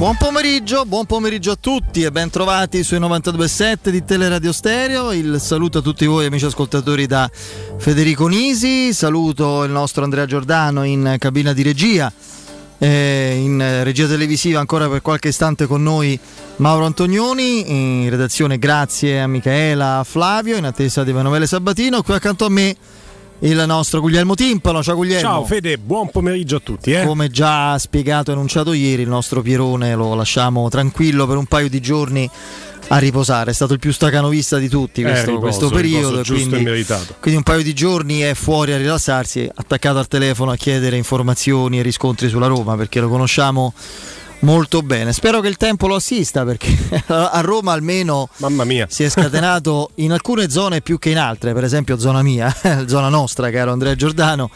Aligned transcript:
Buon 0.00 0.16
pomeriggio, 0.16 0.86
buon 0.86 1.04
pomeriggio 1.04 1.50
a 1.50 1.56
tutti 1.60 2.02
e 2.02 2.10
ben 2.10 2.30
trovati 2.30 2.82
sui 2.82 2.98
92.7 2.98 3.90
di 3.90 4.02
Teleradio 4.02 4.50
Stereo. 4.50 5.12
Il 5.12 5.38
saluto 5.38 5.80
a 5.80 5.82
tutti 5.82 6.06
voi 6.06 6.24
amici 6.24 6.46
ascoltatori 6.46 7.04
da 7.04 7.30
Federico 7.76 8.26
Nisi, 8.26 8.94
saluto 8.94 9.62
il 9.62 9.70
nostro 9.70 10.02
Andrea 10.02 10.24
Giordano 10.24 10.84
in 10.84 11.16
cabina 11.18 11.52
di 11.52 11.60
regia, 11.60 12.10
eh, 12.78 13.40
in 13.42 13.80
regia 13.82 14.06
televisiva 14.06 14.58
ancora 14.58 14.88
per 14.88 15.02
qualche 15.02 15.28
istante 15.28 15.66
con 15.66 15.82
noi 15.82 16.18
Mauro 16.56 16.86
Antonioni, 16.86 18.02
in 18.02 18.08
redazione 18.08 18.58
grazie 18.58 19.20
a 19.20 19.26
Michaela, 19.26 19.98
a 19.98 20.04
Flavio, 20.04 20.56
in 20.56 20.64
attesa 20.64 21.04
di 21.04 21.10
Emanuele 21.10 21.46
Sabatino, 21.46 22.00
qui 22.00 22.14
accanto 22.14 22.46
a 22.46 22.48
me 22.48 22.74
il 23.40 23.62
nostro 23.66 24.00
Guglielmo 24.00 24.34
Timpano. 24.34 24.82
Ciao 24.82 24.96
Guglielmo. 24.96 25.20
Ciao 25.20 25.44
Fede, 25.44 25.78
buon 25.78 26.10
pomeriggio 26.10 26.56
a 26.56 26.60
tutti. 26.60 26.92
Eh? 26.92 27.04
Come 27.04 27.28
già 27.28 27.78
spiegato 27.78 28.30
e 28.30 28.34
annunciato 28.34 28.72
ieri, 28.72 29.02
il 29.02 29.08
nostro 29.08 29.42
Pierone 29.42 29.94
lo 29.94 30.14
lasciamo 30.14 30.68
tranquillo 30.68 31.26
per 31.26 31.36
un 31.36 31.46
paio 31.46 31.68
di 31.68 31.80
giorni 31.80 32.28
a 32.88 32.98
riposare. 32.98 33.52
È 33.52 33.54
stato 33.54 33.72
il 33.72 33.78
più 33.78 33.92
stacanovista 33.92 34.58
di 34.58 34.68
tutti 34.68 35.02
questo, 35.02 35.30
eh, 35.30 35.34
riposo, 35.34 35.40
questo 35.40 35.68
periodo. 35.70 36.22
Quindi, 36.24 36.64
quindi, 37.20 37.36
un 37.36 37.42
paio 37.42 37.62
di 37.62 37.72
giorni 37.72 38.20
è 38.20 38.34
fuori 38.34 38.72
a 38.72 38.76
rilassarsi, 38.76 39.48
attaccato 39.52 39.98
al 39.98 40.08
telefono 40.08 40.50
a 40.50 40.56
chiedere 40.56 40.96
informazioni 40.96 41.78
e 41.78 41.82
riscontri 41.82 42.28
sulla 42.28 42.46
Roma 42.46 42.76
perché 42.76 43.00
lo 43.00 43.08
conosciamo 43.08 43.72
molto 44.40 44.82
bene. 44.82 45.12
Spero 45.12 45.40
che 45.40 45.48
il 45.48 45.56
tempo 45.56 45.86
lo 45.86 45.96
assista 45.96 46.44
perché 46.44 46.76
a 47.08 47.40
Roma 47.40 47.72
almeno 47.72 48.28
si 48.88 49.04
è 49.04 49.08
scatenato 49.08 49.90
in 49.96 50.12
alcune 50.12 50.48
zone 50.50 50.80
più 50.80 50.98
che 50.98 51.10
in 51.10 51.18
altre, 51.18 51.52
per 51.52 51.64
esempio 51.64 51.98
zona 51.98 52.22
mia, 52.22 52.54
zona 52.86 53.08
nostra, 53.08 53.50
caro 53.50 53.72
Andrea 53.72 53.94
Giordano, 53.94 54.50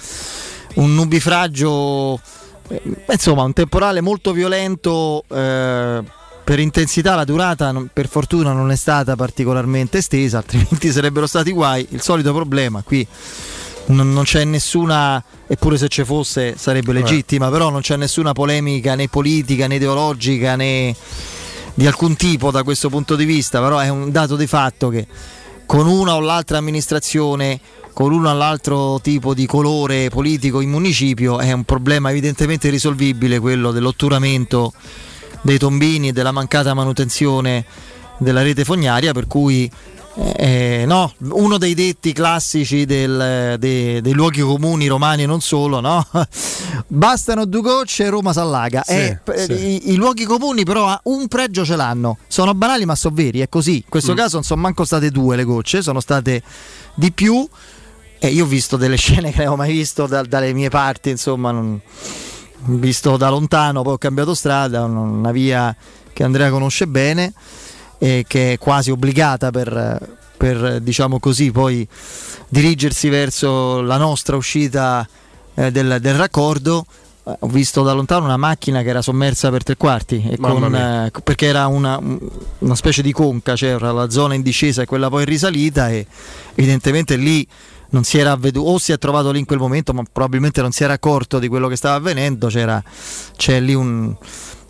un 0.74 0.94
nubifragio, 0.94 2.20
eh, 2.68 2.82
insomma 3.10 3.42
un 3.42 3.52
temporale 3.52 4.00
molto 4.00 4.32
violento. 4.32 5.24
Eh, 5.28 6.22
per 6.44 6.58
intensità 6.58 7.14
la 7.14 7.24
durata 7.24 7.72
per 7.90 8.06
fortuna 8.06 8.52
non 8.52 8.70
è 8.70 8.76
stata 8.76 9.16
particolarmente 9.16 9.96
estesa, 9.96 10.36
altrimenti 10.36 10.92
sarebbero 10.92 11.26
stati 11.26 11.52
guai. 11.52 11.86
Il 11.88 12.02
solito 12.02 12.34
problema 12.34 12.82
qui 12.82 13.06
non, 13.86 14.12
non 14.12 14.24
c'è 14.24 14.44
nessuna, 14.44 15.22
eppure 15.46 15.76
se 15.76 15.88
ci 15.88 16.04
fosse 16.04 16.54
sarebbe 16.56 16.92
legittima, 16.92 17.50
però 17.50 17.70
non 17.70 17.80
c'è 17.80 17.96
nessuna 17.96 18.32
polemica 18.32 18.94
né 18.94 19.08
politica 19.08 19.66
né 19.66 19.76
ideologica 19.76 20.56
né 20.56 20.94
di 21.74 21.86
alcun 21.86 22.16
tipo 22.16 22.50
da 22.50 22.62
questo 22.62 22.88
punto 22.88 23.16
di 23.16 23.24
vista, 23.24 23.60
però 23.60 23.78
è 23.78 23.88
un 23.88 24.10
dato 24.10 24.36
di 24.36 24.46
fatto 24.46 24.88
che 24.88 25.06
con 25.66 25.86
una 25.86 26.14
o 26.14 26.20
l'altra 26.20 26.58
amministrazione, 26.58 27.58
con 27.92 28.12
uno 28.12 28.30
o 28.30 28.34
l'altro 28.34 29.00
tipo 29.00 29.34
di 29.34 29.46
colore 29.46 30.08
politico 30.08 30.60
in 30.60 30.70
municipio 30.70 31.38
è 31.38 31.52
un 31.52 31.64
problema 31.64 32.10
evidentemente 32.10 32.68
risolvibile 32.68 33.38
quello 33.38 33.70
dell'otturamento 33.72 34.72
dei 35.42 35.58
tombini 35.58 36.08
e 36.08 36.12
della 36.12 36.32
mancata 36.32 36.74
manutenzione 36.74 37.64
della 38.18 38.42
rete 38.42 38.64
fognaria 38.64 39.12
per 39.12 39.26
cui 39.26 39.70
eh, 40.16 40.84
no, 40.86 41.12
uno 41.30 41.58
dei 41.58 41.74
detti 41.74 42.12
classici 42.12 42.84
del, 42.84 43.56
dei, 43.58 44.00
dei, 44.00 44.12
luoghi 44.12 44.42
comuni 44.42 44.86
romani 44.86 45.24
e 45.24 45.26
non 45.26 45.40
solo, 45.40 45.80
no? 45.80 46.06
bastano 46.86 47.44
due 47.46 47.60
gocce 47.60 48.04
e 48.04 48.08
Roma 48.10 48.32
s'allaga. 48.32 48.82
Sì, 48.86 48.92
eh, 48.92 49.20
sì. 49.36 49.52
I, 49.52 49.92
I, 49.92 49.96
luoghi 49.96 50.24
comuni 50.24 50.62
però 50.64 50.96
un 51.04 51.26
pregio 51.26 51.64
ce 51.64 51.74
l'hanno, 51.74 52.18
sono 52.28 52.54
banali 52.54 52.84
ma 52.84 52.94
sono 52.94 53.14
veri, 53.16 53.40
è 53.40 53.48
così. 53.48 53.76
In 53.76 53.88
questo 53.88 54.12
mm. 54.12 54.16
caso 54.16 54.34
non 54.36 54.44
sono 54.44 54.60
manco 54.60 54.84
state 54.84 55.10
due 55.10 55.34
le 55.34 55.44
gocce, 55.44 55.82
sono 55.82 55.98
state 55.98 56.42
di 56.94 57.10
più. 57.10 57.46
E 58.20 58.28
io 58.28 58.44
ho 58.44 58.48
visto 58.48 58.76
delle 58.76 58.96
scene 58.96 59.32
che 59.32 59.38
non 59.38 59.46
avevo 59.46 59.56
mai 59.56 59.72
visto 59.72 60.06
da, 60.06 60.22
dalle 60.22 60.52
mie 60.52 60.68
parti, 60.68 61.10
insomma, 61.10 61.50
non, 61.50 61.80
visto 62.66 63.16
da 63.16 63.28
lontano, 63.30 63.82
poi 63.82 63.94
ho 63.94 63.98
cambiato 63.98 64.32
strada, 64.32 64.84
una 64.84 65.32
via 65.32 65.74
che 66.12 66.22
Andrea 66.22 66.50
conosce 66.50 66.86
bene 66.86 67.32
eh, 67.98 68.24
che 68.26 68.52
è 68.52 68.58
quasi 68.58 68.90
obbligata 68.90 69.50
per, 69.50 70.16
per, 70.36 70.80
diciamo 70.80 71.18
così, 71.18 71.50
poi 71.50 71.86
dirigersi 72.48 73.08
verso 73.08 73.80
la 73.80 73.96
nostra 73.96 74.36
uscita 74.36 75.06
eh, 75.54 75.70
del, 75.70 75.98
del, 76.00 76.14
raccordo. 76.14 76.84
Ho 77.26 77.46
visto 77.46 77.82
da 77.82 77.92
lontano 77.94 78.26
una 78.26 78.36
macchina 78.36 78.82
che 78.82 78.90
era 78.90 79.00
sommersa 79.00 79.48
per 79.48 79.62
tre 79.62 79.78
quarti 79.78 80.36
con, 80.38 80.74
eh, 80.74 81.10
perché 81.22 81.46
era 81.46 81.68
una, 81.68 81.98
una, 82.58 82.74
specie 82.74 83.00
di 83.00 83.12
conca, 83.12 83.54
c'era 83.54 83.92
la 83.92 84.10
zona 84.10 84.34
in 84.34 84.42
discesa 84.42 84.82
e 84.82 84.84
quella 84.84 85.08
poi 85.08 85.22
in 85.22 85.28
risalita 85.28 85.88
e 85.88 86.06
evidentemente 86.54 87.16
lì 87.16 87.48
non 87.94 88.04
si 88.04 88.18
era 88.18 88.32
avveduto 88.32 88.68
o 88.68 88.78
si 88.78 88.92
è 88.92 88.98
trovato 88.98 89.30
lì 89.30 89.38
in 89.38 89.46
quel 89.46 89.58
momento 89.58 89.94
ma 89.94 90.02
probabilmente 90.02 90.60
non 90.60 90.72
si 90.72 90.84
era 90.84 90.92
accorto 90.92 91.38
di 91.38 91.48
quello 91.48 91.68
che 91.68 91.76
stava 91.76 91.94
avvenendo 91.94 92.48
c'era, 92.48 92.82
c'è 93.36 93.58
lì 93.58 93.72
un, 93.72 94.14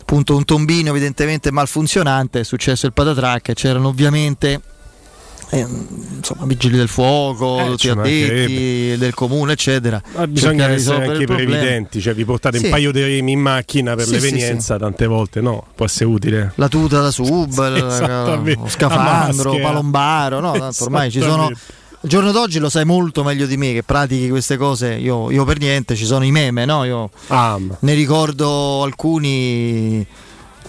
appunto 0.05 0.35
un 0.35 0.45
tombino 0.45 0.89
evidentemente 0.91 1.49
malfunzionante, 1.49 2.41
è 2.41 2.43
successo 2.43 2.85
il 2.85 2.93
patatrack, 2.93 3.53
c'erano 3.53 3.87
ovviamente 3.87 4.61
eh, 5.49 5.65
insomma, 6.17 6.45
vigili 6.45 6.77
del 6.77 6.87
fuoco, 6.87 7.59
eh, 7.59 7.89
addetti 7.89 8.97
del 8.97 9.15
comune, 9.15 9.53
eccetera. 9.53 9.99
Ma 10.13 10.27
bisogna 10.27 10.69
essere 10.69 11.07
anche 11.07 11.25
previdenti, 11.25 12.01
cioè 12.01 12.13
vi 12.13 12.23
portate 12.23 12.59
sì. 12.59 12.65
un 12.65 12.69
paio 12.69 12.91
di 12.91 13.01
remi 13.01 13.31
in 13.31 13.39
macchina 13.39 13.95
per 13.95 14.05
sì, 14.05 14.11
l'evenienza, 14.11 14.75
sì, 14.75 14.79
tante 14.79 15.07
volte 15.07 15.41
no, 15.41 15.65
può 15.73 15.85
essere 15.85 16.05
utile. 16.05 16.51
La 16.55 16.67
tuta 16.67 17.01
da 17.01 17.09
sub, 17.11 17.67
lo 17.67 18.67
scafandro, 18.67 19.57
palombaro, 19.59 20.39
no, 20.39 20.51
tanto 20.51 20.83
ormai 20.83 21.09
ci 21.09 21.19
sono 21.19 21.51
il 22.05 22.11
giorno 22.11 22.31
d'oggi 22.31 22.59
lo 22.59 22.69
sai 22.69 22.85
molto 22.85 23.23
meglio 23.23 23.47
di 23.47 23.57
me 23.57 23.73
che 23.73 23.81
pratichi 23.81 24.29
queste 24.29 24.57
cose. 24.57 24.93
Io, 24.93 25.31
io 25.31 25.43
per 25.43 25.57
niente, 25.57 25.95
ci 25.95 26.05
sono 26.05 26.23
i 26.23 26.31
meme, 26.31 26.63
no? 26.63 26.83
Io 26.83 27.09
ah, 27.27 27.59
ne 27.79 27.93
ricordo 27.95 28.83
alcuni 28.83 30.05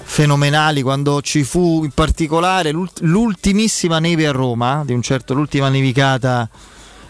fenomenali 0.09 0.81
quando 0.81 1.21
ci 1.21 1.45
fu 1.45 1.83
in 1.85 1.91
particolare 1.91 2.73
l'ultimissima 2.73 3.99
neve 3.99 4.27
a 4.27 4.33
Roma, 4.33 4.83
di 4.87 4.95
un 4.95 5.03
certo 5.03 5.35
l'ultima 5.35 5.69
nevicata 5.69 6.49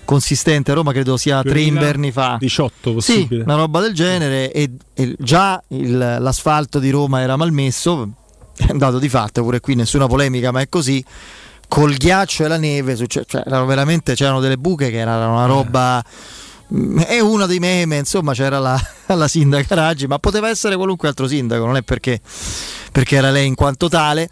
consistente 0.04 0.72
a 0.72 0.74
Roma, 0.74 0.90
credo 0.90 1.16
sia 1.16 1.42
tre 1.42 1.60
inverni 1.60 2.10
fa. 2.10 2.36
18 2.40 2.94
possibile. 2.94 3.42
Sì, 3.42 3.48
una 3.48 3.54
roba 3.54 3.80
del 3.80 3.94
genere 3.94 4.50
e, 4.50 4.72
e 4.92 5.14
già 5.20 5.62
il, 5.68 5.96
l'asfalto 5.96 6.80
di 6.80 6.90
Roma 6.90 7.20
era 7.20 7.36
malmesso, 7.36 8.10
è 8.56 8.66
andato 8.70 8.98
di 8.98 9.08
fatto, 9.08 9.42
pure 9.42 9.60
qui 9.60 9.76
nessuna 9.76 10.08
polemica, 10.08 10.50
ma 10.50 10.62
è 10.62 10.68
così 10.68 11.04
col 11.68 11.94
ghiaccio 11.94 12.44
e 12.44 12.48
la 12.48 12.56
neve, 12.56 12.96
cioè, 13.06 13.24
veramente 13.44 14.14
c'erano 14.14 14.40
delle 14.40 14.56
buche 14.58 14.90
che 14.90 14.98
erano 14.98 15.32
una 15.32 15.46
roba. 15.46 16.04
Mm, 16.74 16.98
è 17.00 17.20
uno 17.20 17.46
dei 17.46 17.58
meme, 17.58 17.98
insomma, 17.98 18.32
c'era 18.32 18.58
la, 18.58 18.80
la 19.14 19.28
sindaca 19.28 19.74
Raggi, 19.74 20.06
ma 20.06 20.18
poteva 20.18 20.48
essere 20.48 20.76
qualunque 20.76 21.08
altro 21.08 21.28
sindaco, 21.28 21.64
non 21.64 21.76
è 21.76 21.82
perché, 21.82 22.20
perché 22.92 23.16
era 23.16 23.30
lei 23.30 23.46
in 23.46 23.54
quanto 23.54 23.88
tale 23.88 24.28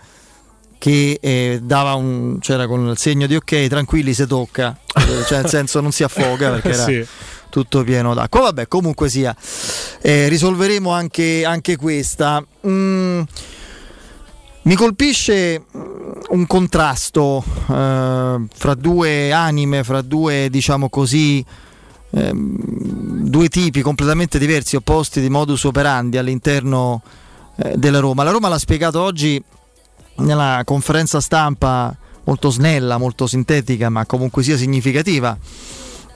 che 0.84 1.18
eh, 1.18 1.60
dava 1.62 1.94
un 1.94 2.38
c'era 2.40 2.66
con 2.66 2.88
il 2.88 2.98
segno 2.98 3.26
di 3.26 3.36
ok, 3.36 3.68
tranquilli 3.68 4.12
se 4.12 4.26
tocca, 4.26 4.76
cioè 5.26 5.40
nel 5.40 5.48
senso 5.48 5.80
non 5.80 5.92
si 5.92 6.02
affoga 6.02 6.50
perché 6.50 6.72
era 6.72 6.84
sì. 6.84 7.06
tutto 7.48 7.82
pieno 7.84 8.12
d'acqua. 8.12 8.42
Vabbè, 8.42 8.68
comunque 8.68 9.08
sia, 9.08 9.34
eh, 10.02 10.28
risolveremo 10.28 10.90
anche, 10.90 11.42
anche 11.46 11.76
questa. 11.76 12.44
Mm, 12.66 13.22
mi 14.64 14.74
colpisce 14.76 15.60
mm, 15.60 15.82
un 16.30 16.46
contrasto 16.46 17.44
eh, 17.70 18.46
fra 18.52 18.74
due 18.74 19.32
anime, 19.32 19.84
fra 19.84 20.02
due, 20.02 20.48
diciamo 20.50 20.88
così, 20.88 21.44
eh, 22.10 22.32
due 22.34 23.48
tipi 23.48 23.82
completamente 23.82 24.38
diversi, 24.38 24.76
opposti 24.76 25.20
di 25.20 25.28
modus 25.28 25.64
operandi 25.64 26.16
all'interno 26.16 27.02
eh, 27.56 27.74
della 27.76 28.00
Roma. 28.00 28.22
La 28.22 28.30
Roma 28.30 28.48
l'ha 28.48 28.58
spiegato 28.58 29.00
oggi 29.00 29.42
nella 30.16 30.62
conferenza 30.64 31.20
stampa 31.20 31.94
molto 32.24 32.50
snella, 32.50 32.96
molto 32.96 33.26
sintetica, 33.26 33.90
ma 33.90 34.06
comunque 34.06 34.42
sia 34.42 34.56
significativa. 34.56 35.36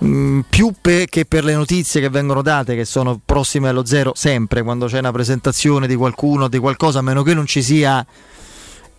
Mm, 0.05 0.41
più 0.49 0.73
pe- 0.81 1.07
che 1.09 1.25
per 1.25 1.43
le 1.45 1.55
notizie 1.55 2.01
che 2.01 2.09
vengono 2.09 2.41
date, 2.43 2.77
che 2.77 2.85
sono 2.85 3.21
prossime 3.25 3.69
allo 3.69 3.85
zero 3.85 4.13
sempre, 4.15 4.63
quando 4.63 4.87
c'è 4.87 4.99
una 4.99 5.11
presentazione 5.11 5.87
di 5.87 5.97
qualcuno, 5.97 6.49
di 6.49 6.59
qualcosa, 6.59 7.01
a 7.01 7.03
meno 7.03 7.23
che 7.23 7.35
non 7.35 7.47
ci 7.47 7.63
sia 7.63 8.07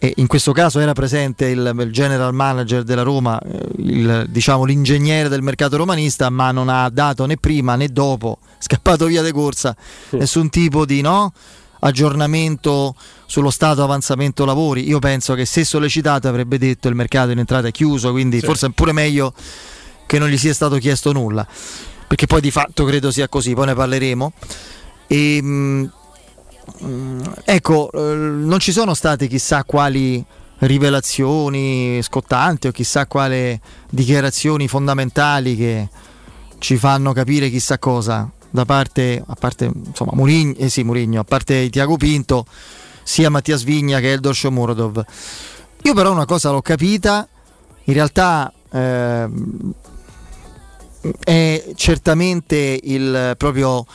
e 0.01 0.13
in 0.15 0.27
questo 0.27 0.53
caso 0.53 0.79
era 0.79 0.93
presente 0.93 1.47
il, 1.47 1.73
il 1.77 1.91
general 1.91 2.33
manager 2.33 2.83
della 2.83 3.01
Roma, 3.01 3.37
eh, 3.37 3.67
il, 3.79 4.25
diciamo, 4.29 4.63
l'ingegnere 4.63 5.27
del 5.27 5.41
mercato 5.41 5.75
romanista, 5.75 6.29
ma 6.29 6.51
non 6.51 6.69
ha 6.69 6.89
dato 6.89 7.25
né 7.25 7.35
prima 7.35 7.75
né 7.75 7.89
dopo, 7.89 8.39
scappato 8.59 9.07
via 9.07 9.21
di 9.21 9.33
corsa, 9.33 9.75
sì. 10.07 10.15
nessun 10.15 10.49
tipo 10.49 10.85
di 10.85 11.01
no, 11.01 11.33
aggiornamento 11.79 12.95
sullo 13.25 13.49
stato 13.49 13.83
avanzamento 13.83 14.45
lavori. 14.45 14.87
Io 14.87 14.99
penso 14.99 15.33
che 15.33 15.43
se 15.43 15.65
sollecitato 15.65 16.29
avrebbe 16.29 16.57
detto 16.57 16.87
il 16.87 16.95
mercato 16.95 17.31
in 17.31 17.39
entrata 17.39 17.67
è 17.67 17.71
chiuso, 17.71 18.11
quindi 18.11 18.39
sì. 18.39 18.45
forse 18.45 18.67
è 18.67 18.69
pure 18.69 18.93
meglio 18.93 19.33
che 20.09 20.17
non 20.17 20.29
gli 20.29 20.37
sia 20.39 20.55
stato 20.55 20.77
chiesto 20.77 21.11
nulla, 21.11 21.45
perché 22.07 22.25
poi 22.25 22.41
di 22.41 22.49
fatto 22.49 22.83
credo 22.83 23.11
sia 23.11 23.29
così, 23.29 23.53
poi 23.53 23.67
ne 23.67 23.75
parleremo. 23.75 24.33
E, 25.05 25.41
mh, 25.41 25.91
Mm, 26.83 27.21
ecco, 27.45 27.89
eh, 27.91 28.15
non 28.15 28.59
ci 28.59 28.71
sono 28.71 28.93
state 28.93 29.27
chissà 29.27 29.63
quali 29.63 30.23
rivelazioni 30.59 32.01
scottanti 32.01 32.67
o 32.67 32.71
chissà 32.71 33.05
quali 33.05 33.59
dichiarazioni 33.89 34.67
fondamentali 34.67 35.55
che 35.55 35.89
ci 36.59 36.77
fanno 36.77 37.13
capire 37.13 37.49
chissà 37.49 37.79
cosa 37.79 38.29
da 38.49 38.65
parte, 38.65 39.23
a 39.25 39.35
parte 39.35 39.71
insomma, 39.73 40.11
Murigno, 40.13 40.55
eh 40.57 40.69
sì, 40.69 40.83
Murigno, 40.83 41.21
a 41.21 41.23
parte 41.23 41.69
Tiago 41.69 41.97
Pinto 41.97 42.45
sia 43.03 43.29
Mattias 43.29 43.63
Vigna 43.63 43.99
che 43.99 44.11
Eldor 44.11 44.35
Shomurodov. 44.35 45.05
Io 45.83 45.93
però 45.93 46.11
una 46.11 46.25
cosa 46.25 46.51
l'ho 46.51 46.61
capita, 46.61 47.27
in 47.85 47.93
realtà 47.93 48.51
eh, 48.71 49.27
è 51.23 51.71
certamente 51.75 52.79
il, 52.83 53.35
proprio 53.37 53.85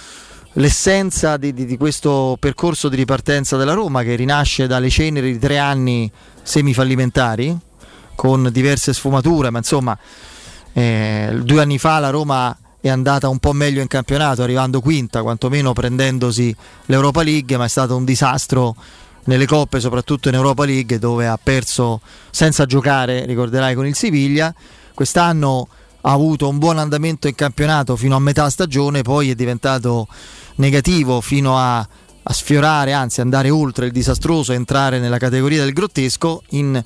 l'essenza 0.54 1.36
di, 1.36 1.52
di, 1.52 1.66
di, 1.66 1.76
questo 1.76 2.36
percorso 2.38 2.88
di 2.88 2.96
ripartenza 2.96 3.56
della 3.56 3.72
Roma 3.72 4.02
che 4.02 4.14
rinasce 4.14 4.66
dalle 4.66 4.88
ceneri 4.88 5.32
di 5.32 5.38
tre 5.38 5.58
anni 5.58 6.10
semifallimentari 6.42 7.56
con 8.14 8.48
diverse 8.52 8.92
sfumature, 8.92 9.50
ma 9.50 9.58
insomma 9.58 9.98
eh, 10.72 11.40
due 11.42 11.60
anni 11.60 11.78
fa 11.78 11.98
la 11.98 12.10
Roma 12.10 12.56
è 12.80 12.88
andata 12.88 13.28
un 13.28 13.38
po' 13.38 13.52
meglio 13.52 13.80
in 13.80 13.88
campionato, 13.88 14.42
arrivando 14.42 14.80
quinta, 14.80 15.22
quantomeno 15.22 15.72
prendendosi 15.72 16.54
l'Europa 16.86 17.22
League, 17.22 17.56
ma 17.56 17.64
è 17.64 17.68
stato 17.68 17.96
un 17.96 18.04
disastro 18.04 18.76
nelle 19.24 19.46
coppe, 19.46 19.80
soprattutto 19.80 20.28
in 20.28 20.34
Europa 20.34 20.66
League, 20.66 20.98
dove 20.98 21.26
ha 21.26 21.38
perso 21.42 22.02
senza 22.30 22.66
giocare, 22.66 23.24
ricorderai, 23.24 23.74
con 23.74 23.86
il 23.86 23.94
Siviglia. 23.94 24.54
Quest'anno 24.92 25.66
ha 26.06 26.12
avuto 26.12 26.48
un 26.48 26.58
buon 26.58 26.78
andamento 26.78 27.28
in 27.28 27.34
campionato 27.34 27.96
fino 27.96 28.14
a 28.16 28.18
metà 28.18 28.50
stagione, 28.50 29.02
poi 29.02 29.30
è 29.30 29.34
diventato 29.34 30.06
negativo 30.56 31.20
fino 31.20 31.58
a, 31.58 31.78
a 31.78 32.32
sfiorare, 32.32 32.92
anzi 32.92 33.20
andare 33.20 33.48
oltre 33.48 33.86
il 33.86 33.92
disastroso 33.92 34.52
entrare 34.52 34.98
nella 34.98 35.18
categoria 35.18 35.64
del 35.64 35.72
grottesco. 35.72 36.42
In, 36.50 36.82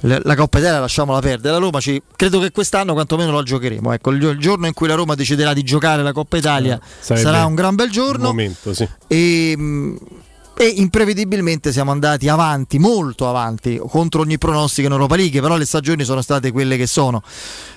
la 0.00 0.36
Coppa 0.36 0.58
Italia 0.58 0.80
lasciamola 0.80 1.18
perdere. 1.20 1.54
La 1.54 1.58
Roma 1.58 1.80
ci, 1.80 2.00
credo 2.14 2.38
che 2.40 2.50
quest'anno 2.52 2.92
quantomeno 2.92 3.32
la 3.32 3.42
giocheremo. 3.42 3.92
Ecco, 3.92 4.10
il, 4.10 4.22
il, 4.22 4.38
giorno 4.38 4.66
in 4.66 4.74
cui 4.74 4.86
la 4.86 4.94
Roma 4.94 5.14
deciderà 5.14 5.54
di 5.54 5.62
giocare 5.62 6.02
la 6.02 6.12
Coppa 6.12 6.36
Italia 6.36 6.78
eh, 6.78 7.16
sarà 7.16 7.46
un 7.46 7.54
gran 7.54 7.74
bel 7.74 7.90
giorno. 7.90 8.26
Momento, 8.26 8.74
sì. 8.74 8.86
e, 9.06 9.56
e 10.60 10.66
imprevedibilmente 10.66 11.70
siamo 11.70 11.92
andati 11.92 12.26
avanti, 12.28 12.80
molto 12.80 13.28
avanti, 13.28 13.80
contro 13.88 14.22
ogni 14.22 14.38
pronostico 14.38 14.88
in 14.88 14.92
Europa 14.92 15.14
League, 15.14 15.40
però 15.40 15.56
le 15.56 15.64
stagioni 15.64 16.02
sono 16.02 16.20
state 16.20 16.50
quelle 16.50 16.76
che 16.76 16.88
sono. 16.88 17.22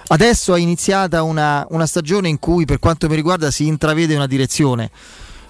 Adesso 0.08 0.56
è 0.56 0.60
iniziata 0.60 1.22
una, 1.22 1.64
una 1.70 1.86
stagione 1.86 2.28
in 2.28 2.40
cui 2.40 2.66
per 2.66 2.80
quanto 2.80 3.08
mi 3.08 3.14
riguarda 3.14 3.52
si 3.52 3.68
intravede 3.68 4.16
una 4.16 4.26
direzione, 4.26 4.90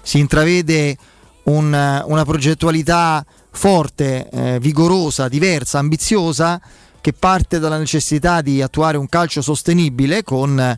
si 0.02 0.18
intravede 0.18 0.94
un, 1.44 1.68
una 2.06 2.24
progettualità 2.26 3.24
forte, 3.50 4.28
eh, 4.28 4.58
vigorosa, 4.60 5.28
diversa, 5.28 5.78
ambiziosa, 5.78 6.60
che 7.00 7.14
parte 7.14 7.58
dalla 7.58 7.78
necessità 7.78 8.42
di 8.42 8.60
attuare 8.60 8.98
un 8.98 9.08
calcio 9.08 9.40
sostenibile 9.40 10.22
con 10.22 10.76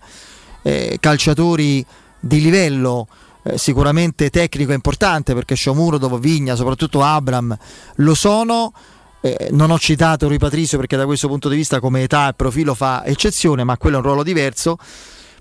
eh, 0.63 0.97
calciatori 1.01 1.85
di 2.21 2.41
livello 2.41 3.09
eh, 3.45 3.59
sicuramente 3.59 4.31
tecnico 4.31 4.73
importante 4.73 5.35
perché 5.35 5.55
Shomurodov, 5.55 6.19
Vigna, 6.19 6.55
soprattutto 6.55 7.03
Abram 7.03 7.57
lo 7.97 8.15
sono. 8.15 8.73
Eh, 9.21 9.49
non 9.53 9.71
ho 9.71 9.79
citato 9.79 10.29
Rui 10.29 10.39
Patricio 10.39 10.77
perché 10.77 10.97
da 10.97 11.07
questo 11.07 11.29
punto 11.29 11.49
di 11.49 11.57
vista 11.57 11.81
come 11.81 12.03
età 12.03 12.29
e 12.29 12.35
profilo 12.35 12.75
fa 12.75 13.05
eccezione, 13.05 13.65
ma 13.65 13.77
quello 13.77 13.97
è 13.97 13.99
un 14.01 14.05
ruolo 14.05 14.23
diverso, 14.23 14.77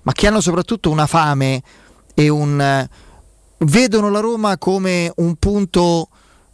ma 0.02 0.12
che 0.12 0.26
hanno 0.26 0.40
soprattutto 0.40 0.90
una 0.90 1.06
fame 1.06 1.62
e 2.14 2.28
un... 2.28 2.60
Eh, 2.60 2.88
vedono 3.58 4.10
la 4.10 4.20
Roma 4.20 4.58
come 4.58 5.12
un 5.16 5.36
punto 5.36 6.08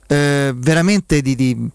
eh, 0.07 0.53
veramente 0.55 1.21
di, 1.23 1.35
di, 1.35 1.71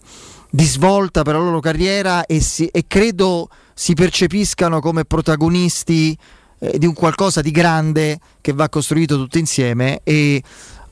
di, 0.50 0.64
svolta 0.64 1.22
per 1.22 1.34
la 1.34 1.40
loro 1.40 1.60
carriera 1.60 2.24
e, 2.26 2.40
si, 2.40 2.66
e 2.66 2.84
credo 2.86 3.48
si 3.74 3.94
percepiscano 3.94 4.80
come 4.80 5.04
protagonisti 5.04 6.16
eh, 6.58 6.78
di 6.78 6.86
un 6.86 6.94
qualcosa 6.94 7.40
di 7.40 7.50
grande 7.50 8.18
che 8.40 8.52
va 8.52 8.68
costruito 8.68 9.16
tutto 9.16 9.38
insieme 9.38 10.00
e 10.04 10.42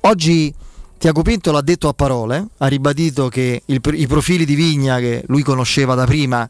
oggi 0.00 0.52
Tiago 0.99 1.22
Pinto 1.22 1.52
l'ha 1.52 1.61
detto 1.61 1.88
a 1.88 1.93
parole, 1.93 2.46
ha 2.58 2.66
ribadito 2.66 3.28
che 3.28 3.62
il, 3.66 3.81
i 3.93 4.06
profili 4.06 4.44
di 4.44 4.55
Vigna 4.55 4.99
che 4.99 5.22
lui 5.26 5.43
conosceva 5.43 5.94
da 5.94 6.06
prima 6.06 6.49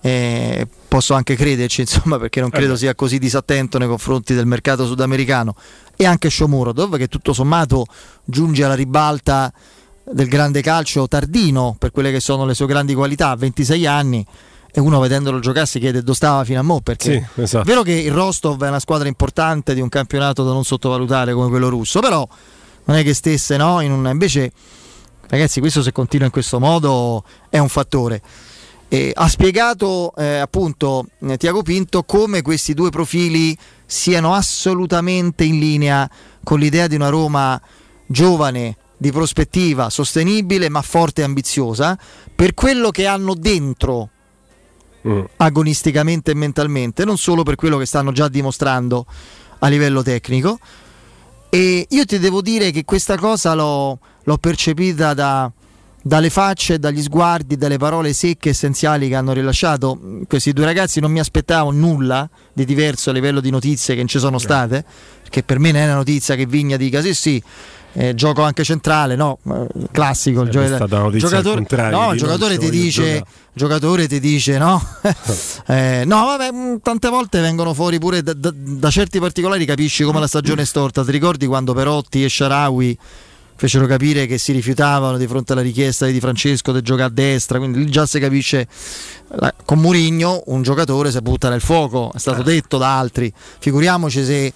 eh, 0.00 0.66
posso 0.86 1.14
anche 1.14 1.34
crederci, 1.34 1.80
insomma, 1.82 2.18
perché 2.18 2.40
non 2.40 2.50
credo 2.50 2.74
eh 2.74 2.78
sia 2.78 2.94
così 2.94 3.18
disattento 3.18 3.78
nei 3.78 3.88
confronti 3.88 4.34
del 4.34 4.46
mercato 4.46 4.86
sudamericano. 4.86 5.54
E 5.96 6.06
anche 6.06 6.30
Shomurodov, 6.30 6.96
che 6.96 7.08
tutto 7.08 7.32
sommato 7.32 7.86
giunge 8.24 8.62
alla 8.64 8.74
ribalta 8.74 9.52
del 10.04 10.28
grande 10.28 10.62
calcio 10.62 11.08
tardino 11.08 11.74
per 11.78 11.90
quelle 11.90 12.12
che 12.12 12.20
sono 12.20 12.46
le 12.46 12.54
sue 12.54 12.66
grandi 12.66 12.94
qualità, 12.94 13.30
a 13.30 13.36
26 13.36 13.86
anni 13.86 14.24
e 14.78 14.80
uno 14.80 15.00
vedendolo 15.00 15.40
giocare 15.40 15.66
si 15.66 15.80
chiede 15.80 16.02
dove 16.02 16.14
stava 16.14 16.44
fino 16.44 16.60
a 16.60 16.62
mo' 16.62 16.80
perché 16.80 17.28
sì, 17.34 17.42
esatto. 17.42 17.64
è 17.64 17.66
vero 17.66 17.82
che 17.82 17.92
il 17.92 18.12
Rostov 18.12 18.62
è 18.62 18.68
una 18.68 18.78
squadra 18.78 19.08
importante 19.08 19.74
di 19.74 19.80
un 19.80 19.88
campionato 19.88 20.44
da 20.44 20.52
non 20.52 20.64
sottovalutare 20.64 21.32
come 21.32 21.48
quello 21.48 21.68
russo, 21.68 21.98
però 21.98 22.26
non 22.84 22.96
è 22.96 23.02
che 23.02 23.12
stesse 23.12 23.56
no? 23.56 23.80
in 23.80 23.90
un... 23.90 24.06
invece 24.06 24.52
ragazzi 25.26 25.58
questo 25.58 25.82
se 25.82 25.90
continua 25.90 26.26
in 26.26 26.32
questo 26.32 26.60
modo 26.60 27.24
è 27.50 27.58
un 27.58 27.68
fattore. 27.68 28.22
E 28.90 29.10
ha 29.12 29.28
spiegato 29.28 30.14
eh, 30.16 30.36
appunto 30.36 31.06
eh, 31.26 31.36
Tiago 31.36 31.62
Pinto 31.62 32.04
come 32.04 32.40
questi 32.40 32.72
due 32.72 32.90
profili 32.90 33.58
siano 33.84 34.32
assolutamente 34.32 35.42
in 35.42 35.58
linea 35.58 36.08
con 36.44 36.60
l'idea 36.60 36.86
di 36.86 36.94
una 36.94 37.08
Roma 37.08 37.60
giovane, 38.06 38.76
di 38.96 39.10
prospettiva 39.10 39.90
sostenibile 39.90 40.68
ma 40.68 40.82
forte 40.82 41.22
e 41.22 41.24
ambiziosa 41.24 41.98
per 42.34 42.54
quello 42.54 42.90
che 42.90 43.06
hanno 43.06 43.34
dentro 43.34 44.10
mm. 45.06 45.20
agonisticamente 45.36 46.32
e 46.32 46.34
mentalmente, 46.34 47.04
non 47.04 47.18
solo 47.18 47.42
per 47.42 47.54
quello 47.54 47.78
che 47.78 47.86
stanno 47.86 48.12
già 48.12 48.28
dimostrando 48.28 49.06
a 49.60 49.68
livello 49.68 50.02
tecnico. 50.02 50.58
E 51.50 51.86
io 51.88 52.04
ti 52.04 52.18
devo 52.18 52.42
dire 52.42 52.70
che 52.70 52.84
questa 52.84 53.16
cosa 53.16 53.54
l'ho, 53.54 53.98
l'ho 54.22 54.38
percepita 54.38 55.14
da, 55.14 55.50
dalle 56.02 56.28
facce, 56.28 56.78
dagli 56.78 57.02
sguardi, 57.02 57.56
dalle 57.56 57.78
parole 57.78 58.12
secche 58.12 58.50
essenziali 58.50 59.08
che 59.08 59.14
hanno 59.14 59.32
rilasciato 59.32 59.98
questi 60.26 60.52
due 60.52 60.66
ragazzi. 60.66 61.00
Non 61.00 61.10
mi 61.10 61.20
aspettavo 61.20 61.70
nulla 61.70 62.28
di 62.52 62.66
diverso 62.66 63.10
a 63.10 63.12
livello 63.14 63.40
di 63.40 63.50
notizie 63.50 63.94
che 63.94 64.00
non 64.00 64.08
ci 64.08 64.18
sono 64.18 64.38
state, 64.38 64.84
perché 65.22 65.42
per 65.42 65.58
me 65.58 65.72
non 65.72 65.80
è 65.80 65.84
una 65.84 65.94
notizia 65.94 66.34
che 66.34 66.44
Vigna 66.44 66.76
dica 66.76 67.00
sì 67.00 67.14
sì 67.14 67.42
eh, 67.92 68.14
gioco 68.14 68.42
anche 68.42 68.64
centrale, 68.64 69.16
no, 69.16 69.38
eh, 69.48 69.66
classico. 69.90 70.42
Il 70.42 70.50
gioca- 70.50 70.76
giocatore, 70.76 71.90
no, 71.90 72.12
il 72.12 72.18
giocatore 72.18 72.58
ti 72.58 72.70
dice, 72.70 73.24
giocatore 73.52 74.06
ti 74.06 74.20
dice, 74.20 74.58
no, 74.58 74.82
eh, 75.66 76.04
no, 76.06 76.24
vabbè, 76.24 76.52
mm, 76.52 76.76
tante 76.82 77.08
volte 77.08 77.40
vengono 77.40 77.74
fuori 77.74 77.98
pure 77.98 78.22
da, 78.22 78.32
da, 78.34 78.52
da, 78.54 78.90
certi 78.90 79.18
particolari, 79.18 79.64
capisci 79.64 80.04
come 80.04 80.20
la 80.20 80.26
stagione 80.26 80.62
è 80.62 80.64
storta. 80.64 81.04
Ti 81.04 81.10
ricordi 81.10 81.46
quando 81.46 81.72
Perotti 81.72 82.24
e 82.24 82.28
Sharawi 82.28 82.98
fecero 83.58 83.86
capire 83.86 84.26
che 84.26 84.38
si 84.38 84.52
rifiutavano 84.52 85.16
di 85.16 85.26
fronte 85.26 85.52
alla 85.52 85.62
richiesta 85.62 86.06
di 86.06 86.20
Francesco 86.20 86.70
di 86.70 86.80
giocare 86.80 87.08
a 87.08 87.12
destra, 87.12 87.58
quindi 87.58 87.78
lì 87.78 87.90
già 87.90 88.06
si 88.06 88.20
capisce 88.20 88.68
con 89.64 89.80
Murigno 89.80 90.44
un 90.46 90.62
giocatore 90.62 91.10
si 91.10 91.20
butta 91.20 91.48
nel 91.48 91.60
fuoco, 91.60 92.12
è 92.14 92.18
stato 92.18 92.42
eh. 92.42 92.44
detto 92.44 92.78
da 92.78 92.96
altri, 92.96 93.32
figuriamoci 93.58 94.24
se 94.24 94.52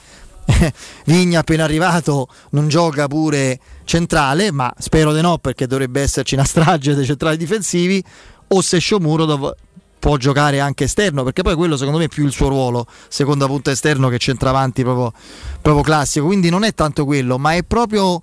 Vigna 1.07 1.41
appena 1.41 1.65
arrivato 1.65 2.29
non 2.51 2.69
gioca 2.69 3.07
pure 3.09 3.59
centrale, 3.85 4.51
ma 4.51 4.73
spero 4.79 5.13
di 5.13 5.21
no 5.21 5.39
perché 5.39 5.67
dovrebbe 5.67 6.01
esserci 6.01 6.35
una 6.35 6.45
strage 6.45 6.95
dei 6.95 7.05
centrali 7.05 7.37
difensivi, 7.37 8.03
o 8.49 8.61
se 8.61 8.79
Sciomuro 8.79 9.25
dov- 9.25 9.55
può 9.99 10.17
giocare 10.17 10.59
anche 10.59 10.85
esterno, 10.85 11.23
perché 11.23 11.43
poi 11.43 11.55
quello 11.55 11.77
secondo 11.77 11.99
me 11.99 12.07
è 12.07 12.09
più 12.09 12.25
il 12.25 12.33
suo 12.33 12.49
ruolo, 12.49 12.87
seconda 13.09 13.47
punta 13.47 13.71
esterno 13.71 14.09
che 14.09 14.19
centravanti 14.19 14.83
proprio, 14.83 15.13
proprio 15.61 15.85
classico, 15.85 16.27
quindi 16.27 16.51
non 16.51 16.65
è 16.65 16.75
tanto 16.75 17.05
quello, 17.05 17.39
ma 17.39 17.55
è 17.55 17.63
proprio... 17.63 18.21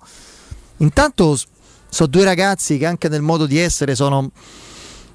Intanto 0.78 1.38
sono 1.88 2.08
due 2.08 2.24
ragazzi 2.24 2.78
che 2.78 2.86
anche 2.86 3.08
nel 3.08 3.22
modo 3.22 3.46
di 3.46 3.58
essere 3.58 3.94
sono 3.94 4.30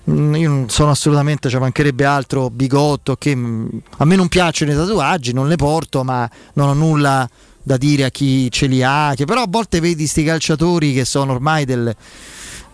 io 0.06 0.50
non 0.50 0.70
sono 0.70 0.92
assolutamente, 0.92 1.50
ci 1.50 1.58
mancherebbe 1.58 2.06
altro 2.06 2.50
bigotto, 2.50 3.16
che 3.16 3.36
mm, 3.36 3.68
a 3.98 4.06
me 4.06 4.16
non 4.16 4.28
piacciono 4.28 4.72
i 4.72 4.76
tatuaggi, 4.76 5.34
non 5.34 5.48
le 5.48 5.56
porto, 5.56 6.04
ma 6.04 6.30
non 6.54 6.70
ho 6.70 6.74
nulla 6.74 7.30
da 7.62 7.78
dire 7.78 8.06
a 8.06 8.10
chi 8.10 8.52
ce 8.52 8.68
li 8.68 8.84
ha, 8.84 9.14
che 9.16 9.26
però 9.26 9.42
a 9.42 9.48
volte 9.50 9.80
vedi 9.80 10.04
questi 10.04 10.24
calciatori 10.24 10.94
che 10.94 11.04
sono 11.04 11.34
ormai 11.34 11.66
del 11.66 11.96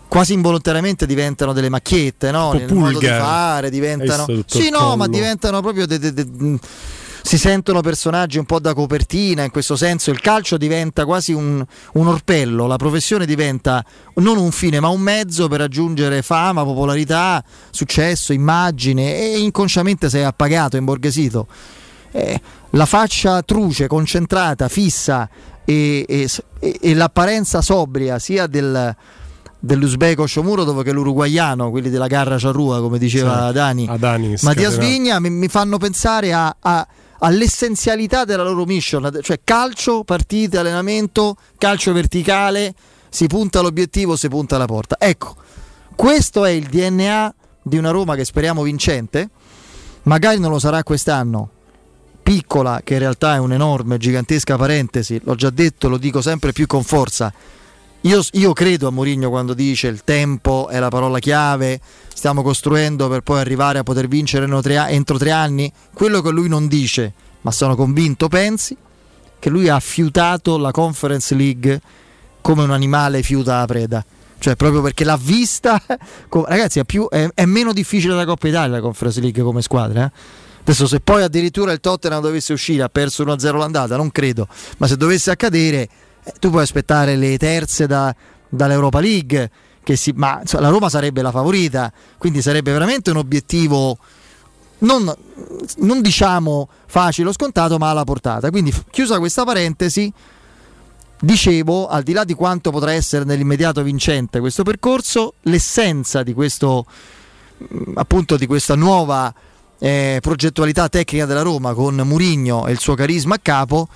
quasi 0.06 0.34
involontariamente 0.34 1.06
diventano 1.06 1.54
delle 1.54 1.70
macchiette, 1.70 2.30
no? 2.30 2.52
Nel 2.52 2.70
modo 2.74 2.98
di 2.98 3.06
fare, 3.06 3.70
diventano 3.70 4.26
Sì, 4.44 4.68
no, 4.68 4.94
ma 4.94 5.08
diventano 5.08 5.62
proprio 5.62 5.86
de, 5.86 5.98
de, 5.98 6.12
de, 6.12 6.58
si 7.22 7.38
sentono 7.38 7.80
personaggi 7.80 8.38
un 8.38 8.44
po' 8.44 8.58
da 8.58 8.74
copertina, 8.74 9.44
in 9.44 9.50
questo 9.50 9.76
senso 9.76 10.10
il 10.10 10.20
calcio 10.20 10.56
diventa 10.56 11.04
quasi 11.04 11.32
un, 11.32 11.64
un, 11.94 12.06
orpello, 12.06 12.66
la 12.66 12.76
professione 12.76 13.26
diventa 13.26 13.84
non 14.16 14.36
un 14.36 14.50
fine 14.50 14.80
ma 14.80 14.88
un 14.88 15.00
mezzo 15.00 15.48
per 15.48 15.60
raggiungere 15.60 16.22
fama, 16.22 16.64
popolarità, 16.64 17.42
successo, 17.70 18.32
immagine 18.32 19.18
e 19.18 19.38
inconsciamente 19.38 20.10
sei 20.10 20.24
appagato, 20.24 20.76
imborghesito. 20.76 21.46
Eh, 22.10 22.40
la 22.70 22.86
faccia 22.86 23.42
truce, 23.42 23.86
concentrata, 23.86 24.68
fissa 24.68 25.28
e, 25.64 26.04
e, 26.08 26.28
e 26.80 26.94
l'apparenza 26.94 27.62
sobria 27.62 28.18
sia 28.18 28.46
del, 28.46 28.94
dell'Uzbeko 29.58 30.26
Shomurodov 30.26 30.82
che 30.82 30.92
l'uruguaiano, 30.92 31.70
quelli 31.70 31.88
della 31.88 32.08
Garra 32.08 32.36
Ciarrua, 32.36 32.80
come 32.80 32.98
diceva 32.98 33.46
sì, 33.48 33.52
Dani, 33.52 33.90
Dani 33.96 34.34
Mattias 34.42 34.76
Vigna, 34.76 35.20
mi, 35.20 35.30
mi, 35.30 35.48
fanno 35.48 35.78
pensare 35.78 36.32
a, 36.32 36.54
a 36.58 36.86
all'essenzialità 37.24 38.24
della 38.24 38.42
loro 38.42 38.64
mission, 38.64 39.18
cioè 39.22 39.40
calcio, 39.44 40.04
partite, 40.04 40.58
allenamento, 40.58 41.36
calcio 41.56 41.92
verticale, 41.92 42.74
si 43.08 43.26
punta 43.26 43.60
all'obiettivo, 43.60 44.16
si 44.16 44.28
punta 44.28 44.56
alla 44.56 44.66
porta. 44.66 44.96
Ecco, 44.98 45.36
questo 45.94 46.44
è 46.44 46.50
il 46.50 46.66
DNA 46.66 47.34
di 47.62 47.76
una 47.78 47.90
Roma 47.90 48.16
che 48.16 48.24
speriamo 48.24 48.62
vincente, 48.62 49.30
magari 50.02 50.40
non 50.40 50.50
lo 50.50 50.58
sarà 50.58 50.82
quest'anno, 50.82 51.50
piccola 52.22 52.80
che 52.82 52.94
in 52.94 53.00
realtà 53.00 53.34
è 53.34 53.38
un'enorme, 53.38 53.98
gigantesca 53.98 54.56
parentesi, 54.56 55.20
l'ho 55.22 55.36
già 55.36 55.50
detto, 55.50 55.88
lo 55.88 55.98
dico 55.98 56.20
sempre 56.20 56.52
più 56.52 56.66
con 56.66 56.82
forza. 56.82 57.32
Io, 58.02 58.20
io 58.32 58.52
credo 58.52 58.88
a 58.88 58.90
Mourinho 58.90 59.30
quando 59.30 59.54
dice 59.54 59.86
il 59.86 60.02
tempo 60.02 60.68
è 60.68 60.78
la 60.78 60.88
parola 60.88 61.18
chiave, 61.20 61.80
stiamo 62.12 62.42
costruendo 62.42 63.08
per 63.08 63.20
poi 63.20 63.38
arrivare 63.40 63.78
a 63.78 63.82
poter 63.84 64.08
vincere 64.08 64.44
entro 64.44 65.18
tre 65.18 65.30
anni. 65.30 65.72
Quello 65.92 66.20
che 66.20 66.30
lui 66.30 66.48
non 66.48 66.66
dice, 66.66 67.12
ma 67.42 67.52
sono 67.52 67.76
convinto, 67.76 68.28
pensi, 68.28 68.76
che 69.38 69.50
lui 69.50 69.68
ha 69.68 69.78
fiutato 69.78 70.58
la 70.58 70.72
Conference 70.72 71.34
League 71.34 71.80
come 72.40 72.64
un 72.64 72.72
animale 72.72 73.22
fiuta 73.22 73.58
la 73.58 73.66
preda 73.66 74.04
cioè 74.42 74.56
proprio 74.56 74.82
perché 74.82 75.04
l'ha 75.04 75.16
vista. 75.16 75.80
Ragazzi, 76.28 76.80
è, 76.80 76.84
più, 76.84 77.08
è, 77.08 77.28
è 77.32 77.44
meno 77.44 77.72
difficile 77.72 78.12
la 78.14 78.24
Coppa 78.24 78.48
Italia 78.48 78.74
la 78.74 78.80
Conference 78.80 79.20
League 79.20 79.40
come 79.40 79.62
squadra. 79.62 80.04
Eh? 80.06 80.10
Adesso, 80.62 80.88
se 80.88 80.98
poi 80.98 81.22
addirittura 81.22 81.70
il 81.70 81.78
Tottenham 81.78 82.20
dovesse 82.20 82.52
uscire, 82.52 82.82
ha 82.82 82.88
perso 82.88 83.24
1-0 83.24 83.56
l'andata, 83.56 83.96
non 83.96 84.10
credo, 84.10 84.48
ma 84.78 84.88
se 84.88 84.96
dovesse 84.96 85.30
accadere, 85.30 85.88
tu 86.38 86.50
puoi 86.50 86.62
aspettare 86.62 87.16
le 87.16 87.36
terze 87.38 87.86
da, 87.86 88.14
dall'Europa 88.48 89.00
League. 89.00 89.50
Si, 89.84 90.12
ma 90.14 90.40
la 90.52 90.68
Roma 90.68 90.88
sarebbe 90.88 91.22
la 91.22 91.32
favorita, 91.32 91.92
quindi 92.16 92.40
sarebbe 92.40 92.70
veramente 92.70 93.10
un 93.10 93.16
obiettivo. 93.16 93.98
Non, 94.78 95.12
non 95.78 96.00
diciamo 96.00 96.68
facile 96.86 97.28
o 97.28 97.32
scontato, 97.32 97.78
ma 97.78 97.90
alla 97.90 98.04
portata. 98.04 98.50
Quindi, 98.50 98.72
chiusa 98.90 99.18
questa 99.18 99.44
parentesi, 99.44 100.12
dicevo, 101.20 101.88
al 101.88 102.02
di 102.02 102.12
là 102.12 102.24
di 102.24 102.34
quanto 102.34 102.70
potrà 102.70 102.92
essere 102.92 103.24
nell'immediato 103.24 103.82
vincente 103.82 104.40
questo 104.40 104.62
percorso, 104.62 105.34
l'essenza 105.42 106.22
di 106.22 106.32
questo 106.32 106.84
mm, 107.62 107.92
appunto 107.96 108.36
di 108.36 108.46
questa 108.46 108.74
nuova 108.76 109.32
eh, 109.78 110.18
progettualità 110.20 110.88
tecnica 110.88 111.26
della 111.26 111.42
Roma 111.42 111.74
con 111.74 111.96
Murigno 111.96 112.66
e 112.66 112.72
il 112.72 112.78
suo 112.78 112.94
carisma 112.94 113.34
a 113.34 113.40
capo 113.42 113.88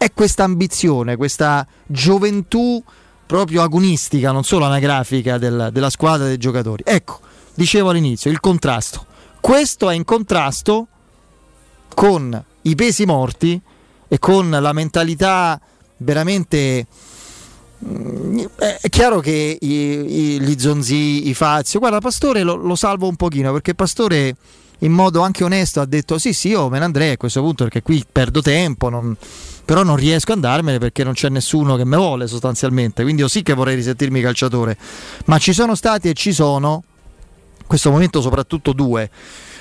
è 0.00 0.14
questa 0.14 0.44
ambizione, 0.44 1.16
questa 1.16 1.66
gioventù 1.84 2.82
proprio 3.26 3.60
agonistica, 3.60 4.32
non 4.32 4.44
solo 4.44 4.64
anagrafica 4.64 5.36
del, 5.36 5.68
della 5.70 5.90
squadra 5.90 6.26
dei 6.26 6.38
giocatori. 6.38 6.82
Ecco, 6.86 7.20
dicevo 7.52 7.90
all'inizio, 7.90 8.30
il 8.30 8.40
contrasto. 8.40 9.04
Questo 9.42 9.90
è 9.90 9.94
in 9.94 10.04
contrasto 10.04 10.86
con 11.94 12.44
i 12.62 12.74
pesi 12.74 13.04
morti 13.04 13.60
e 14.08 14.18
con 14.18 14.48
la 14.48 14.72
mentalità 14.72 15.60
veramente 15.98 16.86
mm, 17.84 18.44
è 18.56 18.88
chiaro 18.88 19.20
che 19.20 19.58
i, 19.60 19.68
i, 19.68 20.40
gli 20.40 20.58
Zonzi, 20.58 21.28
i 21.28 21.34
Fazio, 21.34 21.78
guarda 21.78 22.00
Pastore 22.00 22.42
lo, 22.42 22.54
lo, 22.54 22.74
salvo 22.74 23.06
un 23.06 23.16
pochino 23.16 23.52
perché 23.52 23.74
Pastore 23.74 24.34
in 24.78 24.92
modo 24.92 25.20
anche 25.20 25.44
onesto 25.44 25.82
ha 25.82 25.84
detto 25.84 26.16
sì 26.16 26.32
sì 26.32 26.48
io 26.48 26.70
me 26.70 26.78
ne 26.78 26.86
andrei 26.86 27.10
a 27.12 27.16
questo 27.18 27.42
punto 27.42 27.64
perché 27.64 27.82
qui 27.82 28.02
perdo 28.10 28.40
tempo, 28.40 28.88
non, 28.88 29.14
però 29.70 29.84
non 29.84 29.94
riesco 29.94 30.32
ad 30.32 30.38
andarmene 30.38 30.78
perché 30.78 31.04
non 31.04 31.12
c'è 31.12 31.28
nessuno 31.28 31.76
che 31.76 31.84
mi 31.84 31.94
vuole 31.94 32.26
sostanzialmente, 32.26 33.04
quindi 33.04 33.22
io 33.22 33.28
sì 33.28 33.44
che 33.44 33.54
vorrei 33.54 33.76
risentirmi 33.76 34.20
calciatore, 34.20 34.76
ma 35.26 35.38
ci 35.38 35.52
sono 35.52 35.76
stati 35.76 36.08
e 36.08 36.12
ci 36.14 36.32
sono 36.32 36.82
in 37.56 37.66
questo 37.68 37.92
momento 37.92 38.20
soprattutto 38.20 38.72
due 38.72 39.08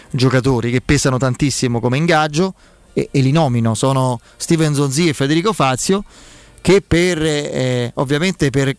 giocatori 0.10 0.72
che 0.72 0.82
pesano 0.82 1.20
tantissimo 1.20 1.80
come 1.80 1.98
ingaggio 1.98 2.56
e, 2.92 3.10
e 3.12 3.20
li 3.20 3.30
nomino, 3.32 3.76
sono 3.76 4.20
Steven 4.36 4.74
Zonzi 4.74 5.10
e 5.10 5.14
Federico 5.14 5.54
Fazio, 5.54 6.04
che 6.60 6.82
per, 6.82 7.22
eh, 7.22 7.92
ovviamente 7.94 8.50
per 8.50 8.76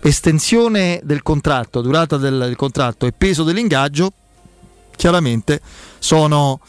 estensione 0.00 1.00
del 1.02 1.24
contratto, 1.24 1.80
durata 1.80 2.18
del, 2.18 2.38
del 2.38 2.54
contratto 2.54 3.06
e 3.06 3.10
peso 3.10 3.42
dell'ingaggio, 3.42 4.12
chiaramente 4.94 5.60
sono, 5.98 6.60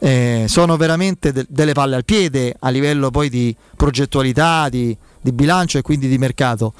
eh, 0.00 0.44
sono 0.48 0.76
veramente 0.76 1.32
de- 1.32 1.46
delle 1.48 1.72
palle 1.72 1.96
al 1.96 2.04
piede 2.04 2.54
a 2.58 2.68
livello 2.68 3.10
poi 3.10 3.28
di 3.28 3.54
progettualità, 3.76 4.68
di, 4.68 4.96
di 5.20 5.32
bilancio 5.32 5.78
e 5.78 5.82
quindi 5.82 6.08
di 6.08 6.18
mercato. 6.18 6.72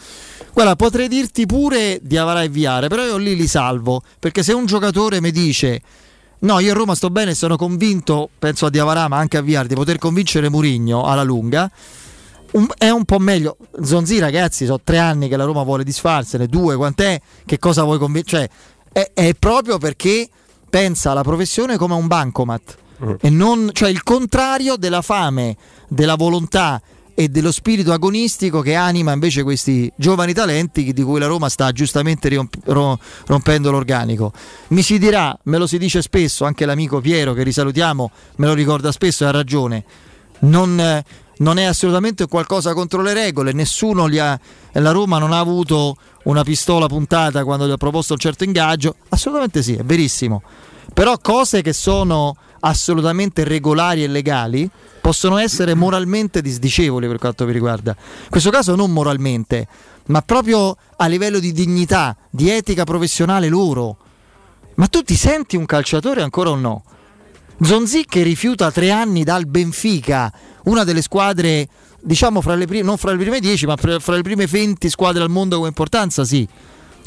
Guarda, 0.53 0.77
potrei 0.77 1.09
dirti 1.09 1.47
pure 1.47 2.01
di 2.03 2.17
Avarà 2.17 2.43
e 2.43 2.49
Viare, 2.49 2.89
però 2.89 3.05
io 3.05 3.17
lì 3.17 3.37
li 3.37 3.47
salvo, 3.47 4.03
perché 4.19 4.43
se 4.43 4.53
un 4.53 4.67
giocatore 4.67 5.21
mi 5.21 5.31
dice 5.31 5.81
No, 6.41 6.61
io 6.61 6.71
a 6.71 6.75
Roma 6.75 6.95
sto 6.95 7.11
bene, 7.11 7.35
sono 7.35 7.57
convinto, 7.57 8.29
penso 8.39 8.67
a 8.67 8.71
Diavarà, 8.71 9.09
ma 9.09 9.17
anche 9.17 9.39
a 9.39 9.41
Viar, 9.41 9.67
di 9.67 9.75
poter 9.75 9.99
convincere 9.99 10.49
Murigno 10.49 11.05
alla 11.05 11.25
lunga. 11.25 11.69
Un, 12.53 12.67
è 12.79 12.91
un 12.91 13.05
po' 13.05 13.19
meglio. 13.19 13.57
Zonzi, 13.83 14.21
ragazzi, 14.21 14.65
sono 14.65 14.81
tre 14.83 14.99
anni 14.99 15.29
che 15.29 15.37
la 15.37 15.43
Roma 15.43 15.65
vuole 15.65 15.83
disfarsene, 15.83 16.47
due, 16.47 16.77
quant'è? 16.77 17.21
Che 17.45 17.59
cosa 17.59 17.83
vuoi 17.83 17.99
convincere? 17.99 18.49
Cioè, 18.93 19.03
è, 19.03 19.11
è, 19.15 19.35
proprio 19.35 19.79
perché 19.79 20.29
pensa 20.71 21.11
alla 21.11 21.23
professione 21.23 21.77
come 21.77 21.95
a 21.95 21.97
un 21.97 22.07
bancomat. 22.07 22.77
E 23.21 23.31
non, 23.31 23.71
cioè 23.73 23.89
il 23.89 24.03
contrario 24.03 24.77
della 24.77 25.03
fame, 25.03 25.57
della 25.89 26.17
volontà 26.17 26.81
e 27.15 27.29
dello 27.29 27.51
spirito 27.51 27.93
agonistico 27.93 28.61
che 28.61 28.77
anima 28.77 29.13
invece 29.13 29.43
questi 29.43 29.91
giovani 29.97 30.33
talenti 30.33 30.93
di 30.93 31.03
cui 31.03 31.19
la 31.19 31.27
Roma 31.27 31.49
sta 31.49 31.73
giustamente 31.73 32.31
rompendo 33.27 33.73
l'organico. 33.73 34.33
Mi 34.69 34.83
si 34.83 35.01
dirà, 35.01 35.37
me 35.45 35.59
lo 35.59 35.67
si 35.67 35.79
dice 35.79 36.01
spesso, 36.01 36.45
anche 36.45 36.65
l'amico 36.65 37.01
Piero 37.01 37.33
che 37.33 37.43
risalutiamo 37.43 38.11
me 38.37 38.47
lo 38.47 38.55
ricorda 38.55 38.93
spesso 38.93 39.25
e 39.25 39.27
ha 39.27 39.33
ragione, 39.33 39.85
non, 40.41 41.03
non 41.39 41.59
è 41.59 41.65
assolutamente 41.65 42.29
qualcosa 42.29 42.73
contro 42.73 43.03
le 43.03 43.15
regole, 43.15 43.51
nessuno 43.51 44.07
li 44.07 44.21
ha, 44.21 44.39
la 44.75 44.91
Roma 44.93 45.19
non 45.19 45.33
ha 45.33 45.41
avuto 45.41 45.97
una 46.23 46.45
pistola 46.45 46.87
puntata 46.87 47.43
quando 47.43 47.67
gli 47.67 47.73
ha 47.73 47.77
proposto 47.77 48.13
un 48.13 48.21
certo 48.21 48.45
ingaggio, 48.45 48.95
assolutamente 49.09 49.61
sì, 49.65 49.75
è 49.75 49.83
verissimo, 49.83 50.43
però 50.95 51.19
cose 51.19 51.63
che 51.63 51.73
sono 51.73 52.37
assolutamente 52.61 53.45
regolari 53.45 54.05
e 54.05 54.09
legali 54.09 54.69
possono 55.01 55.39
essere 55.39 55.75
moralmente 55.75 56.43
disdicevoli 56.43 57.07
per 57.07 57.19
quanto 57.19 57.47
mi 57.47 57.53
riguarda. 57.53 57.95
In 57.99 58.31
questo 58.31 58.51
caso 58.51 58.75
non 58.75 58.93
moralmente, 58.93 59.67
ma 60.07 60.23
proprio 60.23 60.77
a 60.97 61.07
livello 61.07 61.39
di 61.39 61.53
dignità, 61.53 62.17
di 62.31 62.51
etica 62.51 62.85
professionale 62.85 63.49
loro. 63.49 63.97
Ma 64.75 64.87
tu 64.87 65.03
ti 65.03 65.17
senti 65.17 65.57
un 65.57 65.67
calciatore 65.67 66.23
ancora 66.23 66.51
o 66.51 66.57
no? 66.57 66.85
Zonzi 67.61 68.05
che 68.05 68.23
rifiuta 68.23 68.71
tre 68.71 68.91
anni 68.91 69.25
dal 69.25 69.47
Benfica, 69.47 70.33
una 70.65 70.85
delle 70.85 71.03
squadre, 71.03 71.69
diciamo, 72.01 72.41
fra 72.41 72.55
prime, 72.55 72.83
non 72.83 72.97
fra 72.97 73.11
le 73.11 73.19
prime 73.19 73.41
dieci, 73.41 73.67
ma 73.67 73.77
fra 73.77 74.15
le 74.15 74.23
prime 74.23 74.47
20 74.47 74.89
squadre 74.89 75.23
al 75.23 75.31
mondo 75.31 75.57
come 75.57 75.69
importanza, 75.69 76.25
sì. 76.25 76.47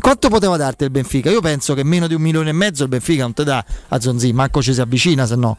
Quanto 0.02 0.30
poteva 0.30 0.58
darti 0.58 0.84
il 0.84 0.90
Benfica? 0.90 1.30
Io 1.30 1.42
penso 1.42 1.74
che 1.74 1.84
meno 1.84 2.08
di 2.08 2.16
un 2.16 2.22
milione 2.22 2.50
e 2.50 2.54
mezzo 2.54 2.84
il 2.84 2.90
Benfica 2.90 3.22
non 3.22 3.34
ti 3.34 3.44
dà 3.44 3.64
a 3.88 4.00
Zonzi, 4.00 4.34
manco 4.34 4.62
ci 4.62 4.74
si 4.74 4.82
avvicina, 4.82 5.26
se 5.26 5.36
no 5.36 5.58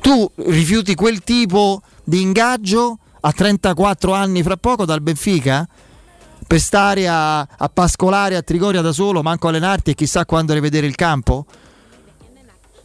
tu 0.00 0.30
rifiuti 0.36 0.94
quel 0.94 1.22
tipo 1.22 1.82
di 2.04 2.20
ingaggio 2.20 2.98
a 3.20 3.32
34 3.32 4.12
anni 4.12 4.42
fra 4.42 4.56
poco 4.56 4.84
dal 4.84 5.02
Benfica? 5.02 5.68
Per 6.46 6.58
stare 6.58 7.06
a, 7.06 7.40
a 7.40 7.68
pascolare 7.68 8.34
a 8.34 8.42
Trigoria 8.42 8.80
da 8.80 8.92
solo, 8.92 9.22
manco 9.22 9.48
allenarti 9.48 9.90
e 9.90 9.94
chissà 9.94 10.24
quando 10.24 10.52
rivedere 10.52 10.86
il 10.86 10.96
campo? 10.96 11.44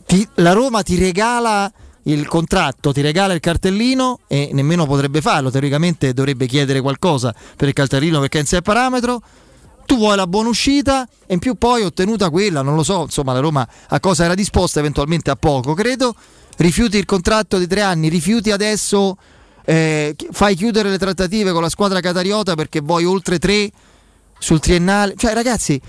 Ti, 0.05 0.27
la 0.35 0.51
Roma 0.51 0.83
ti 0.83 0.99
regala 0.99 1.71
il 2.03 2.27
contratto, 2.27 2.91
ti 2.91 3.01
regala 3.01 3.33
il 3.33 3.39
cartellino 3.39 4.19
e 4.27 4.51
nemmeno 4.53 4.85
potrebbe 4.85 5.21
farlo, 5.21 5.49
teoricamente 5.49 6.13
dovrebbe 6.13 6.45
chiedere 6.45 6.81
qualcosa 6.81 7.33
per 7.55 7.69
il 7.69 7.73
cartellino 7.73 8.19
perché 8.19 8.37
è 8.37 8.41
in 8.41 8.47
sé 8.47 8.61
parametro. 8.61 9.21
Tu 9.85 9.97
vuoi 9.97 10.15
la 10.15 10.27
buona 10.27 10.49
uscita 10.49 11.07
e 11.25 11.33
in 11.33 11.39
più 11.39 11.55
poi 11.55 11.83
ottenuta 11.83 12.29
quella, 12.29 12.61
non 12.61 12.75
lo 12.75 12.83
so, 12.83 13.03
insomma 13.03 13.33
la 13.33 13.39
Roma 13.39 13.67
a 13.89 13.99
cosa 13.99 14.23
era 14.25 14.33
disposta, 14.33 14.79
eventualmente 14.79 15.29
a 15.29 15.35
poco, 15.35 15.73
credo 15.73 16.15
rifiuti 16.57 16.97
il 16.97 17.05
contratto 17.05 17.57
di 17.57 17.67
tre 17.67 17.81
anni, 17.81 18.09
rifiuti 18.09 18.51
adesso, 18.51 19.17
eh, 19.63 20.15
fai 20.31 20.55
chiudere 20.55 20.89
le 20.89 20.97
trattative 20.97 21.51
con 21.51 21.61
la 21.61 21.69
squadra 21.69 21.99
catariota 21.99 22.55
perché 22.55 22.81
vuoi 22.81 23.05
oltre 23.05 23.39
tre 23.39 23.71
sul 24.39 24.59
triennale. 24.59 25.15
Cioè 25.17 25.33
ragazzi, 25.33 25.79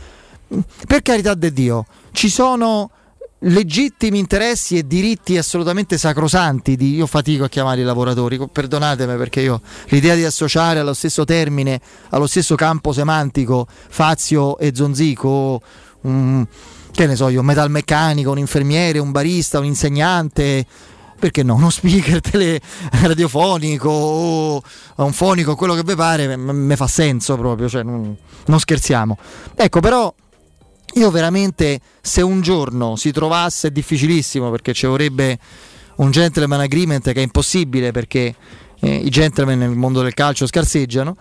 per 0.87 1.03
carità 1.03 1.35
di 1.35 1.53
Dio, 1.53 1.87
ci 2.13 2.29
sono 2.29 2.91
legittimi 3.41 4.19
interessi 4.19 4.79
e 4.79 4.87
diritti 4.87 5.37
assolutamente 5.37 5.99
sacrosanti 5.99 6.75
di, 6.75 6.95
io 6.95 7.07
fatico 7.07 7.45
a 7.45 7.49
chiamare 7.49 7.83
i 7.83 7.85
lavoratori 7.85 8.41
perdonatemi 8.51 9.17
perché 9.17 9.43
io 9.43 9.61
l'idea 9.89 10.15
di 10.15 10.25
associare 10.25 10.81
allo 10.81 10.95
stesso 10.95 11.25
termine 11.25 11.79
allo 12.11 12.27
stesso 12.27 12.55
campo 12.55 12.93
semantico 12.95 13.67
Fazio 13.69 14.57
e 14.57 14.73
Zonzico 14.75 15.61
um, 16.01 16.47
che 16.97 17.07
ne 17.07 17.15
so 17.15 17.29
io, 17.29 17.41
un 17.41 17.47
metalmeccanico, 17.47 18.31
un 18.31 18.39
infermiere, 18.39 18.99
un 18.99 19.13
barista, 19.13 19.59
un 19.59 19.67
insegnante, 19.67 20.65
perché 21.19 21.43
no, 21.43 21.55
uno 21.55 21.69
speaker 21.71 22.21
tele, 22.21 22.59
radiofonico 23.03 23.89
o 23.89 24.63
un 24.97 25.13
fonico, 25.13 25.55
quello 25.55 25.75
che 25.75 25.83
vi 25.85 25.95
pare, 25.95 26.37
mi 26.37 26.75
fa 26.75 26.87
senso 26.87 27.37
proprio, 27.37 27.69
cioè, 27.69 27.83
non, 27.83 28.17
non 28.47 28.59
scherziamo. 28.59 29.19
Ecco, 29.55 29.81
però 29.81 30.13
io 30.97 31.11
veramente 31.11 31.81
se 32.01 32.23
un 32.23 32.41
giorno 32.41 32.97
si 32.97 33.13
trovasse, 33.13 33.69
è 33.69 33.71
difficilissimo 33.71 34.51
perché 34.51 34.73
ci 34.73 34.87
vorrebbe 34.87 35.39
un 35.97 36.11
gentleman 36.11 36.61
agreement 36.61 37.13
che 37.13 37.21
è 37.21 37.23
impossibile 37.23 37.93
perché 37.93 38.35
eh, 38.81 38.95
i 38.95 39.09
gentleman 39.09 39.59
nel 39.59 39.71
mondo 39.71 40.03
del 40.03 40.15
calcio 40.15 40.47
scarseggiano, 40.47 41.17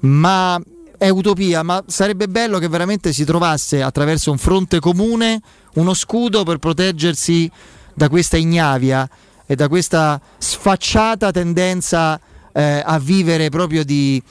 ma 0.00 0.60
è 0.96 1.08
utopia, 1.08 1.62
ma 1.62 1.82
sarebbe 1.86 2.28
bello 2.28 2.58
che 2.58 2.68
veramente 2.68 3.12
si 3.12 3.24
trovasse 3.24 3.82
attraverso 3.82 4.30
un 4.30 4.38
fronte 4.38 4.78
comune 4.78 5.40
uno 5.74 5.92
scudo 5.94 6.44
per 6.44 6.58
proteggersi 6.58 7.50
da 7.94 8.08
questa 8.08 8.36
ignavia 8.36 9.08
e 9.46 9.54
da 9.54 9.68
questa 9.68 10.20
sfacciata 10.38 11.30
tendenza 11.30 12.20
eh, 12.52 12.82
a 12.84 12.98
vivere 12.98 13.48
proprio 13.48 13.84
di 13.84 14.22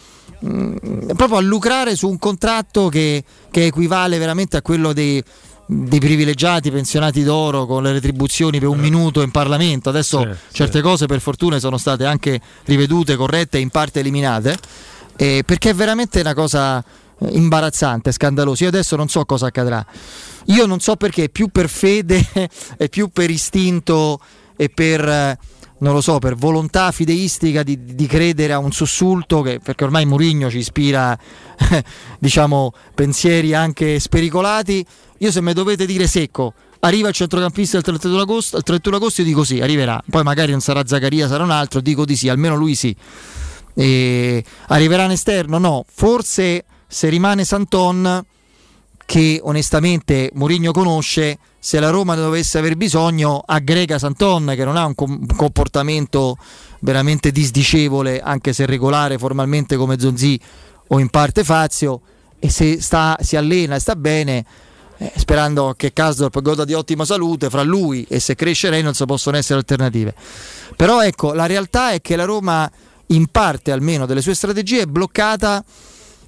mh, 0.43 0.75
mm, 0.85 1.09
proprio 1.15 1.37
a 1.37 1.41
lucrare 1.41 1.95
su 1.95 2.09
un 2.09 2.19
contratto 2.19 2.89
che, 2.89 3.23
che 3.49 3.65
equivale 3.65 4.17
veramente 4.17 4.57
a 4.57 4.61
quello 4.61 4.93
dei 4.93 5.23
dei 5.65 5.99
privilegiati 5.99 6.71
pensionati 6.71 7.23
d'oro 7.23 7.65
con 7.65 7.83
le 7.83 7.93
retribuzioni 7.93 8.59
per 8.59 8.67
un 8.67 8.79
eh. 8.79 8.81
minuto 8.81 9.21
in 9.21 9.31
Parlamento. 9.31 9.89
Adesso 9.89 10.19
sì, 10.19 10.55
certe 10.55 10.77
sì. 10.77 10.83
cose 10.83 11.05
per 11.05 11.19
fortuna 11.19 11.59
sono 11.59 11.77
state 11.77 12.05
anche 12.05 12.39
rivedute, 12.65 13.15
corrette 13.15 13.57
e 13.57 13.61
in 13.61 13.69
parte 13.69 14.01
eliminate, 14.01 14.57
eh, 15.15 15.43
perché 15.45 15.71
è 15.71 15.73
veramente 15.73 16.19
una 16.19 16.33
cosa 16.33 16.79
eh, 16.79 16.83
imbarazzante, 17.31 18.11
scandalosa. 18.11 18.63
Io 18.63 18.69
adesso 18.69 18.95
non 18.95 19.07
so 19.07 19.23
cosa 19.25 19.47
accadrà. 19.47 19.85
Io 20.47 20.65
non 20.65 20.79
so 20.79 20.95
perché, 20.95 21.29
più 21.29 21.47
per 21.47 21.69
fede 21.69 22.21
e 22.77 22.89
più 22.89 23.09
per 23.09 23.29
istinto 23.29 24.19
e 24.55 24.69
per 24.69 25.07
eh, 25.07 25.37
non 25.83 25.93
lo 25.93 26.01
so, 26.01 26.17
per 26.17 26.35
volontà 26.35 26.91
fideistica 26.91 27.61
di, 27.61 27.77
di 27.83 28.07
credere 28.07 28.53
a 28.53 28.57
un 28.57 28.71
sussulto, 28.71 29.41
che, 29.41 29.59
perché 29.61 29.83
ormai 29.83 30.05
Murigno 30.05 30.49
ci 30.49 30.59
ispira 30.59 31.17
diciamo, 32.17 32.71
pensieri 32.95 33.53
anche 33.53 33.99
spericolati. 33.99 34.83
Io 35.19 35.31
se 35.31 35.41
mi 35.41 35.51
dovete 35.51 35.85
dire 35.85 36.07
secco, 36.07 36.53
arriva 36.79 37.09
il 37.09 37.13
centrocampista 37.13 37.77
il 37.77 37.83
31 37.83 38.21
agosto, 38.21 38.57
il 38.57 38.63
31 38.63 38.95
agosto 38.95 39.21
io 39.21 39.27
dico 39.27 39.43
sì, 39.43 39.59
arriverà. 39.59 40.01
Poi 40.09 40.23
magari 40.23 40.51
non 40.51 40.61
sarà 40.61 40.85
Zaccaria, 40.85 41.27
sarà 41.27 41.43
un 41.43 41.51
altro, 41.51 41.81
dico 41.81 42.05
di 42.05 42.15
sì, 42.15 42.29
almeno 42.29 42.55
lui 42.55 42.75
sì. 42.75 42.95
E 43.75 44.43
arriverà 44.67 45.03
in 45.03 45.11
esterno? 45.11 45.57
No, 45.57 45.83
forse 45.91 46.63
se 46.87 47.09
rimane 47.09 47.43
Santon, 47.43 48.23
che 49.05 49.39
onestamente 49.43 50.31
Mourinho 50.33 50.71
conosce, 50.71 51.37
se 51.59 51.79
la 51.79 51.89
Roma 51.89 52.15
dovesse 52.15 52.57
aver 52.57 52.75
bisogno, 52.75 53.41
aggrega 53.45 53.99
Santon, 53.99 54.53
che 54.55 54.65
non 54.65 54.75
ha 54.75 54.85
un, 54.85 54.95
com- 54.95 55.25
comportamento 55.35 56.37
veramente 56.79 57.31
disdicevole, 57.31 58.21
anche 58.21 58.53
se 58.53 58.65
regolare 58.65 59.17
formalmente 59.17 59.75
come 59.75 59.99
Zonzi 59.99 60.39
o 60.87 60.99
in 60.99 61.09
parte 61.09 61.43
Fazio, 61.43 62.01
e 62.39 62.49
se 62.49 62.81
sta, 62.81 63.17
si 63.21 63.37
allena 63.37 63.75
e 63.75 63.79
sta 63.79 63.95
bene, 63.95 64.45
eh, 64.97 65.11
sperando 65.15 65.73
che 65.77 65.93
Kasdorp 65.93 66.41
goda 66.41 66.65
di 66.65 66.73
ottima 66.73 67.05
salute, 67.05 67.49
fra 67.49 67.63
lui 67.63 68.05
e 68.09 68.19
se 68.19 68.35
cresce 68.35 68.69
Reynolds 68.69 69.01
possono 69.05 69.37
essere 69.37 69.59
alternative. 69.59 70.13
Però 70.75 71.01
ecco, 71.01 71.33
la 71.33 71.45
realtà 71.45 71.91
è 71.91 72.01
che 72.01 72.15
la 72.15 72.25
Roma 72.25 72.69
in 73.07 73.27
parte 73.27 73.71
almeno 73.71 74.05
delle 74.05 74.21
sue 74.21 74.35
strategie 74.35 74.81
è 74.81 74.85
bloccata. 74.85 75.63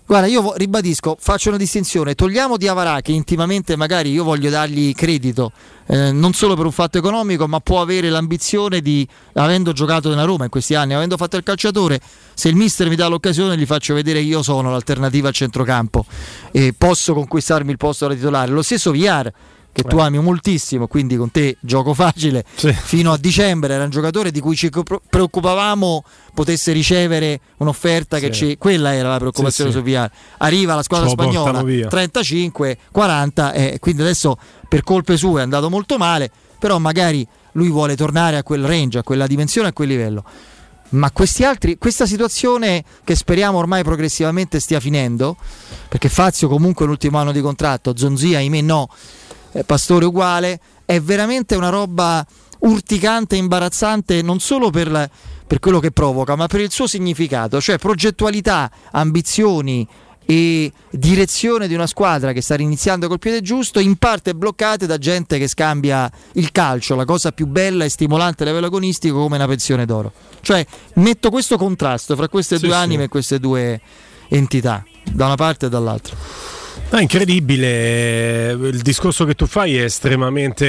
Guarda, 0.07 0.27
io 0.27 0.53
ribadisco, 0.55 1.17
faccio 1.19 1.49
una 1.49 1.57
distinzione, 1.57 2.13
togliamo 2.13 2.57
di 2.57 2.67
Avarà 2.67 3.01
che 3.01 3.11
intimamente 3.11 3.75
magari 3.75 4.11
io 4.11 4.23
voglio 4.23 4.51
dargli 4.51 4.93
credito, 4.93 5.51
eh, 5.87 6.11
non 6.11 6.33
solo 6.33 6.53
per 6.55 6.65
un 6.65 6.71
fatto 6.71 6.99
economico, 6.99 7.47
ma 7.47 7.59
può 7.59 7.81
avere 7.81 8.11
l'ambizione 8.11 8.81
di, 8.81 9.07
avendo 9.33 9.71
giocato 9.71 10.09
nella 10.09 10.23
Roma 10.23 10.43
in 10.43 10.51
questi 10.51 10.75
anni, 10.75 10.93
avendo 10.93 11.17
fatto 11.17 11.37
il 11.37 11.43
calciatore, 11.43 11.99
se 12.35 12.49
il 12.49 12.55
mister 12.55 12.87
mi 12.87 12.95
dà 12.95 13.07
l'occasione 13.07 13.57
gli 13.57 13.65
faccio 13.65 13.95
vedere 13.95 14.19
che 14.19 14.27
io 14.27 14.43
sono 14.43 14.69
l'alternativa 14.69 15.29
al 15.29 15.33
centrocampo 15.33 16.05
e 16.51 16.75
posso 16.77 17.15
conquistarmi 17.15 17.71
il 17.71 17.77
posto 17.77 18.07
da 18.07 18.13
titolare. 18.13 18.51
Lo 18.51 18.61
stesso 18.61 18.91
Viar 18.91 19.33
che 19.75 19.83
tu 19.83 19.97
ami 19.97 20.17
moltissimo, 20.19 20.87
quindi 20.87 21.17
con 21.17 21.31
te 21.31 21.57
gioco 21.59 21.93
facile. 21.93 22.45
Sì. 22.55 22.71
Fino 22.71 23.11
a 23.11 23.17
dicembre 23.17 23.73
era 23.73 23.83
un 23.83 23.89
giocatore 23.89 24.31
di 24.31 24.39
cui 24.39 24.55
ci 24.55 24.69
preoccupavamo 24.69 26.05
potesse 26.33 26.71
ricevere 26.71 27.41
un'offerta 27.57 28.15
sì. 28.15 28.23
che 28.23 28.31
ci... 28.31 28.57
quella 28.57 28.93
era 28.93 29.09
la 29.09 29.17
preoccupazione 29.17 29.71
sì, 29.71 29.75
su 29.75 29.83
Viar. 29.83 30.09
Arriva 30.37 30.75
la 30.75 30.81
squadra 30.81 31.09
spagnola 31.09 31.61
35, 31.89 32.77
40 32.89 33.51
e 33.51 33.77
quindi 33.81 34.01
adesso 34.01 34.37
per 34.69 34.81
colpe 34.83 35.17
sue 35.17 35.41
è 35.41 35.43
andato 35.43 35.69
molto 35.69 35.97
male, 35.97 36.31
però 36.57 36.77
magari 36.77 37.27
lui 37.51 37.67
vuole 37.67 37.97
tornare 37.97 38.37
a 38.37 38.43
quel 38.43 38.63
range, 38.65 38.99
a 38.99 39.03
quella 39.03 39.27
dimensione, 39.27 39.67
a 39.67 39.73
quel 39.73 39.89
livello. 39.89 40.23
Ma 40.89 41.11
questi 41.11 41.43
altri, 41.43 41.77
questa 41.77 42.05
situazione 42.05 42.81
che 43.03 43.15
speriamo 43.15 43.57
ormai 43.57 43.83
progressivamente 43.83 44.61
stia 44.61 44.79
finendo, 44.79 45.35
perché 45.89 46.07
Fazio 46.07 46.47
comunque 46.47 46.85
l'ultimo 46.85 47.17
anno 47.17 47.33
di 47.33 47.41
contratto, 47.41 47.97
Zonzia, 47.97 48.37
ahimè 48.37 48.61
no, 48.61 48.87
eh, 49.55 49.63
Pastore 49.63 50.05
uguale, 50.05 50.59
è 50.83 50.99
veramente 50.99 51.55
una 51.55 51.69
roba 51.69 52.25
urticante, 52.59 53.35
imbarazzante, 53.35 54.21
non 54.21 54.39
solo 54.39 54.69
per, 54.69 55.09
per 55.47 55.59
quello 55.59 55.79
che 55.79 55.91
provoca, 55.91 56.35
ma 56.35 56.47
per 56.47 56.59
il 56.59 56.71
suo 56.71 56.87
significato, 56.87 57.61
cioè 57.61 57.77
progettualità, 57.77 58.69
ambizioni, 58.91 59.87
e 60.27 60.71
direzione 60.89 61.67
di 61.67 61.75
una 61.75 61.85
squadra 61.85 62.33
che 62.33 62.41
sta 62.41 62.55
iniziando 62.55 63.07
col 63.07 63.19
piede 63.19 63.41
giusto, 63.41 63.79
in 63.79 63.95
parte 63.97 64.33
bloccate 64.33 64.87
da 64.87 64.97
gente 64.97 65.37
che 65.37 65.47
scambia 65.47 66.11
il 66.33 66.51
calcio, 66.51 66.95
la 66.95 67.05
cosa 67.05 67.31
più 67.31 67.45
bella 67.45 67.85
e 67.85 67.89
stimolante 67.89 68.43
a 68.43 68.47
livello 68.47 68.65
agonistico, 68.65 69.19
come 69.19 69.35
una 69.35 69.47
pensione 69.47 69.85
d'oro. 69.85 70.11
Cioè, 70.41 70.65
metto 70.95 71.29
questo 71.29 71.57
contrasto 71.57 72.15
fra 72.15 72.27
queste 72.27 72.57
sì, 72.57 72.65
due 72.65 72.75
anime 72.75 73.03
e 73.03 73.07
queste 73.07 73.39
due 73.39 73.79
entità, 74.29 74.83
da 75.11 75.27
una 75.27 75.35
parte 75.35 75.67
e 75.67 75.69
dall'altra. 75.69 76.15
No, 76.87 76.99
incredibile, 77.01 78.51
il 78.51 78.81
discorso 78.81 79.25
che 79.25 79.33
tu 79.33 79.47
fai 79.47 79.75
è 79.75 79.83
estremamente 79.83 80.65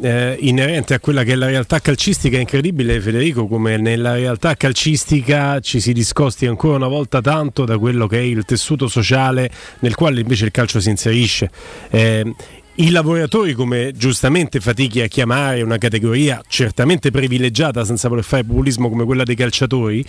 eh, 0.00 0.36
inerente 0.40 0.94
a 0.94 1.00
quella 1.00 1.24
che 1.24 1.32
è 1.32 1.34
la 1.34 1.46
realtà 1.46 1.80
calcistica, 1.80 2.36
è 2.36 2.40
incredibile 2.40 3.00
Federico 3.00 3.48
come 3.48 3.76
nella 3.78 4.14
realtà 4.14 4.54
calcistica 4.54 5.58
ci 5.60 5.80
si 5.80 5.92
discosti 5.92 6.46
ancora 6.46 6.76
una 6.76 6.88
volta 6.88 7.20
tanto 7.20 7.64
da 7.64 7.78
quello 7.78 8.06
che 8.06 8.18
è 8.18 8.22
il 8.22 8.44
tessuto 8.44 8.86
sociale 8.86 9.50
nel 9.80 9.96
quale 9.96 10.20
invece 10.20 10.44
il 10.44 10.50
calcio 10.52 10.78
si 10.78 10.90
inserisce. 10.90 11.50
Eh, 11.90 12.34
i 12.76 12.90
lavoratori, 12.90 13.52
come 13.52 13.92
giustamente 13.94 14.60
fatichi 14.60 15.00
a 15.00 15.06
chiamare 15.06 15.62
una 15.62 15.78
categoria 15.78 16.42
certamente 16.48 17.10
privilegiata, 17.10 17.84
senza 17.84 18.08
voler 18.08 18.24
fare 18.24 18.44
populismo 18.44 18.88
come 18.88 19.04
quella 19.04 19.24
dei 19.24 19.34
calciatori, 19.34 20.04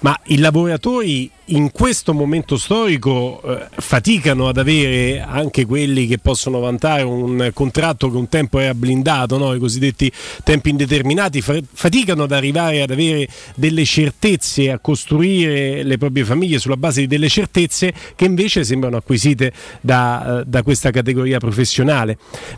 ma 0.00 0.18
i 0.26 0.38
lavoratori 0.38 1.30
in 1.46 1.70
questo 1.70 2.14
momento 2.14 2.56
storico 2.56 3.42
eh, 3.42 3.66
faticano 3.76 4.48
ad 4.48 4.58
avere 4.58 5.20
anche 5.20 5.66
quelli 5.66 6.06
che 6.06 6.18
possono 6.18 6.60
vantare 6.60 7.02
un 7.02 7.50
contratto 7.52 8.10
che 8.10 8.16
un 8.16 8.28
tempo 8.28 8.58
era 8.58 8.74
blindato, 8.74 9.38
no? 9.38 9.52
i 9.54 9.58
cosiddetti 9.58 10.10
tempi 10.44 10.70
indeterminati, 10.70 11.40
faticano 11.40 12.24
ad 12.24 12.32
arrivare 12.32 12.82
ad 12.82 12.90
avere 12.90 13.26
delle 13.54 13.84
certezze, 13.84 14.70
a 14.70 14.78
costruire 14.78 15.82
le 15.82 15.98
proprie 15.98 16.24
famiglie 16.24 16.58
sulla 16.58 16.76
base 16.76 17.00
di 17.00 17.06
delle 17.06 17.28
certezze 17.28 17.92
che 18.14 18.24
invece 18.24 18.64
sembrano 18.64 18.96
acquisite 18.96 19.52
da, 19.80 20.40
eh, 20.40 20.44
da 20.46 20.62
questa 20.62 20.90
categoria 20.90 21.38
professionale. 21.38 22.01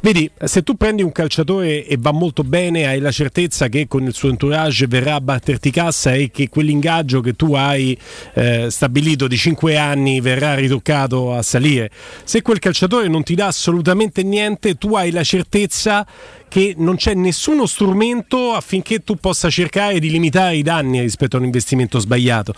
Vedi, 0.00 0.30
se 0.44 0.62
tu 0.62 0.74
prendi 0.74 1.02
un 1.02 1.12
calciatore 1.12 1.86
e 1.86 1.96
va 1.98 2.12
molto 2.12 2.42
bene, 2.42 2.86
hai 2.86 3.00
la 3.00 3.10
certezza 3.10 3.68
che 3.68 3.86
con 3.86 4.04
il 4.04 4.14
suo 4.14 4.28
entourage 4.28 4.86
verrà 4.86 5.14
a 5.14 5.20
batterti 5.20 5.70
cassa 5.70 6.14
e 6.14 6.30
che 6.30 6.48
quell'ingaggio 6.48 7.20
che 7.20 7.34
tu 7.34 7.54
hai 7.54 7.96
eh, 8.34 8.68
stabilito 8.70 9.26
di 9.26 9.36
5 9.36 9.76
anni 9.76 10.20
verrà 10.20 10.54
ritoccato 10.54 11.34
a 11.34 11.42
salire. 11.42 11.90
Se 12.24 12.42
quel 12.42 12.58
calciatore 12.58 13.08
non 13.08 13.22
ti 13.22 13.34
dà 13.34 13.46
assolutamente 13.46 14.22
niente, 14.22 14.76
tu 14.76 14.94
hai 14.94 15.10
la 15.10 15.24
certezza 15.24 16.06
che 16.54 16.74
non 16.76 16.94
c'è 16.94 17.14
nessuno 17.14 17.66
strumento 17.66 18.52
affinché 18.52 19.02
tu 19.02 19.16
possa 19.16 19.50
cercare 19.50 19.98
di 19.98 20.08
limitare 20.08 20.54
i 20.54 20.62
danni 20.62 21.00
rispetto 21.00 21.34
a 21.34 21.40
un 21.40 21.46
investimento 21.46 21.98
sbagliato. 21.98 22.54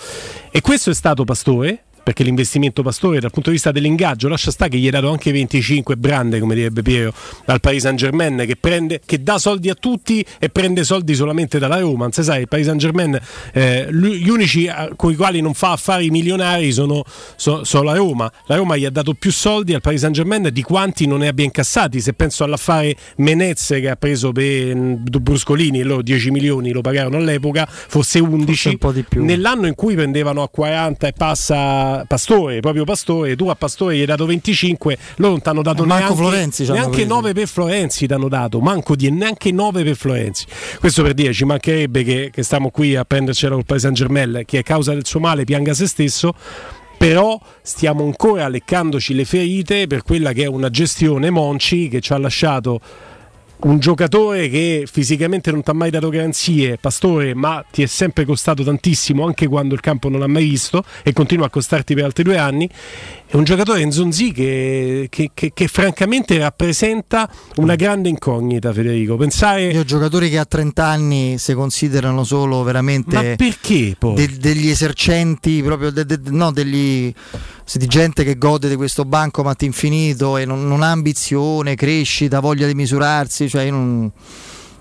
E 0.51 0.61
questo 0.61 0.91
è 0.91 0.95
stato 0.95 1.25
Pastore, 1.25 1.86
perché 2.07 2.23
l'investimento 2.23 2.85
Pastore 2.85 3.19
dal 3.19 3.33
punto 3.33 3.49
di 3.49 3.57
vista 3.57 3.73
dell'ingaggio 3.73 4.29
lascia 4.29 4.53
sta 4.53 4.69
che 4.69 4.77
gli 4.77 4.85
hai 4.85 4.93
dato 4.93 5.11
anche 5.11 5.33
25 5.33 5.97
brande 5.97 6.39
come 6.39 6.55
direbbe 6.55 6.81
Piero 6.81 7.13
dal 7.45 7.59
Paris 7.59 7.83
Saint 7.83 7.99
Germain 7.99 8.45
che, 8.47 8.55
prende, 8.55 9.01
che 9.05 9.25
dà 9.25 9.39
soldi 9.39 9.71
a 9.71 9.75
tutti 9.75 10.25
e 10.39 10.49
prende 10.49 10.85
soldi 10.85 11.17
solamente 11.17 11.59
dalla 11.59 11.81
Roma. 11.81 12.05
Non 12.05 12.13
sai 12.13 12.43
il 12.43 12.49
Paris 12.49 12.67
Saint 12.67 12.79
Germain 12.79 13.19
eh, 13.53 13.89
gli 13.91 14.29
unici 14.29 14.71
con 14.95 15.11
i 15.11 15.17
quali 15.17 15.41
non 15.41 15.53
fa 15.53 15.73
affari 15.73 16.11
milionari 16.11 16.71
sono, 16.71 17.03
so, 17.35 17.65
sono, 17.65 17.83
la 17.83 17.97
Roma. 17.97 18.31
La 18.47 18.55
Roma 18.55 18.77
gli 18.77 18.85
ha 18.85 18.91
dato 18.91 19.15
più 19.15 19.33
soldi 19.33 19.75
al 19.75 19.81
Paris 19.81 19.99
Saint 19.99 20.15
Germain 20.15 20.49
di 20.53 20.63
quanti 20.63 21.09
non 21.09 21.19
ne 21.19 21.27
abbia 21.27 21.45
incassati. 21.45 22.01
Se 22.01 22.13
penso 22.13 22.45
all'affare 22.45 22.95
Menezze 23.17 23.81
che 23.81 23.91
ha 23.91 23.97
preso 23.97 24.31
per 24.31 24.77
Bruscolini 24.77 25.83
loro 25.83 26.03
10 26.03 26.31
milioni 26.31 26.71
lo 26.71 26.83
pagarono 26.83 27.17
all'epoca 27.17 27.67
forse 27.67 28.21
11 28.21 28.77
forse 28.79 29.07
nell'anno 29.15 29.67
in 29.67 29.75
cui 29.75 29.95
prendevano 29.95 30.43
a 30.43 30.49
40 30.49 31.07
e 31.09 31.13
passa 31.13 31.96
Pastore, 32.07 32.61
proprio 32.61 32.85
Pastore, 32.85 33.37
tu 33.37 33.49
a 33.49 33.55
Pastore 33.55 33.97
gli 33.97 34.01
hai 34.01 34.07
dato 34.07 34.27
25, 34.27 34.99
loro 35.17 35.33
non 35.33 35.43
ti 35.43 35.49
hanno 35.49 35.63
dato 35.63 35.85
neanche, 35.85 36.15
Florenzi 36.15 36.71
neanche 36.71 37.05
9 37.05 37.33
per 37.33 37.49
Florenzi, 37.49 38.07
ti 38.07 38.13
hanno 38.13 38.29
dato, 38.29 38.61
manco 38.61 38.97
di, 38.97 39.11
neanche 39.11 39.53
9 39.53 39.85
per 39.85 39.97
Florenzi. 39.97 40.47
Questo 40.79 41.03
per 41.03 41.15
dire, 41.15 41.33
ci 41.33 41.45
mancherebbe 41.45 42.03
che, 42.03 42.31
che 42.33 42.43
stiamo 42.43 42.71
qui 42.71 42.97
a 42.97 43.05
prendercela 43.05 43.55
col 43.55 43.65
Paese 43.65 43.83
Saint 43.83 43.97
Germain, 43.97 44.43
che 44.45 44.59
a 44.59 44.63
causa 44.63 44.93
del 44.93 45.07
suo 45.07 45.21
male 45.21 45.45
pianga 45.45 45.73
se 45.75 45.87
stesso 45.87 46.35
però 46.99 47.39
stiamo 47.61 48.05
ancora 48.05 48.49
leccandoci 48.49 49.15
le 49.15 49.27
ferite 49.27 49.87
per 49.87 50.03
quella 50.03 50.33
che 50.33 50.45
è 50.45 50.47
una 50.47 50.71
gestione 50.71 51.29
Monci 51.29 51.89
che 51.89 52.01
ci 52.01 52.15
ha 52.15 52.19
lasciato 52.19 52.81
un 53.59 53.79
giocatore 53.79 54.49
che 54.49 54.87
fisicamente 54.91 55.51
non 55.51 55.63
ti 55.63 55.71
ha 55.71 55.73
mai 55.73 55.91
dato 55.91 56.09
garanzie, 56.09 56.77
Pastore, 56.77 57.35
ma 57.35 57.65
ti 57.71 57.83
è 57.83 57.87
sempre 57.87 58.25
costato 58.25 58.63
tantissimo 58.63 59.25
anche 59.25 59.47
quando 59.47 59.75
il 59.75 59.81
campo 59.81 60.09
non 60.09 60.21
l'ha 60.21 60.27
mai 60.27 60.47
visto 60.47 60.85
e 61.03 61.13
continua 61.13 61.47
a 61.47 61.51
costarti 61.51 61.95
per 61.95 62.05
altri 62.05 62.23
due 62.23 62.37
anni. 62.37 62.69
È 63.29 63.35
un 63.35 63.43
giocatore 63.43 63.81
in 63.81 63.91
Zonzi 63.91 64.31
che, 64.31 65.09
che, 65.11 65.33
che, 65.35 65.51
che 65.53 65.67
francamente 65.67 66.39
rappresenta 66.39 67.29
una 67.57 67.75
grande 67.75 68.09
incognita, 68.09 68.73
Federico. 68.73 69.17
Pensare... 69.17 69.65
Io 69.73 69.85
giocatori 69.85 70.31
che 70.31 70.39
a 70.39 70.45
30 70.45 70.85
anni 70.85 71.37
si 71.37 71.53
considerano 71.55 72.23
solo 72.23 72.63
veramente... 72.63 73.17
Ma 73.17 73.37
perché 73.37 73.97
poi? 73.99 74.15
De- 74.15 74.39
degli 74.39 74.69
esercenti, 74.69 75.61
proprio 75.61 75.91
de- 75.91 76.07
de- 76.07 76.21
no, 76.27 76.53
degli 76.53 77.13
di 77.75 77.87
gente 77.89 78.23
che 78.23 78.39
gode 78.39 78.69
di 78.69 78.77
questo 78.77 79.05
bancomat 79.05 79.61
infinito 79.63 80.37
e 80.37 80.45
non, 80.45 80.67
non 80.69 80.83
ha 80.83 80.93
ambizione, 80.93 81.75
crescita, 81.75 82.39
voglia 82.39 82.69
di 82.69 82.75
misurarsi, 82.75 83.49
cioè 83.49 83.69
non... 83.71 84.11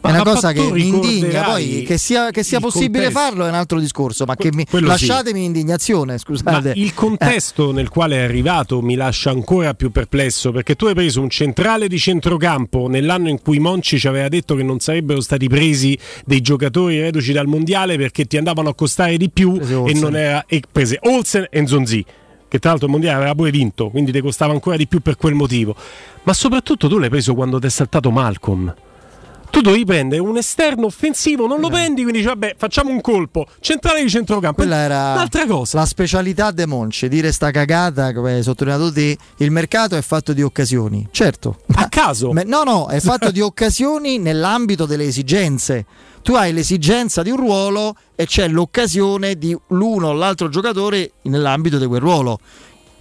È 0.07 0.11
una 0.11 0.23
cosa 0.23 0.51
che 0.51 0.71
mi 0.71 0.87
indigna, 0.87 1.43
poi 1.43 1.83
che 1.83 1.97
sia, 1.97 2.31
che 2.31 2.43
sia 2.43 2.59
possibile 2.59 3.05
contesto. 3.05 3.19
farlo 3.19 3.45
è 3.45 3.49
un 3.49 3.55
altro 3.55 3.79
discorso, 3.79 4.25
ma 4.25 4.35
che 4.35 4.51
mi, 4.53 4.65
lasciatemi 4.69 5.39
sì. 5.39 5.45
indignazione, 5.45 6.17
scusate. 6.17 6.67
Ma 6.69 6.73
il 6.75 6.93
contesto 6.93 7.69
eh. 7.69 7.73
nel 7.73 7.89
quale 7.89 8.17
è 8.17 8.23
arrivato 8.23 8.81
mi 8.81 8.95
lascia 8.95 9.29
ancora 9.29 9.73
più 9.73 9.91
perplesso, 9.91 10.51
perché 10.51 10.75
tu 10.75 10.85
hai 10.85 10.93
preso 10.93 11.21
un 11.21 11.29
centrale 11.29 11.87
di 11.87 11.97
centrocampo 11.97 12.87
nell'anno 12.87 13.29
in 13.29 13.41
cui 13.41 13.59
Monci 13.59 13.99
ci 13.99 14.07
aveva 14.07 14.27
detto 14.27 14.55
che 14.55 14.63
non 14.63 14.79
sarebbero 14.79 15.21
stati 15.21 15.47
presi 15.47 15.97
dei 16.25 16.41
giocatori 16.41 16.99
reduci 16.99 17.31
dal 17.31 17.47
mondiale 17.47 17.97
perché 17.97 18.25
ti 18.25 18.37
andavano 18.37 18.69
a 18.69 18.75
costare 18.75 19.17
di 19.17 19.29
più 19.29 19.57
e 19.59 19.93
non 19.93 20.15
era 20.15 20.45
e 20.47 20.61
prese 20.71 20.99
Olsen 21.01 21.47
e 21.49 21.67
Zonzi 21.67 22.05
che 22.47 22.59
tra 22.59 22.69
l'altro 22.69 22.87
il 22.87 22.93
mondiale 22.93 23.17
aveva 23.17 23.35
pure 23.35 23.51
vinto, 23.51 23.89
quindi 23.89 24.11
ti 24.11 24.21
costava 24.21 24.53
ancora 24.53 24.77
di 24.77 24.87
più 24.87 25.01
per 25.01 25.17
quel 25.17 25.33
motivo. 25.33 25.75
Ma 26.23 26.33
soprattutto 26.33 26.87
tu 26.87 26.97
l'hai 26.97 27.09
preso 27.09 27.33
quando 27.33 27.59
ti 27.59 27.67
è 27.67 27.69
saltato 27.69 28.11
Malcolm. 28.11 28.73
Tu 29.55 29.61
dovevi 29.61 29.85
prendere 29.85 30.19
un 30.19 30.35
esterno 30.35 30.87
offensivo, 30.87 31.47
non 31.47 31.61
lo 31.61 31.67
eh. 31.67 31.71
prendi, 31.71 32.01
quindi 32.01 32.17
dici, 32.17 32.25
vabbè, 32.25 32.55
facciamo 32.57 32.89
un 32.89 32.99
colpo. 32.99 33.47
Centrale 33.61 34.03
di 34.03 34.09
centrocampo. 34.09 34.57
Quella 34.57 34.75
era 34.75 35.13
un'altra 35.13 35.45
cosa. 35.45 35.79
La 35.79 35.85
specialità 35.85 36.51
de 36.51 36.65
Monce, 36.65 37.07
dire 37.07 37.31
sta 37.31 37.51
cagata, 37.51 38.11
come 38.11 38.33
hai 38.33 38.43
sottolineato 38.43 38.91
te, 38.91 39.17
il 39.37 39.51
mercato 39.51 39.95
è 39.95 40.01
fatto 40.01 40.33
di 40.33 40.41
occasioni. 40.41 41.07
Certo. 41.09 41.59
A 41.75 41.87
caso? 41.87 42.33
no, 42.33 42.63
no, 42.63 42.87
è 42.89 42.99
fatto 42.99 43.31
di 43.31 43.39
occasioni 43.39 44.17
nell'ambito 44.17 44.85
delle 44.85 45.05
esigenze 45.05 45.85
tu 46.21 46.33
hai 46.33 46.51
l'esigenza 46.51 47.21
di 47.21 47.29
un 47.29 47.37
ruolo 47.37 47.95
e 48.15 48.25
c'è 48.25 48.49
l'occasione 48.49 49.37
di 49.37 49.55
l'uno 49.67 50.07
o 50.07 50.11
l'altro 50.11 50.49
giocatore 50.49 51.11
nell'ambito 51.21 51.77
di 51.77 51.85
quel 51.85 52.01
ruolo. 52.01 52.33
A 52.33 52.39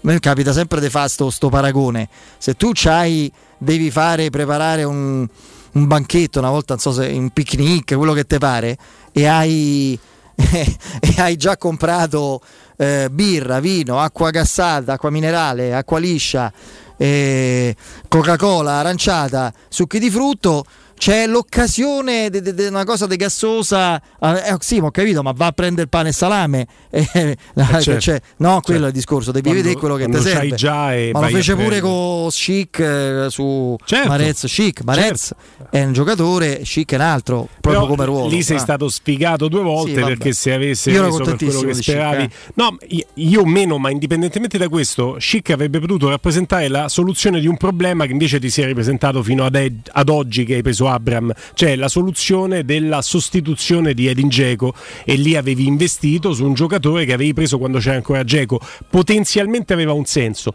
me 0.03 0.21
capita 0.21 0.53
sempre 0.53 0.79
di 0.79 0.89
fare 0.89 1.09
sto, 1.09 1.31
sto 1.31 1.49
paragone. 1.49 2.09
Se 2.39 2.55
tu 2.55 2.71
c'hai, 2.75 3.33
devi 3.57 3.91
fare, 3.91 4.29
preparare 4.29 4.85
un, 4.85 5.27
un 5.75 5.87
banchetto, 5.87 6.39
una 6.39 6.51
volta 6.51 6.75
non 6.75 6.83
so 6.83 6.93
se 6.93 7.07
un 7.07 7.31
picnic, 7.31 7.95
quello 7.95 8.13
che 8.13 8.25
ti 8.25 8.39
pare, 8.39 8.77
e 9.13 9.27
hai, 9.27 9.99
e 10.35 11.15
hai 11.19 11.37
già 11.37 11.57
comprato 11.57 12.41
eh, 12.77 13.09
birra, 13.11 13.61
vino, 13.61 13.99
acqua 13.99 14.31
gassata, 14.31 14.95
acqua 14.95 15.11
minerale, 15.11 15.75
acqua 15.75 15.99
liscia, 15.99 16.53
eh, 16.97 17.75
Coca-Cola, 18.09 18.73
aranciata, 18.75 19.53
succhi 19.69 19.99
di 19.99 20.11
frutto 20.11 20.65
c'è 21.05 21.27
l'occasione 21.27 22.31
di 22.31 22.65
una 22.65 22.87
cosa 22.87 23.05
de 23.05 23.17
gassosa. 23.17 24.01
Eh, 24.19 24.53
eh, 24.53 24.57
sì, 24.61 24.79
ho 24.79 24.91
capito, 24.91 25.23
ma 25.23 25.33
va 25.33 25.49
a 25.49 25.53
prendere 25.53 25.87
pane 25.87 26.09
e 26.09 26.13
salame. 26.13 26.67
Eh, 26.89 27.07
eh, 27.13 27.37
certo. 27.83 28.01
cioè, 28.01 28.19
no, 28.39 28.63
quello 28.63 28.81
certo. 28.81 28.85
è 28.85 28.87
il 28.87 28.93
discorso. 28.93 29.31
Devi 29.31 29.43
quando, 29.43 29.61
vedere 29.61 29.79
quello 29.79 29.97
che 29.97 30.09
ti 30.09 30.19
serve. 30.23 30.55
Già 30.55 30.95
e 30.95 31.11
ma 31.13 31.21
lo 31.21 31.27
fece 31.27 31.57
pure 31.57 31.81
con 31.81 32.29
Chic 32.31 32.79
eh, 32.79 33.27
su 33.29 33.77
certo. 33.85 34.09
Marez. 34.09 34.45
Chic, 34.47 34.83
Marez 34.83 35.35
certo. 35.37 35.77
è 35.77 35.85
un 35.85 35.93
giocatore, 35.93 36.61
Chic 36.61 36.93
è 36.93 36.95
un 36.95 37.01
altro, 37.03 37.49
proprio 37.61 37.83
Però 37.83 37.87
come 37.87 38.05
ruolo. 38.07 38.29
Lì 38.29 38.43
sei 38.43 38.57
ah. 38.57 38.61
stato 38.61 38.89
sfigato 38.89 39.49
due 39.49 39.61
volte 39.63 39.97
sì, 39.97 40.01
perché 40.01 40.33
se 40.33 40.55
avesse 40.55 40.91
io 40.91 41.05
reso 41.05 41.23
per 41.23 41.37
quello 41.37 41.61
che 41.61 41.75
speravi. 41.75 42.23
Chic, 42.23 42.33
eh. 42.33 42.53
No, 42.55 42.79
io 43.17 43.45
meno, 43.45 43.77
ma 43.77 43.91
indipendentemente 43.91 44.57
da 44.57 44.71
questo, 44.71 45.17
Chic 45.19 45.51
avrebbe 45.51 45.81
potuto 45.81 46.09
rappresentare 46.09 46.69
la 46.69 46.89
soluzione 46.89 47.41
di 47.41 47.47
un 47.47 47.59
problema 47.59 48.07
che 48.07 48.13
invece 48.13 48.41
ti 48.41 48.49
si 48.49 48.63
è 48.63 48.65
ripresentato 48.65 49.23
fino 49.23 49.45
ad, 49.45 49.71
ad 49.93 50.09
oggi 50.09 50.45
che 50.45 50.55
hai 50.55 50.63
preso 50.63 50.93
Abram, 50.95 51.33
cioè 51.55 51.77
la 51.77 51.89
soluzione 51.89 52.65
della 52.65 53.03
sostituzione 53.03 53.95
di 53.95 54.07
Edin 54.07 54.29
Dzeko 54.29 54.75
e 55.05 55.15
lì 55.17 55.37
avevi 55.37 55.67
investito 55.67 56.33
su 56.33 56.45
un 56.45 56.55
giocatore 56.55 57.05
che 57.05 57.13
avevi 57.13 57.35
preso 57.35 57.59
quando 57.59 57.79
c'era 57.79 57.97
ancora 57.97 58.23
Dzeko, 58.23 58.61
potenzialmente 58.89 59.73
aveva 59.73 59.93
un 59.93 60.05
senso. 60.05 60.55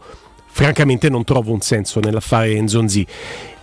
Francamente 0.52 1.08
non 1.08 1.24
trovo 1.24 1.52
un 1.52 1.60
senso 1.60 2.00
nell'affare 2.00 2.54
Enzonzi. 2.54 3.06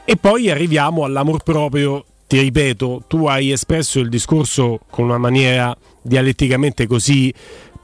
E 0.05 0.15
poi 0.15 0.49
arriviamo 0.49 1.03
all'amor 1.03 1.43
proprio 1.43 2.05
ti 2.27 2.41
ripeto, 2.41 3.03
tu 3.07 3.25
hai 3.25 3.51
espresso 3.51 3.99
il 3.99 4.09
discorso 4.09 4.81
con 4.89 5.05
una 5.05 5.17
maniera 5.17 5.75
dialetticamente 6.01 6.85
così 6.85 7.33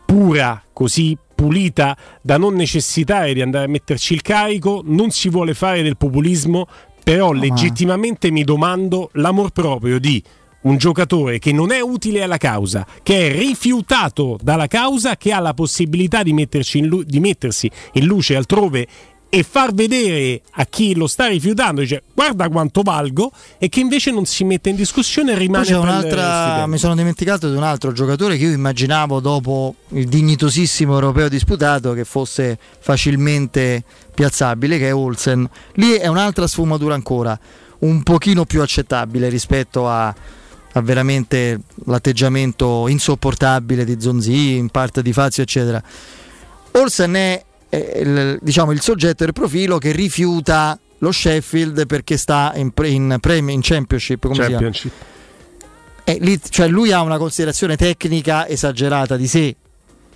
pura, 0.05 0.61
così 0.73 1.17
pulita 1.33 1.97
da 2.21 2.37
non 2.37 2.53
necessitare 2.53 3.33
di 3.33 3.41
andare 3.41 3.65
a 3.65 3.69
metterci 3.69 4.13
il 4.13 4.21
carico, 4.21 4.81
non 4.83 5.11
si 5.11 5.29
vuole 5.29 5.53
fare 5.53 5.81
del 5.81 5.95
populismo, 5.95 6.67
però 7.03 7.27
oh, 7.27 7.33
legittimamente 7.33 8.31
mi 8.31 8.43
domando 8.43 9.09
l'amor 9.13 9.51
proprio 9.51 9.99
di 9.99 10.23
un 10.61 10.77
giocatore 10.77 11.39
che 11.39 11.51
non 11.51 11.71
è 11.71 11.81
utile 11.81 12.23
alla 12.23 12.37
causa, 12.37 12.85
che 13.03 13.27
è 13.29 13.37
rifiutato 13.37 14.37
dalla 14.41 14.67
causa, 14.67 15.17
che 15.17 15.31
ha 15.31 15.39
la 15.39 15.53
possibilità 15.53 16.23
di, 16.23 16.29
in 16.31 16.85
lu- 16.85 17.03
di 17.03 17.19
mettersi 17.19 17.69
in 17.93 18.05
luce 18.05 18.35
altrove 18.35 18.87
e 19.33 19.41
far 19.41 19.73
vedere 19.73 20.41
a 20.51 20.65
chi 20.67 20.93
lo 20.93 21.07
sta 21.07 21.25
rifiutando, 21.25 21.81
dice 21.81 22.03
guarda 22.13 22.47
quanto 22.49 22.83
valgo, 22.83 23.31
e 23.57 23.67
che 23.67 23.79
invece 23.79 24.11
non 24.11 24.25
si 24.25 24.43
mette 24.43 24.69
in 24.69 24.75
discussione 24.75 25.31
e 25.31 25.37
rimane 25.39 25.65
Poi 25.65 25.73
c'è 25.73 25.79
un'altra, 25.79 26.67
mi 26.67 26.77
sono 26.77 26.93
dimenticato 26.93 27.49
di 27.49 27.55
un 27.55 27.63
altro 27.63 27.93
giocatore 27.93 28.37
che 28.37 28.43
io 28.43 28.51
immaginavo 28.51 29.19
dopo 29.19 29.73
il 29.89 30.07
dignitosissimo 30.07 30.93
europeo 30.93 31.29
disputato 31.29 31.93
che 31.93 32.03
fosse 32.03 32.59
facilmente 32.79 33.83
piazzabile, 34.13 34.77
che 34.77 34.87
è 34.87 34.93
Olsen. 34.93 35.49
Lì 35.73 35.93
è 35.93 36.07
un'altra 36.07 36.47
sfumatura 36.47 36.93
ancora, 36.93 37.37
un 37.79 38.03
pochino 38.03 38.45
più 38.45 38.61
accettabile 38.61 39.29
rispetto 39.29 39.89
a, 39.89 40.07
a 40.07 40.81
veramente 40.81 41.61
l'atteggiamento 41.85 42.87
insopportabile 42.87 43.83
di 43.85 43.99
Zonzi, 43.99 44.55
in 44.55 44.69
parte 44.69 45.01
di 45.01 45.13
Fazio, 45.13 45.43
eccetera. 45.43 45.81
Olsen 46.71 47.13
è 47.13 47.43
il, 47.69 48.39
diciamo, 48.41 48.71
il 48.71 48.81
soggetto 48.81 49.23
del 49.23 49.33
profilo 49.33 49.77
che 49.77 49.91
rifiuta 49.91 50.77
lo 50.99 51.11
Sheffield 51.11 51.85
perché 51.85 52.17
sta 52.17 52.53
in, 52.55 52.71
pre, 52.71 52.89
in, 52.89 53.19
in 53.29 53.59
Championship. 53.61 54.27
Come 54.27 54.35
Championship. 54.35 54.91
Eh, 56.05 56.17
lì, 56.19 56.39
cioè 56.49 56.67
lui 56.67 56.91
ha 56.91 57.01
una 57.01 57.17
considerazione 57.17 57.75
tecnica 57.75 58.47
esagerata 58.47 59.17
di 59.17 59.27
sé. 59.27 59.55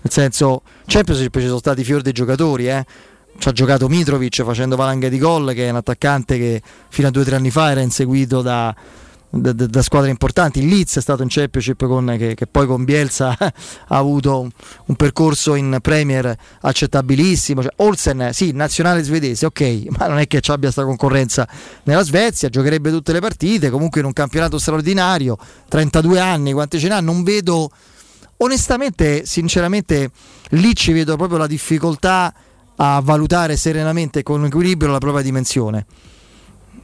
Nel 0.01 0.12
senso, 0.13 0.62
Championship 0.86 1.38
ci 1.39 1.47
sono 1.47 1.60
stati 1.60 1.83
fior 1.83 2.01
dei 2.01 2.13
giocatori, 2.13 2.69
eh. 2.69 2.86
Ci 3.39 3.47
ha 3.47 3.52
giocato 3.52 3.88
Mitrovic 3.88 4.43
facendo 4.43 4.76
valanga 4.76 5.10
di 5.10 5.19
gol, 5.19 5.54
che 5.54 5.67
è 5.67 5.69
un 5.69 5.76
attaccante 5.76 6.38
che 6.38 6.62
fino 6.89 7.08
a 7.08 7.12
due 7.12 7.21
o 7.21 7.26
tre 7.26 7.36
anni 7.36 7.52
fa 7.52 7.71
era 7.71 7.82
inseguito 7.82 8.41
da, 8.41 8.76
da, 9.30 9.54
da, 9.54 9.82
squadre 9.82 10.10
importanti. 10.10 10.60
Il 10.60 10.67
Leeds 10.67 10.97
è 10.97 11.02
stato 11.02 11.21
in 11.21 11.30
Championship 11.30 11.86
con, 11.86 12.15
che, 12.17 12.34
che, 12.34 12.47
poi 12.47 12.65
con 12.65 12.84
Bielsa 12.84 13.36
ha 13.39 13.54
avuto 13.88 14.39
un, 14.39 14.50
un, 14.86 14.95
percorso 14.95 15.56
in 15.56 15.78
Premier 15.82 16.36
accettabilissimo. 16.62 17.62
Cioè, 17.62 17.73
Olsen, 17.78 18.30
sì, 18.34 18.52
nazionale 18.52 19.04
svedese, 19.04 19.45
ok, 19.45 19.86
ma 19.97 20.08
non 20.08 20.19
è 20.19 20.28
che 20.28 20.41
ci 20.41 20.52
abbia 20.52 20.71
questa 20.71 20.84
concorrenza 20.84 21.47
nella 21.84 22.04
Svezia, 22.04 22.50
giocherebbe 22.50 22.89
tutte 22.89 23.13
le 23.13 23.19
partite, 23.19 23.69
comunque 23.69 24.00
in 24.00 24.08
un 24.08 24.13
campionato 24.13 24.58
straordinario, 24.58 25.38
32 25.67 26.19
anni, 26.19 26.54
quanti 26.54 26.80
ce 26.80 26.88
n'ha, 26.88 27.02
non 27.02 27.23
vedo 27.23 27.69
onestamente, 28.38 29.26
sinceramente, 29.26 30.12
lì 30.50 30.76
ci 30.76 30.91
vedo 30.91 31.15
proprio 31.15 31.38
la 31.38 31.47
difficoltà 31.47 32.34
a 32.78 33.02
valutare 33.04 33.56
serenamente 33.56 34.24
con 34.24 34.46
equilibrio 34.46 34.92
la 34.92 34.98
propria 34.98 35.24
dimensione. 35.24 35.86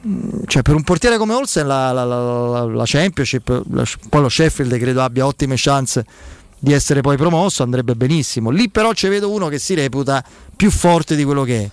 Mm, 0.06 0.42
cioè 0.46 0.62
per 0.62 0.74
un 0.74 0.82
portiere 0.82 1.16
come 1.16 1.34
Olsen 1.34 1.66
la, 1.66 1.92
la, 1.92 2.04
la, 2.04 2.64
la 2.64 2.82
Championship, 2.84 3.62
poi 4.08 4.20
lo 4.20 4.28
Sheffield 4.28 4.76
credo 4.78 5.02
abbia 5.02 5.26
ottime 5.26 5.54
chance 5.56 6.04
di 6.58 6.72
essere 6.72 7.00
poi 7.00 7.16
promosso, 7.16 7.62
andrebbe 7.62 7.94
benissimo. 7.94 8.50
Lì 8.50 8.68
però 8.70 8.92
ci 8.92 9.08
vedo 9.08 9.30
uno 9.30 9.48
che 9.48 9.58
si 9.58 9.74
reputa 9.74 10.24
più 10.56 10.70
forte 10.70 11.16
di 11.16 11.24
quello 11.24 11.44
che 11.44 11.62
è. 11.62 11.70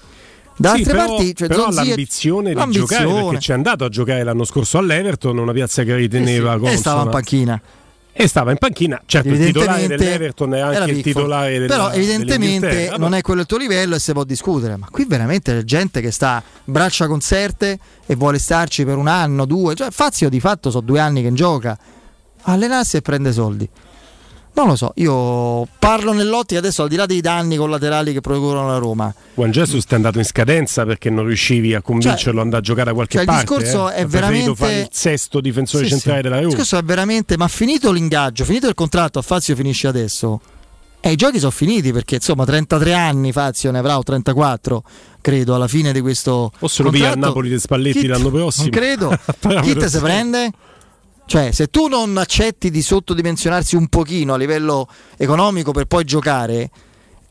Da 0.56 0.72
altre 0.72 0.92
però, 0.92 1.06
parti, 1.08 1.36
cioè 1.36 1.48
però 1.48 1.70
l'ambizione 1.72 2.50
di 2.50 2.56
l'ambizione. 2.56 2.88
giocare 2.88 3.24
perché 3.24 3.40
ci 3.40 3.52
è 3.52 3.54
andato 3.54 3.84
a 3.84 3.90
giocare 3.90 4.24
l'anno 4.24 4.44
scorso 4.44 4.78
all'Everton, 4.78 5.38
una 5.38 5.54
piazza 5.54 5.84
che 5.84 5.96
riteneva 5.96 6.54
eh 6.56 6.68
sì, 6.68 6.74
e 6.74 6.78
stava 6.78 7.04
in 7.04 7.10
panchina 7.10 7.62
e 8.14 8.28
stava 8.28 8.52
in 8.52 8.58
panchina. 8.58 9.02
Certo, 9.06 9.30
il 9.30 9.46
titolare 9.46 9.88
dell'Everton 9.88 10.54
è 10.54 10.60
anche 10.60 10.92
il 10.92 11.02
titolare 11.02 11.60
del 11.60 11.68
Però 11.68 11.92
evidentemente 11.92 12.94
non 12.98 13.14
è 13.14 13.22
quello 13.22 13.42
il 13.42 13.48
tuo 13.48 13.58
livello 13.58 13.96
e 13.96 14.00
si 14.00 14.12
può 14.12 14.24
discutere. 14.24 14.76
Ma 14.76 14.88
qui 14.90 15.06
veramente 15.08 15.54
c'è 15.54 15.64
gente 15.64 16.02
che 16.02 16.12
sta 16.12 16.44
braccia 16.64 17.08
concerte 17.08 17.80
e 18.06 18.16
vuole 18.16 18.40
starci 18.40 18.86
per 18.86 18.98
un 18.98 19.08
anno, 19.08 19.46
due. 19.46 19.76
Cioè, 19.76 19.92
Fazio 19.92 20.30
di 20.30 20.40
fatto 20.40 20.70
sono 20.70 20.86
due 20.86 21.00
anni 21.00 21.22
che 21.22 21.34
gioca. 21.34 21.78
Allenarsi 22.44 22.98
e 22.98 23.02
prende 23.02 23.32
soldi. 23.32 23.70
Non 24.54 24.68
lo 24.68 24.76
so, 24.76 24.92
io 24.96 25.66
parlo 25.80 26.12
nell'ottica 26.12 26.60
adesso 26.60 26.84
al 26.84 26.90
di 26.90 26.96
là 26.96 27.06
dei 27.06 27.22
danni 27.22 27.56
collaterali 27.56 28.12
che 28.12 28.20
procurano 28.20 28.68
la 28.68 28.78
Roma. 28.78 29.14
Juan 29.34 29.52
Jesus 29.52 29.86
è 29.88 29.96
andato 29.96 30.18
in 30.18 30.26
scadenza 30.26 30.86
perché 30.86 31.10
non 31.10 31.26
riuscivi 31.26 31.74
a 31.74 31.82
convincerlo 31.82 32.34
cioè, 32.34 32.42
andare 32.42 32.58
a 32.58 32.66
giocare 32.66 32.86
da 32.90 32.94
qualche 32.94 33.18
cioè 33.18 33.26
parte. 33.26 33.54
Il 33.54 33.60
discorso 33.60 33.90
eh? 33.90 33.94
è 33.96 34.06
veramente 34.06 34.56
fare 34.56 34.80
il 34.82 34.88
sesto 34.92 35.40
difensore 35.40 35.86
sì, 35.86 35.92
centrale 35.92 36.18
sì. 36.18 36.24
della 36.24 36.36
Roma. 36.36 36.48
Il 36.48 36.56
discorso 36.56 36.78
è 36.78 36.84
veramente 36.84 37.38
ma 37.38 37.48
finito 37.48 37.92
l'ingaggio, 37.92 38.44
finito 38.44 38.68
il 38.68 38.76
contratto 38.76 39.20
a 39.20 39.22
Fazio 39.22 39.56
finisce 39.56 39.88
adesso. 39.88 40.42
E 41.04 41.12
i 41.12 41.16
giochi 41.16 41.40
sono 41.40 41.52
finiti 41.52 41.92
perché 41.92 42.16
insomma 42.16 42.46
33 42.46 42.94
anni 42.94 43.32
Fazio 43.32 43.72
ne 43.72 43.80
avrà 43.80 43.98
o 43.98 44.04
34 44.04 44.84
credo 45.20 45.56
alla 45.56 45.68
fine 45.68 45.94
di 45.94 46.02
questo 46.02 46.52
o 46.60 46.68
se 46.68 46.84
lo 46.84 46.92
via 46.92 47.14
a 47.14 47.16
Napoli 47.16 47.50
di 47.50 47.58
Spalletti 47.58 48.06
l'anno 48.06 48.30
prossimo 48.30 48.70
non 48.70 48.80
credo 48.80 49.18
chi 49.64 49.74
te 49.74 49.90
se 49.90 50.00
prende? 50.00 50.52
Cioè, 51.32 51.52
se 51.54 51.68
tu 51.68 51.88
non 51.88 52.18
accetti 52.18 52.70
di 52.70 52.82
sottodimensionarsi 52.82 53.78
un 53.78 53.88
pochino 53.88 54.34
a 54.34 54.38
livello 54.38 54.86
economico 55.16 55.72
per 55.72 55.86
poi 55.86 56.04
giocare, 56.04 56.70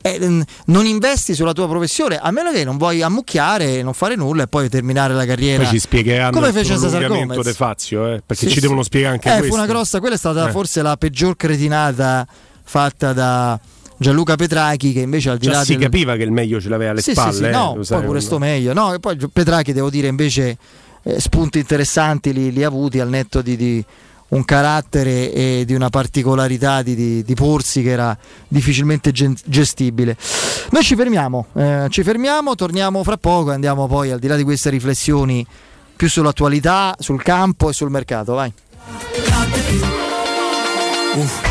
eh, 0.01 0.43
non 0.65 0.87
investi 0.87 1.35
sulla 1.35 1.53
tua 1.53 1.67
professione, 1.67 2.17
a 2.17 2.31
meno 2.31 2.51
che 2.51 2.63
non 2.63 2.77
vuoi 2.77 3.03
ammucchiare, 3.03 3.83
non 3.83 3.93
fare 3.93 4.15
nulla 4.15 4.41
e 4.41 4.47
poi 4.47 4.69
terminare 4.69 5.13
la 5.13 5.23
carriera. 5.23 5.61
Poi 5.61 5.73
ci 5.73 5.79
spiegheranno 5.79 6.31
come 6.31 6.51
fece 6.51 6.79
Cesar 6.79 7.05
Gomez 7.05 7.41
De 7.41 7.53
Fazio, 7.53 8.07
eh, 8.07 8.23
perché 8.25 8.45
sì, 8.45 8.47
ci 8.47 8.55
sì. 8.55 8.61
devono 8.61 8.81
spiegare 8.81 9.13
anche 9.13 9.29
eh, 9.29 9.37
questo. 9.37 9.53
Fu 9.53 9.61
una 9.61 9.67
grossa, 9.71 9.99
quella 9.99 10.15
è 10.15 10.17
stata 10.17 10.47
eh. 10.47 10.51
forse 10.51 10.81
la 10.81 10.97
peggior 10.97 11.35
cretinata 11.35 12.25
fatta 12.63 13.13
da 13.13 13.59
Gianluca 13.99 14.35
Petrachi 14.35 14.93
che 14.93 15.01
invece 15.01 15.29
al 15.29 15.37
di 15.37 15.45
Già 15.45 15.51
là 15.51 15.63
si 15.63 15.73
del... 15.73 15.83
capiva 15.83 16.15
che 16.15 16.23
il 16.23 16.31
meglio 16.31 16.59
ce 16.59 16.69
l'aveva 16.69 16.89
alle 16.89 17.01
sì, 17.03 17.11
spalle, 17.11 17.33
sì, 17.33 17.37
sì, 17.37 17.45
eh, 17.45 17.51
no, 17.51 17.73
poi 17.73 17.85
sai, 17.85 18.03
pure 18.03 18.19
sto 18.19 18.39
meglio. 18.39 18.73
No, 18.73 18.95
e 18.95 18.99
poi 18.99 19.15
Petrachi 19.31 19.73
devo 19.73 19.91
dire 19.91 20.07
invece 20.07 20.57
eh, 21.03 21.19
spunti 21.19 21.59
interessanti 21.59 22.33
li, 22.33 22.51
li 22.51 22.63
ha 22.63 22.67
avuti 22.67 22.99
al 22.99 23.09
netto 23.09 23.41
di, 23.41 23.55
di 23.55 23.85
un 24.29 24.45
carattere 24.45 25.31
e 25.33 25.63
di 25.65 25.73
una 25.73 25.89
particolarità 25.89 26.81
di, 26.81 26.95
di, 26.95 27.23
di 27.23 27.33
porsi 27.33 27.81
che 27.81 27.89
era 27.89 28.17
difficilmente 28.47 29.11
gestibile. 29.11 30.15
Noi 30.69 30.83
ci 30.83 30.95
fermiamo, 30.95 31.47
eh, 31.53 31.87
ci 31.89 32.03
fermiamo, 32.03 32.55
torniamo 32.55 33.03
fra 33.03 33.17
poco 33.17 33.51
e 33.51 33.55
andiamo 33.55 33.87
poi 33.87 34.11
al 34.11 34.19
di 34.19 34.27
là 34.27 34.35
di 34.35 34.43
queste 34.43 34.69
riflessioni 34.69 35.45
più 35.95 36.09
sull'attualità, 36.09 36.95
sul 36.97 37.21
campo 37.21 37.69
e 37.69 37.73
sul 37.73 37.89
mercato. 37.89 38.33
Vai. 38.33 38.51
Uff. 41.15 41.50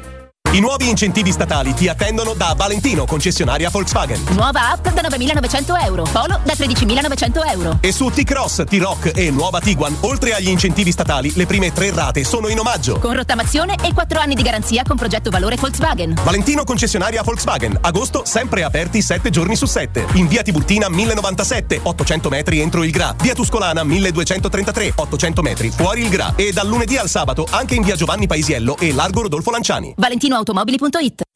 I 0.53 0.59
nuovi 0.59 0.89
incentivi 0.89 1.31
statali 1.31 1.73
ti 1.73 1.87
attendono 1.87 2.33
da 2.33 2.53
Valentino, 2.57 3.05
concessionaria 3.05 3.69
Volkswagen. 3.69 4.21
Nuova 4.31 4.71
app 4.71 4.85
da 4.89 5.01
9.900 5.01 5.85
euro, 5.85 6.03
Polo 6.03 6.41
da 6.43 6.51
13.900 6.51 7.51
euro. 7.53 7.77
E 7.79 7.93
su 7.93 8.09
T-Cross, 8.09 8.65
T-Rock 8.65 9.13
e 9.15 9.31
nuova 9.31 9.61
Tiguan, 9.61 9.95
oltre 10.01 10.33
agli 10.33 10.49
incentivi 10.49 10.91
statali, 10.91 11.31
le 11.35 11.45
prime 11.45 11.71
tre 11.71 11.91
rate 11.91 12.25
sono 12.25 12.49
in 12.49 12.59
omaggio. 12.59 12.99
Con 12.99 13.13
rottamazione 13.13 13.77
e 13.81 13.93
4 13.93 14.19
anni 14.19 14.35
di 14.35 14.41
garanzia 14.41 14.83
con 14.83 14.97
progetto 14.97 15.29
valore 15.29 15.55
Volkswagen. 15.55 16.19
Valentino, 16.21 16.65
concessionaria 16.65 17.23
Volkswagen. 17.23 17.77
Agosto, 17.79 18.25
sempre 18.25 18.63
aperti 18.63 19.01
7 19.01 19.29
giorni 19.29 19.55
su 19.55 19.65
7. 19.65 20.05
In 20.15 20.27
via 20.27 20.41
Tiburtina 20.41 20.89
1097, 20.89 21.79
800 21.81 22.27
metri 22.27 22.59
entro 22.59 22.83
il 22.83 22.91
Gra. 22.91 23.15
Via 23.21 23.33
Tuscolana 23.33 23.85
1233, 23.85 24.93
800 24.97 25.41
metri 25.41 25.71
fuori 25.71 26.01
il 26.01 26.09
Gra. 26.09 26.33
E 26.35 26.51
dal 26.51 26.67
lunedì 26.67 26.97
al 26.97 27.07
sabato 27.07 27.47
anche 27.49 27.75
in 27.75 27.83
via 27.83 27.95
Giovanni 27.95 28.27
Paisiello 28.27 28.75
e 28.77 28.91
Largo 28.91 29.21
Rodolfo 29.21 29.49
Lanciani. 29.49 29.93
Valentino 29.95 30.39
automobili.it 30.41 31.30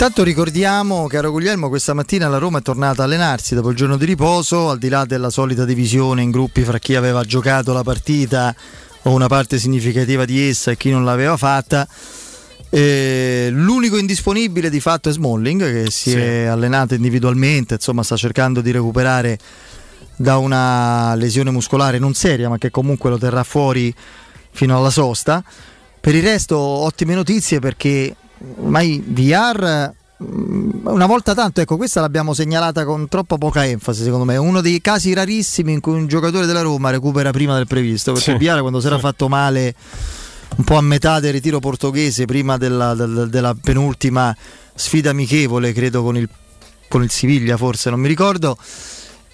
Intanto 0.00 0.22
ricordiamo, 0.22 1.08
caro 1.08 1.32
Guglielmo, 1.32 1.68
questa 1.68 1.92
mattina 1.92 2.28
la 2.28 2.38
Roma 2.38 2.60
è 2.60 2.62
tornata 2.62 3.02
a 3.02 3.06
allenarsi 3.06 3.56
dopo 3.56 3.70
il 3.70 3.76
giorno 3.76 3.96
di 3.96 4.04
riposo, 4.04 4.70
al 4.70 4.78
di 4.78 4.88
là 4.88 5.04
della 5.04 5.28
solita 5.28 5.64
divisione 5.64 6.22
in 6.22 6.30
gruppi 6.30 6.62
fra 6.62 6.78
chi 6.78 6.94
aveva 6.94 7.24
giocato 7.24 7.72
la 7.72 7.82
partita 7.82 8.54
o 9.02 9.10
una 9.10 9.26
parte 9.26 9.58
significativa 9.58 10.24
di 10.24 10.40
essa 10.40 10.70
e 10.70 10.76
chi 10.76 10.90
non 10.90 11.04
l'aveva 11.04 11.36
fatta. 11.36 11.84
Eh, 12.70 13.48
l'unico 13.50 13.96
indisponibile 13.98 14.70
di 14.70 14.78
fatto 14.78 15.08
è 15.08 15.12
Smalling 15.12 15.64
che 15.64 15.90
si 15.90 16.10
Sì. 16.10 16.16
è 16.16 16.44
allenato 16.44 16.94
individualmente, 16.94 17.74
insomma 17.74 18.04
sta 18.04 18.16
cercando 18.16 18.60
di 18.60 18.70
recuperare 18.70 19.36
da 20.14 20.36
una 20.36 21.16
lesione 21.16 21.50
muscolare 21.50 21.98
non 21.98 22.14
seria 22.14 22.48
ma 22.48 22.56
che 22.56 22.70
comunque 22.70 23.10
lo 23.10 23.18
terrà 23.18 23.42
fuori 23.42 23.92
fino 24.52 24.78
alla 24.78 24.90
sosta. 24.90 25.42
Per 26.00 26.14
il 26.14 26.22
resto 26.22 26.56
ottime 26.56 27.16
notizie 27.16 27.58
perché 27.58 28.14
ormai 28.60 29.02
VR 29.06 29.92
mm, 30.22 30.86
una 30.86 31.06
volta 31.06 31.34
tanto, 31.34 31.60
ecco 31.60 31.76
questa 31.76 32.00
l'abbiamo 32.00 32.34
segnalata 32.34 32.84
con 32.84 33.08
troppa 33.08 33.36
poca 33.36 33.64
enfasi 33.66 34.02
secondo 34.02 34.24
me, 34.24 34.34
è 34.34 34.38
uno 34.38 34.60
dei 34.60 34.80
casi 34.80 35.12
rarissimi 35.12 35.72
in 35.72 35.80
cui 35.80 35.94
un 35.94 36.06
giocatore 36.06 36.46
della 36.46 36.62
Roma 36.62 36.90
recupera 36.90 37.30
prima 37.30 37.54
del 37.56 37.66
previsto, 37.66 38.12
perché 38.12 38.36
Sì. 38.38 38.44
VR 38.44 38.60
quando 38.60 38.80
si 38.80 38.86
era 38.86 38.98
fatto 38.98 39.28
male 39.28 39.74
un 40.56 40.64
po' 40.64 40.76
a 40.76 40.80
metà 40.80 41.20
del 41.20 41.32
ritiro 41.32 41.60
portoghese, 41.60 42.24
prima 42.24 42.56
della, 42.56 42.94
del- 42.94 43.28
della 43.30 43.54
penultima 43.60 44.34
sfida 44.74 45.10
amichevole, 45.10 45.72
credo 45.72 46.02
con 46.02 46.16
il, 46.16 46.28
con 46.88 47.02
il 47.02 47.10
Siviglia 47.10 47.56
forse, 47.56 47.90
non 47.90 48.00
mi 48.00 48.08
ricordo, 48.08 48.56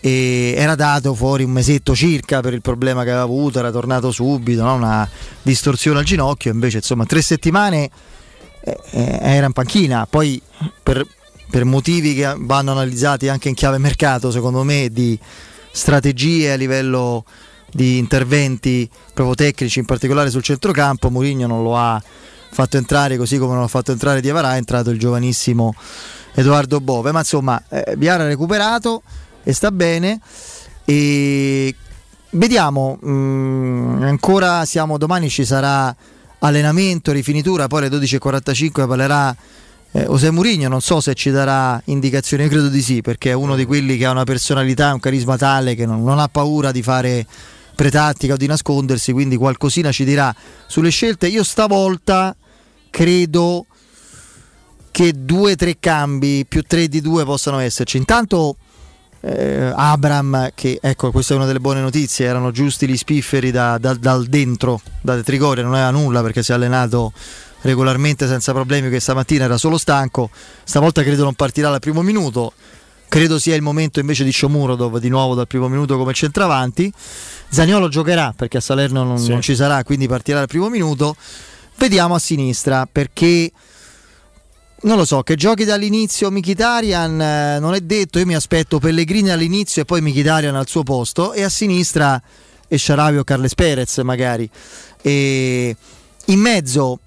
e 0.01 0.55
era 0.57 0.75
dato 0.75 1.15
fuori 1.15 1.45
un 1.45 1.51
mesetto 1.51 1.95
circa 1.95 2.41
per 2.41 2.53
il 2.53 2.61
problema 2.61 3.05
che 3.05 3.11
aveva 3.11 3.25
avuto, 3.25 3.59
era 3.59 3.71
tornato 3.71 4.11
subito, 4.11 4.63
no? 4.63 4.75
una 4.75 5.09
distorsione 5.41 6.01
al 6.01 6.05
ginocchio, 6.05 6.53
invece 6.53 6.79
insomma 6.79 7.07
tre 7.07 7.23
settimane 7.23 7.89
era 8.91 9.47
in 9.47 9.53
panchina, 9.53 10.07
poi 10.09 10.41
per, 10.83 11.07
per 11.51 11.65
motivi 11.65 12.15
che 12.15 12.35
vanno 12.39 12.73
analizzati 12.73 13.29
anche 13.29 13.49
in 13.49 13.55
chiave 13.55 13.79
mercato 13.79 14.31
secondo 14.31 14.63
me 14.63 14.89
di 14.91 15.19
strategie 15.71 16.53
a 16.53 16.57
livello 16.57 17.25
di 17.71 17.99
interventi 17.99 18.89
proprio 19.13 19.35
tecnici, 19.35 19.81
in 19.81 19.85
particolare 19.85 20.31
sul 20.31 20.43
centrocampo, 20.43 21.11
Mourinho 21.11 21.47
non 21.47 21.63
lo 21.63 21.77
ha 21.77 22.01
fatto 22.51 22.77
entrare 22.77 23.17
così 23.17 23.37
come 23.37 23.55
non 23.55 23.65
ha 23.65 23.69
fatto 23.69 23.91
entrare 23.91 24.21
Diavarà, 24.21 24.55
è 24.55 24.59
entrato 24.59 24.91
il 24.91 24.99
giovanissimo 24.99 25.75
Edoardo 26.35 26.81
Bove, 26.81 27.11
ma 27.11 27.19
insomma 27.19 27.61
eh, 27.69 27.97
Biara 27.97 28.23
ha 28.23 28.27
recuperato 28.29 29.03
e 29.43 29.53
sta 29.53 29.73
bene. 29.73 30.21
E 30.85 31.75
vediamo, 32.31 32.99
mm, 33.05 34.03
ancora 34.03 34.65
siamo 34.65 34.97
domani 34.99 35.29
ci 35.29 35.45
sarà 35.45 35.95
allenamento, 36.47 37.13
rifinitura, 37.13 37.67
poi 37.67 37.87
alle 37.87 37.97
12.45 37.97 38.87
parlerà 38.87 39.35
eh, 39.93 40.05
José 40.05 40.31
Mourinho, 40.31 40.69
non 40.69 40.81
so 40.81 41.01
se 41.01 41.15
ci 41.15 41.31
darà 41.31 41.81
indicazioni, 41.87 42.43
io 42.43 42.49
credo 42.49 42.69
di 42.69 42.83
sì, 42.83 43.01
perché 43.01 43.31
è 43.31 43.33
uno 43.33 43.57
di 43.57 43.65
quelli 43.65 43.97
che 43.97 44.05
ha 44.05 44.11
una 44.11 44.25
personalità, 44.25 44.93
un 44.93 45.01
carisma 45.01 45.37
tale 45.37 45.75
che 45.75 45.87
non, 45.87 46.03
non 46.03 46.19
ha 46.19 46.29
paura 46.29 46.71
di 46.71 46.83
fare 46.83 47.27
pretattica 47.75 48.35
o 48.35 48.37
di 48.37 48.47
nascondersi, 48.47 49.13
quindi 49.13 49.37
qualcosina 49.37 49.91
ci 49.91 50.05
dirà 50.05 50.35
sulle 50.67 50.91
scelte. 50.91 51.29
Io 51.29 51.43
stavolta 51.43 52.37
credo 52.91 53.67
che 54.91 55.13
due 55.17 55.53
o 55.53 55.57
tre 55.57 55.77
cambi 55.81 56.45
più 56.47 56.63
tre 56.63 56.89
di 56.89 57.01
due 57.01 57.25
possano 57.25 57.59
esserci. 57.59 57.97
Intanto 57.97 58.57
eh, 59.27 59.73
Abram, 59.75 60.51
che 60.55 60.79
ecco, 60.83 61.11
questa 61.11 61.33
è 61.33 61.37
una 61.37 61.47
delle 61.47 61.61
buone 61.61 61.81
notizie, 61.81 62.27
erano 62.27 62.51
giusti 62.51 62.87
gli 62.87 62.97
spifferi 62.97 63.51
da- 63.51 63.79
da- 63.79 63.95
dal 63.95 64.27
dentro, 64.27 64.81
da 65.01 65.21
Trigoria, 65.23 65.63
non 65.63 65.73
aveva 65.75 65.91
nulla 65.91 66.21
perché 66.23 66.43
si 66.43 66.51
è 66.53 66.55
allenato 66.55 67.13
regolarmente 67.63 68.27
senza 68.27 68.53
problemi 68.53 68.89
questa 68.91 69.15
mattina, 69.15 69.45
era 69.45 69.57
solo 69.57 69.79
stanco, 69.79 70.29
stavolta 70.65 71.03
credo 71.03 71.25
non 71.25 71.33
partirà 71.35 71.71
al 71.73 71.81
primo 71.81 72.03
minuto, 72.03 72.53
credo 73.09 73.39
sia 73.39 73.55
il 73.55 73.63
momento 73.63 74.01
invece 74.01 74.25
di 74.25 74.33
Shomurodov 74.33 74.99
di 74.99 75.09
nuovo 75.09 75.35
dal 75.35 75.47
primo 75.47 75.69
minuto 75.69 75.97
come 75.97 76.13
centravanti, 76.13 76.93
Zaniolo 77.49 77.89
giocherà 77.89 78.35
perché 78.37 78.59
a 78.59 78.61
Salerno 78.61 79.05
non, 79.05 79.19
Sì. 79.19 79.31
non 79.31 79.41
ci 79.41 79.55
sarà, 79.57 79.83
quindi 79.85 80.07
partirà 80.07 80.41
al 80.41 80.49
primo 80.49 80.69
minuto, 80.69 81.17
vediamo 81.79 82.15
a 82.15 82.19
sinistra 82.19 82.87
perché 82.91 83.51
non 84.85 84.97
lo 84.97 85.05
so, 85.05 85.23
che 85.23 85.35
giochi 85.35 85.65
dall'inizio 85.65 86.31
Mkhitaryan 86.31 87.21
eh, 87.21 87.59
non 87.59 87.75
è 87.75 87.81
detto, 87.81 88.19
io 88.19 88.27
mi 88.27 88.35
aspetto 88.35 88.79
Pellegrini 88.79 89.31
all'inizio 89.31 89.83
e 89.83 89.85
poi 89.85 90.01
Mkhitaryan 90.01 90.55
al 90.55 90.69
suo 90.69 90.83
posto 90.83 91.33
e 91.33 91.43
a 91.43 91.49
sinistra 91.49 92.21
e 92.69 92.79
Sharavi 92.79 93.19
o 93.19 93.25
Carles 93.25 93.55
Perez 93.55 93.99
magari. 93.99 94.49
E 95.01 95.77
in 96.27 96.39
mezzo 96.39 97.01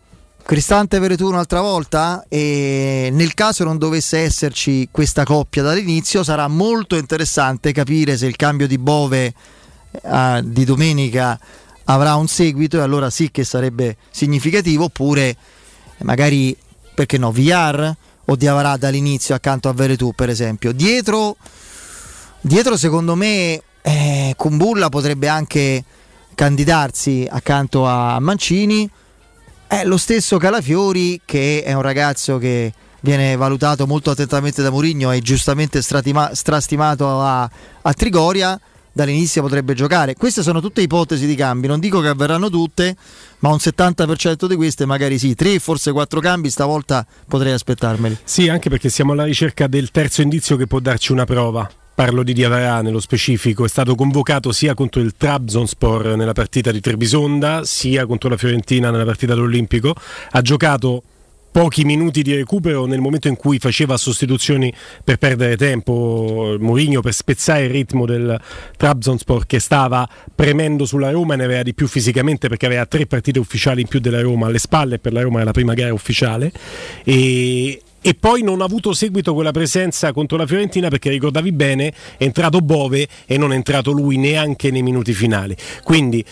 Cristante 0.43 0.97
Veretù 0.99 1.27
un'altra 1.27 1.61
volta 1.61 2.25
e 2.29 3.09
nel 3.11 3.33
caso 3.33 3.63
non 3.63 3.77
dovesse 3.77 4.19
esserci 4.19 4.87
questa 4.89 5.23
coppia 5.25 5.61
dall'inizio 5.61 6.23
sarà 6.23 6.47
molto 6.47 6.95
interessante 6.95 7.73
capire 7.73 8.15
se 8.15 8.27
il 8.27 8.37
cambio 8.37 8.65
di 8.65 8.77
Bove 8.77 9.33
eh, 9.91 10.41
di 10.45 10.63
domenica 10.63 11.37
avrà 11.83 12.15
un 12.15 12.27
seguito 12.27 12.77
e 12.77 12.81
allora 12.81 13.09
sì 13.09 13.29
che 13.29 13.43
sarebbe 13.43 13.97
significativo 14.09 14.85
oppure 14.85 15.35
magari 16.03 16.55
perché 16.97 17.19
no 17.19 17.31
VR 17.31 17.93
o 18.25 18.35
Diavarà 18.35 18.75
dall'inizio 18.75 19.35
accanto 19.35 19.69
a 19.69 19.73
Veretù 19.73 20.13
per 20.15 20.29
esempio. 20.29 20.71
Dietro 20.71 21.37
dietro 22.41 22.75
secondo 22.75 23.13
me 23.13 23.61
eh, 23.83 24.33
Kumbulla 24.35 24.89
potrebbe 24.89 25.27
anche 25.27 25.83
candidarsi 26.33 27.27
accanto 27.29 27.85
a 27.85 28.19
Mancini. 28.19 28.89
È 29.67 29.83
lo 29.85 29.97
stesso 29.97 30.39
Calafiori 30.39 31.21
che 31.23 31.61
è 31.63 31.73
un 31.73 31.83
ragazzo 31.83 32.39
che 32.39 32.73
viene 33.01 33.35
valutato 33.35 33.85
molto 33.85 34.09
attentamente 34.09 34.63
da 34.63 34.71
Mourinho 34.71 35.11
e 35.11 35.21
giustamente 35.21 35.83
stratima- 35.83 36.33
strastimato 36.33 37.21
a, 37.21 37.47
a 37.81 37.93
Trigoria. 37.93 38.59
Dall'inizio 38.91 39.43
potrebbe 39.43 39.75
giocare. 39.75 40.15
Queste 40.15 40.41
sono 40.41 40.61
tutte 40.61 40.81
ipotesi 40.81 41.27
di 41.27 41.35
cambi 41.35 41.67
non 41.67 41.79
dico 41.79 42.01
che 42.01 42.07
avverranno 42.07 42.49
tutte 42.49 42.95
ma 43.39 43.49
un 43.49 43.57
70% 43.57 44.47
di 44.47 44.55
queste 44.55 44.85
magari 44.85 45.17
sì 45.17 45.35
3 45.35 45.59
forse 45.59 45.91
4 45.91 46.19
cambi 46.19 46.49
stavolta 46.49 47.05
potrei 47.27 47.53
aspettarmeli 47.53 48.17
Sì, 48.23 48.49
anche 48.49 48.69
perché 48.69 48.89
siamo 48.89 49.13
alla 49.13 49.23
ricerca 49.23 49.67
del 49.67 49.91
terzo 49.91 50.21
indizio 50.21 50.55
che 50.55 50.67
può 50.67 50.79
darci 50.79 51.11
una 51.11 51.25
prova. 51.25 51.69
Parlo 51.95 52.21
di 52.21 52.33
Diavarà 52.33 52.81
nello 52.81 52.99
specifico, 52.99 53.65
è 53.65 53.67
stato 53.67 53.95
convocato 53.95 54.51
sia 54.51 54.75
contro 54.75 55.01
il 55.01 55.15
Trabzonspor 55.17 56.15
nella 56.15 56.33
partita 56.33 56.71
di 56.71 56.79
Trebisonda, 56.79 57.63
sia 57.63 58.05
contro 58.05 58.29
la 58.29 58.37
Fiorentina 58.37 58.91
nella 58.91 59.05
partita 59.05 59.33
dell'Olimpico. 59.33 59.95
Ha 60.31 60.41
giocato 60.41 61.01
pochi 61.57 61.85
minuti 61.85 62.21
di 62.21 62.35
recupero 62.35 62.85
nel 62.85 63.01
momento 63.01 63.27
in 63.27 63.35
cui 63.35 63.57
faceva 63.57 63.97
sostituzioni 63.97 64.71
per 65.03 65.17
perdere 65.17 65.57
tempo 65.57 66.55
Mourinho 66.59 67.01
per 67.01 67.13
spezzare 67.13 67.63
il 67.63 67.71
ritmo 67.71 68.05
del 68.05 68.39
Trabzonspor 68.77 69.47
che 69.47 69.57
stava 69.59 70.07
premendo 70.35 70.85
sulla 70.85 71.09
Roma 71.09 71.33
e 71.33 71.37
ne 71.37 71.45
aveva 71.45 71.63
di 71.63 71.73
più 71.73 71.87
fisicamente 71.87 72.47
perché 72.47 72.67
aveva 72.67 72.85
tre 72.85 73.07
partite 73.07 73.39
ufficiali 73.39 73.81
in 73.81 73.87
più 73.87 73.99
della 73.99 74.21
Roma 74.21 74.45
alle 74.45 74.59
spalle 74.59 74.99
per 74.99 75.13
la 75.13 75.23
Roma 75.23 75.37
era 75.37 75.45
la 75.45 75.51
prima 75.51 75.73
gara 75.73 75.91
ufficiale. 75.91 76.51
E, 77.03 77.81
e 78.01 78.13
poi 78.13 78.43
non 78.43 78.61
ha 78.61 78.65
avuto 78.65 78.93
seguito 78.93 79.33
quella 79.33 79.49
presenza 79.49 80.13
contro 80.13 80.37
la 80.37 80.45
Fiorentina 80.45 80.89
perché 80.89 81.09
ricordavi 81.09 81.51
bene 81.53 81.91
è 82.17 82.23
entrato 82.23 82.59
Bove 82.59 83.07
e 83.25 83.35
non 83.39 83.51
è 83.51 83.55
entrato 83.55 83.89
lui 83.89 84.17
neanche 84.17 84.69
nei 84.69 84.83
minuti 84.83 85.11
finali. 85.11 85.57
Quindi 85.83 86.23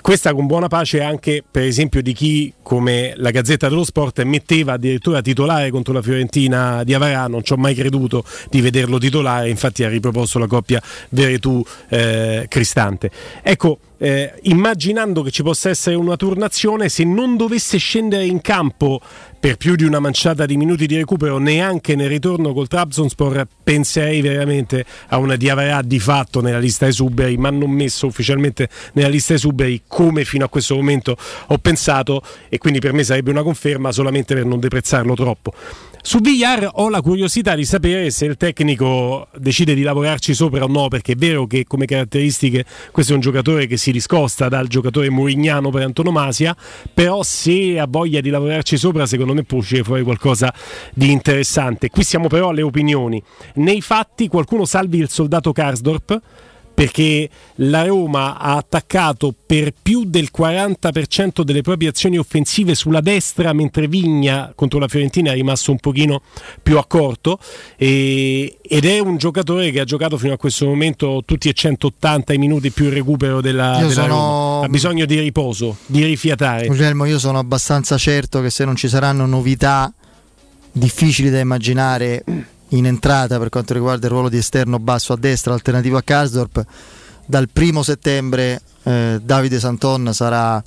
questa 0.00 0.32
con 0.32 0.46
buona 0.46 0.68
pace 0.68 1.02
anche 1.02 1.44
per 1.48 1.64
esempio 1.64 2.02
di 2.02 2.12
chi 2.12 2.52
come 2.62 3.12
la 3.16 3.30
Gazzetta 3.30 3.68
dello 3.68 3.84
Sport 3.84 4.22
metteva 4.22 4.72
addirittura 4.72 5.20
titolare 5.20 5.70
contro 5.70 5.92
la 5.92 6.02
Fiorentina 6.02 6.82
di 6.82 6.94
Avarà, 6.94 7.26
non 7.26 7.44
ci 7.44 7.52
ho 7.52 7.56
mai 7.56 7.74
creduto 7.74 8.24
di 8.50 8.60
vederlo 8.60 8.98
titolare, 8.98 9.48
infatti 9.48 9.84
ha 9.84 9.88
riproposto 9.88 10.38
la 10.38 10.46
coppia 10.46 10.82
Veretù-Cristante. 11.10 13.10
ecco, 13.42 13.78
eh, 14.02 14.32
immaginando 14.42 15.22
che 15.22 15.30
ci 15.30 15.44
possa 15.44 15.68
essere 15.68 15.94
una 15.94 16.16
turnazione, 16.16 16.88
se 16.88 17.04
non 17.04 17.36
dovesse 17.36 17.78
scendere 17.78 18.24
in 18.24 18.40
campo 18.40 19.00
per 19.38 19.56
più 19.56 19.76
di 19.76 19.84
una 19.84 20.00
manciata 20.00 20.44
di 20.44 20.56
minuti 20.56 20.86
di 20.86 20.96
recupero 20.96 21.38
neanche 21.38 21.94
nel 21.94 22.08
ritorno 22.08 22.52
col 22.52 22.66
Trabzonspor 22.66 23.46
penserei 23.62 24.20
veramente 24.20 24.84
a 25.08 25.18
una 25.18 25.36
Diavarà 25.36 25.82
di 25.82 26.00
fatto 26.00 26.40
nella 26.40 26.58
lista 26.58 26.86
esuberi 26.86 27.36
ma 27.36 27.50
non 27.50 27.70
messo 27.70 28.06
ufficialmente 28.06 28.68
nella 28.92 29.08
lista 29.08 29.34
esuberi 29.34 29.82
come 29.88 30.24
fino 30.24 30.44
a 30.44 30.48
questo 30.48 30.76
momento 30.76 31.16
ho 31.48 31.58
pensato 31.58 32.22
e 32.48 32.58
quindi 32.58 32.78
per 32.78 32.92
me 32.92 33.02
sarebbe 33.02 33.30
una 33.30 33.42
conferma 33.42 33.90
solamente 33.90 34.32
per 34.34 34.44
non 34.44 34.60
deprezzarlo 34.60 35.14
troppo 35.14 35.52
su 36.04 36.18
Villar 36.18 36.68
ho 36.72 36.88
la 36.88 37.00
curiosità 37.00 37.54
di 37.54 37.64
sapere 37.64 38.10
se 38.10 38.24
il 38.24 38.36
tecnico 38.36 39.28
decide 39.36 39.72
di 39.72 39.82
lavorarci 39.82 40.34
sopra 40.34 40.64
o 40.64 40.66
no, 40.66 40.88
perché 40.88 41.12
è 41.12 41.14
vero 41.14 41.46
che 41.46 41.64
come 41.64 41.86
caratteristiche 41.86 42.64
questo 42.90 43.12
è 43.12 43.14
un 43.14 43.20
giocatore 43.20 43.66
che 43.66 43.76
si 43.76 43.92
discosta 43.92 44.48
dal 44.48 44.66
giocatore 44.66 45.10
murignano 45.10 45.70
per 45.70 45.82
antonomasia, 45.82 46.56
però 46.92 47.22
se 47.22 47.78
ha 47.78 47.86
voglia 47.88 48.20
di 48.20 48.30
lavorarci 48.30 48.76
sopra 48.76 49.06
secondo 49.06 49.32
me 49.32 49.44
può 49.44 49.58
uscire 49.58 49.84
fuori 49.84 50.02
qualcosa 50.02 50.52
di 50.92 51.12
interessante. 51.12 51.88
Qui 51.88 52.02
siamo 52.02 52.26
però 52.26 52.48
alle 52.48 52.62
opinioni. 52.62 53.22
Nei 53.54 53.80
fatti 53.80 54.26
qualcuno 54.26 54.64
salvi 54.64 54.98
il 54.98 55.08
soldato 55.08 55.52
Karsdorp 55.52 56.20
perché 56.82 57.28
la 57.56 57.84
Roma 57.84 58.36
ha 58.36 58.56
attaccato 58.56 59.32
per 59.46 59.72
più 59.80 60.02
del 60.04 60.30
40% 60.36 61.42
delle 61.42 61.62
proprie 61.62 61.88
azioni 61.88 62.18
offensive 62.18 62.74
sulla 62.74 63.00
destra, 63.00 63.52
mentre 63.52 63.86
Vigna 63.86 64.50
contro 64.56 64.80
la 64.80 64.88
Fiorentina 64.88 65.30
è 65.30 65.34
rimasto 65.34 65.70
un 65.70 65.78
pochino 65.78 66.22
più 66.60 66.78
accorto 66.78 67.38
e, 67.76 68.56
ed 68.60 68.84
è 68.84 68.98
un 68.98 69.16
giocatore 69.16 69.70
che 69.70 69.78
ha 69.78 69.84
giocato 69.84 70.18
fino 70.18 70.32
a 70.32 70.36
questo 70.36 70.66
momento 70.66 71.22
tutti 71.24 71.48
e 71.48 71.52
180 71.52 72.36
minuti 72.36 72.72
più 72.72 72.86
il 72.86 72.92
recupero 72.92 73.40
della, 73.40 73.76
della 73.78 73.90
sono- 73.92 74.06
Roma. 74.08 74.66
Ha 74.66 74.68
bisogno 74.68 75.04
di 75.04 75.20
riposo, 75.20 75.76
di 75.86 76.02
rifiatare. 76.02 76.66
Guglielmo, 76.66 77.04
io 77.04 77.20
sono 77.20 77.38
abbastanza 77.38 77.96
certo 77.96 78.40
che 78.40 78.50
se 78.50 78.64
non 78.64 78.74
ci 78.74 78.88
saranno 78.88 79.24
novità 79.26 79.92
difficili 80.72 81.30
da 81.30 81.38
immaginare 81.38 82.24
in 82.72 82.86
entrata 82.86 83.38
per 83.38 83.48
quanto 83.48 83.72
riguarda 83.74 84.06
il 84.06 84.12
ruolo 84.12 84.28
di 84.28 84.38
esterno 84.38 84.78
basso 84.78 85.12
a 85.12 85.16
destra, 85.16 85.52
alternativo 85.52 85.96
a 85.96 86.02
Karsdorp, 86.02 86.64
dal 87.26 87.48
primo 87.48 87.82
settembre 87.82 88.60
eh, 88.82 89.20
Davide 89.22 89.60
Santon 89.60 90.12
sarà 90.12 90.62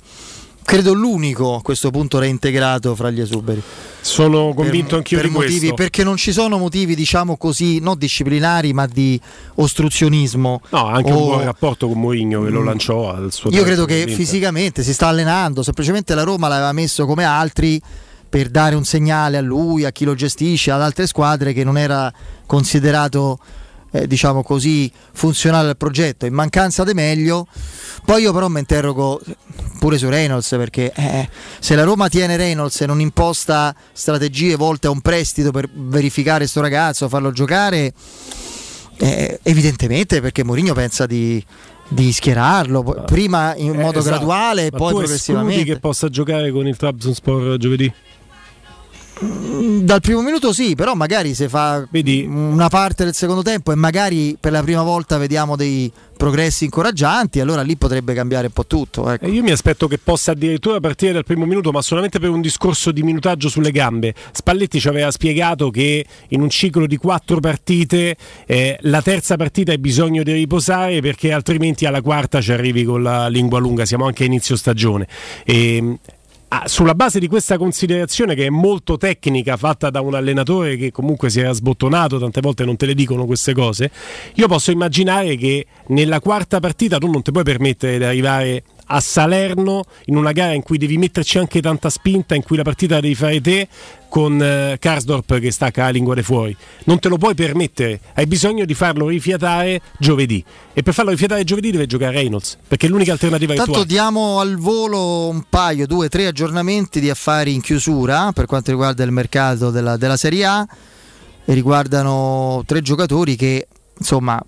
credo 0.66 0.92
l'unico 0.92 1.54
a 1.54 1.62
questo 1.62 1.90
punto 1.90 2.18
reintegrato 2.18 2.94
fra 2.94 3.10
gli 3.10 3.20
esuberi. 3.20 3.62
Sono 4.00 4.52
convinto 4.52 4.88
per, 4.88 4.96
anch'io 4.98 5.18
per 5.18 5.26
di 5.28 5.32
motivi, 5.32 5.58
questo. 5.58 5.74
Perché 5.74 6.04
non 6.04 6.16
ci 6.16 6.32
sono 6.32 6.58
motivi, 6.58 6.94
diciamo 6.94 7.36
così, 7.36 7.78
non 7.78 7.96
disciplinari, 7.96 8.72
ma 8.72 8.86
di 8.86 9.18
ostruzionismo. 9.54 10.60
No, 10.70 10.86
anche 10.86 11.12
o- 11.12 11.18
un 11.18 11.24
buon 11.24 11.44
rapporto 11.44 11.88
con 11.88 11.98
Mourinho 11.98 12.42
che 12.42 12.50
lo 12.50 12.62
lanciò 12.62 13.10
al 13.10 13.32
suo 13.32 13.50
Io 13.50 13.62
credo 13.62 13.84
che 13.84 14.06
fisicamente 14.08 14.82
si 14.82 14.92
sta 14.92 15.06
allenando, 15.06 15.62
semplicemente 15.62 16.14
la 16.14 16.24
Roma 16.24 16.48
l'aveva 16.48 16.72
messo 16.72 17.06
come 17.06 17.24
altri 17.24 17.80
per 18.36 18.50
dare 18.50 18.74
un 18.74 18.84
segnale 18.84 19.38
a 19.38 19.40
lui, 19.40 19.86
a 19.86 19.90
chi 19.92 20.04
lo 20.04 20.14
gestisce, 20.14 20.70
ad 20.70 20.82
altre 20.82 21.06
squadre 21.06 21.54
che 21.54 21.64
non 21.64 21.78
era 21.78 22.12
considerato 22.44 23.38
eh, 23.92 24.06
diciamo 24.06 24.42
così 24.42 24.92
funzionale 25.14 25.70
al 25.70 25.76
progetto. 25.78 26.26
In 26.26 26.34
mancanza 26.34 26.84
di 26.84 26.92
meglio, 26.92 27.46
poi 28.04 28.20
io 28.20 28.34
però 28.34 28.48
mi 28.48 28.58
interrogo 28.58 29.22
pure 29.78 29.96
su 29.96 30.10
Reynolds 30.10 30.48
perché 30.50 30.92
eh, 30.94 31.26
se 31.60 31.76
la 31.76 31.84
Roma 31.84 32.10
tiene 32.10 32.36
Reynolds 32.36 32.78
e 32.82 32.84
non 32.84 33.00
imposta 33.00 33.74
strategie 33.94 34.54
volte 34.56 34.88
a 34.88 34.90
un 34.90 35.00
prestito 35.00 35.50
per 35.50 35.66
verificare 35.72 36.46
sto 36.46 36.60
ragazzo, 36.60 37.08
farlo 37.08 37.30
giocare, 37.32 37.94
eh, 38.98 39.40
evidentemente 39.44 40.20
perché 40.20 40.44
Mourinho 40.44 40.74
pensa 40.74 41.06
di, 41.06 41.42
di 41.88 42.12
schierarlo 42.12 43.04
prima 43.06 43.54
in 43.56 43.72
Eh, 43.76 43.78
modo 43.78 44.00
esatto. 44.00 44.14
graduale 44.16 44.66
e 44.66 44.70
poi 44.72 44.90
progressivamente. 44.92 45.64
che 45.64 45.78
possa 45.78 46.10
giocare 46.10 46.50
con 46.50 46.66
il 46.66 46.76
Trabzonspor 46.76 47.56
giovedì? 47.56 47.90
Mm, 49.24 49.80
Dal 49.80 50.00
primo 50.00 50.20
minuto 50.20 50.52
sì, 50.52 50.74
però 50.74 50.94
magari 50.94 51.32
se 51.32 51.48
fa 51.48 51.86
una 51.90 52.68
parte 52.68 53.04
del 53.04 53.14
secondo 53.14 53.42
tempo 53.42 53.72
e 53.72 53.74
magari 53.74 54.36
per 54.38 54.52
la 54.52 54.62
prima 54.62 54.82
volta 54.82 55.16
vediamo 55.16 55.56
dei 55.56 55.90
progressi 56.16 56.64
incoraggianti, 56.64 57.40
allora 57.40 57.62
lì 57.62 57.76
potrebbe 57.76 58.14
cambiare 58.14 58.46
un 58.46 58.52
po' 58.52 58.66
tutto. 58.66 59.10
ecco. 59.10 59.24
Eh, 59.24 59.30
Io 59.30 59.42
mi 59.42 59.50
aspetto 59.50 59.86
che 59.86 59.98
possa 59.98 60.32
addirittura 60.32 60.80
partire 60.80 61.12
dal 61.12 61.24
primo 61.24 61.44
minuto, 61.46 61.70
ma 61.70 61.82
solamente 61.82 62.18
per 62.18 62.30
un 62.30 62.40
discorso 62.40 62.90
di 62.90 63.02
minutaggio 63.02 63.48
sulle 63.48 63.70
gambe. 63.70 64.14
Spalletti 64.32 64.80
ci 64.80 64.88
aveva 64.88 65.10
spiegato 65.10 65.70
che 65.70 66.04
in 66.28 66.40
un 66.40 66.50
ciclo 66.50 66.86
di 66.86 66.96
quattro 66.96 67.40
partite 67.40 68.16
eh, 68.46 68.76
la 68.82 69.02
terza 69.02 69.36
partita 69.36 69.72
hai 69.72 69.78
bisogno 69.78 70.22
di 70.22 70.32
riposare 70.32 71.00
perché 71.00 71.32
altrimenti 71.32 71.86
alla 71.86 72.02
quarta 72.02 72.40
ci 72.40 72.52
arrivi 72.52 72.84
con 72.84 73.02
la 73.02 73.28
lingua 73.28 73.58
lunga. 73.58 73.84
Siamo 73.84 74.06
anche 74.06 74.24
a 74.24 74.26
inizio 74.26 74.56
stagione. 74.56 75.06
E, 75.44 75.98
ah, 76.48 76.64
sulla 76.66 76.94
base 76.94 77.18
di 77.18 77.28
questa 77.28 77.58
considerazione 77.58 78.34
che 78.34 78.46
è 78.46 78.50
molto 78.50 78.96
tecnica, 78.96 79.56
fatta 79.56 79.90
da 79.90 80.00
un 80.00 80.14
allenatore 80.14 80.76
che 80.76 80.90
comunque 80.90 81.30
si 81.30 81.40
era 81.40 81.52
sbottonato, 81.52 82.18
tante 82.18 82.40
volte 82.40 82.64
non 82.64 82.76
te 82.76 82.86
le 82.86 82.94
dicono 82.94 83.26
queste 83.26 83.52
cose, 83.52 83.90
io 84.34 84.48
posso 84.48 84.70
immaginare 84.70 85.36
che 85.36 85.66
nella 85.88 86.20
quarta 86.20 86.60
partita 86.60 86.98
tu 86.98 87.10
non 87.10 87.22
ti 87.22 87.32
puoi 87.32 87.44
permettere 87.44 87.98
di 87.98 88.04
arrivare 88.04 88.62
a 88.86 89.00
Salerno 89.00 89.84
in 90.06 90.16
una 90.16 90.32
gara 90.32 90.52
in 90.52 90.62
cui 90.62 90.78
devi 90.78 90.96
metterci 90.98 91.38
anche 91.38 91.60
tanta 91.60 91.90
spinta, 91.90 92.34
in 92.34 92.42
cui 92.42 92.56
la 92.56 92.62
partita 92.62 92.94
la 92.96 93.00
devi 93.00 93.14
fare 93.14 93.40
te 93.40 93.68
con 94.08 94.40
eh, 94.40 94.76
Karsdorp 94.78 95.38
che 95.38 95.50
stacca 95.50 95.84
la 95.84 95.90
lingua 95.90 96.14
di 96.14 96.22
fuori. 96.22 96.56
Non 96.84 96.98
te 96.98 97.08
lo 97.08 97.18
puoi 97.18 97.34
permettere, 97.34 98.00
hai 98.14 98.26
bisogno 98.26 98.64
di 98.64 98.74
farlo 98.74 99.08
rifiatare 99.08 99.80
giovedì. 99.98 100.44
E 100.72 100.82
per 100.82 100.94
farlo 100.94 101.10
rifiatare 101.10 101.44
giovedì 101.44 101.70
deve 101.70 101.86
giocare 101.86 102.12
Reynolds, 102.12 102.58
perché 102.66 102.86
è 102.86 102.88
l'unica 102.88 103.12
alternativa 103.12 103.52
che 103.52 103.58
tu 103.58 103.64
Tanto 103.64 103.80
hai. 103.80 103.86
diamo 103.86 104.40
al 104.40 104.56
volo 104.56 105.28
un 105.28 105.44
paio, 105.48 105.86
due, 105.86 106.08
tre 106.08 106.26
aggiornamenti 106.26 107.00
di 107.00 107.10
affari 107.10 107.54
in 107.54 107.60
chiusura 107.60 108.32
per 108.32 108.46
quanto 108.46 108.70
riguarda 108.70 109.02
il 109.02 109.12
mercato 109.12 109.70
della, 109.70 109.96
della 109.96 110.16
Serie 110.16 110.44
A 110.44 110.68
e 111.44 111.54
riguardano 111.54 112.62
tre 112.66 112.82
giocatori 112.82 113.36
che 113.36 113.66
insomma 113.98 114.40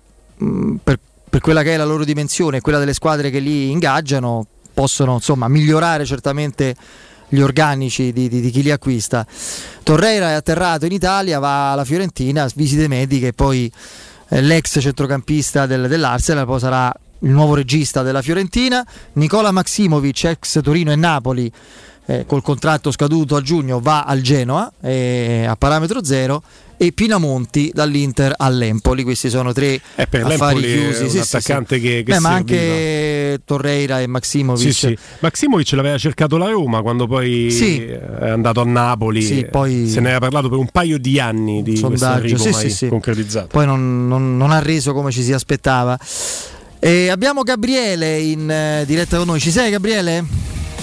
per, 0.83 0.99
per 1.29 1.41
quella 1.41 1.63
che 1.63 1.73
è 1.73 1.77
la 1.77 1.85
loro 1.85 2.03
dimensione 2.03 2.57
e 2.57 2.61
quella 2.61 2.79
delle 2.79 2.93
squadre 2.93 3.29
che 3.29 3.39
li 3.39 3.69
ingaggiano 3.71 4.45
possono 4.73 5.13
insomma 5.15 5.47
migliorare 5.47 6.05
certamente 6.05 6.75
gli 7.29 7.39
organici 7.41 8.11
di, 8.11 8.27
di- 8.27 8.41
di 8.41 8.49
chi 8.49 8.63
li 8.63 8.71
acquista. 8.71 9.25
Torreira 9.83 10.29
è 10.29 10.33
atterrato 10.33 10.85
in 10.85 10.91
Italia, 10.91 11.39
va 11.39 11.71
alla 11.71 11.85
Fiorentina, 11.85 12.49
visite 12.55 12.87
mediche 12.87 13.33
poi 13.33 13.71
eh, 14.29 14.41
l'ex 14.41 14.79
centrocampista 14.81 15.65
del- 15.65 15.87
dell'Arsenal 15.87 16.45
poi 16.45 16.59
sarà 16.59 16.93
il 17.19 17.29
nuovo 17.29 17.53
regista 17.53 18.01
della 18.01 18.21
Fiorentina. 18.21 18.85
Nicola 19.13 19.51
Maximovic, 19.51 20.23
ex 20.23 20.61
Torino 20.61 20.91
e 20.91 20.95
Napoli, 20.95 21.51
eh, 22.05 22.25
col 22.25 22.41
contratto 22.41 22.91
scaduto 22.91 23.35
a 23.35 23.41
giugno, 23.41 23.79
va 23.79 24.03
al 24.03 24.21
Genoa 24.21 24.71
eh, 24.81 25.45
a 25.47 25.55
parametro 25.55 26.03
zero. 26.03 26.41
E 26.81 26.93
Pinamonti 26.93 27.71
dall'Inter 27.73 28.33
all'Empoli. 28.37 29.03
Questi 29.03 29.29
sono 29.29 29.51
tre 29.51 29.81
Eh, 29.95 30.07
per 30.07 30.25
affari 30.25 30.63
è 30.63 30.65
chiusi. 30.65 31.03
un 31.03 31.09
Sì, 31.09 31.21
sì, 31.21 31.35
attaccante 31.35 31.75
sì. 31.75 31.81
che- 31.81 32.03
che 32.05 32.13
Beh, 32.13 32.19
ma 32.19 32.29
anche 32.29 33.41
Torreira 33.43 33.99
e 33.99 34.07
Maximovic. 34.07 34.61
Sì, 34.71 34.71
sì. 34.87 34.97
Maximovic 35.19 35.71
l'aveva 35.73 35.97
cercato 35.97 36.37
la 36.37 36.49
Roma 36.49 36.81
quando 36.81 37.05
poi 37.05 37.51
Sì. 37.51 37.81
è 37.81 38.29
andato 38.29 38.61
a 38.61 38.63
Napoli. 38.63 39.21
Sì, 39.21 39.45
poi- 39.51 39.89
Se 39.89 39.99
ne 39.99 40.09
era 40.11 40.19
parlato 40.19 40.47
per 40.47 40.57
un 40.57 40.69
paio 40.71 40.97
di 40.99 41.19
anni 41.19 41.63
di 41.63 41.75
sondaggio, 41.75 42.37
sì, 42.37 42.49
mai 42.49 42.61
sì, 42.61 42.69
sì. 42.69 42.87
concretizzato. 42.87 43.47
Poi 43.47 43.65
non, 43.65 44.07
non- 44.07 44.37
non 44.37 44.51
ha 44.51 44.59
reso 44.59 44.93
come 44.93 45.11
ci 45.11 45.21
si 45.21 45.33
aspettava. 45.33 45.99
E 46.79 47.09
abbiamo 47.09 47.43
Gabriele 47.43 48.19
in 48.19 48.49
eh, 48.49 48.83
diretta 48.87 49.17
con 49.17 49.25
noi. 49.27 49.41
Ci 49.41 49.51
sei, 49.51 49.69
Gabriele? 49.69 50.23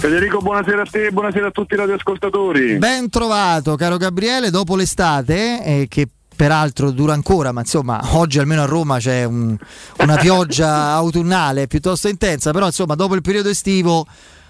Federico, 0.07 0.39
buonasera 0.39 0.83
a 0.83 0.87
te 0.89 1.11
buonasera 1.11 1.49
a 1.49 1.51
tutti 1.51 1.75
i 1.75 1.77
radioascoltatori. 1.77 2.79
Ben 2.79 3.11
trovato, 3.11 3.75
caro 3.75 3.97
Gabriele, 3.97 4.51
dopo 4.51 4.77
l'estate, 4.77 5.65
eh, 5.65 5.87
che 5.89 6.07
peraltro 6.37 6.93
dura 6.93 7.13
ancora, 7.13 7.51
ma 7.51 7.63
insomma, 7.63 8.01
oggi 8.13 8.39
almeno 8.39 8.63
a 8.63 8.67
Roma 8.67 8.99
c'è 8.99 9.25
un- 9.25 9.57
una 9.99 10.15
pioggia 10.23 10.93
autunnale 10.93 11.67
piuttosto 11.67 12.07
intensa, 12.07 12.53
però 12.53 12.67
insomma, 12.67 12.95
dopo 12.95 13.17
il 13.17 13.21
periodo 13.21 13.49
estivo. 13.49 14.07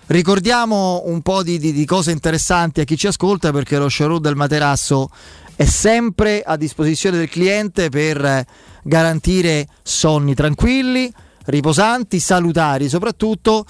Ricordiamo 0.09 1.05
un 1.07 1.23
po' 1.23 1.43
di, 1.43 1.59
di- 1.59 1.73
di 1.73 1.87
cose 1.87 2.11
interessanti 2.11 2.83
a 2.83 2.85
chi 2.85 2.99
ci 2.99 3.07
ascolta 3.07 3.51
perché 3.51 3.79
lo 3.79 3.89
showroom 3.89 4.21
del 4.21 4.37
materasso 4.37 5.09
è 5.57 5.65
sempre 5.65 6.43
a 6.43 6.57
disposizione 6.59 7.17
del 7.17 7.31
cliente 7.31 7.89
per 7.89 8.45
garantire 8.83 9.67
sonni 9.83 10.35
tranquilli, 10.35 11.11
riposanti, 11.47 12.21
salutari 12.21 12.91
soprattutto 12.91 13.65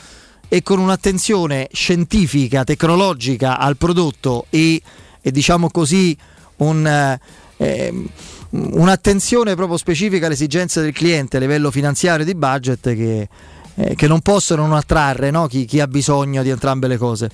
e 0.49 0.63
con 0.63 0.79
un'attenzione 0.79 1.69
scientifica, 1.73 2.65
tecnologica 2.65 3.59
al 3.59 3.77
prodotto 3.77 4.47
e, 4.51 4.81
e 5.21 5.31
diciamo 5.31 5.71
così 5.71 6.17
un, 6.57 7.19
eh, 7.57 8.05
un'attenzione 8.51 9.55
proprio 9.55 9.77
specifica 9.77 10.27
alle 10.27 10.35
esigenze 10.35 10.81
del 10.81 10.93
cliente 10.93 11.37
a 11.37 11.41
livello 11.41 11.71
finanziario 11.71 12.25
e 12.25 12.27
di 12.27 12.35
budget 12.35 12.95
che, 12.95 13.29
eh, 13.75 13.95
che 13.95 14.07
non 14.07 14.21
possono 14.21 14.67
non 14.67 14.77
attrarre 14.77 15.31
no? 15.31 15.47
chi, 15.47 15.65
chi 15.65 15.81
ha 15.81 15.87
bisogno 15.87 16.43
di 16.43 16.51
entrambe 16.51 16.87
le 16.87 16.97
cose. 16.97 17.31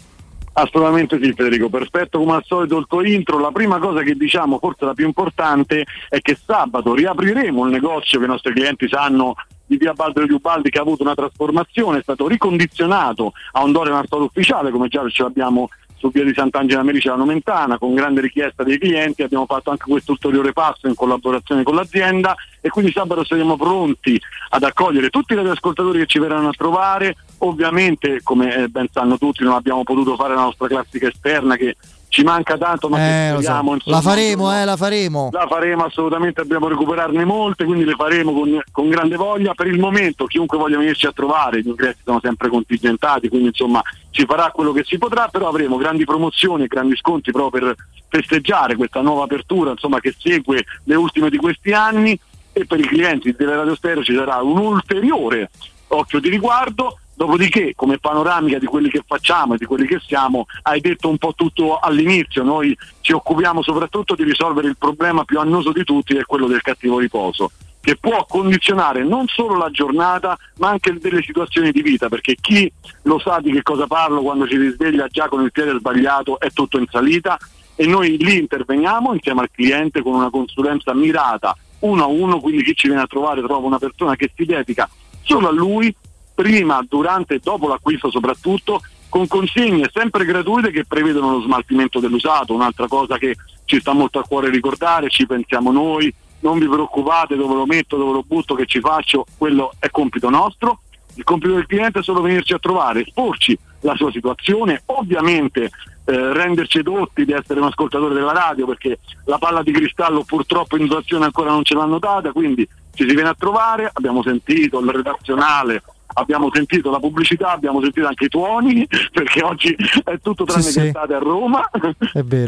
Assolutamente 0.55 1.19
sì 1.23 1.33
Federico, 1.33 1.71
perfetto 1.71 2.19
come 2.19 2.35
al 2.35 2.45
solito 2.45 2.77
il 2.77 2.85
tuo 2.87 3.03
intro. 3.03 3.39
La 3.39 3.53
prima 3.53 3.79
cosa 3.79 4.03
che 4.03 4.15
diciamo, 4.15 4.59
forse 4.59 4.85
la 4.85 4.93
più 4.93 5.07
importante, 5.07 5.85
è 6.11 6.21
che 6.21 6.37
sabato 6.45 6.95
riapriremo 6.95 7.65
il 7.65 7.71
negozio 7.71 8.19
che 8.19 8.27
i 8.27 8.29
nostri 8.29 8.53
clienti 8.53 8.87
sanno 8.87 9.35
di 9.73 9.79
via 9.79 9.95
Baldo 9.95 10.27
di 10.27 10.33
Ubaldi 10.33 10.69
che 10.69 10.79
ha 10.79 10.83
avuto 10.83 11.03
una 11.03 11.15
trasformazione, 11.15 11.99
è 11.99 12.03
stato 12.03 12.29
ricondizionato 12.29 13.33
a 13.53 13.65
un 13.65 13.73
Dore 13.73 13.91
una 13.91 14.05
storia 14.05 14.27
ufficiale 14.27 14.71
come 14.71 14.89
già 14.89 15.03
ce 15.09 15.23
l'abbiamo 15.23 15.69
su 15.97 16.11
via 16.11 16.25
di 16.25 16.35
Sant'Angela 16.35 16.83
Merice 16.83 17.15
Nomentana 17.15 17.79
con 17.79 17.95
grande 17.95 18.21
richiesta 18.21 18.65
dei 18.65 18.77
clienti 18.77 19.23
abbiamo 19.23 19.47
fatto 19.47 19.71
anche 19.71 19.85
questo 19.89 20.13
ulteriore 20.13 20.53
passo 20.53 20.89
in 20.89 20.97
collaborazione 20.97 21.63
con 21.63 21.77
l'azienda 21.77 22.35
e 22.61 22.69
quindi 22.69 22.91
sabato 22.91 23.25
saremo 23.25 23.57
pronti 23.57 24.21
ad 24.51 24.65
accogliere 24.65 25.11
tutti 25.11 25.35
gli 25.35 25.47
ascoltatori 25.47 26.01
che 26.01 26.07
ci 26.07 26.19
verranno 26.19 26.49
a 26.49 26.53
trovare. 26.57 27.17
Ovviamente 27.39 28.21
come 28.23 28.55
eh, 28.55 28.69
ben 28.69 28.89
sanno 28.91 29.17
tutti 29.17 29.45
non 29.45 29.55
abbiamo 29.55 29.85
potuto 29.85 30.17
fare 30.17 30.35
la 30.35 30.43
nostra 30.43 30.67
classica 30.67 31.07
esterna 31.07 31.57
che 31.57 31.77
ci 32.13 32.23
manca 32.25 32.59
tanto 32.59 32.91
ma 32.91 32.99
Eh, 32.99 33.29
lo 33.31 33.37
so. 33.37 33.43
speriamo 33.45 33.73
insomma, 33.73 33.97
La 33.97 34.03
faremo, 34.03 34.61
eh, 34.61 34.65
la 34.67 34.77
faremo. 34.77 35.29
la 35.33 35.47
faremo 35.49 35.85
assolutamente, 35.85 36.43
dobbiamo 36.43 36.69
recuperarne 36.69 37.25
molte, 37.25 37.65
quindi 37.65 37.85
le 37.85 37.95
faremo 37.95 38.35
con, 38.35 38.63
con 38.71 38.89
grande 38.91 39.17
voglia. 39.17 39.55
Per 39.55 39.67
il 39.67 39.79
momento 39.79 40.27
chiunque 40.27 40.59
voglia 40.59 40.77
venirci 40.77 41.07
a 41.07 41.13
trovare, 41.13 41.63
gli 41.63 41.69
ingressi 41.69 42.01
sono 42.05 42.21
sempre 42.23 42.51
contingentati, 42.51 43.29
quindi 43.31 43.47
insomma 43.49 43.81
ci 44.11 44.27
farà 44.27 44.51
quello 44.51 44.73
che 44.73 44.85
si 44.85 44.99
potrà, 44.99 45.29
però 45.29 45.49
avremo 45.49 45.79
grandi 45.79 46.05
promozioni 46.05 46.65
e 46.65 46.67
grandi 46.67 46.97
sconti 46.97 47.31
proprio 47.33 47.63
per 47.63 47.77
festeggiare 48.09 48.77
questa 48.77 49.01
nuova 49.01 49.25
apertura 49.25 49.71
insomma, 49.71 49.99
che 49.99 50.15
segue 50.19 50.65
le 50.85 50.95
ultime 50.95 51.31
di 51.31 51.39
questi 51.39 51.73
anni. 51.73 52.19
e 52.55 52.67
per 52.67 52.79
i 52.79 52.87
clienti 52.87 53.33
delle 53.35 53.57
radio 53.57 53.75
stereo 53.75 54.05
ci 54.05 54.15
sarà 54.15 54.43
un 54.43 54.59
ulteriore 54.59 55.49
occhio 55.89 56.21
di 56.21 56.29
riguardo. 56.29 56.99
Dopodiché, 57.15 57.75
come 57.77 57.99
panoramica 57.99 58.59
di 58.59 58.67
quelli 58.67 58.89
che 58.89 59.03
facciamo 59.07 59.55
e 59.55 59.59
di 59.59 59.67
quelli 59.67 59.87
che 59.87 60.01
siamo, 60.05 60.47
hai 60.63 60.81
detto 60.81 61.09
un 61.09 61.19
po' 61.19 61.35
tutto 61.35 61.79
all'inizio. 61.79 62.43
Noi 62.43 62.77
ci 63.01 63.13
occupiamo 63.13 63.63
soprattutto 63.63 64.15
di 64.15 64.25
risolvere 64.25 64.69
il 64.69 64.77
problema 64.77 65.25
più 65.25 65.39
annoso 65.39 65.73
di 65.73 65.85
tutti, 65.85 66.15
che 66.15 66.21
è 66.21 66.25
quello 66.25 66.47
del 66.47 66.63
cattivo 66.63 66.99
riposo, 66.99 67.51
che 67.81 67.97
può 67.97 68.25
condizionare 68.27 69.05
non 69.05 69.27
solo 69.27 69.57
la 69.57 69.71
giornata, 69.71 70.39
ma 70.57 70.71
anche 70.71 70.97
delle 70.99 71.23
situazioni 71.23 71.71
di 71.71 71.83
vita, 71.83 72.09
perché 72.09 72.37
chi 72.41 72.73
lo 73.03 73.19
sa 73.19 73.41
di 73.41 73.53
che 73.53 73.63
cosa 73.63 73.87
parlo 73.87 74.23
quando 74.23 74.49
ci 74.49 74.57
risveglia 74.57 75.07
già 75.09 75.29
con 75.29 75.43
il 75.43 75.53
piede 75.53 75.77
sbagliato 75.79 76.41
è 76.41 76.51
tutto 76.51 76.79
in 76.79 76.87
salita 76.91 77.39
e 77.75 77.87
noi 77.87 78.17
lì 78.19 78.39
interveniamo 78.39 79.13
insieme 79.13 79.43
al 79.43 79.51
cliente 79.51 80.03
con 80.03 80.15
una 80.15 80.31
consulenza 80.31 80.95
mirata 80.95 81.57
uno 81.81 82.05
a 82.05 82.07
uno, 82.07 82.41
quindi 82.41 82.63
chi 82.63 82.75
ci 82.75 82.87
viene 82.87 83.03
a 83.03 83.07
trovare 83.07 83.43
trova 83.43 83.67
una 83.67 83.79
persona 83.79 84.15
che 84.15 84.31
si 84.35 84.45
dedica 84.45 84.89
solo 85.23 85.49
a 85.49 85.53
lui 85.53 85.95
prima, 86.35 86.85
durante 86.89 87.35
e 87.35 87.41
dopo 87.43 87.69
l'acquisto 87.69 88.11
soprattutto, 88.11 88.81
con 89.09 89.27
consegne 89.27 89.91
sempre 89.93 90.25
gratuite 90.25 90.71
che 90.71 90.87
prevedono 90.87 91.33
lo 91.33 91.43
smaltimento 91.43 92.01
dell'usato, 92.01 92.55
un'altra 92.55 92.87
cosa 92.89 93.19
che 93.19 93.37
ci 93.65 93.79
sta 93.79 93.93
molto 93.93 94.19
a 94.19 94.25
cuore 94.25 94.49
ricordare, 94.49 95.11
ci 95.11 95.27
pensiamo 95.27 95.71
noi, 95.71 96.13
non 96.41 96.59
vi 96.59 96.67
preoccupate 96.67 97.37
dove 97.37 97.55
lo 97.55 97.67
metto, 97.67 97.97
dove 97.97 98.13
lo 98.13 98.25
butto, 98.27 98.55
che 98.55 98.67
ci 98.67 98.81
faccio, 98.81 99.27
quello 99.37 99.73
è 99.79 99.91
compito 99.91 100.29
nostro. 100.29 100.81
Il 101.15 101.25
compito 101.25 101.55
del 101.55 101.67
cliente 101.67 101.99
è 101.99 102.03
solo 102.03 102.23
venirci 102.23 102.55
a 102.55 102.59
trovare, 102.59 103.03
esporci 103.03 103.57
la 103.81 103.95
sua 103.97 104.11
situazione, 104.11 104.83
ovviamente 104.87 105.65
eh, 106.05 106.33
renderci 106.33 106.79
edotti 106.79 107.25
di 107.27 107.33
essere 107.33 107.61
un 107.61 107.67
ascoltatore 107.67 108.15
della 108.15 108.33
radio 108.33 108.67
perché 108.67 108.99
la 109.27 109.37
palla 109.39 109.63
di 109.63 109.73
cristallo 109.73 110.25
purtroppo 110.25 110.77
in 110.77 110.85
situazione 110.85 111.27
ancora 111.27 111.51
non 111.51 111.65
ce 111.65 111.75
l'hanno 111.75 111.99
data, 111.99 112.33
quindi 112.33 112.67
ci 112.95 113.07
si 113.07 113.15
viene 113.15 113.29
a 113.29 113.37
trovare, 113.39 113.91
abbiamo 113.93 114.23
sentito 114.23 114.81
il 114.81 114.89
redazionale, 114.89 115.83
abbiamo 116.15 116.51
sentito 116.53 116.91
la 116.91 116.99
pubblicità, 116.99 117.53
abbiamo 117.53 117.81
sentito 117.81 118.07
anche 118.07 118.25
i 118.25 118.29
tuoni, 118.29 118.87
perché 119.13 119.43
oggi 119.43 119.77
è 120.05 120.19
tutto 120.21 120.45
tranne 120.45 120.63
Sì, 120.63 120.81
che 120.81 120.93
a 120.97 121.19
Roma. 121.19 121.69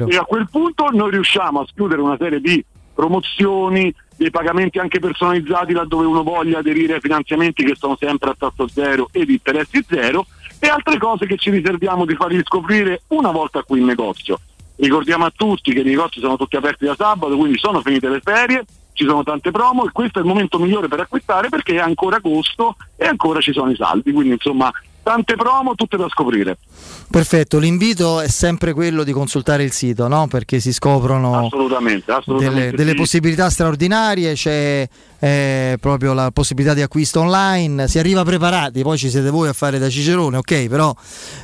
E 0.09 0.17
a 0.17 0.25
quel 0.25 0.49
punto 0.51 0.89
noi 0.93 1.11
riusciamo 1.11 1.61
a 1.61 1.67
schiudere 1.67 2.01
una 2.01 2.17
serie 2.19 2.41
di 2.41 2.65
promozioni, 2.95 3.93
dei 4.17 4.31
pagamenti 4.31 4.79
anche 4.79 5.01
personalizzati 5.01 5.73
laddove 5.73 6.07
uno 6.07 6.23
voglia 6.23 6.59
aderire 6.59 6.95
ai 6.95 7.01
finanziamenti 7.01 7.65
che 7.65 7.75
sono 7.75 7.97
sempre 7.99 8.31
a 8.31 8.37
tasso 8.39 8.69
zero 8.69 9.09
e 9.11 9.25
di 9.25 9.33
interessi 9.33 9.85
zero 9.89 10.27
e 10.61 10.69
altre 10.69 10.99
cose 10.99 11.27
che 11.27 11.37
ci 11.37 11.51
riserviamo 11.51 12.05
di 12.05 12.15
fargli 12.15 12.41
scoprire 12.45 13.03
una 13.09 13.33
volta 13.33 13.62
qui 13.62 13.81
in 13.81 13.87
negozio. 13.87 14.39
Ricordiamo 14.77 15.25
a 15.25 15.33
tutti 15.35 15.73
che 15.73 15.81
i 15.81 15.85
negozi 15.85 16.21
sono 16.21 16.37
tutti 16.37 16.57
aperti 16.57 16.85
da 16.85 16.95
sabato, 16.97 17.37
quindi 17.37 17.59
sono 17.59 17.81
finite 17.81 18.09
le 18.09 18.21
ferie, 18.21 18.65
ci 18.95 19.05
sono 19.05 19.22
tante 19.22 19.51
promo 19.51 19.84
e 19.84 19.92
questo 19.92 20.18
è 20.18 20.22
il 20.22 20.28
momento 20.28 20.59
migliore 20.59 20.88
per 20.88 21.01
acquistare 21.01 21.49
perché 21.51 21.74
è 21.74 21.80
ancora 21.80 22.16
agosto 22.16 22.76
e 22.97 23.07
ancora 23.07 23.40
ci 23.40 23.53
sono 23.53 23.70
i 23.70 23.76
saldi, 23.76 24.12
quindi 24.12 24.32
insomma 24.32 24.72
tante 25.03 25.36
promo, 25.36 25.74
tutte 25.74 25.97
da 25.97 26.09
scoprire. 26.09 26.57
Perfetto, 27.11 27.59
l'invito 27.59 28.20
è 28.20 28.29
sempre 28.29 28.72
quello 28.72 29.05
di 29.05 29.12
consultare 29.12 29.62
il 29.62 29.70
sito, 29.70 30.09
no? 30.09 30.27
perché 30.27 30.59
si 30.59 30.72
scoprono 30.72 31.47
Assolutamente, 31.47 32.11
assolutamente. 32.11 32.61
delle, 32.61 32.77
delle 32.77 32.91
sì. 32.91 32.97
possibilità 32.97 33.51
straordinarie, 33.51 34.33
c'è 34.33 34.89
eh, 35.20 35.77
proprio 35.81 36.12
la 36.12 36.31
possibilità 36.33 36.75
di 36.75 36.83
acquisto 36.83 37.20
online, 37.20 37.87
si 37.87 38.01
arriva 38.01 38.25
preparati, 38.25 38.83
poi 38.83 38.99
ci 38.99 39.11
siete 39.11 39.31
voi 39.31 39.47
a 39.47 39.53
fare 39.53 39.79
da 39.79 39.89
cicerone, 39.89 40.39
ok, 40.39 40.66
però, 40.66 40.93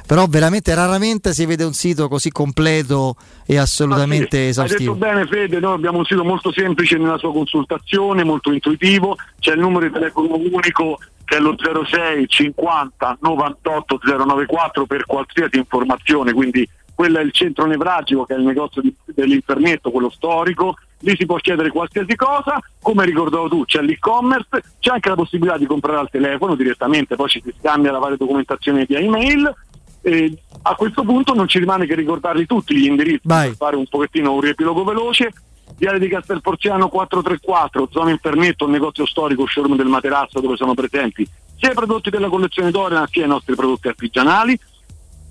però 0.07 0.27
veramente 0.27 0.75
raramente 0.75 1.33
si 1.33 1.47
vede 1.47 1.63
un 1.63 1.73
sito 1.73 2.09
così 2.09 2.33
completo 2.33 3.15
e 3.47 3.57
assolutamente 3.57 4.39
Hai 4.39 4.43
detto 4.43 4.61
esaustivo. 4.61 4.95
bene 4.95 5.27
Fede, 5.27 5.61
noi 5.61 5.75
abbiamo 5.75 5.99
un 5.99 6.05
sito 6.05 6.25
molto 6.25 6.51
semplice 6.51 6.97
nella 6.97 7.19
sua 7.19 7.33
consultazione, 7.33 8.25
molto 8.25 8.51
intuitivo, 8.51 9.17
c'è 9.39 9.53
il 9.53 9.61
numero 9.61 9.87
di 9.87 9.93
telefono 9.93 10.35
unico 10.35 10.99
che 11.31 11.37
è 11.37 11.39
lo 11.41 11.55
06 11.57 12.27
50 12.27 13.19
98 13.21 14.01
094 14.03 14.85
per 14.85 15.07
qualsiasi 15.21 15.59
informazione, 15.59 16.33
quindi 16.33 16.69
quello 16.95 17.19
è 17.19 17.23
il 17.23 17.33
centro 17.33 17.67
nevralgico 17.67 18.25
che 18.25 18.35
è 18.35 18.39
il 18.39 18.45
negozio 18.45 18.83
di- 18.83 18.95
dell'internetto, 19.07 19.91
quello 19.91 20.11
storico, 20.11 20.77
lì 21.01 21.15
si 21.17 21.27
può 21.27 21.37
chiedere 21.37 21.71
qualsiasi 21.71 22.15
cosa, 22.15 22.59
come 22.81 23.05
ricordavo 23.05 23.49
tu 23.49 23.65
c'è 23.65 23.81
l'e-commerce, 23.81 24.63
c'è 24.79 24.93
anche 24.93 25.09
la 25.09 25.15
possibilità 25.15 25.57
di 25.57 25.67
comprare 25.67 25.99
al 25.99 26.11
telefono 26.11 26.55
direttamente, 26.55 27.17
poi 27.17 27.29
ci 27.29 27.43
si 27.43 27.55
scambia 27.59 27.93
la 27.93 27.99
varia 27.99 28.17
documentazione 28.17 28.85
via 28.85 28.99
email 28.99 29.55
e 30.03 30.37
a 30.63 30.75
questo 30.75 31.03
punto 31.03 31.35
non 31.35 31.49
ci 31.49 31.59
rimane 31.59 31.87
che 31.87 31.95
ricordarli 31.95 32.47
tutti 32.47 32.77
gli 32.77 32.87
indirizzi 32.87 33.27
per 33.27 33.55
fare 33.57 33.77
un 33.77 33.87
pochettino 33.87 34.33
un 34.33 34.41
riepilogo 34.41 34.85
veloce. 34.85 35.33
Viale 35.77 35.99
di 35.99 36.09
Castelporziano 36.09 36.89
434, 36.89 37.89
zona 37.91 38.11
internato, 38.11 38.67
negozio 38.67 39.07
storico, 39.07 39.47
showroom 39.47 39.77
del 39.77 39.87
materasso 39.87 40.41
dove 40.41 40.57
sono 40.57 40.75
presenti 40.75 41.27
sia 41.61 41.73
i 41.73 41.75
prodotti 41.75 42.09
della 42.09 42.29
collezione 42.29 42.71
Dorian 42.71 43.07
sia 43.07 43.27
i 43.27 43.29
nostri 43.29 43.55
prodotti 43.55 43.89
artigianali. 43.89 44.59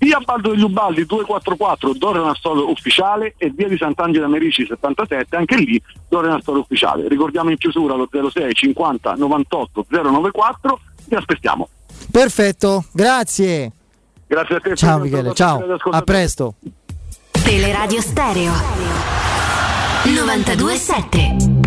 Via 0.00 0.18
Baldo 0.18 0.52
degli 0.52 0.62
Ubaldi 0.62 1.04
244 1.04 1.92
Dorian 1.92 2.34
Store 2.34 2.60
ufficiale 2.60 3.34
e 3.36 3.52
via 3.54 3.68
di 3.68 3.76
Sant'Angela 3.76 4.28
Merici 4.28 4.64
77 4.66 5.36
anche 5.36 5.56
lì 5.56 5.80
Dorian 6.08 6.40
Store 6.40 6.58
ufficiale. 6.58 7.06
Ricordiamo 7.06 7.50
in 7.50 7.58
chiusura 7.58 7.94
lo 7.94 8.08
06 8.10 8.54
50 8.54 9.14
98 9.14 9.86
094 9.90 10.80
vi 11.04 11.16
aspettiamo. 11.16 11.68
Perfetto, 12.10 12.86
grazie. 12.92 13.72
Grazie 14.26 14.56
a 14.56 14.60
te. 14.60 14.74
Ciao 14.74 14.98
Michele, 15.00 15.34
ciao, 15.34 15.62
a 15.90 16.00
presto. 16.00 16.54
Teleradio 17.30 18.00
Stereo 18.00 18.52
927 20.04 21.59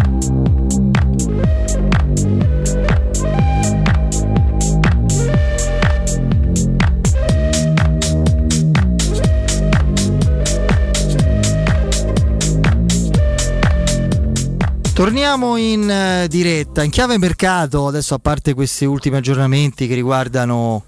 Torniamo 15.04 15.58
in 15.58 15.89
eh, 15.89 16.28
diretta, 16.30 16.82
in 16.82 16.89
chiave 16.89 17.18
mercato, 17.18 17.88
adesso 17.88 18.14
a 18.14 18.20
parte 18.20 18.54
questi 18.54 18.86
ultimi 18.86 19.18
aggiornamenti 19.18 19.86
che 19.86 19.95
riguardano 19.95 20.86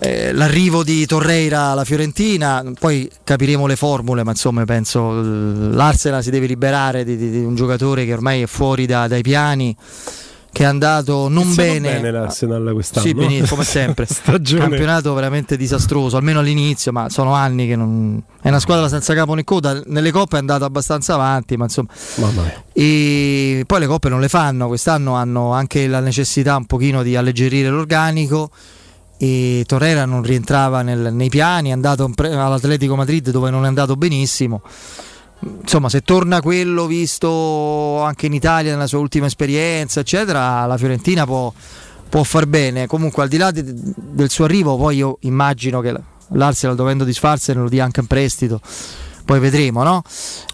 eh, 0.00 0.32
l'arrivo 0.32 0.82
di 0.82 1.06
Torreira 1.06 1.66
alla 1.66 1.84
Fiorentina, 1.84 2.64
poi 2.80 3.08
capiremo 3.22 3.68
le 3.68 3.76
formule, 3.76 4.24
ma 4.24 4.32
insomma 4.32 4.64
penso 4.64 5.20
eh, 5.20 5.22
l'Arsenal 5.72 6.20
si 6.20 6.30
deve 6.30 6.48
liberare 6.48 7.04
di, 7.04 7.16
di- 7.16 7.30
di 7.30 7.44
un 7.44 7.54
giocatore 7.54 8.04
che 8.04 8.12
ormai 8.12 8.42
è 8.42 8.46
fuori 8.46 8.86
da- 8.86 9.06
dai 9.06 9.22
piani, 9.22 9.76
che 10.52 10.64
è 10.64 10.66
andato 10.66 11.28
non 11.28 11.44
Iniziato 11.44 11.70
bene. 11.72 11.92
bene 11.94 12.10
l'Arsenal 12.10 12.70
quest'anno. 12.74 13.06
Sì, 13.06 13.14
benissimo, 13.14 13.46
come 13.48 13.64
sempre. 13.64 14.04
Stagione. 14.10 14.60
Campionato 14.68 15.14
veramente 15.14 15.56
disastroso, 15.56 16.18
almeno 16.18 16.40
all'inizio, 16.40 16.92
ma 16.92 17.08
sono 17.08 17.32
anni 17.32 17.66
che 17.66 17.74
non. 17.74 18.22
È 18.40 18.48
una 18.48 18.60
squadra 18.60 18.86
senza 18.88 19.14
capo 19.14 19.32
né 19.34 19.44
coda. 19.44 19.80
Nelle 19.86 20.10
coppe 20.10 20.36
è 20.36 20.40
andata 20.40 20.66
abbastanza 20.66 21.14
avanti, 21.14 21.56
ma 21.56 21.64
insomma. 21.64 21.88
E 22.74 23.64
poi 23.66 23.80
le 23.80 23.86
coppe 23.86 24.08
non 24.10 24.20
le 24.20 24.28
fanno, 24.28 24.66
quest'anno 24.66 25.14
hanno 25.14 25.52
anche 25.52 25.86
la 25.86 26.00
necessità 26.00 26.56
un 26.56 26.66
pochino 26.66 27.02
di 27.02 27.16
alleggerire 27.16 27.68
l'organico. 27.70 28.50
E 29.16 29.62
Torreira 29.66 30.04
non 30.04 30.22
rientrava 30.22 30.82
nel- 30.82 31.14
nei 31.14 31.28
piani, 31.28 31.68
è 31.68 31.72
andato 31.72 32.10
pre- 32.12 32.34
all'Atletico 32.34 32.96
Madrid 32.96 33.30
dove 33.30 33.50
non 33.50 33.64
è 33.64 33.68
andato 33.68 33.94
benissimo. 33.94 34.62
Insomma, 35.62 35.88
se 35.88 36.02
torna 36.02 36.40
quello 36.40 36.86
visto 36.86 38.00
anche 38.02 38.26
in 38.26 38.32
Italia 38.32 38.70
nella 38.72 38.86
sua 38.86 38.98
ultima 38.98 39.26
esperienza, 39.26 40.00
eccetera, 40.00 40.64
la 40.66 40.76
Fiorentina 40.76 41.24
può, 41.24 41.52
può 42.08 42.22
far 42.22 42.46
bene. 42.46 42.86
Comunque, 42.86 43.24
al 43.24 43.28
di 43.28 43.36
là 43.36 43.50
di- 43.50 43.64
del 43.64 44.30
suo 44.30 44.44
arrivo, 44.44 44.76
poi 44.76 44.96
io 44.96 45.18
immagino 45.22 45.80
che 45.80 45.94
l'Arsenal 46.28 46.76
dovendo 46.76 47.04
disfarsene 47.04 47.60
lo 47.60 47.68
dia 47.68 47.84
anche 47.84 48.00
in 48.00 48.06
prestito. 48.06 48.60
Poi 49.24 49.38
vedremo, 49.38 49.82
no? 49.82 50.02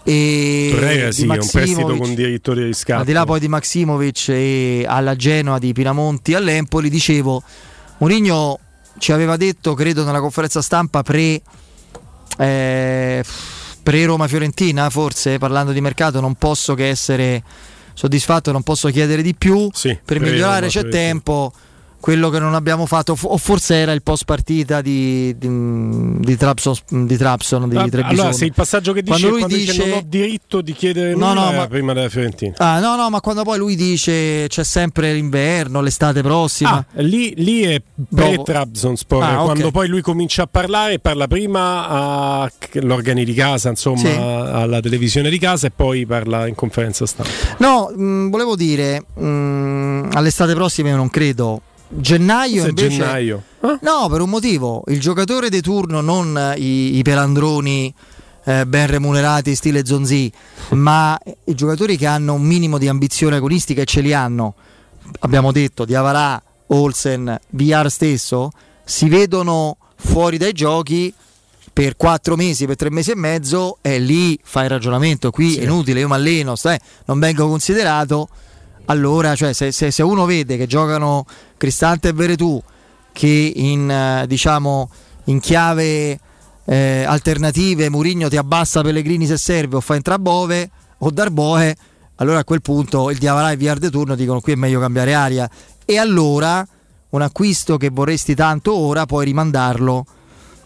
E 0.03 1.07
di 1.07 1.11
sì, 1.11 1.27
un 1.27 1.47
prestito 1.51 1.95
con 1.95 2.13
dirittori 2.13 2.65
di 2.65 2.73
scatto. 2.73 2.99
al 2.99 3.05
di 3.05 3.13
là 3.13 3.25
poi 3.25 3.39
di 3.39 3.47
Maximovic 3.47 4.29
e 4.29 4.85
alla 4.87 5.15
Genoa 5.15 5.57
di 5.57 5.73
Pinamonti 5.73 6.35
all'Empoli, 6.35 6.89
dicevo, 6.89 7.41
Mourinho 7.97 8.59
ci 8.99 9.11
aveva 9.11 9.37
detto, 9.37 9.73
credo 9.73 10.03
nella 10.03 10.19
conferenza 10.19 10.61
stampa 10.61 11.01
pre, 11.01 11.41
eh, 12.37 13.23
pre 13.81 14.05
Roma 14.05 14.27
Fiorentina, 14.27 14.89
forse 14.89 15.37
parlando 15.37 15.71
di 15.71 15.81
mercato, 15.81 16.19
non 16.19 16.35
posso 16.35 16.73
che 16.73 16.87
essere 16.87 17.43
soddisfatto, 17.93 18.51
non 18.51 18.63
posso 18.63 18.89
chiedere 18.89 19.21
di 19.21 19.35
più. 19.35 19.69
per 20.05 20.19
pre 20.19 20.19
migliorare 20.19 20.67
c'è 20.67 20.87
Fiorentina. 20.87 21.53
Quello 21.99 22.29
che 22.29 22.39
non 22.39 22.53
abbiamo 22.55 22.85
fatto, 22.85 23.15
o 23.21 23.37
forse 23.37 23.75
era 23.75 23.91
il 23.91 24.01
post 24.01 24.23
partita 24.25 24.81
di, 24.81 25.35
di, 25.37 26.19
di 26.19 26.37
Trapson, 26.37 26.75
di, 27.05 27.17
Trapson, 27.17 27.67
di 27.69 27.75
Ah, 27.77 27.87
allora, 28.03 28.31
se 28.31 28.45
il 28.45 28.53
passaggio 28.53 28.93
che 28.93 29.01
dice 29.01 29.11
Quando 29.19 29.29
lui 29.29 29.39
quando 29.39 29.55
dice, 29.57 29.71
dice- 29.73 29.85
non 29.87 29.97
ho 29.97 30.01
diritto 30.05 30.61
di 30.61 30.73
chiedere 30.73 31.15
No, 31.15 31.33
no, 31.33 31.49
era 31.49 31.57
ma- 31.57 31.67
prima 31.67 31.93
della 31.93 32.09
Fiorentina. 32.09 32.53
Ah, 32.57 32.79
no, 32.79 32.95
no, 32.95 33.09
ma 33.09 33.19
quando 33.19 33.43
poi 33.43 33.57
lui 33.57 33.75
dice 33.75 34.45
c'è 34.47 34.63
sempre 34.63 35.13
l'inverno, 35.13 35.81
l'estate 35.81 36.21
prossima. 36.21 36.77
Ah, 36.77 37.01
lì, 37.01 37.33
lì 37.37 37.63
è 37.63 37.81
Dopo. 37.93 38.23
pre-Trabzonspor, 38.43 39.23
Ah, 39.23 39.39
ok. 39.39 39.45
quando 39.45 39.71
poi 39.71 39.87
lui 39.87 40.01
comincia 40.01 40.43
a 40.43 40.47
parlare, 40.47 40.99
parla 40.99 41.27
prima 41.27 42.47
all'organi 42.73 43.25
di 43.25 43.33
casa, 43.33 43.69
insomma, 43.69 43.97
Sì. 43.99 44.07
alla 44.07 44.79
televisione 44.79 45.29
di 45.29 45.37
casa 45.39 45.67
e 45.67 45.71
poi 45.71 46.05
parla 46.05 46.47
in 46.47 46.55
conferenza 46.55 47.05
stampa. 47.05 47.31
No, 47.57 47.91
mh, 47.95 48.29
volevo 48.29 48.55
dire, 48.55 49.03
mh, 49.13 50.09
all'estate 50.13 50.53
prossima 50.53 50.89
io 50.89 50.95
non 50.95 51.09
credo. 51.09 51.61
Gennaio 51.89 52.63
Forse 52.63 52.69
invece... 52.69 52.89
gennaio. 52.89 53.43
No, 53.81 54.07
per 54.09 54.21
un 54.21 54.29
motivo. 54.29 54.83
Il 54.87 54.99
giocatore 54.99 55.49
di 55.49 55.61
turno, 55.61 56.01
non 56.01 56.37
eh, 56.37 56.57
i, 56.57 56.97
i 56.97 57.01
pelandroni 57.01 57.93
eh, 58.45 58.65
ben 58.65 58.87
remunerati 58.87 59.55
stile 59.55 59.85
Zonzi, 59.85 60.31
ma 60.71 61.19
i 61.45 61.55
giocatori 61.55 61.97
che 61.97 62.05
hanno 62.05 62.33
un 62.33 62.43
minimo 62.43 62.77
di 62.77 62.87
ambizione 62.87 63.37
agonistica 63.37 63.81
e 63.81 63.85
ce 63.85 64.01
li 64.01 64.13
hanno. 64.13 64.55
Abbiamo 65.21 65.51
detto 65.51 65.85
Diavarà, 65.85 66.41
Olsen, 66.67 67.39
VR 67.49 67.89
stesso, 67.89 68.51
si 68.83 69.09
vedono 69.09 69.77
fuori 69.95 70.37
dai 70.37 70.53
giochi 70.53 71.13
per 71.73 71.95
quattro 71.95 72.35
mesi, 72.35 72.65
per 72.65 72.75
tre 72.75 72.91
mesi 72.91 73.11
e 73.11 73.15
mezzo 73.15 73.77
e 73.81 73.99
lì 73.99 74.39
fai 74.43 74.65
il 74.65 74.69
ragionamento. 74.69 75.31
Qui 75.31 75.57
è 75.57 75.63
inutile, 75.63 76.01
io 76.01 76.07
mi 76.07 76.13
alleno, 76.13 76.55
non 77.05 77.19
vengo 77.19 77.47
considerato. 77.47 78.29
Allora, 78.89 79.35
cioè, 79.35 79.53
se, 79.53 79.71
se- 79.71 79.91
se 79.91 80.03
uno 80.03 80.25
vede 80.25 80.57
che 80.57 80.65
giocano 80.65 81.25
Cristante 81.57 82.09
e 82.09 82.13
Veretù, 82.13 82.61
che 83.11 83.53
in, 83.55 83.89
eh, 83.89 84.25
diciamo, 84.27 84.89
in 85.25 85.39
chiave 85.39 86.19
eh, 86.65 87.03
alternative 87.03 87.89
Murigno 87.89 88.29
ti 88.29 88.37
abbassa 88.37 88.81
Pellegrini 88.81 89.25
se 89.25 89.37
serve 89.37 89.77
o 89.77 89.81
fa 89.81 89.95
entrare 89.95 90.21
Bove 90.21 90.69
o 90.99 91.11
Darboe, 91.11 91.75
allora 92.15 92.39
a 92.39 92.43
quel 92.43 92.61
punto 92.61 93.09
il 93.09 93.17
Diavarà 93.17 93.51
e 93.51 93.57
Viar 93.57 93.77
de 93.77 93.89
turno 93.89 94.15
dicono 94.15 94.41
qui 94.41 94.53
è 94.53 94.55
meglio 94.55 94.79
cambiare 94.79 95.13
aria. 95.13 95.49
E 95.85 95.97
allora 95.97 96.65
un 97.09 97.21
acquisto 97.21 97.77
che 97.77 97.89
vorresti 97.89 98.35
tanto 98.35 98.75
ora 98.75 99.05
puoi 99.05 99.25
rimandarlo 99.25 100.05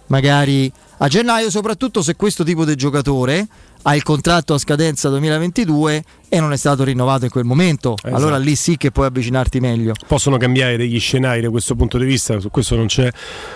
magari 0.07 0.71
a 0.97 1.07
gennaio, 1.07 1.49
soprattutto 1.49 2.01
se 2.01 2.15
questo 2.15 2.43
tipo 2.43 2.65
di 2.65 2.75
giocatore 2.75 3.47
ha 3.83 3.95
il 3.95 4.03
contratto 4.03 4.53
a 4.53 4.57
scadenza 4.57 5.09
2022 5.09 6.03
e 6.33 6.39
non 6.39 6.51
è 6.51 6.57
stato 6.57 6.83
rinnovato 6.83 7.25
in 7.25 7.29
quel 7.29 7.43
momento. 7.43 7.93
Esatto. 7.95 8.15
Allora 8.15 8.39
lì 8.39 8.55
sì 8.55 8.75
che 8.75 8.89
puoi 8.89 9.05
avvicinarti 9.05 9.59
meglio. 9.59 9.93
Possono 10.07 10.37
cambiare 10.37 10.77
degli 10.77 10.99
scenari 10.99 11.41
da 11.41 11.51
questo 11.51 11.75
punto 11.75 11.99
di 11.99 12.05
vista, 12.05 12.39
su 12.39 12.49
questo 12.49 12.75
non 12.75 12.87
c'è, 12.87 13.07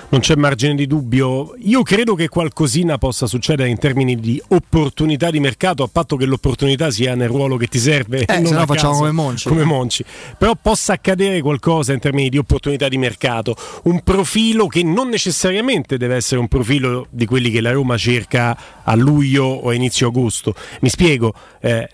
non 0.10 0.22
c'è 0.22 0.36
margine 0.36 0.76
di 0.76 0.86
dubbio. 0.86 1.56
Io 1.62 1.82
credo 1.82 2.14
che 2.14 2.30
qualcosina 2.30 3.00
possa 3.00 3.26
succedere 3.26 3.70
in 3.70 3.80
termini 3.80 4.16
di 4.20 4.40
opportunità 4.50 5.32
di 5.32 5.40
mercato, 5.40 5.82
a 5.82 5.90
patto 5.92 6.18
che 6.18 6.26
l'opportunità 6.26 6.92
sia 6.92 7.16
nel 7.16 7.30
ruolo 7.30 7.58
che 7.58 7.66
ti 7.66 7.80
serve. 7.80 8.26
Eh, 8.26 8.36
non 8.42 8.46
se 8.46 8.54
no 8.54 8.66
facciamo 8.68 8.98
come 8.98 9.12
Monci. 9.12 9.48
come 9.48 9.64
Monci. 9.64 10.06
Però 10.38 10.54
possa 10.62 10.94
accadere 10.94 11.42
qualcosa 11.42 11.94
in 11.94 12.00
termini 12.00 12.30
di 12.30 12.38
opportunità 12.38 12.88
di 12.88 13.00
mercato, 13.00 13.56
un 13.86 14.04
profilo 14.04 14.68
che 14.68 14.84
non 14.84 15.10
necessariamente 15.10 15.98
deve 15.98 16.14
essere 16.14 16.40
un 16.40 16.48
profilo 16.48 17.08
di 17.10 17.26
quelli 17.26 17.50
che 17.50 17.60
la 17.60 17.72
Roma 17.72 17.98
cerca 17.98 18.56
a 18.84 18.94
luglio 18.94 19.46
o 19.46 19.70
a 19.70 19.74
inizio 19.74 20.10
agosto. 20.10 20.54
Mi 20.82 20.90
spiego, 20.90 21.34
eh, 21.60 21.90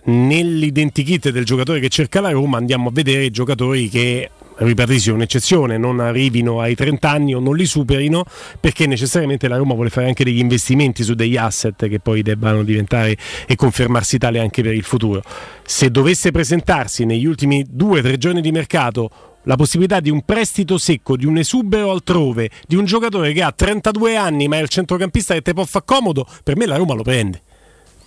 nell'identikit 0.73 1.29
del 1.29 1.45
giocatore 1.45 1.79
che 1.79 1.89
cerca 1.89 2.19
la 2.19 2.31
Roma 2.31 2.57
andiamo 2.57 2.89
a 2.89 2.91
vedere 2.91 3.29
giocatori 3.29 3.87
che 3.87 4.31
ripetissi 4.55 5.09
un'eccezione, 5.09 5.77
non 5.77 5.99
arrivino 5.99 6.59
ai 6.59 6.75
30 6.75 7.09
anni 7.09 7.33
o 7.33 7.39
non 7.39 7.55
li 7.55 7.65
superino, 7.65 8.23
perché 8.59 8.85
necessariamente 8.87 9.47
la 9.47 9.57
Roma 9.57 9.73
vuole 9.73 9.89
fare 9.89 10.07
anche 10.07 10.23
degli 10.23 10.39
investimenti 10.39 11.03
su 11.03 11.13
degli 11.13 11.37
asset 11.37 11.87
che 11.87 11.99
poi 11.99 12.21
debbano 12.21 12.63
diventare 12.63 13.15
e 13.47 13.55
confermarsi 13.55 14.17
tale 14.17 14.39
anche 14.39 14.61
per 14.61 14.73
il 14.73 14.83
futuro. 14.83 15.21
Se 15.63 15.89
dovesse 15.89 16.31
presentarsi 16.31 17.05
negli 17.05 17.25
ultimi 17.25 17.65
due 17.67 17.99
o 17.99 18.01
tre 18.01 18.17
giorni 18.17 18.41
di 18.41 18.51
mercato 18.51 19.09
la 19.43 19.55
possibilità 19.55 19.99
di 19.99 20.09
un 20.09 20.21
prestito 20.23 20.77
secco, 20.77 21.17
di 21.17 21.25
un 21.25 21.37
esubero 21.37 21.91
altrove, 21.91 22.49
di 22.65 22.75
un 22.75 22.85
giocatore 22.85 23.33
che 23.33 23.43
ha 23.43 23.51
32 23.51 24.15
anni 24.15 24.47
ma 24.47 24.57
è 24.57 24.61
il 24.61 24.69
centrocampista 24.69 25.33
che 25.33 25.41
te 25.41 25.53
può 25.53 25.65
far 25.65 25.83
comodo, 25.83 26.25
per 26.43 26.55
me 26.55 26.65
la 26.65 26.77
Roma 26.77 26.93
lo 26.93 27.03
prende. 27.03 27.42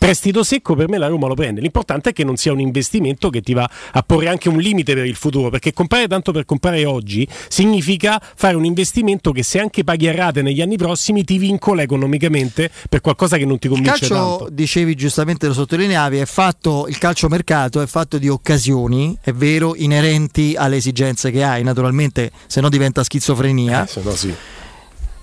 Prestito 0.06 0.44
secco 0.44 0.74
per 0.74 0.88
me 0.88 0.98
la 0.98 1.08
Roma 1.08 1.26
lo 1.26 1.34
prende. 1.34 1.60
L'importante 1.60 2.10
è 2.10 2.12
che 2.12 2.22
non 2.22 2.36
sia 2.36 2.52
un 2.52 2.60
investimento 2.60 3.28
che 3.28 3.40
ti 3.40 3.54
va 3.54 3.68
a 3.92 4.02
porre 4.02 4.28
anche 4.28 4.48
un 4.48 4.58
limite 4.58 4.94
per 4.94 5.04
il 5.04 5.16
futuro, 5.16 5.50
perché 5.50 5.72
comprare 5.72 6.06
tanto 6.06 6.32
per 6.32 6.44
comprare 6.44 6.84
oggi 6.84 7.26
significa 7.48 8.20
fare 8.36 8.54
un 8.56 8.64
investimento 8.64 9.32
che 9.32 9.42
se 9.42 9.58
anche 9.58 9.82
paghi 9.82 10.08
a 10.08 10.14
rate 10.14 10.42
negli 10.42 10.60
anni 10.60 10.76
prossimi 10.76 11.24
ti 11.24 11.38
vincola 11.38 11.82
economicamente 11.82 12.70
per 12.88 13.00
qualcosa 13.00 13.36
che 13.36 13.44
non 13.44 13.58
ti 13.58 13.66
Il 13.66 13.72
convince 13.72 14.06
calcio, 14.06 14.14
tanto. 14.14 14.48
dicevi 14.52 14.94
giustamente, 14.94 15.46
lo 15.48 15.54
sottolineavi, 15.54 16.18
è 16.18 16.26
fatto, 16.26 16.86
il 16.88 16.98
calcio 16.98 17.28
mercato 17.28 17.80
è 17.80 17.86
fatto 17.86 18.18
di 18.18 18.28
occasioni, 18.28 19.16
è 19.20 19.32
vero, 19.32 19.74
inerenti 19.74 20.54
alle 20.56 20.76
esigenze 20.76 21.30
che 21.32 21.42
hai, 21.42 21.64
naturalmente, 21.64 22.30
se 22.46 22.60
no 22.60 22.68
diventa 22.68 23.02
schizofrenia. 23.02 23.82
Eh, 23.82 23.86
se 23.88 24.00
no 24.04 24.10
sì. 24.12 24.34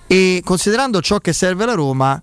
E 0.06 0.42
considerando 0.44 1.00
ciò 1.00 1.18
che 1.18 1.32
serve 1.32 1.62
alla 1.64 1.72
Roma, 1.72 2.22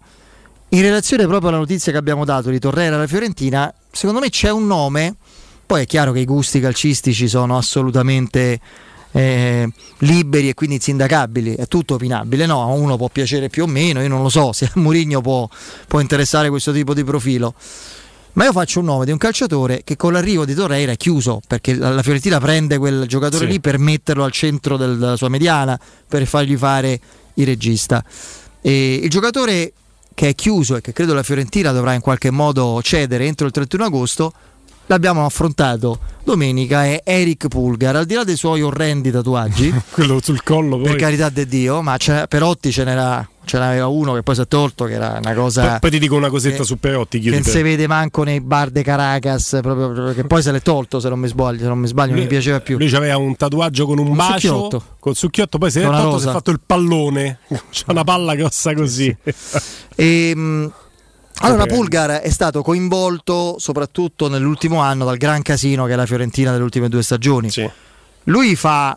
in 0.74 0.82
relazione 0.82 1.26
proprio 1.28 1.50
alla 1.50 1.58
notizia 1.60 1.92
che 1.92 1.98
abbiamo 1.98 2.24
dato 2.26 2.50
di 2.50 2.60
Torreira 2.60 2.96
alla 2.96 3.08
Fiorentina, 3.08 3.74
secondo 3.92 4.20
me 4.22 4.30
c'è 4.30 4.50
un 4.50 4.68
nome, 4.68 5.16
poi 5.66 5.84
è 5.84 5.86
chiaro 5.86 6.12
che 6.12 6.20
i 6.20 6.26
gusti 6.26 6.60
calcistici 6.60 7.28
sono 7.28 7.58
assolutamente 7.58 8.60
eh, 9.12 9.70
liberi 10.00 10.48
e 10.50 10.54
quindi 10.54 10.76
insindacabili, 10.76 11.56
è 11.56 11.68
tutto 11.68 11.96
opinabile, 11.96 12.46
no? 12.46 12.62
A 12.62 12.68
uno 12.68 12.96
può 12.96 13.10
piacere 13.10 13.50
più 13.50 13.64
o 13.64 13.68
meno, 13.68 14.02
io 14.02 14.08
non 14.08 14.22
lo 14.22 14.30
so 14.30 14.52
se 14.54 14.66
a 14.66 14.72
Mourinho 14.76 15.20
può, 15.22 15.48
può 15.88 16.00
interessare 16.00 16.50
questo 16.50 16.72
tipo 16.72 16.94
di 16.94 17.04
profilo. 17.04 17.54
Ma 18.34 18.46
io 18.46 18.54
faccio 18.54 18.80
un 18.80 18.86
nome 18.86 19.04
di 19.04 19.12
un 19.12 19.18
calciatore 19.18 19.82
che 19.84 19.98
con 19.98 20.14
l'arrivo 20.14 20.46
di 20.46 20.54
Torreira 20.54 20.94
è 20.94 20.96
chiuso 20.96 21.42
perché 21.46 21.76
la 21.76 21.90
la 21.90 22.02
Fiorentina 22.02 22.40
prende 22.40 22.78
quel 22.78 23.04
giocatore 23.06 23.44
Sì. 23.46 23.52
lì 23.52 23.60
per 23.60 23.78
metterlo 23.78 24.24
al 24.24 24.32
centro 24.32 24.78
del- 24.78 24.98
della 24.98 25.18
sua 25.18 25.28
mediana, 25.28 25.78
per 26.08 26.26
fargli 26.26 26.56
fare 26.56 26.98
il 27.34 27.46
regista. 27.46 28.02
E 28.62 28.94
il 29.04 29.10
giocatore 29.10 29.74
che 30.14 30.30
è 30.30 30.36
chiuso 30.36 30.76
e 30.76 30.82
che 30.82 30.94
credo 30.94 31.14
la 31.14 31.24
Fiorentina 31.24 31.72
dovrà 31.72 31.94
in 31.94 32.02
qualche 32.02 32.32
modo 32.32 32.82
cedere 32.82 33.26
entro 33.26 33.46
il 33.46 33.52
31 33.52 33.86
agosto, 33.86 34.34
l'abbiamo 34.92 35.26
affrontato 35.26 36.00
domenica, 36.24 36.86
è 36.86 37.02
Eric 37.04 37.48
Pulgar, 37.48 37.96
al 37.96 38.06
di 38.06 38.14
là 38.14 38.24
dei 38.24 38.36
suoi 38.36 38.62
orrendi 38.62 39.10
tatuaggi, 39.12 39.74
Quello 39.92 40.20
sul 40.22 40.44
collo 40.44 40.78
poi. 40.78 40.86
per 40.90 40.96
carità 40.96 41.30
di 41.30 41.46
Dio, 41.48 41.82
ma 41.82 41.98
Perotti 42.30 42.72
ce 42.72 42.84
n'era, 42.84 43.28
ce 43.44 43.58
n'aveva 43.58 43.88
uno 43.88 44.14
che 44.14 44.22
poi 44.22 44.36
si 44.36 44.42
è 44.42 44.48
tolto, 44.48 44.86
che 44.86 44.94
era 44.94 45.20
una 45.24 45.34
cosa... 45.34 45.68
Poi, 45.72 45.80
poi 45.80 45.90
ti 45.92 46.00
dico 46.00 46.16
una 46.16 46.30
cosetta 46.30 46.58
che- 46.58 46.64
su 46.64 46.78
Perotti, 46.78 47.20
che 47.20 47.30
non 47.32 47.42
si 47.44 47.62
vede 47.64 47.88
manco 47.88 48.24
nei 48.24 48.40
bar 48.40 48.70
de 48.70 48.84
Caracas, 48.84 49.60
proprio, 49.62 50.14
che 50.14 50.24
poi 50.26 50.42
se 50.44 50.52
l'è 50.52 50.62
tolto 50.62 51.00
se 51.00 51.10
non 51.10 51.20
mi 51.20 51.28
sbaglio, 51.28 51.60
se 51.62 51.68
non 51.68 51.80
mi 51.80 51.88
sbaglio, 51.88 52.12
non 52.14 52.22
mi 52.22 52.28
piaceva 52.28 52.60
più. 52.60 52.78
Lui 52.78 52.94
aveva 52.94 53.18
un 53.18 53.36
tatuaggio 53.36 53.86
con 53.88 53.98
un, 53.98 54.08
Un 54.10 54.16
bacio, 54.16 54.48
succhiotto. 54.48 54.84
col 55.00 55.16
succhiotto, 55.16 55.58
poi 55.58 55.72
si 55.72 55.80
è 55.80 55.84
Con 55.84 55.94
una 55.94 56.02
tolto, 56.04 56.18
si 56.18 56.24
è 56.24 56.26
rosa. 56.28 56.38
fatto 56.38 56.52
il 56.52 56.60
pallone. 56.66 57.40
C'è 57.72 57.86
una 57.88 58.04
palla 58.04 58.36
grossa 58.36 58.74
così. 58.76 59.16
E, 59.96 60.36
mh, 60.36 60.72
allora. 61.40 61.66
Pulgar 61.66 62.10
è 62.22 62.30
stato 62.30 62.62
coinvolto 62.62 63.56
soprattutto 63.58 64.28
nell'ultimo 64.30 64.80
anno 64.80 65.06
dal 65.06 65.18
gran 65.18 65.42
casino 65.42 65.86
che 65.86 65.94
è 65.94 65.96
la 65.96 66.06
Fiorentina 66.06 66.52
delle 66.52 66.64
ultime 66.64 66.90
due 66.90 67.02
stagioni. 67.04 67.50
Lui 68.26 68.56
fa 68.56 68.96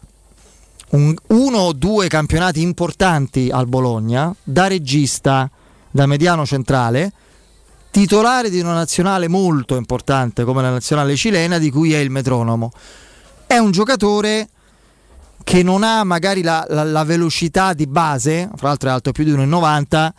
un- 0.91 1.15
uno 1.29 1.59
o 1.59 1.73
due 1.73 2.09
campionati 2.09 2.61
importanti 2.61 3.49
al 3.51 3.67
Bologna, 3.67 4.35
da 4.43 4.67
regista, 4.67 5.51
da 5.91 6.07
mediano 6.07 6.45
centrale, 6.45 7.13
titolare 7.91 8.51
di 8.51 8.61
una 8.61 8.75
nazionale 8.75 9.29
molto 9.29 9.77
importante 9.77 10.45
come 10.45 10.61
la 10.63 10.71
nazionale 10.71 11.17
cilena 11.17 11.59
di 11.59 11.71
cui 11.71 11.93
è 11.95 11.99
il 11.99 12.11
metronomo. 12.11 12.73
È 13.47 13.57
un 13.57 13.71
giocatore 13.71 14.49
che 15.45 15.63
non 15.63 15.83
ha 15.83 16.03
magari 16.05 16.43
la, 16.43 16.65
la- 16.69 16.85
la 16.85 17.05
velocità 17.05 17.73
di 17.73 17.87
base, 17.87 18.51
fra 18.57 18.69
l'altro 18.69 18.89
è 18.89 18.93
alto 18.93 19.13
più 19.13 19.25
di 19.25 19.31
1,90, 19.33 20.13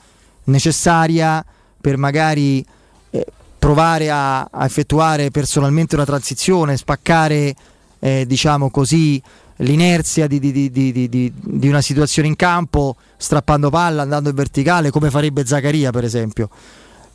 necessaria 0.46 1.44
per 1.86 1.98
magari 1.98 2.66
eh, 3.12 3.26
provare 3.60 4.10
a, 4.10 4.42
a 4.42 4.66
effettuare 4.66 5.30
personalmente 5.30 5.94
una 5.94 6.04
transizione, 6.04 6.78
spaccare 6.78 7.54
eh, 8.00 8.26
diciamo 8.26 8.72
così 8.72 9.22
l'inerzia 9.58 10.26
di, 10.26 10.40
di- 10.40 10.72
di- 10.72 10.72
di- 10.72 11.68
una 11.68 11.82
situazione 11.82 12.28
in 12.28 12.36
campo, 12.36 12.96
strappando 13.18 13.70
palla, 13.70 14.02
andando 14.02 14.30
in 14.30 14.36
verticale, 14.36 14.90
come 14.90 15.12
farebbe 15.12 15.46
Zaccaria 15.46 15.92
per 15.92 16.04
esempio. 16.04 16.50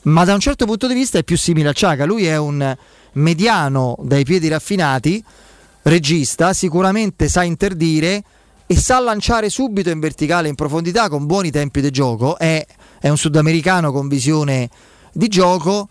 Ma 0.02 0.22
da 0.24 0.34
un 0.34 0.40
certo 0.40 0.66
punto 0.66 0.86
di 0.86 0.94
vista 0.94 1.18
è 1.18 1.24
più 1.24 1.36
simile 1.36 1.70
a 1.70 1.72
Ciaga, 1.72 2.04
lui 2.04 2.26
è 2.26 2.36
un 2.36 2.76
mediano 3.14 3.98
dai 4.02 4.22
piedi 4.22 4.46
raffinati, 4.46 5.20
regista, 5.82 6.52
sicuramente 6.52 7.26
sa 7.26 7.42
interdire 7.42 8.22
e 8.70 8.76
sa 8.76 9.00
lanciare 9.00 9.50
subito 9.50 9.90
in 9.90 9.98
verticale 9.98 10.46
in 10.46 10.54
profondità 10.54 11.08
con 11.08 11.26
buoni 11.26 11.50
tempi 11.50 11.80
di 11.80 11.90
gioco, 11.90 12.38
è, 12.38 12.64
è 13.00 13.08
un 13.08 13.16
sudamericano 13.16 13.90
con 13.90 14.06
visione 14.06 14.70
di 15.12 15.26
gioco 15.26 15.88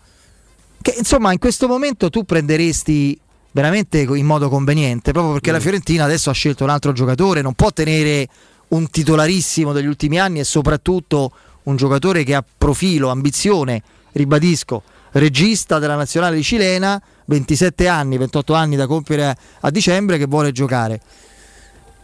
che 0.80 0.94
insomma 0.96 1.30
in 1.30 1.38
questo 1.38 1.68
momento 1.68 2.08
tu 2.08 2.24
prenderesti 2.24 3.20
veramente 3.50 3.98
in 3.98 4.24
modo 4.24 4.48
conveniente, 4.48 5.12
proprio 5.12 5.34
perché 5.34 5.50
Mm. 5.50 5.54
la 5.56 5.60
Fiorentina 5.60 6.04
adesso 6.04 6.30
ha 6.30 6.32
scelto 6.32 6.64
un 6.64 6.70
altro 6.70 6.92
giocatore, 6.92 7.42
non 7.42 7.52
può 7.52 7.70
tenere 7.70 8.26
un 8.68 8.88
titolarissimo 8.88 9.74
degli 9.74 9.84
ultimi 9.84 10.18
anni 10.18 10.38
e 10.38 10.44
soprattutto 10.44 11.32
un 11.64 11.76
giocatore 11.76 12.24
che 12.24 12.34
ha 12.34 12.42
profilo, 12.56 13.10
ambizione, 13.10 13.82
ribadisco, 14.12 14.82
regista 15.12 15.78
della 15.78 15.96
nazionale 15.96 16.40
cilena, 16.40 16.98
27 17.26 17.86
anni, 17.88 18.16
28 18.16 18.54
anni 18.54 18.76
da 18.76 18.86
compiere 18.86 19.36
a 19.60 19.70
dicembre 19.70 20.16
che 20.16 20.24
vuole 20.24 20.50
giocare. 20.50 20.98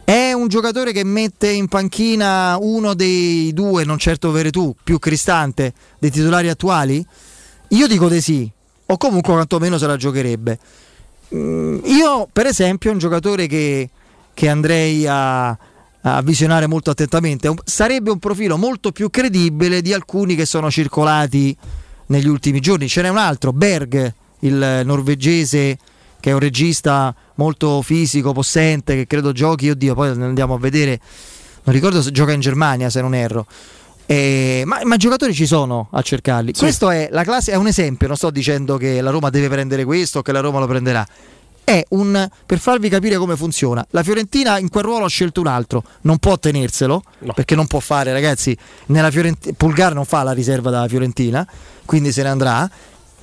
È 0.09 0.31
un 0.31 0.47
giocatore 0.47 0.93
che 0.93 1.03
mette 1.03 1.49
in 1.49 1.67
panchina 1.67 2.55
uno 2.61 2.93
dei 2.93 3.51
due, 3.51 3.83
non 3.83 3.97
certo 3.97 4.31
Veretù, 4.31 4.73
più 4.81 4.99
Cristante 4.99 5.73
dei 5.99 6.09
titolari 6.09 6.47
attuali? 6.47 7.05
Io 7.67 7.87
dico 7.87 8.07
di 8.07 8.21
sì, 8.21 8.49
o 8.85 8.95
comunque 8.95 9.33
quantomeno 9.33 9.77
se 9.77 9.85
la 9.85 9.97
giocherebbe. 9.97 10.59
Mm, 11.35 11.79
io, 11.83 12.29
per 12.31 12.45
esempio, 12.45 12.89
è 12.89 12.93
un 12.93 12.99
giocatore 12.99 13.47
che, 13.47 13.89
che 14.33 14.47
andrei 14.47 15.05
a, 15.05 15.49
a 15.49 16.21
visionare 16.21 16.67
molto 16.67 16.89
attentamente. 16.89 17.53
Sarebbe 17.65 18.09
un 18.09 18.19
profilo 18.19 18.55
molto 18.55 18.93
più 18.93 19.09
credibile 19.09 19.81
di 19.81 19.91
alcuni 19.91 20.35
che 20.35 20.45
sono 20.45 20.71
circolati 20.71 21.53
negli 22.05 22.29
ultimi 22.29 22.61
giorni. 22.61 22.87
Ce 22.87 23.01
n'è 23.01 23.09
un 23.09 23.17
altro, 23.17 23.51
Berg, 23.51 24.13
il 24.39 24.83
norvegese, 24.85 25.77
che 26.21 26.29
è 26.29 26.33
un 26.33 26.39
regista 26.39 27.13
molto 27.37 27.81
fisico, 27.81 28.33
possente, 28.33 28.95
che 28.95 29.07
credo 29.07 29.31
giochi, 29.31 29.69
oddio, 29.69 29.95
poi 29.95 30.09
andiamo 30.09 30.53
a 30.53 30.59
vedere, 30.59 30.99
non 31.63 31.73
ricordo 31.73 32.01
se 32.01 32.11
gioca 32.11 32.31
in 32.33 32.39
Germania, 32.39 32.89
se 32.89 33.01
non 33.01 33.15
erro. 33.15 33.47
Eh, 34.05 34.63
ma, 34.65 34.79
ma 34.83 34.95
giocatori 34.95 35.33
ci 35.33 35.45
sono 35.45 35.89
a 35.91 36.01
cercarli. 36.01 36.53
Questo 36.53 36.89
è, 36.89 37.09
la 37.11 37.23
classe, 37.23 37.51
è 37.51 37.55
un 37.55 37.67
esempio, 37.67 38.07
non 38.07 38.15
sto 38.15 38.29
dicendo 38.29 38.77
che 38.77 39.01
la 39.01 39.09
Roma 39.09 39.29
deve 39.29 39.49
prendere 39.49 39.83
questo 39.83 40.19
o 40.19 40.21
che 40.21 40.31
la 40.31 40.39
Roma 40.39 40.59
lo 40.59 40.67
prenderà. 40.67 41.05
È 41.61 41.83
un 41.89 42.29
per 42.45 42.59
farvi 42.59 42.87
capire 42.87 43.17
come 43.17 43.35
funziona. 43.35 43.85
La 43.89 44.01
Fiorentina 44.01 44.57
in 44.57 44.69
quel 44.69 44.85
ruolo 44.85 45.03
ha 45.03 45.09
scelto 45.09 45.41
un 45.41 45.47
altro, 45.47 45.83
non 46.03 46.17
può 46.17 46.37
tenerselo 46.39 47.03
perché 47.35 47.55
non 47.55 47.67
può 47.67 47.81
fare, 47.81 48.13
ragazzi. 48.13 48.57
Nella 48.85 49.11
Fiorent- 49.11 49.51
Pulgar 49.51 49.93
non 49.93 50.05
fa 50.05 50.23
la 50.23 50.31
riserva 50.31 50.69
dalla 50.69 50.87
Fiorentina, 50.87 51.45
quindi 51.83 52.13
se 52.13 52.23
ne 52.23 52.29
andrà. 52.29 52.71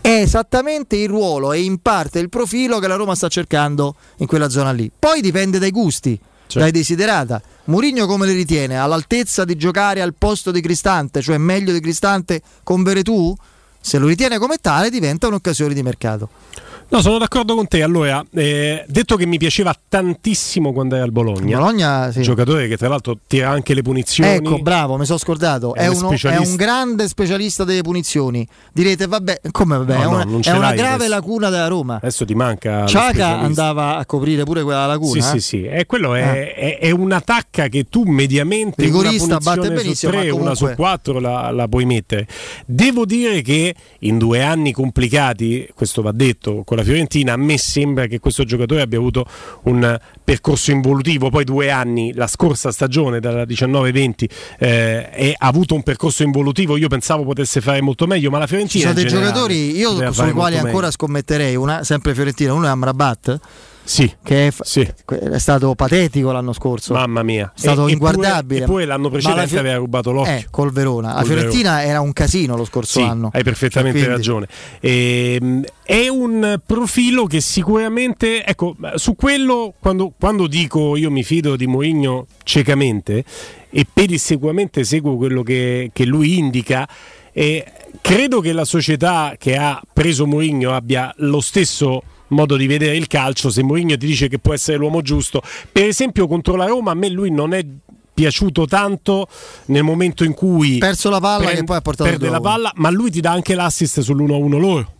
È 0.04 0.20
esattamente 0.20 0.96
il 0.96 1.08
ruolo 1.08 1.54
e 1.54 1.62
in 1.62 1.78
parte 1.78 2.18
il 2.18 2.28
profilo 2.28 2.78
che 2.78 2.88
la 2.88 2.96
Roma 2.96 3.14
sta 3.14 3.28
cercando 3.28 3.94
in 4.18 4.26
quella 4.26 4.50
zona 4.50 4.70
lì. 4.70 4.90
Poi 4.96 5.22
dipende 5.22 5.58
dai 5.58 5.70
gusti, 5.70 6.20
dai 6.52 6.70
desiderata. 6.70 7.40
Mourinho 7.64 8.04
come 8.04 8.26
le 8.26 8.34
ritiene? 8.34 8.78
All'altezza 8.78 9.46
di 9.46 9.56
giocare 9.56 10.02
al 10.02 10.12
posto 10.12 10.50
di 10.50 10.60
Cristante, 10.60 11.22
cioè 11.22 11.38
meglio 11.38 11.72
di 11.72 11.80
Cristante 11.80 12.42
con 12.62 12.82
Veretù? 12.82 13.34
Se 13.80 13.96
lo 13.96 14.06
ritiene 14.06 14.36
come 14.36 14.58
tale 14.58 14.90
diventa 14.90 15.26
un'occasione 15.26 15.72
di 15.72 15.82
mercato. 15.82 16.28
No, 16.88 17.00
sono 17.00 17.18
d'accordo 17.18 17.54
con 17.56 17.66
te. 17.66 17.82
Allora, 17.82 18.24
eh, 18.34 18.84
detto 18.86 19.16
che 19.16 19.26
mi 19.26 19.36
piaceva 19.38 19.74
tantissimo 19.88 20.72
quando 20.72 20.94
era 20.94 21.04
al 21.04 21.10
Bologna, 21.12 21.58
Bologna, 21.58 22.12
sì. 22.12 22.22
giocatore 22.22 22.68
che 22.68 22.76
tra 22.76 22.88
l'altro 22.88 23.18
tira 23.26 23.50
anche 23.50 23.74
le 23.74 23.82
punizioni. 23.82 24.30
Ecco, 24.34 24.58
bravo, 24.58 24.96
mi 24.96 25.04
sono 25.04 25.18
scordato. 25.18 25.74
È 25.74 25.80
È, 25.80 25.86
un 25.88 25.96
uno- 26.04 26.12
è 26.12 26.36
un 26.36 26.54
grande 26.56 27.08
specialista 27.08 27.64
delle 27.64 27.82
punizioni. 27.82 28.46
Direte, 28.72 29.06
vabbè, 29.06 29.40
come 29.50 29.78
vabbè? 29.78 29.94
No, 30.04 30.20
è 30.20 30.24
no, 30.24 30.30
una, 30.34 30.42
ce 30.42 30.52
è 30.52 30.56
una 30.56 30.72
grave 30.72 30.94
adesso. 30.94 31.10
lacuna 31.10 31.48
della 31.50 31.66
Roma. 31.66 31.96
Adesso 31.96 32.24
ti 32.24 32.34
manca. 32.34 32.86
Ciaca 32.86 33.38
andava 33.40 33.96
a 33.96 34.06
coprire 34.06 34.44
pure 34.44 34.62
quella 34.62 34.86
lacuna. 34.86 35.20
Sì, 35.22 35.36
eh? 35.36 35.40
sì, 35.40 35.40
sì. 35.40 35.64
E 35.64 35.86
quello 35.86 36.14
è, 36.14 36.22
Ah. 36.22 36.32
è, 36.34 36.78
è 36.78 36.90
un'attacca 36.90 37.68
che 37.68 37.84
tu 37.88 38.04
mediamente 38.04 38.82
Rigorista, 38.84 39.24
una 39.24 39.38
batte 39.38 39.70
benissimo, 39.72 40.12
su 40.12 40.18
tre, 40.18 40.28
ma 40.28 40.34
una 40.34 40.54
su 40.54 40.60
comunque- 40.60 40.74
quattro 40.76 41.18
la, 41.18 41.50
la 41.50 41.66
puoi 41.66 41.86
mettere. 41.86 42.26
Devo 42.66 43.04
dire 43.04 43.42
che 43.42 43.74
in 44.00 44.18
due 44.18 44.42
anni 44.42 44.70
complicati, 44.72 45.68
questo 45.74 46.00
va 46.02 46.12
detto, 46.12 46.62
con 46.74 46.76
la 46.76 46.84
Fiorentina, 46.84 47.32
a 47.32 47.36
me 47.36 47.56
sembra 47.56 48.06
che 48.06 48.18
questo 48.18 48.44
giocatore 48.44 48.82
abbia 48.82 48.98
avuto 48.98 49.24
un 49.64 49.98
percorso 50.22 50.72
involutivo. 50.72 51.30
Poi 51.30 51.44
due 51.44 51.70
anni, 51.70 52.12
la 52.12 52.26
scorsa 52.26 52.72
stagione, 52.72 53.20
dalla 53.20 53.44
19-20, 53.44 54.28
eh, 54.58 55.34
ha 55.36 55.46
avuto 55.46 55.74
un 55.74 55.82
percorso 55.82 56.22
involutivo. 56.22 56.76
Io 56.76 56.88
pensavo 56.88 57.24
potesse 57.24 57.60
fare 57.60 57.80
molto 57.80 58.06
meglio, 58.06 58.30
ma 58.30 58.38
la 58.38 58.44
Ci 58.44 58.50
Fiorentina. 58.50 58.82
sono 58.82 58.94
dei 58.94 59.06
generale 59.06 59.32
giocatori 59.32 59.76
io 59.76 60.12
sui 60.12 60.32
quali 60.32 60.56
ancora 60.56 60.72
meglio. 60.76 60.90
scommetterei, 60.90 61.56
una, 61.56 61.84
sempre 61.84 62.14
Fiorentina, 62.14 62.52
uno 62.52 62.66
è 62.66 62.68
Amrabat. 62.68 63.40
Sì, 63.86 64.10
che 64.22 64.46
è, 64.46 64.50
fa- 64.50 64.64
è 64.64 65.38
stato 65.38 65.74
patetico 65.74 66.32
l'anno 66.32 66.54
scorso. 66.54 66.94
Mamma 66.94 67.22
mia, 67.22 67.52
È 67.54 67.58
stato 67.58 67.86
E- 67.86 67.92
inguardabile. 67.92 68.64
E 68.64 68.66
poi, 68.66 68.82
e 68.82 68.86
l'anno 68.86 69.04
la 69.04 69.10
precedente 69.10 69.48
Fio- 69.48 69.58
aveva 69.60 69.76
rubato 69.76 70.10
l'occhio. 70.10 70.32
Eh, 70.32 70.46
col 70.50 70.72
Verona. 70.72 71.08
La 71.08 71.14
Col 71.20 71.26
Fiorentina 71.26 71.84
era 71.84 72.00
un 72.00 72.12
casino 72.14 72.56
lo 72.56 72.64
scorso 72.64 73.00
Sì, 73.00 73.04
anno. 73.04 73.30
Hai 73.32 73.42
perfettamente 73.42 73.98
Quindi- 73.98 74.16
ragione. 74.16 74.48
Ehm, 74.80 75.64
è 75.82 76.08
un 76.08 76.60
profilo 76.64 77.26
che 77.26 77.40
sicuramente, 77.40 78.44
ecco, 78.44 78.74
su 78.94 79.14
quello 79.14 79.74
quando, 79.78 80.12
quando 80.18 80.46
dico 80.46 80.96
io 80.96 81.10
mi 81.10 81.22
fido 81.22 81.54
di 81.56 81.66
Mourinho 81.66 82.26
ciecamente 82.42 83.22
e 83.70 83.86
pedissequamente 83.92 84.84
seguo 84.84 85.16
quello 85.16 85.42
che, 85.42 85.90
che 85.92 86.04
lui 86.06 86.38
indica. 86.38 86.88
E 87.32 87.66
credo 88.00 88.40
che 88.40 88.52
la 88.52 88.64
società 88.64 89.34
che 89.36 89.56
ha 89.56 89.80
preso 89.92 90.26
Mourinho 90.26 90.72
abbia 90.72 91.12
lo 91.18 91.40
stesso 91.40 92.02
modo 92.28 92.56
di 92.56 92.66
vedere 92.66 92.96
il 92.96 93.06
calcio. 93.06 93.50
Se 93.50 93.62
Mourinho 93.62 93.96
ti 93.96 94.06
dice 94.06 94.28
che 94.28 94.38
può 94.38 94.54
essere 94.54 94.76
l'uomo 94.78 95.02
giusto, 95.02 95.42
per 95.70 95.86
esempio 95.86 96.26
contro 96.26 96.56
la 96.56 96.66
Roma, 96.66 96.92
a 96.92 96.94
me 96.94 97.08
lui 97.08 97.30
non 97.30 97.52
è 97.54 97.64
piaciuto 98.14 98.66
tanto 98.66 99.26
nel 99.66 99.82
momento 99.82 100.22
in 100.22 100.34
cui 100.34 100.78
Perso 100.78 101.10
la 101.10 101.18
palla 101.18 101.50
che 101.50 101.64
poi 101.64 101.76
ha 101.76 101.80
portato 101.80 102.08
perde 102.08 102.30
la 102.30 102.40
palla, 102.40 102.72
ma 102.76 102.90
lui 102.90 103.10
ti 103.10 103.20
dà 103.20 103.32
anche 103.32 103.54
l'assist 103.54 104.00
sull'1-1 104.00 104.58
loro. 104.58 104.93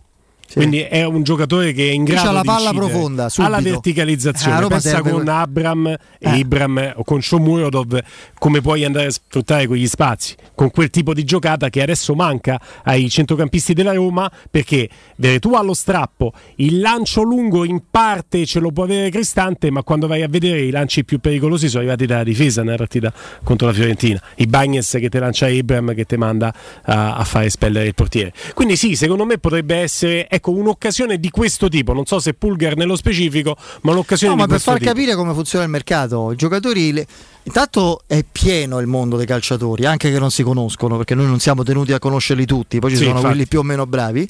Quindi 0.53 0.79
è 0.79 1.03
un 1.03 1.23
giocatore 1.23 1.73
che 1.73 1.89
è 1.89 1.91
in 1.91 2.03
grado 2.05 2.31
la 2.31 2.41
di 2.41 2.47
palla 2.47 2.69
incidere 2.69 2.91
profonda, 2.91 3.29
subito. 3.29 3.53
alla 3.53 3.61
verticalizzazione. 3.63 4.55
A 4.55 4.59
Roma 4.59 4.69
Pensa 4.79 5.01
con 5.01 5.21
que- 5.23 5.31
Abram 5.31 5.87
e 5.87 5.97
Eh. 6.19 6.37
Ibram 6.37 6.93
o 6.95 7.03
con 7.03 7.21
Shomurodov 7.21 7.99
come 8.39 8.61
puoi 8.61 8.85
andare 8.85 9.07
a 9.07 9.11
sfruttare 9.11 9.67
quegli 9.67 9.87
spazi 9.87 10.35
con 10.53 10.71
quel 10.71 10.89
tipo 10.89 11.13
di 11.13 11.23
giocata 11.23 11.69
che 11.69 11.81
adesso 11.81 12.13
manca 12.15 12.59
ai 12.83 13.09
centrocampisti 13.09 13.73
della 13.73 13.93
Roma 13.93 14.31
perché 14.49 14.87
Veretù 15.17 15.53
ha 15.55 15.61
lo 15.61 15.73
strappo, 15.73 16.31
il 16.57 16.79
lancio 16.79 17.21
lungo 17.23 17.65
in 17.65 17.81
parte 17.89 18.45
ce 18.45 18.59
lo 18.59 18.71
può 18.71 18.83
avere 18.83 19.09
Cristante, 19.09 19.69
ma 19.71 19.83
quando 19.83 20.07
vai 20.07 20.21
a 20.21 20.27
vedere 20.27 20.61
i 20.61 20.69
lanci 20.71 21.03
più 21.03 21.19
pericolosi 21.19 21.67
sono 21.67 21.79
arrivati 21.79 22.05
dalla 22.05 22.23
difesa 22.23 22.63
nella 22.63 22.77
partita 22.77 23.11
contro 23.43 23.67
la 23.67 23.73
Fiorentina. 23.73 24.21
I 24.35 24.45
Bagnes 24.45 24.97
che 24.99 25.09
te 25.09 25.19
lancia 25.19 25.47
Ibram 25.47 25.93
che 25.93 26.05
ti 26.05 26.15
manda 26.17 26.53
a, 26.83 27.15
a 27.15 27.23
fare 27.23 27.45
espellere 27.45 27.87
il 27.87 27.93
portiere. 27.95 28.31
Quindi 28.53 28.75
sì, 28.77 28.95
secondo 28.95 29.25
me 29.25 29.37
potrebbe 29.37 29.75
essere 29.77 30.27
ecco, 30.35 30.51
un'occasione 30.51 31.19
di 31.19 31.29
questo 31.29 31.67
tipo, 31.69 31.93
non 31.93 32.05
so 32.05 32.19
se 32.19 32.33
Pulgar 32.33 32.75
nello 32.77 32.95
specifico, 32.95 33.55
ma 33.81 33.91
un'occasione 33.91 34.33
No, 34.33 34.39
ma 34.39 34.45
di 34.45 34.51
per 34.53 34.61
questo 34.61 34.71
far 34.71 34.79
tipo. 34.79 34.91
capire 34.93 35.15
come 35.15 35.33
funziona 35.33 35.63
il 35.65 35.71
mercato, 35.71 36.31
i 36.31 36.35
giocatori. 36.35 36.91
le- 36.93 37.07
Intanto 37.43 38.01
è 38.07 38.23
pieno 38.29 38.79
il 38.79 38.87
mondo 38.87 39.17
dei 39.17 39.25
calciatori, 39.25 39.85
anche 39.85 40.11
che 40.11 40.17
non 40.19 40.31
si 40.31 40.41
conoscono, 40.43 40.97
perché 40.97 41.13
noi 41.15 41.27
non 41.27 41.39
siamo 41.39 41.63
tenuti 41.63 41.93
a 41.93 41.99
conoscerli 41.99 42.45
tutti, 42.45 42.79
poi 42.79 42.89
ci 42.91 42.95
Sì, 42.97 43.03
sono 43.03 43.15
infatti. 43.17 43.33
quelli 43.33 43.47
più 43.47 43.59
o 43.59 43.63
meno 43.63 43.85
bravi. 43.85 44.27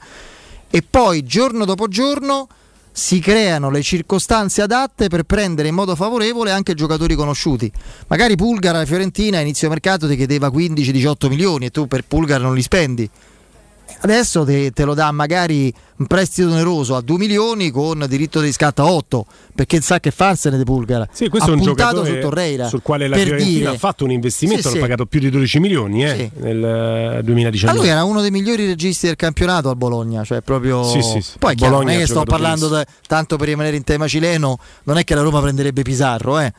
E 0.69 0.83
poi 0.89 1.23
giorno 1.23 1.63
dopo 1.63 1.87
giorno 1.87 2.47
si 2.91 3.19
creano 3.19 3.69
le 3.69 3.81
circostanze 3.81 4.61
adatte 4.61 5.07
per 5.07 5.23
prendere 5.23 5.67
in 5.69 5.75
modo 5.75 5.95
favorevole 5.95 6.51
anche 6.51 6.73
giocatori 6.73 7.15
conosciuti. 7.15 7.71
Magari 8.07 8.35
Pulgar 8.35 8.75
alla 8.75 8.85
Fiorentina 8.85 9.37
a 9.37 9.41
inizio 9.41 9.69
mercato 9.69 10.07
ti 10.07 10.15
chiedeva 10.17 10.49
15-18 10.49 11.27
milioni 11.29 11.65
e 11.65 11.71
tu 11.71 11.87
per 11.87 12.03
Pulgar 12.05 12.39
non 12.41 12.53
li 12.55 12.61
spendi. 12.61 13.09
Adesso 14.01 14.43
te, 14.43 14.71
te 14.71 14.83
lo 14.83 14.93
dà 14.93 15.11
magari 15.11 15.73
un 15.97 16.07
prestito 16.07 16.49
oneroso 16.49 16.95
a 16.95 17.01
2 17.01 17.17
milioni 17.17 17.71
con 17.71 18.05
diritto 18.07 18.39
di 18.39 18.47
riscatto 18.47 18.81
a 18.83 18.91
8 18.91 19.25
perché 19.55 19.79
sa 19.81 19.99
che 19.99 20.11
farsene 20.11 20.57
di 20.57 20.63
Pulgar. 20.63 21.07
Sì, 21.11 21.29
questo 21.29 21.49
ha 21.51 21.53
è 21.53 21.57
un 21.57 21.63
puntato 21.63 21.95
giocatore 22.03 22.13
su 22.15 22.27
Torreira 22.27 22.67
sul 22.67 22.81
quale 22.81 23.07
la 23.07 23.15
Fiorentina 23.15 23.49
dire- 23.57 23.69
ha 23.69 23.77
fatto 23.77 24.03
un 24.03 24.11
investimento, 24.11 24.61
Sì, 24.61 24.67
hanno 24.67 24.75
sì. 24.75 24.81
pagato 24.81 25.05
più 25.05 25.19
di 25.19 25.29
12 25.29 25.59
milioni 25.59 26.03
eh, 26.05 26.31
nel 26.35 26.63
eh, 26.63 27.15
Ma 27.15 27.21
2019. 27.21 27.77
lui 27.79 27.87
era 27.87 28.03
uno 28.03 28.21
dei 28.21 28.31
migliori 28.31 28.65
registi 28.65 29.07
del 29.07 29.15
campionato 29.15 29.69
al 29.69 29.77
Bologna, 29.77 30.23
cioè 30.23 30.41
proprio 30.41 30.83
Sì, 30.83 31.01
sì, 31.01 31.21
sì. 31.21 31.37
Poi 31.39 31.55
chiaro, 31.55 31.73
Bologna 31.75 31.93
non 31.93 32.01
è 32.01 32.05
che 32.05 32.11
sto 32.11 32.23
parlando 32.23 32.67
da- 32.67 32.85
tanto 33.07 33.37
per 33.37 33.47
rimanere 33.47 33.75
in 33.77 33.83
tema 33.83 34.07
cileno, 34.07 34.57
non 34.83 34.97
è 34.97 35.03
che 35.03 35.15
la 35.15 35.21
Roma 35.21 35.39
prenderebbe 35.41 35.81
Pizarro, 35.81 36.39
eh. 36.39 36.53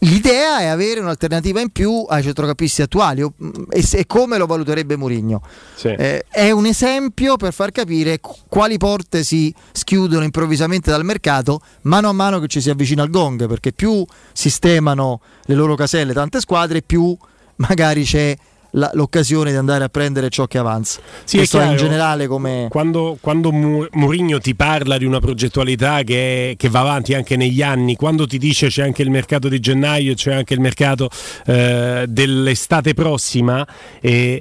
L'idea 0.00 0.60
è 0.60 0.66
avere 0.66 1.00
un'alternativa 1.00 1.60
in 1.60 1.70
più 1.70 2.04
ai 2.08 2.22
centrocampisti 2.22 2.82
attuali 2.82 3.22
o- 3.22 3.34
e, 3.68 4.06
come 4.06 4.38
lo 4.38 4.46
valuterebbe 4.46 4.96
Mourinho. 4.96 5.42
Sì. 5.74 5.88
Eh, 5.88 6.24
è 6.30 6.50
un 6.52 6.66
esempio 6.66 7.36
per 7.36 7.52
far 7.52 7.72
capire 7.72 8.20
qu- 8.20 8.36
quali 8.48 8.76
porte 8.78 9.24
si 9.24 9.52
schiudono 9.72 10.22
improvvisamente 10.24 10.90
dal 10.90 11.04
mercato 11.04 11.60
mano 11.82 12.08
a 12.08 12.12
mano 12.12 12.38
che 12.38 12.46
ci 12.46 12.60
si 12.60 12.70
avvicina 12.70 13.02
al 13.02 13.10
gong, 13.10 13.48
perché 13.48 13.72
più 13.72 14.04
sistemano 14.32 15.20
le 15.46 15.54
loro 15.54 15.74
caselle 15.74 16.12
tante 16.12 16.38
squadre, 16.40 16.82
più 16.82 17.16
magari 17.56 18.04
c'è 18.04 18.36
la- 18.78 18.90
l'occasione 18.94 19.50
di 19.50 19.56
andare 19.56 19.84
a 19.84 19.88
prendere 19.88 20.28
ciò 20.30 20.46
che 20.46 20.58
avanza. 20.58 21.00
Sì, 21.24 21.36
Questo 21.38 21.58
è 21.58 21.62
in 21.64 21.68
chiaro. 21.70 21.82
generale 21.82 22.26
come... 22.26 22.66
Quando, 22.70 23.18
quando 23.20 23.50
Mourinho 23.52 24.38
ti 24.38 24.54
parla 24.54 24.96
di 24.96 25.04
una 25.04 25.18
progettualità 25.20 26.02
che, 26.02 26.50
è- 26.52 26.56
che 26.56 26.68
va 26.68 26.80
avanti 26.80 27.14
anche 27.14 27.36
negli 27.36 27.60
anni, 27.62 27.96
quando 27.96 28.26
ti 28.26 28.38
dice 28.38 28.68
c'è 28.68 28.82
anche 28.84 29.02
il 29.02 29.10
mercato 29.10 29.48
di 29.48 29.58
gennaio, 29.60 30.14
c'è 30.14 30.32
anche 30.32 30.54
il 30.54 30.60
mercato 30.60 31.10
eh, 31.46 32.04
dell'estate 32.08 32.94
prossima, 32.94 33.66
eh, 34.00 34.40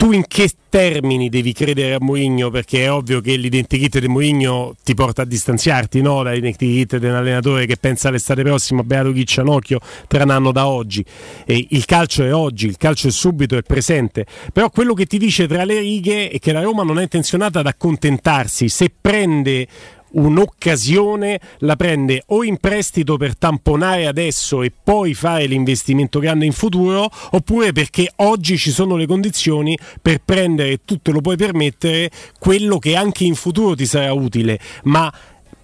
tu 0.00 0.12
in 0.12 0.24
che 0.26 0.50
termini 0.70 1.28
devi 1.28 1.52
credere 1.52 1.92
a 1.92 1.98
Mourinho? 2.00 2.48
Perché 2.48 2.84
è 2.84 2.90
ovvio 2.90 3.20
che 3.20 3.36
l'identikit 3.36 3.98
di 3.98 4.08
Mourinho 4.08 4.74
ti 4.82 4.94
porta 4.94 5.20
a 5.22 5.24
distanziarti 5.26 6.00
no? 6.00 6.22
dall'identikit 6.22 6.96
di 6.96 7.04
un 7.04 7.16
allenatore 7.16 7.66
che 7.66 7.76
pensa 7.76 8.08
all'estate 8.08 8.42
prossima, 8.42 8.82
Beato 8.82 9.12
Chiccianocchio, 9.12 9.78
tra 10.06 10.22
un 10.22 10.30
anno 10.30 10.52
da 10.52 10.66
oggi. 10.68 11.04
E 11.44 11.66
il 11.68 11.84
calcio 11.84 12.24
è 12.24 12.32
oggi, 12.32 12.66
il 12.66 12.78
calcio 12.78 13.08
è 13.08 13.10
subito, 13.10 13.58
è 13.58 13.62
presente. 13.62 14.24
Però 14.54 14.70
quello 14.70 14.94
che 14.94 15.04
ti 15.04 15.18
dice 15.18 15.46
tra 15.46 15.64
le 15.64 15.80
righe 15.80 16.30
è 16.30 16.38
che 16.38 16.52
la 16.52 16.62
Roma 16.62 16.82
non 16.82 16.98
è 16.98 17.02
intenzionata 17.02 17.58
ad 17.58 17.66
accontentarsi. 17.66 18.70
Se 18.70 18.90
prende 18.98 19.66
un'occasione 20.12 21.40
la 21.58 21.76
prende 21.76 22.22
o 22.26 22.44
in 22.44 22.58
prestito 22.58 23.16
per 23.16 23.36
tamponare 23.36 24.06
adesso 24.06 24.62
e 24.62 24.72
poi 24.72 25.14
fare 25.14 25.46
l'investimento 25.46 26.18
grande 26.18 26.46
in 26.46 26.52
futuro 26.52 27.10
oppure 27.30 27.72
perché 27.72 28.10
oggi 28.16 28.56
ci 28.56 28.70
sono 28.70 28.96
le 28.96 29.06
condizioni 29.06 29.78
per 30.00 30.20
prendere, 30.24 30.84
tu 30.84 31.00
te 31.00 31.10
lo 31.10 31.20
puoi 31.20 31.36
permettere, 31.36 32.10
quello 32.38 32.78
che 32.78 32.96
anche 32.96 33.24
in 33.24 33.34
futuro 33.34 33.74
ti 33.74 33.86
sarà 33.86 34.12
utile, 34.12 34.58
ma 34.84 35.12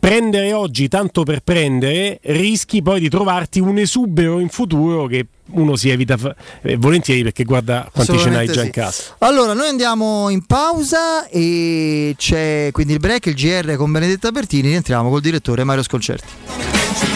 prendere 0.06 0.52
oggi 0.52 0.86
tanto 0.86 1.24
per 1.24 1.40
prendere 1.40 2.20
rischi 2.22 2.80
poi 2.80 3.00
di 3.00 3.08
trovarti 3.08 3.58
un 3.58 3.76
esubero 3.76 4.38
in 4.38 4.48
futuro 4.48 5.06
che 5.06 5.26
uno 5.50 5.74
si 5.74 5.88
evita 5.88 6.16
eh, 6.62 6.76
volentieri 6.76 7.24
perché 7.24 7.42
guarda 7.42 7.90
quanti 7.92 8.16
ce 8.16 8.30
n'hai 8.30 8.46
già 8.46 8.60
sì. 8.60 8.66
in 8.66 8.70
casa. 8.70 9.02
Allora, 9.18 9.52
noi 9.52 9.66
andiamo 9.66 10.28
in 10.28 10.46
pausa 10.46 11.26
e 11.26 12.14
c'è 12.16 12.68
quindi 12.70 12.92
il 12.92 13.00
break, 13.00 13.26
il 13.26 13.34
GR 13.34 13.74
con 13.74 13.90
Benedetta 13.90 14.30
Bertini. 14.30 14.68
Rientriamo 14.68 15.10
col 15.10 15.20
direttore 15.20 15.64
Mario 15.64 15.82
Sconcerti. 15.82 17.15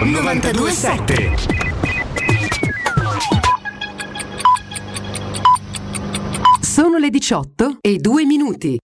927. 0.00 1.36
Sono 6.60 6.98
le 6.98 7.10
18 7.10 7.78
e 7.80 7.98
2 7.98 8.24
minuti. 8.24 8.78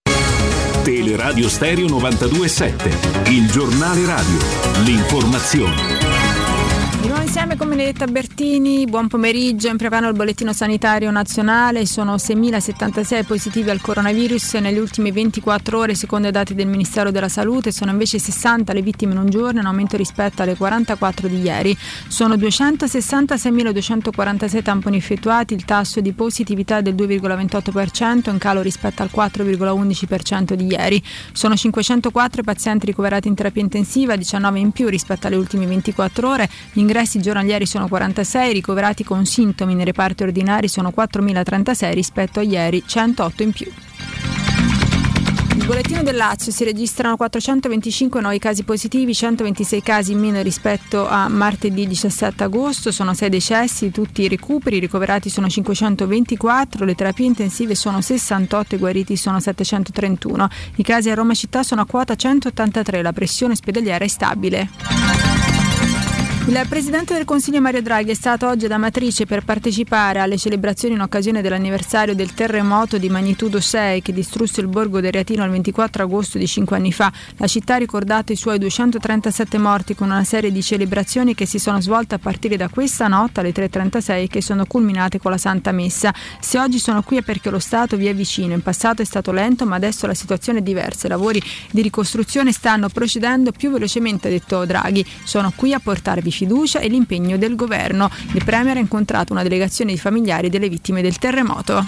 Teleradio 0.83 1.49
Stereo 1.49 1.87
927, 1.87 3.29
il 3.29 3.51
giornale 3.51 4.05
radio, 4.05 4.37
l'informazione. 4.83 6.00
Di 7.01 7.07
nuovo 7.07 7.23
insieme 7.23 7.57
con 7.57 7.67
Benedetta 7.67 8.05
Bertini, 8.05 8.85
buon 8.85 9.07
pomeriggio, 9.07 9.69
in 9.69 9.77
preparo 9.77 10.07
il 10.07 10.13
bollettino 10.13 10.53
sanitario 10.53 11.09
nazionale, 11.09 11.87
sono 11.87 12.13
6.076 12.13 13.25
positivi 13.25 13.71
al 13.71 13.81
coronavirus 13.81 14.53
nelle 14.55 14.77
ultime 14.77 15.11
24 15.11 15.79
ore 15.79 15.95
secondo 15.95 16.27
i 16.27 16.31
dati 16.31 16.53
del 16.53 16.67
Ministero 16.67 17.09
della 17.09 17.27
Salute, 17.27 17.71
sono 17.71 17.89
invece 17.89 18.19
60 18.19 18.71
le 18.71 18.83
vittime 18.83 19.13
in 19.13 19.17
un 19.17 19.31
giorno, 19.31 19.61
in 19.61 19.65
aumento 19.65 19.97
rispetto 19.97 20.43
alle 20.43 20.55
44 20.55 21.27
di 21.27 21.41
ieri, 21.41 21.75
sono 22.07 22.35
266.246 22.35 24.61
tamponi 24.61 24.97
effettuati, 24.97 25.55
il 25.55 25.65
tasso 25.65 26.01
di 26.01 26.13
positività 26.13 26.77
è 26.77 26.83
del 26.83 26.93
2,28%, 26.93 28.29
in 28.29 28.37
calo 28.37 28.61
rispetto 28.61 29.01
al 29.01 29.09
4,11% 29.11 30.53
di 30.53 30.67
ieri, 30.67 31.01
sono 31.31 31.55
504 31.55 32.43
pazienti 32.43 32.85
ricoverati 32.85 33.27
in 33.27 33.33
terapia 33.33 33.63
intensiva, 33.63 34.15
19 34.15 34.59
in 34.59 34.69
più 34.69 34.87
rispetto 34.87 35.25
alle 35.25 35.37
ultime 35.37 35.65
24 35.65 36.29
ore, 36.29 36.47
gli 36.73 36.89
ingressi 36.91 37.21
giornalieri 37.21 37.65
sono 37.65 37.87
46, 37.87 38.51
ricoverati 38.51 39.05
con 39.05 39.25
sintomi 39.25 39.75
nei 39.75 39.85
reparti 39.85 40.23
ordinari 40.23 40.67
sono 40.67 40.91
4.036 40.93 41.93
rispetto 41.93 42.39
a 42.41 42.43
ieri, 42.43 42.83
108 42.85 43.43
in 43.43 43.51
più. 43.53 43.71
Il 45.55 45.65
bollettino 45.65 46.03
del 46.03 46.17
Lazio 46.17 46.51
si 46.51 46.65
registrano 46.65 47.15
425 47.15 48.19
nuovi 48.19 48.39
casi 48.39 48.63
positivi, 48.63 49.13
126 49.13 49.81
casi 49.81 50.11
in 50.11 50.19
meno 50.19 50.41
rispetto 50.41 51.07
a 51.07 51.29
martedì 51.29 51.87
17 51.87 52.43
agosto, 52.43 52.91
sono 52.91 53.13
6 53.13 53.29
decessi, 53.29 53.91
tutti 53.91 54.23
i 54.23 54.27
recuperi, 54.27 54.75
i 54.75 54.79
ricoverati 54.79 55.29
sono 55.29 55.47
524, 55.47 56.83
le 56.83 56.95
terapie 56.95 57.25
intensive 57.25 57.73
sono 57.73 58.01
68 58.01 58.75
e 58.75 58.77
guariti 58.77 59.15
sono 59.15 59.39
731. 59.39 60.49
I 60.75 60.83
casi 60.83 61.09
a 61.09 61.13
Roma 61.13 61.35
città 61.35 61.63
sono 61.63 61.81
a 61.81 61.85
quota 61.85 62.15
183, 62.15 63.01
la 63.01 63.13
pressione 63.13 63.53
ospedaliera 63.53 64.03
è 64.03 64.09
stabile. 64.09 65.40
Il 66.47 66.65
Presidente 66.67 67.13
del 67.13 67.23
Consiglio 67.23 67.61
Mario 67.61 67.83
Draghi 67.83 68.09
è 68.09 68.15
stato 68.15 68.47
oggi 68.47 68.65
ad 68.65 68.71
Amatrice 68.71 69.27
per 69.27 69.45
partecipare 69.45 70.19
alle 70.19 70.37
celebrazioni 70.37 70.95
in 70.95 71.01
occasione 71.01 71.41
dell'anniversario 71.41 72.15
del 72.15 72.33
terremoto 72.33 72.97
di 72.97 73.09
magnitudo 73.09 73.61
6 73.61 74.01
che 74.01 74.11
distrusse 74.11 74.59
il 74.59 74.67
borgo 74.67 74.99
del 74.99 75.11
Reatino 75.11 75.45
il 75.45 75.51
24 75.51 76.03
agosto 76.03 76.39
di 76.39 76.47
5 76.47 76.75
anni 76.75 76.91
fa. 76.91 77.13
La 77.37 77.45
città 77.45 77.75
ha 77.75 77.77
ricordato 77.77 78.31
i 78.31 78.35
suoi 78.35 78.57
237 78.57 79.59
morti 79.59 79.93
con 79.93 80.09
una 80.09 80.23
serie 80.23 80.51
di 80.51 80.63
celebrazioni 80.63 81.35
che 81.35 81.45
si 81.45 81.59
sono 81.59 81.79
svolte 81.79 82.15
a 82.15 82.19
partire 82.19 82.57
da 82.57 82.69
questa 82.69 83.07
notte 83.07 83.39
alle 83.39 83.51
3.36 83.51 84.23
e 84.23 84.27
che 84.27 84.41
sono 84.41 84.65
culminate 84.65 85.19
con 85.19 85.31
la 85.31 85.37
Santa 85.37 85.71
Messa. 85.71 86.13
Se 86.39 86.57
oggi 86.57 86.79
sono 86.79 87.03
qui 87.03 87.17
è 87.17 87.21
perché 87.21 87.51
lo 87.51 87.59
Stato 87.59 87.97
vi 87.97 88.07
è 88.07 88.15
vicino. 88.15 88.53
In 88.53 88.63
passato 88.63 89.03
è 89.03 89.05
stato 89.05 89.31
lento 89.31 89.65
ma 89.67 89.75
adesso 89.75 90.07
la 90.07 90.15
situazione 90.15 90.59
è 90.59 90.63
diversa. 90.63 91.05
I 91.05 91.11
lavori 91.11 91.41
di 91.69 91.81
ricostruzione 91.81 92.51
stanno 92.51 92.89
procedendo 92.89 93.51
più 93.51 93.71
velocemente, 93.71 94.27
ha 94.27 94.31
detto 94.31 94.65
Draghi. 94.65 95.05
Sono 95.23 95.53
qui 95.55 95.73
a 95.73 95.79
portarvi 95.79 96.29
fiducia 96.31 96.79
e 96.79 96.87
l'impegno 96.87 97.37
del 97.37 97.55
governo. 97.55 98.09
Il 98.33 98.43
Premier 98.43 98.77
ha 98.77 98.79
incontrato 98.79 99.33
una 99.33 99.43
delegazione 99.43 99.91
di 99.91 99.97
familiari 99.97 100.49
delle 100.49 100.69
vittime 100.69 101.01
del 101.01 101.17
terremoto. 101.17 101.83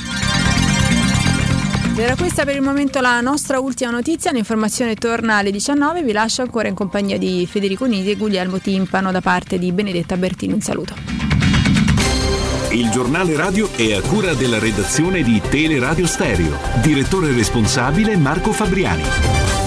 Era 1.96 2.16
questa 2.16 2.44
per 2.44 2.56
il 2.56 2.62
momento 2.62 3.02
la 3.02 3.22
nostra 3.22 3.60
ultima 3.60 3.92
notizia, 3.92 4.32
l'informazione 4.32 4.96
torna 4.96 5.38
alle 5.38 5.52
19, 5.52 6.02
vi 6.02 6.12
lascio 6.12 6.42
ancora 6.42 6.68
in 6.68 6.74
compagnia 6.74 7.20
di 7.20 7.48
Federico 7.50 7.86
Nisi 7.86 8.10
e 8.10 8.16
Guglielmo 8.16 8.58
Timpano 8.58 9.12
da 9.12 9.22
parte 9.22 9.60
di 9.60 9.72
Benedetta 9.72 10.18
Bertini, 10.18 10.54
un 10.54 10.62
saluto. 10.62 10.96
Il 12.72 12.90
giornale 12.90 13.36
radio 13.36 13.70
è 13.76 13.94
a 13.94 14.02
cura 14.02 14.34
della 14.34 14.58
redazione 14.58 15.22
di 15.22 15.40
Teleradio 15.48 16.08
Stereo. 16.08 16.58
Direttore 16.82 17.32
responsabile 17.32 18.18
Marco 18.18 18.52
Fabriani. 18.52 19.63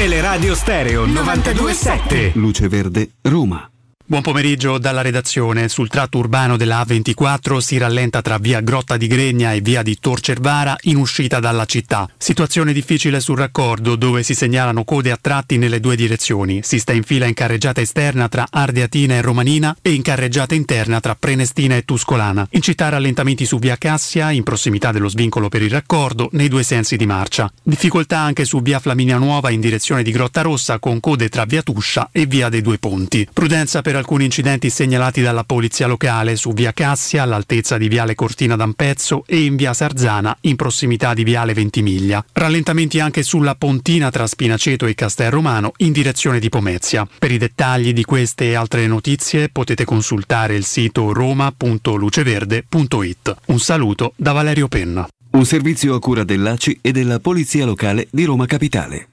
Teleradio 0.00 0.56
Stereo 0.56 1.04
927. 1.04 2.32
Luce 2.34 2.68
Verde, 2.68 3.10
Roma. 3.20 3.69
Buon 4.10 4.22
pomeriggio 4.22 4.78
dalla 4.78 5.02
redazione. 5.02 5.68
Sul 5.68 5.86
tratto 5.86 6.18
urbano 6.18 6.56
della 6.56 6.82
A24 6.82 7.58
si 7.58 7.78
rallenta 7.78 8.20
tra 8.22 8.38
via 8.38 8.58
Grotta 8.58 8.96
di 8.96 9.06
Gregna 9.06 9.52
e 9.52 9.60
via 9.60 9.84
di 9.84 10.00
Tor 10.00 10.18
Cervara 10.18 10.76
in 10.80 10.96
uscita 10.96 11.38
dalla 11.38 11.64
città. 11.64 12.08
Situazione 12.18 12.72
difficile 12.72 13.20
sul 13.20 13.38
raccordo 13.38 13.94
dove 13.94 14.24
si 14.24 14.34
segnalano 14.34 14.82
code 14.82 15.12
a 15.12 15.18
tratti 15.20 15.58
nelle 15.58 15.78
due 15.78 15.94
direzioni. 15.94 16.58
Si 16.64 16.80
sta 16.80 16.92
in 16.92 17.04
fila 17.04 17.26
in 17.26 17.34
carreggiata 17.34 17.80
esterna 17.80 18.28
tra 18.28 18.48
Ardeatina 18.50 19.14
e 19.14 19.20
Romanina 19.20 19.76
e 19.80 19.92
in 19.92 20.02
carreggiata 20.02 20.56
interna 20.56 20.98
tra 20.98 21.14
Prenestina 21.14 21.76
e 21.76 21.84
Tuscolana. 21.84 22.48
In 22.50 22.62
città 22.62 22.88
rallentamenti 22.88 23.46
su 23.46 23.60
via 23.60 23.76
Cassia 23.76 24.32
in 24.32 24.42
prossimità 24.42 24.90
dello 24.90 25.08
svincolo 25.08 25.48
per 25.48 25.62
il 25.62 25.70
raccordo 25.70 26.30
nei 26.32 26.48
due 26.48 26.64
sensi 26.64 26.96
di 26.96 27.06
marcia. 27.06 27.48
Difficoltà 27.62 28.18
anche 28.18 28.44
su 28.44 28.60
via 28.60 28.80
Flaminia 28.80 29.18
Nuova 29.18 29.50
in 29.50 29.60
direzione 29.60 30.02
di 30.02 30.10
Grotta 30.10 30.42
Rossa 30.42 30.80
con 30.80 30.98
code 30.98 31.28
tra 31.28 31.44
via 31.44 31.62
Tuscia 31.62 32.08
e 32.10 32.26
via 32.26 32.48
dei 32.48 32.60
Due 32.60 32.78
Ponti. 32.78 33.28
Prudenza 33.32 33.82
per 33.82 33.98
alcuni 34.00 34.24
incidenti 34.24 34.68
segnalati 34.68 35.22
dalla 35.22 35.44
polizia 35.44 35.86
locale 35.86 36.34
su 36.34 36.52
via 36.52 36.72
Cassia 36.72 37.22
all'altezza 37.22 37.78
di 37.78 37.86
viale 37.86 38.16
Cortina 38.16 38.56
d'Ampezzo 38.56 39.22
e 39.26 39.44
in 39.44 39.54
via 39.54 39.72
Sarzana 39.72 40.36
in 40.42 40.56
prossimità 40.56 41.14
di 41.14 41.22
viale 41.22 41.54
Ventimiglia. 41.54 42.24
Rallentamenti 42.32 42.98
anche 42.98 43.22
sulla 43.22 43.54
pontina 43.54 44.10
tra 44.10 44.26
Spinaceto 44.26 44.86
e 44.86 44.94
Castelromano 44.94 45.74
in 45.78 45.92
direzione 45.92 46.40
di 46.40 46.48
Pomezia. 46.48 47.06
Per 47.18 47.30
i 47.30 47.38
dettagli 47.38 47.92
di 47.92 48.02
queste 48.04 48.50
e 48.50 48.54
altre 48.54 48.88
notizie 48.88 49.50
potete 49.50 49.84
consultare 49.84 50.56
il 50.56 50.64
sito 50.64 51.12
roma.luceverde.it. 51.12 53.36
Un 53.46 53.60
saluto 53.60 54.14
da 54.16 54.32
Valerio 54.32 54.66
Penna. 54.66 55.06
Un 55.32 55.44
servizio 55.44 55.94
a 55.94 56.00
cura 56.00 56.24
dell'ACI 56.24 56.78
e 56.80 56.90
della 56.90 57.20
Polizia 57.20 57.64
Locale 57.64 58.08
di 58.10 58.24
Roma 58.24 58.46
Capitale. 58.46 59.09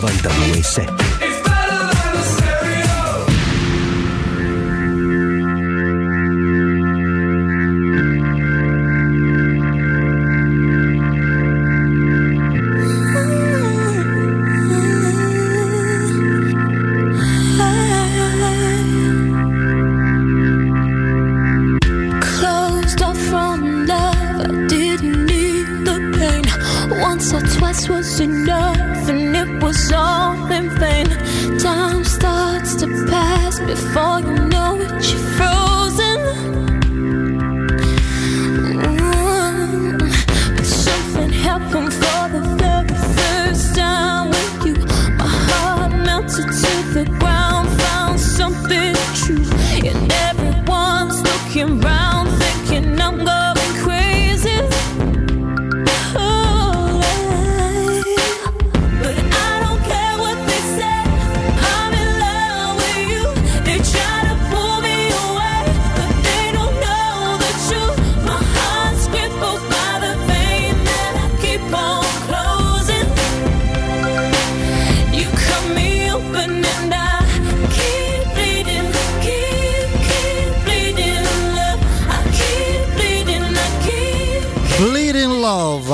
92.7 0.00 1.09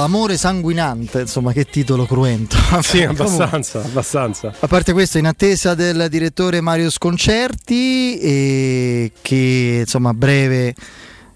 Amore 0.06 0.36
sanguinante, 0.36 1.22
insomma, 1.22 1.52
che 1.52 1.64
titolo 1.64 2.06
cruento. 2.06 2.56
Sì, 2.80 3.00
Comunque, 3.06 3.24
abbastanza, 3.24 3.80
abbastanza. 3.80 4.54
A 4.56 4.66
parte 4.68 4.92
questo, 4.92 5.18
in 5.18 5.26
attesa 5.26 5.74
del 5.74 6.06
direttore 6.08 6.60
Mario 6.60 6.90
Sconcerti, 6.90 8.16
e 8.20 9.12
che 9.20 9.78
insomma 9.80 10.10
a 10.10 10.14
breve 10.14 10.74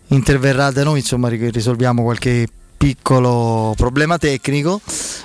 interverrà 0.09 0.71
da 0.71 0.85
noi, 0.85 1.01
insomma, 1.01 1.29
ri- 1.29 1.51
risolviamo 1.51 2.03
qualche 2.05 2.47
piccolo 2.77 3.75
problema 3.77 4.19
tecnico. 4.19 4.81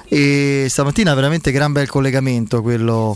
E 0.08 0.66
stamattina 0.68 1.14
veramente 1.14 1.52
gran 1.52 1.72
bel 1.72 1.88
collegamento 1.88 2.64
quello 2.64 3.16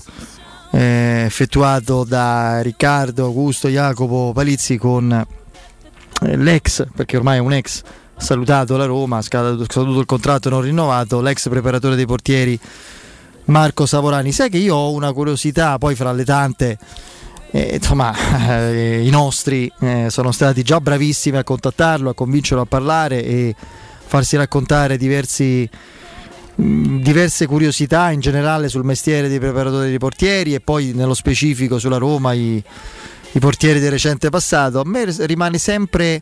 eh, 0.73 1.23
effettuato 1.25 2.03
da 2.03 2.61
Riccardo 2.61 3.25
Augusto 3.25 3.67
Jacopo 3.67 4.31
Palizzi 4.31 4.77
con 4.77 5.11
eh, 5.11 6.37
l'ex, 6.37 6.85
perché 6.95 7.17
ormai 7.17 7.37
è 7.37 7.41
un 7.41 7.53
ex 7.53 7.81
salutato 8.19 8.77
la 8.77 8.85
Roma, 8.85 9.21
scaduto, 9.21 9.99
il 9.99 10.05
contratto 10.05 10.49
non 10.49 10.61
rinnovato, 10.61 11.21
l'ex 11.21 11.47
preparatore 11.49 11.95
dei 11.95 12.05
portieri 12.05 12.59
Marco 13.45 13.85
Savorani. 13.85 14.31
Sai 14.31 14.49
che 14.49 14.57
io 14.57 14.75
ho 14.75 14.91
una 14.91 15.11
curiosità, 15.13 15.77
poi 15.77 15.95
fra 15.95 16.11
le 16.11 16.25
tante, 16.25 16.77
eh, 17.51 17.75
insomma, 17.75 18.13
eh, 18.49 19.01
i 19.03 19.09
nostri 19.09 19.71
eh, 19.79 20.07
sono 20.09 20.31
stati 20.31 20.61
già 20.61 20.79
bravissimi 20.79 21.37
a 21.37 21.43
contattarlo, 21.43 22.11
a 22.11 22.13
convincerlo 22.13 22.61
a 22.63 22.65
parlare 22.65 23.23
e 23.23 23.55
farsi 24.05 24.35
raccontare 24.35 24.97
diversi, 24.97 25.67
mh, 26.55 26.97
diverse 26.97 27.47
curiosità 27.47 28.11
in 28.11 28.19
generale 28.19 28.69
sul 28.69 28.83
mestiere 28.83 29.29
dei 29.29 29.39
preparatori 29.39 29.89
dei 29.89 29.97
portieri 29.97 30.53
e 30.53 30.59
poi 30.59 30.91
nello 30.93 31.15
specifico 31.15 31.79
sulla 31.79 31.97
Roma, 31.97 32.33
i, 32.33 32.61
i 33.31 33.39
portieri 33.39 33.79
del 33.79 33.91
recente 33.91 34.29
passato. 34.29 34.81
A 34.81 34.85
me 34.85 35.05
rimane 35.25 35.57
sempre 35.57 36.21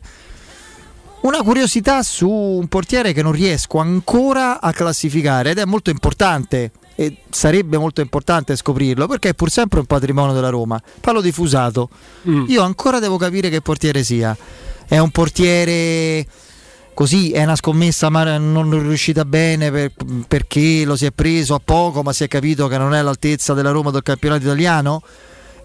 una 1.20 1.42
curiosità 1.42 2.02
su 2.02 2.28
un 2.28 2.68
portiere 2.68 3.12
che 3.12 3.22
non 3.22 3.32
riesco 3.32 3.78
ancora 3.78 4.60
a 4.60 4.72
classificare 4.72 5.50
ed 5.50 5.58
è 5.58 5.64
molto 5.64 5.90
importante 5.90 6.70
e 6.94 7.18
sarebbe 7.30 7.76
molto 7.78 8.00
importante 8.00 8.56
scoprirlo 8.56 9.06
perché 9.06 9.30
è 9.30 9.34
pur 9.34 9.50
sempre 9.50 9.80
un 9.80 9.86
patrimonio 9.86 10.32
della 10.34 10.48
Roma. 10.48 10.80
Parlo 11.00 11.20
di 11.20 11.32
Fusato. 11.32 11.88
Io 12.48 12.62
ancora 12.62 12.98
devo 12.98 13.16
capire 13.16 13.50
che 13.50 13.60
portiere 13.60 14.02
sia. 14.04 14.36
È 14.86 14.98
un 14.98 15.10
portiere 15.10 16.26
così, 16.94 17.30
è 17.30 17.42
una 17.44 17.56
scommessa 17.56 18.08
ma 18.08 18.38
non 18.38 18.72
è 18.72 18.80
riuscita 18.80 19.24
bene 19.24 19.70
per- 19.70 19.92
perché 20.26 20.84
lo 20.84 20.96
si 20.96 21.06
è 21.06 21.12
preso 21.12 21.54
a 21.54 21.60
poco 21.64 22.02
ma 22.02 22.12
si 22.12 22.24
è 22.24 22.28
capito 22.28 22.66
che 22.68 22.78
non 22.78 22.94
è 22.94 22.98
all'altezza 22.98 23.54
della 23.54 23.70
Roma 23.70 23.90
del 23.90 24.02
campionato 24.02 24.42
italiano. 24.42 25.02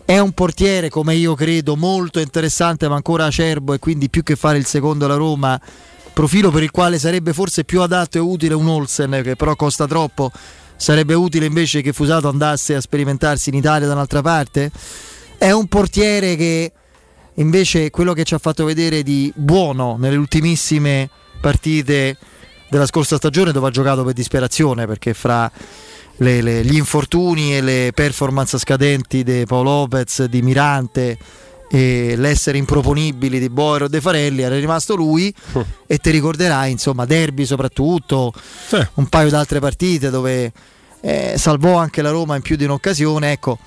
È 0.06 0.20
un 0.20 0.34
portiere, 0.34 0.90
come 0.90 1.16
io 1.16 1.34
credo, 1.34 1.78
molto 1.78 2.20
interessante, 2.20 2.90
ma 2.90 2.96
ancora 2.96 3.26
acerbo 3.26 3.74
e 3.74 3.80
quindi 3.80 4.10
più 4.10 4.22
che 4.22 4.36
fare 4.36 4.58
il 4.58 4.66
secondo 4.66 5.06
alla 5.06 5.16
Roma, 5.16 5.60
profilo 6.12 6.52
per 6.52 6.62
il 6.62 6.72
quale 6.72 7.00
sarebbe 7.00 7.32
forse 7.32 7.64
più 7.64 7.82
adatto 7.82 8.18
e 8.18 8.22
utile 8.22 8.54
un 8.54 8.68
Olsen, 8.68 9.22
che 9.24 9.38
però 9.38 9.56
costa 9.56 9.88
troppo. 9.88 10.30
Sarebbe 10.76 11.14
utile 11.14 11.46
invece 11.46 11.82
che 11.82 11.94
Fusato 11.94 12.28
andasse 12.28 12.76
a 12.76 12.82
sperimentarsi 12.82 13.48
in 13.48 13.56
Italia 13.56 13.88
da 13.88 13.94
un'altra 13.94 14.22
parte. 14.22 14.72
È 15.38 15.52
un 15.52 15.68
portiere 15.68 16.36
che 16.36 16.72
invece 17.36 17.90
quello 17.90 18.12
che 18.12 18.26
ci 18.26 18.34
ha 18.34 18.40
fatto 18.40 18.66
vedere 18.66 19.04
di 19.04 19.32
buono 19.34 19.96
nelle 19.98 20.18
ultimissime 20.18 21.10
partite 21.40 22.18
della 22.70 22.86
scorsa 22.86 23.16
stagione 23.16 23.54
dove 23.54 23.68
ha 23.68 23.72
giocato 23.72 24.04
per 24.04 24.14
disperazione 24.14 24.86
perché 24.86 25.14
fra 25.14 25.50
le- 26.18 26.42
le- 26.42 26.64
gli 26.64 26.76
infortuni 26.76 27.56
e 27.56 27.62
le 27.62 27.92
performance 27.94 28.58
scadenti 28.58 29.24
di 29.24 29.44
Paolo 29.46 29.70
Lopez, 29.72 30.26
di 30.26 30.42
Mirante 30.42 31.18
e 31.70 32.14
l'essere 32.18 32.60
improponibili 32.60 33.40
di 33.40 33.50
Boero 33.50 33.86
e 33.86 33.90
De 33.90 34.00
Farelli 34.00 34.42
era 34.44 34.56
rimasto 34.58 34.96
lui. 34.96 35.34
E 35.88 35.98
ti 35.98 36.10
ricorderai 36.10 36.72
insomma 36.72 37.06
derby 37.06 37.46
soprattutto 37.46 38.34
un 38.96 39.08
paio 39.08 39.30
di 39.30 39.36
altre 39.36 39.60
partite 39.60 40.10
dove 40.10 40.52
eh, 41.02 41.36
salvò 41.38 41.76
anche 41.78 42.02
la 42.02 42.10
Roma 42.10 42.36
in 42.36 42.42
più 42.42 42.56
di 42.56 42.64
un'occasione 42.64 43.32
ecco. 43.32 43.60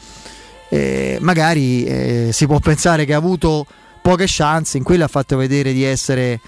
Eh, 0.68 1.18
magari 1.20 1.84
eh, 1.84 2.30
si 2.32 2.47
può 2.47 2.59
pensare 2.59 3.05
che 3.05 3.14
ha 3.14 3.18
avuto 3.18 3.64
poche 4.03 4.24
chance 4.26 4.76
in 4.76 4.82
quelle 4.82 5.05
ha 5.05 5.09
fatto 5.09 5.36
vedere 5.36 5.72
di 5.72 5.84
essere 5.84 6.40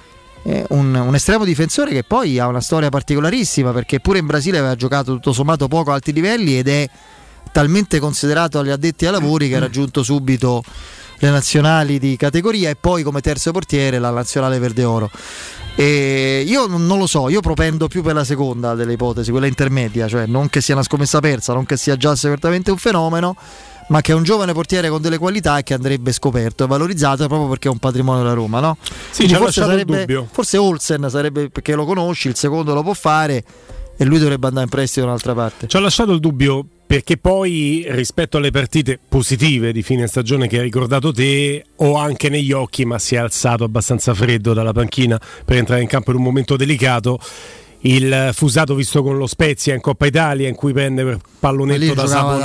eh, 0.45 0.65
un, 0.71 0.95
un 0.95 1.15
estremo 1.15 1.45
difensore 1.45 1.93
che 1.93 2.05
poi 2.05 2.39
ha 2.39 2.47
una 2.47 2.61
storia 2.61 2.89
particolarissima 2.89 3.73
perché 3.73 4.01
pure 4.01 4.19
in 4.19 4.27
Brasile 4.27 4.59
aveva 4.59 4.75
giocato 4.75 5.13
tutto 5.13 5.33
sommato 5.33 5.69
poco 5.69 5.91
a 5.91 5.95
alti 5.95 6.13
livelli 6.13 6.59
ed 6.59 6.69
è 6.69 6.89
talmente 7.53 7.99
considerato 7.99 8.59
agli 8.59 8.71
addetti 8.71 9.07
ai 9.07 9.13
lavori 9.13 9.49
che 9.49 9.57
ha 9.57 9.61
raggiunto 9.61 10.03
subito 10.03 10.63
le 11.21 11.31
nazionali 11.31 11.99
di 11.99 12.17
categoria 12.17 12.71
e 12.71 12.77
poi 12.77 13.03
come 13.03 13.21
terzo 13.21 13.51
portiere 13.51 13.99
la 13.99 14.11
nazionale 14.11 14.59
verde 14.59 14.85
oro. 14.85 15.11
E 15.75 16.45
io 16.47 16.67
non 16.67 16.87
non 16.87 16.99
lo 16.99 17.07
so, 17.07 17.29
io 17.29 17.41
propendo 17.41 17.87
più 17.87 18.03
per 18.03 18.15
la 18.15 18.25
seconda 18.25 18.75
delle 18.75 18.95
ipotesi, 18.95 19.31
quella 19.31 19.47
intermedia, 19.47 20.09
cioè 20.09 20.27
non 20.27 20.49
che 20.49 20.61
sia 20.61 20.75
una 20.75 20.83
scommessa 20.83 21.21
persa, 21.21 21.53
non 21.53 21.65
che 21.65 21.77
sia 21.77 21.97
già 21.97 22.15
certamente 22.17 22.71
un 22.71 22.79
fenomeno, 22.79 23.37
ma 23.89 24.01
che 24.01 24.13
è 24.13 24.15
un 24.15 24.23
giovane 24.23 24.53
portiere 24.53 24.89
con 24.89 25.01
delle 25.03 25.19
qualità 25.19 25.63
che 25.63 25.75
andrebbe 25.75 26.13
scoperto 26.13 26.65
e 26.65 26.67
valorizzato 26.67 27.27
proprio 27.27 27.49
perché 27.49 27.69
è 27.69 27.71
un 27.71 27.79
patrimonio 27.79 28.23
della 28.23 28.35
Roma, 28.35 28.61
no? 28.61 28.77
Sì, 28.81 29.25
Quindi 29.25 29.33
ci 29.33 29.35
ha 29.35 29.43
forse, 29.43 29.61
lasciato 29.61 29.79
il 29.79 29.87
sarebbe, 29.87 29.99
dubbio. 29.99 30.29
forse 30.31 30.57
Olsen 30.57 31.07
sarebbe 31.11 31.51
perché 31.51 31.75
lo 31.75 31.85
conosci, 31.85 32.29
il 32.29 32.37
secondo 32.37 32.75
lo 32.75 32.83
può 32.83 32.95
fare 32.95 33.45
e 33.97 34.05
lui 34.05 34.19
dovrebbe 34.19 34.47
andare 34.47 34.65
in 34.65 34.71
prestito 34.71 35.01
da 35.01 35.07
un'altra 35.09 35.35
parte. 35.35 35.67
Ci 35.67 35.77
ha 35.77 35.81
lasciato 35.81 36.13
il 36.13 36.21
dubbio 36.21 36.65
perché 36.87 37.19
poi 37.19 37.85
rispetto 37.89 38.39
alle 38.39 38.51
partite 38.51 38.99
positive 39.09 39.73
di 39.73 39.83
fine 39.83 40.07
stagione 40.07 40.47
che 40.47 40.57
hai 40.57 40.63
ricordato 40.63 41.13
te, 41.13 41.65
ho 41.77 41.97
anche 41.97 42.29
negli 42.31 42.53
occhi, 42.53 42.85
ma 42.87 42.99
si 42.99 43.15
è 43.15 43.19
alzato 43.19 43.65
abbastanza 43.65 44.15
freddo 44.15 44.55
dalla 44.55 44.73
panchina 44.73 45.21
per 45.45 45.57
entrare 45.57 45.83
in 45.83 45.89
campo 45.89 46.13
in 46.13 46.17
un 46.17 46.23
momento 46.23 46.57
delicato. 46.57 47.19
Il 47.81 48.31
fusato 48.33 48.75
visto 48.75 49.03
con 49.03 49.17
lo 49.19 49.27
Spezia 49.27 49.75
in 49.75 49.81
Coppa 49.81 50.07
Italia 50.07 50.49
in 50.49 50.55
cui 50.55 50.73
prende 50.73 51.05
per 51.05 51.19
pallonetto 51.39 51.95
da 51.95 52.05
giocava 52.05 52.39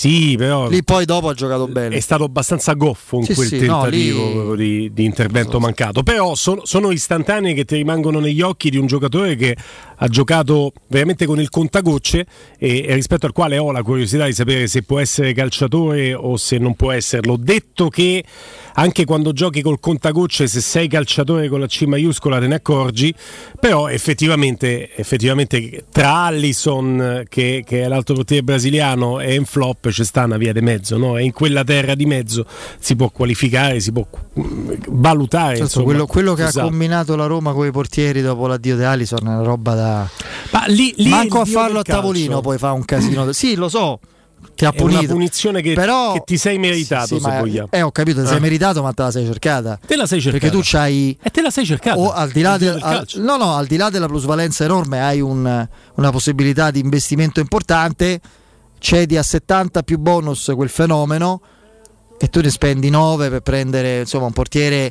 Sì, 0.00 0.34
però 0.38 0.66
Lì 0.66 0.82
poi 0.82 1.04
dopo 1.04 1.28
ha 1.28 1.34
giocato 1.34 1.68
bene. 1.68 1.94
è 1.94 2.00
stato 2.00 2.24
abbastanza 2.24 2.72
goffo 2.72 3.18
in 3.18 3.24
Sì, 3.24 3.34
quel 3.34 3.48
sì, 3.48 3.66
no, 3.66 3.82
tentativo 3.82 4.26
lì- 4.26 4.32
proprio 4.32 4.54
di, 4.54 4.92
di 4.94 5.04
intervento 5.04 5.60
mancato. 5.60 6.02
Però 6.02 6.34
sono, 6.34 6.62
sono 6.64 6.90
istantanee 6.90 7.52
che 7.52 7.66
ti 7.66 7.76
rimangono 7.76 8.18
negli 8.18 8.40
occhi 8.40 8.70
di 8.70 8.78
un 8.78 8.86
giocatore 8.86 9.36
che 9.36 9.54
ha 10.02 10.08
giocato 10.08 10.72
veramente 10.86 11.26
con 11.26 11.38
il 11.38 11.50
contagocce 11.50 12.24
e, 12.58 12.86
e 12.88 12.94
rispetto 12.94 13.26
al 13.26 13.32
quale 13.32 13.58
ho 13.58 13.70
la 13.72 13.82
curiosità 13.82 14.24
di 14.24 14.32
sapere 14.32 14.68
se 14.68 14.82
può 14.84 14.98
essere 14.98 15.34
calciatore 15.34 16.14
o 16.14 16.38
se 16.38 16.56
non 16.56 16.74
può 16.76 16.92
esserlo. 16.92 17.36
Detto 17.36 17.90
che 17.90 18.24
anche 18.72 19.04
quando 19.04 19.34
giochi 19.34 19.60
col 19.60 19.80
contagocce, 19.80 20.46
se 20.46 20.62
sei 20.62 20.88
calciatore 20.88 21.48
con 21.50 21.60
la 21.60 21.66
C 21.66 21.82
maiuscola 21.82 22.38
te 22.38 22.46
ne 22.46 22.54
accorgi, 22.54 23.14
però 23.60 23.88
effettivamente, 23.88 24.96
effettivamente 24.96 25.84
tra 25.92 26.24
Allison, 26.24 27.24
che, 27.28 27.62
che 27.66 27.82
è 27.82 27.88
l'altro 27.88 28.14
portiere 28.14 28.42
brasiliano, 28.42 29.20
e 29.20 29.34
Flop 29.90 29.94
c'è 29.94 30.04
sta 30.04 30.24
una 30.24 30.36
via 30.36 30.52
di 30.52 30.60
mezzo, 30.60 30.96
no? 30.96 31.16
e 31.16 31.24
in 31.24 31.32
quella 31.32 31.64
terra 31.64 31.94
di 31.94 32.06
mezzo 32.06 32.46
si 32.78 32.96
può 32.96 33.10
qualificare, 33.10 33.80
si 33.80 33.92
può 33.92 34.06
mm, 34.38 34.70
valutare. 34.88 35.48
Certo, 35.56 35.62
insomma, 35.64 35.84
quello, 35.84 36.06
quello 36.06 36.34
che 36.34 36.44
esatto. 36.44 36.66
ha 36.66 36.68
combinato 36.68 37.16
la 37.16 37.26
Roma 37.26 37.52
con 37.52 37.66
i 37.66 37.70
portieri 37.70 38.22
dopo 38.22 38.46
l'addio 38.46 38.76
di 38.76 38.84
Alison 38.84 39.18
è 39.20 39.22
una 39.30 39.42
roba 39.42 39.74
da. 39.74 40.08
Ma 40.52 40.64
lì, 40.68 40.92
lì 40.96 41.08
Manco 41.08 41.40
a 41.40 41.44
farlo 41.44 41.80
a 41.80 41.82
calcio. 41.82 42.00
tavolino 42.00 42.40
poi 42.40 42.58
fa 42.58 42.72
un 42.72 42.84
casino. 42.84 43.30
sì, 43.34 43.54
lo 43.54 43.68
so. 43.68 44.00
Ti 44.54 44.64
ha 44.64 44.72
È 44.72 44.80
una 44.80 44.92
punito. 44.92 45.12
punizione 45.12 45.60
che, 45.60 45.74
Però- 45.74 46.12
che 46.14 46.22
ti 46.24 46.38
sei 46.38 46.58
meritato, 46.58 47.18
Sì, 47.18 47.22
vogliamo. 47.22 47.68
Eh, 47.70 47.82
ho 47.82 47.90
capito, 47.92 48.22
te 48.22 48.26
sei 48.26 48.38
Eh. 48.38 48.40
meritato, 48.40 48.82
ma 48.82 48.90
te 48.92 49.02
la 49.02 49.10
sei 49.10 49.26
cercata. 49.26 49.78
Te 49.86 49.96
la 49.96 50.06
sei 50.06 50.20
cercata. 50.20 50.42
Perché 50.46 50.56
tu 50.56 50.62
c'hai. 50.64 51.16
E 51.22 51.28
te 51.30 51.42
la 51.42 51.50
sei 51.50 51.66
cercata. 51.66 51.98
O 51.98 52.10
al 52.10 52.30
di 52.30 52.40
là, 52.40 52.56
del- 52.56 52.74
del 52.74 52.82
al- 52.82 53.06
no, 53.16 53.36
no, 53.36 53.54
al 53.56 53.66
di 53.66 53.76
là 53.76 53.90
della 53.90 54.06
plusvalenza 54.06 54.64
enorme, 54.64 55.02
hai 55.02 55.20
un- 55.20 55.68
una 55.94 56.10
possibilità 56.10 56.70
di 56.70 56.80
investimento 56.80 57.40
importante. 57.40 58.18
Cedi 58.80 59.16
a 59.18 59.22
70 59.22 59.82
più 59.82 59.98
bonus 59.98 60.50
quel 60.56 60.70
fenomeno 60.70 61.40
e 62.18 62.28
tu 62.28 62.40
ne 62.40 62.48
spendi 62.50 62.88
9 62.90 63.28
per 63.28 63.40
prendere 63.42 64.00
insomma, 64.00 64.24
un 64.26 64.32
portiere 64.32 64.90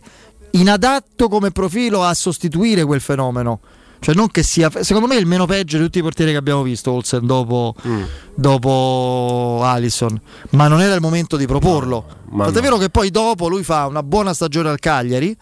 inadatto 0.52 1.28
come 1.28 1.52
profilo 1.52 2.04
a 2.04 2.14
sostituire 2.14 2.86
quel 2.86 3.02
fenomeno. 3.02 3.60
Cioè, 4.00 4.16
non 4.16 4.30
che 4.30 4.44
sia. 4.44 4.72
Secondo 4.82 5.08
me 5.08 5.16
è 5.16 5.20
il 5.20 5.26
meno 5.26 5.46
peggio 5.46 5.78
di 5.78 5.84
tutti 5.84 5.98
i 6.00 6.02
portieri 6.02 6.32
che 6.32 6.38
abbiamo 6.38 6.62
visto, 6.62 6.92
Olsen, 6.92 7.26
dopo, 7.26 7.76
Mm. 7.86 8.04
dopo 8.36 9.60
Allison. 9.64 10.20
Ma 10.52 10.68
non 10.68 10.82
era 10.82 10.94
il 10.96 11.02
momento 11.02 11.36
di 11.36 11.46
proporlo. 11.46 12.06
ma 12.30 12.44
Tant'è 12.46 12.60
no. 12.60 12.64
vero 12.64 12.78
che 12.78 12.90
poi 12.90 13.10
dopo 13.12 13.48
lui 13.50 13.64
fa 13.64 13.88
una 13.88 14.04
buona 14.04 14.34
stagione 14.34 14.70
al 14.70 14.80
Cagliari, 14.80 15.36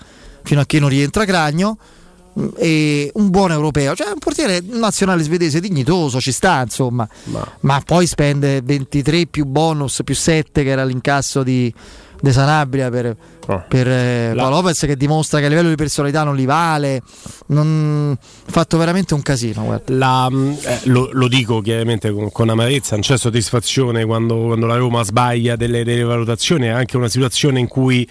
fino 0.44 0.62
a 0.62 0.66
che 0.66 0.80
non 0.80 0.90
rientra 0.90 1.26
Cragno. 1.26 1.78
E 2.58 3.10
un 3.16 3.30
buon 3.30 3.52
europeo, 3.52 3.96
cioè 3.96 4.10
un 4.10 4.20
portiere 4.20 4.62
nazionale 4.64 5.24
svedese 5.24 5.60
dignitoso, 5.60 6.22
ci 6.22 6.32
sta 6.32 6.62
insomma, 6.62 7.08
ma, 7.62 7.82
poi 7.84 8.06
spende 8.06 8.62
23 8.62 9.26
più 9.26 9.46
bonus 9.46 10.02
più 10.04 10.14
7 10.14 10.64
che 10.64 10.70
era 10.70 10.84
l'incasso 10.84 11.42
di 11.42 11.74
De 12.20 12.32
Sanabria 12.32 12.90
per, 12.90 13.16
per 13.68 13.88
eh, 13.88 14.34
Lopez 14.34 14.82
che 14.82 14.96
dimostra 14.96 15.40
che 15.40 15.46
a 15.46 15.50
livello 15.50 15.70
di 15.70 15.76
personalità 15.76 16.24
non 16.24 16.36
li 16.36 16.46
vale, 16.46 17.02
non... 17.48 18.16
ha 18.20 18.52
fatto 18.52 18.78
veramente 18.78 19.14
un 19.14 19.22
casino. 19.22 19.82
La, 19.86 20.30
eh, 20.30 20.80
lo, 20.86 21.10
lo 21.12 21.28
dico 21.28 21.62
chiaramente 21.62 22.12
con, 22.12 22.32
con 22.32 22.50
amarezza, 22.50 22.94
non 22.94 23.02
c'è 23.02 23.18
soddisfazione 23.18 24.06
quando, 24.06 24.38
quando 24.46 24.66
la 24.66 24.78
Roma 24.78 25.04
sbaglia 25.04 25.56
delle, 25.56 25.84
delle 25.84 26.04
valutazioni, 26.04 26.68
è 26.68 26.70
anche 26.70 26.98
una 26.98 27.10
situazione 27.10 27.60
in 27.60 27.68
cui 27.68 28.08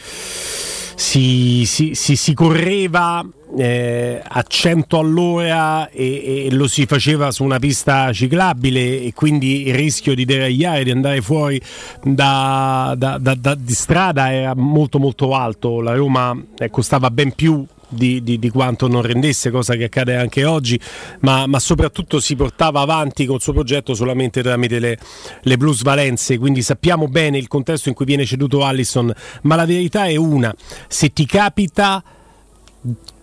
si, 0.96 1.64
si- 1.66 1.94
si- 1.94 2.16
si 2.16 2.32
correva 2.34 3.24
eh, 3.58 4.20
a 4.26 4.42
100 4.42 4.98
all'ora 4.98 5.88
e, 5.90 6.46
e 6.46 6.52
lo 6.52 6.66
si 6.66 6.84
faceva 6.86 7.30
su 7.30 7.44
una 7.44 7.58
pista 7.58 8.12
ciclabile 8.12 9.02
e 9.02 9.12
quindi 9.14 9.68
il 9.68 9.74
rischio 9.74 10.14
di 10.14 10.24
deragliare, 10.24 10.84
di 10.84 10.90
andare 10.90 11.20
fuori 11.22 11.60
da, 12.02 12.94
da- 12.96 13.18
da- 13.18 13.34
da- 13.34 13.56
strada 13.66 14.32
era 14.32 14.54
molto 14.56 14.98
molto 14.98 15.34
alto. 15.34 15.80
La 15.80 15.94
Roma 15.94 16.36
costava 16.70 17.10
ben 17.10 17.32
più 17.34 17.64
di, 17.88 18.22
di- 18.22 18.38
di 18.38 18.48
quanto 18.50 18.88
non 18.88 19.02
rendesse, 19.02 19.50
cosa 19.50 19.74
che 19.74 19.84
accade 19.84 20.16
anche 20.16 20.44
oggi, 20.44 20.78
ma, 21.20 21.46
ma 21.46 21.58
soprattutto 21.58 22.20
si 22.20 22.36
portava 22.36 22.80
avanti 22.80 23.26
col 23.26 23.40
suo 23.40 23.52
progetto 23.52 23.94
solamente 23.94 24.42
tramite 24.42 24.78
le, 24.78 24.98
le 25.42 25.56
blues 25.56 25.82
valenze, 25.82 26.38
quindi 26.38 26.62
sappiamo 26.62 27.08
bene 27.08 27.38
il 27.38 27.48
contesto 27.48 27.88
in 27.88 27.94
cui 27.94 28.04
viene 28.04 28.24
ceduto 28.24 28.64
Allison, 28.64 29.12
ma 29.42 29.54
la 29.54 29.66
verità 29.66 30.06
è 30.06 30.16
una, 30.16 30.54
se 30.88 31.12
ti 31.12 31.26
capita 31.26 32.02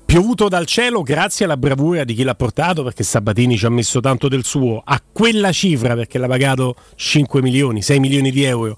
piovuto 0.05 0.47
dal 0.47 0.67
cielo 0.67 1.01
grazie 1.01 1.45
alla 1.45 1.57
bravura 1.57 2.03
di 2.03 2.13
chi 2.13 2.21
l'ha 2.21 2.35
portato 2.35 2.83
perché 2.83 3.01
Sabatini 3.01 3.57
ci 3.57 3.65
ha 3.65 3.69
messo 3.69 3.99
tanto 3.99 4.27
del 4.27 4.43
suo 4.43 4.81
a 4.85 5.01
quella 5.11 5.51
cifra 5.51 5.95
perché 5.95 6.19
l'ha 6.19 6.27
pagato 6.27 6.75
5 6.95 7.41
milioni 7.41 7.81
6 7.81 7.99
milioni 7.99 8.29
di 8.29 8.43
euro 8.43 8.77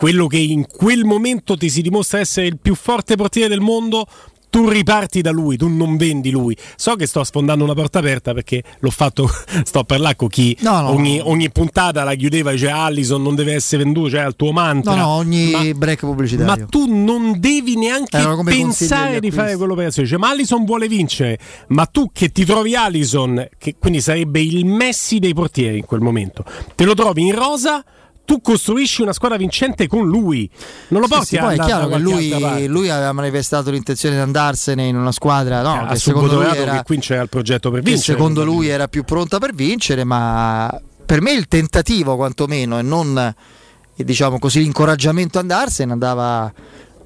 quello 0.00 0.26
che 0.26 0.38
in 0.38 0.66
quel 0.66 1.04
momento 1.04 1.58
ti 1.58 1.68
si 1.68 1.82
dimostra 1.82 2.20
essere 2.20 2.46
il 2.46 2.56
più 2.56 2.74
forte 2.74 3.16
portiere 3.16 3.50
del 3.50 3.60
mondo 3.60 4.06
tu 4.50 4.68
riparti 4.68 5.20
da 5.22 5.30
lui, 5.30 5.56
tu 5.56 5.68
non 5.68 5.96
vendi 5.96 6.30
lui. 6.30 6.56
So 6.76 6.96
che 6.96 7.06
sto 7.06 7.22
sfondando 7.24 7.64
una 7.64 7.74
porta 7.74 8.00
aperta 8.00 8.34
perché 8.34 8.62
l'ho 8.80 8.90
fatto, 8.90 9.28
sto 9.64 9.78
a 9.78 9.84
parlare 9.84 10.16
con 10.16 10.28
chi 10.28 10.56
No, 10.60 10.80
no. 10.82 10.90
ogni, 10.90 11.20
ogni 11.22 11.50
puntata 11.50 12.04
la 12.04 12.14
chiudeva 12.14 12.50
e 12.50 12.54
dice 12.54 12.68
Allison 12.68 13.22
non 13.22 13.34
deve 13.34 13.54
essere 13.54 13.84
venduto, 13.84 14.10
cioè 14.10 14.26
il 14.26 14.36
tuo 14.36 14.52
mantra. 14.52 14.94
No, 14.94 15.00
no, 15.02 15.08
ogni 15.08 15.50
Ma- 15.52 15.62
break 15.74 16.00
pubblicitario. 16.00 16.62
ma 16.62 16.66
tu 16.68 16.86
non 16.92 17.38
devi 17.38 17.76
neanche 17.76 18.18
pensare 18.44 19.20
di 19.20 19.30
fare 19.30 19.56
quell'operazione. 19.56 20.08
Cioè, 20.08 20.18
ma 20.18 20.30
Allison 20.30 20.64
vuole 20.64 20.88
vincere, 20.88 21.38
ma 21.68 21.86
tu 21.86 22.10
che 22.12 22.30
ti 22.32 22.44
trovi 22.44 22.74
Allison, 22.74 23.48
che 23.58 23.76
quindi 23.78 24.00
sarebbe 24.00 24.40
il 24.40 24.64
Messi 24.66 25.18
dei 25.18 25.32
portieri 25.34 25.78
in 25.78 25.84
quel 25.84 26.00
momento, 26.00 26.44
te 26.74 26.84
lo 26.84 26.94
trovi 26.94 27.22
in 27.26 27.34
rosa. 27.34 27.84
Tu 28.24 28.40
costruisci 28.40 29.02
una 29.02 29.12
squadra 29.12 29.36
vincente 29.36 29.88
con 29.88 30.06
lui, 30.06 30.48
non 30.88 31.00
lo 31.00 31.06
Sì, 31.06 31.12
porti 31.12 31.26
sì, 31.26 31.36
a 31.36 31.42
poi 31.42 31.56
è 31.56 31.58
chiaro 31.58 31.88
che 31.88 31.98
lui, 31.98 32.66
lui 32.68 32.88
aveva 32.88 33.12
manifestato 33.12 33.70
l'intenzione 33.70 34.14
di 34.14 34.20
andarsene 34.20 34.86
in 34.86 34.96
una 34.96 35.10
squadra 35.10 35.62
no, 35.62 35.82
ha 35.82 35.86
che 35.88 35.98
secondo 35.98 36.36
lui 36.36 36.56
era 36.56 36.76
che 36.76 36.82
qui 36.84 36.98
c'era 36.98 37.22
il 37.22 37.28
progetto 37.28 37.72
per 37.72 37.82
vincere. 37.82 38.16
secondo 38.16 38.44
lui 38.44 38.68
era 38.68 38.86
più 38.86 39.02
pronta 39.02 39.38
per 39.38 39.52
vincere, 39.52 40.04
ma 40.04 40.80
per 41.04 41.20
me 41.20 41.32
il 41.32 41.48
tentativo 41.48 42.14
quantomeno 42.14 42.78
e 42.78 42.82
non 42.82 43.18
eh, 43.18 44.04
diciamo 44.04 44.38
così 44.38 44.60
l'incoraggiamento 44.60 45.38
a 45.38 45.40
andarsene 45.40 45.92
andava, 45.92 46.52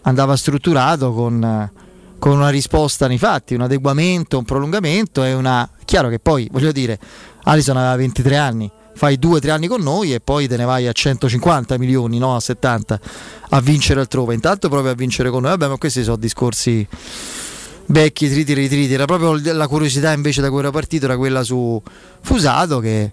andava 0.03 0.37
strutturato 0.37 1.13
con, 1.15 1.71
con 2.19 2.33
una 2.33 2.51
risposta 2.51 3.07
nei 3.07 3.19
fatti, 3.19 3.55
un 3.55 3.63
adeguamento, 3.63 4.39
un 4.39 4.45
prolungamento 4.45 5.25
e 5.25 5.33
una... 5.33 5.69
Chiaro 5.85 6.09
che 6.09 6.19
poi, 6.19 6.49
voglio 6.51 6.73
dire, 6.73 6.99
Alison 7.45 7.77
aveva 7.77 7.97
23 7.97 8.37
anni, 8.37 8.71
fai 8.95 9.19
2-3 9.21 9.51
anni 9.51 9.67
con 9.67 9.83
noi 9.83 10.15
e 10.15 10.21
poi 10.21 10.47
te 10.49 10.57
ne 10.57 10.65
vai 10.65 10.87
a 10.87 10.93
150 10.93 11.77
milioni, 11.79 12.19
no 12.19 12.37
a 12.37 12.41
70, 12.41 13.01
a 13.51 13.61
vincere 13.61 14.01
altrove. 14.01 14.35
Intanto 14.35 14.69
proprio 14.69 14.93
a 14.93 14.95
vincere 14.95 15.31
con 15.31 15.43
noi. 15.43 15.51
Vabbè, 15.51 15.69
ma 15.69 15.77
questi 15.77 16.03
sono 16.03 16.17
discorsi 16.17 16.87
vecchi, 17.87 18.29
triti 18.31 18.55
ritriti. 18.55 18.93
Era 18.95 19.05
proprio 19.05 19.39
la 19.53 19.67
curiosità 19.69 20.13
invece 20.13 20.41
da 20.41 20.49
cui 20.51 20.61
era 20.61 20.71
partito, 20.71 21.05
era 21.05 21.17
quella 21.17 21.43
su 21.43 21.81
Fusato 22.23 22.79
che, 22.81 23.11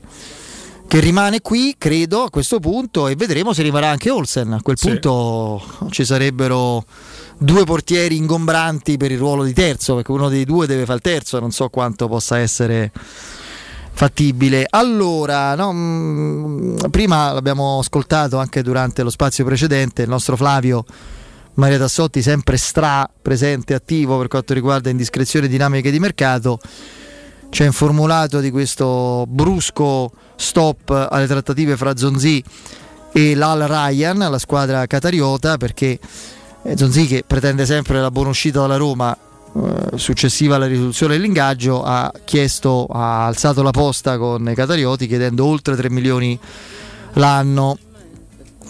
che 0.88 1.00
rimane 1.00 1.42
qui, 1.42 1.76
credo, 1.78 2.24
a 2.24 2.30
questo 2.30 2.60
punto 2.60 3.08
e 3.08 3.16
vedremo 3.16 3.52
se 3.54 3.64
rimarrà 3.64 3.90
anche 3.90 4.10
Olsen. 4.10 4.54
A 4.54 4.62
quel 4.62 4.78
Sì. 4.78 4.88
punto 4.88 5.62
ci 5.90 6.06
sarebbero 6.06 6.86
due 7.38 7.64
portieri 7.66 8.18
ingombranti 8.18 8.98
per 8.98 9.12
il 9.12 9.18
ruolo 9.18 9.44
di 9.44 9.54
terzo, 9.54 9.96
perché 9.96 10.12
uno 10.12 10.30
dei 10.30 10.46
due 10.46 10.68
deve 10.68 10.86
fare 10.86 10.98
il 10.98 11.02
terzo, 11.04 11.40
non 11.40 11.52
so 11.52 11.70
quanto 11.70 12.08
possa 12.08 12.38
essere 12.38 12.92
fattibile. 14.02 14.66
Allora, 14.68 15.54
no, 15.54 15.72
mm, 15.72 16.78
prima 16.90 17.34
l'abbiamo 17.34 17.78
ascoltato 17.78 18.40
anche 18.40 18.64
durante 18.64 19.04
lo 19.04 19.12
spazio 19.12 19.46
precedente, 19.46 20.02
il 20.02 20.10
nostro 20.10 20.36
Flavio 20.36 20.84
Maria 21.56 21.78
Tassotti 21.78 22.24
sempre 22.24 22.58
stra 22.58 23.08
presente 23.22 23.76
attivo 23.76 24.18
per 24.18 24.28
quanto 24.28 24.56
riguarda 24.56 24.90
indiscrezioni 24.90 25.48
dinamiche 25.48 25.92
di 25.92 26.00
mercato 26.00 26.60
ci 27.52 27.62
ha 27.62 27.66
informato 27.66 28.40
di 28.40 28.50
questo 28.50 29.26
brusco 29.28 30.12
stop 30.36 30.90
alle 30.90 31.28
trattative 31.28 31.78
fra 31.78 31.96
Zonzi 31.96 32.44
e 33.14 33.36
l'Al 33.36 33.60
Ryan, 33.60 34.18
la 34.18 34.40
squadra 34.40 34.88
catariota, 34.88 35.58
perché 35.58 36.00
Zonzi 36.76 37.06
che 37.06 37.24
pretende 37.28 37.68
sempre 37.68 38.02
la 38.02 38.10
buona 38.10 38.30
uscita 38.30 38.62
dalla 38.62 38.78
Roma 38.78 39.16
successiva 39.96 40.56
alla 40.56 40.68
risoluzione 40.68 41.16
dell'ingaggio 41.16 41.84
ha 41.84 42.12
chiesto, 42.24 42.86
ha 42.86 43.26
alzato 43.26 43.62
la 43.62 43.72
posta 43.72 44.18
con 44.18 44.48
i 44.50 44.56
catarioti 44.56 45.08
chiedendo 45.08 45.46
oltre 45.46 45.76
3 45.76 45.90
milioni 45.90 46.40
l'anno. 47.14 47.78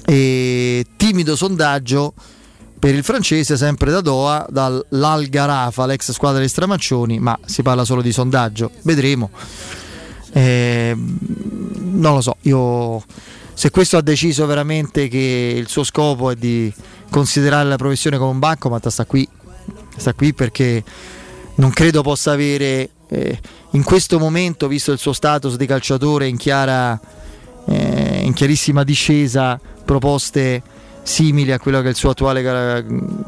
E 0.03 0.85
timido 0.97 1.35
sondaggio 1.35 2.13
per 2.79 2.95
il 2.95 3.03
francese 3.03 3.55
sempre 3.55 3.91
da 3.91 4.01
Doha 4.01 4.47
dall'Al 4.49 5.27
Garafa 5.27 5.85
l'ex 5.85 6.11
squadra 6.11 6.41
di 6.41 6.47
Stramaccioni 6.47 7.19
ma 7.19 7.37
si 7.45 7.61
parla 7.61 7.85
solo 7.85 8.01
di 8.01 8.11
sondaggio. 8.11 8.71
Vedremo. 8.81 9.29
Eh, 10.33 10.95
non 10.97 12.15
lo 12.15 12.21
so. 12.21 12.35
Io 12.41 13.03
se 13.53 13.69
questo 13.69 13.97
ha 13.97 14.01
deciso 14.01 14.47
veramente 14.47 15.07
che 15.07 15.53
il 15.55 15.67
suo 15.67 15.83
scopo 15.83 16.31
è 16.31 16.35
di 16.35 16.73
considerare 17.11 17.69
la 17.69 17.75
professione 17.75 18.17
come 18.17 18.31
un 18.31 18.39
bancomat 18.39 18.87
sta 18.87 19.05
qui 19.05 19.27
sta 19.97 20.13
qui 20.13 20.33
perché 20.33 20.83
non 21.55 21.69
credo 21.71 22.01
possa 22.01 22.31
avere 22.31 22.89
eh, 23.09 23.39
in 23.71 23.83
questo 23.83 24.19
momento 24.19 24.67
visto 24.67 24.91
il 24.91 24.97
suo 24.99 25.13
status 25.13 25.55
di 25.57 25.65
calciatore 25.65 26.27
in 26.27 26.37
chiara 26.37 26.99
eh, 27.67 28.21
in 28.23 28.33
chiarissima 28.33 28.83
discesa 28.83 29.59
proposte 29.85 30.61
simili 31.03 31.51
a 31.51 31.59
quello 31.59 31.81
che 31.81 31.89
il 31.89 31.95
suo 31.95 32.11
attuale 32.11 32.41
gara- 32.41 32.83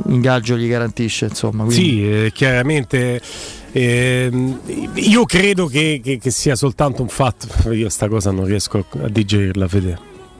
ingaggio 0.07 0.55
gli 0.57 0.67
garantisce 0.67 1.25
insomma 1.25 1.63
quindi- 1.65 1.83
Sì, 1.83 2.09
eh, 2.25 2.31
chiaramente. 2.33 3.19
ehm, 3.71 4.59
io 4.95 5.25
credo 5.25 5.65
che, 5.67 5.99
che- 6.03 6.17
che 6.19 6.31
sia 6.31 6.55
soltanto 6.55 7.01
un 7.01 7.07
fatto. 7.09 7.47
Io 7.73 7.89
sta 7.89 8.07
cosa 8.07 8.31
non 8.31 8.45
riesco 8.45 8.85
a 9.03 9.09
digerirla, 9.09 9.67
Fede. 9.67 9.97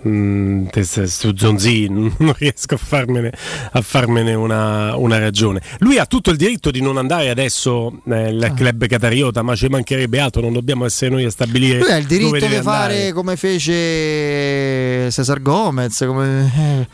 Mm, 0.07 0.67
su 1.05 1.31
Zonzi 1.35 1.87
non 1.89 2.33
riesco 2.37 2.73
a 2.73 2.77
farmene, 2.77 3.31
a 3.71 3.81
farmene 3.81 4.33
una, 4.33 4.95
una 4.97 5.17
ragione. 5.17 5.61
Lui 5.79 5.97
ha 5.97 6.05
tutto 6.05 6.29
il 6.29 6.37
diritto 6.37 6.71
di 6.71 6.81
non 6.81 6.97
andare 6.97 7.29
adesso 7.29 8.01
nel 8.05 8.43
Ah. 8.43 8.53
club 8.53 8.85
catariota, 8.87 9.41
ma 9.43 9.55
ci 9.55 9.67
mancherebbe 9.67 10.19
altro, 10.19 10.41
non 10.41 10.51
dobbiamo 10.53 10.83
essere 10.85 11.09
noi 11.11 11.23
a 11.23 11.29
stabilire. 11.29 11.79
Lui 11.79 11.91
ha 11.91 11.95
il 11.97 12.05
diritto 12.05 12.33
di 12.35 12.41
fare 12.41 12.57
andare. 12.95 13.13
come 13.13 13.35
fece 13.37 15.09
Cesar 15.11 15.41
Gomez. 15.41 16.03
Come... 16.05 16.51
eh, 16.57 16.87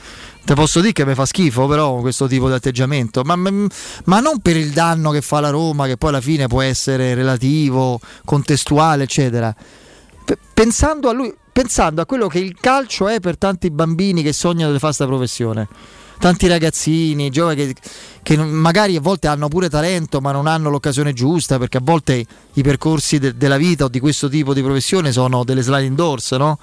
Te 0.46 0.54
posso 0.56 0.80
dire 0.80 0.94
che 0.94 1.06
mi 1.06 1.14
fa 1.16 1.26
schifo, 1.26 1.68
però, 1.68 1.98
questo 2.00 2.28
tipo 2.28 2.48
di 2.48 2.54
atteggiamento. 2.54 3.22
Ma, 3.24 3.36
ma- 3.36 3.68
ma 4.06 4.20
non 4.20 4.40
per 4.40 4.56
il 4.58 4.72
danno 4.72 5.12
che 5.12 5.22
fa 5.22 5.40
la 5.40 5.50
Roma, 5.52 5.86
che 5.86 5.98
poi 5.98 6.10
alla 6.10 6.22
fine 6.22 6.48
può 6.48 6.62
essere 6.62 7.14
relativo, 7.14 8.00
contestuale, 8.26 9.04
eccetera. 9.04 9.54
P- 10.26 10.38
pensando 10.54 11.10
a 11.10 11.14
lui, 11.14 11.32
pensando 11.60 12.00
a 12.00 12.06
quello 12.06 12.28
che 12.28 12.40
il 12.40 12.56
calcio 12.58 13.10
è 13.10 13.20
per 13.20 13.38
tanti 13.38 13.70
bambini 13.70 14.24
che 14.24 14.32
sognano 14.32 14.72
di 14.72 14.80
fare 14.80 14.94
questa 14.96 15.06
professione. 15.06 15.68
Tanti 16.18 16.48
ragazzini, 16.48 17.30
giovani 17.30 17.56
che, 17.58 17.76
che 18.24 18.38
magari 18.38 18.96
a 18.96 19.02
volte 19.02 19.28
hanno 19.28 19.50
pure 19.50 19.68
talento 19.70 20.22
ma 20.22 20.32
non 20.32 20.48
hanno 20.48 20.70
l'occasione 20.70 21.12
giusta 21.12 21.58
perché 21.58 21.80
a 21.80 21.82
volte 21.84 22.26
i 22.54 22.62
percorsi 22.64 23.20
de- 23.20 23.36
della 23.36 23.58
vita 23.58 23.84
o 23.84 23.88
di 23.90 24.00
questo 24.00 24.30
tipo 24.30 24.54
di 24.54 24.62
professione 24.62 25.12
sono 25.12 25.44
delle 25.44 25.62
sliding 25.62 25.98
doors, 25.98 26.32
no? 26.32 26.60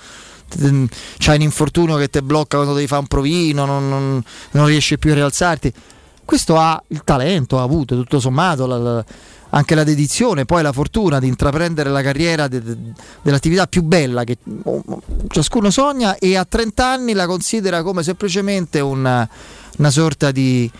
T- 0.48 0.89
C'hai 1.18 1.36
un 1.36 1.43
infortunio 1.43 1.97
che 1.97 2.09
ti 2.09 2.23
blocca 2.23 2.56
quando 2.56 2.73
devi 2.74 2.86
fare 2.86 3.02
un 3.02 3.06
provino, 3.09 3.66
non, 3.66 3.90
non- 3.90 4.23
non 4.52 4.66
riesci 4.66 4.97
più 4.98 5.10
a 5.10 5.14
rialzarti. 5.14 5.73
Questo 6.24 6.56
ha 6.56 6.82
il 6.89 7.02
talento, 7.05 7.59
ha 7.59 7.62
avuto 7.62 7.97
tutto 7.97 8.18
sommato 8.18 8.66
la- 8.66 8.78
la- 8.78 9.05
anche 9.51 9.74
la 9.74 9.85
dedizione, 9.85 10.44
poi 10.44 10.62
la 10.62 10.73
fortuna 10.73 11.18
di 11.18 11.28
intraprendere 11.28 11.89
la 11.90 12.02
carriera 12.02 12.48
de- 12.48 12.62
de- 12.62 12.77
dell'attività 13.23 13.66
più 13.66 13.82
bella 13.82 14.24
che 14.24 14.36
ciascuno 15.28 15.70
sogna 15.70 16.16
e 16.18 16.36
a 16.36 16.44
30 16.44 16.86
anni 16.86 17.12
la 17.12 17.27
considera 17.27 17.82
come 17.82 18.02
semplicemente 18.02 18.81
un- 18.81 19.28
una 19.78 19.90
sorta 19.90 20.31
di, 20.31 20.70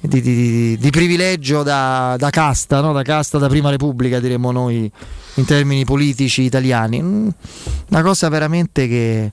di- 0.00 0.20
di- 0.20 0.34
di- 0.34 0.78
di 0.78 0.90
privilegio 0.90 1.62
da, 1.62 2.16
da 2.18 2.30
casta, 2.30 2.80
no? 2.80 2.92
da 2.92 3.02
casta 3.02 3.38
da 3.38 3.48
prima 3.48 3.70
repubblica 3.70 4.18
diremmo 4.20 4.50
noi 4.50 4.90
in 5.34 5.44
termini 5.44 5.84
politici 5.84 6.42
italiani. 6.42 7.00
Mm, 7.02 7.28
Una 7.90 8.02
cosa 8.02 8.28
veramente 8.28 8.88
che... 8.88 9.32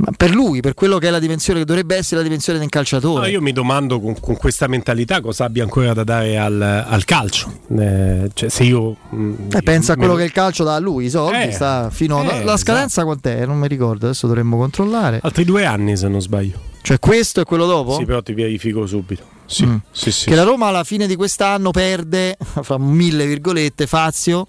ma 0.00 0.12
per 0.16 0.34
lui, 0.34 0.60
per 0.60 0.74
quello 0.74 0.98
che 0.98 1.08
è 1.08 1.10
la 1.10 1.18
dimensione, 1.18 1.60
che 1.60 1.64
dovrebbe 1.64 1.94
essere 1.96 2.16
la 2.16 2.22
dimensione 2.22 2.58
del 2.58 2.68
calciatore. 2.68 3.26
No, 3.26 3.32
io 3.32 3.40
mi 3.40 3.52
domando 3.52 4.00
con, 4.00 4.18
con 4.18 4.36
questa 4.36 4.66
mentalità 4.66 5.20
cosa 5.20 5.44
abbia 5.44 5.62
ancora 5.62 5.92
da 5.92 6.04
dare 6.04 6.38
al, 6.38 6.60
al 6.60 7.04
calcio. 7.04 7.52
Eh, 7.78 8.30
cioè, 8.34 8.48
se 8.48 8.64
io. 8.64 8.96
mm, 9.14 9.50
Eh, 9.52 9.62
pensa 9.62 9.92
a 9.92 9.96
quello 9.96 10.12
me- 10.14 10.20
che 10.20 10.24
il 10.24 10.32
calcio 10.32 10.64
dà 10.64 10.74
a 10.74 10.78
lui, 10.78 11.04
i 11.06 11.10
soldi, 11.10 11.42
Eh, 11.48 11.52
sta 11.52 11.90
fino 11.90 12.18
a... 12.20 12.34
eh, 12.36 12.44
la 12.44 12.56
scadenza 12.56 13.04
quant'è? 13.04 13.44
Non 13.46 13.58
mi 13.58 13.68
ricordo, 13.68 14.06
adesso 14.06 14.26
dovremmo 14.26 14.56
controllare. 14.56 15.20
Altri 15.22 15.44
due 15.44 15.64
anni, 15.66 15.96
se 15.96 16.08
non 16.08 16.20
sbaglio. 16.20 16.68
Cioè 16.82 16.98
questo 16.98 17.40
e 17.42 17.44
quello 17.44 17.66
dopo? 17.66 17.92
Sì, 17.94 18.04
però 18.06 18.22
ti 18.22 18.32
verifico 18.32 18.86
subito. 18.86 19.22
Sì, 19.44 19.66
Mm. 19.66 19.76
sì, 19.90 20.12
sì. 20.12 20.28
che 20.28 20.34
la 20.36 20.44
Roma 20.44 20.68
alla 20.68 20.84
fine 20.84 21.06
di 21.08 21.16
quest'anno 21.16 21.72
perde, 21.72 22.36
fra 22.62 22.78
mille 22.78 23.26
virgolette, 23.26 23.86
Fazio 23.88 24.46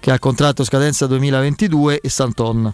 che 0.00 0.10
ha 0.10 0.18
contratto 0.18 0.64
scadenza 0.64 1.06
2022 1.06 2.00
e 2.00 2.08
Santon. 2.08 2.72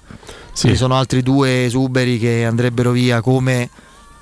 Sì. 0.53 0.69
Ci 0.69 0.77
sono 0.77 0.94
altri 0.94 1.23
due 1.23 1.65
esuberi 1.66 2.19
che 2.19 2.44
andrebbero 2.44 2.93
via 2.93 3.20
come 3.20 3.69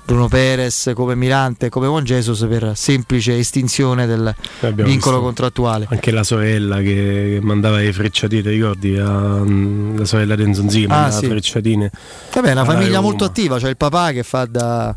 Bruno 0.05 0.27
Perez, 0.27 0.91
come 0.93 1.15
Mirante 1.15 1.69
come 1.69 1.87
Juan 1.87 2.03
Jesus 2.03 2.45
per 2.47 2.73
semplice 2.75 3.37
estinzione 3.39 4.05
del 4.05 4.35
vincolo 4.59 4.85
visto 4.85 5.19
contrattuale. 5.21 5.87
Anche 5.89 6.11
la 6.11 6.23
sorella 6.23 6.79
che 6.81 7.39
mandava 7.41 7.77
le 7.77 7.91
frecciatine, 7.93 8.41
ti 8.43 8.49
ricordi? 8.49 8.97
A- 8.97 9.43
la 9.97 10.05
sorella 10.05 10.35
di 10.35 10.43
Enzonzi 10.43 10.83
Ah, 10.83 10.87
mandava 10.89 11.11
sì. 11.17 11.25
frecciatine. 11.27 11.89
Vabbè, 12.33 12.49
è 12.49 12.51
una 12.51 12.65
famiglia 12.65 12.95
Roma. 12.97 13.01
molto 13.01 13.23
attiva, 13.23 13.57
c'è 13.57 13.69
il 13.69 13.77
papà 13.77 14.11
che 14.11 14.21
fa 14.21 14.45
da, 14.45 14.95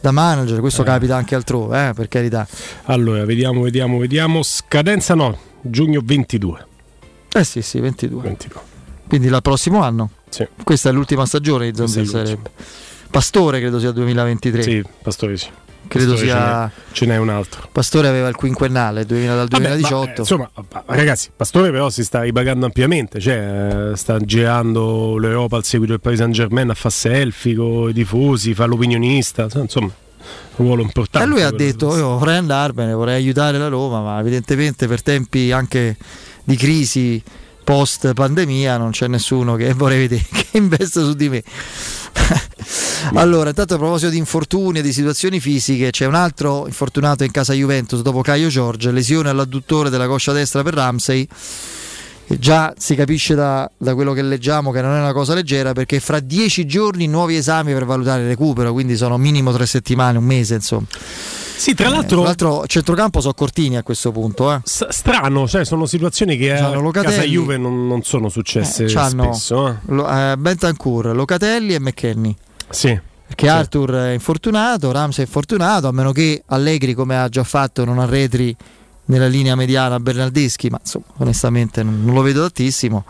da 0.00 0.10
manager, 0.10 0.60
questo 0.60 0.82
Eh. 0.82 0.84
capita 0.86 1.16
anche 1.16 1.34
altrove, 1.34 1.88
eh, 1.88 1.92
per 1.94 2.08
carità. 2.08 2.46
Allora, 2.84 3.24
vediamo, 3.24 3.62
vediamo, 3.62 3.96
vediamo. 3.98 4.42
Scadenza 4.42 5.14
no, 5.14 5.38
giugno 5.62 6.02
22. 6.04 6.66
Eh 7.34 7.44
sì, 7.44 7.62
sì, 7.62 7.80
22. 7.80 8.22
22. 8.22 8.60
Quindi 9.08 9.26
il 9.26 9.38
prossimo 9.42 9.82
anno. 9.82 10.10
Sì. 10.28 10.46
Questa 10.62 10.88
è 10.88 10.92
l'ultima 10.92 11.26
stagione 11.26 11.70
di 11.70 11.76
Zonzi 11.76 12.06
sarebbe. 12.06 12.50
Pastore 13.10 13.60
credo 13.60 13.78
sia 13.78 13.90
2023. 13.92 14.62
Sì, 14.62 14.82
Pastore 15.02 15.36
sì. 15.36 15.48
Credo 15.86 16.12
Pastore 16.12 16.30
sia- 16.30 16.70
Ce 16.70 16.74
n'è, 16.76 16.92
ce 16.92 17.06
n'è 17.06 17.16
un 17.18 17.28
altro. 17.28 17.68
Pastore 17.70 18.08
aveva 18.08 18.28
il 18.28 18.34
quinquennale 18.34 19.04
2000 19.04 19.34
dal 19.34 19.48
Vabbè, 19.48 19.62
2018. 19.64 20.04
ma, 20.06 20.12
eh, 20.14 20.20
insomma, 20.20 20.50
ragazzi, 20.86 21.30
Pastore 21.36 21.70
però 21.70 21.90
si 21.90 22.02
sta 22.02 22.22
ripagando 22.22 22.64
ampiamente, 22.66 23.20
cioè 23.20 23.90
eh, 23.92 23.96
sta 23.96 24.18
girando 24.18 25.18
l'Europa 25.18 25.56
al 25.56 25.64
seguito 25.64 25.92
del 25.92 26.00
Paris 26.00 26.18
Saint 26.20 26.32
Germain 26.34 26.70
a 26.70 26.74
fare 26.74 26.94
selfie 26.94 27.54
con 27.54 27.90
i 27.90 27.92
tifosi, 27.92 28.54
fa 28.54 28.64
l'opinionista, 28.64 29.46
insomma, 29.52 29.92
un 30.56 30.66
ruolo 30.66 30.82
importante. 30.82 31.26
E 31.26 31.30
lui 31.30 31.42
ha 31.42 31.50
detto: 31.50 31.94
Io 31.96 32.18
vorrei 32.18 32.38
andarmene, 32.38 32.92
vorrei 32.94 33.16
aiutare 33.16 33.58
la 33.58 33.68
Roma, 33.68 34.00
ma 34.00 34.18
evidentemente 34.18 34.88
per 34.88 35.02
tempi 35.02 35.52
anche 35.52 35.96
di 36.44 36.56
crisi 36.56 37.22
post 37.64 38.12
pandemia 38.12 38.76
non 38.76 38.90
c'è 38.90 39.08
nessuno 39.08 39.56
che 39.56 39.72
vorrei 39.72 40.06
vedere 40.06 40.24
che 40.30 40.58
investe 40.58 41.00
su 41.00 41.14
di 41.14 41.28
me. 41.28 41.42
allora, 43.14 43.48
intanto 43.48 43.74
a 43.74 43.78
proposito 43.78 44.10
di 44.10 44.18
infortuni 44.18 44.78
e 44.78 44.82
di 44.82 44.92
situazioni 44.92 45.40
fisiche, 45.40 45.90
c'è 45.90 46.06
un 46.06 46.14
altro 46.14 46.66
infortunato 46.66 47.24
in 47.24 47.32
casa 47.32 47.54
Juventus 47.54 48.02
dopo 48.02 48.20
Caio 48.20 48.48
Giorgio, 48.48 48.92
lesione 48.92 49.30
all'adduttore 49.30 49.90
della 49.90 50.06
coscia 50.06 50.32
destra 50.32 50.62
per 50.62 50.74
Ramsey. 50.74 51.26
Già 52.26 52.72
si 52.78 52.94
capisce 52.94 53.34
da, 53.34 53.70
da 53.76 53.94
quello 53.94 54.14
che 54.14 54.22
leggiamo 54.22 54.70
che 54.70 54.80
non 54.80 54.94
è 54.94 54.98
una 54.98 55.12
cosa 55.12 55.34
leggera 55.34 55.74
perché 55.74 56.00
fra 56.00 56.20
dieci 56.20 56.64
giorni 56.64 57.06
nuovi 57.06 57.36
esami 57.36 57.74
per 57.74 57.84
valutare 57.84 58.22
il 58.22 58.28
recupero, 58.28 58.72
quindi 58.72 58.96
sono 58.96 59.18
minimo 59.18 59.52
tre 59.52 59.66
settimane, 59.66 60.16
un 60.16 60.24
mese 60.24 60.54
insomma. 60.54 60.86
Sì, 61.56 61.74
tra 61.74 61.86
Eh, 61.86 61.90
l'altro, 61.90 62.16
tra 62.18 62.24
l'altro 62.26 62.66
centrocampo 62.66 63.20
sono 63.20 63.32
cortini 63.34 63.76
a 63.76 63.82
questo 63.82 64.10
punto. 64.12 64.52
Eh. 64.52 64.60
s- 64.64 64.86
strano, 64.88 65.46
cioè 65.48 65.64
sono 65.64 65.86
situazioni 65.86 66.36
che 66.36 66.52
a 66.52 66.74
Locatelli. 66.74 67.14
casa 67.14 67.26
Juve 67.26 67.56
non, 67.56 67.86
non 67.86 68.02
sono 68.02 68.28
successe 68.28 68.84
Eh, 68.84 68.88
spesso. 68.88 69.68
eh. 69.68 69.74
Lo- 69.86 70.08
eh, 70.10 70.36
Bentancur, 70.36 71.14
Locatelli 71.14 71.74
e 71.74 71.80
McKenny. 71.80 72.34
Sì. 72.68 72.98
Perché 73.26 73.48
Arthur 73.48 73.90
è 73.92 74.12
infortunato, 74.12 74.92
Ramsey 74.92 75.24
è 75.24 75.26
infortunato, 75.26 75.88
a 75.88 75.92
meno 75.92 76.12
che 76.12 76.42
Allegri, 76.46 76.92
come 76.94 77.16
ha 77.18 77.28
già 77.28 77.42
fatto, 77.42 77.84
non 77.84 77.98
arretri 77.98 78.54
nella 79.06 79.26
linea 79.26 79.54
mediana 79.54 79.98
Bernardeschi, 79.98 80.68
ma 80.70 80.78
insomma, 80.80 81.04
onestamente 81.18 81.82
non, 81.82 82.04
non 82.04 82.14
lo 82.14 82.22
vedo 82.22 82.40
tantissimo. 82.42 83.04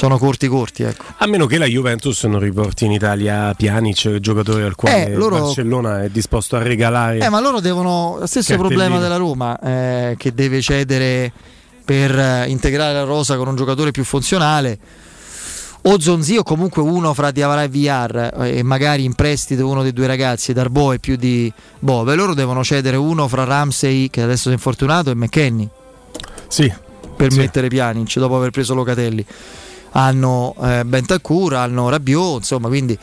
Sono 0.00 0.16
corti 0.16 0.48
corti, 0.48 0.82
ecco. 0.82 1.04
A 1.18 1.26
meno 1.26 1.44
che 1.44 1.58
la 1.58 1.66
Juventus 1.66 2.24
non 2.24 2.40
riporti 2.40 2.86
in 2.86 2.92
Italia 2.92 3.52
Pjanic, 3.54 4.16
giocatore 4.18 4.62
al 4.64 4.74
quale 4.74 5.08
Eh, 5.08 5.14
loro- 5.14 5.38
Barcellona 5.40 6.04
è 6.04 6.08
disposto 6.08 6.56
a 6.56 6.62
regalare. 6.62 7.18
Eh, 7.18 7.28
ma 7.28 7.38
loro 7.38 7.60
devono. 7.60 8.16
Lo 8.18 8.24
stesso 8.26 8.54
Cartellino. 8.54 8.78
problema 8.80 8.98
della 8.98 9.16
Roma, 9.18 9.58
eh, 9.60 10.14
che 10.16 10.32
deve 10.32 10.62
cedere 10.62 11.30
per 11.84 12.18
eh, 12.18 12.44
integrare 12.48 12.94
la 12.94 13.02
rosa 13.02 13.36
con 13.36 13.48
un 13.48 13.56
giocatore 13.56 13.90
più 13.90 14.02
funzionale. 14.02 14.78
O 15.82 16.00
Zonzi 16.00 16.38
o 16.38 16.44
comunque 16.44 16.80
uno 16.80 17.12
fra 17.12 17.30
Diavara 17.30 17.62
e 17.64 17.68
VR 17.68 18.32
eh, 18.40 18.56
e 18.56 18.62
magari 18.62 19.04
in 19.04 19.14
prestito 19.14 19.68
uno 19.68 19.82
dei 19.82 19.92
due 19.92 20.06
ragazzi, 20.06 20.54
Darbo 20.54 20.92
e 20.92 20.98
più 20.98 21.16
di 21.16 21.52
Bove. 21.78 22.14
Loro 22.14 22.32
devono 22.32 22.64
cedere 22.64 22.96
uno 22.96 23.28
fra 23.28 23.44
Ramsey, 23.44 24.08
che 24.08 24.22
adesso 24.22 24.48
è 24.48 24.52
infortunato, 24.52 25.10
e 25.10 25.14
McKenny 25.14 25.68
Sì. 26.48 26.72
per 27.16 27.32
Sì. 27.32 27.38
mettere 27.38 27.68
Pjanic 27.68 28.18
dopo 28.18 28.36
aver 28.38 28.48
preso 28.48 28.72
Locatelli. 28.72 29.26
Hanno 29.92 30.54
eh, 30.62 30.84
Bentancur, 30.84 31.54
hanno 31.54 31.88
Rabiot, 31.88 32.38
insomma, 32.38 32.68
quindi 32.68 32.96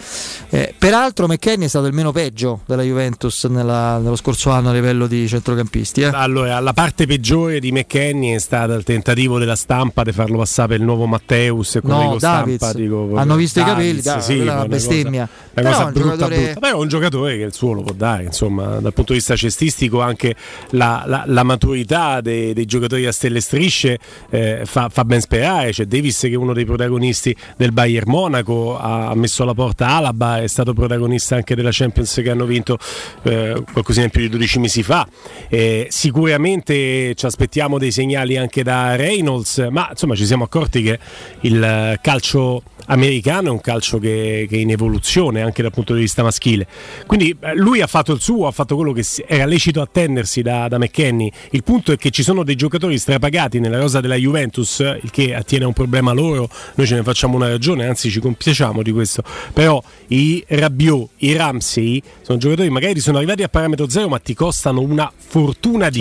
eh, 0.49 0.73
peraltro 0.77 1.27
McKenny 1.27 1.65
è 1.65 1.67
stato 1.67 1.85
il 1.87 1.93
meno 1.93 2.11
peggio 2.11 2.61
della 2.65 2.83
Juventus 2.83 3.43
nella- 3.45 3.97
nello 3.97 4.15
scorso 4.15 4.51
anno 4.51 4.69
a 4.69 4.73
livello 4.73 5.05
di 5.07 5.27
centrocampisti. 5.27 6.01
eh. 6.01 6.05
Allora, 6.13 6.59
la 6.59 6.73
parte 6.73 7.05
peggiore 7.05 7.59
di 7.59 7.71
McKenny 7.71 8.31
è 8.33 8.39
stata 8.39 8.73
il 8.73 8.83
tentativo 8.83 9.37
della 9.39 9.55
stampa 9.55 10.03
di 10.03 10.11
farlo 10.11 10.37
passare 10.37 10.69
per 10.69 10.77
il 10.79 10.83
nuovo 10.85 11.05
Matteus. 11.07 11.75
e 11.75 11.81
quello 11.81 11.95
No, 11.97 12.03
dico 12.03 12.17
stampa, 12.19 12.39
Davids. 12.45 12.73
dico 12.75 13.11
Hanno 13.15 13.35
visto 13.35 13.59
i 13.59 13.63
capelli, 13.63 14.01
Davids, 14.01 14.03
dai, 14.05 14.21
sì, 14.21 14.37
una 14.39 14.53
cosa- 14.55 14.67
bestemmia. 14.67 15.21
Una 15.21 15.29
Però 15.53 15.69
cosa 15.69 15.81
è 15.81 15.85
un 15.85 15.91
brutta, 15.91 16.09
giocatore- 16.15 16.41
brutta. 16.43 16.59
Però 16.59 16.73
è 16.77 16.79
un 16.81 16.87
giocatore 16.87 17.37
che 17.37 17.43
il 17.43 17.53
suo 17.53 17.73
lo 17.73 17.81
può 17.81 17.93
dare, 17.93 18.23
insomma, 18.23 18.65
dal 18.79 18.93
punto 18.93 19.11
di 19.11 19.17
vista 19.17 19.35
cestistico 19.35 20.01
anche 20.01 20.35
la, 20.71 21.03
la- 21.05 21.23
la 21.25 21.43
maturità 21.43 22.21
dei, 22.21 22.53
dei 22.53 22.65
giocatori 22.65 23.05
a 23.05 23.11
stelle 23.11 23.41
strisce 23.41 23.97
eh, 24.29 24.61
fa, 24.65 24.89
fa 24.89 25.03
ben 25.05 25.19
sperare. 25.21 25.71
C'è 25.71 25.85
Davis 25.85 26.19
che 26.19 26.29
è 26.29 26.35
uno 26.35 26.53
dei 26.53 26.65
protagonisti 26.77 27.35
del 27.57 27.71
Bayern 27.71 28.09
Monaco, 28.09 28.77
ha, 28.77 29.15
messo 29.15 29.41
alla 29.43 29.55
porta 29.55 29.87
Alaba, 29.87 30.41
è 30.41 30.47
stato 30.47 30.73
protagonista 30.73 31.35
anche 31.35 31.55
della 31.55 31.71
Champions 31.71 32.13
che 32.23 32.29
hanno 32.29 32.45
vinto 32.45 32.77
eh, 33.23 33.63
qualcosina 33.71 34.05
in 34.05 34.11
più 34.11 34.21
di 34.21 34.29
12 34.29 34.59
mesi 34.59 34.83
fa. 34.83 35.07
Eh, 35.49 35.87
sicuramente 35.89 37.15
ci 37.15 37.25
aspettiamo 37.25 37.79
dei 37.79 37.91
segnali 37.91 38.37
anche 38.37 38.61
da 38.63 38.95
Reynolds, 38.95 39.67
ma 39.71 39.87
insomma 39.89 40.15
ci 40.15 40.25
siamo 40.25 40.43
accorti 40.43 40.83
che 40.83 40.99
il 41.41 41.61
eh, 41.61 41.99
calcio 42.01 42.61
americano 42.87 43.47
è 43.47 43.51
un 43.51 43.61
calcio 43.61 43.99
che, 43.99 44.45
che 44.49 44.55
è 44.57 44.59
in 44.59 44.71
evoluzione 44.71 45.41
anche 45.41 45.61
dal 45.61 45.71
punto 45.71 45.93
di 45.93 46.01
vista 46.01 46.23
maschile. 46.23 46.67
Quindi 47.05 47.35
eh, 47.39 47.55
lui 47.55 47.81
ha 47.81 47.87
fatto 47.87 48.13
il 48.13 48.21
suo, 48.21 48.47
ha 48.47 48.51
fatto 48.51 48.75
quello 48.75 48.91
che 48.91 49.05
era 49.25 49.45
lecito 49.45 49.81
attendersi 49.81 50.41
da, 50.41 50.67
da 50.67 50.77
McKenny. 50.77 51.31
Il 51.51 51.63
punto 51.63 51.91
è 51.91 51.97
che 51.97 52.09
ci 52.09 52.23
sono 52.23 52.43
dei 52.43 52.55
giocatori 52.55 52.97
strapagati 52.97 53.59
nella 53.59 53.79
rosa 53.79 54.01
della 54.01 54.15
Juventus, 54.15 54.79
eh, 54.79 54.99
il 55.01 55.11
che 55.11 55.35
attiene 55.35 55.65
a 55.65 55.67
un 55.67 55.73
problema 55.73 56.11
loro, 56.11 56.49
noi 56.75 56.87
ce 56.87 56.95
ne 56.95 57.03
facciamo 57.03 57.35
una 57.35 57.49
ragione, 57.49 57.85
anzi 57.85 58.09
ci 58.09 58.19
compiacciamo 58.19 58.81
di 58.81 58.91
questo. 58.91 59.23
Però 59.53 59.81
i 60.07 60.43
Rabiot, 60.47 61.09
i 61.17 61.33
Ramsey 61.35 62.01
sono 62.21 62.37
giocatori 62.37 62.69
magari 62.69 62.99
sono 62.99 63.17
arrivati 63.17 63.43
a 63.43 63.49
parametro 63.49 63.89
zero 63.89 64.09
ma 64.09 64.19
ti 64.19 64.33
costano 64.33 64.81
una 64.81 65.11
fortuna 65.15 65.89
di 65.89 65.99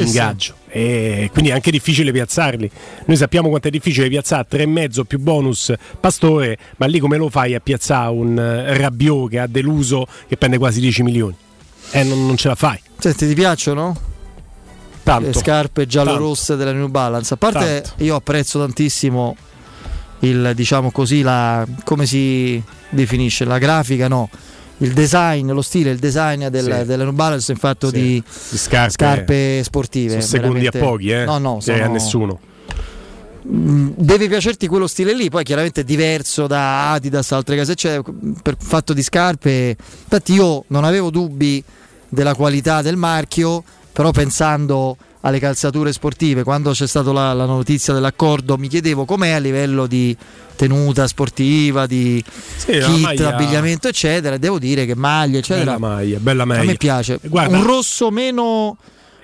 Sì, 0.49 0.55
sì. 0.57 0.65
E 0.77 1.31
quindi 1.33 1.51
è 1.51 1.55
anche 1.55 1.71
difficile 1.71 2.13
piazzarli. 2.13 2.71
Noi 3.07 3.17
sappiamo 3.17 3.49
quanto 3.49 3.69
è 3.69 3.71
difficile 3.71 4.09
piazzare 4.09 4.47
3,5 4.51 5.05
più 5.05 5.19
bonus 5.19 5.73
Pastore, 5.99 6.59
ma 6.77 6.85
lì 6.85 6.99
come 6.99 7.17
lo 7.17 7.31
fai 7.31 7.55
a 7.55 7.61
piazzare 7.61 8.11
un 8.11 8.39
eh, 8.39 8.77
Rabiot 8.77 9.31
che 9.31 9.39
ha 9.39 9.47
deluso 9.47 10.07
che 10.29 10.37
prende 10.37 10.59
quasi 10.59 10.81
10 10.81 11.03
milioni? 11.03 11.35
Eh, 11.93 12.03
non, 12.03 12.27
non 12.27 12.37
ce 12.37 12.49
la 12.49 12.57
fai. 12.57 12.79
Senti, 12.99 13.27
ti 13.27 13.33
piacciono? 13.33 13.99
Tanto. 15.03 15.29
Le 15.29 15.33
scarpe 15.33 15.87
giallo-rosse 15.87 16.57
della 16.57 16.73
New 16.73 16.89
Balance. 16.89 17.33
A 17.33 17.37
parte, 17.39 17.81
Tanto. 17.81 18.05
io 18.05 18.15
apprezzo 18.15 18.59
tantissimo 18.59 19.35
il 20.21 20.53
diciamo 20.55 20.91
così, 20.91 21.23
la, 21.23 21.67
come 21.85 22.05
si 22.05 22.63
definisce 22.91 23.47
la 23.47 23.57
grafica, 23.57 24.09
no. 24.09 24.29
Il 24.79 24.93
design, 24.93 25.51
lo 25.53 25.63
stile, 25.63 25.91
il 25.91 25.99
design 25.99 26.47
del- 26.49 26.77
Sì. 26.81 26.85
della 26.85 27.05
New 27.05 27.13
Balance 27.15 27.51
in 27.53 27.57
fatto 27.59 27.89
Sì. 27.89 27.93
di 27.95 28.03
Di 28.51 28.59
scarpe, 28.59 28.91
scarpe 28.91 29.61
sportive. 29.65 30.21
sono 30.21 30.43
secondi 30.45 30.67
a 30.67 30.71
pochi, 30.71 31.11
eh? 31.11 31.25
No, 31.25 31.39
no, 31.39 31.59
Direi 31.63 31.81
a 31.81 31.83
sono- 31.85 31.93
nessuno. 31.95 32.41
Mm, 33.49 33.91
deve 33.97 34.27
piacerti 34.29 34.67
quello 34.67 34.87
stile 34.89 35.15
lì, 35.15 35.31
poi 35.31 35.45
chiaramente 35.45 35.83
è 35.83 35.85
diverso 35.85 36.47
da 36.49 36.93
Adidas, 36.93 37.31
altre 37.33 37.57
case, 37.57 37.75
cioè, 37.77 38.01
per 38.43 38.57
fatto 38.59 38.93
di 38.93 39.03
scarpe. 39.03 39.77
Infatti 39.79 40.33
io 40.33 40.65
non 40.69 40.83
avevo 40.85 41.11
dubbi 41.11 41.63
della 42.09 42.35
qualità 42.35 42.83
del 42.83 42.97
marchio, 42.97 43.63
però 43.93 44.11
pensando 44.11 44.97
alle 45.27 45.41
calzature 45.41 45.93
sportive, 45.93 46.45
quando 46.45 46.71
c'è 46.71 46.87
stata 46.87 47.11
la, 47.13 47.33
la 47.33 47.47
notizia 47.47 47.93
dell'accordo, 47.93 48.57
mi 48.57 48.69
chiedevo 48.69 49.05
com'è 49.05 49.31
a 49.31 49.39
livello 49.39 49.87
di 49.89 50.17
tenuta 50.55 51.07
sportiva, 51.09 51.85
di 51.87 52.23
Sì, 52.57 52.79
kit, 52.79 53.21
abbigliamento, 53.23 53.89
eccetera. 53.89 54.37
Devo 54.37 54.61
dire 54.61 54.87
che 54.87 54.95
maglia, 54.95 55.39
eccetera. 55.39 55.75
Bella 55.75 55.79
maglia, 55.95 56.19
bella 56.19 56.45
maglia. 56.45 56.61
A 56.61 56.65
me 56.65 56.77
piace. 56.77 57.19
Guarda, 57.23 57.57
Un 57.57 57.65
rosso 57.65 58.11
meno. 58.13 58.77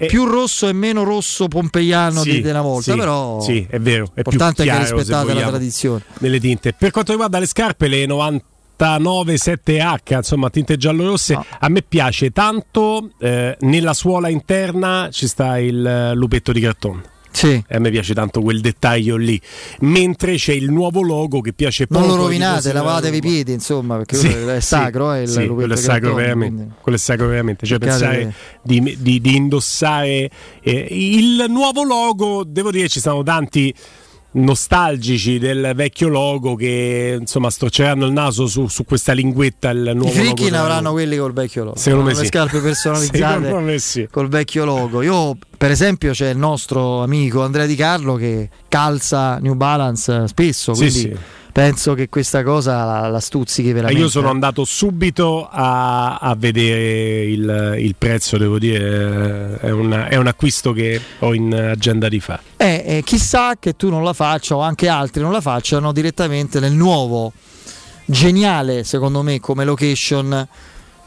più 0.09 0.25
rosso 0.25 0.67
e 0.67 0.73
meno 0.73 1.05
rosso 1.05 1.47
pompeiano 1.47 2.23
Sì, 2.23 2.31
di, 2.33 2.41
della 2.41 2.63
volta, 2.63 2.91
sì, 2.93 2.99
però 2.99 3.41
sì, 3.41 3.65
è 3.71 3.79
vero. 3.79 4.07
È 4.07 4.23
più 4.23 4.31
l'importante 4.33 4.63
è 4.63 4.67
che 4.67 4.71
chiaro, 4.73 4.87
se 4.87 4.95
rispettate 4.95 5.35
la 5.35 5.47
tradizione. 5.47 6.03
Nelle 6.19 6.41
tinte. 6.41 6.75
Per 6.77 6.91
quanto 6.91 7.13
riguarda 7.13 7.39
le 7.39 7.47
scarpe, 7.47 7.87
le 7.87 8.07
99 8.07 8.43
7H, 8.87 10.17
insomma, 10.17 10.51
tinte 10.51 10.77
giallo-rosse, 10.77 11.39
a 11.61 11.69
me 11.69 11.83
piace 11.83 12.31
tanto. 12.31 13.11
eh, 13.19 13.57
nella 13.61 13.95
suola 13.95 14.29
interna 14.29 15.09
ci 15.11 15.27
sta 15.27 15.59
il 15.59 15.85
eh, 15.87 16.15
lupetto 16.15 16.53
di 16.53 16.61
cartone. 16.61 17.11
Sì. 17.33 17.65
E 17.67 17.77
a 17.77 17.79
me 17.79 17.91
piace 17.91 18.13
tanto 18.13 18.43
quel 18.43 18.61
dettaglio 18.61 19.17
lì. 19.17 19.41
Mentre 19.81 20.35
c'è 20.35 20.53
il 20.53 20.71
nuovo 20.71 21.01
logo 21.01 21.41
che 21.41 21.55
piace 21.55 21.87
Non 21.89 22.03
poco 22.03 22.15
lo 22.15 22.21
ai 22.21 22.27
rovinate, 22.29 22.73
lavatevi 22.75 23.17
i 23.17 23.21
piedi, 23.21 23.53
insomma, 23.53 23.97
perché 23.97 24.17
Sì, 24.17 24.29
quello 24.29 24.51
è 24.51 24.61
sì, 24.61 24.67
sacro, 24.67 25.15
eh, 25.15 25.23
il 25.23 25.29
sì, 25.29 25.35
lupetto 25.37 25.55
quello 25.55 25.73
è 25.73 25.77
sacro 25.77 26.15
veramente. 26.15 26.69
Quello 26.83 26.99
è 26.99 27.01
sacro 27.01 27.27
veramente. 27.29 27.67
Cioè, 27.67 27.79
pensare 27.79 28.35
di, 28.63 28.97
di- 28.99 29.21
di 29.21 29.35
indossare 29.37 30.31
eh, 30.61 30.87
il 30.91 31.47
nuovo 31.49 31.83
logo, 31.85 32.45
devo 32.47 32.71
dire, 32.71 32.89
ci 32.89 33.01
sono 33.01 33.23
tanti 33.23 33.75
nostalgici 34.33 35.39
del 35.39 35.73
vecchio 35.75 36.09
logo 36.09 36.55
che 36.55 37.17
insomma 37.21 37.51
storceranno 37.51 38.07
il 38.07 38.13
naso 38.13 38.47
su, 38.47 38.67
su 38.69 38.85
questa 38.85 39.13
linguetta 39.13 39.71
il 39.71 39.91
I 39.93 39.97
nuovo 39.97 40.11
fricchi 40.13 40.45
logo 40.45 40.55
ne 40.55 40.59
avranno 40.59 40.93
quelli 40.93 41.17
col 41.17 41.33
vecchio 41.33 41.65
logo. 41.65 41.77
Secondo 41.77 42.05
me 42.05 42.13
Con 42.13 42.21
le 42.21 42.27
sì. 42.27 42.33
scarpe 42.33 42.61
personalizzate 42.63 43.53
me 43.61 43.79
sì. 43.79 44.09
col 44.11 44.29
vecchio 44.29 44.65
logo. 44.65 45.03
Io, 45.03 45.37
per 45.57 45.71
esempio, 45.71 46.13
c'è 46.13 46.31
il 46.31 46.39
nostro 46.39 47.03
amico 47.03 47.43
Andrea 47.43 47.67
Di 47.67 47.77
Carlo 47.77 48.15
che 48.15 48.49
calza 48.69 49.39
New 49.39 49.55
Balance 49.55 50.29
spesso, 50.29 50.75
Sì, 50.75 50.81
quindi 50.81 51.01
sì. 51.01 51.17
Penso 51.53 51.95
che 51.95 52.09
questa 52.09 52.43
cosa 52.43 52.85
la, 52.85 53.09
la 53.09 53.21
stuzzichi 53.21 53.69
Eh, 53.71 53.73
veramente. 53.75 54.01
Io 54.01 54.09
sono 54.09 54.31
andato 54.31 54.65
subito 54.65 55.47
a, 55.51 56.17
a 56.17 56.35
vedere 56.35 57.25
il, 57.25 57.75
il 57.79 57.95
prezzo, 57.97 58.39
devo 58.39 58.59
dire, 58.59 59.59
è, 59.61 59.71
una- 59.71 60.09
è 60.09 60.17
un 60.17 60.27
acquisto 60.27 60.73
che 60.73 61.01
ho 61.21 61.35
in 61.35 61.55
agenda 61.55 62.09
di 62.09 62.19
fare. 62.21 62.41
Eh, 62.57 62.83
eh, 62.87 63.03
chissà 63.05 63.57
che 63.59 63.77
tu 63.77 63.91
non 63.91 64.03
la 64.03 64.13
faccia 64.15 64.57
o 64.57 64.61
anche 64.61 64.89
altri 64.89 65.21
non 65.23 65.33
la 65.33 65.41
facciano 65.41 65.93
direttamente 65.93 66.59
nel 66.61 66.73
nuovo, 66.73 67.33
geniale 68.05 68.85
secondo 68.85 69.23
me 69.23 69.39
come 69.41 69.65
location, 69.65 70.47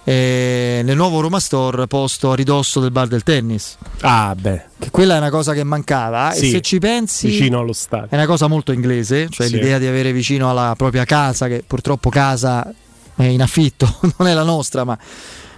eh, 0.08 0.82
nel 0.84 0.96
nuovo 0.96 1.20
Roma 1.20 1.40
Store 1.40 1.88
posto 1.88 2.32
a 2.32 2.36
ridosso 2.36 2.80
del 2.80 2.92
bar 2.92 3.08
del 3.08 3.24
tennis. 3.24 3.76
Ah, 4.02 4.36
beh, 4.40 4.62
Che 4.80 4.92
quella 4.92 5.16
è 5.16 5.18
una 5.18 5.32
cosa 5.32 5.54
che 5.54 5.64
mancava 5.64 6.32
Sì, 6.32 6.48
e 6.48 6.52
se 6.52 6.62
ci 6.62 6.78
pensi 6.80 7.28
vicino 7.28 7.60
allo 7.60 7.74
stadio. 7.74 8.10
è 8.12 8.16
una 8.16 8.28
cosa 8.28 8.46
molto 8.48 8.72
inglese, 8.72 9.28
cioè 9.30 9.48
Sì. 9.48 9.54
l'idea 9.56 9.80
di 9.80 9.88
avere 9.88 10.14
vicino 10.14 10.50
alla 10.50 10.76
propria 10.78 11.06
casa, 11.06 11.48
che 11.48 11.64
purtroppo 11.66 12.10
casa 12.12 12.72
è 13.16 13.24
in 13.24 13.42
affitto, 13.42 13.98
non 14.20 14.28
è 14.28 14.34
la 14.36 14.44
nostra, 14.44 14.84
ma 14.84 14.96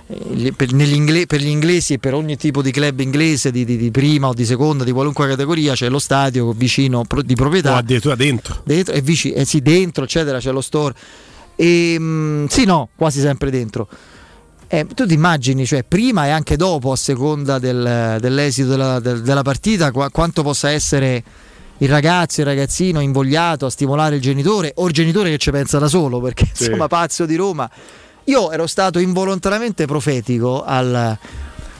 eh, 0.09 0.53
per, 0.55 0.71
negli 0.71 0.93
ingle- 0.93 1.25
per 1.25 1.41
gli 1.41 1.47
inglesi 1.49 1.93
e 1.95 1.99
per 1.99 2.13
ogni 2.13 2.37
tipo 2.37 2.61
di 2.61 2.71
club 2.71 3.01
inglese 3.01 3.51
di, 3.51 3.65
di- 3.65 3.75
di 3.75 3.91
prima 3.91 4.29
o 4.29 4.33
di 4.33 4.45
seconda, 4.45 4.85
di 4.85 4.93
qualunque 4.93 5.27
categoria, 5.27 5.73
c'è 5.73 5.89
lo 5.89 5.99
stadio 5.99 6.53
vicino 6.53 7.03
pro- 7.03 7.21
di 7.21 7.35
proprietà. 7.35 7.73
O 7.73 7.75
addirittura 7.75 8.15
dentro. 8.15 8.61
Dentro, 8.63 8.93
e 8.93 9.01
vici- 9.01 9.33
eh 9.33 9.43
sì, 9.43 9.61
dentro, 9.61 10.05
eccetera, 10.05 10.39
c'è 10.39 10.53
lo 10.53 10.61
store. 10.61 10.93
E, 11.57 11.97
mm, 11.99 12.45
sì, 12.45 12.63
no, 12.63 12.87
quasi 12.95 13.19
sempre 13.19 13.49
dentro. 13.51 13.89
Eh, 14.69 14.85
tu 14.93 15.05
ti 15.05 15.13
immagini, 15.13 15.65
cioè, 15.65 15.83
prima 15.83 16.25
e 16.25 16.29
anche 16.29 16.57
dopo, 16.57 16.91
a 16.91 16.95
seconda 16.97 17.57
del- 17.57 18.17
dell'esito 18.19 18.67
della, 18.69 18.99
del- 18.99 19.21
della 19.21 19.41
partita, 19.41 19.91
qua- 19.91 20.09
quanto 20.09 20.43
possa 20.43 20.69
essere 20.71 21.23
il 21.77 21.87
ragazzo, 21.87 22.41
il 22.41 22.47
ragazzino 22.47 22.99
invogliato 22.99 23.65
a 23.65 23.69
stimolare 23.69 24.15
il 24.15 24.21
genitore 24.21 24.71
o 24.75 24.87
il 24.87 24.93
genitore 24.93 25.29
che 25.29 25.37
ci 25.37 25.51
pensa 25.51 25.77
da 25.79 25.87
solo, 25.87 26.19
perché 26.19 26.49
Sì. 26.51 26.65
insomma, 26.65 26.87
pazzo 26.87 27.25
di 27.25 27.35
Roma. 27.35 27.69
Io 28.25 28.51
ero 28.51 28.67
stato 28.67 28.99
involontariamente 28.99 29.85
profetico 29.85 30.63
al. 30.65 31.17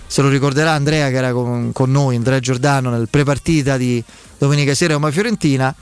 Se 0.09 0.22
lo 0.22 0.30
ricorderà 0.30 0.72
Andrea 0.72 1.09
che 1.09 1.15
era 1.18 1.34
con, 1.34 1.72
con 1.73 1.91
noi, 1.91 2.15
Andrea 2.15 2.39
Giordano, 2.39 2.89
nel 2.89 3.09
pre-partita 3.09 3.76
di 3.76 4.01
domenica 4.38 4.73
sera 4.73 4.93
Roma 4.93 5.11
Fiorentina. 5.11 5.76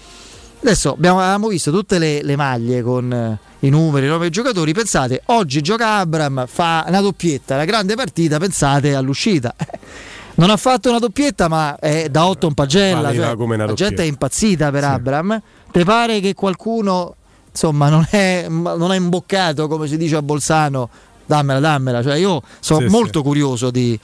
Adesso 0.62 0.94
abbiamo, 0.94 1.20
avevamo 1.20 1.48
visto 1.50 1.72
tutte 1.72 2.00
le, 2.00 2.24
le 2.24 2.36
maglie 2.36 2.82
con 2.82 3.12
eh, 3.12 3.40
i 3.60 3.70
numeri, 3.70 4.06
i 4.06 4.10
nomi 4.10 4.22
dei 4.22 4.30
giocatori. 4.32 4.74
Pensate, 4.74 5.22
oggi 5.26 5.62
gioca 5.62 5.98
Abram, 5.98 6.46
fa 6.48 6.86
una 6.88 7.02
doppietta, 7.02 7.56
una 7.56 7.66
grande 7.66 7.96
partita. 7.96 8.38
Pensate 8.40 8.96
all'uscita. 8.96 9.54
Non 10.38 10.50
ha 10.50 10.58
fatto 10.58 10.90
una 10.90 11.00
doppietta, 11.00 11.48
ma 11.48 11.78
è 11.80 12.10
da 12.10 12.28
8 12.28 12.48
un 12.48 12.54
pagella. 12.54 13.14
Cioè, 13.14 13.36
la 13.68 13.74
gente 13.74 14.04
è 14.04 14.06
impazzita 14.06 14.70
per 14.70 14.84
Abram. 14.84 15.42
Te 15.72 15.86
pare 15.86 16.20
che 16.20 16.34
qualcuno 16.34 17.16
insomma 17.50 17.88
non 17.88 18.06
è, 18.10 18.48
non 18.50 18.92
è 18.92 18.98
imboccato 18.98 19.70
come 19.70 19.88
si 19.88 19.96
dice 19.96 20.18
a 20.18 20.22
Bolzano? 20.22 20.90
Dammela, 21.26 21.62
dammela. 21.62 22.04
Cioè, 22.04 22.16
io 22.18 22.42
sono 22.60 22.82
Sì, 22.82 22.88
molto 22.88 23.24
curioso 23.24 23.72
di. 23.72 23.98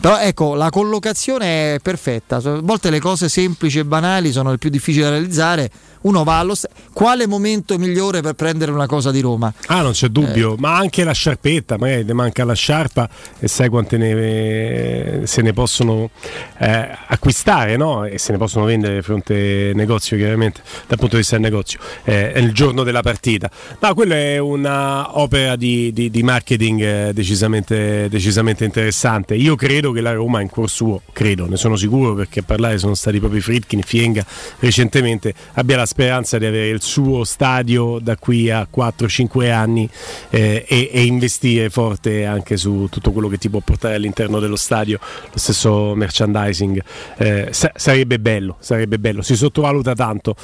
Però 0.00 0.18
ecco, 0.18 0.54
la 0.54 0.70
collocazione 0.70 1.74
è 1.74 1.78
perfetta. 1.80 2.36
A 2.36 2.60
volte 2.62 2.90
le 2.90 3.00
cose 3.00 3.28
semplici 3.28 3.78
e 3.80 3.84
banali 3.84 4.30
sono 4.30 4.50
le 4.50 4.58
più 4.58 4.70
difficili 4.70 5.02
da 5.04 5.10
realizzare. 5.10 5.70
Uno 6.02 6.22
va 6.22 6.38
allo 6.38 6.54
sta- 6.54 6.68
Quale 6.92 7.26
momento 7.26 7.76
migliore 7.78 8.20
per 8.20 8.34
prendere 8.34 8.70
una 8.70 8.86
cosa 8.86 9.10
di 9.10 9.20
Roma? 9.20 9.52
Ah, 9.66 9.80
non 9.82 9.90
c'è 9.90 10.06
dubbio, 10.06 10.54
ma 10.56 10.76
anche 10.76 11.02
la 11.02 11.10
sciarpetta, 11.12 11.76
magari 11.78 12.04
ti 12.04 12.12
manca 12.12 12.44
la 12.44 12.54
sciarpa 12.54 13.08
e 13.40 13.48
sai 13.48 13.68
quante 13.68 13.96
ne, 13.96 15.22
se 15.26 15.42
ne 15.42 15.52
possono 15.52 16.10
eh, 16.58 16.96
acquistare 17.08 17.76
no? 17.76 18.04
e 18.04 18.18
se 18.18 18.30
ne 18.32 18.38
possono 18.38 18.66
vendere 18.66 19.02
fronte 19.02 19.34
ai 19.34 19.74
negozio, 19.74 20.16
chiaramente, 20.16 20.60
dal 20.86 20.96
punto 20.98 21.14
di 21.16 21.22
vista 21.22 21.36
del 21.36 21.44
negozio, 21.50 21.80
eh, 22.04 22.32
è 22.32 22.38
il 22.38 22.52
giorno 22.52 22.84
della 22.84 23.02
partita. 23.02 23.50
No, 23.80 23.92
quella 23.94 24.14
è 24.14 24.38
un'opera 24.38 25.56
di, 25.56 25.92
di- 25.92 26.10
di 26.10 26.22
marketing 26.22 26.80
eh, 26.82 27.10
decisamente, 27.14 28.08
decisamente 28.08 28.64
interessante. 28.64 29.34
Io 29.34 29.56
credo 29.56 29.85
che 29.92 30.00
la 30.00 30.12
Roma 30.12 30.40
in 30.40 30.48
cuor 30.48 30.68
suo, 30.70 31.02
credo, 31.12 31.46
ne 31.46 31.56
sono 31.56 31.76
sicuro 31.76 32.14
perché 32.14 32.40
a 32.40 32.42
parlare 32.42 32.78
sono 32.78 32.94
stati 32.94 33.18
proprio 33.18 33.40
Fritkin, 33.40 33.82
Fienga 33.82 34.24
recentemente, 34.58 35.34
abbia 35.54 35.76
la 35.76 35.86
speranza 35.86 36.38
di 36.38 36.46
avere 36.46 36.68
il 36.68 36.82
suo 36.82 37.24
stadio 37.24 37.98
da 38.00 38.16
qui 38.16 38.50
a 38.50 38.66
4-5 38.74 39.50
anni 39.50 39.88
eh, 40.30 40.64
e, 40.66 40.90
e 40.92 41.04
investire 41.04 41.70
forte 41.70 42.24
anche 42.24 42.56
su 42.56 42.88
tutto 42.90 43.12
quello 43.12 43.28
che 43.28 43.38
ti 43.38 43.48
può 43.48 43.60
portare 43.60 43.94
all'interno 43.94 44.40
dello 44.40 44.56
stadio, 44.56 44.98
lo 45.00 45.38
stesso 45.38 45.94
merchandising. 45.94 46.82
Eh, 47.16 47.48
sa- 47.50 47.72
sarebbe 47.74 48.18
bello, 48.18 48.56
sarebbe 48.60 48.98
bello, 48.98 49.22
si 49.22 49.36
sottovaluta 49.36 49.94
tanto. 49.94 50.34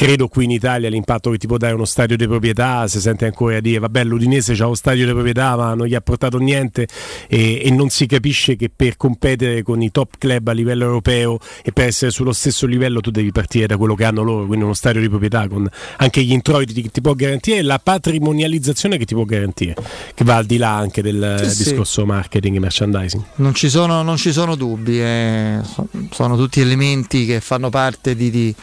Credo 0.00 0.28
qui 0.28 0.44
in 0.44 0.50
Italia 0.50 0.88
l'impatto 0.88 1.28
che 1.30 1.36
ti 1.36 1.46
può 1.46 1.58
dare 1.58 1.74
uno 1.74 1.84
stadio 1.84 2.16
di 2.16 2.26
proprietà, 2.26 2.88
si 2.88 2.98
sente 3.02 3.26
ancora 3.26 3.58
a 3.58 3.60
dire 3.60 3.80
vabbè 3.80 4.02
l'Udinese 4.04 4.54
c'ha 4.54 4.64
lo 4.64 4.74
stadio 4.74 5.04
di 5.04 5.12
proprietà 5.12 5.54
ma 5.56 5.74
non 5.74 5.86
gli 5.86 5.94
ha 5.94 6.00
portato 6.00 6.38
niente 6.38 6.88
e, 7.28 7.60
e 7.62 7.70
non 7.70 7.90
si 7.90 8.06
capisce 8.06 8.56
che 8.56 8.70
per 8.74 8.96
competere 8.96 9.62
con 9.62 9.82
i 9.82 9.90
top 9.90 10.14
club 10.16 10.48
a 10.48 10.52
livello 10.52 10.84
europeo 10.84 11.38
e 11.62 11.72
per 11.72 11.84
essere 11.88 12.10
sullo 12.10 12.32
stesso 12.32 12.64
livello 12.66 13.02
tu 13.02 13.10
devi 13.10 13.30
partire 13.30 13.66
da 13.66 13.76
quello 13.76 13.94
che 13.94 14.04
hanno 14.06 14.22
loro, 14.22 14.46
quindi 14.46 14.64
uno 14.64 14.72
stadio 14.72 15.02
di 15.02 15.08
proprietà 15.10 15.46
con 15.48 15.68
anche 15.98 16.22
gli 16.22 16.32
introiti 16.32 16.80
che 16.80 16.88
ti 16.88 17.02
può 17.02 17.12
garantire 17.12 17.58
e 17.58 17.62
la 17.62 17.78
patrimonializzazione 17.78 18.96
che 18.96 19.04
ti 19.04 19.12
può 19.12 19.24
garantire, 19.24 19.74
che 20.14 20.24
va 20.24 20.36
al 20.36 20.46
di 20.46 20.56
là 20.56 20.74
anche 20.78 21.02
del 21.02 21.34
Sì, 21.40 21.44
eh, 21.44 21.50
sì. 21.50 21.62
discorso 21.64 22.06
marketing 22.06 22.56
e 22.56 22.58
merchandising. 22.60 23.22
Non 23.34 23.52
ci 23.52 23.68
sono, 23.68 24.00
non 24.00 24.16
ci 24.16 24.32
sono 24.32 24.54
dubbi, 24.54 24.98
eh, 24.98 25.58
so- 25.62 25.88
sono 26.10 26.38
tutti 26.38 26.62
elementi 26.62 27.26
che 27.26 27.42
fanno 27.42 27.68
parte 27.68 28.16
di, 28.16 28.30
di 28.30 28.54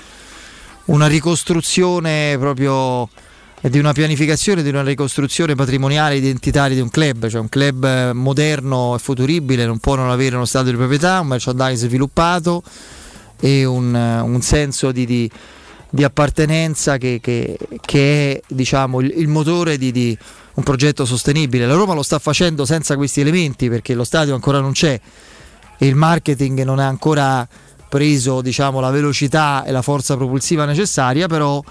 una 0.88 1.08
ricostruzione 1.08 2.38
proprio 2.38 3.10
e 3.60 3.70
di 3.70 3.80
una 3.80 3.92
pianificazione, 3.92 4.62
di 4.62 4.70
una 4.70 4.84
ricostruzione 4.84 5.56
patrimoniale 5.56 6.16
identitaria 6.16 6.76
di 6.76 6.82
un 6.82 6.90
club, 6.90 7.28
cioè 7.28 7.42
un 7.42 7.50
club 7.50 7.84
eh, 7.86 8.14
moderno 8.14 8.96
e 8.96 9.00
futuribile 9.00 9.66
non 9.66 9.80
può 9.80 9.96
non 9.96 10.10
avere 10.12 10.36
uno 10.36 10.46
stato 10.46 10.70
di 10.70 10.76
proprietà, 10.76 11.20
un 11.20 11.28
merchandise 11.28 11.88
sviluppato 11.88 12.62
e 13.40 13.66
un, 13.66 13.96
eh, 13.96 14.20
un 14.22 14.42
senso 14.42 14.92
di, 14.92 15.06
di- 15.06 15.30
di 15.90 16.04
appartenenza 16.04 16.98
che, 16.98 17.20
che- 17.22 17.58
che 17.82 18.32
è 18.34 18.42
diciamo, 18.48 19.00
il, 19.00 19.12
il 19.16 19.28
motore 19.28 19.78
di, 19.78 19.92
di 19.92 20.16
un 20.54 20.64
progetto 20.64 21.06
sostenibile. 21.06 21.66
La 21.66 21.74
Roma 21.74 21.94
lo 21.94 22.04
sta 22.04 22.20
facendo 22.20 22.64
senza 22.66 22.96
questi 22.96 23.22
elementi 23.22 23.70
perché 23.70 23.96
lo 23.96 24.04
stadio 24.04 24.36
ancora 24.36 24.60
non 24.60 24.72
c'è 24.74 25.00
e 25.80 25.86
il 25.88 25.96
marketing 25.96 26.64
non 26.64 26.78
ha 26.80 26.88
ancora 26.88 27.48
preso 27.88 28.42
diciamo, 28.42 28.80
la 28.80 28.92
velocità 28.92 29.64
e 29.66 29.72
la 29.72 29.82
forza 29.82 30.16
propulsiva 30.16 30.66
necessaria, 30.66 31.28
però 31.28 31.64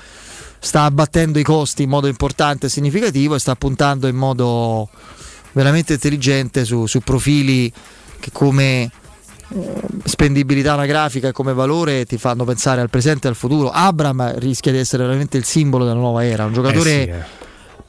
sta 0.59 0.83
abbattendo 0.83 1.39
i 1.39 1.43
costi 1.43 1.83
in 1.83 1.89
modo 1.89 2.07
importante 2.07 2.67
e 2.67 2.69
significativo 2.69 3.35
e 3.35 3.39
sta 3.39 3.55
puntando 3.55 4.07
in 4.09 4.17
modo 4.17 4.89
veramente 5.53 5.95
intelligente 5.95 6.65
su, 6.65 6.87
su 6.87 7.01
profili 7.01 7.73
che 8.19 8.31
come 8.33 8.83
eh, 8.83 8.91
spendibilità 10.05 10.73
anagrafica 10.73 11.29
e 11.29 11.33
come 11.33 11.53
valore 11.53 12.05
ti 12.05 12.19
fanno 12.19 12.45
pensare 12.45 12.81
al 12.81 12.91
presente 12.91 13.27
e 13.27 13.31
al 13.31 13.37
futuro. 13.37 13.71
Abram 13.71 14.39
rischia 14.39 14.73
di 14.73 14.79
essere 14.79 15.05
veramente 15.05 15.37
il 15.37 15.45
simbolo 15.45 15.85
della 15.85 15.97
nuova 15.97 16.25
era, 16.25 16.45
un 16.45 16.53
giocatore 16.53 16.91
Eh 16.91 17.05
sì, 17.05 17.09
eh. 17.11 17.25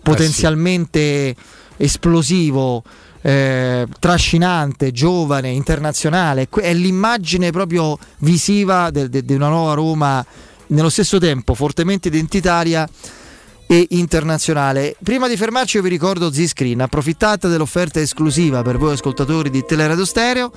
potenzialmente 0.01 1.35
esplosivo, 1.77 2.83
eh, 3.27 3.85
trascinante, 3.99 4.93
giovane, 4.93 5.49
internazionale. 5.49 6.47
È 6.49 6.73
l'immagine 6.73 7.51
proprio 7.51 7.97
visiva 8.19 8.89
di 8.89 9.33
una 9.33 9.49
nuova 9.49 9.73
Roma, 9.73 10.25
nello 10.67 10.89
stesso 10.89 11.17
tempo 11.17 11.53
fortemente 11.53 12.07
identitaria 12.07 12.87
e 13.68 13.88
internazionale. 13.91 14.95
Prima 15.03 15.27
di 15.27 15.35
fermarci 15.35 15.76
io 15.77 15.84
vi 15.84 15.89
ricordo 15.89 16.31
Z-Screen, 16.31 16.81
approfittate 16.81 17.49
dell'offerta 17.49 17.99
esclusiva 17.99 18.61
per 18.61 18.77
voi 18.77 18.94
ascoltatori 18.94 19.49
di 19.49 19.64
Teleradio 19.65 20.06
Stereo. 20.06 20.52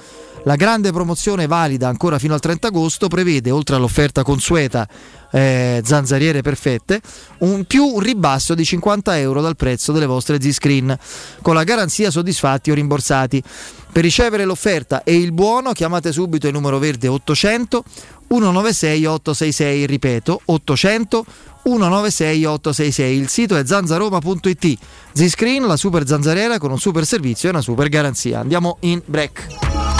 La 0.44 0.54
grande 0.54 0.92
promozione 0.92 1.46
valida 1.46 1.88
ancora 1.88 2.18
fino 2.18 2.32
al 2.32 2.40
30 2.40 2.68
agosto 2.68 3.08
prevede, 3.08 3.50
oltre 3.50 3.76
all'offerta 3.76 4.22
consueta 4.22 4.88
eh, 5.32 5.82
zanzariere 5.84 6.40
perfette, 6.40 7.00
un 7.38 7.64
più 7.64 7.98
ribasso 7.98 8.54
di 8.54 8.64
50 8.64 9.18
euro 9.18 9.42
dal 9.42 9.56
prezzo 9.56 9.92
delle 9.92 10.06
vostre 10.06 10.40
Z-Screen, 10.40 10.96
con 11.42 11.54
la 11.54 11.64
garanzia 11.64 12.10
soddisfatti 12.10 12.70
o 12.70 12.74
rimborsati. 12.74 13.42
Per 13.92 14.02
ricevere 14.02 14.44
l'offerta 14.44 15.02
e 15.02 15.16
il 15.16 15.32
buono 15.32 15.72
chiamate 15.72 16.12
subito 16.12 16.46
il 16.46 16.52
numero 16.52 16.78
verde 16.78 17.08
800 17.08 17.84
196 18.28 19.04
866, 19.04 19.86
ripeto 19.86 20.40
800 20.44 21.24
196 21.64 22.44
866. 22.44 23.18
Il 23.18 23.28
sito 23.28 23.56
è 23.56 23.66
zanzaroma.it. 23.66 24.78
Z-Screen, 25.12 25.66
la 25.66 25.76
super 25.76 26.06
zanzariera 26.06 26.58
con 26.58 26.70
un 26.70 26.78
super 26.78 27.04
servizio 27.04 27.48
e 27.48 27.52
una 27.52 27.60
super 27.60 27.88
garanzia. 27.88 28.38
Andiamo 28.38 28.76
in 28.80 29.02
break. 29.04 29.99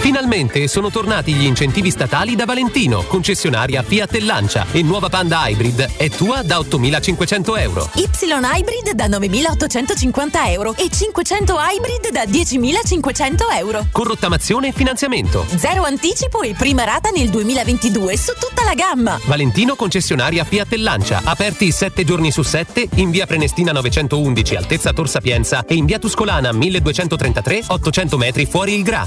Finalmente 0.00 0.66
sono 0.66 0.90
tornati 0.90 1.34
gli 1.34 1.44
incentivi 1.44 1.90
statali 1.90 2.34
da 2.34 2.46
Valentino, 2.46 3.02
concessionaria 3.02 3.82
Fiat 3.82 4.14
e 4.14 4.20
Lancia 4.22 4.66
e 4.72 4.82
nuova 4.82 5.10
Panda 5.10 5.46
Hybrid 5.46 5.96
è 5.96 6.08
tua 6.08 6.42
da 6.42 6.56
8.500 6.56 7.58
euro. 7.60 7.90
Y 7.94 8.08
Hybrid 8.08 8.92
da 8.94 9.08
9.850 9.08 10.48
euro 10.48 10.74
e 10.76 10.88
500 10.90 11.54
Hybrid 11.54 12.10
da 12.12 12.24
10.500 12.24 13.58
euro. 13.58 13.86
Con 13.92 14.04
rottamazione 14.04 14.68
e 14.68 14.72
finanziamento. 14.72 15.44
Zero 15.56 15.82
anticipo 15.82 16.40
e 16.40 16.54
prima 16.54 16.84
rata 16.84 17.10
nel 17.10 17.28
2022 17.28 18.16
su 18.16 18.32
tutta 18.40 18.64
la 18.64 18.74
gamma. 18.74 19.20
Valentino 19.26 19.76
concessionaria 19.76 20.44
Fiat 20.44 20.72
e 20.72 20.78
Lancia, 20.78 21.20
aperti 21.24 21.70
7 21.70 22.04
giorni 22.04 22.32
su 22.32 22.42
7 22.42 22.88
in 22.94 23.10
via 23.10 23.26
Prenestina 23.26 23.72
911 23.72 24.56
altezza 24.56 24.94
Tor 24.94 25.10
Sapienza 25.10 25.64
e 25.66 25.74
in 25.74 25.84
via 25.84 25.98
Tuscolana 25.98 26.52
1233 26.52 27.64
800 27.66 28.16
metri 28.16 28.46
fuori 28.46 28.74
il 28.74 28.82
Gra. 28.82 29.06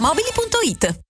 ValentinoAutomobili.it 0.00 1.09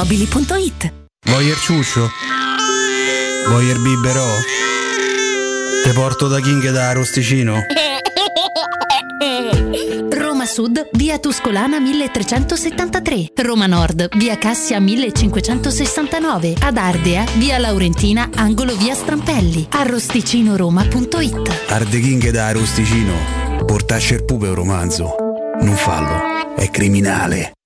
paolettimobili.it 0.00 0.92
Voyer 1.26 1.56
ciuscio? 1.56 2.08
Voyer 3.48 3.78
biberò? 3.78 4.26
Te 5.84 5.92
porto 5.92 6.28
da 6.28 6.40
King 6.40 6.70
da 6.70 6.92
Rosticino? 6.92 7.60
Roma 10.10 10.46
Sud, 10.46 10.88
via 10.92 11.18
Tuscolana 11.18 11.78
1373. 11.80 13.32
Roma 13.42 13.66
Nord, 13.66 14.16
via 14.16 14.38
Cassia 14.38 14.80
1569. 14.80 16.54
Ad 16.60 16.76
Ardea, 16.76 17.24
via 17.36 17.58
Laurentina, 17.58 18.30
angolo 18.34 18.74
via 18.76 18.94
Strampelli. 18.94 19.66
Arrosticinoroma.it 19.70 21.64
Arde 21.68 22.00
King 22.00 22.30
da 22.30 22.52
Rosticino. 22.52 23.14
Portasce 23.66 24.14
il 24.14 24.24
pupe 24.24 24.48
un 24.48 24.54
romanzo. 24.54 25.14
Non 25.60 25.76
fallo, 25.76 26.54
è 26.56 26.70
criminale. 26.70 27.52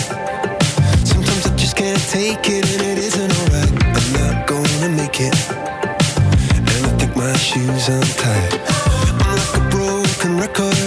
Sometimes 1.03 1.47
I 1.47 1.55
just 1.57 1.75
can't 1.75 1.99
take 2.09 2.47
it, 2.47 2.63
and 2.71 2.81
it 2.81 2.97
isn't 2.97 3.46
shoes 7.37 7.87
untied. 7.89 8.53
I'm 9.21 9.35
like 9.37 9.57
a 9.57 9.69
broken 9.69 10.37
record. 10.37 10.86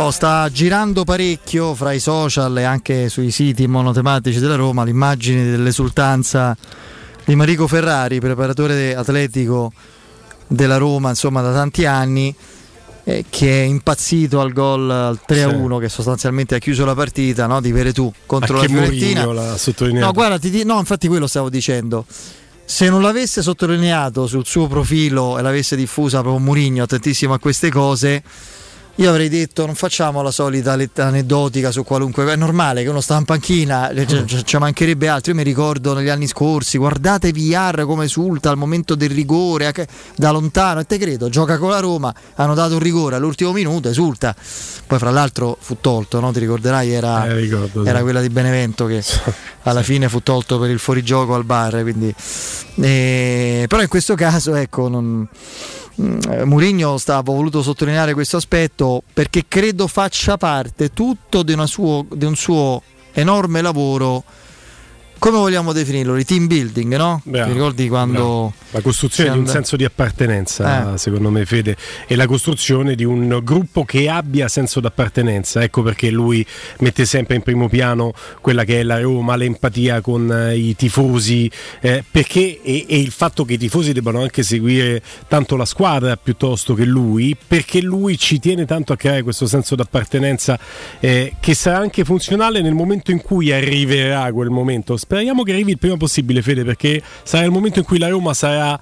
Oh, 0.00 0.12
sta 0.12 0.48
girando 0.48 1.02
parecchio 1.02 1.74
fra 1.74 1.92
i 1.92 1.98
social 1.98 2.56
e 2.56 2.62
anche 2.62 3.08
sui 3.08 3.32
siti 3.32 3.66
monotematici 3.66 4.38
della 4.38 4.54
Roma 4.54 4.84
l'immagine 4.84 5.50
dell'esultanza 5.50 6.56
di 7.24 7.34
Marico 7.34 7.66
Ferrari, 7.66 8.20
preparatore 8.20 8.94
atletico 8.94 9.72
della 10.46 10.76
Roma 10.76 11.08
insomma 11.08 11.42
da 11.42 11.52
tanti 11.52 11.84
anni 11.84 12.32
eh, 13.02 13.24
che 13.28 13.62
è 13.62 13.64
impazzito 13.64 14.40
al 14.40 14.52
gol 14.52 14.88
al 14.88 15.18
3-1 15.28 15.80
che 15.80 15.88
sostanzialmente 15.88 16.54
ha 16.54 16.58
chiuso 16.58 16.84
la 16.84 16.94
partita 16.94 17.46
no, 17.46 17.60
di 17.60 17.72
Veretù 17.72 18.10
contro 18.24 18.54
la 18.54 18.60
Anche 18.62 18.72
Fiorentina. 18.72 19.24
Mourinho 19.24 19.32
l'ha 19.32 19.56
sottolineato. 19.56 20.06
no 20.06 20.12
guarda 20.12 20.38
ti 20.38 20.64
no 20.64 20.78
infatti 20.78 21.08
quello 21.08 21.26
stavo 21.26 21.50
dicendo. 21.50 22.06
Se 22.64 22.88
non 22.88 23.02
l'avesse 23.02 23.42
sottolineato 23.42 24.28
sul 24.28 24.46
suo 24.46 24.68
profilo 24.68 25.38
e 25.38 25.42
l'avesse 25.42 25.74
diffusa 25.74 26.20
proprio 26.20 26.40
Mourinho 26.40 26.84
attentissimo 26.84 27.34
a 27.34 27.40
queste 27.40 27.68
cose 27.68 28.22
io 29.00 29.10
avrei 29.10 29.28
detto 29.28 29.64
non 29.64 29.76
facciamo 29.76 30.22
la 30.22 30.32
solita 30.32 30.72
aneddotica 30.96 31.70
su 31.70 31.84
qualunque 31.84 32.24
è 32.32 32.34
normale 32.34 32.82
che 32.82 32.88
uno 32.88 33.00
sta 33.00 33.16
in 33.16 33.24
panchina 33.24 33.92
ci- 34.44 34.56
mancherebbe 34.58 35.06
altro 35.06 35.30
io 35.30 35.36
mi 35.38 35.44
ricordo 35.44 35.94
negli 35.94 36.08
anni 36.08 36.26
scorsi 36.26 36.78
guardate 36.78 37.30
VR 37.30 37.84
come 37.86 38.06
esulta 38.06 38.50
al 38.50 38.56
momento 38.56 38.96
del 38.96 39.10
rigore 39.10 39.72
da 40.16 40.32
lontano 40.32 40.80
e 40.80 40.84
te 40.84 40.98
credo 40.98 41.28
gioca 41.28 41.58
con 41.58 41.70
la 41.70 41.78
Roma 41.78 42.12
hanno 42.34 42.54
dato 42.54 42.72
un 42.74 42.80
rigore 42.80 43.14
all'ultimo 43.14 43.52
minuto 43.52 43.88
esulta 43.88 44.34
poi 44.86 44.98
fra 44.98 45.10
l'altro 45.10 45.56
fu 45.60 45.76
tolto 45.80 46.18
no? 46.18 46.32
ti 46.32 46.40
ricorderai 46.40 46.90
era, 46.90 47.24
Eh, 47.28 47.34
ricordo, 47.34 47.84
sì. 47.84 47.88
era 47.88 48.00
quella 48.02 48.20
di 48.20 48.30
Benevento 48.30 48.86
che 48.86 49.04
alla 49.62 49.82
fine 49.84 50.08
fu 50.08 50.24
tolto 50.24 50.58
per 50.58 50.70
il 50.70 50.78
fuorigioco 50.80 51.34
al 51.36 51.44
bar 51.44 51.82
quindi 51.82 52.12
eh, 52.80 53.64
però 53.68 53.80
in 53.80 53.88
questo 53.88 54.16
caso 54.16 54.56
ecco 54.56 54.88
non 54.88 55.28
Mm, 56.00 56.18
eh, 56.30 56.44
stavo 56.98 57.32
voluto 57.32 57.60
sottolineare 57.60 58.14
questo 58.14 58.36
aspetto 58.36 59.02
perché 59.12 59.46
credo 59.48 59.88
faccia 59.88 60.36
parte 60.36 60.92
tutto 60.92 61.42
di, 61.42 61.54
suo- 61.66 62.06
di 62.08 62.24
un 62.24 62.36
suo 62.36 62.82
enorme 63.12 63.60
lavoro 63.60 64.22
come 65.18 65.38
vogliamo 65.38 65.72
definirlo 65.72 66.14
di 66.14 66.24
team 66.24 66.46
building 66.46 66.96
no? 66.96 67.20
Bravo, 67.24 67.46
ti 67.46 67.52
ricordi 67.52 67.88
quando 67.88 68.14
bravo. 68.18 68.52
La 68.70 68.82
costruzione 68.82 69.32
di 69.32 69.38
un 69.38 69.46
senso 69.46 69.76
di 69.76 69.84
appartenenza, 69.84 70.92
Eh. 70.92 70.98
secondo 70.98 71.30
me, 71.30 71.46
Fede, 71.46 71.74
e 72.06 72.16
la 72.16 72.26
costruzione 72.26 72.94
di 72.94 73.04
un 73.04 73.40
gruppo 73.42 73.84
che 73.84 74.10
abbia 74.10 74.46
senso 74.46 74.80
d'appartenenza. 74.80 75.62
Ecco 75.62 75.80
perché 75.82 76.10
lui 76.10 76.44
mette 76.80 77.06
sempre 77.06 77.36
in 77.36 77.42
primo 77.42 77.68
piano 77.70 78.12
quella 78.42 78.64
che 78.64 78.80
è 78.80 78.82
la 78.82 79.00
Roma, 79.00 79.36
l'empatia 79.36 80.02
con 80.02 80.30
eh, 80.30 80.54
i 80.56 80.76
tifosi, 80.76 81.50
eh, 81.80 82.04
perché 82.08 82.60
e, 82.62 82.84
e 82.86 82.98
il 82.98 83.10
fatto 83.10 83.46
che 83.46 83.54
i 83.54 83.58
tifosi 83.58 83.92
debbano 83.94 84.20
anche 84.20 84.42
seguire 84.42 85.00
tanto 85.28 85.56
la 85.56 85.64
squadra 85.64 86.18
piuttosto 86.18 86.74
che 86.74 86.84
lui, 86.84 87.34
perché 87.46 87.80
lui 87.80 88.18
ci 88.18 88.38
tiene 88.38 88.66
tanto 88.66 88.92
a 88.92 88.96
creare 88.96 89.22
questo 89.22 89.46
senso 89.46 89.76
d'appartenenza 89.76 90.58
eh, 91.00 91.36
che 91.40 91.54
sarà 91.54 91.78
anche 91.78 92.04
funzionale 92.04 92.60
nel 92.60 92.74
momento 92.74 93.12
in 93.12 93.22
cui 93.22 93.50
arriverà 93.50 94.30
quel 94.30 94.50
momento. 94.50 94.98
Speriamo 95.08 95.42
che 95.42 95.52
arrivi 95.52 95.70
il 95.70 95.78
prima 95.78 95.96
possibile, 95.96 96.42
Fede, 96.42 96.64
perché 96.64 97.02
sarà 97.22 97.42
il 97.46 97.50
momento 97.50 97.78
in 97.78 97.86
cui 97.86 97.98
la 97.98 98.10
Roma 98.10 98.34
sarà 98.34 98.78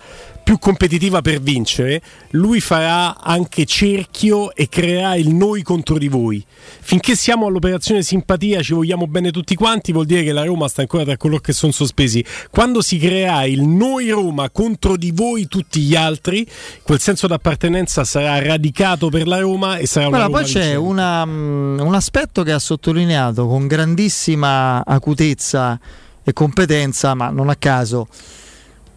più 0.47 0.61
competitiva 0.61 1.23
per 1.23 1.41
vincere, 1.41 2.01
lui 2.31 2.61
farà 2.61 3.21
anche 3.21 3.65
cerchio 3.65 4.55
e 4.55 4.69
creerà 4.69 5.17
il 5.17 5.31
noi 5.31 5.65
contro 5.65 5.99
di 5.99 6.07
voi. 6.07 6.41
Finché 6.83 7.17
siamo 7.17 7.49
all'operazione 7.49 8.01
simpatia, 8.05 8.63
ci 8.63 8.73
vogliamo 8.73 9.09
bene 9.09 9.33
tutti 9.33 9.57
quanti, 9.57 9.91
vuol 9.91 10.07
dire 10.07 10.23
che 10.23 10.31
la 10.31 10.45
Roma 10.45 10.69
sta 10.69 10.83
ancora 10.83 11.03
tra 11.03 11.17
coloro 11.17 11.41
che 11.41 11.53
sono 11.53 11.73
sospesi. 11.73 12.25
Quando 12.49 12.81
si 12.81 12.97
creerà 12.97 13.43
il 13.43 13.63
noi 13.63 14.09
Roma 14.11 14.49
contro 14.51 14.97
di 14.97 15.11
voi 15.11 15.49
tutti 15.49 15.81
gli 15.81 15.97
altri, 15.97 16.47
quel 16.85 17.01
senso 17.01 17.27
d'appartenenza 17.27 18.05
sarà 18.05 18.41
radicato 18.41 19.09
per 19.09 19.27
la 19.27 19.41
Roma 19.41 19.79
e 19.79 19.87
sarà 19.89 20.07
una 20.07 20.27
Roma 20.27 20.39
poi 20.39 20.45
c'è 20.45 20.77
una, 20.77 21.27
mm, 21.27 21.81
un 21.81 21.95
aspetto 21.97 22.45
che 22.45 22.53
ha 22.53 22.61
sottolineato 22.61 23.49
con 23.49 23.67
grandissima 23.67 24.85
acutezza 24.85 25.77
e 26.23 26.33
competenza, 26.33 27.15
ma 27.15 27.31
non 27.31 27.49
a 27.49 27.57
caso, 27.57 28.07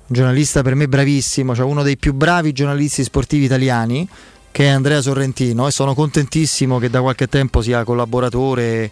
giornalista 0.10 0.62
per 0.62 0.76
me 0.76 0.88
bravissimo, 0.88 1.56
cioè 1.56 1.66
uno 1.66 1.84
dei 1.84 1.98
più 1.98 2.14
bravi 2.14 2.52
giornalisti 2.52 3.04
sportivi 3.04 3.46
italiani, 3.46 4.08
che 4.52 4.66
è 4.66 4.70
Andrea 4.70 5.02
Sorrentino, 5.02 5.68
e 5.68 5.72
sono 5.72 5.94
contentissimo 5.94 6.80
che 6.80 6.90
da 6.90 7.02
qualche 7.02 7.28
tempo 7.28 7.62
sia 7.62 7.84
collaboratore 7.84 8.92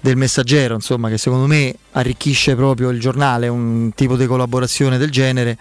del 0.00 0.16
messaggero, 0.16 0.74
insomma, 0.74 1.08
che 1.08 1.16
secondo 1.16 1.46
me 1.46 1.74
arricchisce 1.92 2.56
proprio 2.56 2.90
il 2.90 2.98
giornale, 2.98 3.46
un 3.46 3.92
tipo 3.94 4.16
di 4.16 4.26
collaborazione 4.26 4.98
del 4.98 5.10
genere. 5.10 5.56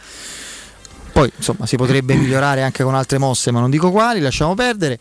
Poi 1.12 1.32
insomma 1.36 1.66
si 1.66 1.76
potrebbe 1.76 2.16
migliorare 2.16 2.64
anche 2.64 2.84
con 2.84 2.96
altre 2.96 3.18
mosse, 3.18 3.52
ma 3.52 3.60
non 3.60 3.70
dico 3.70 3.92
quali, 3.92 4.20
lasciamo 4.20 4.56
perdere. 4.56 4.98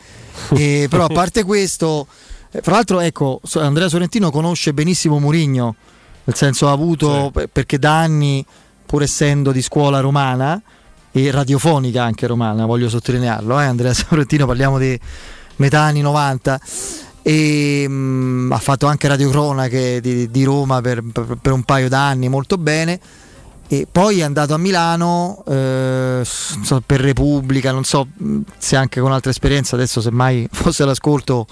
E, 0.54 0.88
però 0.90 1.04
a 1.04 1.08
parte 1.08 1.44
questo, 1.44 2.06
eh, 2.50 2.60
fra 2.60 2.74
l'altro 2.74 3.00
ecco, 3.00 3.40
Andrea 3.54 3.88
Sorrentino 3.88 4.30
conosce 4.30 4.74
benissimo 4.74 5.18
Murigno, 5.18 5.74
nel 6.24 6.36
senso 6.36 6.68
ha 6.68 6.72
avuto, 6.72 7.30
per- 7.32 7.48
perché 7.48 7.78
da 7.78 7.98
anni, 7.98 8.44
pur 8.90 9.04
essendo 9.04 9.52
di 9.52 9.62
scuola 9.62 10.00
romana 10.00 10.60
e 11.12 11.30
radiofonica 11.30 12.02
anche 12.02 12.26
romana, 12.26 12.66
voglio 12.66 12.88
sottolinearlo, 12.88 13.60
eh, 13.60 13.64
Andrea 13.64 13.94
Sorrentino 13.94 14.46
parliamo 14.46 14.78
di 14.78 14.98
metà 15.56 15.82
anni 15.82 16.00
90 16.00 16.60
e 17.22 17.84
mm, 17.86 18.50
ha 18.50 18.58
fatto 18.58 18.88
anche 18.88 19.06
radiocronache 19.06 20.00
di, 20.00 20.28
di 20.28 20.42
Roma 20.42 20.80
per, 20.80 21.04
per- 21.04 21.38
per 21.40 21.52
un 21.52 21.62
paio 21.62 21.88
d'anni 21.88 22.28
molto 22.28 22.56
bene 22.58 22.98
e 23.68 23.86
poi 23.88 24.18
è 24.18 24.22
andato 24.24 24.54
a 24.54 24.58
Milano 24.58 25.44
eh, 25.46 26.26
per 26.84 27.00
Repubblica, 27.00 27.70
non 27.70 27.84
so 27.84 28.08
mh, 28.12 28.40
se 28.58 28.74
anche 28.74 29.00
con 29.00 29.12
altre 29.12 29.30
esperienze, 29.30 29.76
adesso 29.76 30.00
semmai 30.00 30.48
fosse 30.50 30.82
all'ascolto 30.82 31.46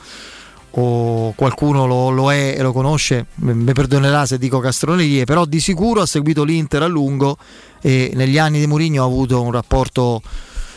o 0.80 1.32
qualcuno 1.34 1.86
lo, 1.86 2.10
lo 2.10 2.32
è 2.32 2.54
e 2.56 2.62
lo 2.62 2.72
conosce, 2.72 3.26
mi 3.36 3.72
perdonerà 3.72 4.26
se 4.26 4.38
dico 4.38 4.60
castronerie, 4.60 5.24
però 5.24 5.44
di 5.44 5.58
sicuro 5.58 6.02
ha 6.02 6.06
seguito 6.06 6.44
l'Inter 6.44 6.82
a 6.82 6.86
lungo 6.86 7.36
e 7.80 8.12
negli 8.14 8.38
anni 8.38 8.60
di 8.60 8.66
Mourinho 8.66 9.02
ha 9.02 9.06
avuto 9.06 9.42
un 9.42 9.50
rapporto 9.50 10.22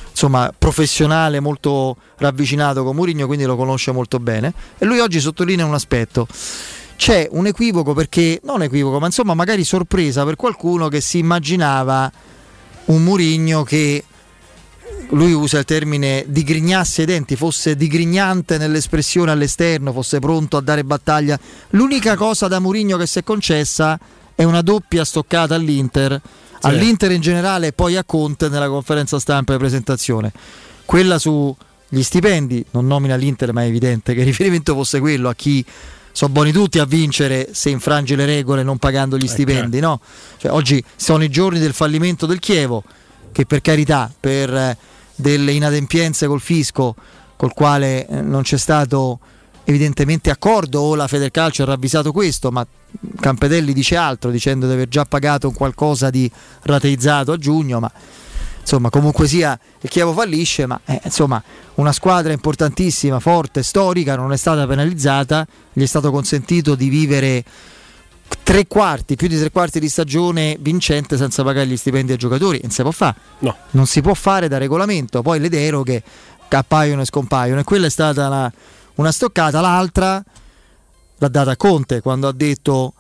insomma, 0.10 0.52
professionale 0.57 1.40
molto 1.40 1.98
ravvicinato 2.18 2.84
con 2.84 2.95
Mourinho, 2.95 3.28
quindi 3.28 3.45
lo 3.45 3.56
conosce 3.56 3.91
molto 3.91 4.19
bene. 4.19 4.53
E 4.78 4.86
lui 4.86 4.99
oggi 4.99 5.19
sottolinea 5.19 5.65
un 5.65 5.73
aspetto. 5.73 6.28
C'è 6.95 7.28
un 7.32 7.48
equivoco 7.48 7.94
perché, 7.94 8.40
non 8.44 8.64
equivoco, 8.64 8.99
ma 8.99 9.06
insomma 9.06 9.34
magari 9.34 9.64
sorpresa 9.64 10.23
per 10.23 10.36
qualcuno 10.36 10.88
che 10.88 11.02
si 11.02 11.19
immaginava 11.19 12.11
un 12.86 13.03
Mourinho 13.03 13.64
che 13.64 14.03
lui 15.12 15.34
usa 15.34 15.60
il 15.60 15.66
termine 15.66 16.26
digrignasse 16.28 17.02
i 17.04 17.06
denti, 17.06 17.36
fosse 17.36 17.76
digrignante 17.76 18.58
nell'espressione 18.58 19.32
all'esterno, 19.32 19.92
fosse 19.92 20.20
pronto 20.20 20.58
a 20.58 20.62
dare 20.62 20.84
battaglia. 20.84 21.40
L'unica 21.72 22.16
cosa 22.16 22.48
da 22.48 22.60
Mourinho 22.60 22.98
che 22.98 23.08
si 23.08 23.20
è 23.20 23.24
concessa 23.24 24.00
è 24.36 24.44
una 24.44 24.62
doppia 24.62 25.04
stoccata 25.04 25.56
all'Inter, 25.56 26.20
all'Inter 26.62 27.12
in 27.12 27.22
generale 27.22 27.68
e 27.68 27.74
poi 27.74 27.98
a 27.98 28.04
Conte 28.04 28.50
nella 28.50 28.70
conferenza 28.70 29.20
stampa 29.20 29.54
e 29.54 29.58
presentazione. 29.58 30.32
Quella 30.86 31.20
sugli 31.20 32.02
stipendi, 32.02 32.66
non 32.72 32.88
nomina 32.88 33.16
l'Inter, 33.16 33.52
ma 33.54 33.64
è 33.64 33.68
evidente 33.68 34.14
che 34.14 34.22
il 34.22 34.26
riferimento 34.26 34.74
fosse 34.74 35.00
quello 35.00 35.30
a 35.30 35.36
chi 35.36 35.64
sono 36.14 36.34
buoni 36.34 36.52
tutti 36.52 36.80
a 36.80 36.86
vincere 36.86 37.50
se 37.54 37.70
infrange 37.70 38.16
le 38.16 38.26
regole 38.26 38.64
non 38.64 38.78
pagando 38.78 39.18
gli 39.18 39.28
stipendi, 39.28 39.80
no? 39.80 40.00
Cioè, 40.38 40.52
oggi 40.52 40.84
sono 40.96 41.24
i 41.24 41.30
giorni 41.30 41.60
del 41.60 41.74
fallimento 41.74 42.26
del 42.26 42.40
Chievo, 42.40 42.84
che 43.32 43.46
per 43.46 43.62
carità, 43.62 44.12
per 44.20 44.54
eh, 44.54 44.78
delle 45.22 45.53
inadempienze 45.53 46.27
col 46.27 46.41
fisco, 46.41 46.95
col 47.38 47.53
quale 47.53 48.07
eh, 48.07 48.22
non 48.22 48.41
c'è 48.41 48.57
stato 48.57 49.19
evidentemente 49.64 50.30
accordo 50.30 50.81
o 50.81 50.95
la 50.95 51.07
Federcalcio 51.07 51.64
ha 51.64 51.68
ravvisato 51.68 52.11
questo, 52.11 52.52
ma 52.52 52.65
Campedelli 53.19 53.73
dice 53.73 53.95
altro, 53.95 54.31
dicendo 54.31 54.68
di 54.68 54.73
aver 54.73 54.88
già 54.88 55.06
pagato 55.06 55.52
qualcosa 55.52 56.10
di 56.10 56.30
rateizzato 56.64 57.31
a 57.31 57.38
giugno, 57.38 57.80
ma 57.80 57.91
insomma 58.60 58.89
comunque 58.89 59.27
sia 59.27 59.57
il 59.80 59.89
Chievo 59.89 60.14
fallisce, 60.14 60.65
ma 60.65 60.80
eh, 60.85 61.02
insomma 61.06 61.41
una 61.76 61.91
squadra 61.91 62.34
importantissima, 62.34 63.19
forte, 63.19 63.64
storica, 63.64 64.15
non 64.15 64.34
è 64.34 64.38
stata 64.38 64.68
penalizzata, 64.68 65.48
gli 65.72 65.84
è 65.84 65.88
stato 65.88 66.11
consentito 66.11 66.76
di 66.76 66.89
vivere 66.89 67.43
tre 68.44 68.68
quarti, 68.68 69.16
più 69.16 69.28
di 69.28 69.38
tre 69.40 69.52
quarti 69.52 69.80
di 69.80 69.90
stagione 69.90 70.58
vincente 70.60 71.18
senza 71.18 71.44
pagare 71.44 71.68
gli 71.68 71.78
stipendi 71.78 72.12
ai 72.12 72.18
giocatori, 72.18 72.60
non 72.62 72.72
si 72.72 72.82
può 72.82 72.92
fare. 72.92 73.16
No. 73.40 73.56
Non 73.72 73.86
si 73.86 74.02
può 74.02 74.14
fare 74.14 74.48
da 74.48 74.58
regolamento, 74.58 75.22
poi 75.22 75.40
le 75.40 75.50
deroghe 75.50 76.04
appaiono 76.50 77.02
e 77.02 77.06
scompaiono 77.06 77.62
e 77.62 77.64
quella 77.64 77.88
è 77.88 77.90
stata 77.90 78.28
la- 78.28 78.52
una 78.96 79.12
stoccata, 79.12 79.62
l'altra 79.62 80.22
l'ha 81.18 81.28
data 81.30 81.56
Conte 81.56 82.02
quando 82.02 82.28
ha 82.28 82.34
detto 82.34 82.94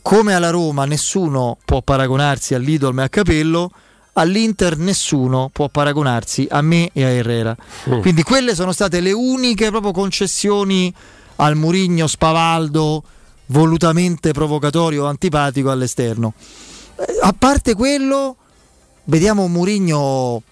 come 0.00 0.34
alla 0.34 0.50
Roma 0.50 0.84
nessuno 0.86 1.58
può 1.64 1.82
paragonarsi 1.82 2.54
all'Idol 2.54 2.98
e 2.98 3.02
a 3.02 3.08
Capello, 3.08 3.70
all'Inter 4.14 4.78
nessuno 4.78 5.50
può 5.52 5.68
paragonarsi 5.68 6.46
a 6.48 6.62
me 6.62 6.88
e 6.92 7.04
a 7.04 7.08
Herrera. 7.08 7.54
Mm. 7.90 8.00
Quindi 8.00 8.22
quelle 8.22 8.54
sono 8.54 8.72
state 8.72 9.00
le 9.00 9.12
uniche 9.12 9.68
proprio 9.68 9.92
concessioni 9.92 10.94
al 11.36 11.56
Murigno 11.56 12.06
spavaldo, 12.06 13.02
volutamente 13.46 14.32
provocatorio 14.32 15.04
o 15.04 15.06
antipatico 15.06 15.70
all'esterno. 15.70 16.34
Eh, 16.98 17.18
A 17.22 17.34
parte 17.36 17.74
quello, 17.74 18.36
vediamo 19.04 19.46
Murigno, 19.48 20.42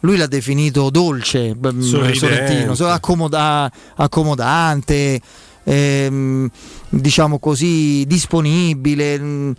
lui 0.00 0.16
l'ha 0.16 0.26
definito 0.26 0.90
dolce, 0.90 1.56
Sorridente. 1.60 2.14
Sorrentino, 2.14 2.74
so- 2.74 2.88
accomoda- 2.88 3.70
accomodante, 3.96 5.20
ehm, 5.64 6.48
diciamo 6.88 7.38
così, 7.38 8.04
disponibile. 8.06 9.18
mm, 9.18 9.50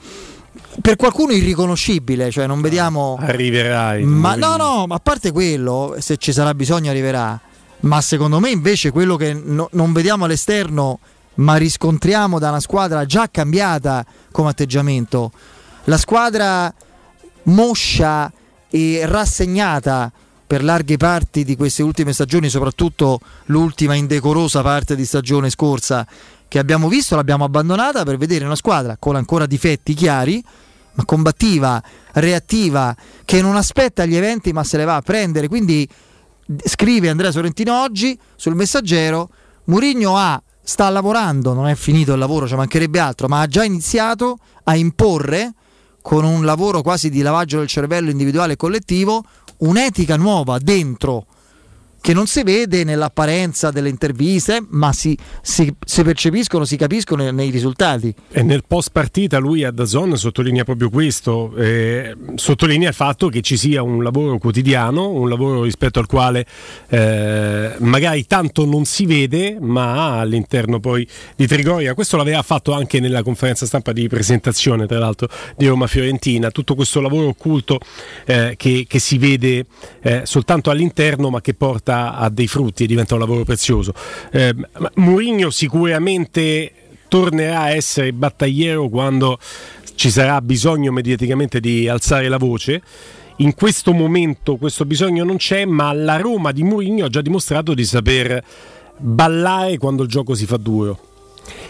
Per 0.82 0.96
qualcuno 0.96 1.32
irriconoscibile, 1.34 2.30
cioè 2.30 2.46
non 2.46 2.62
vediamo... 2.62 3.18
Arriverai. 3.20 4.04
Ma 4.04 4.36
no, 4.36 4.58
no, 4.58 4.86
ma 4.88 4.96
a 4.96 5.00
parte 5.00 5.32
quello, 5.32 5.96
se 6.00 6.18
ci 6.18 6.32
sarà 6.32 6.54
bisogno 6.54 6.92
arriverà. 6.92 7.40
Ma 7.82 8.00
secondo 8.02 8.40
me 8.40 8.52
invece 8.52 8.92
quello 8.92 9.16
che 9.16 9.34
no- 9.34 9.70
non 9.72 9.92
vediamo 9.92 10.26
all'esterno, 10.26 11.00
ma 11.38 11.56
riscontriamo 11.56 12.40
da 12.40 12.50
una 12.50 12.60
squadra 12.60 13.06
già 13.06 13.30
cambiata 13.30 14.06
come 14.32 14.50
atteggiamento, 14.50 15.32
la 15.86 15.98
squadra 15.98 16.74
moscia 17.44 18.32
e 18.70 19.02
rassegnata 19.06 20.12
per 20.46 20.64
larghe 20.64 20.98
parti 20.98 21.44
di 21.44 21.56
queste 21.56 21.84
ultime 21.84 22.14
stagioni, 22.14 22.50
soprattutto 22.50 23.20
l'ultima 23.46 23.96
indecorosa 23.96 24.62
parte 24.62 24.96
di 24.96 25.06
stagione 25.06 25.50
scorsa 25.50 26.08
che 26.48 26.60
abbiamo 26.60 26.88
visto, 26.88 27.16
l'abbiamo 27.16 27.44
abbandonata 27.44 28.04
per 28.04 28.18
vedere 28.18 28.46
una 28.46 28.56
squadra 28.56 28.96
con 28.98 29.18
ancora 29.18 29.46
difetti 29.46 29.94
chiari, 29.94 30.42
ma 30.94 31.06
combattiva, 31.06 31.84
reattiva, 32.14 32.96
che 33.26 33.42
non 33.42 33.56
aspetta 33.58 34.06
gli 34.06 34.16
eventi 34.16 34.54
ma 34.54 34.64
se 34.64 34.78
le 34.78 34.86
va 34.86 34.96
a 34.96 35.02
prendere. 35.02 35.50
Quindi 35.50 35.88
scrive 36.64 37.10
Andrea 37.10 37.32
Sorrentino 37.32 37.82
oggi 37.82 38.18
sul 38.36 38.56
messaggero, 38.56 39.30
Murigno 39.66 40.18
ha, 40.18 40.42
sta 40.68 40.90
lavorando, 40.90 41.54
non 41.54 41.70
è 41.70 41.76
finito 41.76 42.12
il 42.12 42.20
lavoro, 42.20 42.46
ci 42.46 42.56
mancherebbe 42.56 43.00
altro, 43.00 43.30
ma 43.30 43.40
ha 43.40 43.48
già 43.48 43.64
iniziato 43.64 44.38
a 44.66 44.76
imporre 44.76 45.54
con 46.02 46.26
un 46.26 46.44
lavoro 46.44 46.82
quasi 46.82 47.10
di 47.10 47.22
lavaggio 47.22 47.60
del 47.60 47.68
cervello 47.68 48.10
individuale 48.10 48.54
e 48.54 48.58
collettivo 48.58 49.24
un'etica 49.60 50.18
nuova 50.18 50.58
dentro 50.58 51.26
che 52.00 52.14
non 52.14 52.28
si 52.28 52.44
vede 52.44 52.84
nell'apparenza 52.84 53.72
delle 53.72 53.90
interviste, 53.90 54.66
ma 54.70 54.94
si, 54.94 55.18
si- 55.42 55.74
si 55.84 56.04
percepiscono, 56.04 56.66
si 56.66 56.78
capiscono 56.78 57.30
nei- 57.32 57.50
risultati. 57.50 58.14
E 58.32 58.44
nel 58.44 58.64
post 58.68 58.92
partita 58.92 59.38
lui 59.40 59.64
a 59.64 59.72
Dazon 59.72 60.18
sottolinea 60.18 60.64
proprio 60.64 60.90
questo, 60.90 61.54
eh, 61.56 62.16
sottolinea 62.36 62.90
il 62.90 62.96
fatto 62.96 63.30
che 63.30 63.42
ci 63.42 63.58
sia 63.58 63.82
un 63.82 64.04
lavoro 64.04 64.38
quotidiano, 64.38 65.10
un 65.10 65.30
lavoro 65.30 65.64
rispetto 65.64 66.00
al 66.00 66.06
quale 66.06 66.46
eh, 66.90 67.76
magari 67.80 68.26
tanto 68.26 68.66
non 68.66 68.86
si 68.86 69.06
vede, 69.06 69.58
ma 69.60 70.20
all'interno 70.20 70.80
poi 70.80 71.08
di 71.36 71.48
Trigoria, 71.48 71.94
questo 71.94 72.18
l'aveva 72.18 72.42
fatto 72.42 72.74
anche 72.74 73.00
nella 73.00 73.24
conferenza 73.24 73.66
stampa 73.66 73.92
di 73.92 74.08
presentazione 74.08 74.86
tra 74.86 75.00
l'altro 75.00 75.28
di 75.56 75.68
Roma 75.68 75.88
Fiorentina, 75.88 76.52
tutto 76.52 76.76
questo 76.76 77.02
lavoro 77.02 77.28
occulto 77.28 77.80
eh, 78.26 78.54
che, 78.58 78.86
che 78.88 79.00
si 79.00 79.18
vede 79.18 79.66
eh, 80.02 80.22
soltanto 80.26 80.70
all'interno 80.70 81.30
ma 81.30 81.42
che 81.42 81.54
porta 81.54 81.87
a 81.88 82.30
dei 82.30 82.48
frutti 82.48 82.84
e 82.84 82.88
diventa 82.88 83.14
un 83.14 83.20
lavoro 83.20 83.44
prezioso. 83.44 83.94
Eh, 84.32 84.54
Mourinho 84.96 85.50
sicuramente 85.50 86.72
tornerà 87.08 87.62
a 87.62 87.70
essere 87.72 88.14
battagliero 88.14 88.90
quando 88.90 89.40
ci 89.96 90.10
sarà 90.10 90.42
bisogno 90.42 90.92
mediaticamente 90.92 91.60
di 91.60 91.88
alzare 91.88 92.28
la 92.28 92.38
voce. 92.38 92.82
In 93.38 93.54
questo 93.54 93.94
momento 93.94 94.56
questo 94.58 94.86
bisogno 94.86 95.24
non 95.24 95.38
c'è, 95.38 95.66
ma 95.66 95.94
la 95.94 96.18
Roma 96.18 96.52
di 96.52 96.64
Mourinho 96.64 97.06
ha 97.06 97.10
già 97.10 97.22
dimostrato 97.22 97.74
di 97.74 97.86
saper 97.86 98.44
ballare 98.98 99.78
quando 99.78 100.04
il 100.04 100.10
gioco 100.10 100.34
si 100.34 100.46
fa 100.46 100.58
duro. 100.58 101.00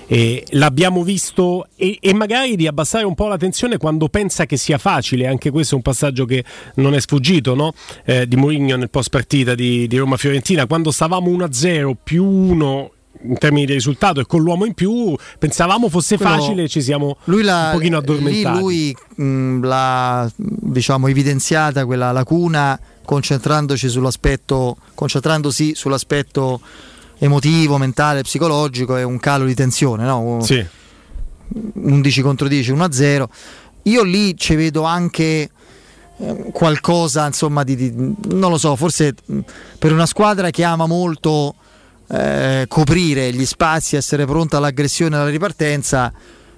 E 0.07 0.45
l'abbiamo 0.51 1.03
visto 1.03 1.67
e, 1.75 1.97
e 1.99 2.13
magari 2.13 2.55
di 2.55 2.67
abbassare 2.67 3.05
un 3.05 3.15
po' 3.15 3.27
la 3.27 3.37
tensione 3.37 3.77
quando 3.77 4.09
pensa 4.09 4.45
che 4.45 4.57
sia 4.57 4.77
facile, 4.77 5.27
anche 5.27 5.51
questo 5.51 5.73
è 5.73 5.77
un 5.77 5.83
passaggio 5.83 6.25
che 6.25 6.43
non 6.75 6.93
è 6.93 6.99
sfuggito 6.99 7.55
no? 7.55 7.73
Eh, 8.05 8.27
di 8.27 8.35
Mourinho 8.35 8.75
nel 8.75 8.89
post 8.89 9.09
partita 9.09 9.55
di, 9.55 9.87
di 9.87 9.97
Roma-Fiorentina, 9.97 10.65
quando 10.65 10.91
stavamo 10.91 11.29
1-0 11.29 11.91
più 12.01 12.23
1 12.25 12.91
in 13.23 13.37
termini 13.39 13.65
di 13.65 13.73
risultato 13.73 14.19
e 14.19 14.25
con 14.27 14.41
l'uomo 14.41 14.65
in 14.65 14.73
più 14.75 15.15
pensavamo 15.39 15.89
fosse 15.89 16.17
Quello- 16.17 16.31
facile 16.31 16.63
e 16.63 16.67
ci 16.67 16.81
siamo 16.83 17.17
Lui 17.23 17.41
l'ha, 17.41 17.65
un 17.65 17.71
pochino 17.71 17.97
lì 17.97 18.03
addormentati. 18.03 18.59
lui 18.59 18.95
mh, 19.15 19.65
l'ha 19.65 20.31
diciamo, 20.37 21.07
evidenziata 21.07 21.85
quella 21.85 22.11
lacuna 22.11 22.79
concentrandoci 23.03 23.87
sull'aspetto, 23.87 24.77
concentrandosi 24.93 25.73
sull'aspetto 25.75 26.59
emotivo, 27.19 27.77
mentale, 27.77 28.21
psicologico 28.21 28.97
e 28.97 29.03
un 29.03 29.19
calo 29.19 29.45
di 29.45 29.53
tensione, 29.53 30.03
no? 30.03 30.39
Sì. 30.41 30.65
11 31.73 32.21
contro 32.21 32.47
10, 32.47 32.73
1-0. 32.73 33.25
Io 33.83 34.03
lì 34.03 34.35
ci 34.37 34.55
vedo 34.55 34.83
anche 34.83 35.49
eh, 36.17 36.49
qualcosa, 36.51 37.25
insomma, 37.25 37.63
di, 37.63 37.75
di- 37.75 37.93
non 37.93 38.51
lo 38.51 38.57
so, 38.57 38.75
forse 38.75 39.15
per 39.79 39.91
una 39.91 40.05
squadra 40.05 40.49
che 40.49 40.63
ama 40.63 40.85
molto 40.85 41.55
eh, 42.09 42.65
coprire 42.67 43.31
gli 43.33 43.45
spazi, 43.45 43.95
essere 43.95 44.25
pronta 44.25 44.57
all'aggressione 44.57 45.15
e 45.15 45.19
alla 45.19 45.29
ripartenza, 45.29 46.11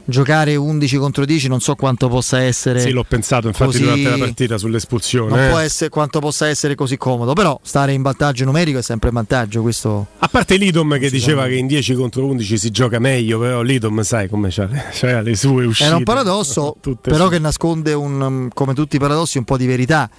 giocare 0.09 0.55
11 0.55 0.97
contro 0.97 1.25
10 1.25 1.47
non 1.47 1.59
so 1.61 1.75
quanto 1.75 2.07
possa 2.09 2.41
essere 2.41 2.79
Sì, 2.79 2.91
l'ho 2.91 3.05
pensato 3.07 3.47
infatti 3.47 3.71
così- 3.71 3.83
durante 3.83 4.09
la 4.09 4.17
partita 4.17 4.57
sull'espulsione. 4.57 5.29
non 5.29 5.45
eh. 5.45 5.49
può 5.49 5.57
essere 5.59 5.89
quanto 5.89 6.19
possa 6.19 6.47
essere 6.47 6.75
così 6.75 6.97
comodo, 6.97 7.33
però 7.33 7.59
stare 7.63 7.93
in 7.93 8.01
vantaggio 8.01 8.45
numerico 8.45 8.79
è 8.79 8.81
sempre 8.81 9.11
vantaggio, 9.11 9.61
questo 9.61 10.07
A 10.17 10.27
parte 10.27 10.57
Lidom 10.57 10.99
che 10.99 11.09
diceva 11.09 11.45
che 11.47 11.55
in 11.55 11.67
10 11.67 11.93
contro 11.93 12.25
11 12.25 12.57
si 12.57 12.69
gioca 12.71 12.99
meglio, 12.99 13.39
però 13.39 13.61
Lidom 13.61 14.01
sai 14.01 14.27
come 14.27 14.49
c'ha, 14.51 14.67
c'ha 14.91 15.21
le 15.21 15.35
sue 15.35 15.65
uscite. 15.65 15.87
Era 15.87 15.97
un 15.97 16.03
paradosso, 16.03 16.75
però 17.01 17.25
su- 17.25 17.29
che 17.31 17.39
nasconde, 17.39 17.93
un, 17.93 18.19
um, 18.21 18.49
come 18.53 18.73
tutti 18.73 18.95
i 18.95 18.99
paradossi, 18.99 19.37
un 19.37 19.43
po' 19.45 19.57
di 19.57 19.65
verità. 19.67 20.09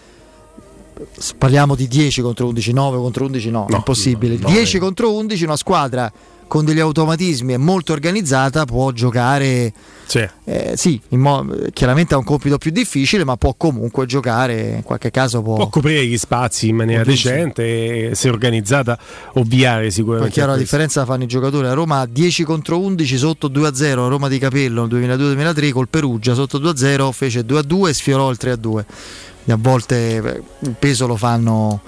Parliamo 1.39 1.75
di 1.75 1.89
10 1.89 2.21
contro 2.21 2.47
11, 2.49 2.73
9 2.73 2.97
contro 2.99 3.25
11, 3.25 3.51
no, 3.51 3.67
è 3.71 3.75
impossibile. 3.75 4.37
no, 4.39 4.49
10 4.51 4.79
contro 4.79 5.15
11, 5.15 5.45
una 5.45 5.57
squadra 5.57 6.13
con 6.51 6.65
degli 6.65 6.81
automatismi 6.81 7.53
e 7.53 7.59
molto 7.59 7.93
organizzata 7.93 8.65
può 8.65 8.91
giocare. 8.91 9.73
Sì. 10.05 10.29
eh, 10.43 10.73
sì, 10.75 11.01
mo- 11.11 11.47
chiaramente 11.73 12.15
ha 12.15 12.17
un 12.17 12.25
compito 12.25 12.59
più 12.59 12.73
difficile, 12.73 13.23
ma 13.23 13.37
può 13.37 13.55
comunque 13.57 14.05
giocare. 14.07 14.73
In 14.79 14.83
qualche 14.83 15.13
caso 15.13 15.43
può. 15.43 15.55
Può 15.55 15.69
coprire 15.69 16.05
gli 16.05 16.19
spazi 16.19 16.67
in 16.67 16.75
maniera 16.75 17.05
decente 17.05 18.11
e 18.11 18.15
se 18.17 18.29
organizzata 18.29 18.99
ovviare 19.35 19.83
Poi 19.83 19.91
sicuramente. 19.93 20.33
chiaro 20.33 20.51
a 20.51 20.55
la 20.55 20.61
differenza 20.61 20.99
la 20.99 21.07
fanno 21.07 21.23
i 21.23 21.29
giocatori. 21.29 21.69
A 21.69 21.73
Roma 21.73 22.05
10 22.05 22.43
contro 22.43 22.81
11 22.81 23.17
sotto 23.17 23.49
2-0, 23.49 24.05
a 24.05 24.09
Roma 24.09 24.27
di 24.27 24.39
Capello 24.41 24.87
nel 24.87 25.09
2002-2003 25.09 25.71
col 25.71 25.89
Perugia 25.89 26.35
sotto 26.35 26.59
2-0 26.59 27.11
fece 27.13 27.47
2-2 27.47 27.87
e 27.87 27.95
sfiorò 27.95 28.29
il 28.29 28.39
3-2. 28.41 28.85
E 29.45 29.53
a 29.53 29.57
volte 29.57 30.43
il 30.59 30.75
peso 30.77 31.07
lo 31.07 31.15
fanno 31.15 31.81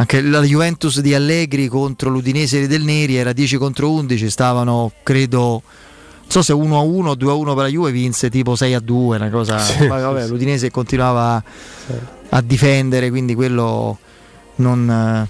anche 0.00 0.20
la 0.20 0.40
Juventus 0.42 1.00
di 1.00 1.12
Allegri 1.12 1.66
contro 1.66 2.08
l'Udinese 2.08 2.68
del 2.68 2.82
Neri 2.82 3.16
era 3.16 3.32
10 3.32 3.56
contro 3.56 3.90
11, 3.90 4.30
stavano 4.30 4.92
credo 5.02 5.62
non 6.28 6.30
so 6.30 6.42
se 6.42 6.52
1 6.52 6.76
a 6.76 6.80
1 6.80 7.10
o 7.10 7.14
2 7.14 7.30
a 7.30 7.34
1 7.34 7.54
per 7.54 7.62
la 7.64 7.68
Juve 7.68 7.90
vinse 7.90 8.30
tipo 8.30 8.54
6 8.54 8.74
a 8.74 8.80
2, 8.80 9.16
una 9.16 9.30
cosa. 9.30 9.58
Sì, 9.58 9.86
vabbè, 9.86 10.24
sì. 10.24 10.28
l'Udinese 10.28 10.70
continuava 10.70 11.42
a 12.28 12.40
difendere, 12.42 13.08
quindi 13.08 13.34
quello 13.34 13.98
non 14.56 15.26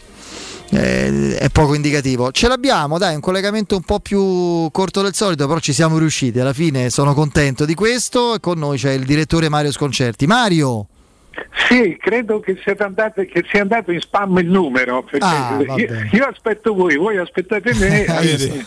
eh, 0.70 1.38
è 1.38 1.48
poco 1.50 1.74
indicativo. 1.74 2.30
Ce 2.32 2.48
l'abbiamo, 2.48 2.98
dai, 2.98 3.14
un 3.14 3.20
collegamento 3.20 3.76
un 3.76 3.82
po' 3.82 4.00
più 4.00 4.68
corto 4.70 5.00
del 5.00 5.14
solito, 5.14 5.46
però 5.46 5.60
ci 5.60 5.72
siamo 5.72 5.98
riusciti. 5.98 6.40
Alla 6.40 6.52
fine 6.52 6.90
sono 6.90 7.14
contento 7.14 7.64
di 7.64 7.74
questo 7.74 8.34
e 8.34 8.40
con 8.40 8.58
noi 8.58 8.76
c'è 8.76 8.90
il 8.90 9.04
direttore 9.04 9.48
Mario 9.48 9.72
Sconcerti. 9.72 10.26
Mario, 10.26 10.88
Sì, 11.68 11.96
credo 12.00 12.40
che 12.40 12.58
sia 12.62 12.74
andato, 12.78 13.22
che 13.22 13.44
sia 13.50 13.60
andato 13.60 13.92
in 13.92 14.00
spam 14.00 14.38
il 14.38 14.46
numero. 14.48 15.06
Ah, 15.18 15.58
io, 15.76 15.86
io 16.12 16.24
aspetto 16.24 16.72
voi, 16.74 16.96
voi 16.96 17.18
aspettate 17.18 17.74
me. 17.74 18.04
Vedi. 18.20 18.66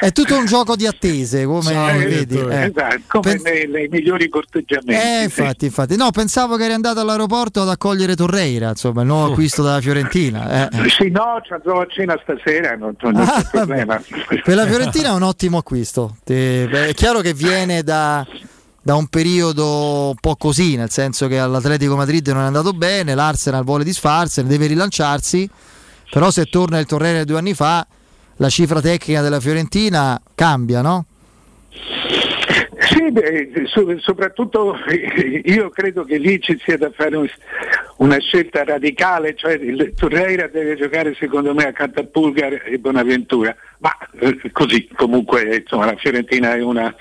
è 0.00 0.12
tutto 0.12 0.36
un 0.36 0.44
gioco 0.46 0.76
di 0.76 0.86
attese, 0.86 1.44
come 1.44 1.72
Eh, 1.94 2.06
vedi. 2.06 2.38
eh. 2.38 2.64
esatto, 2.66 3.00
come 3.08 3.36
Pen- 3.36 3.42
nei, 3.42 3.66
nei 3.68 3.88
migliori 3.88 4.28
corteggiamenti. 4.28 4.92
Eh, 5.02 5.28
sì. 5.30 5.40
infatti, 5.40 5.64
infatti. 5.66 5.96
No, 5.96 6.10
pensavo 6.10 6.56
che 6.56 6.64
eri 6.64 6.74
andato 6.74 7.00
all'aeroporto 7.00 7.62
ad 7.62 7.68
accogliere 7.68 8.14
Torreira, 8.14 8.68
insomma, 8.68 9.00
il 9.00 9.06
nuovo 9.08 9.30
acquisto 9.32 9.62
della 9.62 9.80
Fiorentina. 9.80 10.68
eh. 10.70 10.88
Sì, 10.90 11.10
no, 11.10 11.40
ci 11.44 11.52
andrò 11.52 11.80
a 11.80 11.86
cena 11.88 12.18
stasera, 12.22 12.76
non, 12.76 12.94
non 13.00 13.14
c'è 13.14 13.32
Ah, 13.32 13.48
problema. 13.50 14.00
Per 14.44 14.54
la 14.54 14.66
Fiorentina 14.66 15.08
è 15.08 15.12
un 15.12 15.22
ottimo 15.22 15.58
acquisto. 15.58 16.16
È 16.24 16.92
chiaro 16.94 17.20
che 17.20 17.34
viene 17.34 17.82
da, 17.82 18.24
da 18.82 18.94
un 18.94 19.06
periodo 19.08 20.08
un 20.10 20.14
po' 20.20 20.36
così, 20.36 20.76
nel 20.76 20.90
senso 20.90 21.26
che 21.28 21.38
all'Atletico 21.38 21.96
Madrid 21.96 22.26
non 22.28 22.42
è 22.42 22.46
andato 22.46 22.72
bene, 22.72 23.14
l'Arsenal 23.14 23.64
vuole 23.64 23.84
disfarsene, 23.84 24.48
deve 24.48 24.66
rilanciarsi. 24.66 25.48
Però 26.10 26.30
se 26.30 26.46
torna 26.46 26.78
il 26.78 26.86
Torreira 26.86 27.18
di 27.18 27.26
due 27.26 27.38
anni 27.38 27.52
fa, 27.54 27.86
la 28.36 28.48
cifra 28.48 28.80
tecnica 28.80 29.20
della 29.20 29.40
Fiorentina 29.40 30.18
cambia, 30.34 30.80
no? 30.80 31.04
Sì, 32.80 33.10
beh, 33.10 33.50
so- 33.66 33.98
soprattutto 33.98 34.74
io 35.44 35.68
credo 35.68 36.04
che 36.04 36.16
lì 36.16 36.40
ci 36.40 36.58
sia 36.64 36.78
da 36.78 36.90
fare 36.94 37.16
un- 37.16 37.28
una 37.96 38.18
scelta 38.18 38.64
radicale, 38.64 39.34
cioè 39.36 39.52
il 39.54 39.92
Torreira 39.96 40.46
deve 40.48 40.76
giocare 40.76 41.14
secondo 41.18 41.52
me 41.52 41.64
accanto 41.66 42.00
a 42.00 42.04
Pulgar 42.04 42.62
e 42.64 42.78
Bonaventura, 42.78 43.54
ma 43.78 43.90
eh, 44.20 44.50
così 44.52 44.88
comunque 44.96 45.56
insomma, 45.56 45.86
la 45.86 45.96
Fiorentina 45.96 46.54
è 46.54 46.62
una, 46.62 46.94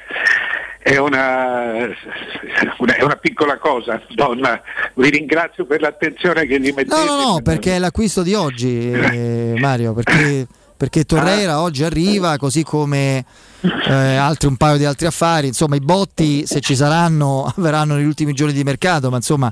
è 0.88 0.98
una, 1.00 1.80
è 1.80 3.04
una 3.04 3.18
piccola 3.18 3.58
cosa, 3.58 4.02
donna. 4.16 4.62
Vi 4.96 5.10
ringrazio 5.10 5.66
per 5.66 5.82
l'attenzione 5.82 6.46
che 6.46 6.62
gli 6.62 6.72
mettete. 6.74 6.96
No, 6.96 7.04
no, 7.04 7.22
no, 7.22 7.42
perché 7.42 7.76
è 7.76 7.80
l'acquisto 7.80 8.24
di 8.24 8.34
oggi, 8.34 8.90
eh, 8.90 9.56
Mario, 9.58 9.94
perché, 9.94 10.48
perché 10.78 11.04
Torreira 11.04 11.60
oggi 11.60 11.84
arriva, 11.84 12.38
così 12.38 12.64
come 12.64 13.26
eh, 13.60 14.16
altri, 14.16 14.48
un 14.48 14.56
paio 14.56 14.78
di 14.78 14.86
altri 14.86 15.08
affari, 15.08 15.48
insomma 15.48 15.76
i 15.76 15.82
botti 15.82 16.46
se 16.46 16.62
ci 16.62 16.74
saranno 16.74 17.52
avverranno 17.54 17.96
negli 17.96 18.06
ultimi 18.06 18.32
giorni 18.32 18.54
di 18.54 18.64
mercato, 18.64 19.10
ma 19.10 19.18
insomma 19.18 19.52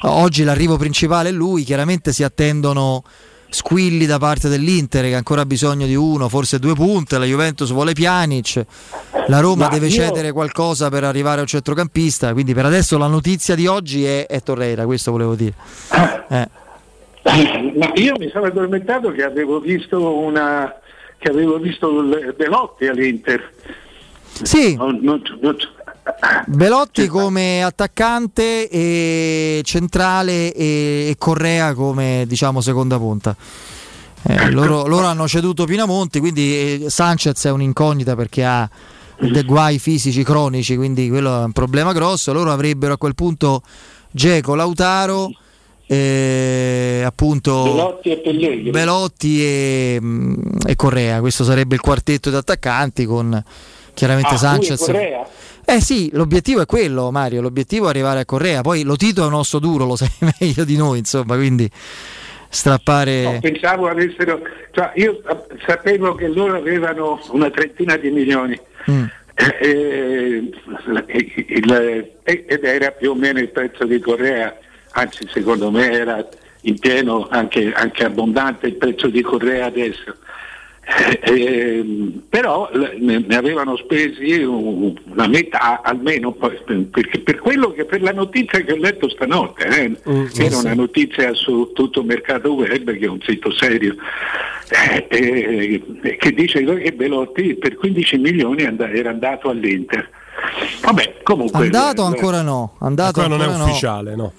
oggi 0.00 0.42
l'arrivo 0.42 0.76
principale 0.76 1.28
è 1.28 1.32
lui, 1.32 1.62
chiaramente 1.62 2.12
si 2.12 2.24
attendono 2.24 3.04
squilli 3.48 4.06
da 4.06 4.18
parte 4.18 4.48
dell'Inter 4.48 5.04
che 5.04 5.14
ha 5.14 5.16
ancora 5.16 5.46
bisogno 5.46 5.86
di 5.86 5.94
uno, 5.94 6.28
forse 6.28 6.58
due 6.58 6.74
punte, 6.74 7.18
la 7.18 7.24
Juventus 7.24 7.70
vuole 7.72 7.92
Pjanic, 7.92 8.64
la 9.28 9.40
Roma 9.40 9.66
Ma 9.66 9.70
deve 9.72 9.86
io- 9.86 9.92
cedere 9.92 10.32
qualcosa 10.32 10.88
per 10.88 11.04
arrivare 11.04 11.38
a 11.38 11.42
un 11.42 11.46
centrocampista, 11.46 12.32
quindi 12.32 12.54
per 12.54 12.66
adesso 12.66 12.98
la 12.98 13.06
notizia 13.06 13.54
di 13.54 13.66
oggi 13.66 14.04
è, 14.04 14.26
è 14.26 14.42
Torreira, 14.42 14.84
questo 14.84 15.10
volevo 15.10 15.34
dire. 15.34 15.54
Eh. 16.28 16.48
Ma 17.76 17.90
io 17.94 18.14
mi 18.18 18.28
sono 18.30 18.46
addormentato 18.46 19.10
che 19.10 19.22
avevo 19.24 19.58
visto 19.60 20.16
una 20.18 20.72
che 21.18 21.30
avevo 21.30 21.56
visto 21.58 21.90
Belotti 22.36 22.86
all'Inter. 22.86 23.50
Sì. 24.42 24.76
Non- 24.76 24.98
non- 25.02 25.22
non- 25.40 25.56
Belotti 26.46 27.08
come 27.08 27.64
attaccante 27.64 28.68
e 28.68 29.60
centrale 29.64 30.52
e, 30.52 31.14
Correa 31.18 31.74
come 31.74 32.24
diciamo 32.26 32.60
seconda 32.60 32.96
punta. 32.98 33.36
Eh, 34.22 34.50
loro, 34.50 34.86
loro 34.86 35.06
hanno 35.06 35.26
ceduto 35.28 35.64
Pinamonti, 35.64 36.20
quindi 36.20 36.84
eh, 36.84 36.90
Sanchez 36.90 37.44
è 37.46 37.50
un'incognita 37.50 38.14
perché 38.16 38.44
ha 38.44 38.68
dei 39.18 39.44
guai 39.44 39.78
fisici 39.78 40.22
cronici, 40.22 40.76
quindi 40.76 41.08
quello 41.08 41.42
è 41.42 41.44
un 41.44 41.52
problema 41.52 41.92
grosso. 41.92 42.32
Loro 42.32 42.52
avrebbero 42.52 42.94
a 42.94 42.98
quel 42.98 43.14
punto 43.14 43.62
Geco, 44.10 44.54
Lautaro, 44.54 45.30
eh, 45.86 47.02
appunto 47.04 47.62
Belotti 47.62 48.10
e 48.10 48.16
Pellegrini. 48.18 48.70
Belotti 48.70 49.42
e, 49.42 49.98
mm, 50.00 50.34
e 50.66 50.76
Correa. 50.76 51.20
Questo 51.20 51.44
sarebbe 51.44 51.74
il 51.74 51.80
quartetto 51.80 52.30
di 52.30 52.36
attaccanti 52.36 53.04
con 53.04 53.42
chiaramente 53.96 54.34
Ah, 54.34 54.36
Sanchez. 54.38 54.88
Eh 55.64 55.80
sì, 55.80 56.10
l'obiettivo 56.12 56.60
è 56.60 56.66
quello, 56.66 57.10
Mario. 57.10 57.40
L'obiettivo 57.40 57.86
è 57.86 57.88
arrivare 57.88 58.20
a 58.20 58.24
Correa. 58.24 58.60
Poi 58.60 58.84
lo 58.84 58.94
Tito 58.94 59.24
è 59.24 59.26
un 59.26 59.32
osso 59.34 59.58
duro, 59.58 59.84
lo 59.86 59.96
sai 59.96 60.10
meglio 60.38 60.62
di 60.64 60.76
noi, 60.76 60.98
insomma, 60.98 61.34
quindi 61.34 61.68
strappare. 62.48 63.22
No, 63.22 63.38
pensavo 63.40 63.88
avessero, 63.88 64.40
cioè 64.72 64.92
io 64.94 65.20
sapevo 65.66 66.14
che 66.14 66.28
loro 66.28 66.56
avevano 66.56 67.20
una 67.30 67.50
trentina 67.50 67.96
di 67.96 68.10
milioni 68.10 68.60
Mm. 68.88 69.04
Eh, 69.34 69.56
eh, 69.60 70.50
il- 71.48 72.10
eh, 72.22 72.44
ed 72.48 72.62
era 72.64 72.90
più 72.92 73.10
o 73.10 73.14
meno 73.16 73.40
il 73.40 73.48
prezzo 73.50 73.84
di 73.84 73.98
Correa, 73.98 74.56
anzi 74.92 75.26
secondo 75.28 75.72
me 75.72 75.90
era 75.90 76.26
in 76.62 76.78
pieno 76.78 77.26
anche, 77.28 77.72
anche 77.74 78.04
abbondante 78.04 78.68
il 78.68 78.74
prezzo 78.76 79.08
di 79.08 79.22
Correa 79.22 79.66
adesso. 79.66 80.14
Eh, 80.88 81.20
ehm, 81.24 82.22
però 82.28 82.70
ne, 82.72 83.24
avevano 83.36 83.76
spesi 83.76 84.40
un- 84.44 84.94
una 85.06 85.26
metà 85.26 85.80
almeno 85.82 86.30
poi, 86.30 86.56
perché 86.88 87.18
per 87.20 87.38
quello 87.38 87.72
che 87.72 87.84
per 87.84 88.02
la 88.02 88.12
notizia 88.12 88.60
che 88.60 88.72
ho 88.72 88.76
letto 88.76 89.08
stanotte 89.08 89.66
eh, 89.66 89.96
era 90.38 90.58
una 90.58 90.74
notizia 90.74 91.34
su 91.34 91.72
tutto 91.74 92.00
il 92.00 92.06
mercato 92.06 92.52
web 92.52 92.92
che 92.96 93.04
è 93.04 93.08
un 93.08 93.20
sito 93.20 93.50
serio 93.52 93.96
eh, 94.70 95.06
eh, 95.10 96.16
che 96.18 96.32
dice 96.32 96.62
che 96.62 96.92
Belotti 96.92 97.54
per 97.56 97.74
15 97.74 98.18
milioni 98.18 98.62
and- 98.64 98.80
era 98.80 99.10
andato 99.10 99.48
all'Inter 99.48 100.08
vabbè 100.82 101.16
comunque 101.24 101.64
Andato 101.64 102.02
eh, 102.02 102.06
ancora 102.06 102.42
no, 102.42 102.76
andato 102.78 103.20
Ancora 103.20 103.26
non 103.28 103.40
è 103.40 103.44
ancora 103.50 103.64
no. 103.64 103.70
ufficiale, 103.70 104.14
no. 104.14 104.32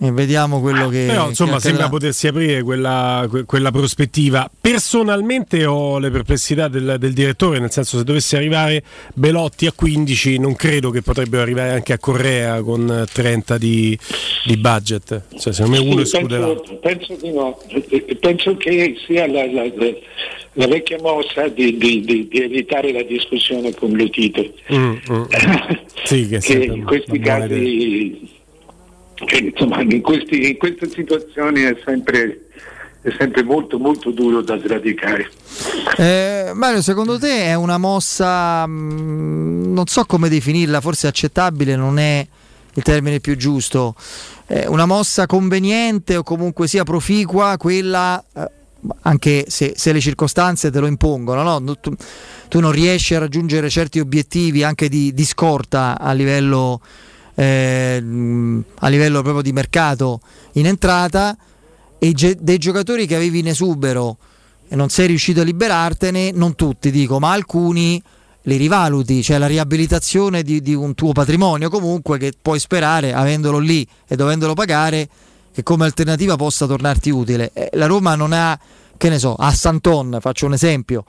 E 0.00 0.12
vediamo 0.12 0.60
quello 0.60 0.88
che. 0.88 1.06
Però 1.08 1.28
insomma 1.28 1.54
che 1.54 1.60
sembra 1.62 1.88
potersi 1.88 2.28
aprire 2.28 2.62
quella, 2.62 3.26
que- 3.28 3.42
quella 3.44 3.72
prospettiva. 3.72 4.48
Personalmente 4.60 5.64
ho 5.66 5.98
le 5.98 6.10
perplessità 6.10 6.68
del, 6.68 6.96
del 7.00 7.12
direttore, 7.12 7.58
nel 7.58 7.72
senso 7.72 7.98
se 7.98 8.04
dovesse 8.04 8.36
arrivare 8.36 8.84
Belotti 9.14 9.66
a 9.66 9.72
15 9.72 10.38
non 10.38 10.54
credo 10.54 10.90
che 10.90 11.02
potrebbero 11.02 11.42
arrivare 11.42 11.70
anche 11.72 11.92
a 11.92 11.98
Correa 11.98 12.62
con 12.62 12.88
eh, 12.88 13.06
30 13.12 13.58
di, 13.58 13.98
di 14.44 14.56
budget. 14.56 15.24
Cioè, 15.36 15.52
secondo 15.52 15.82
me 15.82 15.90
uno 15.90 16.04
Sì, 16.04 16.14
esclude 16.14 16.38
l'altro. 16.38 16.76
penso, 16.76 17.06
penso 17.08 17.26
di 17.26 17.32
no, 17.32 17.58
penso 18.20 18.56
che 18.56 18.94
sia 19.04 19.26
la, 19.26 19.50
la- 19.50 19.64
la- 20.52 20.66
vecchia 20.68 20.98
mossa 21.00 21.48
di, 21.48 21.76
di- 21.76 22.02
di- 22.02 22.28
di 22.28 22.40
evitare 22.42 22.92
la 22.92 23.02
discussione 23.02 23.74
con 23.74 23.90
Lotito, 23.96 24.44
Mm, 24.72 24.94
mm. 25.10 25.22
Sì, 26.04 26.28
che 26.28 26.38
che 26.38 26.52
in 26.54 26.84
questi 26.84 27.18
buona 27.18 27.44
idea. 27.46 28.36
Che, 29.24 29.52
insomma, 29.54 29.80
in, 29.82 30.00
questi- 30.00 30.50
in 30.50 30.56
queste 30.56 30.88
situazioni 30.90 31.62
è 31.62 31.76
sempre, 31.84 32.48
è 33.02 33.14
sempre 33.18 33.42
molto 33.42 33.78
molto 33.78 34.10
duro 34.10 34.42
da 34.42 34.58
sradicare. 34.58 35.30
Eh, 35.96 36.52
Mario, 36.54 36.82
secondo 36.82 37.18
te 37.18 37.44
è 37.44 37.54
una 37.54 37.78
mossa, 37.78 38.66
mh, 38.66 39.72
non 39.72 39.86
so 39.86 40.04
come 40.04 40.28
definirla, 40.28 40.80
forse 40.80 41.06
accettabile, 41.06 41.76
non 41.76 41.98
è 41.98 42.26
il 42.74 42.82
termine 42.82 43.18
più 43.18 43.36
giusto, 43.36 43.94
è 44.46 44.66
una 44.66 44.86
mossa 44.86 45.26
conveniente 45.26 46.16
o 46.16 46.22
comunque 46.22 46.68
sia 46.68 46.84
proficua 46.84 47.56
quella, 47.58 48.22
eh, 48.34 48.50
anche 49.02 49.46
se, 49.48 49.72
se 49.76 49.92
le 49.92 50.00
circostanze 50.00 50.70
te 50.70 50.78
lo 50.78 50.86
impongono, 50.86 51.42
no? 51.42 51.58
No, 51.58 51.78
tu, 51.80 51.92
tu 52.48 52.60
non 52.60 52.70
riesci 52.70 53.16
a 53.16 53.18
raggiungere 53.18 53.68
certi 53.68 53.98
obiettivi 53.98 54.62
anche 54.62 54.88
di, 54.88 55.12
di 55.12 55.24
scorta 55.24 55.98
a 55.98 56.12
livello, 56.12 56.80
eh, 57.38 58.02
a 58.80 58.88
livello 58.88 59.22
proprio 59.22 59.42
di 59.42 59.52
mercato 59.52 60.20
in 60.54 60.66
entrata 60.66 61.36
e 62.00 62.12
ge- 62.12 62.36
dei 62.40 62.58
giocatori 62.58 63.06
che 63.06 63.14
avevi 63.14 63.38
in 63.38 63.46
esubero 63.46 64.16
e 64.68 64.74
non 64.74 64.88
sei 64.88 65.06
riuscito 65.06 65.40
a 65.40 65.44
liberartene, 65.44 66.32
non 66.32 66.56
tutti 66.56 66.90
dico, 66.90 67.20
ma 67.20 67.30
alcuni 67.30 68.02
li 68.42 68.56
rivaluti, 68.56 69.22
cioè 69.22 69.38
la 69.38 69.46
riabilitazione 69.46 70.42
di, 70.42 70.60
di 70.60 70.74
un 70.74 70.94
tuo 70.94 71.12
patrimonio 71.12 71.70
comunque 71.70 72.18
che 72.18 72.32
puoi 72.40 72.58
sperare, 72.58 73.12
avendolo 73.12 73.58
lì 73.58 73.86
e 74.06 74.16
dovendolo 74.16 74.54
pagare, 74.54 75.08
che 75.52 75.62
come 75.62 75.84
alternativa 75.84 76.34
possa 76.34 76.66
tornarti 76.66 77.10
utile. 77.10 77.50
Eh, 77.52 77.70
la 77.74 77.86
Roma 77.86 78.14
non 78.16 78.32
ha, 78.32 78.58
che 78.96 79.08
ne 79.08 79.18
so, 79.18 79.34
a 79.36 79.52
Santon, 79.52 80.18
faccio 80.20 80.46
un 80.46 80.54
esempio, 80.54 81.04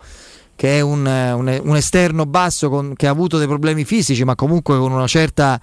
che 0.56 0.78
è 0.78 0.82
un, 0.82 1.06
un- 1.06 1.62
un 1.64 1.76
esterno 1.76 2.26
basso 2.26 2.70
con- 2.70 2.94
che 2.96 3.08
ha 3.08 3.12
avuto 3.12 3.38
dei 3.40 3.48
problemi 3.48 3.84
fisici, 3.84 4.24
ma 4.24 4.36
comunque 4.36 4.78
con 4.78 4.92
una 4.92 5.08
certa 5.08 5.60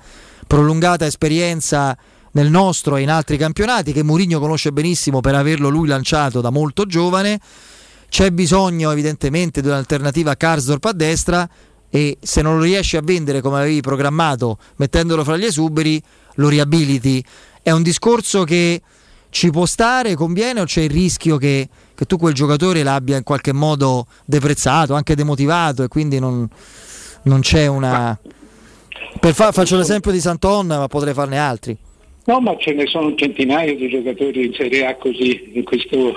prolungata 0.47 1.07
esperienza 1.07 1.97
nel 2.33 2.51
nostro 2.51 2.97
e 2.97 3.03
in 3.03 3.11
altri 3.11 3.37
campionati, 3.37 3.93
che 3.93 4.03
Mourinho 4.03 4.39
conosce 4.39 4.73
benissimo 4.73 5.21
per 5.21 5.35
averlo 5.35 5.69
lui 5.69 5.89
lanciato 5.89 6.41
da 6.41 6.51
molto 6.51 6.85
giovane. 6.85 7.41
C'è 8.09 8.31
bisogno 8.31 8.91
evidentemente 8.91 9.61
di 9.61 9.69
un'alternativa 9.69 10.33
a 10.33 10.37
Karsdorp 10.37 10.85
a 10.85 10.93
destra 10.93 11.49
e 11.89 12.19
se 12.21 12.43
non 12.43 12.59
lo 12.59 12.65
riesci 12.65 12.97
a 12.97 13.01
vendere 13.03 13.41
come 13.41 13.59
avevi 13.59 13.81
programmato 13.81 14.59
mettendolo 14.77 15.25
fra 15.25 15.37
gli 15.37 15.45
esuberi, 15.45 16.01
lo 16.35 16.49
riabiliti. 16.49 17.25
È 17.63 17.71
un 17.71 17.83
discorso 17.83 18.45
che 18.45 18.83
ci 19.31 19.51
può 19.51 19.67
stare, 19.67 20.15
conviene 20.15 20.61
o 20.61 20.65
c'è 20.65 20.83
il 20.83 20.91
rischio 20.91 21.37
che, 21.37 21.69
che 21.95 22.05
tu 22.05 22.17
quel 22.17 22.35
giocatore 22.35 22.83
l'abbia 22.83 23.17
in 23.17 23.23
qualche 23.23 23.53
modo 23.53 24.07
deprezzato, 24.25 24.95
anche 24.95 25.15
demotivato 25.15 25.83
e 25.83 25.89
quindi 25.89 26.19
non, 26.19 26.49
non 27.23 27.41
c'è 27.41 27.67
una... 27.67 28.19
Per 29.19 29.35
fa- 29.35 29.53
faccio 29.53 29.77
l'esempio 29.77 30.11
di 30.11 30.21
Santon, 30.21 30.67
ma 30.67 30.87
potrei 30.89 31.15
farne 31.15 31.39
altri. 31.39 31.77
No, 32.27 32.41
ma 32.41 32.57
ce 32.59 32.73
ne 32.73 32.87
sono 32.87 33.15
centinaia 33.15 33.75
di 33.75 33.89
giocatori 33.89 34.47
in 34.47 34.53
Serie 34.53 34.87
A 34.87 34.97
così 34.97 35.51
in 35.55 35.63
questo, 35.63 36.17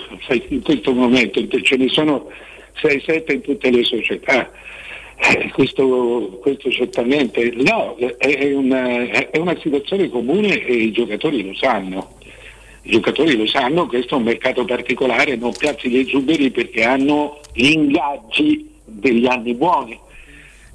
in 0.50 0.62
questo 0.64 0.92
momento, 0.92 1.46
ce 1.62 1.78
ne 1.78 1.88
sono 1.90 2.28
6-7 2.82 3.34
in 3.34 3.42
tutte 3.42 3.70
le 3.70 3.84
società. 3.84 4.50
Eh, 5.22 5.52
Questo, 5.52 6.40
questo 6.42 6.72
certamente 6.72 7.52
no, 7.58 7.98
è 8.18 8.54
una, 8.54 9.02
è 9.30 9.38
una 9.38 9.56
situazione 9.60 10.10
comune 10.10 10.64
e 10.66 10.74
i 10.74 10.92
giocatori 10.92 11.46
lo 11.46 11.54
sanno. 11.56 12.16
I 12.84 12.92
giocatori 12.92 13.36
lo 13.36 13.46
sanno, 13.46 13.86
questo 13.86 14.16
è 14.16 14.18
un 14.18 14.24
mercato 14.24 14.64
particolare, 14.64 15.36
non 15.36 15.52
piazzi 15.52 15.90
gli 15.90 15.98
esuberi 15.98 16.50
perché 16.50 16.84
hanno 16.86 17.40
gli 17.54 17.72
ingaggi 17.72 18.68
degli 18.86 19.28
anni 19.28 19.54
buoni, 19.54 20.00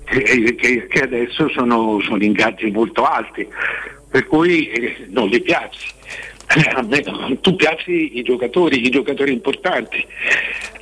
che, 0.04 0.86
che- 0.88 1.00
adesso 1.00 1.48
sono, 1.48 2.00
sono 2.00 2.22
ingaggi 2.22 2.70
molto 2.70 3.04
alti, 3.04 3.46
per 4.10 4.26
cui 4.26 4.68
eh, 4.68 5.06
non 5.08 5.28
li 5.28 5.40
piazzi. 5.40 5.92
Eh, 6.56 7.38
tu 7.40 7.56
piaci 7.56 8.18
i 8.18 8.22
giocatori, 8.22 8.86
i 8.86 8.90
giocatori 8.90 9.32
importanti 9.32 10.06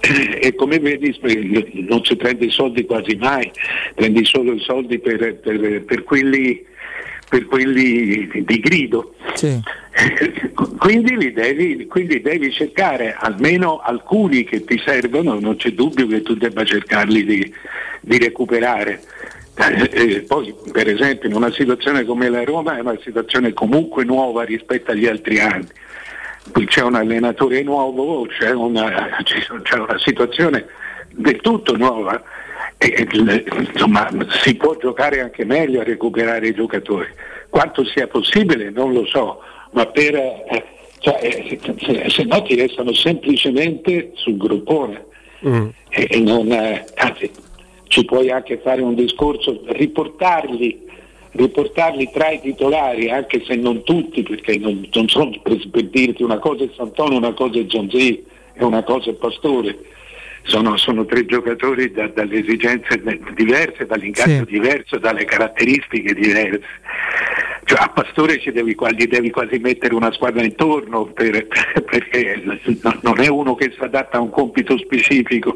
Eh, 0.01 0.39
e 0.49 0.55
come 0.57 0.81
vedi 0.81 1.17
non 1.89 2.05
si 2.05 2.17
prende 2.17 2.47
i 2.47 2.51
soldi 2.51 2.85
quasi 2.85 3.15
mai, 3.15 3.49
prendi 3.95 4.25
solo 4.25 4.53
i 4.55 4.59
soldi 4.59 4.99
per, 4.99 5.37
per- 5.39 5.85
per 5.85 6.03
quelli, 6.03 6.65
per 7.33 7.47
quelli 7.47 8.29
di 8.45 8.61
grido. 8.61 9.15
Quindi, 10.79 11.17
li 11.17 11.33
devi, 11.33 11.87
quindi 11.87 12.21
devi 12.21 12.53
cercare 12.53 13.15
almeno 13.19 13.79
alcuni 13.79 14.45
che 14.45 14.65
ti 14.65 14.79
servono, 14.85 15.39
non 15.41 15.57
c'è 15.57 15.71
dubbio 15.71 16.07
che 16.09 16.21
tu 16.23 16.35
debba 16.35 16.65
cercarli 16.65 17.25
di, 17.25 17.55
di 18.01 18.19
recuperare. 18.19 19.01
Eh, 19.55 19.91
eh, 19.93 20.21
poi 20.23 20.55
per 20.73 20.89
esempio 20.89 21.29
in 21.29 21.35
una 21.35 21.53
situazione 21.53 22.05
come 22.05 22.29
la 22.29 22.43
Roma 22.43 22.77
è 22.77 22.81
una 22.81 22.99
situazione 23.03 23.53
comunque 23.53 24.05
nuova 24.05 24.43
rispetto 24.43 24.91
agli 24.91 25.07
altri 25.07 25.41
anni. 25.41 25.69
Qui 26.51 26.67
c'è 26.67 26.83
un 26.83 26.97
allenatore 26.97 27.63
nuovo, 27.63 28.27
c'è 28.27 28.51
una, 28.51 29.23
c'è 29.23 29.77
una 29.79 29.99
situazione 29.99 30.67
del 31.11 31.41
tutto 31.41 31.77
nuova 31.77 32.23
e 32.91 33.07
insomma 33.73 34.09
si 34.43 34.57
può 34.57 34.77
giocare 34.77 35.21
anche 35.21 35.45
meglio 35.45 35.81
a 35.81 35.85
recuperare 35.85 36.49
i 36.49 36.55
giocatori. 36.55 37.09
Quanto 37.49 37.85
sia 37.85 38.09
possibile 38.09 38.71
non 38.71 38.93
lo 38.93 39.05
so, 39.07 39.41
ma 39.73 39.87
per, 39.87 40.15
eh, 40.15 40.65
cioè, 40.99 41.19
eh, 41.23 41.59
se, 41.79 42.09
se 42.09 42.25
no 42.25 42.43
ti 42.43 42.57
restano 42.57 42.93
semplicemente 42.93 44.13
sul 44.15 44.37
gruppone 44.37 45.05
e, 45.91 46.07
e 46.11 46.21
non, 46.21 46.51
eh, 46.51 46.85
anzi 46.95 47.31
ci 47.89 48.05
puoi 48.05 48.31
anche 48.31 48.59
fare 48.59 48.81
un 48.81 48.95
discorso, 48.95 49.63
riportarli, 49.67 50.87
riportarli 51.33 52.11
tra 52.11 52.31
i 52.31 52.41
titolari, 52.41 53.11
anche 53.11 53.45
se 53.45 53.55
non 53.55 53.83
tutti, 53.83 54.23
perché 54.23 54.57
non, 54.57 54.89
non 54.93 55.09
sono 55.09 55.31
per, 55.43 55.69
per 55.69 55.89
dirti 55.89 56.23
una 56.23 56.39
cosa 56.39 56.65
è 56.65 56.71
Santoro, 56.75 57.17
una 57.17 57.35
cosa 57.35 57.59
è 57.59 57.65
Zonzi 57.69 58.25
e 58.55 58.65
una 58.65 58.83
cosa 58.83 59.11
è 59.11 59.13
Pastore. 59.15 59.79
Sono, 60.45 60.77
sono 60.77 61.05
tre 61.07 61.25
giocatori 61.25 61.93
da- 61.93 62.09
dalle 62.09 62.41
esigenze 62.41 63.01
diverse, 63.35 63.87
dall'ingaggio 63.87 64.45
diverso, 64.45 64.99
dalle 64.99 65.25
caratteristiche 65.25 66.15
diverse. 66.15 66.63
Cioè, 67.65 67.79
a 67.81 67.89
Pastore 67.91 68.41
ci 68.41 68.51
devi, 68.51 68.77
gli 68.97 69.07
devi 69.07 69.31
quasi 69.31 69.59
mettere 69.59 69.95
una 69.95 70.13
squadra 70.13 70.43
intorno 70.43 71.07
per- 71.07 71.47
perché 71.89 72.43
no- 72.83 72.99
non 73.03 73.21
è 73.21 73.29
uno 73.29 73.55
che 73.55 73.73
si 73.77 73.83
adatta 73.83 74.19
a 74.19 74.21
un 74.21 74.31
compito 74.31 74.77
specifico. 74.79 75.55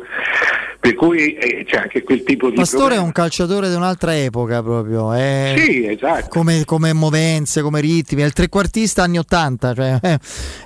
Per 0.79 0.95
cui 0.95 1.35
eh, 1.35 1.65
c'è 1.65 1.79
anche 1.79 2.05
quel 2.05 2.23
tipo 2.23 2.49
di 2.49 2.55
Pastore 2.57 2.81
è 2.83 2.87
problema. 2.87 3.07
un 3.07 3.13
calciatore 3.13 3.69
di 3.69 3.75
un'altra 3.75 4.17
epoca 4.17 4.63
proprio. 4.63 5.13
È 5.13 5.55
Sì, 5.59 5.85
esatto. 5.87 6.29
Come, 6.29 6.63
come 6.65 6.93
movenze, 6.93 7.61
come 7.63 7.81
ritmi. 7.81 8.23
È 8.23 8.25
il 8.25 8.33
trequartista 8.33 9.03
anni 9.03 9.19
80. 9.19 9.75
Cioè, 9.75 9.99
è, 10.01 10.19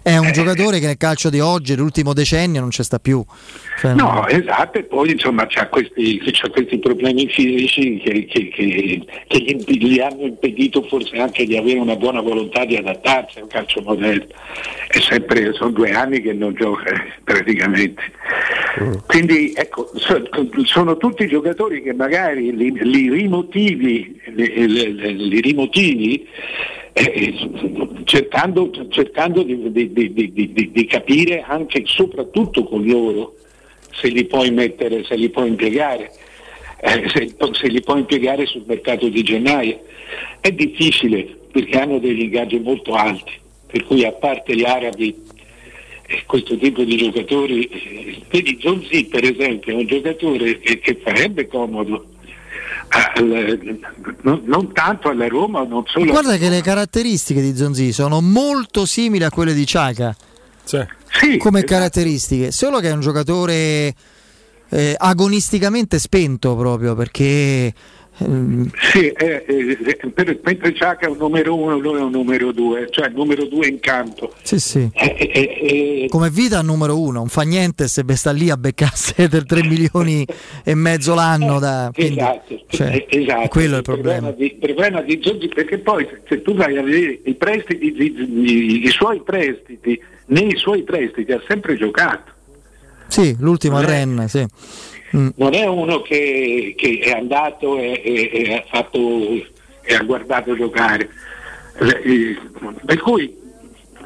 è 0.03 0.13
Eh. 0.13 0.19
un 0.19 0.31
giocatore 0.33 0.79
che 0.79 0.87
nel 0.87 0.99
calcio 0.99 1.31
di 1.31 1.41
oggi, 1.41 1.75
l'ultimo 1.75 2.13
decennio, 2.13 2.61
non 2.61 2.69
c'è 2.69 2.83
sta 2.83 2.99
più. 2.99 3.25
Cioè, 3.79 3.95
No, 3.95 4.27
esatto, 4.27 4.77
e 4.79 4.83
poi 4.83 5.13
insomma 5.13 5.47
c'ha 5.49 5.69
questi, 5.69 6.21
c'ha 6.23 6.51
questi 6.51 6.79
problemi 6.79 7.27
fisici 7.29 7.99
che, 8.05 8.27
che- 8.27 8.49
che- 8.51 9.03
che 9.27 9.39
gli, 9.39 9.87
gli 9.95 10.01
hanno 10.01 10.25
impedito 10.27 10.83
forse 10.83 11.17
anche 11.17 11.30
di 11.31 11.57
avere 11.57 11.79
una 11.79 11.97
buona 11.97 12.21
volontà 12.21 12.65
di 12.65 12.77
adattarsi 12.77 13.39
al 13.39 13.47
calcio 13.47 13.81
moderno. 13.83 14.27
È 14.89 14.99
sempre, 14.99 15.53
sono 15.53 15.71
due 15.71 15.91
anni 15.93 16.21
che 16.21 16.33
non 16.33 16.55
gioca 16.55 16.91
eh, 16.91 17.13
praticamente. 17.25 18.03
Quindi 19.07 19.53
ecco, 19.55 19.91
so- 19.95 20.23
sono 20.65 20.97
tutti 20.97 21.27
giocatori 21.27 21.83
che 21.83 21.93
magari 21.93 22.55
li, 22.55 22.73
li 22.73 23.11
rimotivi, 23.11 24.21
li, 24.27 24.67
li- 24.67 25.29
li- 25.29 25.41
rimotivi 25.41 26.27
eh, 26.93 27.35
cercando, 28.05 28.71
cercando 28.91 29.43
di, 29.43 29.71
di- 29.73 29.93
di- 29.93 30.71
di- 30.73 30.87
capire 30.87 31.43
anche 31.47 31.79
e 31.79 31.83
soprattutto 31.87 32.65
con 32.65 32.85
loro 32.85 33.35
se 33.93 34.09
li 34.09 34.25
puoi 34.25 34.51
mettere, 34.51 35.05
se 35.05 35.17
li 35.17 35.29
puoi 35.31 35.49
impiegare, 35.49 36.11
eh, 36.81 37.09
se, 37.09 37.35
se 37.53 37.67
li 37.69 37.81
puoi 37.83 38.01
impiegare 38.01 38.47
sul 38.47 38.65
mercato 38.67 39.09
di 39.09 39.23
gennaio. 39.23 39.81
È 40.41 40.51
difficile 40.53 41.39
perché 41.51 41.79
hanno 41.79 41.99
degli 41.99 42.23
ingaggi 42.23 42.59
molto 42.59 42.95
alti, 42.95 43.33
per 43.67 43.85
cui 43.85 44.05
a 44.05 44.13
parte 44.13 44.55
gli 44.55 44.65
arabi 44.65 45.29
e 46.07 46.25
questo 46.27 46.57
tipo 46.57 46.83
di 46.83 46.97
giocatori, 46.97 48.25
vedi 48.31 48.59
Zonzi 48.61 49.05
per 49.05 49.25
esempio 49.25 49.73
è 49.73 49.77
un 49.77 49.87
giocatore 49.87 50.59
che, 50.59 50.81
che 50.81 51.01
farebbe 51.05 51.47
comodo. 51.47 52.05
al- 52.89 53.79
non, 54.23 54.43
non 54.45 54.73
tanto 54.73 55.09
alla 55.09 55.29
Roma, 55.29 55.63
non 55.63 55.85
solo 55.87 56.11
Guarda 56.11 56.37
che 56.37 56.49
le 56.49 56.63
caratteristiche 56.63 57.41
di 57.41 57.57
Zonzi 57.57 57.93
sono 57.93 58.21
molto 58.21 58.87
simili 58.87 59.23
a 59.23 59.31
quelle 59.31 59.55
di 59.55 59.65
Ciaca. 59.65 60.17
Come 61.39 61.59
esatto. 61.59 61.75
caratteristiche, 61.75 62.51
solo 62.51 62.81
che 62.81 62.89
è 62.89 62.93
un 62.93 63.01
giocatore 63.01 63.95
eh, 64.71 64.95
agonisticamente 64.97 65.99
spento 65.99 66.57
proprio 66.57 66.95
perché 66.95 67.73
Sì, 68.93 69.07
eh, 69.09 69.45
eh, 69.47 70.11
per- 70.13 70.39
mentre 70.43 70.75
Ciacca 70.75 71.07
è 71.07 71.09
un 71.11 71.17
numero 71.17 71.57
uno, 71.57 71.79
lui 71.79 71.97
è 71.99 72.01
un 72.03 72.11
numero 72.11 72.53
due, 72.53 72.87
cioè 72.91 73.07
il 73.09 73.15
numero 73.15 73.47
due 73.47 73.67
in 73.69 73.81
campo. 73.81 74.33
sì, 74.43 74.59
sì. 74.59 74.89
Eh, 74.93 76.07
come 76.11 76.31
vita 76.31 76.61
numero 76.63 76.99
uno, 77.01 77.19
non 77.21 77.29
fa 77.29 77.43
niente 77.43 77.89
se 77.89 78.05
sta 78.17 78.31
lì 78.33 78.51
a 78.51 78.57
beccasse 78.57 79.29
per 79.31 79.45
3 79.47 79.63
milioni 79.65 80.27
e 80.65 80.75
mezzo 80.75 81.15
l'anno. 81.15 81.59
Da, 81.59 81.91
quindi, 81.95 82.19
esatto, 82.19 82.61
cioè, 82.69 83.07
eh, 83.09 83.21
esatto. 83.21 83.49
quello 83.49 83.75
è 83.75 83.79
il 83.79 83.83
problema. 83.85 84.31
di, 84.33 84.45
il 84.45 84.57
problema 84.57 85.01
di 85.03 85.19
Giorgi 85.19 85.49
perché 85.49 85.79
poi 85.79 86.07
se- 86.11 86.21
se 86.29 86.43
tu 86.43 86.55
vai 86.55 86.77
a 86.77 86.83
vedere 86.83 87.21
i 87.25 87.35
prestiti, 87.35 87.87
i, 87.87 88.15
i- 88.19 88.85
i 88.85 88.89
suoi 88.91 89.23
prestiti, 89.23 90.01
nei 90.27 90.57
suoi 90.57 90.83
prestiti 90.83 91.33
ha 91.33 91.43
sempre 91.49 91.77
giocato. 91.77 92.33
Sì, 93.09 93.35
l'ultimo 93.41 93.77
a 93.79 93.85
Rennes, 93.85 94.31
sì. 94.31 94.47
Mm. 95.17 95.29
Non 95.37 95.55
è 95.55 95.67
uno 95.67 96.03
che, 96.03 96.75
che 96.77 97.01
è 97.03 97.11
andato 97.11 97.79
e, 97.79 98.01
e- 98.05 98.31
e 98.33 98.55
ha 98.55 98.65
fatto 98.69 98.99
e 99.83 99.95
ha 99.95 100.03
guardato 100.03 100.55
giocare. 100.55 101.09
Eh, 101.81 102.37
Per 102.85 102.99
cui 103.01 103.35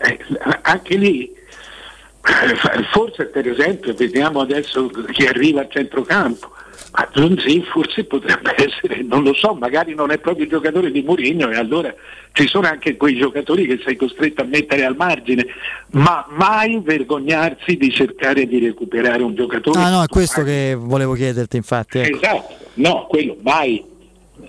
eh, 0.03 0.19
anche 0.63 0.97
lì 0.97 1.25
eh, 1.27 2.85
forse 2.93 3.27
per 3.27 3.47
esempio 3.49 3.93
vediamo 3.95 4.41
adesso 4.41 4.89
chi 5.13 5.27
arriva 5.27 5.63
a 5.63 5.69
centrocampo. 5.69 6.53
Ma 6.97 7.09
Zonzi 7.13 7.61
forse 7.63 8.05
potrebbe 8.05 8.55
essere, 8.57 9.03
non 9.03 9.25
lo 9.25 9.35
so, 9.35 9.53
magari 9.55 9.95
non 9.95 10.13
è 10.13 10.19
proprio 10.19 10.45
il 10.45 10.51
giocatore 10.51 10.93
di 10.93 11.03
Mourinho 11.03 11.51
e 11.51 11.57
allora 11.57 11.93
ci 12.33 12.47
sono 12.47 12.69
anche 12.69 12.97
quei 12.97 13.17
giocatori 13.17 13.67
che 13.67 13.81
sei 13.85 13.97
costretto 13.97 14.43
a 14.43 14.45
mettere 14.45 14.85
al 14.85 14.95
margine, 14.95 15.45
ma 15.91 16.25
mai 16.31 16.81
vergognarsi 16.81 17.77
di 17.77 17.91
cercare 17.91 18.47
di 18.47 18.61
recuperare 18.61 19.25
un 19.25 19.35
giocatore. 19.35 19.81
Ah 19.81 19.91
no, 19.91 20.03
è 20.05 20.07
questo 20.07 20.45
che 20.45 20.77
volevo 20.79 21.15
chiederti 21.15 21.57
infatti. 21.57 21.99
ecco. 21.99 22.17
Esatto, 22.17 22.55
no, 22.75 23.07
quello 23.09 23.39
mai, 23.43 23.85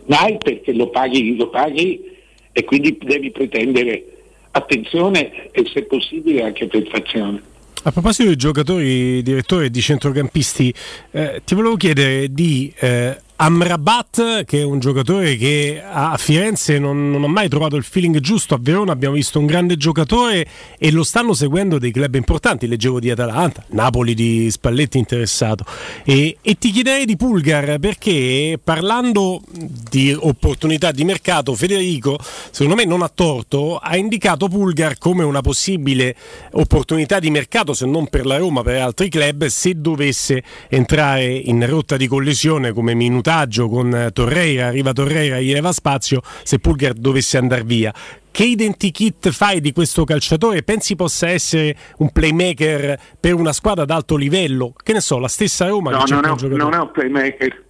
mai 0.06 0.38
perché 0.38 0.72
lo 0.72 0.90
paghi, 0.90 1.36
lo 1.36 1.50
paghi 1.50 2.14
e 2.52 2.64
quindi 2.64 2.96
devi 3.02 3.32
pretendere 3.32 4.06
attenzione 4.52 5.50
e 5.52 5.66
se 5.66 5.84
possibile 5.84 6.44
anche 6.44 6.68
perfezione. 6.68 7.54
A 7.88 7.92
proposito 7.92 8.30
di 8.30 8.36
giocatori, 8.36 9.22
direttore 9.22 9.70
di 9.70 9.80
centrocampisti, 9.80 10.74
eh, 11.12 11.44
ti 11.46 11.54
volevo 11.54 11.76
chiedere 11.76 12.34
di 12.34 12.74
eh, 12.80 13.22
Amrabat, 13.38 14.46
che 14.46 14.60
è 14.60 14.64
un 14.64 14.80
giocatore 14.80 15.36
che 15.36 15.84
a 15.86 16.16
Firenze 16.16 16.80
non, 16.80 17.12
non 17.12 17.26
ha 17.26 17.28
mai 17.28 17.50
trovato 17.50 17.76
il 17.76 17.84
feeling 17.84 18.20
giusto, 18.20 18.56
a 18.56 18.58
Verona 18.62 18.94
abbiamo 18.94 19.16
visto 19.16 19.40
un 19.40 19.46
grande 19.46 19.76
giocatore 19.76 20.48
e 20.78 20.90
lo 20.90 21.04
stanno 21.04 21.34
seguendo 21.34 21.78
dei 21.78 21.92
club 21.92 22.16
importanti, 22.16 22.66
leggevo 22.66 23.02
di 23.02 23.12
Atalanta, 23.12 23.66
Napoli 23.72 24.14
di 24.14 24.50
Spalletti 24.50 24.98
interessato. 24.98 25.66
E, 26.06 26.38
e 26.42 26.58
ti 26.58 26.72
chiederei 26.72 27.06
di 27.06 27.18
Pulgar 27.18 27.78
perché 27.78 28.58
parlando 28.64 29.42
di 29.52 30.16
opportunità 30.18 30.94
di 30.94 31.04
mercato, 31.04 31.56
Federico, 31.56 32.18
secondo 32.52 32.76
me 32.76 32.86
non 32.86 33.02
ha 33.02 33.12
torto, 33.14 33.78
ha 33.78 33.98
indicato 33.98 34.48
Pulgar 34.48 34.98
come 34.98 35.26
una 35.26 35.42
possibile 35.42 36.16
opportunità 36.52 37.20
di 37.20 37.30
mercato, 37.32 37.74
se 37.74 37.86
non 37.86 38.08
per 38.08 38.26
la 38.26 38.38
Roma, 38.38 38.64
per 38.64 38.80
altri 38.80 39.10
club, 39.10 39.48
se 39.48 39.74
dovesse 39.76 40.42
entrare 40.70 41.26
in 41.26 41.68
rotta 41.68 41.98
di 41.98 42.08
collisione 42.08 42.72
come 42.72 42.94
minutaggio 43.30 43.68
con 43.68 44.10
Torreira, 44.14 44.68
arriva 44.68 44.94
Torreira, 44.94 45.40
gli 45.40 45.52
leva 45.52 45.72
spazio, 45.72 46.22
se 46.44 46.60
Pulgar 46.60 46.94
dovesse 46.94 47.38
andare 47.38 47.64
via. 47.64 47.92
Che 48.32 48.44
identikit 48.44 49.30
fai 49.32 49.62
di 49.62 49.72
questo 49.72 50.04
calciatore? 50.04 50.62
Pensi 50.62 50.96
possa 50.96 51.30
essere 51.30 51.76
un 51.98 52.12
playmaker 52.12 53.00
per 53.20 53.34
una 53.34 53.54
squadra 53.54 53.86
d'alto 53.86 54.16
livello? 54.16 54.74
Che 54.82 54.94
ne 54.94 55.00
so, 55.00 55.18
la 55.18 55.28
stessa 55.30 55.68
Roma 55.68 55.92
No, 55.92 56.04
che 56.04 56.14
non 56.14 56.26
è, 56.26 56.48
non 56.56 56.74
è 56.74 56.78
un 56.78 56.92
playmaker. 56.92 57.64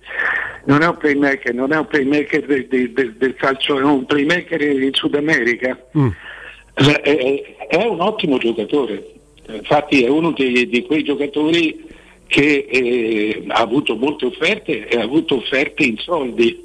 Non 0.66 0.82
è 0.82 0.88
un 0.88 0.98
playmaker, 0.98 1.54
non 1.54 1.72
è 1.72 1.78
un 1.78 1.86
playmaker 1.88 2.46
del, 2.46 2.68
del- 2.68 2.92
del- 2.92 3.14
del 3.18 3.36
calcio, 3.36 3.78
è 3.80 3.84
un 3.84 4.06
playmaker 4.06 4.60
in 4.62 4.94
Sud 4.94 5.14
America. 5.16 5.78
Mm. 5.98 6.08
È, 6.74 7.02
è- 7.02 7.56
è 7.70 7.86
un 7.86 8.02
ottimo 8.02 8.38
giocatore, 8.40 9.12
infatti 9.48 10.04
è 10.04 10.10
uno 10.10 10.32
dei- 10.32 10.68
di 10.68 10.82
quei 10.86 11.04
giocatori 11.04 11.86
che 12.28 12.68
eh, 12.70 13.44
ha 13.48 13.60
avuto 13.62 13.96
molte 13.96 14.26
offerte 14.26 14.88
e 14.88 14.98
ha 14.98 15.04
avuto 15.04 15.36
offerte 15.38 15.84
in 15.84 15.98
soldi, 15.98 16.64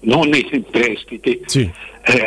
non 0.00 0.34
in 0.34 0.64
prestiti. 0.70 1.40
Eh, 1.54 1.70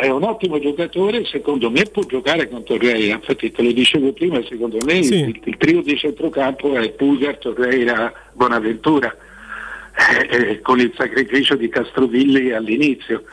È 0.00 0.08
un 0.08 0.22
ottimo 0.22 0.58
giocatore, 0.58 1.26
secondo 1.26 1.70
me 1.70 1.82
può 1.84 2.02
giocare 2.04 2.48
con 2.48 2.64
Torreira, 2.64 3.14
infatti 3.16 3.50
te 3.50 3.62
lo 3.62 3.72
dicevo 3.72 4.12
prima, 4.12 4.40
secondo 4.48 4.78
me 4.86 5.02
Sì. 5.02 5.16
il, 5.16 5.40
il 5.44 5.56
trio 5.58 5.82
di 5.82 5.98
centrocampo 5.98 6.74
è 6.76 6.90
Pulgar, 6.92 7.36
Torreira, 7.36 8.10
Bonaventura, 8.32 9.14
eh, 10.20 10.36
eh, 10.36 10.60
con 10.60 10.80
il 10.80 10.92
sacrificio 10.96 11.56
di 11.56 11.68
Castrovilli 11.68 12.52
all'inizio. 12.52 13.24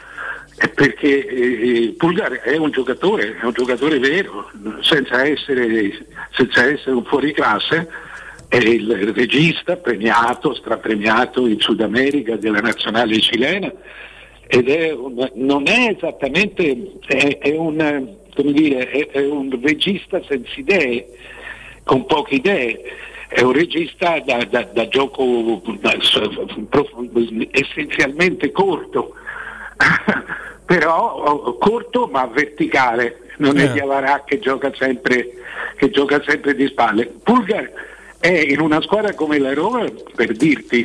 Eh, 0.59 0.67
Perché 0.67 1.25
eh, 1.27 1.93
Pulgar 1.97 2.31
è 2.41 2.57
un 2.57 2.71
giocatore, 2.71 3.37
è 3.41 3.45
un 3.45 3.53
giocatore 3.53 3.97
vero, 3.99 4.51
senza 4.81 5.25
essere, 5.25 6.05
senza 6.31 6.69
essere 6.69 6.91
un 6.91 7.05
fuoriclasse, 7.05 7.87
è 8.53 8.69
il 8.69 9.13
regista 9.15 9.77
premiato, 9.77 10.53
strapremiato 10.53 11.47
in 11.47 11.59
Sud 11.59 11.81
America 11.81 12.35
della 12.35 12.59
nazionale 12.59 13.19
cilena 13.19 13.71
ed 14.45 14.69
è 14.69 14.91
un- 14.91 15.31
non 15.35 15.67
è 15.67 15.95
esattamente 15.95 16.91
è, 17.07 17.39
è 17.39 17.55
un, 17.57 18.15
come 18.35 18.51
dire, 18.51 18.89
è, 18.91 19.07
è 19.07 19.25
un 19.25 19.59
regista 19.59 20.21
senza 20.27 20.51
idee, 20.55 21.07
con 21.83 22.05
poche 22.05 22.35
idee, 22.35 22.79
è 23.27 23.41
un 23.41 23.53
regista 23.53 24.19
da, 24.19 24.45
da- 24.47 24.69
da 24.71 24.87
gioco 24.87 25.59
da- 25.79 25.97
essenzialmente 27.49 28.51
corto, 28.51 29.15
però 30.65 31.55
corto 31.59 32.07
ma 32.11 32.27
verticale, 32.27 33.19
non 33.37 33.57
è 33.57 33.63
Eh. 33.63 33.71
Diavarà 33.71 34.23
che 34.25 34.37
gioca 34.37 34.71
sempre, 34.75 35.27
che 35.77 35.89
gioca 35.89 36.21
sempre 36.23 36.53
di 36.53 36.67
spalle. 36.67 37.11
Pulgar 37.23 37.71
è 38.23 38.51
in 38.51 38.61
una 38.61 38.81
squadra 38.81 39.13
come 39.13 39.37
la 39.37 39.53
Roma, 39.53 39.83
per 40.15 40.31
dirti, 40.31 40.79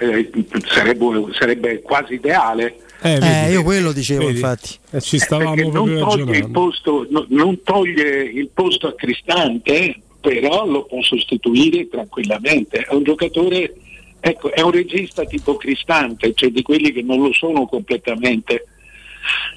eh, 0.00 0.30
sarebbe, 0.66 1.06
sarebbe 1.38 1.82
quasi 1.82 2.14
ideale. 2.14 2.78
Eh, 3.02 3.50
io 3.50 3.62
quello 3.62 3.92
dicevo, 3.92 4.26
infatti. 4.30 4.70
Eh, 4.92 5.00
ci 5.02 5.18
stavamo 5.18 5.54
Perché 5.54 5.70
non 5.70 5.98
toglie, 5.98 6.48
posto, 6.48 7.06
no- 7.10 7.26
non 7.28 7.62
toglie 7.62 8.22
il 8.22 8.48
posto 8.54 8.86
a 8.86 8.94
Cristante, 8.94 10.00
però 10.18 10.66
lo 10.66 10.84
può 10.86 11.02
sostituire 11.02 11.86
tranquillamente. 11.88 12.78
È 12.78 12.94
un 12.94 13.02
giocatore, 13.02 13.74
ecco, 14.20 14.50
è 14.50 14.62
un 14.62 14.70
regista 14.70 15.24
tipo 15.26 15.56
Cristante, 15.56 16.32
cioè 16.32 16.48
di 16.48 16.62
quelli 16.62 16.90
che 16.90 17.02
non 17.02 17.20
lo 17.20 17.34
sono 17.34 17.66
completamente. 17.66 18.64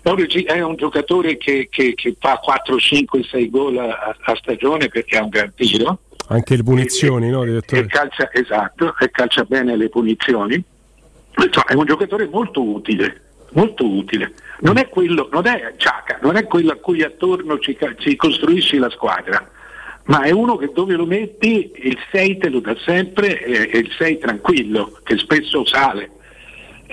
È 0.03 0.09
un, 0.09 0.17
regi- 0.17 0.43
è 0.43 0.61
un 0.61 0.75
giocatore 0.75 1.37
che, 1.37 1.69
che- 1.71 1.93
che 1.95 2.13
fa 2.19 2.39
4, 2.43 2.77
5, 2.77 3.23
6 3.23 3.49
gol 3.49 3.77
a, 3.77 4.15
a 4.19 4.35
stagione 4.35 4.89
perché 4.89 5.17
ha 5.17 5.23
un 5.23 5.29
gran 5.29 5.53
tiro. 5.55 5.99
Anche 6.31 6.55
le 6.55 6.63
punizioni, 6.63 7.29
no, 7.29 7.43
direttore? 7.43 7.81
E 7.81 7.85
calcia, 7.87 8.29
esatto, 8.31 8.95
e 8.97 9.11
calcia 9.11 9.43
bene 9.43 9.75
le 9.75 9.89
punizioni. 9.89 10.63
Insomma, 11.35 11.65
è 11.65 11.73
un 11.73 11.85
giocatore 11.85 12.25
molto 12.27 12.63
utile, 12.63 13.21
molto 13.51 13.85
utile. 13.85 14.33
Non 14.61 14.77
è 14.77 14.87
quello, 14.87 15.27
non 15.29 15.45
è 15.45 15.73
Ciaca, 15.75 16.19
non 16.21 16.37
è 16.37 16.45
quello 16.45 16.71
a 16.71 16.75
cui 16.75 17.03
attorno 17.03 17.59
ci, 17.59 17.77
ci 17.97 18.15
costruisci 18.15 18.77
la 18.77 18.89
squadra, 18.89 19.45
ma 20.05 20.21
è 20.21 20.31
uno 20.31 20.55
che 20.55 20.71
dove 20.73 20.95
lo 20.95 21.05
metti 21.05 21.69
il 21.75 21.97
6 22.11 22.37
te 22.37 22.49
lo 22.49 22.61
dà 22.61 22.77
sempre 22.85 23.43
e, 23.43 23.69
e 23.69 23.77
il 23.79 23.91
6 23.97 24.17
tranquillo, 24.19 24.99
che 25.03 25.17
spesso 25.17 25.65
sale. 25.65 26.11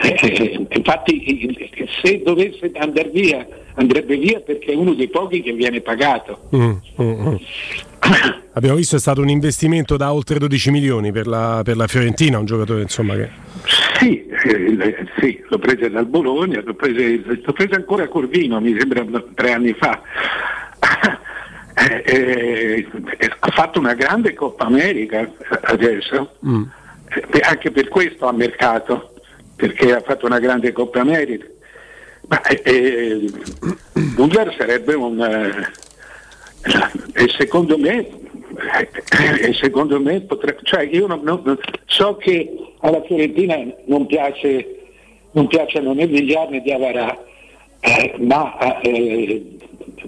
Eh, 0.00 0.16
eh, 0.22 0.66
infatti 0.70 1.42
il- 1.44 1.68
se 2.02 2.22
dovesse 2.24 2.70
andare 2.76 3.08
via, 3.10 3.46
andrebbe 3.74 4.16
via 4.16 4.40
perché 4.40 4.72
è 4.72 4.74
uno 4.76 4.94
dei 4.94 5.08
pochi 5.08 5.42
che 5.42 5.52
viene 5.52 5.80
pagato. 5.80 6.48
Mm, 6.54 6.70
mm, 7.02 7.28
mm. 7.28 7.34
Abbiamo 8.52 8.76
visto 8.76 8.96
è 8.96 8.98
stato 9.00 9.20
un 9.20 9.28
investimento 9.28 9.96
da 9.96 10.12
oltre 10.12 10.38
12 10.38 10.70
milioni 10.70 11.10
per 11.12 11.26
la, 11.26 11.60
per 11.64 11.76
la 11.76 11.86
Fiorentina, 11.86 12.38
un 12.38 12.44
giocatore 12.44 12.82
insomma 12.82 13.14
che... 13.14 13.28
Sì, 13.98 14.24
eh, 14.26 15.06
sì, 15.18 15.42
l'ho 15.48 15.58
presa 15.58 15.88
dal 15.88 16.06
Bologna, 16.06 16.62
l'ho 16.64 16.74
presa 16.74 17.74
ancora 17.76 18.04
a 18.04 18.08
Corvino, 18.08 18.60
mi 18.60 18.76
sembra 18.78 19.04
tre 19.34 19.52
anni 19.52 19.72
fa. 19.74 20.00
Eh, 21.80 22.02
eh, 22.06 22.86
eh, 23.18 23.30
ha 23.38 23.50
fatto 23.52 23.78
una 23.78 23.94
grande 23.94 24.34
Coppa 24.34 24.64
America 24.64 25.30
adesso, 25.60 26.34
Mm. 26.44 26.64
eh, 27.30 27.40
anche 27.40 27.70
per 27.70 27.86
questo 27.86 28.26
ha 28.26 28.32
mercato, 28.32 29.14
perché 29.58 29.92
ha 29.92 30.00
fatto 30.00 30.24
una 30.26 30.38
grande 30.38 30.70
Coppa 30.70 31.00
America. 31.00 31.44
Ma 32.28 32.40
eh, 32.42 32.62
eh, 32.64 33.30
Bulgar 34.14 34.54
sarebbe 34.56 34.94
un... 34.94 35.20
eh, 35.20 35.66
e 37.24 37.28
secondo 37.36 37.76
me, 37.76 38.06
e 39.40 39.52
secondo 39.54 39.98
me 40.00 40.20
potrebbe, 40.20 40.60
cioè 40.62 40.82
io 40.82 41.06
non- 41.08 41.22
non- 41.22 41.58
so 41.86 42.16
che 42.16 42.48
alla 42.80 43.02
Fiorentina 43.02 43.56
non 43.86 44.06
piace, 44.06 44.76
non 45.32 45.48
piacciono 45.48 45.92
né 45.92 46.06
Vigliar 46.06 46.50
né 46.50 46.60
Diavarà, 46.60 47.24
eh, 47.80 48.14
ma 48.18 48.78
eh, 48.80 49.42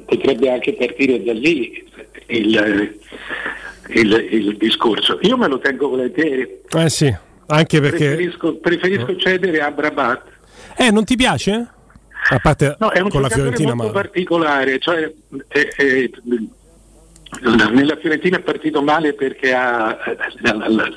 potrebbe 0.05 0.51
anche 0.51 0.75
partire 0.75 1.23
da 1.25 1.33
lì 1.33 1.85
il, 2.27 2.93
il- 3.89 4.29
il 4.31 4.57
discorso. 4.59 5.19
Io 5.23 5.37
me 5.37 5.49
lo 5.49 5.59
tengo 5.59 5.89
volentieri, 5.89 6.61
Eh 6.77 6.89
sì, 6.91 7.13
anche 7.51 7.81
perché... 7.81 8.07
preferisco, 8.07 8.55
preferisco 8.57 9.17
cedere 9.17 9.61
a 9.61 9.71
Brabat. 9.71 10.23
Eh, 10.77 10.91
non 10.91 11.05
ti 11.05 11.17
piace? 11.17 11.69
A 12.31 12.39
parte 12.39 12.77
No, 12.79 12.91
è 12.91 13.01
un 13.01 13.09
con 13.09 13.23
la 13.23 13.29
Fiorentina, 13.29 13.75
molto 13.75 13.93
ma... 13.93 14.01
particolare, 14.01 14.79
cioè, 14.79 15.11
eh, 15.49 15.73
eh, 15.77 16.11
nella 17.43 17.97
Fiorentina 17.97 18.37
è 18.39 18.41
partito 18.41 18.83
male 18.83 19.15
perché 19.15 19.53
ha, 19.55 19.97
la, 20.41 20.69
la, 20.69 20.89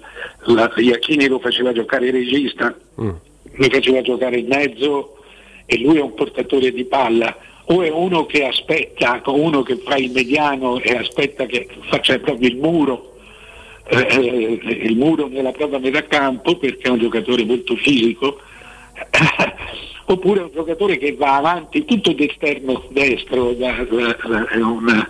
la- 0.46 0.72
Iachini 0.76 1.28
lo 1.28 1.40
faceva 1.40 1.72
giocare 1.72 2.12
regista, 2.12 2.76
Mm. 3.02 3.10
lo 3.56 3.70
faceva 3.70 4.02
giocare 4.02 4.38
in 4.38 4.48
mezzo 4.48 5.18
e 5.66 5.80
lui 5.80 5.98
è 5.98 6.02
un 6.02 6.14
portatore 6.14 6.72
di 6.72 6.84
palla 6.86 7.36
o 7.66 7.82
è 7.82 7.90
uno 7.90 8.26
che 8.26 8.46
aspetta, 8.46 9.22
uno 9.26 9.64
che 9.64 9.78
fa 9.78 9.96
il 9.96 10.12
mediano 10.12 10.80
e 10.80 10.96
aspetta 10.98 11.46
che 11.46 11.68
faccia 11.90 12.20
proprio 12.20 12.50
il 12.50 12.58
muro, 12.58 13.12
eh, 13.85 14.60
il 14.64 14.95
muro 14.95 15.27
nella 15.27 15.51
propria 15.51 15.80
metà 15.80 16.03
campo 16.03 16.57
perché 16.57 16.88
è 16.88 16.89
un 16.89 16.99
giocatore 16.99 17.43
molto 17.43 17.76
fisico 17.76 18.39
oppure 20.05 20.39
è 20.39 20.43
un 20.43 20.51
giocatore 20.53 20.97
che 20.97 21.15
va 21.15 21.35
avanti 21.38 21.85
tutto 21.85 22.14
d'esterno 22.14 22.88
destro, 22.89 23.53
da- 23.53 23.85
da- 23.89 24.18
da- 24.27 24.47
è, 24.47 24.57
un, 24.57 25.07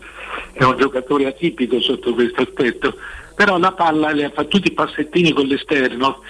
è 0.54 0.64
un 0.64 0.78
giocatore 0.78 1.26
atipico 1.28 1.80
sotto 1.82 2.14
questo 2.14 2.42
aspetto, 2.42 2.96
però 3.36 3.58
la 3.58 3.72
palla 3.74 4.12
le 4.12 4.32
fa 4.34 4.44
tutti 4.46 4.68
i 4.68 4.74
passettini 4.74 5.32
con 5.34 5.46
l'esterno 5.46 6.22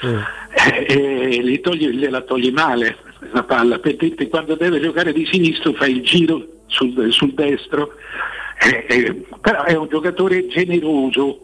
eh, 0.67 0.85
e 0.87 1.41
li 1.41 1.59
toglie- 1.59 1.93
gliela 1.93 2.21
toglie 2.21 2.51
male 2.51 2.97
la 3.31 3.43
palla, 3.43 3.79
perché 3.79 4.27
quando 4.27 4.55
deve 4.55 4.79
giocare 4.81 5.13
di 5.13 5.25
sinistro 5.25 5.73
fa 5.73 5.87
il 5.87 6.01
giro 6.01 6.45
sul, 6.67 7.11
sul 7.11 7.33
destro, 7.33 7.93
eh, 8.59 8.85
eh, 8.87 9.25
però 9.39 9.63
è 9.63 9.75
un 9.75 9.87
giocatore 9.89 10.47
generoso 10.47 11.41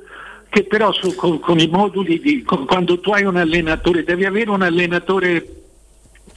che 0.50 0.64
però 0.64 0.92
su- 0.92 1.16
con, 1.16 1.40
con 1.40 1.60
i 1.60 1.68
moduli 1.68 2.20
di 2.20 2.42
con- 2.44 2.66
quando 2.66 3.00
tu 3.00 3.12
hai 3.12 3.24
un 3.24 3.38
allenatore 3.38 4.04
devi 4.04 4.26
avere 4.26 4.50
un 4.50 4.62
allenatore 4.64 5.48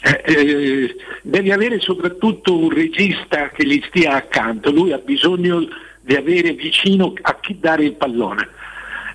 eh, 0.05 0.22
eh, 0.24 0.97
devi 1.22 1.51
avere 1.52 1.78
soprattutto 1.80 2.56
un 2.56 2.70
regista 2.70 3.51
che 3.51 3.64
gli 3.64 3.80
stia 3.89 4.14
accanto, 4.14 4.70
lui 4.72 4.93
ha 4.93 4.98
bisogno 4.98 5.66
di 6.01 6.14
avere 6.16 6.52
vicino 6.55 7.12
a 7.22 7.39
chi 7.40 7.56
dare 7.60 7.84
il 7.84 7.93
pallone, 7.93 8.48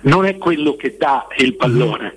non 0.02 0.24
è 0.24 0.38
quello 0.38 0.76
che 0.76 0.96
dà 0.98 1.26
il 1.36 1.54
pallone, 1.56 2.16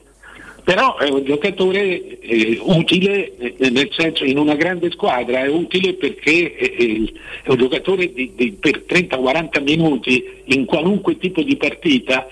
però 0.64 0.98
è 0.98 1.10
un 1.10 1.26
giocatore 1.26 2.20
eh, 2.20 2.60
utile 2.62 3.36
eh, 3.36 3.70
nel 3.72 3.90
senso 3.92 4.24
in 4.24 4.38
una 4.38 4.56
grande 4.56 4.90
squadra, 4.92 5.42
è 5.44 5.48
utile 5.50 5.96
perché 5.96 6.56
eh, 6.56 7.14
è 7.44 7.50
un 7.50 7.58
giocatore 7.58 8.14
di- 8.14 8.32
di- 8.36 8.52
per 8.54 8.84
30-40 8.88 9.62
minuti 9.64 10.24
in 10.46 10.64
qualunque 10.64 11.18
tipo 11.18 11.42
di 11.42 11.58
partita 11.58 12.26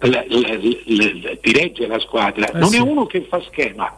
ti 0.00 1.52
regge 1.52 1.86
la 1.86 1.98
squadra, 2.00 2.50
Eh 2.50 2.58
non 2.58 2.70
sì. 2.70 2.76
è 2.76 2.80
uno 2.80 3.06
che 3.06 3.26
fa 3.28 3.40
schema 3.50 3.94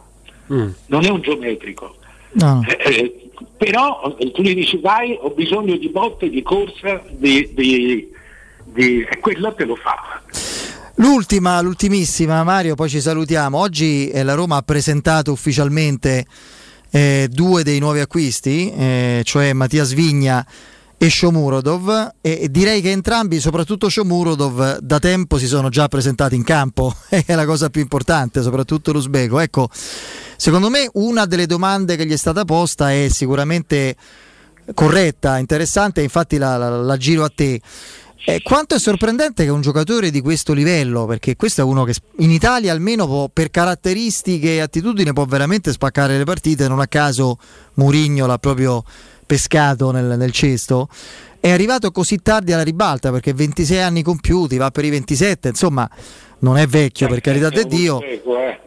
Mm. 0.51 0.67
non 0.87 1.05
è 1.05 1.09
un 1.09 1.21
geometrico. 1.21 1.95
No. 2.33 2.61
Eh, 2.67 2.77
eh, 2.93 3.29
però 3.57 4.13
eh, 4.19 4.31
tu 4.33 4.41
gli 4.41 4.53
dici 4.53 4.77
vai, 4.77 5.17
ho 5.19 5.29
bisogno 5.29 5.77
di 5.77 5.87
botte, 5.87 6.29
di 6.29 6.41
corsa, 6.41 7.01
di, 7.09 7.49
di- 7.53 8.11
di- 8.65 9.01
e 9.09 9.19
quello 9.19 9.53
te 9.53 9.63
lo 9.63 9.75
fa. 9.77 10.21
L'ultima, 10.95 11.61
l'ultimissima, 11.61 12.43
Mario, 12.43 12.75
poi 12.75 12.89
ci 12.89 12.99
salutiamo. 12.99 13.57
Oggi 13.57 14.09
eh, 14.09 14.21
la 14.23 14.33
Roma 14.33 14.57
ha 14.57 14.61
presentato 14.63 15.31
ufficialmente 15.31 16.25
eh, 16.91 17.27
due 17.31 17.63
dei 17.63 17.79
nuovi 17.79 18.01
acquisti, 18.01 18.69
eh, 18.71 19.21
cioè 19.23 19.53
Mattia 19.53 19.85
Svigna 19.85 20.45
e 21.03 21.09
Shomurodov 21.09 22.13
e, 22.21 22.47
direi 22.49 22.79
che 22.81 22.89
entrambi, 22.91 23.41
soprattutto 23.41 23.89
Shomurodov, 23.89 24.77
da 24.77 24.99
tempo 24.99 25.37
si 25.37 25.47
sono 25.47 25.67
già 25.67 25.89
presentati 25.89 26.33
in 26.35 26.45
campo, 26.45 26.95
è 27.09 27.35
la 27.35 27.45
cosa 27.45 27.69
più 27.69 27.81
importante, 27.81 28.41
soprattutto 28.41 28.93
l'Uzbeko. 28.93 29.39
Ecco, 29.39 29.67
secondo 30.37 30.69
me 30.69 30.89
una 30.93 31.25
delle 31.25 31.45
domande 31.45 31.97
che 31.97 32.05
gli 32.05 32.13
è 32.13 32.17
stata 32.17 32.45
posta 32.45 32.93
è 32.93 33.09
sicuramente 33.09 33.97
corretta, 34.73 35.39
interessante, 35.39 36.01
infatti 36.01 36.37
la, 36.37 36.55
la- 36.55 36.69
la 36.69 36.95
giro 36.95 37.25
a 37.25 37.31
te. 37.35 37.59
Eh, 38.25 38.41
quanto 38.41 38.75
è 38.75 38.79
sorprendente 38.79 39.43
che 39.43 39.49
un 39.49 39.59
giocatore 39.59 40.09
di 40.09 40.21
questo 40.21 40.53
livello, 40.53 41.05
perché 41.05 41.35
questo 41.35 41.59
è 41.59 41.63
uno 41.65 41.83
che 41.83 41.95
in 42.19 42.31
Italia 42.31 42.71
almeno 42.71 43.05
può, 43.07 43.27
per 43.27 43.51
caratteristiche 43.51 44.53
e 44.53 44.59
attitudini 44.61 45.11
può 45.11 45.25
veramente 45.25 45.73
spaccare 45.73 46.17
le 46.17 46.23
partite, 46.23 46.69
non 46.69 46.79
a 46.79 46.87
caso 46.87 47.37
Mourinho 47.73 48.25
l'ha 48.25 48.37
proprio 48.37 48.85
pescato 49.25 49.91
nel, 49.91 50.17
nel 50.17 50.31
cesto, 50.31 50.87
è 51.39 51.51
arrivato 51.51 51.91
così 51.91 52.21
tardi 52.21 52.53
alla 52.53 52.63
ribalta 52.63 53.11
perché 53.11 53.33
26 53.33 53.81
anni 53.81 54.01
compiuti, 54.01 54.57
va 54.57 54.71
per 54.71 54.85
i 54.85 54.89
27, 54.89 55.49
insomma 55.49 55.89
non 56.39 56.57
è 56.57 56.65
vecchio 56.67 57.07
per 57.07 57.21
carità 57.21 57.49
di 57.49 57.65
Dio. 57.65 57.97
Uzbeko, 57.97 58.37
eh. 58.37 58.59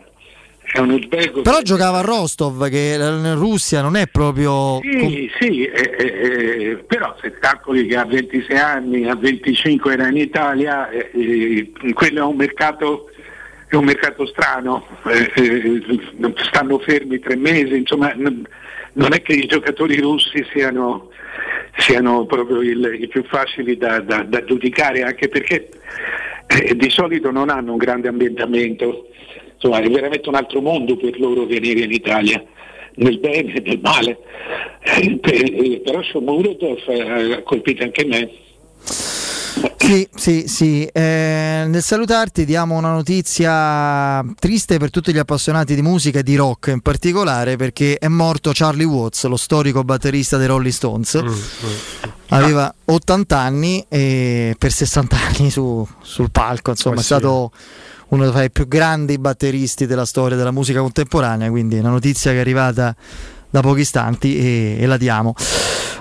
È 0.73 0.79
un 0.79 0.91
uzbeko. 0.91 1.43
Però 1.43 1.63
giocava 1.63 1.99
a 1.99 2.03
Rostov 2.03 2.69
che 2.69 2.97
in 2.99 3.35
Russia 3.39 3.81
non 3.81 3.97
è 3.97 4.09
proprio... 4.09 4.81
Sì, 4.83 5.31
sì, 5.39 5.65
eh, 5.65 5.97
eh, 5.97 6.05
eh, 6.05 6.77
però 6.87 7.17
se 7.21 7.33
calcoli 7.39 7.87
che 7.87 7.97
a 7.97 8.05
26 8.05 8.59
anni, 8.59 9.09
a 9.09 9.15
25 9.15 9.93
era 9.93 10.09
in 10.09 10.17
Italia, 10.17 10.91
eh, 10.91 11.11
eh, 11.15 11.93
quello 11.95 12.21
è 12.21 12.25
un 12.25 12.37
mercato, 12.37 13.09
è 13.69 13.75
un 13.75 13.85
mercato 13.85 14.27
strano, 14.27 14.85
eh, 15.07 15.33
eh, 15.35 15.83
stanno 16.49 16.79
fermi 16.81 17.21
tre 17.21 17.37
mesi, 17.37 17.77
insomma 17.77 18.13
non 18.97 19.13
è 19.15 19.23
che 19.23 19.33
i 19.33 19.47
giocatori 19.47 19.99
russi 20.01 20.45
siano, 20.53 21.11
siano 21.79 22.27
proprio 22.27 22.61
il- 22.61 22.99
i 23.01 23.09
più 23.09 23.25
facili 23.25 23.77
da, 23.77 24.01
da- 24.01 24.23
da 24.23 24.45
giudicare, 24.45 25.03
anche 25.03 25.29
perché 25.29 25.69
eh, 26.49 26.75
di 26.77 26.91
solito 26.91 27.31
non 27.31 27.49
hanno 27.51 27.73
un 27.73 27.79
grande 27.79 28.09
ambientamento, 28.09 29.09
insomma 29.55 29.79
è 29.81 29.89
veramente 29.89 30.29
un 30.29 30.35
altro 30.37 30.61
mondo 30.61 30.97
per 30.97 31.19
loro 31.19 31.45
venire 31.47 31.81
in 31.81 31.93
Italia 31.93 32.43
nel 32.95 33.19
bene 33.19 33.53
e 33.55 33.63
nel 33.65 33.81
male. 33.83 34.19
Eh, 34.83 35.19
per- 35.21 35.35
eh, 35.53 35.81
però 35.85 36.03
Shomurodov 36.03 36.79
eh, 36.89 37.33
ha 37.35 37.43
colpito 37.43 37.83
anche 37.83 38.05
me. 38.07 38.31
Sì, 39.77 40.09
sì, 40.15 40.45
sì. 40.49 40.85
Eh, 40.85 41.65
nel 41.67 41.83
salutarti 41.83 42.45
diamo 42.45 42.77
una 42.77 42.91
notizia 42.93 44.25
triste 44.39 44.79
per 44.79 44.91
tutti 44.91 45.13
gli 45.13 45.19
appassionati 45.19 45.75
di 45.75 45.83
musica 45.83 46.19
e 46.19 46.23
di 46.23 46.35
rock 46.35 46.69
in 46.69 46.81
particolare 46.81 47.57
perché 47.57 47.97
è 47.97 48.09
morto 48.09 48.51
Charlie 48.53 48.85
Watts, 48.85 49.25
lo 49.27 49.37
storico 49.37 49.85
batterista 49.85 50.37
dei 50.39 50.49
Rolling 50.49 50.73
Stones. 50.73 51.23
Aveva 52.31 52.73
80 52.85 53.39
anni 53.39 53.85
e 53.89 54.57
per 54.59 54.73
60 54.73 55.17
anni 55.17 55.51
su- 55.51 55.87
sul 56.03 56.31
palco, 56.33 56.71
insomma, 56.71 56.97
Eh 56.97 56.99
è 56.99 57.03
sì. 57.03 57.07
stato 57.07 57.53
uno 58.09 58.31
tra 58.31 58.43
i 58.43 58.51
più 58.51 58.67
grandi 58.67 59.19
batteristi 59.19 59.87
della 59.87 60.05
storia 60.05 60.37
della 60.37 60.51
musica 60.51 60.81
contemporanea, 60.81 61.49
quindi 61.49 61.77
è 61.77 61.81
una 61.81 61.91
notizia 61.91 62.33
che 62.33 62.39
è 62.39 62.41
arrivata 62.41 62.95
da 63.51 63.61
pochi 63.61 63.81
istanti 63.81 64.39
e, 64.39 64.77
e 64.81 64.87
la 64.87 64.97
diamo. 64.97 65.35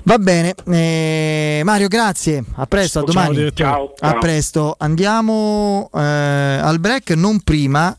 Va 0.03 0.17
bene, 0.19 0.53
eh, 0.67 1.61
Mario, 1.63 1.88
grazie. 1.88 2.43
A 2.55 2.65
presto, 2.67 2.99
a 2.99 3.01
Ciao, 3.03 3.11
domani. 3.11 3.35
direttore. 3.35 3.69
Ciao, 3.69 3.93
A 3.99 4.09
ciao. 4.11 4.19
presto. 4.19 4.76
Andiamo 4.77 5.89
eh, 5.93 5.99
al 5.99 6.80
break, 6.80 7.11
non 7.11 7.39
prima. 7.41 7.97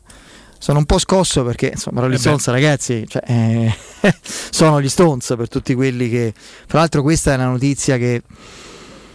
Sono 0.59 0.79
un 0.79 0.85
po' 0.87 0.99
scosso 0.99 1.45
perché 1.45 1.71
insomma, 1.75 2.01
Rolling 2.01 2.19
Eh. 2.19 2.21
Stones, 2.23 2.47
ragazzi, 2.47 3.05
cioè, 3.09 3.23
eh, 3.27 3.75
sono 4.51 4.81
gli 4.81 4.89
Stones 4.89 5.35
per 5.37 5.49
tutti 5.49 5.75
quelli 5.75 6.09
che. 6.09 6.33
Tra 6.67 6.79
l'altro, 6.79 7.03
questa 7.03 7.33
è 7.33 7.35
una 7.35 7.47
notizia 7.47 7.97
che, 7.99 8.23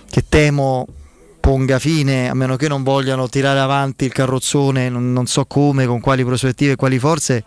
che 0.09 0.23
temo 0.27 0.85
ponga 1.39 1.79
fine, 1.79 2.29
a 2.29 2.33
meno 2.35 2.55
che 2.55 2.67
non 2.67 2.83
vogliano 2.83 3.27
tirare 3.27 3.59
avanti 3.59 4.05
il 4.05 4.11
carrozzone, 4.13 4.89
non, 4.89 5.11
non 5.11 5.25
so 5.25 5.45
come, 5.45 5.85
con 5.87 5.99
quali 5.99 6.23
prospettive 6.23 6.73
e 6.73 6.75
quali 6.75 6.99
forze, 6.99 7.43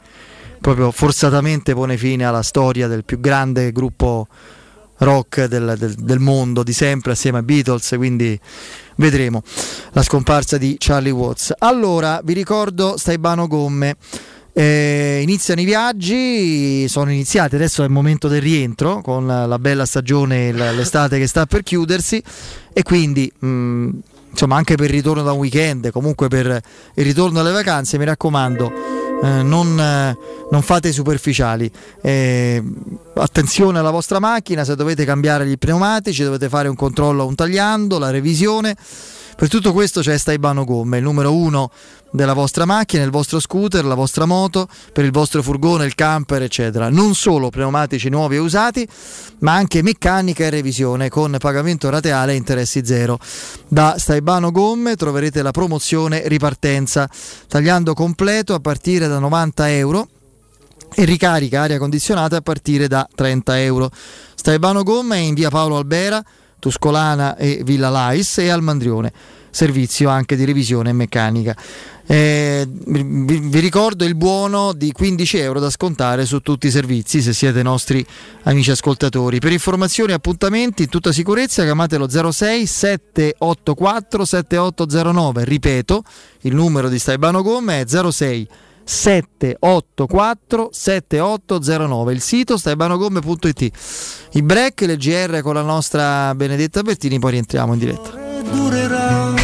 proprio 0.65 0.91
forzatamente 0.93 1.75
pone 1.75 1.99
fine 1.99 2.25
alla 2.25 2.41
storia 2.41 2.89
del 2.89 3.05
più 3.05 3.21
grande 3.21 3.71
gruppo 3.71 4.29
rock 4.97 5.45
del, 5.45 5.75
del- 5.77 5.93
del 5.93 6.19
mondo 6.21 6.63
di 6.63 6.73
sempre 6.73 7.13
assieme 7.13 7.37
ai 7.37 7.45
Beatles, 7.45 7.93
quindi 7.97 8.41
vedremo 8.97 9.43
la 9.93 10.03
scomparsa 10.03 10.57
di 10.57 10.77
Charlie 10.79 11.11
Watts. 11.11 11.53
Allora, 11.59 12.19
vi 12.25 12.33
ricordo 12.33 12.97
Staibano 12.97 13.47
Gomme. 13.47 13.97
Eh, 14.55 15.19
iniziano 15.21 15.61
i 15.61 15.65
viaggi, 15.67 16.89
sono 16.89 17.13
iniziati, 17.13 17.57
adesso 17.57 17.83
è 17.83 17.85
il 17.85 17.91
momento 17.91 18.27
del 18.29 18.41
rientro 18.41 19.03
con 19.03 19.27
la, 19.27 19.45
la 19.45 19.59
bella 19.59 19.85
stagione, 19.85 20.51
l'estate 20.51 21.19
che 21.19 21.27
sta 21.27 21.45
per 21.45 21.63
chiudersi 21.63 22.23
e 22.73 22.83
quindi 22.83 23.31
mh, 23.39 23.89
insomma 24.31 24.57
anche 24.57 24.77
per 24.77 24.87
il 24.87 24.93
ritorno 24.93 25.23
da 25.23 25.33
un 25.33 25.41
weekend, 25.41 25.91
comunque 25.91 26.29
per 26.29 26.47
il 26.95 27.05
ritorno 27.05 27.41
alle 27.41 27.51
vacanze, 27.51 27.99
mi 27.99 28.05
raccomando, 28.05 28.73
eh, 29.25 29.43
non, 29.43 29.81
eh, 29.81 30.19
non 30.51 30.61
fate 30.61 30.93
superficiali. 30.93 31.71
Eh, 32.03 32.63
attenzione 33.15 33.79
alla 33.79 33.91
vostra 33.91 34.19
macchina, 34.19 34.65
se 34.65 34.77
dovete 34.77 35.07
cambiare 35.07 35.47
gli 35.47 35.57
pneumatici, 35.57 36.23
dovete 36.23 36.51
fare 36.51 36.69
un 36.69 36.77
controllo 36.77 37.23
a 37.23 37.25
un 37.25 37.35
tagliando, 37.35 37.99
la 37.99 38.11
revisione. 38.11 38.77
Per 39.37 39.49
tutto 39.49 39.73
questo 39.73 40.01
c'è 40.01 40.17
Staibano 40.17 40.65
Gomme, 40.65 40.99
il 40.99 41.03
numero 41.03 41.35
uno 41.35 41.71
della 42.13 42.35
vostra 42.35 42.65
macchina, 42.65 43.03
il 43.03 43.11
vostro 43.11 43.41
scooter, 43.41 43.85
la 43.85 43.97
vostra 43.97 44.25
moto, 44.27 44.69
per 44.93 45.05
il 45.05 45.11
vostro 45.11 45.43
furgone, 45.43 45.85
il 45.85 45.97
camper, 45.97 46.43
eccetera. 46.43 46.89
Non 46.89 47.15
solo 47.15 47.51
pneumatici 47.51 48.09
nuovi 48.09 48.37
e 48.37 48.39
usati, 48.39 48.87
ma 49.41 49.55
anche 49.55 49.83
meccanica 49.83 50.45
e 50.45 50.51
revisione 50.51 51.09
con 51.09 51.37
pagamento 51.41 51.91
rateale 51.91 52.33
e 52.33 52.37
interessi 52.37 52.87
zero. 52.87 53.19
Da 53.67 53.97
Staibano 53.99 54.53
Gomme 54.53 54.95
troverete 54.95 55.43
la 55.43 55.51
promozione 55.51 56.29
ripartenza, 56.29 57.11
tagliando 57.49 57.93
completo 57.93 58.55
a 58.55 58.61
partire 58.61 59.09
da 59.09 59.19
90 59.19 59.71
euro 59.73 60.09
e 60.95 61.05
ricarica 61.05 61.63
aria 61.63 61.79
condizionata 61.79 62.37
a 62.37 62.41
partire 62.41 62.87
da 62.87 63.07
30 63.13 63.61
euro. 63.63 63.91
Staibano 64.37 64.85
Gomma 64.85 65.17
è 65.17 65.19
in 65.19 65.35
via 65.35 65.51
Paolo 65.51 65.77
Albera, 65.77 66.23
Tuscolana 66.65 67.37
e 67.37 67.61
Villa 67.63 67.91
Lais 67.91 68.39
e 68.39 68.49
al 68.49 68.63
Mandrione. 68.63 69.13
Servizio 69.51 70.09
anche 70.09 70.35
di 70.35 70.47
revisione 70.47 70.95
meccanica. 70.95 71.55
Eh, 72.07 72.67
vi, 72.67 73.03
vi 73.03 73.59
ricordo 73.61 74.07
il 74.07 74.15
buono 74.15 74.73
di 74.73 74.91
15 74.91 75.37
euro 75.37 75.61
da 75.61 75.69
scontare 75.69 76.25
su 76.25 76.41
tutti 76.41 76.69
i 76.69 76.71
servizi 76.71 77.21
se 77.21 77.35
siete 77.35 77.63
nostri 77.63 78.05
amici 78.45 78.71
ascoltatori. 78.71 79.41
Per 79.41 79.53
informazioni 79.53 80.13
e 80.13 80.15
appuntamenti 80.15 80.85
in 80.85 80.89
tutta 80.89 81.13
sicurezza 81.13 81.65
chiamate 81.65 81.99
lo 81.99 82.09
06 82.09 82.67
784 82.67 84.25
7809. 84.25 85.45
Ripeto, 85.45 86.03
il 86.41 86.55
numero 86.55 86.89
di 86.89 86.99
Staibano 86.99 87.43
Gomma 87.43 87.79
è 87.79 87.85
06 87.87 88.49
784 88.85 90.69
7809 90.73 92.13
il 92.13 92.21
sito 92.21 92.57
staibanogomme.it 92.57 93.71
i 94.33 94.43
break 94.43 94.83
le 94.83 94.97
GR 94.97 95.41
con 95.41 95.55
la 95.55 95.63
nostra 95.63 96.35
Benedetta 96.35 96.83
Bertini 96.83 97.19
poi 97.19 97.33
rientriamo 97.33 97.73
in 97.73 97.79
diretta 97.79 99.44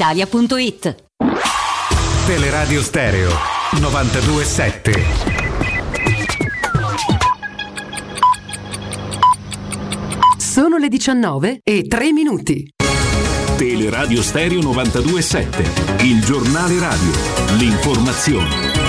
brispalitalia.it. 0.00 1.04
Teleradio 2.26 2.82
Stereo 2.82 3.30
927. 3.78 5.04
Sono 10.38 10.78
le 10.78 10.88
19 10.88 11.60
e 11.62 11.86
3 11.86 12.12
minuti. 12.12 12.72
Teleradio 13.56 14.22
Stereo 14.22 14.62
927, 14.62 16.04
il 16.04 16.24
giornale 16.24 16.78
radio, 16.78 17.12
l'informazione. 17.58 18.79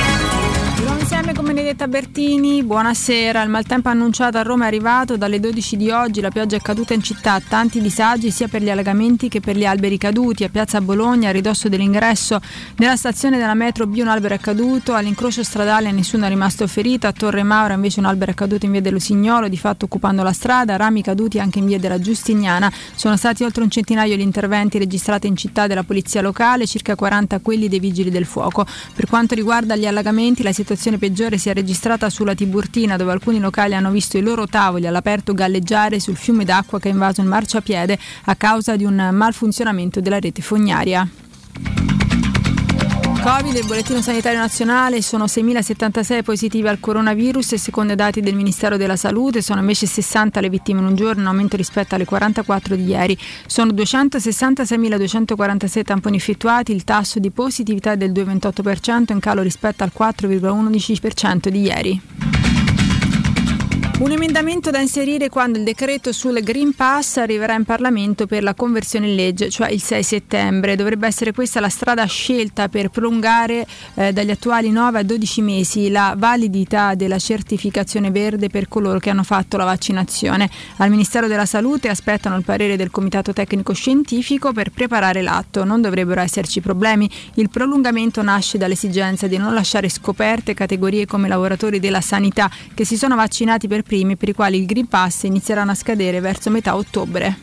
Insieme 1.12 1.36
con 1.36 1.46
Benedetta 1.46 1.90
Bertini, 1.90 2.64
buonasera. 2.64 3.44
Il 3.44 3.50
maltempo 3.50 3.90
annunciato 3.90 4.38
a 4.38 4.44
Roma 4.44 4.64
è 4.64 4.68
arrivato. 4.68 5.18
Dalle 5.18 5.42
12 5.42 5.76
di 5.76 5.92
oggi 5.92 6.22
la 6.22 6.30
pioggia 6.30 6.56
è 6.56 6.62
caduta 6.62 6.94
in 6.94 7.04
città. 7.04 7.38
Tanti 7.42 7.82
disagi 7.82 8.32
sia 8.32 8.48
per 8.48 8.62
gli 8.62 8.70
allagamenti 8.70 9.28
che 9.28 9.42
per 9.42 9.58
gli 9.58 9.66
alberi 9.66 9.98
caduti. 9.98 10.46
A 10.46 10.50
Piazza 10.50 10.80
Bologna, 10.80 11.28
a 11.28 11.34
ridosso 11.34 11.68
dell'ingresso 11.68 12.40
della 12.78 12.96
stazione 12.96 13.38
della 13.38 13.56
metro 13.56 13.88
B 13.88 13.98
un 13.98 14.08
albero 14.08 14.36
è 14.36 14.40
caduto. 14.40 14.94
All'incrocio 14.94 15.44
stradale 15.44 15.92
nessuno 15.92 16.28
è 16.28 16.30
rimasto 16.30 16.66
ferito. 16.66 17.08
A 17.08 17.12
Torre 17.12 17.44
Maura 17.44 17.74
invece 17.74 18.00
un 18.00 18.06
albero 18.06 18.32
è 18.32 18.34
caduto 18.34 18.66
in 18.66 18.72
via 18.72 18.82
dello 18.82 19.00
Signolo, 19.00 19.50
di 19.50 19.58
fatto 19.58 19.86
occupando 19.86 20.24
la 20.24 20.32
strada. 20.32 20.78
Rami 20.78 21.02
caduti 21.02 21.40
anche 21.40 21.60
in 21.60 21.66
via 21.66 21.78
della 21.78 22.00
Giustiniana. 22.00 22.72
Sono 22.96 23.18
stati 23.18 23.44
oltre 23.44 23.64
un 23.64 23.70
centinaio 23.70 24.16
gli 24.16 24.22
interventi 24.22 24.78
registrati 24.78 25.28
in 25.28 25.36
città 25.36 25.68
della 25.68 25.84
polizia 25.84 26.22
locale, 26.22 26.66
circa 26.66 26.96
40 26.96 27.42
quelli 27.42 27.68
dei 27.68 27.80
vigili 27.80 28.10
del 28.10 28.26
fuoco. 28.26 28.66
Per 28.96 29.08
quanto 29.08 29.36
riguarda 29.36 29.76
gli 29.76 29.86
allagamenti, 29.86 30.42
la 30.42 30.54
situazione 30.54 31.00
peggiore 31.02 31.40
si 31.40 31.50
è 31.50 31.54
registrata 31.56 32.12
sulla 32.12 32.36
Tiburtina, 32.36 32.96
dove 32.96 33.12
alcuni 33.12 33.40
locali 33.40 33.74
hanno 33.74 33.90
visto 33.90 34.20
i 34.20 34.22
loro 34.22 34.46
tavoli 34.46 34.86
all'aperto 34.86 35.34
galleggiare 35.34 36.00
sul 36.00 36.16
fiume 36.16 36.46
d'acqua 36.46 36.80
che 36.80 36.90
ha 36.90 36.92
invaso 36.92 37.22
il 37.22 37.28
marciapiede 37.28 37.98
a 38.26 38.36
causa 38.36 38.76
di 38.76 38.84
un 38.84 39.10
malfunzionamento 39.12 40.00
della 40.00 40.20
rete 40.20 40.44
fognaria. 40.44 41.10
Covid, 43.24 43.56
il 43.56 43.68
bollettino 43.68 44.02
sanitario 44.02 44.40
nazionale 44.40 45.00
sono 45.04 45.26
6.076 45.26 46.24
positivi 46.24 46.68
al 46.68 46.80
coronavirus 46.80 47.52
e 47.52 47.60
secondo 47.60 47.94
i 47.94 47.96
dati 47.96 48.20
del 48.20 48.34
Ministero 48.34 48.78
della 48.78 48.96
Salute 48.96 49.44
sono 49.44 49.60
invece 49.60 49.86
60 49.86 50.42
le 50.42 50.50
vittime 50.50 50.80
in 50.80 50.88
un 50.88 50.96
giorno, 50.96 51.22
in 51.22 51.28
aumento 51.28 51.56
rispetto 51.56 51.94
alle 51.94 52.06
44 52.06 52.76
di 52.76 52.84
ieri. 52.84 53.16
Sono 53.46 53.74
266.246 53.74 55.84
tamponi 55.84 56.18
effettuati, 56.18 56.72
il 56.72 56.84
tasso 56.84 57.20
di 57.20 57.30
positività 57.30 57.92
è 57.92 57.98
del 57.98 58.12
2,28% 58.12 59.12
in 59.12 59.20
calo 59.20 59.44
rispetto 59.44 59.84
al 59.84 59.92
4,11% 59.96 61.50
di 61.50 61.62
ieri. 61.62 62.02
Un 64.02 64.12
emendamento 64.12 64.72
da 64.72 64.80
inserire 64.80 65.30
quando 65.30 65.60
il 65.60 65.64
decreto 65.64 66.12
sul 66.12 66.42
Green 66.42 66.74
Pass 66.74 67.18
arriverà 67.18 67.54
in 67.54 67.66
Parlamento 67.66 68.26
per 68.26 68.42
la 68.42 68.56
conversione 68.56 69.10
in 69.10 69.14
legge, 69.14 69.52
cioè 69.52 69.70
il 69.70 69.80
6 69.80 70.02
settembre. 70.02 70.76
Dovrebbe 70.76 71.06
essere 71.06 71.34
questa 71.34 71.60
la 71.60 71.70
strada 71.70 72.04
scelta 72.06 72.68
per 72.68 72.90
prolungare 72.90 73.64
eh, 73.94 74.12
dagli 74.12 74.32
attuali 74.32 74.72
9 74.72 74.98
a 74.98 75.04
12 75.04 75.42
mesi 75.44 75.92
la 75.92 76.16
validità 76.18 76.96
della 76.96 77.20
certificazione 77.20 78.10
verde 78.10 78.50
per 78.50 78.68
coloro 78.68 78.98
che 78.98 79.12
hanno 79.12 79.22
fatto 79.22 79.56
la 79.56 79.66
vaccinazione. 79.66 80.50
Al 80.78 80.90
Ministero 80.90 81.28
della 81.28 81.46
Salute 81.46 81.88
aspettano 81.88 82.36
il 82.38 82.44
parere 82.44 82.78
del 82.78 82.90
Comitato 82.90 83.34
Tecnico 83.34 83.74
Scientifico 83.74 84.52
per 84.52 84.72
preparare 84.72 85.22
l'atto. 85.22 85.64
Non 85.64 85.80
dovrebbero 85.80 86.22
esserci 86.22 86.60
problemi. 86.60 87.08
Il 87.36 87.52
prolungamento 87.52 88.24
nasce 88.24 88.58
dall'esigenza 88.58 89.28
di 89.28 89.38
non 89.38 89.54
lasciare 89.54 89.90
scoperte 89.90 90.56
categorie 90.56 91.06
come 91.06 91.28
lavoratori 91.28 91.80
della 91.80 92.02
sanità 92.02 92.50
che 92.74 92.84
si 92.84 92.98
sono 92.98 93.16
vaccinati 93.16 93.68
per 93.68 93.90
primi 93.92 94.16
per 94.16 94.30
i 94.30 94.34
quali 94.34 94.58
il 94.58 94.66
Green 94.66 94.88
Pass 94.88 95.24
inizieranno 95.24 95.72
a 95.72 95.76
scadere 95.76 96.22
verso 96.22 96.50
metà 96.50 96.78
ottobre. 96.78 97.40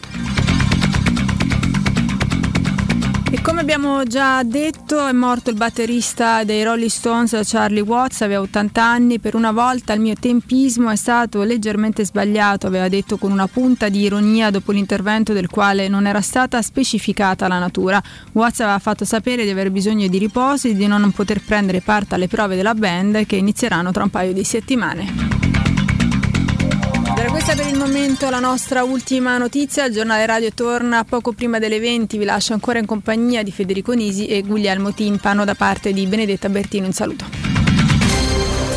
E 3.31 3.43
come 3.43 3.61
abbiamo 3.61 4.03
già 4.05 4.43
detto 4.43 5.07
è 5.07 5.12
morto 5.12 5.51
il 5.51 5.57
batterista 5.57 6.45
dei 6.45 6.65
Rolling 6.65 6.89
Stones 6.89 7.39
Charlie 7.45 7.83
Watts, 7.83 8.23
aveva 8.23 8.41
80 8.41 8.83
anni, 8.83 9.19
per 9.19 9.35
una 9.35 9.53
volta 9.53 9.93
il 9.93 10.01
mio 10.01 10.15
tempismo 10.19 10.89
è 10.89 10.97
stato 10.97 11.43
leggermente 11.43 12.07
sbagliato, 12.07 12.66
aveva 12.66 12.89
detto 12.89 13.19
con 13.19 13.31
una 13.31 13.47
punta 13.47 13.91
di 13.91 14.01
ironia 14.01 14.49
dopo 14.49 14.73
l'intervento 14.73 15.35
del 15.35 15.51
quale 15.51 15.89
non 15.89 16.07
era 16.07 16.23
stata 16.23 16.62
specificata 16.62 17.47
la 17.47 17.59
natura. 17.59 18.03
Watts 18.33 18.61
aveva 18.61 18.79
fatto 18.79 19.05
sapere 19.05 19.45
di 19.45 19.51
aver 19.51 19.70
bisogno 19.70 20.09
di 20.09 20.16
riposo 20.16 20.69
e 20.69 20.75
di 20.75 20.87
non 20.87 21.12
poter 21.12 21.43
prendere 21.43 21.83
parte 21.83 22.15
alle 22.15 22.27
prove 22.29 22.57
della 22.57 22.75
band 22.75 23.27
che 23.27 23.37
inizieranno 23.37 23.93
tra 23.93 24.05
un 24.05 24.09
paio 24.09 24.33
di 24.33 24.45
settimane. 24.45 25.38
Questa 27.49 27.65
per 27.65 27.73
il 27.73 27.79
momento 27.79 28.29
la 28.29 28.41
nostra 28.41 28.83
ultima 28.83 29.39
notizia. 29.39 29.87
Il 29.87 29.95
giornale 29.95 30.27
radio 30.27 30.53
torna 30.53 31.03
poco 31.05 31.33
prima 31.33 31.59
delle 31.59 31.81
20. 31.81 32.19
Vi 32.19 32.25
lascio 32.27 32.53
ancora 32.53 32.79
in 32.79 32.85
compagnia 32.85 33.43
di 33.43 33.51
Federico 33.51 33.95
Nisi 33.95 34.27
e 34.27 34.43
Guglielmo 34.43 34.93
Timpano 34.93 35.47
da 35.47 35.55
parte 35.55 35.95
di 35.95 36.07
Benedetta 36.07 36.51
Bertino. 36.51 36.85
Un 36.85 36.93
saluto. 36.93 37.25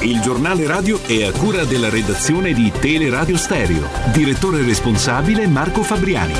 Il 0.03 0.22
giornale 0.22 0.65
radio 0.68 1.03
è 1.03 1.26
a 1.26 1.34
cura 1.34 1.65
della 1.65 1.89
redazione 1.89 2.53
di 2.53 2.72
Teleradio 2.72 3.35
Stereo. 3.35 3.89
Direttore 4.14 4.64
responsabile 4.64 5.48
Marco 5.48 5.84
Fabriani. 5.84 6.34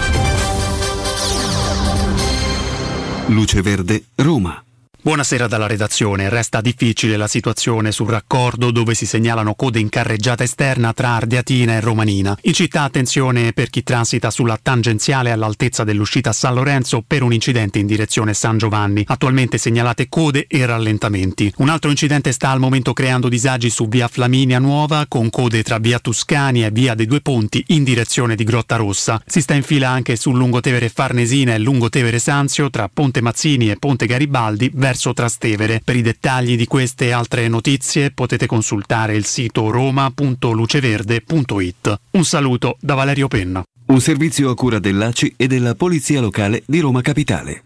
Luce 3.26 3.62
Verde, 3.62 4.06
Roma. 4.16 4.64
Buonasera 5.03 5.48
dalla 5.48 5.65
redazione. 5.65 6.30
Resta 6.30 6.61
difficile 6.61 7.18
la 7.18 7.26
situazione 7.26 7.91
sul 7.91 8.10
raccordo 8.10 8.69
dove 8.69 8.94
si 8.94 9.07
segnalano 9.07 9.56
code 9.56 9.80
in 9.80 9.90
carreggiata 9.90 10.44
esterna 10.44 10.94
tra 10.94 11.15
Ardeatina 11.15 11.73
e 11.73 11.80
Romanina. 11.80 12.38
In 12.41 12.53
città 12.53 12.84
attenzione 12.84 13.52
per 13.52 13.72
chi 13.72 13.82
transita 13.82 14.30
sulla 14.30 14.60
tangenziale 14.61 15.32
all'altezza 15.32 15.84
dell'uscita 15.84 16.30
a 16.30 16.34
San 16.34 16.53
Lorenzo 16.53 17.03
per 17.06 17.23
un 17.23 17.34
incidente 17.34 17.80
in 17.80 17.88
direzione 17.88 18.36
San 18.36 18.60
Giovanni. 18.60 19.03
Attualmente 19.07 19.57
segnalate 19.57 20.07
code 20.07 20.45
e 20.48 20.68
rallentamenti. 20.68 21.52
Un 21.57 21.69
altro 21.69 21.90
incidente 21.90 22.32
sta 22.32 22.52
al 22.52 22.60
momento 22.60 22.94
creando 22.94 23.28
disagi 23.28 23.72
su 23.72 23.88
via 23.88 24.07
Flaminia 24.07 24.60
Nuova 24.60 25.06
con 25.07 25.32
code 25.32 25.64
tra 25.64 25.80
via 25.80 25.98
Tuscani 25.98 26.64
e 26.64 26.69
via 26.69 26.94
dei 26.94 27.07
Due 27.07 27.22
Ponti 27.22 27.64
in 27.69 27.84
direzione 27.84 28.36
di 28.36 28.44
Grotta 28.44 28.76
Rossa. 28.76 29.19
Si 29.26 29.41
sta 29.41 29.56
in 29.56 29.64
fila 29.64 29.90
anche 29.90 30.15
su 30.15 30.32
Lungotevere 30.32 30.90
Farnesina 30.90 31.56
e 31.56 31.57
Lungotevere 31.57 32.19
Sanzio 32.19 32.69
tra 32.69 32.88
Ponte 32.88 33.19
Mazzini 33.19 33.72
e 33.72 33.78
Ponte 33.78 34.06
Garibaldi 34.06 34.69
verso 34.91 35.13
Trastevere. 35.13 35.81
Per 35.84 35.95
i 35.95 36.01
dettagli 36.01 36.55
di 36.57 36.68
queste 36.68 37.05
e 37.05 37.11
altre 37.11 37.47
notizie 37.47 38.11
potete 38.11 38.45
consultare 38.45 39.15
il 39.15 39.23
sito 39.26 39.69
roma.luceverde.it. 39.69 41.99
Un 42.11 42.26
saluto 42.26 42.76
da 42.81 42.95
Valerio 42.95 43.30
Penna. 43.30 43.63
Un 43.85 44.01
servizio 44.01 44.49
a 44.49 44.55
cura 44.55 44.80
dell'ACI 44.80 45.35
e 45.38 45.47
della 45.47 45.76
Polizia 45.76 46.19
Locale 46.19 46.63
di 46.65 46.81
Roma 46.81 47.01
Capitale. 47.01 47.63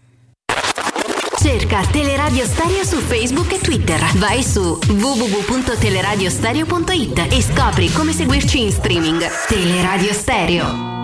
Cerca 1.38 1.84
Teleradio 1.86 2.44
Stereo 2.44 2.84
su 2.84 2.98
Facebook 2.98 3.50
e 3.52 3.58
Twitter. 3.58 4.00
Vai 4.16 4.42
su 4.42 4.78
www.teleradiostereo.it 4.86 7.26
e 7.30 7.42
scopri 7.42 7.90
come 7.92 8.12
seguirci 8.12 8.62
in 8.62 8.72
streaming. 8.72 9.24
Teleradio 9.46 10.12
Stereo. 10.12 10.95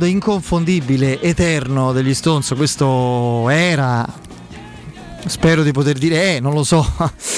Sound 0.00 0.06
inconfondibile, 0.06 1.20
eterno 1.20 1.92
degli 1.92 2.14
Stones, 2.14 2.52
questo 2.56 3.48
era, 3.50 4.06
spero 5.26 5.62
di 5.62 5.72
poter 5.72 5.98
dire, 5.98 6.36
eh, 6.36 6.40
non 6.40 6.54
lo 6.54 6.64
so, 6.64 6.84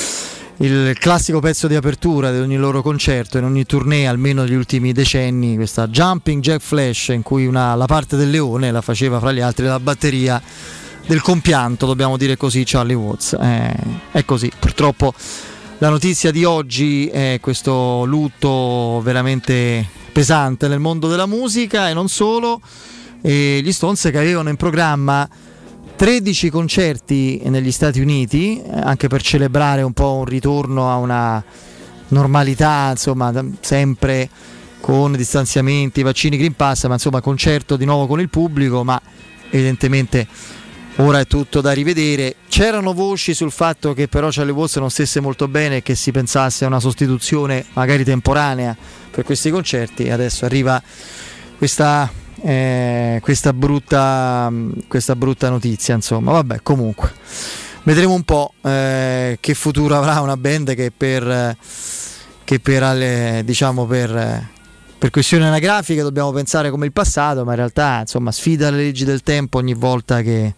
il 0.58 0.96
classico 0.98 1.40
pezzo 1.40 1.66
di 1.66 1.74
apertura 1.74 2.30
di 2.30 2.38
ogni 2.38 2.56
loro 2.56 2.82
concerto, 2.82 3.38
in 3.38 3.44
ogni 3.44 3.64
tournée, 3.64 4.06
almeno 4.06 4.42
negli 4.42 4.54
ultimi 4.54 4.92
decenni, 4.92 5.56
questa 5.56 5.88
Jumping 5.88 6.40
Jack 6.40 6.60
Flash 6.60 7.08
in 7.08 7.22
cui 7.22 7.46
una, 7.46 7.74
la 7.74 7.86
parte 7.86 8.16
del 8.16 8.30
leone 8.30 8.70
la 8.70 8.80
faceva 8.80 9.18
fra 9.18 9.32
gli 9.32 9.40
altri 9.40 9.66
la 9.66 9.80
batteria 9.80 10.40
del 11.06 11.20
compianto, 11.20 11.86
dobbiamo 11.86 12.16
dire 12.16 12.36
così, 12.36 12.62
Charlie 12.64 12.94
Watts. 12.94 13.36
Eh, 13.40 13.74
è 14.12 14.24
così, 14.24 14.50
purtroppo 14.56 15.12
la 15.82 15.88
notizia 15.88 16.30
di 16.30 16.44
oggi 16.44 17.08
è 17.08 17.38
questo 17.40 18.04
lutto 18.04 19.00
veramente 19.02 19.84
pesante 20.12 20.68
nel 20.68 20.78
mondo 20.78 21.08
della 21.08 21.26
musica 21.26 21.88
e 21.88 21.92
non 21.92 22.08
solo. 22.08 22.60
E 23.20 23.60
gli 23.64 23.72
Stones 23.72 24.02
che 24.02 24.16
avevano 24.16 24.48
in 24.48 24.54
programma 24.54 25.28
13 25.96 26.50
concerti 26.50 27.42
negli 27.46 27.72
Stati 27.72 27.98
Uniti, 27.98 28.62
anche 28.72 29.08
per 29.08 29.22
celebrare 29.22 29.82
un 29.82 29.92
po' 29.92 30.12
un 30.12 30.24
ritorno 30.24 30.88
a 30.88 30.98
una 30.98 31.42
normalità, 32.08 32.90
insomma, 32.90 33.32
sempre 33.58 34.30
con 34.80 35.16
distanziamenti, 35.16 36.02
vaccini, 36.02 36.36
Green 36.36 36.54
Pass, 36.54 36.86
ma 36.86 36.94
insomma 36.94 37.20
concerto 37.20 37.76
di 37.76 37.84
nuovo 37.84 38.06
con 38.06 38.20
il 38.20 38.28
pubblico, 38.28 38.84
ma 38.84 39.02
evidentemente 39.50 40.28
ora 40.96 41.20
è 41.20 41.26
tutto 41.26 41.60
da 41.60 41.72
rivedere. 41.72 42.36
C'erano 42.48 42.92
voci 42.92 43.34
sul 43.34 43.50
fatto 43.50 43.94
che 43.94 44.08
però 44.08 44.28
Charlie 44.30 44.52
Watts 44.52 44.76
non 44.76 44.90
stesse 44.90 45.20
molto 45.20 45.48
bene 45.48 45.76
e 45.76 45.82
che 45.82 45.94
si 45.94 46.10
pensasse 46.10 46.64
a 46.64 46.68
una 46.68 46.80
sostituzione 46.80 47.64
magari 47.72 48.04
temporanea 48.04 48.76
per 49.10 49.24
questi 49.24 49.50
concerti 49.50 50.10
adesso 50.10 50.44
arriva 50.44 50.82
questa, 51.56 52.10
eh, 52.42 53.20
questa, 53.22 53.52
brutta, 53.52 54.52
questa 54.88 55.14
brutta 55.14 55.48
notizia, 55.48 55.94
insomma, 55.94 56.32
vabbè, 56.32 56.60
comunque. 56.62 57.12
Vedremo 57.84 58.14
un 58.14 58.22
po' 58.22 58.54
eh, 58.62 59.38
che 59.40 59.54
futuro 59.54 59.96
avrà 59.96 60.20
una 60.20 60.36
band 60.36 60.74
che 60.74 60.92
per, 60.96 61.56
che 62.44 62.60
per, 62.60 62.82
alle- 62.82 63.42
diciamo 63.44 63.86
per, 63.86 64.50
per 65.02 65.10
questioni 65.10 65.42
anagrafiche 65.44 66.00
dobbiamo 66.00 66.30
pensare 66.30 66.70
come 66.70 66.86
il 66.86 66.92
passato, 66.92 67.42
ma 67.44 67.50
in 67.50 67.56
realtà 67.56 67.98
insomma, 68.02 68.30
sfida 68.30 68.70
le 68.70 68.76
leggi 68.76 69.04
del 69.04 69.24
tempo 69.24 69.58
ogni 69.58 69.74
volta 69.74 70.22
che, 70.22 70.54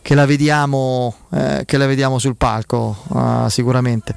che 0.00 0.14
la, 0.14 0.24
vediamo, 0.24 1.14
eh, 1.30 1.64
che 1.66 1.76
la 1.76 1.84
vediamo 1.84 2.18
sul 2.18 2.36
palco, 2.38 2.96
ah, 3.12 3.50
sicuramente. 3.50 4.14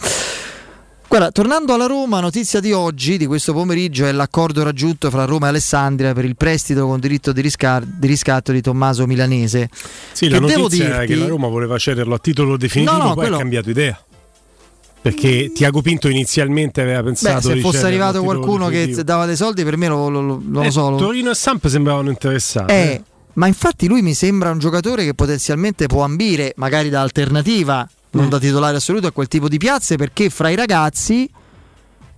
Guarda, 1.10 1.30
tornando 1.32 1.74
alla 1.74 1.88
Roma, 1.88 2.22
notizia 2.22 2.62
di 2.62 2.72
oggi, 2.72 3.18
di 3.18 3.26
questo 3.26 3.52
pomeriggio, 3.52 4.06
è 4.06 4.14
l'accordo 4.14 4.64
raggiunto 4.64 5.10
fra 5.10 5.26
Roma 5.26 5.48
e 5.48 5.50
Alessandria 5.50 6.14
per 6.14 6.24
il 6.24 6.38
prestito 6.38 6.88
con 6.88 7.02
diritto 7.02 7.34
di, 7.34 7.42
riscar- 7.42 7.86
di 7.86 8.08
riscatto 8.08 8.54
di 8.54 8.62
Tommaso 8.62 9.06
Milanese. 9.06 9.68
Sì, 10.14 10.30
la 10.30 10.40
Che 10.40 10.46
devo 10.46 10.62
notizia 10.62 10.86
era 10.86 11.00
che 11.00 11.08
dirti- 11.08 11.22
la 11.22 11.28
Roma 11.28 11.48
voleva 11.50 11.78
cederlo 11.78 12.14
a 12.16 12.18
titolo 12.18 12.56
definitivo, 12.56 12.98
No, 12.98 13.04
no, 13.04 13.14
poi 13.14 13.24
quello- 13.24 13.36
ha 13.36 13.40
cambiato 13.40 13.70
idea. 13.70 14.02
Perché 15.04 15.52
Tiago 15.54 15.82
Pinto 15.82 16.08
inizialmente 16.08 16.80
aveva 16.82 17.00
Beh, 17.00 17.08
pensato 17.08 17.50
se 17.50 17.56
di 17.56 17.60
fosse 17.60 17.86
arrivato 17.86 18.24
qualcuno 18.24 18.70
che 18.70 18.88
dava 19.04 19.26
dei 19.26 19.36
soldi, 19.36 19.64
per 19.66 19.76
me 19.76 19.90
lo, 19.90 20.08
lo- 20.08 20.22
lo- 20.22 20.42
non 20.42 20.62
Eh, 20.64 20.66
lo 20.68 20.72
so. 20.72 20.90
lo- 20.92 20.96
Torino 20.98 21.30
e 21.32 21.36
Samp 21.36 21.68
sembravano 21.68 22.10
interessati. 22.10 22.72
Eh, 22.72 23.02
ma 23.34 23.48
infatti 23.48 23.88
lui 23.88 24.02
mi 24.02 24.14
sembra 24.14 24.50
un 24.52 24.60
giocatore 24.60 25.04
che 25.04 25.14
potenzialmente 25.14 25.88
può 25.88 26.04
ambire, 26.04 26.54
magari 26.56 26.90
da 26.90 27.02
alternativa 27.02 27.86
non 28.12 28.30
da 28.30 28.40
titolare 28.40 28.78
assoluto 28.78 29.08
a 29.08 29.12
quel 29.12 29.28
tipo 29.28 29.50
di 29.50 29.58
piazze 29.58 29.96
perché 29.98 30.30
fra 30.30 30.50
i 30.50 30.56
ragazzi 30.56 31.30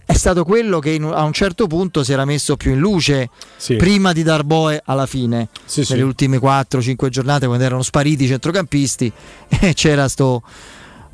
è 0.06 0.14
stato 0.14 0.44
quello 0.44 0.78
che 0.78 0.92
in- 0.92 1.06
a 1.06 1.24
un 1.24 1.34
certo 1.34 1.66
punto 1.66 2.04
si 2.04 2.14
era 2.14 2.26
messo 2.26 2.56
più 2.56 2.72
in 2.74 2.78
luce 2.80 3.30
Sì. 3.58 3.78
prima 3.78 4.14
di 4.14 4.22
Darboe 4.22 4.84
alla 4.86 5.08
fine, 5.08 5.48
Sì, 5.66 5.84
sì. 5.84 5.94
nelle 5.94 6.04
ultime 6.04 6.38
4-5 6.38 7.10
giornate 7.10 7.48
quando 7.48 7.64
erano 7.64 7.82
spariti 7.82 8.26
i 8.26 8.28
centrocampisti 8.28 9.12
e 9.60 9.74
c'era 9.74 10.08
sto 10.08 10.44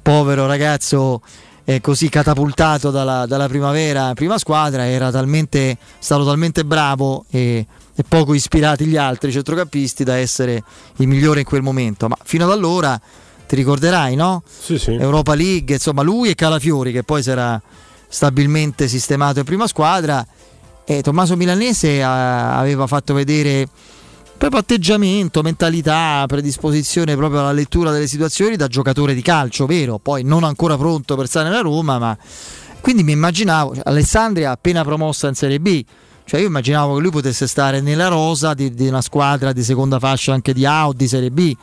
povero 0.02 0.46
ragazzo 0.48 1.22
eh, 1.76 1.82
così 1.82 2.10
catapultato 2.10 2.92
dalla, 2.92 3.26
dalla 3.26 3.48
primavera, 3.48 4.14
prima 4.14 4.38
squadra, 4.38 4.86
era 4.88 5.12
talmente, 5.12 5.78
stato 6.00 6.26
talmente 6.26 6.66
bravo 6.66 7.26
e, 7.30 7.66
e 7.96 8.04
poco 8.08 8.34
ispirati 8.34 8.86
gli 8.86 8.98
altri 8.98 9.32
centrocampisti 9.32 10.04
da 10.04 10.16
essere 10.16 10.64
il 10.98 11.08
migliore 11.08 11.40
in 11.42 11.46
quel 11.46 11.62
momento. 11.62 12.08
Ma 12.08 12.18
fino 12.24 12.44
ad 12.44 12.52
allora 12.52 13.00
ti 13.48 13.56
ricorderai, 13.56 14.16
no? 14.16 14.44
Sì, 14.46 14.78
sì. 14.78 14.92
Europa 14.94 15.34
League, 15.34 15.76
insomma, 15.76 16.02
lui 16.02 16.30
e 16.30 16.36
Calafiori 16.36 16.92
che 16.92 17.04
poi 17.04 17.24
si 17.24 17.30
era 17.30 17.62
stabilmente 18.08 18.88
sistemato 18.88 19.40
in 19.40 19.46
prima 19.46 19.68
squadra. 19.68 20.26
E 20.84 21.02
Tommaso 21.02 21.38
Milanese 21.38 22.04
ah, 22.04 22.58
aveva 22.58 22.86
fatto 22.88 23.14
vedere 23.14 23.68
proprio 24.42 24.62
atteggiamento, 24.62 25.44
mentalità, 25.44 26.24
predisposizione 26.26 27.16
proprio 27.16 27.42
alla 27.42 27.52
lettura 27.52 27.92
delle 27.92 28.08
situazioni 28.08 28.56
da 28.56 28.66
giocatore 28.66 29.14
di 29.14 29.22
calcio, 29.22 29.68
vero? 29.68 30.00
Poi 30.00 30.24
non 30.24 30.44
ancora 30.44 30.76
pronto 30.78 31.16
per 31.16 31.28
stare 31.28 31.48
nella 31.48 31.62
Roma, 31.62 32.00
ma 32.00 32.18
quindi 32.80 33.04
mi 33.04 33.12
immaginavo, 33.12 33.76
cioè, 33.76 33.84
Alessandria 33.86 34.50
appena 34.50 34.84
promossa 34.84 35.28
in 35.28 35.36
Serie 35.36 35.60
B, 35.60 35.86
cioè 36.26 36.40
io 36.40 36.48
immaginavo 36.48 36.96
che 36.96 37.02
lui 37.02 37.12
potesse 37.12 37.46
stare 37.46 37.82
nella 37.82 38.08
rosa 38.08 38.56
di, 38.56 38.74
di 38.74 38.88
una 38.88 39.02
squadra 39.02 39.54
di 39.54 39.62
seconda 39.62 40.00
fascia 40.00 40.34
anche 40.34 40.54
di 40.54 40.66
A 40.66 40.88
o 40.88 40.94
di 40.94 41.08
Serie 41.08 41.30
B. 41.30 41.56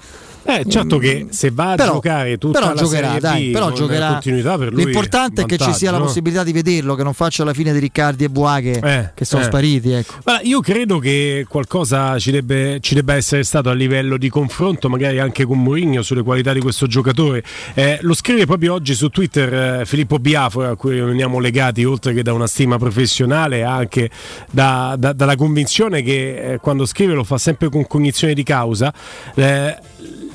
Eh, 0.48 0.64
certo 0.66 0.96
che 0.96 1.26
se 1.28 1.50
va 1.50 1.72
a 1.72 1.74
Però- 1.76 1.92
giocare 1.92 2.38
tutta 2.38 2.58
però 2.60 2.72
la 2.72 2.80
giocherà, 2.80 3.18
dai, 3.20 3.50
però 3.50 3.70
giocherà. 3.70 4.12
continuità 4.12 4.56
per 4.56 4.72
lui 4.72 4.84
L'importante 4.84 5.42
è 5.42 5.44
che 5.44 5.58
ci 5.58 5.72
sia 5.74 5.90
la 5.90 5.98
possibilità 5.98 6.42
di 6.42 6.52
vederlo, 6.52 6.94
che 6.94 7.02
non 7.02 7.12
faccia 7.12 7.44
la 7.44 7.52
fine 7.52 7.70
di 7.74 7.78
Riccardi 7.78 8.24
e 8.24 8.30
Boa 8.30 8.58
che, 8.60 8.80
Eh, 8.82 9.10
che 9.14 9.24
sono 9.26 9.42
eh. 9.42 9.44
spariti. 9.46 9.90
Ecco. 9.90 10.14
Guarda, 10.24 10.42
io 10.48 10.60
credo 10.60 10.98
che 11.00 11.44
qualcosa 11.46 12.18
ci, 12.18 12.30
debbe, 12.30 12.78
ci 12.80 12.94
debba 12.94 13.14
essere 13.14 13.42
stato 13.42 13.68
a 13.68 13.74
livello 13.74 14.16
di 14.16 14.30
confronto, 14.30 14.88
magari 14.88 15.18
anche 15.18 15.44
con 15.44 15.60
Mourinho, 15.62 16.00
sulle 16.00 16.22
qualità 16.22 16.54
di 16.54 16.60
questo 16.60 16.86
giocatore. 16.86 17.42
Eh, 17.74 17.98
lo 18.00 18.14
scrive 18.14 18.46
proprio 18.46 18.72
oggi 18.72 18.94
su 18.94 19.08
Twitter 19.10 19.80
eh, 19.80 19.86
Filippo 19.86 20.18
Biafora, 20.18 20.70
a 20.70 20.76
cui 20.76 20.98
veniamo 20.98 21.38
legati 21.40 21.84
oltre 21.84 22.14
che 22.14 22.22
da 22.22 22.32
una 22.32 22.46
stima 22.46 22.78
professionale, 22.78 23.64
anche 23.64 24.08
da- 24.50 24.94
da- 24.98 25.12
dalla 25.12 25.36
convinzione 25.36 26.02
che 26.02 26.52
eh, 26.54 26.58
quando 26.58 26.86
scrive 26.86 27.12
lo 27.12 27.24
fa 27.24 27.36
sempre 27.36 27.68
con 27.68 27.86
cognizione 27.86 28.32
di 28.32 28.42
causa. 28.42 28.90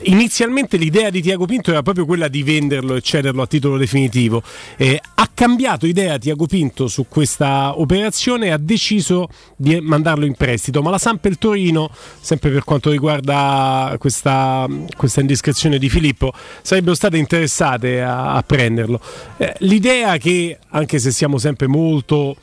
Inizialmente 0.06 0.76
l'idea 0.76 1.10
di 1.10 1.22
Tiago 1.22 1.46
Pinto 1.46 1.72
era 1.72 1.82
proprio 1.82 2.06
quella 2.06 2.28
di 2.28 2.44
venderlo 2.44 2.96
e 2.96 3.02
cederlo 3.02 3.42
a 3.42 3.48
titolo 3.48 3.78
definitivo. 3.78 4.44
Eh, 4.76 5.00
ha 5.16 5.30
cambiato 5.34 5.86
idea 5.86 6.18
Tiago 6.18 6.46
Pinto 6.46 6.88
su 6.88 7.06
questa 7.08 7.80
operazione 7.80 8.48
e 8.48 8.50
ha 8.50 8.58
deciso 8.58 9.30
di 9.56 9.80
mandarlo 9.80 10.26
in 10.26 10.36
prestito. 10.36 10.82
Ma 10.82 10.90
la 10.90 10.98
Samp 10.98 11.24
e 11.26 11.30
il 11.30 11.38
Torino, 11.38 11.90
sempre 12.20 12.50
per 12.50 12.64
quanto 12.66 12.90
riguarda 12.90 13.96
questa, 13.98 14.68
questa 14.98 15.22
indiscrezione 15.22 15.78
di 15.78 15.90
Filippo, 15.90 16.34
sarebbero 16.62 16.96
state 16.96 17.18
interessate 17.18 18.02
a, 18.02 18.34
a 18.34 18.44
prenderlo. 18.44 19.00
Eh, 19.38 19.56
l'idea 19.60 20.18
che, 20.18 20.58
anche 20.70 21.00
se 21.00 21.12
siamo 21.12 21.38
sempre 21.38 21.68
molto 21.68 22.36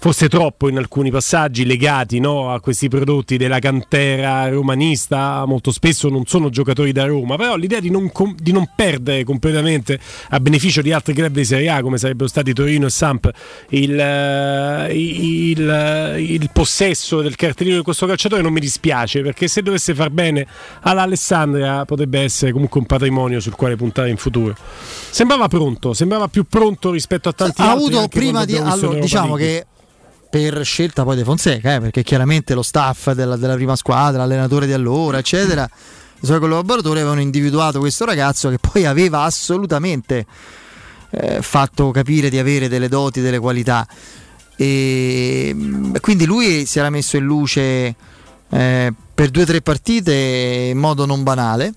forse 0.00 0.28
troppo 0.28 0.68
in 0.68 0.76
alcuni 0.76 1.10
passaggi 1.10 1.66
legati 1.66 2.20
no, 2.20 2.52
a 2.52 2.60
questi 2.60 2.88
prodotti 2.88 3.36
della 3.36 3.58
cantera 3.58 4.48
romanista, 4.48 5.44
molto 5.44 5.72
spesso 5.72 6.08
non 6.08 6.24
sono 6.26 6.50
giocatori 6.50 6.92
da 6.92 7.04
Roma, 7.04 7.36
però 7.36 7.56
l'idea 7.56 7.80
di 7.80 7.90
non, 7.90 8.12
com- 8.12 8.36
di 8.36 8.52
non 8.52 8.70
perdere 8.74 9.24
completamente 9.24 9.98
a 10.30 10.38
beneficio 10.40 10.82
di 10.82 10.92
altri 10.92 11.14
club 11.14 11.32
di 11.32 11.44
Serie 11.44 11.68
A 11.70 11.82
come 11.82 11.98
sarebbero 11.98 12.28
stati 12.28 12.52
Torino 12.52 12.86
e 12.86 12.90
Samp 12.90 13.30
il, 13.70 13.98
eh, 13.98 14.94
il, 14.94 16.14
il 16.18 16.50
possesso 16.52 17.20
del 17.20 17.34
cartellino 17.34 17.78
di 17.78 17.82
questo 17.82 18.06
calciatore 18.06 18.40
non 18.40 18.52
mi 18.52 18.60
dispiace 18.60 19.22
perché 19.22 19.48
se 19.48 19.62
dovesse 19.62 19.94
far 19.94 20.10
bene 20.10 20.46
all'Alessandria 20.82 21.84
potrebbe 21.84 22.20
essere 22.20 22.52
comunque 22.52 22.80
un 22.80 22.86
patrimonio 22.86 23.40
sul 23.40 23.54
quale 23.56 23.74
puntare 23.74 24.10
in 24.10 24.16
futuro. 24.16 24.54
Sembrava 25.10 25.48
pronto, 25.48 25.92
sembrava 25.92 26.28
più 26.28 26.44
pronto 26.44 26.92
rispetto 26.92 27.28
a 27.28 27.32
tanti 27.32 27.60
ha 27.60 27.70
altri. 27.70 27.84
avuto 27.84 27.98
anche 27.98 28.18
prima 28.18 28.44
di 28.44 28.56
allora, 28.56 29.00
diciamo 29.00 29.34
che 29.34 29.66
per 30.28 30.64
scelta 30.64 31.04
poi 31.04 31.16
di 31.16 31.24
Fonseca, 31.24 31.74
eh, 31.74 31.80
perché 31.80 32.02
chiaramente 32.02 32.54
lo 32.54 32.62
staff 32.62 33.12
della, 33.12 33.36
della 33.36 33.54
prima 33.54 33.76
squadra, 33.76 34.18
l'allenatore 34.18 34.66
di 34.66 34.72
allora, 34.72 35.18
eccetera, 35.18 35.68
i 36.20 36.26
suoi 36.26 36.38
collaboratori 36.38 37.00
avevano 37.00 37.20
individuato 37.20 37.78
questo 37.78 38.04
ragazzo 38.04 38.50
che 38.50 38.58
poi 38.58 38.84
aveva 38.84 39.22
assolutamente 39.22 40.26
eh, 41.10 41.40
fatto 41.40 41.90
capire 41.90 42.28
di 42.28 42.38
avere 42.38 42.68
delle 42.68 42.88
doti, 42.88 43.20
delle 43.20 43.38
qualità. 43.38 43.86
E 44.56 45.52
mm, 45.54 45.94
quindi 46.00 46.26
lui 46.26 46.66
si 46.66 46.78
era 46.78 46.90
messo 46.90 47.16
in 47.16 47.24
luce 47.24 47.94
eh, 48.50 48.92
per 49.14 49.30
due 49.30 49.42
o 49.42 49.46
tre 49.46 49.62
partite 49.62 50.12
in 50.12 50.78
modo 50.78 51.06
non 51.06 51.22
banale 51.22 51.72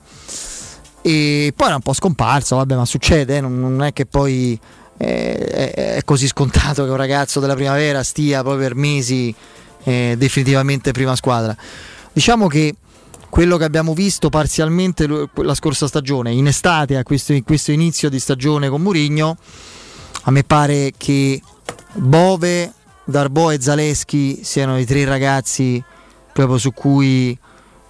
e 1.02 1.54
poi 1.56 1.68
era 1.68 1.76
un 1.76 1.82
po' 1.82 1.94
scomparso, 1.94 2.58
vabbè, 2.58 2.76
ma 2.76 2.86
succede, 2.86 3.38
eh, 3.38 3.42
non, 3.42 3.60
non 3.60 3.84
è 3.84 3.92
che 3.92 4.06
poi 4.06 4.60
eh, 5.02 5.72
è, 5.72 6.02
così 6.06 6.28
scontato 6.28 6.84
che 6.84 6.90
un 6.90 6.96
ragazzo 6.96 7.40
della 7.40 7.56
primavera 7.56 8.04
stia 8.04 8.44
poi 8.44 8.58
per 8.58 8.76
mesi 8.76 9.34
eh, 9.84 10.16
definitivamente 10.18 10.92
prima 10.92 11.16
squadra. 11.16 11.56
Diciamo 12.14 12.48
che 12.48 12.76
quello 13.30 13.58
che 13.58 13.64
abbiamo 13.64 13.94
visto 13.94 14.30
parzialmente 14.30 15.08
la 15.08 15.56
scorsa 15.56 15.88
stagione, 15.88 16.32
in 16.32 16.48
estate, 16.48 16.98
a 16.98 17.04
questo, 17.04 17.34
in 17.34 17.44
questo 17.44 17.72
inizio 17.72 18.10
di 18.10 18.20
stagione 18.20 18.70
con 18.70 18.82
Murigno, 18.82 19.38
a 20.24 20.32
me 20.32 20.44
pare 20.44 20.92
che 20.96 21.42
Bove, 21.94 22.74
Darbo 23.06 23.50
e 23.50 23.60
Zaleschi 23.60 24.42
siano 24.44 24.78
i 24.78 24.86
tre 24.86 25.06
ragazzi 25.06 25.84
proprio 26.32 26.58
su 26.58 26.74
cui 26.74 27.38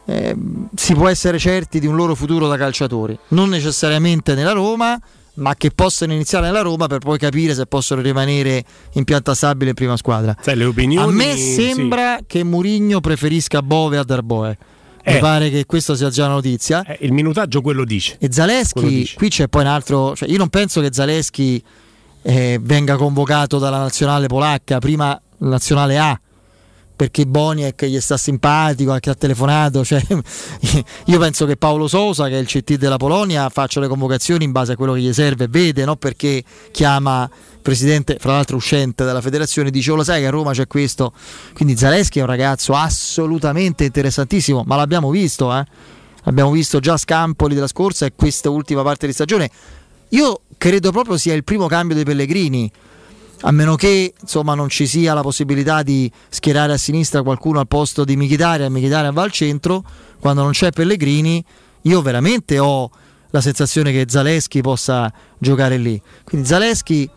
eh, 0.05 0.35
si 0.75 0.93
può 0.93 1.07
essere 1.07 1.37
certi 1.39 1.79
di 1.79 1.87
un 1.87 1.95
loro 1.95 2.15
futuro 2.15 2.47
da 2.47 2.55
calciatori, 2.55 3.17
non 3.29 3.49
necessariamente 3.49 4.33
nella 4.33 4.53
Roma, 4.53 4.99
ma 5.41 5.55
che 5.55 5.71
possono 5.71 6.13
iniziare 6.13 6.45
nella 6.45 6.61
Roma 6.61 6.87
per 6.87 6.99
poi 6.99 7.17
capire 7.17 7.53
se 7.53 7.65
possono 7.65 8.01
rimanere 8.01 8.63
in 8.93 9.03
pianta 9.03 9.33
stabile 9.33 9.71
in 9.71 9.75
prima 9.75 9.97
squadra. 9.97 10.35
Sai, 10.39 10.55
le 10.55 10.65
opinioni, 10.65 11.11
a 11.11 11.13
me 11.13 11.35
sì. 11.35 11.53
sembra 11.73 12.19
che 12.25 12.43
Murigno 12.43 12.99
preferisca 13.01 13.61
Bove 13.61 13.97
a 13.97 14.03
Darboe. 14.03 14.57
Mi 15.03 15.13
Eh. 15.15 15.17
pare 15.19 15.49
che 15.49 15.65
questa 15.65 15.95
sia 15.95 16.09
già 16.11 16.25
una 16.25 16.35
notizia. 16.35 16.83
Eh, 16.85 16.99
il 17.01 17.11
minutaggio 17.11 17.61
quello 17.61 17.83
dice. 17.83 18.13
E 18.13 18.17
Quello 18.19 18.33
Zaleschi, 18.33 18.85
dice. 18.87 19.15
qui 19.17 19.29
c'è 19.29 19.47
poi 19.47 19.63
un 19.63 19.67
altro. 19.67 20.15
Cioè 20.15 20.29
io 20.29 20.37
non 20.37 20.49
penso 20.49 20.79
che 20.79 20.89
Zaleschi 20.91 21.61
eh, 22.21 22.59
venga 22.61 22.95
convocato 22.97 23.57
dalla 23.57 23.79
nazionale 23.79 24.27
polacca, 24.27 24.77
prima 24.77 25.19
la 25.39 25.47
nazionale 25.49 25.97
A, 25.97 26.19
perché 27.01 27.25
Boniek 27.25 27.83
gli 27.85 27.99
sta 27.99 28.15
simpatico, 28.15 28.95
che 28.99 29.09
ha 29.09 29.15
telefonato. 29.15 29.83
Cioè, 29.83 30.05
io 31.05 31.17
penso 31.17 31.47
che 31.47 31.57
Paolo 31.57 31.87
Sosa, 31.87 32.27
che 32.27 32.35
è 32.35 32.37
il 32.37 32.45
CT 32.45 32.75
della 32.75 32.97
Polonia, 32.97 33.49
faccia 33.49 33.79
le 33.79 33.87
convocazioni 33.87 34.43
in 34.43 34.51
base 34.51 34.73
a 34.73 34.75
quello 34.75 34.93
che 34.93 34.99
gli 34.99 35.11
serve, 35.11 35.47
vede, 35.47 35.83
no? 35.83 35.95
perché 35.95 36.43
chiama 36.69 37.23
il 37.23 37.59
presidente, 37.59 38.17
fra 38.19 38.33
l'altro 38.33 38.55
uscente 38.55 39.03
della 39.03 39.19
federazione, 39.19 39.71
dice: 39.71 39.89
"Oh, 39.89 39.95
Lo 39.95 40.03
sai 40.03 40.21
che 40.21 40.27
a 40.27 40.29
Roma 40.29 40.51
c'è 40.51 40.67
questo. 40.67 41.11
Quindi 41.55 41.75
Zaleschi 41.75 42.19
è 42.19 42.21
un 42.21 42.27
ragazzo 42.27 42.73
assolutamente 42.73 43.83
interessantissimo, 43.83 44.61
ma 44.63 44.75
l'abbiamo 44.75 45.09
visto, 45.09 45.51
eh? 45.57 45.65
Abbiamo 46.25 46.51
visto 46.51 46.79
già 46.79 46.97
Scampoli 46.97 47.55
della 47.55 47.65
scorsa 47.65 48.05
e 48.05 48.13
questa 48.15 48.51
ultima 48.51 48.83
parte 48.83 49.07
di 49.07 49.13
stagione. 49.13 49.49
Io 50.09 50.41
credo 50.55 50.91
proprio 50.91 51.17
sia 51.17 51.33
il 51.33 51.43
primo 51.43 51.65
cambio 51.65 51.95
dei 51.95 52.05
Pellegrini. 52.05 52.71
A 53.41 53.51
meno 53.51 53.75
che 53.75 54.13
insomma, 54.19 54.53
non 54.53 54.69
ci 54.69 54.85
sia 54.85 55.13
la 55.13 55.21
possibilità 55.21 55.81
di 55.83 56.11
schierare 56.29 56.73
a 56.73 56.77
sinistra 56.77 57.23
qualcuno 57.23 57.59
al 57.59 57.67
posto 57.67 58.03
di 58.03 58.15
Michitarian, 58.15 58.71
Michitarian 58.71 59.13
va 59.13 59.23
al 59.23 59.31
centro, 59.31 59.83
quando 60.19 60.43
non 60.43 60.51
c'è 60.51 60.71
Pellegrini, 60.71 61.43
io 61.83 62.01
veramente 62.01 62.59
ho 62.59 62.89
la 63.31 63.41
sensazione 63.41 63.91
che 63.91 64.05
Zaleschi 64.07 64.61
possa 64.61 65.11
giocare 65.37 65.77
lì. 65.77 65.99
Quindi 66.23 66.47
Zaleschi 66.47 67.09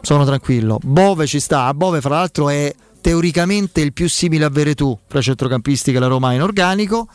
sono 0.00 0.24
tranquillo. 0.24 0.78
Bove 0.82 1.26
ci 1.26 1.40
sta, 1.40 1.72
Bove 1.74 2.00
fra 2.00 2.16
l'altro 2.16 2.48
è 2.48 2.74
teoricamente 3.00 3.80
il 3.80 3.92
più 3.92 4.08
simile 4.08 4.44
a 4.44 4.48
Veretù 4.48 4.96
fra 5.06 5.18
i 5.18 5.22
centrocampisti 5.22 5.92
che 5.92 5.98
la 5.98 6.06
Roma 6.06 6.28
ha 6.28 6.32
in 6.32 6.42
organico. 6.42 7.08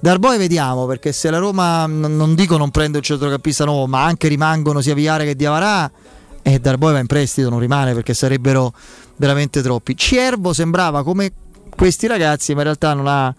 Darboe 0.00 0.36
vediamo 0.36 0.86
perché 0.86 1.12
se 1.12 1.30
la 1.30 1.38
Roma 1.38 1.86
non 1.86 2.34
dico 2.34 2.56
non 2.56 2.70
prende 2.70 2.98
un 2.98 3.04
centrocampista 3.04 3.64
nuovo, 3.64 3.86
ma 3.86 4.04
anche 4.04 4.26
rimangono 4.26 4.80
sia 4.80 4.94
Viare 4.94 5.24
che 5.24 5.36
Diavarà, 5.36 5.90
e 6.42 6.58
Darboe 6.58 6.92
va 6.92 6.98
in 6.98 7.06
prestito, 7.06 7.48
non 7.48 7.58
rimane 7.60 7.94
perché 7.94 8.14
sarebbero 8.14 8.72
veramente 9.16 9.62
troppi. 9.62 9.96
Ciervo 9.96 10.52
sembrava 10.52 11.02
come 11.04 11.30
questi 11.74 12.06
ragazzi, 12.06 12.52
ma 12.52 12.58
in 12.58 12.64
realtà 12.64 12.94
non 12.94 13.06
ha, 13.06 13.34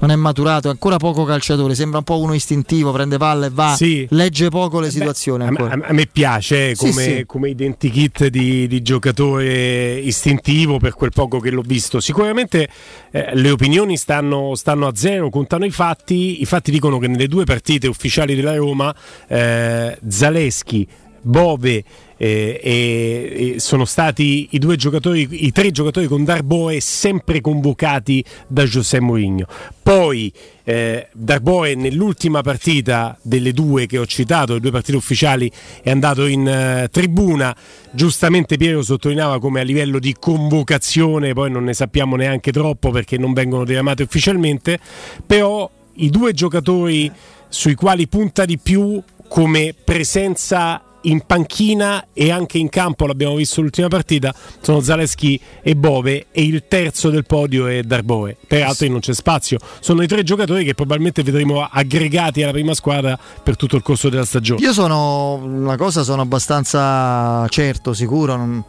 non 0.00 0.10
è 0.10 0.16
maturato, 0.16 0.68
è 0.68 0.70
ancora 0.70 0.96
poco 0.98 1.24
calciatore, 1.24 1.74
sembra 1.74 1.98
un 1.98 2.04
po' 2.04 2.18
uno 2.20 2.34
istintivo, 2.34 2.92
prende 2.92 3.16
palla 3.18 3.46
e 3.46 3.50
va, 3.50 3.74
Sì. 3.76 4.06
legge 4.10 4.48
poco 4.50 4.80
le 4.80 4.90
situazioni 4.90 5.44
A 5.44 5.50
me, 5.50 5.56
ancora. 5.58 5.86
a 5.88 5.92
me 5.92 6.06
piace 6.06 6.70
eh, 6.70 6.74
Sì, 6.74 6.88
come, 6.90 7.02
sì. 7.02 7.24
come 7.26 7.48
identikit 7.50 8.26
di, 8.26 8.66
di 8.68 8.82
giocatore 8.82 9.94
istintivo 9.98 10.78
per 10.78 10.94
quel 10.94 11.10
poco 11.14 11.38
che 11.40 11.50
l'ho 11.50 11.62
visto. 11.64 12.00
Sicuramente 12.00 12.68
eh, 13.10 13.30
le 13.34 13.50
opinioni 13.50 13.96
stanno, 13.96 14.54
stanno 14.56 14.86
a 14.86 14.92
zero, 14.94 15.30
contano 15.30 15.64
i 15.64 15.70
fatti. 15.70 16.40
I 16.42 16.44
fatti 16.44 16.70
dicono 16.70 16.98
che 16.98 17.08
nelle 17.08 17.28
due 17.28 17.44
partite 17.44 17.86
ufficiali 17.88 18.34
della 18.34 18.56
Roma, 18.56 18.94
eh, 19.28 19.98
Zaleschi, 20.06 20.86
Bove 21.24 21.84
eh, 22.22 22.60
e, 22.62 23.54
e 23.54 23.60
sono 23.60 23.84
stati 23.84 24.46
i 24.52 24.60
due 24.60 24.76
giocatori, 24.76 25.26
i 25.44 25.50
tre 25.50 25.72
giocatori 25.72 26.06
con 26.06 26.22
Darboe 26.22 26.78
sempre 26.78 27.40
convocati 27.40 28.24
da 28.46 28.62
José 28.62 29.00
Mourinho. 29.00 29.46
Poi 29.82 30.32
eh, 30.62 31.08
Darboe 31.12 31.74
nell'ultima 31.74 32.42
partita 32.42 33.18
delle 33.22 33.52
due 33.52 33.86
che 33.86 33.98
ho 33.98 34.06
citato, 34.06 34.52
le 34.52 34.60
due 34.60 34.70
partite 34.70 34.96
ufficiali, 34.96 35.50
è 35.82 35.90
andato 35.90 36.26
in 36.26 36.46
eh, 36.46 36.88
tribuna. 36.92 37.56
Giustamente 37.90 38.56
Piero 38.56 38.82
sottolineava 38.82 39.40
come 39.40 39.58
a 39.58 39.64
livello 39.64 39.98
di 39.98 40.14
convocazione, 40.16 41.32
poi 41.32 41.50
non 41.50 41.64
ne 41.64 41.74
sappiamo 41.74 42.14
neanche 42.14 42.52
troppo 42.52 42.92
perché 42.92 43.18
non 43.18 43.32
vengono 43.32 43.64
diramate 43.64 44.04
ufficialmente, 44.04 44.78
però 45.26 45.68
i 45.94 46.08
due 46.08 46.32
giocatori 46.34 47.10
sui 47.48 47.74
quali 47.74 48.06
punta 48.06 48.44
di 48.44 48.58
più 48.58 49.02
come 49.26 49.74
presenza 49.74 50.82
in 51.02 51.22
panchina 51.26 52.06
e 52.12 52.30
anche 52.30 52.58
in 52.58 52.68
campo, 52.68 53.06
l'abbiamo 53.06 53.36
visto 53.36 53.60
l'ultima 53.60 53.88
partita, 53.88 54.34
sono 54.60 54.80
Zaleschi 54.80 55.40
e 55.62 55.74
Bove 55.74 56.26
e 56.30 56.42
il 56.42 56.64
terzo 56.68 57.10
del 57.10 57.24
podio 57.24 57.66
è 57.66 57.82
Darboe. 57.82 58.36
Per 58.46 58.62
altri 58.62 58.88
non 58.88 59.00
c'è 59.00 59.14
spazio. 59.14 59.58
Sono 59.80 60.02
i 60.02 60.06
tre 60.06 60.22
giocatori 60.22 60.64
che 60.64 60.74
probabilmente 60.74 61.22
vedremo 61.22 61.66
aggregati 61.68 62.42
alla 62.42 62.52
prima 62.52 62.74
squadra 62.74 63.18
per 63.42 63.56
tutto 63.56 63.76
il 63.76 63.82
corso 63.82 64.08
della 64.08 64.24
stagione. 64.24 64.60
Io 64.60 64.72
sono 64.72 65.34
una 65.34 65.76
cosa 65.76 66.02
sono 66.02 66.22
abbastanza 66.22 67.46
certo, 67.48 67.92
sicuro. 67.92 68.36
Non... 68.36 68.64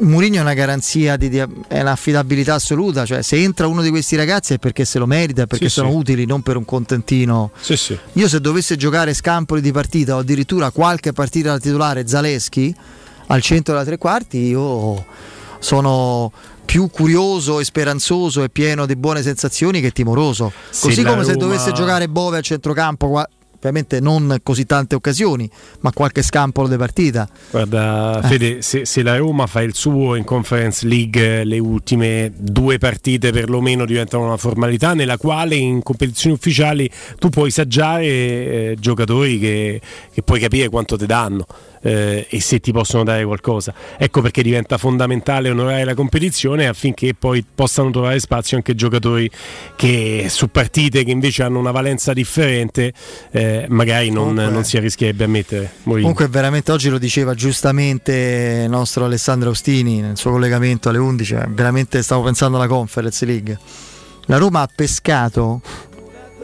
Mourinho 0.00 0.36
è 0.36 0.40
una 0.40 0.52
garanzia 0.54 1.16
di, 1.16 1.28
di- 1.28 1.38
è 1.68 1.80
un'affidabilità 1.80 2.54
assoluta, 2.54 3.06
cioè 3.06 3.22
se 3.22 3.36
entra 3.36 3.66
uno 3.66 3.80
di 3.80 3.88
questi 3.90 4.14
ragazzi 4.16 4.54
è 4.54 4.58
perché 4.58 4.84
se 4.84 4.98
lo 4.98 5.06
merita, 5.06 5.46
perché 5.46 5.68
Sì, 5.68 5.74
sono 5.76 5.90
sì. 5.90 5.96
utili, 5.96 6.26
non 6.26 6.42
per 6.42 6.56
un 6.56 6.64
contentino. 6.64 7.50
Sì, 7.60 7.76
sì. 7.76 7.98
Io 8.14 8.28
se 8.28 8.40
dovesse 8.40 8.76
giocare 8.76 9.14
scampoli 9.14 9.60
di 9.60 9.72
partita 9.72 10.16
o 10.16 10.18
addirittura 10.18 10.70
qualche 10.70 11.12
partita 11.12 11.52
da 11.52 11.58
titolare 11.58 12.06
Zaleschi 12.06 12.74
al 13.28 13.40
centro 13.40 13.72
della 13.72 13.84
tre 13.86 13.96
quarti, 13.96 14.38
io 14.38 15.04
sono 15.58 16.30
più 16.64 16.88
curioso 16.90 17.60
e 17.60 17.64
speranzoso 17.64 18.42
e 18.42 18.50
pieno 18.50 18.84
di 18.86 18.96
buone 18.96 19.22
sensazioni 19.22 19.80
che 19.80 19.92
timoroso. 19.92 20.52
Se 20.70 20.88
Così 20.88 21.02
come 21.04 21.24
se 21.24 21.32
Roma- 21.32 21.44
dovesse 21.44 21.72
giocare 21.72 22.08
Bove 22.08 22.36
al 22.38 22.42
centrocampo, 22.42 23.22
ovviamente 23.62 24.00
non 24.00 24.38
così 24.42 24.66
tante 24.66 24.94
occasioni, 24.94 25.48
ma 25.80 25.92
qualche 25.92 26.22
scampolo 26.22 26.68
di 26.68 26.76
partita. 26.76 27.28
Guarda, 27.50 28.20
Eh. 28.22 28.26
Fede, 28.26 28.62
se, 28.62 28.84
se 28.84 29.02
la 29.02 29.16
Roma 29.16 29.46
fa 29.46 29.62
il 29.62 29.74
suo 29.74 30.14
in 30.16 30.24
Conference 30.24 30.86
League, 30.86 31.44
le 31.44 31.58
ultime 31.58 32.32
due 32.36 32.78
partite 32.78 33.30
perlomeno 33.32 33.84
diventano 33.84 34.24
una 34.24 34.36
formalità 34.36 34.94
nella 34.94 35.16
quale 35.16 35.54
in 35.54 35.82
competizioni 35.82 36.34
ufficiali 36.34 36.90
tu 37.18 37.28
puoi 37.28 37.50
saggiare 37.50 38.04
eh, 38.04 38.76
giocatori 38.78 39.38
che, 39.38 39.80
che 40.12 40.22
puoi 40.22 40.40
capire 40.40 40.68
quanto 40.68 40.96
ti 40.96 41.06
danno. 41.06 41.46
eh, 41.84 42.26
e 42.30 42.40
se 42.40 42.60
ti 42.60 42.70
possono 42.72 43.02
dare 43.04 43.24
qualcosa. 43.24 43.74
Ecco 43.98 44.20
perché 44.20 44.42
diventa 44.42 44.78
fondamentale 44.78 45.50
onorare 45.50 45.84
la 45.84 45.94
competizione 45.94 46.68
affinché 46.68 47.12
poi 47.14 47.44
possano 47.54 47.90
trovare 47.90 48.20
spazio 48.20 48.56
anche 48.56 48.74
giocatori 48.76 49.28
che 49.76 50.26
su 50.28 50.48
partite 50.48 51.02
che 51.02 51.10
invece 51.10 51.42
hanno 51.42 51.58
una 51.58 51.72
valenza 51.72 52.12
differente 52.12 52.92
eh, 53.32 53.51
magari 53.68 54.10
non, 54.10 54.28
Comunque- 54.28 54.50
non 54.50 54.64
si 54.64 54.76
arrischierebbe 54.76 55.24
a 55.24 55.28
mettere. 55.28 55.72
Mourinho. 55.84 56.08
Comunque 56.12 56.28
veramente 56.28 56.72
oggi 56.72 56.88
lo 56.88 56.98
diceva 56.98 57.34
giustamente 57.34 58.62
il 58.64 58.70
nostro 58.70 59.04
Alessandro 59.04 59.48
Austini 59.50 60.00
nel 60.00 60.16
suo 60.16 60.30
collegamento 60.32 60.88
alle 60.88 60.98
11, 60.98 61.34
eh, 61.34 61.46
veramente 61.48 62.02
stavo 62.02 62.22
pensando 62.22 62.56
alla 62.56 62.66
Conference 62.66 63.24
League. 63.24 63.58
La 64.26 64.36
Roma 64.38 64.60
ha 64.60 64.68
pescato 64.74 65.60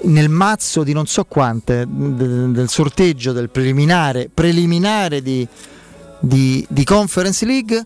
nel 0.03 0.29
mazzo 0.29 0.83
di 0.85 0.93
non 0.93 1.07
so 1.07 1.25
quante 1.25 1.85
de- 1.89 2.51
del 2.53 2.69
sorteggio 2.69 3.33
del 3.33 3.51
preliminare, 3.51 4.31
preliminare 4.33 5.23
di, 5.23 5.47
di- 6.21 6.65
di 6.69 6.85
Conference 6.85 7.45
League 7.45 7.85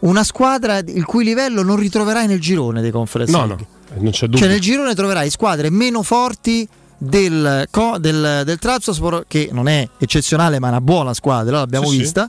una 0.00 0.24
squadra 0.24 0.78
il 0.78 1.04
cui 1.04 1.24
livello 1.24 1.62
non 1.62 1.76
ritroverai 1.76 2.26
nel 2.26 2.40
girone 2.40 2.80
dei 2.80 2.90
Conference 2.90 3.32
No, 3.32 3.46
League. 3.46 3.66
no, 3.94 4.02
non 4.02 4.10
c'è 4.12 4.26
dubbio. 4.26 4.38
Cioè 4.38 4.48
nel 4.48 4.60
girone 4.60 4.94
troverai 4.94 5.28
squadre 5.28 5.68
meno 5.70 6.02
forti 6.02 6.66
del, 7.02 7.66
del, 7.98 8.42
del 8.44 8.58
Trabzonspor, 8.58 9.24
che 9.26 9.48
non 9.52 9.68
è 9.68 9.88
eccezionale 9.98 10.58
ma 10.58 10.66
è 10.66 10.70
una 10.70 10.80
buona 10.82 11.14
squadra, 11.14 11.58
l'abbiamo 11.58 11.86
Sì, 11.86 11.92
sì. 11.92 11.98
vista, 12.02 12.28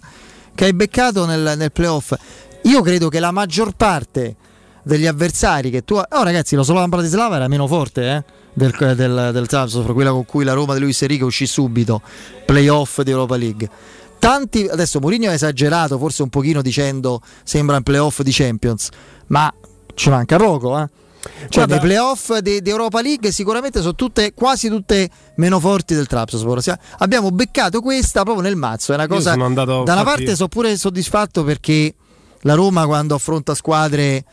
che 0.56 0.66
hai 0.66 0.74
beccato 0.74 1.26
nel, 1.26 1.56
nel 1.58 1.72
playoff. 1.72 2.14
Io 2.64 2.82
credo 2.82 3.10
che 3.10 3.20
la 3.20 3.32
maggior 3.32 3.74
parte 3.74 4.36
degli 4.84 5.06
avversari 5.06 5.70
che 5.70 5.84
tu... 5.84 5.96
Oh 5.96 6.24
ragazzi, 6.24 6.56
lo 6.56 6.64
Slovan 6.64 6.90
Bratislava 6.90 7.36
era 7.36 7.48
meno 7.48 7.68
forte 7.68 8.16
eh, 8.16 8.24
del, 8.54 8.74
del, 8.96 9.30
del 9.34 9.48
Trabzonspor, 9.48 9.94
quella 9.94 10.12
con 10.12 10.26
cui 10.26 10.46
la 10.46 10.54
Roma 10.54 10.74
di 10.74 10.80
Luis 10.80 11.02
Enrique 11.02 11.26
uscì 11.26 11.46
subito, 11.46 12.02
playoff 12.46 13.02
di 13.02 13.12
Europa 13.12 13.36
League. 13.36 13.70
Tanti, 14.20 14.68
adesso 14.68 15.00
Mourinho 15.00 15.30
ha 15.30 15.34
esagerato 15.34 15.98
forse 15.98 16.22
un 16.22 16.30
pochino 16.30 16.62
dicendo 16.62 17.22
sembra 17.44 17.76
un 17.76 17.84
playoff 17.84 18.22
di 18.22 18.32
Champions, 18.32 18.90
ma 19.28 19.54
ci 19.96 20.10
manca 20.10 20.38
poco, 20.38 20.80
eh. 20.80 20.88
Cioè, 21.22 21.66
Guarda- 21.66 21.76
nei 21.76 21.80
playoff 21.84 22.38
di, 22.38 22.62
Europa 22.66 23.02
League 23.02 23.32
sicuramente 23.32 23.80
sono 23.80 23.96
tutte, 23.96 24.34
quasi 24.34 24.70
tutte 24.70 25.10
meno 25.36 25.60
forti 25.60 25.94
del 25.94 26.08
Trabzonspor. 26.08 26.62
Sia- 26.62 26.80
Abbiamo 27.00 27.32
beccato 27.32 27.82
questa 27.82 28.24
proprio 28.24 28.44
nel 28.44 28.56
mazzo. 28.56 28.92
È 28.92 28.96
una 28.96 29.08
cosa. 29.08 29.32
da 29.84 29.94
una 29.94 30.04
parte 30.04 30.36
sono 30.36 30.48
pure 30.48 30.76
soddisfatto 30.78 31.44
perché 31.44 31.94
la 32.42 32.56
Roma, 32.56 32.86
quando 32.86 33.14
affronta 33.16 33.54
squadre 33.54 34.24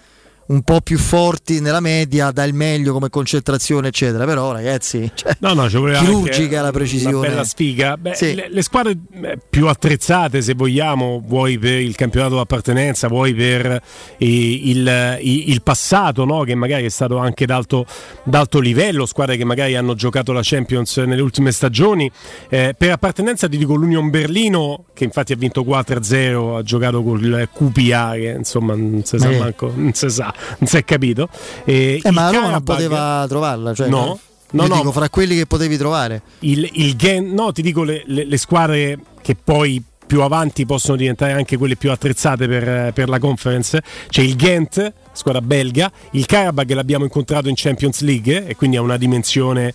un 0.49 0.63
po' 0.63 0.81
più 0.81 0.99
forti 0.99 1.61
nella 1.61 1.81
media, 1.81 2.31
dà 2.31 2.45
il 2.45 2.55
meglio 2.55 2.93
come 2.93 3.11
concentrazione, 3.11 3.89
eccetera. 3.89 4.25
Però, 4.25 4.51
ragazzi, 4.53 5.11
cioè, 5.15 5.37
No, 5.41 5.53
no, 5.53 5.67
chirurgica 5.67 6.63
la 6.63 6.71
precisione. 6.73 7.17
Una 7.17 7.29
bella 7.29 7.45
sfiga. 7.45 7.97
Beh, 7.97 8.15
Sì. 8.15 8.35
le, 8.35 8.49
le 8.51 8.63
squadre 8.63 8.97
eh, 9.23 9.39
più 9.49 9.67
attrezzate, 9.69 10.41
se 10.43 10.55
vogliamo, 10.55 11.23
vuoi 11.27 11.59
per 11.59 11.81
il 11.81 11.95
campionato 11.95 12.37
d'appartenenza, 12.37 13.09
vuoi 13.09 13.35
per 13.35 13.67
eh, 13.67 13.81
il, 14.27 15.19
i- 15.21 15.51
il 15.51 15.63
passato, 15.63 16.25
no? 16.25 16.43
che 16.45 16.55
magari 16.55 16.85
è 16.87 16.91
stato 16.91 17.19
anche 17.19 17.45
d'alto, 17.47 17.85
d'alto 18.25 18.59
livello, 18.61 19.05
squadre 19.07 19.37
che 19.37 19.45
magari 19.45 19.77
hanno 19.77 19.95
giocato 19.95 20.33
la 20.33 20.41
Champions 20.43 20.97
nelle 20.99 21.23
ultime 21.23 21.53
stagioni. 21.53 22.11
Eh, 22.49 22.75
per 22.77 22.91
appartenenza 22.93 23.49
ti 23.49 23.59
dico 23.59 23.75
l'Union 23.75 24.11
Berlino, 24.11 24.85
che 24.95 25.05
infatti 25.05 25.33
ha 25.33 25.37
vinto 25.37 25.63
4-0, 25.63 26.57
ha 26.57 26.63
giocato 26.63 27.03
con 27.03 27.19
il 27.23 27.49
QPA, 27.53 28.13
che 28.13 28.35
insomma 28.39 28.75
non 28.75 29.03
si 29.05 29.19
sa 29.19 29.29
che- 29.29 29.39
manco, 29.39 29.73
non 29.75 29.93
si 29.93 30.09
sa, 30.09 30.33
non 30.59 30.69
si 30.69 30.77
è 30.77 30.85
capito. 30.85 31.29
E 31.65 32.01
Eh, 32.03 32.11
ma 32.11 32.31
la 32.31 32.31
Roma 32.31 32.51
non 32.51 32.63
poteva 32.63 33.25
trovarla. 33.29 33.75
Cioè, 33.75 33.89
No. 33.89 34.19
No, 34.51 34.63
Io 34.63 34.69
no. 34.69 34.77
dico 34.77 34.93
fra 34.93 35.11
quelli 35.11 35.37
che 35.37 35.45
potevi 35.45 35.77
trovare. 35.77 36.23
il, 36.41 36.67
il 36.73 36.95
Gen- 36.97 37.35
no, 37.35 37.53
ti 37.53 37.61
dico 37.61 37.83
le, 37.83 38.03
le- 38.07 38.25
le 38.25 38.37
squadre 38.39 38.99
che 39.21 39.35
poi 39.37 39.83
più 40.07 40.23
avanti 40.23 40.65
possono 40.65 40.97
diventare 40.97 41.33
anche 41.33 41.59
quelle 41.59 41.77
più 41.77 41.91
attrezzate 41.91 42.49
per, 42.49 42.95
per 42.95 43.11
la 43.11 43.19
conference. 43.19 43.83
C'è 44.09 44.23
il 44.23 44.37
Ghent, 44.37 44.91
squadra 45.13 45.43
belga, 45.43 45.93
il 46.13 46.25
Karabakh 46.25 46.71
l'abbiamo 46.71 47.05
incontrato 47.05 47.51
in 47.51 47.55
Champions 47.57 48.01
League 48.01 48.47
e 48.47 48.57
quindi 48.57 48.79
ha 48.79 48.81
una 48.81 48.97
dimensione 48.97 49.75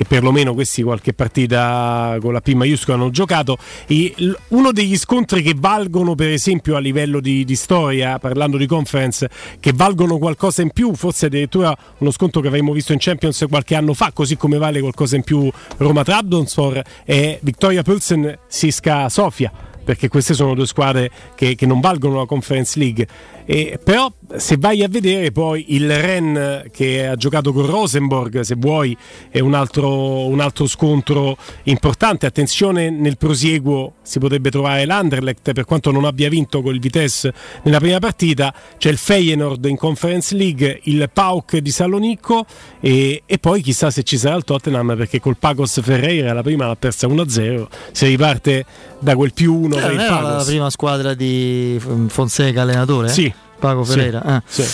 che 0.00 0.06
perlomeno 0.08 0.54
questi 0.54 0.82
qualche 0.82 1.12
partita 1.12 2.16
con 2.22 2.32
la 2.32 2.40
P 2.40 2.54
maiuscola 2.54 2.96
hanno 2.96 3.10
giocato. 3.10 3.58
E 3.86 4.14
uno 4.48 4.72
degli 4.72 4.96
scontri 4.96 5.42
che 5.42 5.52
valgono, 5.54 6.14
per 6.14 6.30
esempio, 6.30 6.74
a 6.74 6.78
livello 6.78 7.20
di, 7.20 7.44
di 7.44 7.54
storia, 7.54 8.18
parlando 8.18 8.56
di 8.56 8.64
conference, 8.64 9.28
che 9.60 9.72
valgono 9.74 10.16
qualcosa 10.16 10.62
in 10.62 10.70
più, 10.70 10.94
forse 10.94 11.26
addirittura 11.26 11.76
uno 11.98 12.10
scontro 12.12 12.40
che 12.40 12.48
avremmo 12.48 12.72
visto 12.72 12.94
in 12.94 12.98
Champions 12.98 13.44
qualche 13.46 13.74
anno 13.74 13.92
fa, 13.92 14.10
così 14.12 14.38
come 14.38 14.56
vale 14.56 14.80
qualcosa 14.80 15.16
in 15.16 15.22
più 15.22 15.50
Roma 15.76 16.02
Trabzonspor, 16.02 16.82
è 17.04 17.38
Victoria 17.42 17.82
Pulsen 17.82 18.38
Siska 18.46 19.06
Sofia. 19.10 19.52
Perché 19.84 20.08
queste 20.08 20.32
sono 20.32 20.54
due 20.54 20.66
squadre 20.66 21.10
che, 21.34 21.54
che 21.56 21.66
non 21.66 21.80
valgono 21.80 22.18
la 22.18 22.26
Conference 22.26 22.78
League. 22.78 23.06
E, 23.44 23.78
però, 23.82 24.10
se 24.36 24.56
vai 24.58 24.82
a 24.82 24.88
vedere 24.88 25.32
poi 25.32 25.74
il 25.74 25.90
Ren 25.98 26.64
che 26.72 27.06
ha 27.06 27.16
giocato 27.16 27.52
con 27.52 27.66
Rosenborg, 27.66 28.40
se 28.40 28.54
vuoi, 28.56 28.96
è 29.28 29.40
un 29.40 29.54
altro, 29.54 30.26
un 30.26 30.40
altro 30.40 30.66
scontro 30.66 31.36
importante. 31.64 32.26
Attenzione, 32.26 32.90
nel 32.90 33.16
prosieguo 33.16 33.94
si 34.02 34.18
potrebbe 34.18 34.50
trovare 34.50 34.84
l'Anderlecht, 34.86 35.52
per 35.52 35.64
quanto 35.64 35.90
non 35.90 36.04
abbia 36.04 36.28
vinto 36.28 36.62
col 36.62 36.78
Vitesse 36.78 37.32
nella 37.64 37.78
prima 37.78 37.98
partita. 37.98 38.54
C'è 38.78 38.90
il 38.90 38.98
Feyenoord 38.98 39.64
in 39.64 39.76
Conference 39.76 40.34
League, 40.34 40.80
il 40.84 41.08
Pauk 41.12 41.56
di 41.56 41.70
Salonicco 41.70 42.44
e, 42.80 43.22
e 43.26 43.38
poi 43.38 43.62
chissà 43.62 43.90
se 43.90 44.02
ci 44.04 44.16
sarà 44.16 44.36
il 44.36 44.44
Tottenham, 44.44 44.96
perché 44.96 45.20
col 45.20 45.36
Pagos 45.38 45.80
Ferreira 45.82 46.32
la 46.32 46.42
prima 46.42 46.66
l'ha 46.66 46.76
persa 46.76 47.06
1-0. 47.08 47.66
Si 47.92 48.06
riparte 48.06 48.64
da 49.00 49.14
quel 49.16 49.32
più 49.32 49.54
1 49.62 49.76
Eh, 49.76 49.80
per 49.80 49.92
il 49.92 49.98
era 50.00 50.14
la 50.20 50.20
Pagos. 50.28 50.44
prima 50.46 50.70
squadra 50.70 51.14
di 51.14 51.80
Fonseca 52.08 52.62
allenatore? 52.62 53.08
eh? 53.08 53.34
Sì. 53.60 53.66
Pago 53.66 53.84
Sì, 53.84 53.90
Ferreira. 53.92 54.36
eh. 54.36 54.42
sì. 54.46 54.64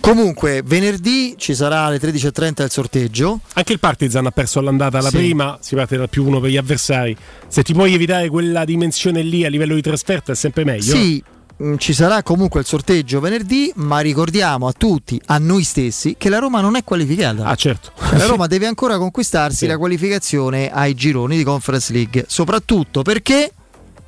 Comunque, 0.00 0.62
venerdì 0.64 1.36
ci 1.38 1.54
sarà 1.54 1.82
alle 1.84 2.00
13.30 2.00 2.64
il 2.64 2.70
sorteggio. 2.72 3.38
Anche 3.52 3.72
il 3.72 3.78
Partizan 3.78 4.26
ha 4.26 4.30
perso 4.32 4.58
all'andata 4.58 5.00
la 5.00 5.10
Sì. 5.10 5.16
prima, 5.16 5.58
si 5.60 5.76
parte 5.76 5.96
dal 5.96 6.08
più 6.08 6.26
uno 6.26 6.40
per 6.40 6.50
gli 6.50 6.56
avversari. 6.56 7.16
Se 7.46 7.62
ti 7.62 7.72
puoi 7.72 7.94
evitare 7.94 8.28
quella 8.28 8.64
dimensione 8.64 9.22
lì 9.22 9.44
a 9.44 9.48
livello 9.48 9.74
di 9.76 9.80
trasferta 9.82 10.32
è 10.32 10.34
sempre 10.34 10.64
meglio. 10.64 10.92
Sì, 10.96 11.22
mh, 11.56 11.76
ci 11.76 11.92
sarà 11.92 12.24
comunque 12.24 12.58
il 12.58 12.66
sorteggio 12.66 13.20
venerdì, 13.20 13.70
ma 13.76 14.00
ricordiamo 14.00 14.66
a 14.66 14.72
tutti, 14.72 15.20
a 15.26 15.38
noi 15.38 15.62
stessi, 15.62 16.16
che 16.18 16.28
la 16.28 16.38
Roma 16.40 16.60
non 16.60 16.74
è 16.74 16.82
qualificata. 16.82 17.44
Ah, 17.44 17.54
certo. 17.54 17.92
La 18.16 18.26
Roma 18.26 18.48
deve 18.48 18.66
ancora 18.66 18.98
conquistarsi 18.98 19.58
Sì. 19.58 19.66
la 19.68 19.78
qualificazione 19.78 20.68
ai 20.72 20.94
gironi 20.94 21.36
di 21.36 21.44
Conference 21.44 21.92
League, 21.92 22.24
soprattutto 22.26 23.02
perché 23.02 23.52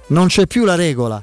non 0.09 0.27
c'è 0.27 0.49
più 0.49 0.65
la 0.65 0.75
regola 0.75 1.23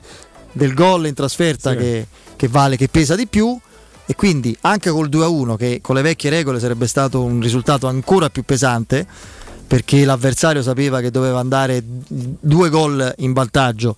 del 0.53 0.73
gol 0.73 1.07
in 1.07 1.13
trasferta 1.13 1.71
Sì. 1.71 1.77
che, 1.77 2.07
che 2.41 2.47
vale, 2.47 2.75
che 2.75 2.87
pesa 2.87 3.15
di 3.15 3.27
più. 3.27 3.55
E 4.03 4.15
quindi 4.15 4.57
anche 4.61 4.89
col 4.89 5.09
2-1, 5.09 5.55
che 5.57 5.79
con 5.79 5.93
le 5.93 6.01
vecchie 6.01 6.31
regole 6.31 6.59
sarebbe 6.59 6.87
stato 6.87 7.21
un 7.21 7.39
risultato 7.39 7.87
ancora 7.87 8.31
più 8.31 8.43
pesante, 8.43 9.05
perché 9.67 10.03
l'avversario 10.03 10.63
sapeva 10.63 11.01
che 11.01 11.11
doveva 11.11 11.39
andare 11.39 11.83
due 11.85 12.69
gol 12.69 13.13
in 13.19 13.33
vantaggio 13.33 13.95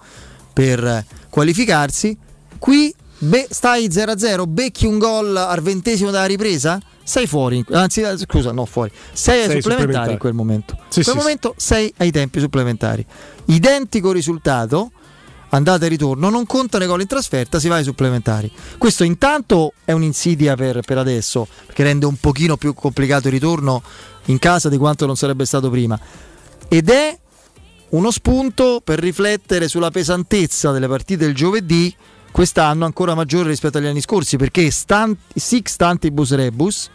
per 0.51 1.05
qualificarsi. 1.29 2.17
Qui 2.59 2.93
be- 3.19 3.47
stai 3.49 3.87
0-0, 3.87 4.43
becchi 4.45 4.85
un 4.85 4.99
gol 4.99 5.37
al 5.37 5.61
ventesimo 5.61 6.11
della 6.11 6.25
ripresa, 6.25 6.79
sei 7.01 7.27
fuori, 7.27 7.63
anzi 7.71 8.01
eh, 8.01 8.17
scusa, 8.17 8.51
no 8.51 8.65
fuori, 8.65 8.91
sei 9.13 9.39
ai 9.39 9.61
supplementari, 9.61 9.61
supplementari. 9.61 10.11
in 10.11 10.19
quel 10.19 10.33
momento. 10.33 10.77
Sì, 10.89 10.99
in 10.99 11.05
quel 11.05 11.15
sì, 11.15 11.21
momento 11.21 11.53
sei 11.57 11.93
ai 11.97 12.11
tempi 12.11 12.41
supplementari. 12.41 13.05
Identico 13.45 14.11
risultato, 14.11 14.91
andata 15.55 15.85
e 15.85 15.89
ritorno, 15.89 16.29
non 16.29 16.45
contano 16.45 16.83
i 16.83 16.87
gol 16.87 17.01
in 17.01 17.07
trasferta, 17.07 17.59
si 17.59 17.67
va 17.67 17.75
ai 17.75 17.83
supplementari. 17.83 18.51
Questo 18.77 19.03
intanto 19.03 19.73
è 19.85 19.91
un'insidia 19.91 20.55
per, 20.55 20.81
per 20.81 20.97
adesso, 20.97 21.47
perché 21.65 21.83
rende 21.83 22.05
un 22.05 22.15
pochino 22.17 22.57
più 22.57 22.73
complicato 22.73 23.27
il 23.27 23.33
ritorno 23.33 23.81
in 24.25 24.39
casa 24.39 24.69
di 24.69 24.77
quanto 24.77 25.05
non 25.05 25.15
sarebbe 25.15 25.45
stato 25.45 25.69
prima. 25.69 25.99
Ed 26.67 26.89
è 26.89 27.17
uno 27.89 28.09
spunto 28.09 28.81
per 28.83 28.99
riflettere 28.99 29.67
sulla 29.67 29.91
pesantezza 29.91 30.71
delle 30.71 30.87
partite 30.87 31.25
del 31.25 31.35
giovedì 31.35 31.95
quest'anno 32.31 32.85
ancora 32.85 33.13
maggiore 33.13 33.49
rispetto 33.49 33.77
agli 33.77 33.85
anni 33.85 34.01
scorsi 34.01 34.37
perché 34.37 34.71
stan- 34.71 35.15
six 35.35 35.75
tantibus 35.75 36.33
rebus 36.33 36.89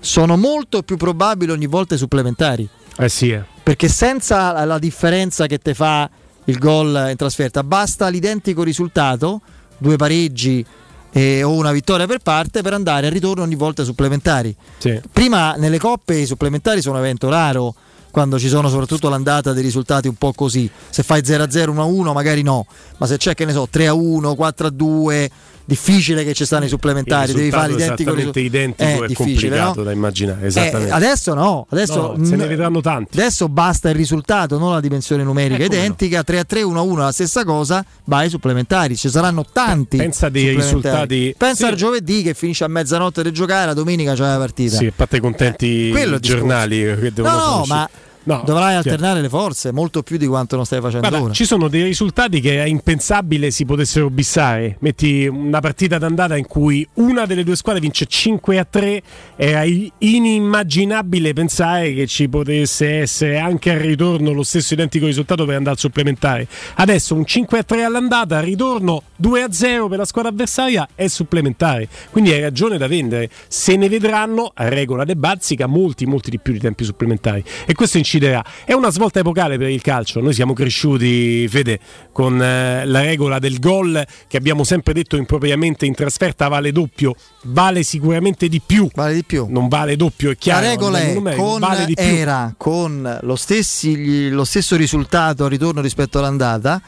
sono 0.00 0.38
molto 0.38 0.82
più 0.82 0.96
probabili 0.96 1.50
ogni 1.50 1.66
volta 1.66 1.94
i 1.94 1.98
supplementari 1.98 2.66
Eh 2.96 3.08
sì, 3.10 3.30
eh. 3.32 3.42
perché 3.62 3.88
senza 3.88 4.64
la 4.64 4.78
differenza 4.78 5.46
che 5.46 5.58
te 5.58 5.74
fa 5.74 6.08
il 6.48 6.58
gol 6.58 7.08
in 7.10 7.16
trasferta. 7.16 7.62
Basta 7.62 8.08
l'identico 8.08 8.62
risultato 8.62 9.40
due 9.78 9.96
pareggi 9.96 10.64
eh, 11.12 11.42
o 11.42 11.52
una 11.52 11.72
vittoria 11.72 12.06
per 12.06 12.18
parte 12.18 12.62
per 12.62 12.72
andare 12.72 13.06
al 13.06 13.12
ritorno 13.12 13.42
ogni 13.42 13.54
volta 13.54 13.82
ai 13.82 13.86
supplementari. 13.86 14.54
Sì. 14.78 15.00
prima 15.12 15.54
nelle 15.54 15.78
coppe 15.78 16.16
i 16.16 16.26
supplementari 16.26 16.80
sono 16.80 16.96
un 16.96 17.04
evento 17.04 17.28
raro 17.28 17.74
quando 18.10 18.38
ci 18.38 18.48
sono 18.48 18.68
soprattutto 18.68 19.08
l'andata 19.08 19.52
dei 19.52 19.62
risultati 19.62 20.08
un 20.08 20.14
po' 20.14 20.32
così. 20.32 20.68
Se 20.88 21.02
fai 21.02 21.20
0-0 21.20 21.46
1-1 21.46 22.12
magari 22.12 22.42
no. 22.42 22.66
Ma 22.96 23.06
se 23.06 23.16
c'è 23.16 23.34
che 23.34 23.44
ne 23.44 23.52
so 23.52 23.68
3-1 23.70 24.34
4-2 24.36 25.28
difficile 25.68 26.24
che 26.24 26.32
ci 26.32 26.46
stanno 26.46 26.64
i 26.64 26.68
supplementari 26.68 27.30
Il 27.32 27.36
devi 27.36 27.50
fare 27.50 27.66
risultato 27.74 27.92
l'identico 28.02 28.10
esattamente 28.16 28.40
risu- 28.40 28.54
identico 28.56 28.88
Eh, 29.02 29.04
è 29.04 29.06
difficile, 29.08 29.40
complicato 29.50 29.78
no? 29.80 29.84
da 29.84 29.92
immaginare. 29.92 30.42
Eh, 30.42 30.46
Esattamente. 30.46 30.92
adesso 30.92 31.34
no, 31.34 31.66
adesso 31.68 32.14
No, 32.16 32.24
se 32.24 32.36
ne 32.36 32.46
vedranno 32.46 32.80
tanti. 32.80 33.18
Adesso 33.18 33.48
basta 33.50 33.90
il 33.90 33.94
risultato, 33.94 34.56
non 34.58 34.72
la 34.72 34.80
dimensione 34.80 35.22
numerica 35.22 35.62
Eh, 35.62 35.66
come 35.66 35.78
identica. 35.78 36.22
3-3, 36.26 36.62
1-1, 36.62 36.96
la 36.96 37.12
stessa 37.12 37.44
cosa, 37.44 37.84
vai 38.04 38.24
ai 38.24 38.30
supplementari. 38.30 38.96
Ci 38.96 39.10
saranno 39.10 39.44
tanti. 39.52 39.98
Pensa 39.98 40.30
dei 40.30 40.44
supplementari. 40.60 40.66
risultati- 40.66 41.34
Pensa 41.36 41.66
Sì. 41.66 41.70
al 41.72 41.76
giovedì 41.76 42.22
che 42.22 42.32
finisce 42.32 42.64
a 42.64 42.68
mezzanotte 42.68 43.22
di 43.22 43.30
giocare, 43.32 43.66
la 43.66 43.74
domenica 43.74 44.14
c'è 44.14 44.22
la 44.22 44.38
partita. 44.38 44.76
Sì, 44.78 44.86
a 44.86 44.92
parte 44.96 45.20
contenti 45.20 45.90
Eh, 45.90 46.02
è 46.02 46.06
i 46.14 46.20
giornali 46.20 46.78
che 46.80 47.12
devono 47.12 47.34
No, 47.36 47.44
no, 47.58 47.64
ma 47.66 47.88
No, 48.28 48.42
dovrai 48.44 48.74
chiaro. 48.74 48.90
alternare 48.90 49.20
le 49.22 49.28
forze 49.30 49.72
molto 49.72 50.02
più 50.02 50.18
di 50.18 50.26
quanto 50.26 50.56
non 50.56 50.66
stai 50.66 50.82
facendo 50.82 51.08
Guarda, 51.08 51.24
ora. 51.24 51.32
ci 51.32 51.46
sono 51.46 51.68
dei 51.68 51.82
risultati 51.82 52.40
che 52.40 52.62
è 52.62 52.66
impensabile 52.66 53.50
si 53.50 53.64
potessero 53.64 54.10
bissare. 54.10 54.76
Metti 54.80 55.26
una 55.26 55.60
partita 55.60 55.96
d'andata 55.96 56.36
in 56.36 56.46
cui 56.46 56.86
una 56.94 57.24
delle 57.24 57.42
due 57.42 57.56
squadre 57.56 57.80
vince 57.80 58.04
5 58.04 58.58
a 58.58 58.66
3, 58.68 59.02
era 59.36 59.64
inimmaginabile 59.64 61.32
pensare 61.32 61.94
che 61.94 62.06
ci 62.06 62.28
potesse 62.28 62.98
essere 63.00 63.38
anche 63.38 63.70
al 63.70 63.78
ritorno 63.78 64.32
lo 64.32 64.42
stesso 64.42 64.74
identico 64.74 65.06
risultato 65.06 65.46
per 65.46 65.54
andare 65.56 65.76
al 65.76 65.78
supplementare. 65.80 66.46
Adesso 66.74 67.14
un 67.14 67.24
5 67.24 67.58
a 67.58 67.62
3 67.62 67.84
all'andata, 67.84 68.36
al 68.36 68.44
ritorno 68.44 69.04
2 69.16 69.42
a 69.42 69.50
0 69.50 69.88
per 69.88 69.98
la 69.98 70.04
squadra 70.04 70.30
avversaria 70.30 70.86
è 70.94 71.06
supplementare. 71.08 71.88
Quindi 72.10 72.32
hai 72.32 72.40
ragione 72.40 72.76
da 72.76 72.86
vendere. 72.88 73.30
Se 73.48 73.74
ne 73.76 73.88
vedranno, 73.88 74.50
a 74.54 74.68
regola 74.68 75.04
de 75.04 75.16
bazzica, 75.16 75.66
molti, 75.66 76.04
molti 76.04 76.28
di 76.30 76.38
più 76.38 76.52
di 76.52 76.58
tempi 76.58 76.84
supplementari. 76.84 77.42
E 77.66 77.72
questo 77.72 77.96
inciderà. 78.18 78.44
È 78.64 78.72
una 78.72 78.90
svolta 78.90 79.20
epocale 79.20 79.56
per 79.56 79.70
il 79.70 79.80
calcio. 79.80 80.20
Noi 80.20 80.34
siamo 80.34 80.52
cresciuti, 80.52 81.46
Fede, 81.48 81.78
con 82.12 82.40
eh, 82.42 82.84
la 82.84 83.00
regola 83.00 83.38
del 83.38 83.58
gol 83.58 84.04
che 84.26 84.36
abbiamo 84.36 84.64
sempre 84.64 84.92
detto 84.92 85.16
impropriamente 85.16 85.86
in 85.86 85.94
trasferta 85.94 86.48
vale 86.48 86.72
doppio. 86.72 87.14
Vale 87.44 87.82
sicuramente 87.82 88.48
di 88.48 88.60
più. 88.64 88.88
Vale 88.94 89.14
di 89.14 89.24
più. 89.24 89.46
Non 89.48 89.68
vale 89.68 89.96
doppio, 89.96 90.28
è 90.30 90.32
La 90.32 90.38
chiaro. 90.38 90.66
regola 90.66 90.98
a 90.98 91.00
livello 91.00 91.10
è 91.10 91.14
numerico, 91.14 91.42
con, 91.44 91.60
vale 91.60 91.86
era 91.94 92.54
con 92.56 93.18
lo, 93.22 93.36
stessi- 93.36 94.28
lo 94.28 94.44
stesso 94.44 94.76
risultato 94.76 95.44
al 95.44 95.50
ritorno 95.50 95.80
rispetto 95.80 96.18
all'andata 96.18 96.82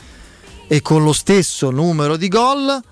e 0.67 0.83
con 0.83 1.03
lo 1.03 1.13
stesso 1.13 1.71
numero 1.71 2.17
di 2.17 2.29
gol. 2.29 2.83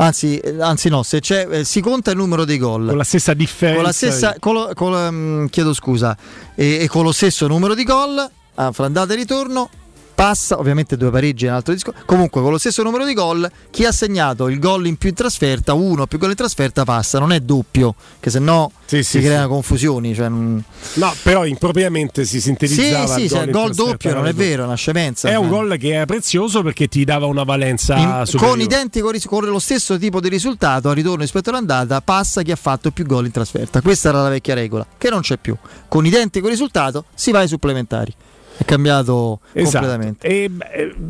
Anzi, 0.00 0.40
anzi 0.60 0.88
no, 0.88 1.02
se 1.02 1.20
c'è, 1.20 1.46
eh, 1.50 1.64
si 1.64 1.80
conta 1.82 2.10
il 2.10 2.16
numero 2.16 2.46
dei 2.46 2.56
gol. 2.56 2.86
Con 2.88 2.96
la 2.96 3.04
stessa 3.04 3.34
differenza. 3.34 3.76
Con 3.76 3.84
la 3.86 3.92
stessa, 3.92 4.36
con 4.38 4.54
lo- 4.54 4.70
con 4.74 5.14
mm, 5.14 5.46
chiedo 5.46 5.74
scusa, 5.74 6.16
e, 6.54 6.78
e 6.80 6.88
con 6.88 7.04
lo 7.04 7.12
stesso 7.12 7.46
numero 7.46 7.74
di 7.74 7.84
gol, 7.84 8.30
ah, 8.54 8.72
fra 8.72 8.86
andata 8.86 9.12
e 9.12 9.16
ritorno, 9.16 9.68
passa, 10.20 10.58
ovviamente 10.58 10.98
due 10.98 11.10
pareggi 11.10 11.46
è 11.46 11.48
un 11.48 11.54
altro 11.54 11.72
discorso, 11.72 12.02
comunque 12.04 12.42
con 12.42 12.50
lo 12.50 12.58
stesso 12.58 12.82
numero 12.82 13.06
di 13.06 13.14
gol, 13.14 13.50
chi 13.70 13.86
ha 13.86 13.92
segnato 13.92 14.48
il 14.48 14.58
gol 14.58 14.86
in 14.86 14.96
più 14.96 15.08
in 15.08 15.14
trasferta, 15.14 15.72
uno 15.72 16.06
più 16.06 16.18
gol 16.18 16.28
in 16.28 16.36
trasferta 16.36 16.84
passa, 16.84 17.18
non 17.18 17.32
è 17.32 17.40
doppio, 17.40 17.94
che 18.20 18.28
se 18.28 18.38
no 18.38 18.70
Sì, 18.84 19.02
si 19.02 19.18
sì, 19.18 19.20
creano 19.20 19.44
sì. 19.44 19.48
confusioni. 19.48 20.14
Cioè, 20.14 20.28
No, 20.28 21.14
però 21.22 21.46
impropriamente 21.46 22.26
si 22.26 22.38
sintetizzava 22.38 23.14
sì, 23.14 23.28
sì, 23.28 23.36
il 23.38 23.50
gol 23.50 23.72
doppio 23.72 24.12
non 24.12 24.26
è 24.26 24.34
vero, 24.34 24.64
è 24.64 24.66
una 24.66 24.74
scemenza. 24.74 25.30
È 25.30 25.36
un 25.36 25.48
cioè. 25.48 25.56
gol 25.56 25.78
che 25.78 25.88
era 25.94 26.04
prezioso 26.04 26.62
perché 26.62 26.86
ti 26.86 27.02
dava 27.04 27.24
una 27.24 27.44
valenza 27.44 27.96
In- 27.96 28.36
con 28.36 28.60
identico 28.60 29.10
con 29.24 29.46
lo 29.46 29.58
stesso 29.58 29.96
tipo 29.96 30.20
di 30.20 30.28
risultato 30.28 30.90
al 30.90 30.96
ritorno 30.96 31.22
rispetto 31.22 31.48
all'andata 31.48 32.02
passa 32.02 32.42
chi 32.42 32.50
ha 32.52 32.56
fatto 32.56 32.90
più 32.90 33.06
gol 33.06 33.24
in 33.24 33.32
trasferta 33.32 33.80
questa 33.80 34.10
era 34.10 34.22
la 34.22 34.28
vecchia 34.28 34.54
regola 34.54 34.86
che 34.98 35.08
non 35.08 35.20
c'è 35.20 35.38
più 35.38 35.56
con 35.88 36.04
identico 36.04 36.48
risultato 36.48 37.04
si 37.14 37.30
va 37.30 37.40
ai 37.40 37.48
supplementari 37.48 38.14
è 38.60 38.64
cambiato 38.64 39.40
Esatto. 39.52 39.86
completamente 39.86 40.26
E, 40.26 40.50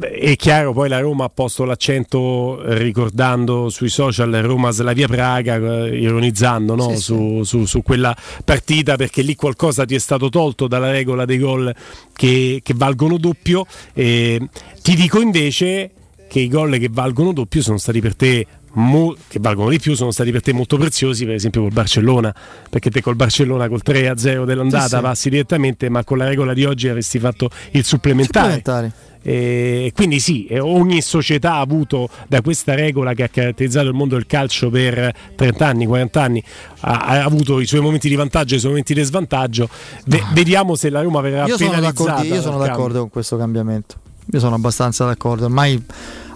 è 0.00 0.36
chiaro, 0.36 0.72
poi 0.72 0.88
la 0.88 1.00
Roma 1.00 1.24
ha 1.24 1.28
posto 1.28 1.64
l'accento 1.64 2.62
eh, 2.62 2.78
ricordando 2.78 3.68
sui 3.68 3.88
social 3.88 4.30
Roma 4.30 4.70
Slavia 4.70 5.08
Praga, 5.08 5.56
eh, 5.56 5.98
ironizzando 5.98 6.74
no? 6.74 6.90
Sì, 6.90 6.96
su, 6.96 7.42
su- 7.42 7.64
su 7.64 7.82
quella 7.82 8.16
partita 8.44 8.96
perché 8.96 9.22
lì 9.22 9.34
qualcosa 9.34 9.84
ti 9.84 9.94
è 9.94 9.98
stato 9.98 10.28
tolto 10.28 10.68
dalla 10.68 10.90
regola 10.90 11.24
dei 11.24 11.38
gol 11.38 11.74
che, 12.14 12.60
che 12.62 12.74
valgono 12.76 13.18
doppio. 13.18 13.66
E 13.92 14.40
ti 14.82 14.94
dico 14.94 15.20
invece 15.20 15.90
che 16.28 16.38
i 16.38 16.48
gol 16.48 16.78
che 16.78 16.88
valgono 16.90 17.32
doppio 17.32 17.62
sono 17.62 17.78
stati 17.78 18.00
per 18.00 18.14
te. 18.14 18.46
Mo- 18.72 19.16
che 19.28 19.38
valgono 19.40 19.70
di 19.70 19.78
più 19.78 19.94
sono 19.94 20.10
stati 20.10 20.30
per 20.30 20.42
te 20.42 20.52
molto 20.52 20.76
preziosi 20.76 21.24
per 21.24 21.34
esempio 21.34 21.62
col 21.62 21.72
Barcellona 21.72 22.34
perché 22.68 22.90
te 22.90 23.00
col 23.02 23.16
Barcellona 23.16 23.68
col 23.68 23.82
3-0 23.84 24.44
dell'andata 24.44 24.86
Sì, 24.88 24.94
sì. 24.96 25.00
passi 25.00 25.30
direttamente 25.30 25.88
ma 25.88 26.04
con 26.04 26.18
la 26.18 26.26
regola 26.28 26.52
di 26.54 26.64
oggi 26.64 26.88
avresti 26.88 27.18
fatto 27.18 27.50
il 27.72 27.84
supplementare 27.84 28.54
supplementari 28.54 28.92
e 29.22 29.92
quindi 29.94 30.18
sì, 30.18 30.46
ogni 30.58 31.02
società 31.02 31.54
ha 31.56 31.60
avuto 31.60 32.08
da 32.26 32.40
questa 32.40 32.74
regola 32.74 33.12
che 33.12 33.24
ha 33.24 33.28
caratterizzato 33.28 33.88
il 33.88 33.92
mondo 33.92 34.14
del 34.14 34.24
calcio 34.24 34.70
per 34.70 35.14
30 35.36 35.66
anni, 35.66 35.84
40 35.84 36.22
anni, 36.22 36.42
ha, 36.80 37.00
ha 37.00 37.24
avuto 37.24 37.60
i 37.60 37.66
suoi 37.66 37.82
momenti 37.82 38.08
di 38.08 38.14
vantaggio 38.14 38.54
e 38.54 38.56
i 38.56 38.60
suoi 38.60 38.70
momenti 38.70 38.94
di 38.94 39.02
svantaggio. 39.02 39.68
Ve- 40.06 40.24
vediamo 40.32 40.74
se 40.74 40.88
la 40.88 41.02
Roma 41.02 41.20
verrà 41.20 41.44
io 41.44 41.58
sono, 41.58 41.68
penalizzata. 41.70 42.10
d'accordo, 42.12 42.34
io 42.34 42.40
sono 42.40 42.58
d'accordo 42.58 42.98
con 43.00 43.10
questo 43.10 43.36
cambiamento 43.36 43.96
io 44.32 44.38
sono 44.38 44.54
abbastanza 44.54 45.04
d'accordo 45.04 45.44
ormai 45.46 45.84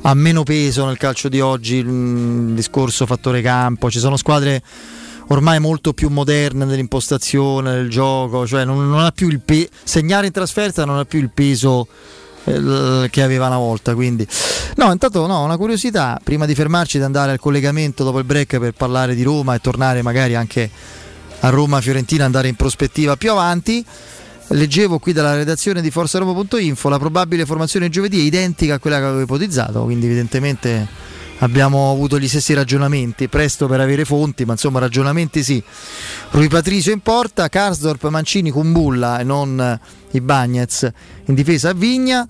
ha 0.06 0.14
meno 0.14 0.42
peso 0.42 0.84
nel 0.84 0.98
calcio 0.98 1.28
di 1.28 1.40
oggi 1.40 1.76
il 1.76 2.52
discorso 2.54 3.06
fattore 3.06 3.40
campo. 3.40 3.90
Ci 3.90 3.98
sono 3.98 4.16
squadre 4.16 4.62
ormai 5.28 5.58
molto 5.60 5.94
più 5.94 6.10
moderne 6.10 6.66
nell'impostazione 6.66 7.72
del 7.72 7.88
gioco 7.88 8.46
cioè 8.46 8.66
non, 8.66 8.90
non 8.90 9.00
ha 9.00 9.10
più 9.10 9.28
il 9.28 9.40
peso 9.40 9.68
segnare 9.82 10.26
in 10.26 10.32
trasferta 10.32 10.84
non 10.84 10.98
ha 10.98 11.06
più 11.06 11.18
il 11.18 11.30
peso 11.32 11.88
eh, 12.44 13.08
che 13.10 13.22
aveva 13.22 13.46
una 13.46 13.56
volta 13.56 13.94
quindi. 13.94 14.26
No 14.76 14.92
intanto 14.92 15.26
no 15.26 15.42
una 15.42 15.56
curiosità 15.56 16.20
prima 16.22 16.44
di 16.44 16.54
fermarci 16.54 16.98
di 16.98 17.04
andare 17.04 17.32
al 17.32 17.40
collegamento 17.40 18.04
dopo 18.04 18.18
il 18.18 18.24
break 18.24 18.58
per 18.58 18.72
parlare 18.72 19.14
di 19.14 19.22
Roma 19.22 19.54
e 19.54 19.60
tornare 19.60 20.02
magari 20.02 20.34
anche 20.34 20.70
a 21.40 21.48
Roma 21.48 21.80
Fiorentina 21.80 22.26
andare 22.26 22.48
in 22.48 22.56
prospettiva 22.56 23.16
più 23.16 23.30
avanti 23.30 23.84
leggevo 24.54 24.98
qui 24.98 25.12
dalla 25.12 25.34
redazione 25.34 25.80
di 25.80 25.90
ForzaRoma.info 25.90 26.88
la 26.88 26.98
probabile 26.98 27.44
formazione 27.44 27.88
giovedì 27.88 28.20
è 28.20 28.22
identica 28.22 28.74
a 28.74 28.78
quella 28.78 28.98
che 28.98 29.04
avevo 29.04 29.22
ipotizzato 29.22 29.82
quindi 29.82 30.06
evidentemente 30.06 30.88
abbiamo 31.38 31.90
avuto 31.90 32.18
gli 32.18 32.28
stessi 32.28 32.54
ragionamenti, 32.54 33.28
presto 33.28 33.66
per 33.66 33.80
avere 33.80 34.04
fonti, 34.04 34.44
ma 34.44 34.52
insomma 34.52 34.78
ragionamenti 34.78 35.42
sì. 35.42 35.62
Rui 36.30 36.48
Patricio 36.48 36.90
in 36.90 37.00
porta, 37.00 37.48
Karsdorp, 37.48 38.08
Mancini, 38.08 38.50
Kumbulla 38.50 39.18
e 39.18 39.24
non 39.24 39.78
i 40.16 40.20
Bagnets 40.20 40.90
in 41.26 41.34
difesa 41.34 41.70
a 41.70 41.72
Vigna, 41.72 42.26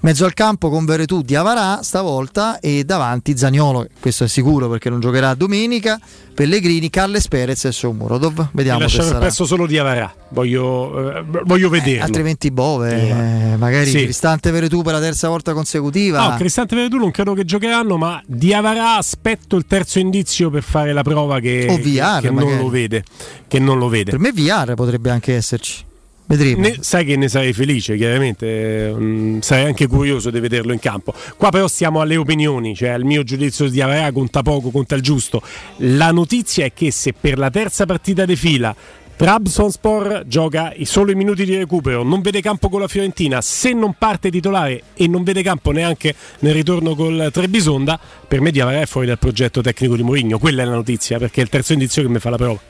mezzo 0.00 0.24
al 0.24 0.34
campo 0.34 0.68
con 0.68 0.84
Veretù 0.84 1.22
di 1.22 1.34
Avarà 1.34 1.80
stavolta 1.82 2.60
e 2.60 2.84
davanti 2.84 3.36
Zaniolo, 3.36 3.86
questo 4.00 4.24
è 4.24 4.28
sicuro 4.28 4.68
perché 4.68 4.90
non 4.90 5.00
giocherà 5.00 5.34
domenica, 5.34 5.98
Pellegrini, 6.34 6.90
Carles 6.90 7.28
Perez 7.28 7.64
e 7.64 7.72
Somurodov. 7.72 8.48
Vediamo 8.52 8.78
Mi 8.80 8.84
se 8.90 8.96
lasciamo 8.96 9.06
il 9.08 9.12
sarà. 9.14 9.24
pezzo 9.26 9.46
solo 9.46 9.66
di 9.66 9.78
Avarà, 9.78 10.12
voglio, 10.28 11.16
eh, 11.16 11.24
voglio 11.44 11.68
vederlo. 11.70 12.04
Altrimenti 12.04 12.50
Bove, 12.50 13.08
eh, 13.08 13.56
magari 13.56 13.88
Sì. 13.90 14.02
Cristante 14.02 14.50
Veretù 14.50 14.82
per 14.82 14.92
la 14.92 15.00
terza 15.00 15.28
volta 15.28 15.54
consecutiva. 15.54 16.28
No, 16.28 16.36
Cristante 16.36 16.76
Veretù 16.76 16.98
non 16.98 17.10
credo 17.10 17.32
che 17.32 17.44
giocheranno, 17.44 17.96
ma 17.96 18.22
di 18.26 18.52
Avarà 18.52 18.96
aspetto 18.96 19.56
il 19.56 19.64
terzo 19.66 19.98
indizio 19.98 20.50
per 20.50 20.62
fare 20.62 20.92
la 20.92 21.02
prova 21.02 21.40
che, 21.40 21.64
VR, 21.66 22.20
che 22.20 22.26
non 22.30 22.34
magari. 22.34 22.62
lo 22.62 22.68
vede. 22.68 23.04
Che 23.48 23.58
non 23.58 23.78
lo 23.78 23.88
vede. 23.88 24.10
Per 24.10 24.20
me 24.20 24.32
VR 24.32 24.74
potrebbe 24.74 25.08
anche 25.10 25.34
esserci. 25.34 25.84
Vedremo. 26.26 26.60
Ne- 26.60 26.76
sai 26.80 27.04
che 27.04 27.16
ne 27.16 27.28
sarei 27.28 27.52
felice, 27.52 27.96
chiaramente, 27.96 28.92
mm, 28.92 29.38
sarei 29.40 29.66
anche 29.66 29.86
curioso 29.86 30.30
di 30.30 30.40
vederlo 30.40 30.72
in 30.72 30.80
campo. 30.80 31.14
Qua 31.36 31.50
però 31.50 31.68
stiamo 31.68 32.00
alle 32.00 32.16
opinioni, 32.16 32.74
cioè 32.74 32.94
il 32.94 33.04
mio 33.04 33.22
giudizio 33.22 33.68
di 33.68 33.80
Avarà 33.80 34.10
conta 34.10 34.42
poco, 34.42 34.70
conta 34.70 34.96
il 34.96 35.02
giusto. 35.02 35.40
La 35.78 36.10
notizia 36.10 36.64
è 36.64 36.72
che 36.72 36.90
se 36.90 37.14
per 37.18 37.38
la 37.38 37.50
terza 37.50 37.86
partita 37.86 38.24
di 38.24 38.36
fila 38.36 38.74
Trabzonspor 39.16 40.24
gioca 40.26 40.74
solo 40.82 41.10
i 41.10 41.14
minuti 41.14 41.46
di 41.46 41.56
recupero, 41.56 42.02
non 42.02 42.20
vede 42.20 42.42
campo 42.42 42.68
con 42.68 42.80
la 42.80 42.86
Fiorentina, 42.86 43.40
se 43.40 43.72
non 43.72 43.94
parte 43.96 44.30
titolare 44.30 44.82
e 44.92 45.08
non 45.08 45.22
vede 45.22 45.42
campo 45.42 45.70
neanche 45.70 46.14
nel 46.40 46.52
ritorno 46.52 46.94
col 46.94 47.30
Trebisonda, 47.32 47.98
per 48.28 48.42
me 48.42 48.50
Diavara 48.50 48.82
è 48.82 48.86
fuori 48.86 49.06
dal 49.06 49.18
progetto 49.18 49.62
tecnico 49.62 49.96
di 49.96 50.02
Mourinho, 50.02 50.38
quella 50.38 50.64
è 50.64 50.66
la 50.66 50.74
notizia, 50.74 51.16
perché 51.16 51.40
è 51.40 51.44
il 51.44 51.48
terzo 51.48 51.72
indizio 51.72 52.02
che 52.02 52.08
mi 52.08 52.18
fa 52.18 52.28
la 52.28 52.36
prova. 52.36 52.60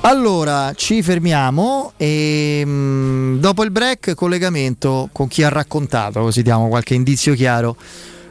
Allora 0.00 0.72
ci 0.74 1.02
fermiamo 1.02 1.92
e 1.96 2.62
mm, 2.64 3.38
dopo 3.40 3.64
il 3.64 3.70
break 3.70 4.14
collegamento 4.14 5.08
con 5.12 5.28
chi 5.28 5.42
ha 5.42 5.48
raccontato, 5.48 6.20
così 6.20 6.42
diamo 6.42 6.68
qualche 6.68 6.94
indizio 6.94 7.34
chiaro. 7.34 7.76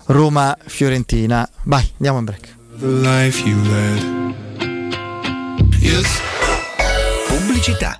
Roma-Fiorentina. 0.07 1.47
Vai, 1.63 1.87
andiamo 1.97 2.19
in 2.19 2.25
break. 2.25 2.55
life 2.79 3.47
you 3.47 3.61
led. 3.63 4.35
Yes. 5.79 6.07
Pubblicità. 7.27 7.99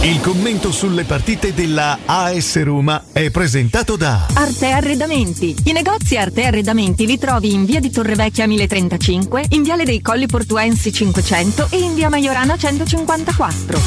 Il 0.00 0.20
commento 0.20 0.70
sulle 0.70 1.02
partite 1.02 1.52
della 1.52 1.98
AS 2.04 2.62
Roma 2.62 3.06
è 3.12 3.30
presentato 3.30 3.96
da 3.96 4.28
Arte 4.32 4.70
Arredamenti. 4.70 5.56
I 5.64 5.72
negozi 5.72 6.16
Arte 6.16 6.44
Arredamenti 6.44 7.04
li 7.04 7.18
trovi 7.18 7.52
in 7.52 7.64
via 7.64 7.80
di 7.80 7.90
Torrevecchia 7.90 8.46
1035, 8.46 9.46
in 9.50 9.64
viale 9.64 9.84
dei 9.84 10.00
Colli 10.00 10.26
Portuensi 10.26 10.92
500 10.92 11.66
e 11.70 11.78
in 11.78 11.94
via 11.94 12.08
Maiorana 12.08 12.56
154. 12.56 13.80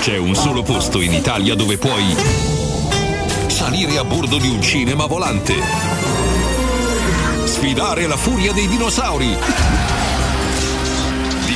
C'è 0.00 0.16
un 0.16 0.34
solo 0.36 0.62
posto 0.62 1.00
in 1.00 1.12
Italia 1.12 1.56
dove 1.56 1.76
puoi 1.76 2.14
salire 3.48 3.98
a 3.98 4.04
bordo 4.04 4.38
di 4.38 4.48
un 4.48 4.62
cinema 4.62 5.06
volante, 5.06 5.54
sfidare 7.44 8.06
la 8.06 8.16
furia 8.16 8.52
dei 8.52 8.68
dinosauri, 8.68 9.36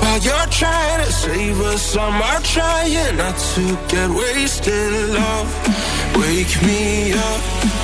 While 0.00 0.20
you're 0.20 0.50
trying 0.50 1.04
to 1.04 1.12
save 1.12 1.60
us, 1.60 1.96
I'm 1.96 2.42
trying 2.42 3.16
not 3.16 3.36
to 3.54 3.64
get 3.88 4.10
wasted. 4.10 4.92
Love, 5.10 5.50
wake 6.16 6.54
me 6.62 7.12
up. 7.12 7.40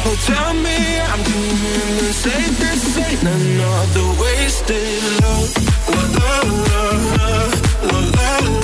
Oh, 0.07 0.17
tell 0.27 0.55
me 0.55 0.79
I'm 1.11 1.23
doing 1.23 1.95
the 2.03 2.13
same. 2.13 2.55
This 2.63 2.99
ain't 2.99 3.23
another 3.23 4.09
wasted 4.21 5.03
love. 5.23 5.51
La 5.95 6.03
la 6.19 6.35
la 6.69 6.91
la 7.17 7.99
la 8.23 8.39
la 8.39 8.64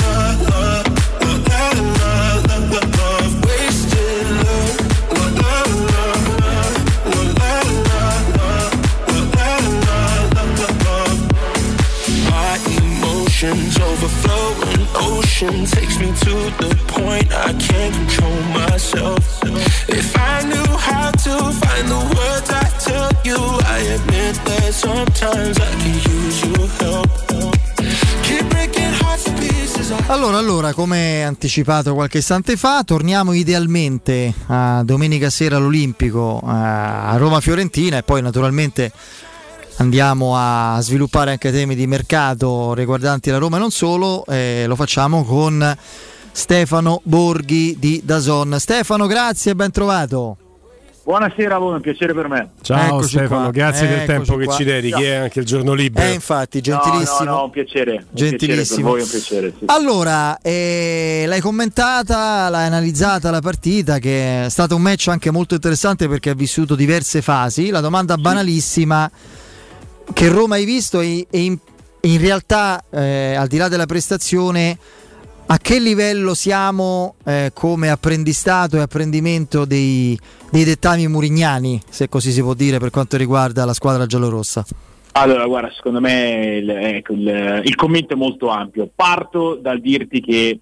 emotions 13.42 13.78
overflowing 13.78 14.86
ocean 14.94 15.64
takes 15.64 15.98
me 15.98 16.06
to 16.06 16.34
the 16.58 16.74
point 16.88 17.32
I 17.32 17.54
can't 17.54 17.94
control 17.94 18.40
myself. 18.52 19.40
If 19.88 20.14
I 20.16 20.42
knew 20.44 20.76
how 20.76 21.10
to 21.10 21.52
find 21.52 21.88
the 21.88 22.02
words 22.16 22.50
I 22.50 22.68
tell 22.78 23.10
you, 23.24 23.38
I 23.64 23.78
admit 23.96 24.40
that 24.44 24.72
sometimes 24.72 25.58
I 25.58 25.70
can 25.82 25.94
use 26.12 26.44
your 26.44 26.68
help. 26.80 27.08
Allora, 30.06 30.38
allora, 30.38 30.72
come 30.72 31.24
anticipato 31.24 31.94
qualche 31.94 32.18
istante 32.18 32.56
fa, 32.56 32.82
torniamo 32.84 33.32
idealmente 33.32 34.32
a 34.46 34.82
domenica 34.84 35.30
sera 35.30 35.56
all'Olimpico 35.56 36.40
eh, 36.42 36.48
a 36.48 37.16
Roma-Fiorentina 37.16 37.98
e 37.98 38.02
poi 38.02 38.20
naturalmente 38.20 38.92
andiamo 39.80 40.34
a 40.36 40.78
sviluppare 40.80 41.30
anche 41.30 41.50
temi 41.50 41.74
di 41.74 41.86
mercato 41.86 42.74
riguardanti 42.74 43.30
la 43.30 43.38
Roma 43.38 43.56
e 43.56 43.60
non 43.60 43.70
solo, 43.70 44.24
e 44.26 44.64
lo 44.66 44.76
facciamo 44.76 45.24
con 45.24 45.76
Stefano 46.32 47.00
Borghi 47.02 47.76
di 47.78 48.02
Dazon. 48.04 48.56
Stefano, 48.58 49.06
grazie 49.06 49.52
e 49.52 49.54
ben 49.54 49.70
trovato. 49.70 50.36
Buonasera 51.02 51.56
a 51.56 51.58
voi, 51.58 51.74
un 51.74 51.80
piacere 51.80 52.12
per 52.12 52.28
me. 52.28 52.50
Ciao 52.60 52.98
Eccoci 52.98 53.16
Stefano, 53.16 53.42
qua, 53.44 53.50
grazie 53.50 53.88
del 53.88 54.00
eccoci 54.00 54.06
tempo 54.12 54.36
che 54.36 54.44
qua. 54.44 54.54
ci 54.54 54.64
dedichi, 54.64 55.02
è 55.02 55.14
anche 55.14 55.40
il 55.40 55.46
giorno 55.46 55.72
libero. 55.72 56.06
Eh, 56.06 56.12
infatti, 56.12 56.60
gentilissimo. 56.60 57.24
No, 57.24 57.30
no, 57.30 57.36
no, 57.36 57.44
un 57.44 57.50
piacere. 57.50 57.92
Un 57.92 58.04
Gentilissimo. 58.10 58.56
Piacere 58.58 58.74
per 58.82 58.90
voi, 58.90 59.00
un 59.00 59.08
piacere. 59.08 59.52
sì. 59.58 59.64
Allora, 59.64 60.38
eh, 60.40 61.24
l'hai 61.26 61.40
commentata, 61.40 62.48
l'hai 62.50 62.66
analizzata 62.66 63.30
la 63.30 63.40
partita, 63.40 63.98
che 63.98 64.44
è 64.44 64.48
stato 64.50 64.76
un 64.76 64.82
match 64.82 65.08
anche 65.08 65.30
molto 65.30 65.54
interessante 65.54 66.06
perché 66.06 66.30
ha 66.30 66.34
vissuto 66.34 66.76
diverse 66.76 67.22
fasi. 67.22 67.70
La 67.70 67.80
domanda 67.80 68.16
banalissima, 68.16 69.10
che 70.12 70.28
Roma 70.28 70.56
hai 70.56 70.64
visto 70.64 71.00
e, 71.00 71.26
in, 71.30 71.56
in 72.02 72.20
realtà, 72.20 72.82
eh, 72.90 73.34
al 73.34 73.48
di 73.48 73.56
là 73.56 73.68
della 73.68 73.86
prestazione, 73.86 74.78
a 75.46 75.58
che 75.58 75.78
livello 75.78 76.34
siamo 76.34 77.14
eh, 77.24 77.50
come 77.54 77.90
apprendistato 77.90 78.76
e 78.76 78.80
apprendimento 78.80 79.64
dei, 79.64 80.18
dei 80.50 80.64
dettami 80.64 81.08
murignani, 81.08 81.80
se 81.88 82.08
così 82.08 82.30
si 82.32 82.40
può 82.40 82.54
dire, 82.54 82.78
per 82.78 82.90
quanto 82.90 83.16
riguarda 83.16 83.64
la 83.64 83.72
squadra 83.74 84.06
giallorossa? 84.06 84.64
Allora, 85.12 85.44
guarda, 85.46 85.72
secondo 85.74 86.00
me 86.00 86.58
il, 86.62 86.70
ecco, 86.70 87.12
il- 87.14 87.62
il 87.64 87.74
commento 87.74 88.14
è 88.14 88.16
molto 88.16 88.48
ampio. 88.48 88.88
Parto 88.94 89.56
dal 89.56 89.80
dirti 89.80 90.20
che 90.20 90.60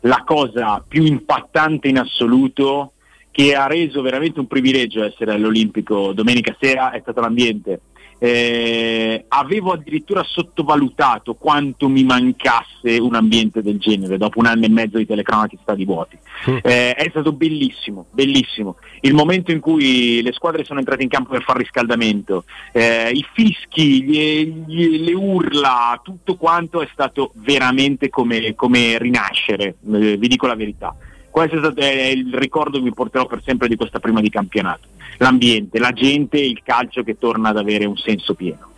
la 0.00 0.22
cosa 0.24 0.82
più 0.86 1.04
impattante 1.04 1.88
in 1.88 1.98
assoluto, 1.98 2.92
che 3.30 3.54
ha 3.54 3.66
reso 3.66 4.00
veramente 4.00 4.40
un 4.40 4.46
privilegio 4.46 5.04
essere 5.04 5.32
all'Olimpico 5.34 6.12
domenica 6.14 6.56
sera, 6.58 6.92
è 6.92 7.00
stato 7.02 7.20
l'ambiente. 7.20 7.80
Eh, 8.22 9.24
avevo 9.28 9.72
addirittura 9.72 10.22
sottovalutato 10.22 11.34
quanto 11.34 11.88
mi 11.88 12.04
mancasse 12.04 12.98
un 12.98 13.14
ambiente 13.14 13.62
del 13.62 13.78
genere 13.78 14.18
dopo 14.18 14.40
un 14.40 14.46
anno 14.46 14.66
e 14.66 14.68
mezzo 14.68 14.98
di 14.98 15.06
telecronache 15.06 15.56
stadi 15.62 15.86
vuoti. 15.86 16.18
Eh, 16.62 16.94
è 16.94 17.08
stato 17.08 17.32
bellissimo, 17.32 18.06
bellissimo. 18.10 18.76
Il 19.00 19.14
momento 19.14 19.52
in 19.52 19.60
cui 19.60 20.20
le 20.20 20.32
squadre 20.32 20.64
sono 20.64 20.80
entrate 20.80 21.02
in 21.02 21.08
campo 21.08 21.30
per 21.30 21.42
fare 21.42 21.60
riscaldamento, 21.60 22.44
eh, 22.72 23.10
i 23.10 23.24
fischi, 23.32 24.02
gli- 24.04 24.64
gli- 24.66 25.02
le 25.02 25.14
urla, 25.14 25.98
tutto 26.02 26.36
quanto 26.36 26.82
è 26.82 26.88
stato 26.92 27.32
veramente 27.36 28.10
come, 28.10 28.54
come 28.54 28.98
rinascere, 28.98 29.76
eh, 29.92 30.16
vi 30.18 30.28
dico 30.28 30.46
la 30.46 30.56
verità. 30.56 30.94
Questo 31.30 31.56
è, 31.56 31.58
stato, 31.58 31.80
è 31.80 32.06
il 32.06 32.34
ricordo 32.34 32.78
che 32.78 32.84
mi 32.84 32.92
porterò 32.92 33.26
per 33.26 33.42
sempre 33.44 33.68
di 33.68 33.76
questa 33.76 34.00
prima 34.00 34.20
di 34.20 34.30
campionato. 34.30 34.88
L'ambiente, 35.18 35.78
la 35.78 35.92
gente, 35.92 36.38
il 36.38 36.60
calcio 36.62 37.02
che 37.02 37.18
torna 37.18 37.50
ad 37.50 37.56
avere 37.56 37.84
un 37.84 37.96
senso 37.96 38.34
pieno. 38.34 38.68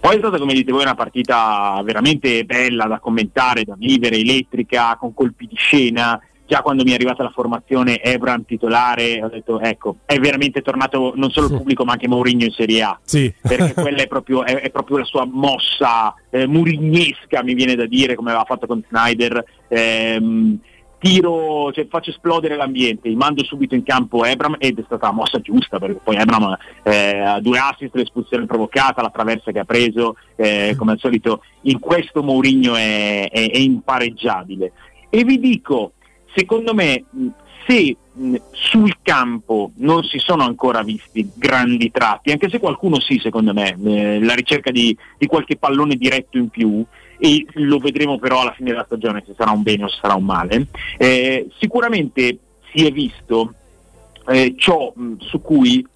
Poi 0.00 0.16
è 0.16 0.18
stata, 0.18 0.38
come 0.38 0.54
dite 0.54 0.72
voi, 0.72 0.82
una 0.82 0.94
partita 0.94 1.80
veramente 1.84 2.44
bella 2.44 2.86
da 2.86 2.98
commentare, 2.98 3.64
da 3.64 3.74
vivere, 3.76 4.16
elettrica, 4.16 4.96
con 4.96 5.14
colpi 5.14 5.46
di 5.46 5.56
scena. 5.56 6.20
Già 6.44 6.60
quando 6.60 6.84
mi 6.84 6.90
è 6.90 6.94
arrivata 6.94 7.22
la 7.22 7.30
formazione 7.30 8.02
Ebram 8.02 8.44
titolare, 8.44 9.22
ho 9.22 9.28
detto 9.28 9.58
ecco, 9.60 9.98
è 10.04 10.18
veramente 10.18 10.60
tornato 10.60 11.12
non 11.14 11.30
solo 11.30 11.46
il 11.46 11.56
pubblico 11.56 11.84
ma 11.84 11.92
anche 11.92 12.08
Mourinho 12.08 12.44
in 12.44 12.50
Serie 12.50 12.82
A. 12.82 12.98
Sì. 13.02 13.32
Perché 13.40 13.72
quella 13.80 14.02
è 14.02 14.06
proprio, 14.06 14.44
è, 14.44 14.60
è 14.60 14.70
proprio 14.70 14.98
la 14.98 15.04
sua 15.04 15.24
mossa 15.24 16.14
eh, 16.30 16.46
murignesca, 16.46 17.42
mi 17.42 17.54
viene 17.54 17.74
da 17.74 17.86
dire, 17.86 18.14
come 18.14 18.30
aveva 18.30 18.44
fatto 18.44 18.66
con 18.66 18.82
Snyder. 18.86 19.42
Ehm, 19.68 20.58
tiro, 21.02 21.72
cioè, 21.72 21.88
faccio 21.88 22.10
esplodere 22.10 22.54
l'ambiente, 22.54 23.12
mando 23.16 23.42
subito 23.42 23.74
in 23.74 23.82
campo 23.82 24.24
Ebram 24.24 24.54
ed 24.60 24.78
è 24.78 24.82
stata 24.86 25.08
la 25.08 25.12
mossa 25.12 25.40
giusta 25.40 25.80
perché 25.80 25.98
poi 26.00 26.14
Ebram 26.14 26.56
eh, 26.84 27.18
ha 27.18 27.40
due 27.40 27.58
assist, 27.58 27.96
l'espulsione 27.96 28.46
provocata, 28.46 29.02
la 29.02 29.10
traversa 29.10 29.50
che 29.50 29.58
ha 29.58 29.64
preso, 29.64 30.14
eh, 30.36 30.76
come 30.78 30.92
al 30.92 31.00
solito 31.00 31.42
in 31.62 31.80
questo 31.80 32.22
Mourinho 32.22 32.76
è, 32.76 33.28
è- 33.28 33.50
è 33.50 33.58
impareggiabile. 33.58 34.72
E 35.10 35.24
vi 35.24 35.40
dico, 35.40 35.94
secondo 36.34 36.72
me 36.72 37.04
se 37.66 37.96
mh, 38.12 38.36
sul 38.52 38.98
campo 39.02 39.72
non 39.78 40.04
si 40.04 40.18
sono 40.18 40.44
ancora 40.44 40.82
visti 40.84 41.28
grandi 41.34 41.90
tratti, 41.90 42.30
anche 42.30 42.48
se 42.48 42.60
qualcuno 42.60 43.00
sì 43.00 43.18
secondo 43.18 43.52
me, 43.52 43.76
eh, 43.84 44.22
la 44.22 44.34
ricerca 44.34 44.70
di, 44.70 44.96
di 45.18 45.26
qualche 45.26 45.56
pallone 45.56 45.96
diretto 45.96 46.38
in 46.38 46.48
più, 46.48 46.84
e 47.24 47.46
lo 47.52 47.78
vedremo 47.78 48.18
però 48.18 48.40
alla 48.40 48.50
fine 48.52 48.70
della 48.70 48.82
stagione 48.84 49.22
se 49.24 49.34
sarà 49.36 49.52
un 49.52 49.62
bene 49.62 49.84
o 49.84 49.88
se 49.88 49.98
sarà 50.00 50.14
un 50.14 50.24
male, 50.24 50.66
eh, 50.98 51.46
sicuramente 51.56 52.36
si 52.74 52.84
è 52.84 52.90
visto 52.90 53.54
eh, 54.26 54.54
ciò 54.56 54.92
mh, 54.92 55.18
su 55.20 55.40
cui 55.40 55.86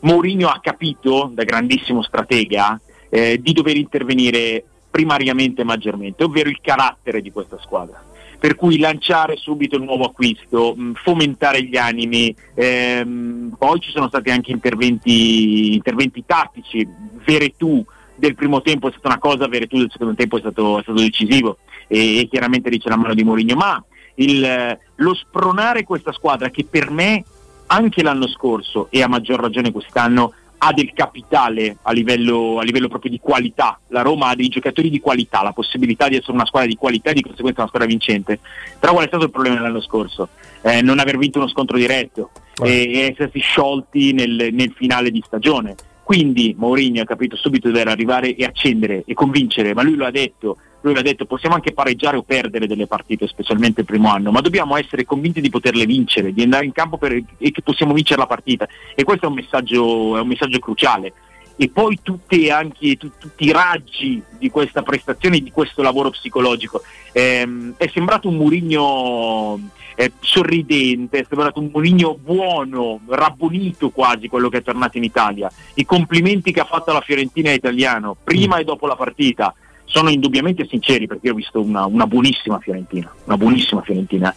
Mourinho 0.00 0.48
ha 0.48 0.58
capito, 0.60 1.30
da 1.32 1.44
grandissimo 1.44 2.02
stratega, 2.02 2.80
eh, 3.08 3.38
di 3.40 3.52
dover 3.52 3.76
intervenire 3.76 4.64
primariamente 4.90 5.60
e 5.60 5.64
maggiormente, 5.64 6.24
ovvero 6.24 6.48
il 6.48 6.58
carattere 6.60 7.22
di 7.22 7.30
questa 7.30 7.56
squadra. 7.60 8.02
Per 8.36 8.56
cui 8.56 8.76
lanciare 8.78 9.36
subito 9.36 9.76
il 9.76 9.84
nuovo 9.84 10.06
acquisto, 10.06 10.76
fomentare 10.94 11.62
gli 11.62 11.76
animi, 11.76 12.34
ehm, 12.54 13.54
poi 13.56 13.78
ci 13.78 13.92
sono 13.92 14.08
stati 14.08 14.30
anche 14.30 14.50
interventi, 14.50 15.74
interventi 15.74 16.24
tattici, 16.26 16.86
Veretù 17.24 17.82
del 18.16 18.34
primo 18.34 18.62
tempo 18.62 18.88
è 18.88 18.90
stata 18.90 19.08
una 19.08 19.18
cosa, 19.18 19.48
Veretù 19.48 19.78
del 19.78 19.90
secondo 19.90 20.14
tempo 20.14 20.36
è 20.36 20.40
stato, 20.40 20.78
è 20.78 20.82
stato 20.82 21.00
decisivo 21.00 21.58
e, 21.86 22.20
e 22.20 22.28
chiaramente 22.28 22.70
lì 22.70 22.78
c'è 22.78 22.88
la 22.88 22.96
mano 22.96 23.14
di 23.14 23.24
Mourinho, 23.24 23.54
ma 23.56 23.82
il, 24.16 24.78
lo 24.96 25.14
spronare 25.14 25.84
questa 25.84 26.12
squadra 26.12 26.50
che 26.50 26.64
per 26.68 26.90
me 26.90 27.24
anche 27.66 28.02
l'anno 28.02 28.28
scorso 28.28 28.88
e 28.90 29.02
a 29.02 29.08
maggior 29.08 29.40
ragione 29.40 29.72
quest'anno 29.72 30.32
ha 30.58 30.72
del 30.72 30.92
capitale 30.94 31.76
a 31.82 31.92
livello, 31.92 32.58
a 32.58 32.62
livello 32.62 32.88
proprio 32.88 33.10
di 33.10 33.20
qualità. 33.20 33.78
La 33.88 34.00
Roma 34.00 34.28
ha 34.28 34.34
dei 34.34 34.48
giocatori 34.48 34.88
di 34.88 35.00
qualità, 35.00 35.42
la 35.42 35.52
possibilità 35.52 36.08
di 36.08 36.16
essere 36.16 36.32
una 36.32 36.46
squadra 36.46 36.68
di 36.68 36.76
qualità 36.76 37.10
e 37.10 37.14
di 37.14 37.22
conseguenza 37.22 37.60
una 37.60 37.68
squadra 37.68 37.88
vincente. 37.88 38.38
Però 38.78 38.92
qual 38.92 39.04
è 39.04 39.08
stato 39.08 39.24
il 39.24 39.30
problema 39.30 39.56
dell'anno 39.56 39.82
scorso? 39.82 40.28
Eh, 40.62 40.80
non 40.80 41.00
aver 41.00 41.18
vinto 41.18 41.38
uno 41.38 41.48
scontro 41.48 41.76
diretto 41.76 42.30
e, 42.62 42.90
e 42.90 42.98
essersi 43.10 43.40
sciolti 43.40 44.12
nel, 44.12 44.48
nel 44.52 44.72
finale 44.74 45.10
di 45.10 45.22
stagione. 45.26 45.74
Quindi 46.04 46.54
Mourinho 46.56 47.00
ha 47.00 47.06
capito 47.06 47.34
subito 47.34 47.66
di 47.66 47.72
dover 47.72 47.88
arrivare 47.88 48.36
e 48.36 48.44
accendere 48.44 49.04
e 49.06 49.14
convincere, 49.14 49.72
ma 49.72 49.82
lui 49.82 49.94
lo 49.94 50.04
ha 50.04 50.10
detto, 50.10 50.58
lui 50.82 50.92
l'ha 50.92 51.00
detto, 51.00 51.24
possiamo 51.24 51.54
anche 51.54 51.72
pareggiare 51.72 52.18
o 52.18 52.22
perdere 52.22 52.66
delle 52.66 52.86
partite, 52.86 53.26
specialmente 53.26 53.80
il 53.80 53.86
primo 53.86 54.10
anno, 54.10 54.30
ma 54.30 54.42
dobbiamo 54.42 54.76
essere 54.76 55.06
convinti 55.06 55.40
di 55.40 55.48
poterle 55.48 55.86
vincere, 55.86 56.34
di 56.34 56.42
andare 56.42 56.66
in 56.66 56.72
campo 56.72 56.98
per- 56.98 57.22
e 57.38 57.50
che 57.50 57.62
possiamo 57.62 57.94
vincere 57.94 58.20
la 58.20 58.26
partita. 58.26 58.68
E 58.94 59.02
questo 59.02 59.24
è 59.24 59.28
un 59.28 59.34
messaggio, 59.34 60.18
è 60.18 60.20
un 60.20 60.28
messaggio 60.28 60.58
cruciale. 60.58 61.14
E 61.56 61.68
poi 61.68 62.00
tutti, 62.02 62.50
anche, 62.50 62.96
tu, 62.96 63.10
tutti 63.18 63.44
i 63.44 63.52
raggi 63.52 64.22
di 64.38 64.50
questa 64.50 64.82
prestazione, 64.82 65.40
di 65.40 65.50
questo 65.50 65.82
lavoro 65.82 66.10
psicologico. 66.10 66.82
Ehm, 67.12 67.74
è 67.76 67.88
sembrato 67.92 68.28
un 68.28 68.36
Murigno 68.36 69.60
eh, 69.94 70.12
sorridente, 70.20 71.20
è 71.20 71.26
sembrato 71.28 71.60
un 71.60 71.70
Murigno 71.72 72.16
buono, 72.16 73.00
rabbonito 73.06 73.90
quasi 73.90 74.28
quello 74.28 74.48
che 74.48 74.58
è 74.58 74.62
tornato 74.62 74.96
in 74.96 75.04
Italia. 75.04 75.50
I 75.74 75.84
complimenti 75.84 76.52
che 76.52 76.60
ha 76.60 76.64
fatto 76.64 76.90
alla 76.90 77.00
Fiorentina 77.00 77.52
italiano, 77.52 78.16
prima 78.22 78.56
mm. 78.56 78.60
e 78.60 78.64
dopo 78.64 78.86
la 78.86 78.96
partita, 78.96 79.54
sono 79.84 80.10
indubbiamente 80.10 80.66
sinceri 80.66 81.06
perché 81.06 81.30
ho 81.30 81.34
visto 81.34 81.60
una, 81.60 81.86
una 81.86 82.06
buonissima 82.06 82.58
Fiorentina, 82.58 83.12
una 83.24 83.36
buonissima 83.36 83.82
Fiorentina. 83.82 84.34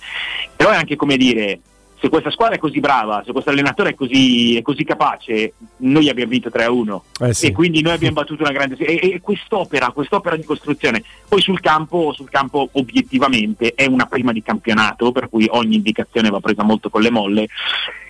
Però 0.56 0.70
è 0.70 0.76
anche 0.76 0.96
come 0.96 1.18
dire, 1.18 1.60
se 2.00 2.10
questa 2.10 2.30
squadra 2.30 2.56
è 2.56 2.60
così 2.60 2.80
brava, 2.80 3.24
se 3.26 3.32
questo 3.32 3.50
allenatore 3.50 3.92
è 3.92 3.96
così, 3.96 4.58
è 4.58 4.62
così 4.62 4.84
capace, 4.84 5.54
noi 5.78 6.10
abbiamo 6.10 6.32
vinto 6.32 6.50
3-1 6.50 7.00
eh 7.22 7.34
sì. 7.34 7.48
e 7.48 7.52
quindi 7.52 7.82
noi 7.82 7.94
abbiamo 7.94 8.16
battuto 8.16 8.44
una 8.44 8.52
grande 8.52 8.76
e, 8.78 9.14
e 9.14 9.22
quest'opera, 9.22 9.92
quest'opera 9.92 10.36
di 10.36 10.44
costruzione, 10.44 11.04
poi 11.28 11.42
sul 11.42 11.60
campo, 11.60 12.14
sul 12.14 12.30
campo 12.30 12.70
obiettivamente 12.74 13.74
è 13.74 13.86
una 13.86 14.06
prima 14.06 14.32
di 14.32 14.44
campionato, 14.44 15.12
per 15.12 15.28
cui 15.30 15.48
ogni 15.50 15.76
indicazione 15.76 16.30
va 16.30 16.40
presa 16.40 16.64
molto 16.64 16.90
con 16.90 17.02
le 17.02 17.10
molle. 17.10 17.48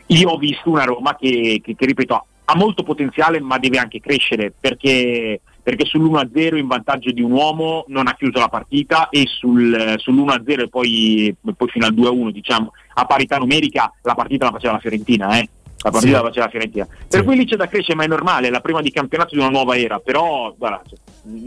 Io 0.08 0.30
ho 0.30 0.38
visto 0.38 0.70
una 0.70 0.84
Roma 0.84 1.16
che, 1.16 1.62
che, 1.64 1.76
che 1.76 1.86
ripeto, 1.86 2.26
ha 2.46 2.56
molto 2.56 2.84
potenziale 2.84 3.40
ma 3.40 3.58
deve 3.58 3.78
anche 3.78 4.00
crescere 4.00 4.54
perché 4.58 5.42
perché 5.68 5.84
sull'1-0 5.84 6.56
in 6.56 6.66
vantaggio 6.66 7.12
di 7.12 7.22
un 7.22 7.34
uomo 7.34 7.84
non 7.90 8.08
ha 8.08 8.16
chiuso 8.16 8.40
la 8.40 8.48
partita 8.48 9.10
e 9.10 9.26
sul, 9.28 9.96
sull'1-0 9.98 10.62
e 10.62 10.70
poi, 10.70 11.36
poi, 11.42 11.68
fino 11.68 11.86
al 11.86 11.94
2-1 11.94 12.30
diciamo 12.30 12.72
a 12.94 13.04
parità 13.04 13.38
numerica 13.38 13.92
la 14.04 14.16
partita 14.16 14.46
la 14.46 14.52
faceva 14.52 14.72
la 14.72 14.80
Fiorentina 14.80 15.38
eh? 15.38 15.50
La 15.84 15.92
partita 15.92 16.18
sì. 16.18 16.24
la 16.24 16.28
faceva 16.28 16.48
Fiorentina 16.50 16.88
per 17.08 17.20
sì. 17.20 17.26
cui 17.26 17.36
lì 17.36 17.46
c'è 17.46 17.56
da 17.56 17.68
crescere 17.68 17.96
ma 17.96 18.04
è 18.04 18.08
normale 18.08 18.48
è 18.48 18.50
la 18.50 18.62
prima 18.62 18.82
di 18.82 18.92
campionato 18.92 19.36
di 19.36 19.42
una 19.42 19.50
nuova 19.50 19.78
era 19.78 20.00
però 20.00 20.54
guarda, 20.58 20.82
cioè, 20.88 20.98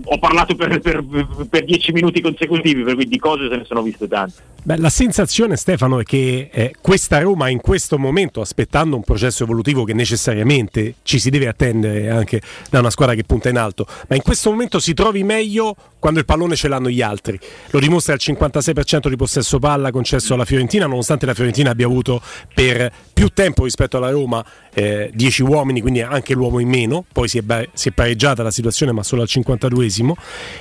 ho 0.05 0.19
parlato 0.19 0.55
per, 0.55 0.79
per, 0.81 1.05
per, 1.49 1.65
dieci 1.65 1.91
minuti 1.93 2.21
consecutivi 2.21 2.83
per 2.83 2.95
cui 2.95 3.09
di 3.09 3.19
cose 3.19 3.49
se 3.49 3.57
ne 3.57 3.65
sono 3.65 3.83
viste 3.83 4.07
tante 4.07 4.49
Beh, 4.63 4.77
la 4.77 4.91
sensazione 4.91 5.57
Stefano 5.57 6.01
è 6.01 6.03
che 6.03 6.51
eh, 6.53 6.75
questa 6.83 7.19
Roma 7.21 7.49
in 7.49 7.61
questo 7.61 7.99
momento 7.99 8.43
aspettando 8.43 8.95
un 8.95 9.03
processo 9.03 9.45
evolutivo 9.45 9.85
che 9.85 9.95
necessariamente 9.95 10.97
ci 11.03 11.19
si 11.19 11.31
deve 11.31 11.49
attendere 11.49 12.11
anche 12.11 12.43
da 12.69 12.81
una 12.81 12.91
squadra 12.91 13.15
che 13.15 13.25
punta 13.25 13.49
in 13.49 13.57
alto 13.57 13.87
ma 14.09 14.17
in 14.17 14.23
questo 14.23 14.51
momento 14.51 14.79
si 14.79 14.93
trovi 14.93 15.25
meglio 15.25 15.75
quando 15.99 16.19
il 16.19 16.27
pallone 16.27 16.57
ce 16.57 16.69
l'hanno 16.69 16.91
gli 16.91 17.01
altri 17.01 17.39
lo 17.71 17.81
dimostra 17.81 18.13
il 18.13 18.21
56% 18.23 19.09
di 19.09 19.17
possesso 19.17 19.59
palla 19.59 19.91
concesso 19.91 20.35
alla 20.35 20.45
Fiorentina 20.45 20.87
nonostante 20.87 21.25
la 21.25 21.35
Fiorentina 21.35 21.71
abbia 21.71 21.87
avuto 21.87 22.21
per 22.53 22.93
più 23.15 23.29
tempo 23.29 23.65
rispetto 23.65 23.97
alla 23.97 24.11
Roma 24.11 24.20
10 24.27 24.53
eh, 24.75 25.45
uomini, 25.45 25.81
quindi 25.81 26.01
anche 26.01 26.35
l'uomo 26.35 26.59
in 26.59 26.69
meno, 26.69 27.05
poi 27.13 27.29
si 27.29 27.39
è, 27.39 27.69
si 27.73 27.89
è, 27.89 27.93
pareggiata 27.93 28.43
la 28.43 28.51
situazione 28.51 28.93
ma 28.93 29.03
solo 29.03 29.23
al 29.23 29.29
52esimo 29.31 30.13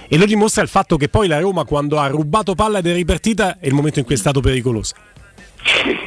e 0.08 0.18
lo 0.18 0.26
dimostra 0.26 0.62
il 0.62 0.70
fatto 0.70 0.98
che 0.98 1.10
poi 1.10 1.28
la 1.28 1.40
Roma 1.40 1.64
quando 1.64 2.00
ha 2.00 2.08
rubato 2.08 2.56
palla 2.56 2.80
ed 2.80 2.88
è 2.88 2.94
ripartita 2.94 3.58
è 3.60 3.68
il 3.68 3.74
momento 3.74 4.00
in 4.00 4.06
cui 4.06 4.16
è 4.16 4.18
stato 4.18 4.42
pericoloso. 4.42 4.94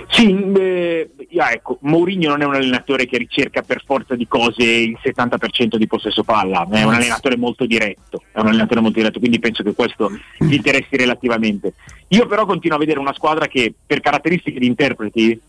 Sì, 0.09 0.53
eh, 0.59 1.11
ecco, 1.29 1.79
Mourinho 1.83 2.29
non 2.31 2.43
è 2.43 2.45
un 2.45 2.55
allenatore 2.55 3.07
che 3.07 3.19
ricerca 3.19 3.63
per 3.63 3.83
forza 3.85 4.15
di 4.15 4.27
cose 4.27 4.63
il 4.63 4.99
70% 5.03 5.77
di 5.77 5.87
possesso 5.87 6.23
palla, 6.23 6.67
è 6.71 6.83
un 6.83 6.95
allenatore 6.95 7.37
molto 7.37 7.67
diretto, 7.67 8.23
è 8.33 8.41
un 8.41 8.49
allenatore 8.49 8.81
molto 8.81 8.99
diretto, 8.99 9.19
quindi 9.19 9.39
penso 9.39 9.63
che 9.63 9.75
questo 9.75 10.11
gli 10.39 10.55
interessi 10.55 10.97
relativamente. 10.97 11.75
Io 12.09 12.27
però 12.27 12.47
continuo 12.47 12.77
a 12.77 12.81
vedere 12.81 12.99
una 12.99 13.15
squadra 13.15 13.47
che 13.47 13.73
per 13.87 14.01
caratteristiche 14.01 14.59
di 14.59 14.67
interpreti, 14.67 15.41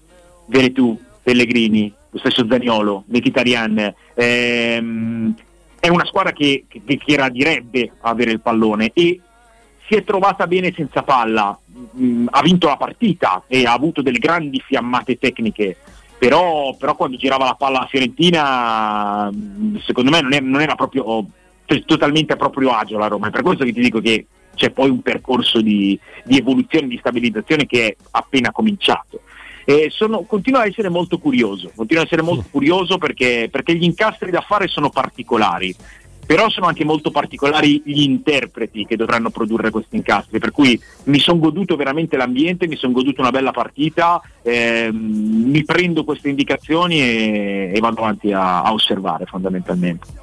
Veretù, 0.48 1.00
Pellegrini, 1.24 1.92
lo 2.10 2.20
stesso 2.20 2.46
Zaniolo, 2.48 3.06
Mkhitaryan, 3.08 3.94
ehm, 4.14 5.34
è 5.80 5.88
una 5.90 6.06
squadra 6.06 6.32
che, 6.32 6.66
che, 6.68 6.82
che 6.86 7.16
radirebbe 7.16 7.92
avere 8.02 8.32
il 8.32 8.42
pallone 8.42 8.92
e 8.94 9.20
si 9.88 9.96
è 9.96 10.04
trovata 10.04 10.48
bene 10.48 10.72
senza 10.76 11.02
palla, 11.04 11.58
mh, 11.66 12.26
ha 12.30 12.42
vinto 12.42 12.68
la 12.68 12.78
partita 12.78 13.44
e 13.48 13.66
ha 13.66 13.74
avuto 13.74 14.02
delle 14.02 14.20
grandi 14.20 14.62
fiammate 14.66 15.18
tecniche, 15.18 15.76
però, 16.18 16.76
però 16.76 16.96
quando 16.96 17.18
girava 17.18 17.46
la 17.46 17.56
palla 17.56 17.82
a 17.82 17.88
Fiorentina 17.88 19.30
secondo 19.84 20.12
me 20.12 20.22
non, 20.22 20.34
è, 20.34 20.40
non 20.40 20.62
era 20.62 20.76
proprio 20.76 21.26
cioè, 21.66 21.84
totalmente 21.84 22.34
a 22.34 22.38
proprio 22.38 22.72
agio 22.72 22.98
la 22.98 23.08
Roma, 23.08 23.28
è 23.28 23.32
per 23.32 23.42
questo 23.42 23.66
che 23.66 23.74
ti 23.74 23.82
dico 23.82 24.00
che 24.00 24.26
c'è 24.56 24.70
poi 24.70 24.90
un 24.90 25.02
percorso 25.02 25.62
di, 25.62 26.00
di 26.24 26.38
evoluzione, 26.38 26.88
di 26.88 26.98
stabilizzazione 26.98 27.66
che 27.66 27.88
è 27.88 27.96
appena 28.12 28.52
cominciato. 28.52 29.22
Eh, 29.66 29.88
sono, 29.90 30.24
continuo 30.24 30.60
a 30.60 30.66
essere 30.66 30.90
molto 30.90 31.18
curioso, 31.18 31.72
continuo 31.76 32.04
a 32.04 32.06
essere 32.06 32.22
molto 32.22 32.46
curioso 32.50 32.98
perché, 32.98 33.48
perché 33.50 33.76
gli 33.76 33.84
incastri 33.84 34.30
da 34.30 34.42
fare 34.42 34.68
sono 34.68 34.90
particolari, 34.90 35.74
però 36.26 36.50
sono 36.50 36.68
anche 36.68 36.86
molto 36.86 37.12
particolari 37.12 37.82
gli 37.86 38.02
interpreti 38.02 38.86
che 38.86 38.96
dovranno 38.96 39.30
produrre 39.30 39.70
questi 39.70 39.98
incastri, 39.98 40.40
per 40.40 40.52
cui 40.52 40.80
mi 41.06 41.20
sono 41.20 41.40
goduto 41.40 41.76
veramente 41.76 42.18
l'ambiente, 42.18 42.68
mi 42.68 42.76
sono 42.76 42.94
goduto 42.94 43.22
una 43.22 43.32
bella 43.32 43.52
partita, 43.52 44.22
ehm, 44.42 44.96
mi 44.96 45.64
prendo 45.64 46.04
queste 46.04 46.30
indicazioni 46.30 47.02
e, 47.02 47.72
e 47.76 47.80
vado 47.80 48.02
avanti 48.02 48.32
a, 48.32 48.64
a, 48.64 48.72
osservare 48.72 49.26
fondamentalmente. 49.26 50.22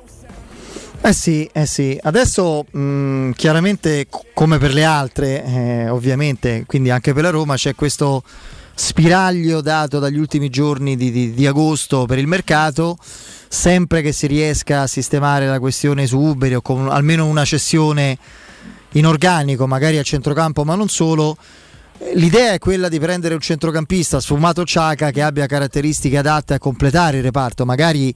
Eh 1.03 1.13
sì, 1.15 1.49
eh 1.51 1.65
sì. 1.65 1.99
adesso 2.03 2.67
mh, 2.71 3.31
chiaramente 3.31 4.07
come 4.35 4.59
per 4.59 4.75
le 4.75 4.85
altre, 4.85 5.45
eh, 5.45 5.89
ovviamente, 5.89 6.65
quindi 6.67 6.91
anche 6.91 7.15
per 7.15 7.23
la 7.23 7.31
Roma 7.31 7.55
c'è 7.55 7.75
questo 7.75 8.23
spiraglio 8.75 9.61
dato 9.61 9.99
dagli 9.99 10.19
ultimi 10.19 10.49
giorni 10.49 10.97
di, 10.97 11.11
di, 11.11 11.33
di 11.33 11.47
agosto 11.47 12.07
per 12.07 12.19
il 12.19 12.27
mercato 12.27 12.97
sempre 13.53 14.01
che 14.01 14.13
si 14.13 14.29
riesca 14.29 14.83
a 14.83 14.87
sistemare 14.87 15.47
la 15.47 15.59
questione 15.59 16.07
su 16.07 16.19
Uberi 16.19 16.55
o 16.55 16.63
con 16.63 16.89
almeno 16.89 17.27
una 17.27 17.45
cessione 17.45 18.17
in 18.93 19.07
organico, 19.07 19.67
magari 19.67 19.99
a 19.99 20.03
centrocampo, 20.03 20.65
ma 20.65 20.77
non 20.77 20.89
solo. 20.89 21.37
L'idea 22.15 22.53
è 22.53 22.59
quella 22.59 22.89
di 22.89 22.99
prendere 22.99 23.35
un 23.35 23.41
centrocampista 23.41 24.21
sfumato 24.21 24.65
Ciaca 24.65 25.11
che 25.11 25.21
abbia 25.21 25.47
caratteristiche 25.47 26.17
adatte 26.17 26.55
a 26.55 26.59
completare 26.59 27.19
il 27.19 27.23
reparto, 27.25 27.67
magari 27.67 28.15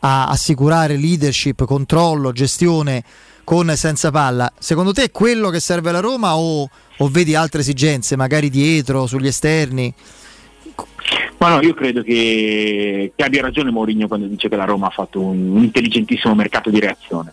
a 0.00 0.28
assicurare 0.28 0.96
leadership, 0.96 1.64
controllo, 1.64 2.30
gestione 2.30 3.02
con 3.44 3.70
e 3.70 3.76
senza 3.76 4.10
palla. 4.10 4.52
Secondo 4.58 4.92
te 4.92 5.04
è 5.04 5.10
quello 5.10 5.50
che 5.50 5.60
serve 5.60 5.90
alla 5.90 6.00
Roma 6.00 6.36
o, 6.36 6.68
o 6.96 7.08
vedi 7.08 7.34
altre 7.34 7.60
esigenze, 7.60 8.16
magari 8.16 8.50
dietro, 8.50 9.06
sugli 9.06 9.26
esterni? 9.26 9.92
Ma 11.38 11.50
no, 11.50 11.60
io 11.60 11.74
credo 11.74 12.02
che, 12.02 13.12
che 13.14 13.24
abbia 13.24 13.42
ragione 13.42 13.70
Mourinho 13.70 14.08
quando 14.08 14.26
dice 14.26 14.48
che 14.48 14.56
la 14.56 14.64
Roma 14.64 14.86
ha 14.86 14.90
fatto 14.90 15.20
un, 15.20 15.50
un 15.50 15.62
intelligentissimo 15.62 16.34
mercato 16.34 16.70
di 16.70 16.80
reazione 16.80 17.32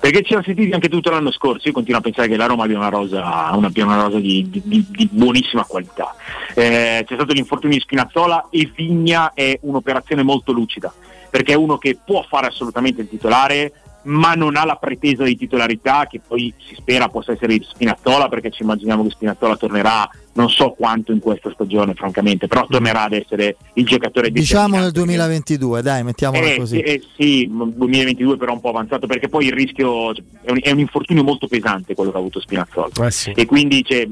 perché 0.00 0.20
ci 0.20 0.28
siamo 0.28 0.42
sentiti 0.42 0.72
anche 0.72 0.88
tutto 0.88 1.10
l'anno 1.10 1.30
scorso, 1.30 1.66
io 1.66 1.72
continuo 1.72 1.98
a 1.98 2.02
pensare 2.02 2.28
che 2.28 2.36
la 2.36 2.46
Roma 2.46 2.64
abbia 2.64 2.76
una 2.76 2.88
rosa, 2.88 3.50
una, 3.54 3.70
una 3.74 4.02
rosa 4.02 4.18
di, 4.18 4.48
di, 4.50 4.62
di, 4.88 5.08
buonissima 5.10 5.64
qualità. 5.64 6.14
Eh, 6.54 7.04
c'è 7.06 7.14
stato 7.14 7.32
l'infortunio 7.32 7.76
di 7.76 7.82
Spinazzola 7.82 8.48
e 8.50 8.70
Vigna 8.74 9.32
è 9.34 9.58
un'operazione 9.62 10.22
molto 10.22 10.52
lucida, 10.52 10.92
perché 11.30 11.52
è 11.52 11.56
uno 11.56 11.78
che 11.78 11.98
può 12.04 12.24
fare 12.28 12.46
assolutamente 12.46 13.02
il 13.02 13.08
titolare, 13.08 13.72
ma 14.06 14.34
non 14.34 14.56
ha 14.56 14.64
la 14.64 14.76
pretesa 14.76 15.24
di 15.24 15.36
titolarità 15.36 16.06
che 16.08 16.20
poi 16.26 16.52
si 16.58 16.74
spera 16.74 17.08
possa 17.08 17.32
essere 17.32 17.58
di 17.58 17.66
Spinazzola 17.68 18.28
perché 18.28 18.50
ci 18.50 18.62
immaginiamo 18.62 19.02
che 19.04 19.10
Spinazzola 19.10 19.56
tornerà 19.56 20.08
non 20.32 20.48
so 20.48 20.70
quanto 20.70 21.12
in 21.12 21.18
questa 21.18 21.50
stagione 21.52 21.94
francamente 21.94 22.46
però 22.46 22.66
tornerà 22.66 23.04
ad 23.04 23.12
essere 23.12 23.56
il 23.74 23.84
giocatore 23.84 24.30
di 24.30 24.40
diciamo 24.40 24.78
nel 24.78 24.92
2022 24.92 25.82
dai 25.82 26.04
mettiamola 26.04 26.46
eh, 26.46 26.56
così 26.56 26.80
eh, 26.80 27.02
sì 27.16 27.48
2022 27.50 28.36
però 28.36 28.52
un 28.52 28.60
po' 28.60 28.68
avanzato 28.70 29.06
perché 29.06 29.28
poi 29.28 29.46
il 29.46 29.52
rischio 29.52 30.12
è 30.12 30.50
un, 30.50 30.58
è 30.62 30.70
un 30.70 30.78
infortunio 30.78 31.24
molto 31.24 31.46
pesante 31.46 31.94
quello 31.94 32.10
che 32.10 32.16
ha 32.16 32.20
avuto 32.20 32.40
Spinazzola 32.40 33.06
eh 33.06 33.10
sì. 33.10 33.32
e 33.32 33.46
quindi 33.46 33.84
cioè, 33.84 34.08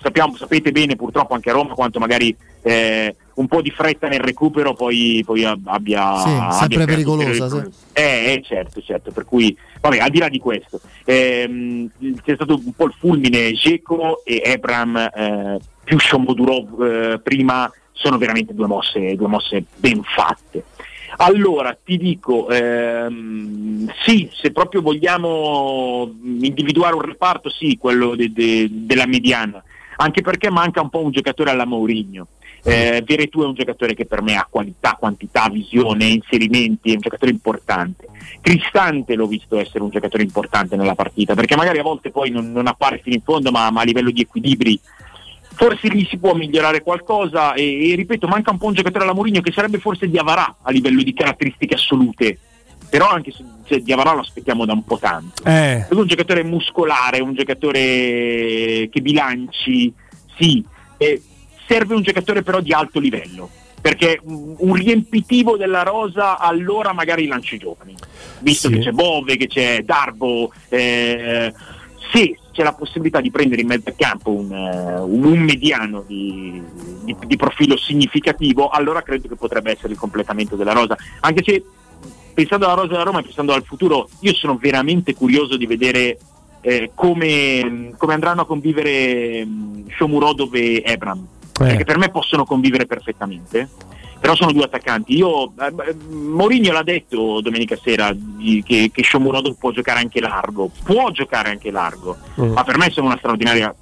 sappiamo, 0.00 0.36
sapete 0.36 0.72
bene 0.72 0.96
purtroppo 0.96 1.34
anche 1.34 1.50
a 1.50 1.54
Roma 1.54 1.74
quanto 1.74 1.98
magari 1.98 2.36
eh, 2.62 3.16
un 3.34 3.46
po' 3.48 3.62
di 3.62 3.70
fretta 3.70 4.08
nel 4.08 4.20
recupero 4.20 4.74
poi, 4.74 5.22
poi 5.24 5.44
abbia 5.44 6.16
sì, 6.18 6.56
sempre 6.58 6.82
abbia 6.82 6.84
pericolosa 6.84 7.48
sì. 7.48 7.70
eh, 7.92 8.02
eh, 8.02 8.42
certo 8.44 8.80
certo 8.82 9.10
per 9.10 9.24
cui 9.24 9.56
vabbè 9.80 9.98
al 9.98 10.10
di 10.10 10.18
là 10.18 10.28
di 10.28 10.38
questo 10.38 10.80
ehm, 11.04 11.90
c'è 12.24 12.34
stato 12.34 12.60
un 12.62 12.72
po' 12.72 12.86
il 12.86 12.94
fulmine 12.98 13.52
Geco 13.52 14.22
e 14.24 14.42
Ebram 14.44 14.96
eh, 14.96 15.58
più 15.82 15.98
Shombodurov 15.98 16.82
eh, 16.82 17.18
prima 17.20 17.70
sono 17.92 18.18
veramente 18.18 18.54
due 18.54 18.66
mosse, 18.66 19.14
due 19.14 19.28
mosse 19.28 19.64
ben 19.76 20.02
fatte. 20.02 20.64
Allora 21.18 21.76
ti 21.84 21.98
dico 21.98 22.48
ehm, 22.48 23.92
sì 24.02 24.28
se 24.32 24.50
proprio 24.50 24.80
vogliamo 24.80 26.10
individuare 26.22 26.94
un 26.94 27.02
reparto 27.02 27.50
sì 27.50 27.76
quello 27.76 28.16
de, 28.16 28.32
de, 28.32 28.66
della 28.70 29.06
mediana 29.06 29.62
anche 29.96 30.22
perché 30.22 30.50
manca 30.50 30.80
un 30.80 30.88
po' 30.88 31.04
un 31.04 31.10
giocatore 31.10 31.50
alla 31.50 31.66
Mourinho 31.66 32.28
eh, 32.64 33.02
Veretù 33.04 33.42
è 33.42 33.46
un 33.46 33.54
giocatore 33.54 33.94
che 33.94 34.06
per 34.06 34.22
me 34.22 34.36
ha 34.36 34.46
qualità, 34.48 34.96
quantità, 34.98 35.48
visione, 35.50 36.06
inserimenti, 36.06 36.90
è 36.90 36.94
un 36.94 37.00
giocatore 37.00 37.30
importante. 37.30 38.06
Cristante 38.40 39.14
l'ho 39.14 39.26
visto 39.26 39.58
essere 39.58 39.82
un 39.82 39.90
giocatore 39.90 40.22
importante 40.22 40.76
nella 40.76 40.94
partita, 40.94 41.34
perché 41.34 41.56
magari 41.56 41.78
a 41.78 41.82
volte 41.82 42.10
poi 42.10 42.30
non, 42.30 42.52
non 42.52 42.66
appare 42.66 43.00
fino 43.02 43.16
in 43.16 43.22
fondo, 43.22 43.50
ma, 43.50 43.70
ma, 43.70 43.80
a 43.80 43.84
livello 43.84 44.10
di 44.10 44.20
equilibri 44.20 44.80
forse 45.54 45.88
lì 45.88 46.06
si 46.08 46.16
può 46.16 46.34
migliorare 46.34 46.82
qualcosa 46.82 47.52
e, 47.52 47.90
e 47.90 47.94
ripeto, 47.94 48.26
manca 48.26 48.50
un 48.50 48.58
po' 48.58 48.68
un 48.68 48.72
giocatore 48.72 49.04
alla 49.04 49.12
Mourinho 49.12 49.42
che 49.42 49.52
sarebbe 49.52 49.78
forse 49.78 50.08
di 50.08 50.16
Avarà 50.16 50.56
a 50.62 50.70
livello 50.70 51.02
di 51.02 51.12
caratteristiche 51.12 51.74
assolute 51.74 52.38
però 52.92 53.08
anche 53.08 53.32
se, 53.32 53.42
se 53.66 53.80
di 53.80 53.90
Avarà 53.90 54.12
lo 54.12 54.20
aspettiamo 54.20 54.66
da 54.66 54.74
un 54.74 54.84
po' 54.84 54.98
tanto. 54.98 55.44
Eh. 55.44 55.86
È 55.88 55.94
un 55.94 56.06
giocatore 56.06 56.42
muscolare, 56.42 57.22
un 57.22 57.34
giocatore 57.34 58.88
che 58.90 59.00
bilanci, 59.00 59.90
sì, 60.36 60.62
eh, 60.98 61.22
serve 61.72 61.94
un 61.94 62.02
giocatore 62.02 62.42
però 62.42 62.60
di 62.60 62.72
alto 62.72 62.98
livello. 63.00 63.48
Perché 63.80 64.20
un 64.22 64.74
riempitivo 64.74 65.56
della 65.56 65.82
rosa 65.82 66.38
allora 66.38 66.92
magari 66.92 67.26
lanci 67.26 67.58
giovani, 67.58 67.96
visto 68.38 68.68
Sì. 68.68 68.74
che 68.74 68.80
c'è 68.80 68.90
Bove, 68.92 69.36
che 69.36 69.48
c'è 69.48 69.82
Darbo, 69.82 70.52
eh, 70.68 71.52
se 72.12 72.38
c'è 72.52 72.62
la 72.62 72.74
possibilità 72.74 73.20
di 73.20 73.32
prendere 73.32 73.62
in 73.62 73.66
mezzo 73.66 73.88
al 73.88 73.96
campo 73.96 74.30
un, 74.30 74.52
eh, 74.52 75.00
un- 75.00 75.24
un 75.24 75.38
mediano 75.40 76.04
di, 76.06 76.62
di- 77.02 77.16
di 77.26 77.36
profilo 77.36 77.76
significativo, 77.76 78.68
allora 78.68 79.02
credo 79.02 79.26
che 79.26 79.34
potrebbe 79.34 79.72
essere 79.72 79.94
il 79.94 79.98
completamento 79.98 80.54
della 80.54 80.74
rosa. 80.74 80.96
Anche 81.20 81.42
se 81.44 81.64
pensando 82.34 82.66
alla 82.66 82.74
rosa 82.74 82.88
della 82.92 83.02
Roma 83.02 83.18
e 83.18 83.24
pensando 83.24 83.52
al 83.52 83.64
futuro, 83.64 84.08
io 84.20 84.32
sono 84.34 84.56
veramente 84.58 85.12
curioso 85.14 85.56
di 85.56 85.66
vedere 85.66 86.18
eh, 86.60 86.92
come, 86.94 87.92
come 87.96 88.14
andranno 88.14 88.42
a 88.42 88.46
convivere 88.46 89.42
um, 89.42 89.84
Shomurodov 89.96 90.54
e 90.54 90.82
Ebram, 90.86 91.26
perché 91.52 91.84
per 91.84 91.98
me 91.98 92.10
possono 92.10 92.44
convivere 92.44 92.86
perfettamente. 92.86 93.68
Però 94.20 94.36
sono 94.36 94.52
due 94.52 94.64
attaccanti. 94.64 95.16
Io, 95.16 95.52
eh, 95.58 95.94
Mourinho 96.08 96.70
l'ha 96.70 96.84
detto 96.84 97.40
domenica 97.40 97.76
sera 97.82 98.12
di- 98.14 98.62
che, 98.64 98.90
che 98.92 99.02
Shomurodov 99.02 99.56
può 99.58 99.72
giocare 99.72 99.98
anche 99.98 100.20
largo. 100.20 100.70
Può 100.84 101.10
giocare 101.10 101.50
anche 101.50 101.72
largo, 101.72 102.16
Mm. 102.40 102.52
ma 102.52 102.62
per 102.62 102.76
me 102.78 102.88
sono 102.90 103.06
una 103.08 103.16
straordinaria 103.18 103.74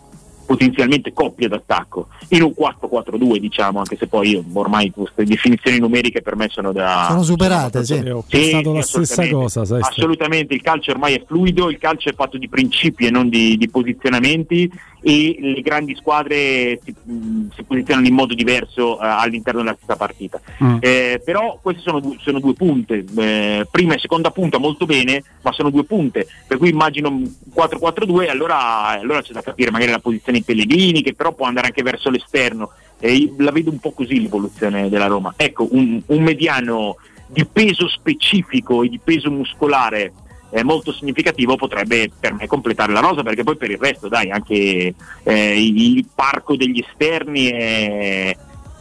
potenzialmente 0.50 1.12
coppia 1.12 1.46
d'attacco 1.46 2.08
in 2.30 2.42
un 2.42 2.52
4-4-2 2.58 3.36
diciamo 3.36 3.78
anche 3.78 3.96
se 3.96 4.08
poi 4.08 4.30
io, 4.30 4.42
ormai 4.54 4.90
queste 4.90 5.22
definizioni 5.22 5.78
numeriche 5.78 6.22
per 6.22 6.34
me 6.34 6.48
sono 6.50 6.72
da 6.72 7.06
Sono 7.08 7.22
superate, 7.22 7.84
sì. 7.84 7.94
Ho 8.08 8.24
pensato 8.28 8.72
la 8.72 8.82
stessa 8.82 9.22
assolutamente. 9.22 9.34
cosa, 9.36 9.64
sai, 9.64 9.80
assolutamente 9.80 10.54
il 10.54 10.60
calcio 10.62 10.90
ormai 10.90 11.14
è 11.14 11.22
fluido 11.24 11.70
il 11.70 11.78
calcio 11.78 12.08
è 12.08 12.14
fatto 12.14 12.36
di 12.36 12.48
principi 12.48 13.06
e 13.06 13.10
non 13.10 13.28
di, 13.28 13.56
di 13.56 13.68
posizionamenti 13.68 14.68
e 15.02 15.36
le 15.40 15.60
grandi 15.62 15.94
squadre 15.94 16.80
si, 16.84 16.92
mh, 17.00 17.50
si 17.54 17.62
posizionano 17.62 18.06
in 18.08 18.14
modo 18.14 18.34
diverso 18.34 19.00
eh, 19.00 19.06
all'interno 19.06 19.60
della 19.62 19.76
stessa 19.76 19.94
partita 19.96 20.40
Mm. 20.62 20.76
eh, 20.80 21.22
però 21.24 21.58
queste 21.62 21.80
sono, 21.80 22.00
due- 22.00 22.16
sono 22.20 22.38
due 22.40 22.52
punte 22.54 23.04
Eh, 23.16 23.66
prima 23.70 23.94
e 23.94 23.98
seconda 23.98 24.30
punta 24.30 24.58
molto 24.58 24.84
bene 24.84 25.22
ma 25.42 25.52
sono 25.52 25.70
due 25.70 25.84
punte 25.84 26.26
per 26.46 26.58
cui 26.58 26.68
immagino 26.70 27.08
un 27.08 27.22
4-4-2 27.54 28.28
allora, 28.28 28.88
allora 28.98 29.22
c'è 29.22 29.32
da 29.32 29.40
capire 29.42 29.70
magari 29.70 29.90
la 29.92 29.98
posizione 30.00 30.39
di 30.40 30.42
Pellegrini 30.42 31.02
che 31.02 31.14
però 31.14 31.32
può 31.32 31.46
andare 31.46 31.66
anche 31.66 31.82
verso 31.82 32.10
l'esterno 32.10 32.70
e 32.98 33.32
la 33.38 33.50
vedo 33.50 33.70
un 33.70 33.78
po' 33.78 33.92
così 33.92 34.20
l'evoluzione 34.20 34.88
della 34.88 35.06
Roma 35.06 35.32
ecco 35.36 35.68
un, 35.70 36.00
un 36.06 36.22
mediano 36.22 36.96
di 37.26 37.44
peso 37.46 37.88
specifico 37.88 38.82
e 38.82 38.88
di 38.88 38.98
peso 39.02 39.30
muscolare 39.30 40.12
eh, 40.52 40.64
molto 40.64 40.92
significativo 40.92 41.56
potrebbe 41.56 42.10
per 42.18 42.34
me 42.34 42.46
completare 42.46 42.92
la 42.92 43.00
rosa 43.00 43.22
perché 43.22 43.44
poi 43.44 43.56
per 43.56 43.70
il 43.70 43.78
resto 43.78 44.08
dai 44.08 44.30
anche 44.30 44.94
eh, 45.22 45.64
il 45.64 46.04
parco 46.12 46.56
degli 46.56 46.84
esterni 46.86 47.46
è 47.46 48.36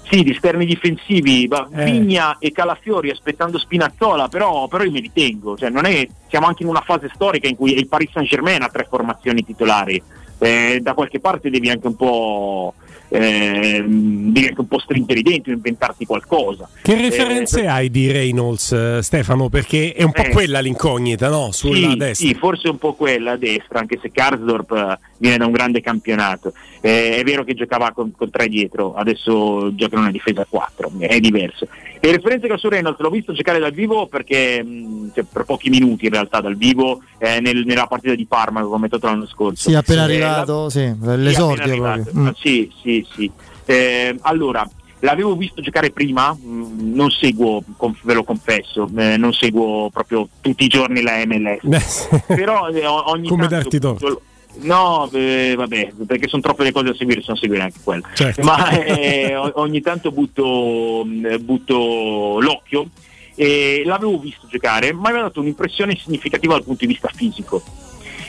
sì, 0.10 0.24
di 0.24 0.32
esterni 0.32 0.66
difensivi, 0.66 1.44
Eh. 1.44 1.84
Vigna 1.84 2.38
e 2.40 2.52
Calafiori 2.52 3.12
aspettando 3.12 3.60
Spinazzola, 3.60 4.28
però, 4.28 4.68
però 4.68 4.84
io 4.84 4.92
me 4.92 5.02
li 5.02 5.12
tengo. 5.14 5.56
Cioè, 5.56 5.70
non 5.70 5.86
è- 5.86 6.08
siamo 6.28 6.48
anche 6.48 6.64
in 6.64 6.70
una 6.70 6.82
fase 6.82 7.12
storica 7.14 7.48
in 7.48 7.56
cui 7.56 7.78
il 7.78 7.88
Paris 7.88 8.10
Saint 8.12 8.28
Germain 8.28 8.64
ha 8.64 8.70
tre 8.70 8.88
formazioni 8.90 9.46
titolari. 9.46 10.02
Eh, 10.40 10.80
da 10.82 10.94
qualche 10.94 11.20
parte 11.20 11.50
devi 11.50 11.70
anche 11.70 11.88
un 11.88 11.96
po'. 11.96 12.74
Devi 13.10 14.48
anche 14.48 14.60
un 14.62 14.68
po' 14.68 14.80
stringere 14.80 15.20
i 15.20 15.24
denti, 15.24 15.50
inventarti 15.50 16.06
qualcosa. 16.06 16.70
Che 16.82 16.92
Eh, 16.94 17.02
referenze 17.02 17.66
hai 17.68 17.90
di 17.90 18.12
Reynolds, 18.12 18.72
eh, 18.72 19.00
Stefano? 19.02 19.50
Perché 19.50 19.94
è 19.94 20.04
un 20.04 20.12
po' 20.12 20.22
Eh. 20.24 20.30
quella 20.30 20.60
l'incognita, 20.60 21.30
no? 21.30 21.52
Sulla 21.52 21.90
sì, 21.92 21.98
destra. 21.98 22.28
sì, 22.28 22.34
forse 22.36 22.70
un 22.70 22.78
po' 22.78 22.94
quella 22.94 23.32
a 23.32 23.38
destra, 23.38 23.80
anche 23.80 23.98
se 24.02 24.12
Karsdorp 24.12 24.72
eh, 24.72 25.00
viene 25.18 25.38
da 25.38 25.46
un 25.46 25.52
grande 25.52 25.82
campionato. 25.82 26.54
Eh, 26.82 27.18
è 27.18 27.24
vero 27.24 27.44
che 27.44 27.54
giocava 27.56 27.92
con, 27.92 28.12
con 28.16 28.30
tre 28.30 28.48
dietro, 28.48 28.94
adesso 28.94 29.74
gioca 29.76 29.96
in 29.96 30.02
una 30.02 30.12
difesa 30.12 30.42
a 30.42 30.48
4, 30.48 30.92
è 31.00 31.20
diverso. 31.20 31.68
E 32.02 32.12
referenze 32.14 32.48
che 32.48 32.54
ho 32.54 32.58
su 32.58 32.70
Reynolds 32.70 33.00
l'ho 33.02 33.10
visto 33.10 33.34
giocare 33.34 33.60
dal 33.60 33.74
vivo 33.74 34.08
perché 34.08 34.64
mh, 34.64 35.12
cioè, 35.14 35.26
per 35.30 35.44
pochi 35.44 35.70
minuti 35.70 36.06
in 36.06 36.12
realtà 36.12 36.40
dal 36.40 36.56
vivo 36.56 37.02
eh, 37.18 37.42
nel- 37.42 37.66
nella 37.66 37.88
partita 37.88 38.16
di 38.16 38.26
Parma 38.26 38.62
che 38.62 38.68
ho 38.68 38.70
commentato 38.70 39.08
l'anno 39.08 39.28
scorso. 39.28 39.70
Sì, 39.70 39.76
appena 39.76 40.02
Eh, 40.02 40.04
arrivato, 40.06 40.70
sì, 40.70 40.80
sì, 40.80 40.96
l'esordio 41.18 41.64
appena 41.64 41.92
arrivato. 41.92 42.12
Mm. 42.18 42.28
Ah, 42.28 42.36
Sì, 42.40 42.72
sì, 42.82 42.99
sì. 43.14 43.32
Eh, 43.66 44.16
allora, 44.22 44.68
l'avevo 45.00 45.36
visto 45.36 45.62
giocare 45.62 45.92
prima, 45.92 46.34
mh, 46.34 46.94
non 46.94 47.10
seguo, 47.12 47.64
conf- 47.78 48.04
ve 48.04 48.14
lo 48.14 48.24
confesso, 48.24 48.90
eh, 48.98 49.18
non 49.18 49.34
seguo 49.34 49.90
proprio 49.90 50.28
tutti 50.42 50.66
i 50.66 50.68
giorni 50.68 51.02
la 51.02 51.24
MLS. 51.26 52.24
Però 52.28 52.70
eh, 52.70 52.86
ogni 52.86 53.28
Come 53.28 53.48
tanto 53.48 53.56
darti 53.56 53.80
torto. 53.80 54.22
No, 54.62 55.10
eh, 55.14 55.54
vabbè, 55.56 55.94
perché 56.06 56.28
sono 56.28 56.42
troppe 56.42 56.64
le 56.64 56.72
cose 56.72 56.88
da 56.88 56.96
seguire, 56.96 57.22
se 57.22 57.28
non 57.30 57.38
seguire 57.38 57.64
anche 57.64 57.80
quello. 57.84 58.04
Certo. 58.14 58.44
Ma 58.44 58.70
eh, 58.72 59.36
ogni 59.36 59.80
tanto 59.82 60.12
butto, 60.12 61.04
mh, 61.06 61.38
butto 61.44 62.40
l'occhio 62.42 62.90
e 63.36 63.84
l'avevo 63.86 64.20
visto 64.20 64.48
giocare, 64.48 64.92
ma 64.92 65.12
mi 65.12 65.20
ha 65.20 65.22
dato 65.22 65.40
un'impressione 65.40 65.96
significativa 65.96 66.54
dal 66.54 66.64
punto 66.64 66.86
di 66.86 66.92
vista 66.92 67.10
fisico. 67.14 67.64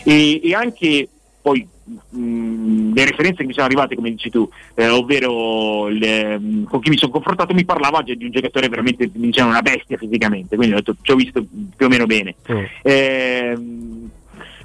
E, 0.04 0.40
e 0.44 0.54
anche 0.54 1.08
poi 1.42 1.66
mh, 2.10 2.92
le 2.94 3.04
referenze 3.04 3.38
che 3.42 3.46
mi 3.46 3.52
sono 3.52 3.66
arrivate, 3.66 3.94
come 3.94 4.10
dici 4.10 4.30
tu, 4.30 4.48
eh, 4.74 4.88
ovvero 4.88 5.88
le- 5.88 6.38
mh, 6.38 6.64
con 6.64 6.80
chi 6.80 6.90
mi 6.90 6.98
sono 6.98 7.12
confrontato, 7.12 7.54
mi 7.54 7.64
parlava 7.64 8.02
di 8.02 8.16
un 8.24 8.30
giocatore 8.30 8.68
veramente 8.68 9.10
mi 9.14 9.26
dicevano 9.26 9.52
una 9.52 9.62
bestia 9.62 9.96
fisicamente, 9.96 10.56
quindi 10.56 10.74
ho 10.74 10.78
detto 10.78 10.96
ci 11.02 11.10
ho 11.12 11.16
visto 11.16 11.44
più 11.76 11.86
o 11.86 11.88
meno 11.88 12.06
bene. 12.06 12.34
Ehm, 12.82 14.10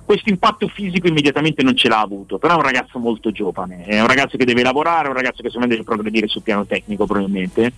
questo 0.06 0.30
impatto 0.30 0.68
fisico 0.68 1.08
immediatamente 1.08 1.64
non 1.64 1.76
ce 1.76 1.88
l'ha 1.88 2.00
avuto, 2.00 2.38
però 2.38 2.54
è 2.54 2.58
un 2.58 2.62
ragazzo 2.64 3.00
molto 3.00 3.32
giovane, 3.32 3.86
è 3.86 4.00
un 4.00 4.08
ragazzo 4.08 4.38
che 4.38 4.46
deve 4.46 4.62
lavorare, 4.62 5.08
è 5.08 5.10
un 5.10 5.16
ragazzo 5.16 5.42
che 5.42 5.48
secondo 5.48 5.68
me 5.68 5.74
deve 5.74 5.84
progredire 5.84 6.28
sul 6.28 6.44
piano 6.44 6.66
tecnico 6.66 7.06
probabilmente, 7.08 7.72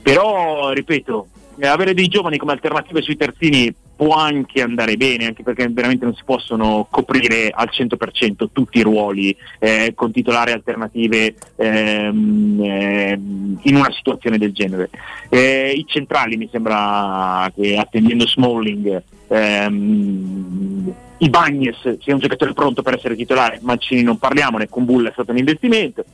però 0.00 0.70
ripeto, 0.70 1.26
eh, 1.58 1.66
avere 1.66 1.94
dei 1.94 2.06
giovani 2.06 2.36
come 2.36 2.52
alternative 2.52 3.02
sui 3.02 3.16
terzini 3.16 3.74
può 3.96 4.14
anche 4.14 4.62
andare 4.62 4.96
bene, 4.96 5.26
anche 5.26 5.42
perché 5.42 5.68
veramente 5.68 6.04
non 6.04 6.14
si 6.14 6.22
possono 6.24 6.86
coprire 6.90 7.50
al 7.54 7.70
100% 7.70 8.48
tutti 8.52 8.78
i 8.78 8.82
ruoli 8.82 9.36
eh, 9.58 9.92
con 9.94 10.12
titolari 10.12 10.52
alternative 10.52 11.34
ehm, 11.56 12.60
ehm, 12.62 13.58
in 13.62 13.76
una 13.76 13.92
situazione 13.92 14.38
del 14.38 14.52
genere. 14.52 14.90
Eh, 15.28 15.72
I 15.76 15.84
centrali 15.86 16.36
mi 16.36 16.48
sembra 16.50 17.50
che 17.54 17.76
attendendo 17.76 18.26
Smalling 18.26 19.02
ehm, 19.28 20.94
i 21.18 21.30
Bagnes 21.30 21.98
sia 22.00 22.14
un 22.14 22.20
giocatore 22.20 22.52
pronto 22.52 22.82
per 22.82 22.94
essere 22.94 23.16
titolare, 23.16 23.60
Mancini 23.62 24.02
non 24.02 24.18
parliamone, 24.18 24.68
con 24.68 24.84
Bull 24.84 25.08
è 25.08 25.12
stato 25.12 25.30
un 25.30 25.38
investimento. 25.38 26.04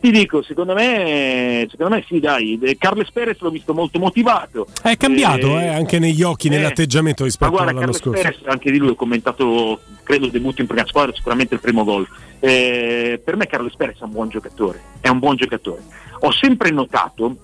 Ti 0.00 0.12
dico, 0.12 0.42
secondo 0.42 0.74
me, 0.74 1.66
secondo 1.68 1.96
me 1.96 2.04
sì, 2.06 2.20
dai, 2.20 2.56
eh, 2.62 2.76
Carles 2.78 3.10
Perez 3.10 3.40
l'ho 3.40 3.50
visto 3.50 3.74
molto 3.74 3.98
motivato. 3.98 4.68
È 4.80 4.96
cambiato 4.96 5.58
Eh, 5.58 5.64
eh, 5.64 5.68
anche 5.68 5.98
negli 5.98 6.22
occhi, 6.22 6.46
eh, 6.46 6.50
nell'atteggiamento 6.50 7.24
rispetto 7.24 7.50
guarda, 7.50 7.70
all'anno 7.70 7.86
Carles 7.86 8.02
scorso. 8.02 8.22
Perez, 8.22 8.40
anche 8.44 8.70
di 8.70 8.78
lui 8.78 8.90
ho 8.90 8.94
commentato, 8.94 9.80
credo, 10.04 10.26
il 10.26 10.30
debutto 10.30 10.60
in 10.60 10.68
prima 10.68 10.86
squadra, 10.86 11.12
sicuramente 11.14 11.54
il 11.54 11.60
primo 11.60 11.82
gol. 11.82 12.06
Eh, 12.38 13.20
per 13.24 13.34
me 13.34 13.46
Carles 13.46 13.74
Perez 13.74 13.98
è 13.98 14.04
un 14.04 14.12
buon 14.12 14.28
giocatore, 14.28 14.80
è 15.00 15.08
un 15.08 15.18
buon 15.18 15.34
giocatore. 15.34 15.82
Ho 16.20 16.30
sempre 16.30 16.70
notato, 16.70 17.36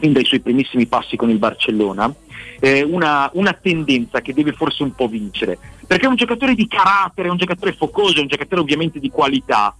fin 0.00 0.12
dai 0.12 0.24
suoi 0.24 0.40
primissimi 0.40 0.86
passi 0.86 1.16
con 1.16 1.30
il 1.30 1.38
Barcellona, 1.38 2.12
eh, 2.58 2.82
una, 2.82 3.30
una 3.34 3.52
tendenza 3.52 4.20
che 4.20 4.34
deve 4.34 4.50
forse 4.50 4.82
un 4.82 4.96
po' 4.96 5.06
vincere, 5.06 5.56
perché 5.86 6.06
è 6.06 6.08
un 6.08 6.16
giocatore 6.16 6.56
di 6.56 6.66
carattere, 6.66 7.28
è 7.28 7.30
un 7.30 7.36
giocatore 7.36 7.72
focoso, 7.72 8.18
è 8.18 8.22
un 8.22 8.26
giocatore 8.26 8.60
ovviamente 8.62 8.98
di 8.98 9.10
qualità, 9.10 9.76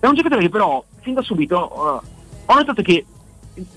è 0.00 0.06
un 0.06 0.14
giocatore 0.14 0.40
che 0.40 0.48
però 0.48 0.82
fin 1.02 1.14
da 1.14 1.22
subito 1.22 2.02
eh, 2.02 2.06
ho 2.46 2.54
notato 2.54 2.82
che 2.82 3.04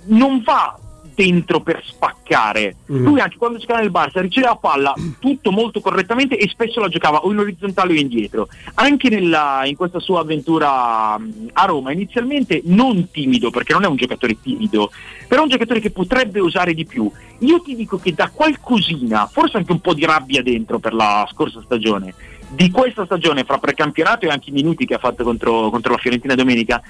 non 0.06 0.42
va 0.44 0.80
dentro 1.16 1.62
per 1.62 1.82
spaccare. 1.84 2.76
Mm. 2.92 3.06
Lui 3.06 3.20
anche 3.22 3.38
quando 3.38 3.58
giocava 3.58 3.80
nel 3.80 3.90
Barça 3.90 4.20
riceveva 4.20 4.52
la 4.52 4.58
palla 4.58 4.94
tutto 5.18 5.50
molto 5.50 5.80
correttamente 5.80 6.38
e 6.38 6.50
spesso 6.50 6.82
la 6.82 6.90
giocava 6.90 7.20
o 7.20 7.32
in 7.32 7.40
orizzontale 7.40 7.94
o 7.94 7.96
indietro. 7.96 8.50
Anche 8.76 9.10
nella- 9.10 9.62
in 9.64 9.78
questa 9.78 10.00
sua 10.00 10.20
avventura 10.20 11.18
mh, 11.18 11.52
a 11.54 11.66
Roma, 11.66 11.94
inizialmente 11.94 12.62
non 12.66 13.10
timido, 13.12 13.50
perché 13.50 13.72
non 13.72 13.86
è 13.86 13.88
un 13.88 13.96
giocatore 13.96 14.40
timido, 14.42 14.92
però 15.28 15.40
è 15.40 15.44
un 15.44 15.50
giocatore 15.50 15.80
che 15.80 15.92
potrebbe 15.92 16.42
usare 16.42 16.74
di 16.74 16.86
più. 16.86 17.10
Io 17.40 17.62
ti 17.62 17.76
dico 17.76 17.98
che 17.98 18.14
da 18.14 18.30
qualcosina, 18.30 19.26
forse 19.28 19.58
anche 19.58 19.72
un 19.72 19.80
po' 19.80 19.94
di 19.94 20.06
rabbia 20.06 20.44
dentro 20.44 20.80
per 20.80 20.94
la 20.94 21.28
scorsa 21.32 21.62
stagione, 21.64 22.14
di 22.50 22.70
questa 22.70 23.06
stagione 23.06 23.44
fra 23.44 23.58
precampionato 23.58 24.26
e 24.26 24.30
anche 24.30 24.50
i 24.50 24.54
minuti 24.54 24.86
che 24.86 24.96
ha 24.96 25.00
fatto 25.00 25.24
contro, 25.24 25.70
contro 25.70 25.94
la 25.94 25.98
Fiorentina 25.98 26.36
domenica, 26.36 26.82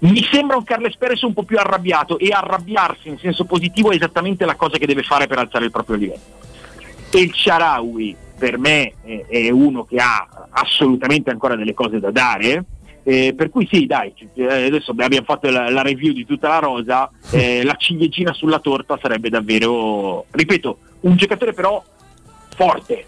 mi 0.00 0.22
sembra 0.30 0.56
un 0.56 0.64
Carles 0.64 0.96
Perez 0.96 1.22
un 1.22 1.32
po' 1.32 1.42
più 1.42 1.58
arrabbiato 1.58 2.18
e 2.18 2.30
arrabbiarsi 2.30 3.08
in 3.08 3.18
senso 3.18 3.44
positivo 3.44 3.90
è 3.90 3.96
esattamente 3.96 4.44
la 4.44 4.54
cosa 4.54 4.78
che 4.78 4.86
deve 4.86 5.02
fare 5.02 5.26
per 5.26 5.38
alzare 5.38 5.64
il 5.64 5.70
proprio 5.70 5.96
livello. 5.96 6.20
E 7.10 7.20
il 7.20 7.34
Sharawi 7.34 8.16
per 8.38 8.58
me 8.58 8.92
è, 9.28 9.50
uno 9.50 9.84
che 9.84 9.96
ha 9.96 10.46
assolutamente 10.50 11.30
ancora 11.30 11.56
delle 11.56 11.74
cose 11.74 11.98
da 11.98 12.12
dare. 12.12 12.64
eh, 13.02 13.34
per 13.34 13.48
cui 13.48 13.66
sì, 13.70 13.86
dai, 13.86 14.12
eh, 14.34 14.66
adesso 14.66 14.92
abbiamo 14.92 15.24
fatto 15.24 15.50
la, 15.50 15.70
la 15.70 15.82
review 15.82 16.12
di 16.12 16.26
tutta 16.26 16.48
la 16.48 16.58
rosa, 16.58 17.10
eh, 17.32 17.64
la 17.64 17.74
ciliegina 17.76 18.32
sulla 18.32 18.60
torta 18.60 18.98
sarebbe 19.00 19.30
davvero, 19.30 20.26
ripeto, 20.30 20.78
un 21.00 21.16
giocatore 21.16 21.52
però 21.54 21.82
forte, 22.54 23.04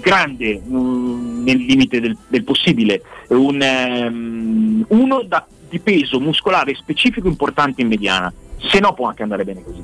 grande, 0.00 0.60
mm, 0.66 1.44
nel 1.44 1.56
limite 1.58 2.00
del, 2.00 2.16
del 2.28 2.44
possibile, 2.44 3.02
un, 3.28 3.60
ehm, 3.60 4.84
uno 4.88 5.22
da- 5.22 5.46
di 5.68 5.78
peso 5.78 6.20
muscolare 6.20 6.74
specifico 6.74 7.28
importante 7.28 7.80
in 7.82 7.88
mediana, 7.88 8.32
se 8.58 8.78
no 8.78 8.92
può 8.94 9.08
anche 9.08 9.22
andare 9.22 9.44
bene 9.44 9.62
così. 9.62 9.82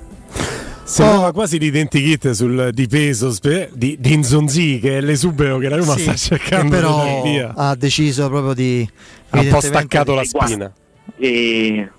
Sembrava 0.85 1.33
quasi 1.33 1.59
l'identikit 1.59 2.31
sul 2.31 2.71
di 2.73 2.87
peso 2.87 3.31
spe- 3.31 3.69
di, 3.75 3.97
di 4.01 4.13
Inzonzi 4.15 4.79
che 4.81 4.99
è 4.99 5.01
l'esubero 5.03 5.59
che 5.59 5.69
la 5.69 5.77
Roma 5.77 5.93
Sì, 5.95 6.01
sta 6.01 6.15
cercando 6.15 6.65
di 6.65 6.71
però 6.81 6.97
dare 6.97 7.21
via. 7.25 7.53
ha 7.55 7.75
deciso 7.75 8.27
proprio 8.29 8.55
di 8.55 8.89
Ha 9.31 9.41
un 9.41 9.49
po' 9.49 9.61
staccato 9.61 10.15
la 10.15 10.25
spina. 10.25 10.73
E 11.19 11.91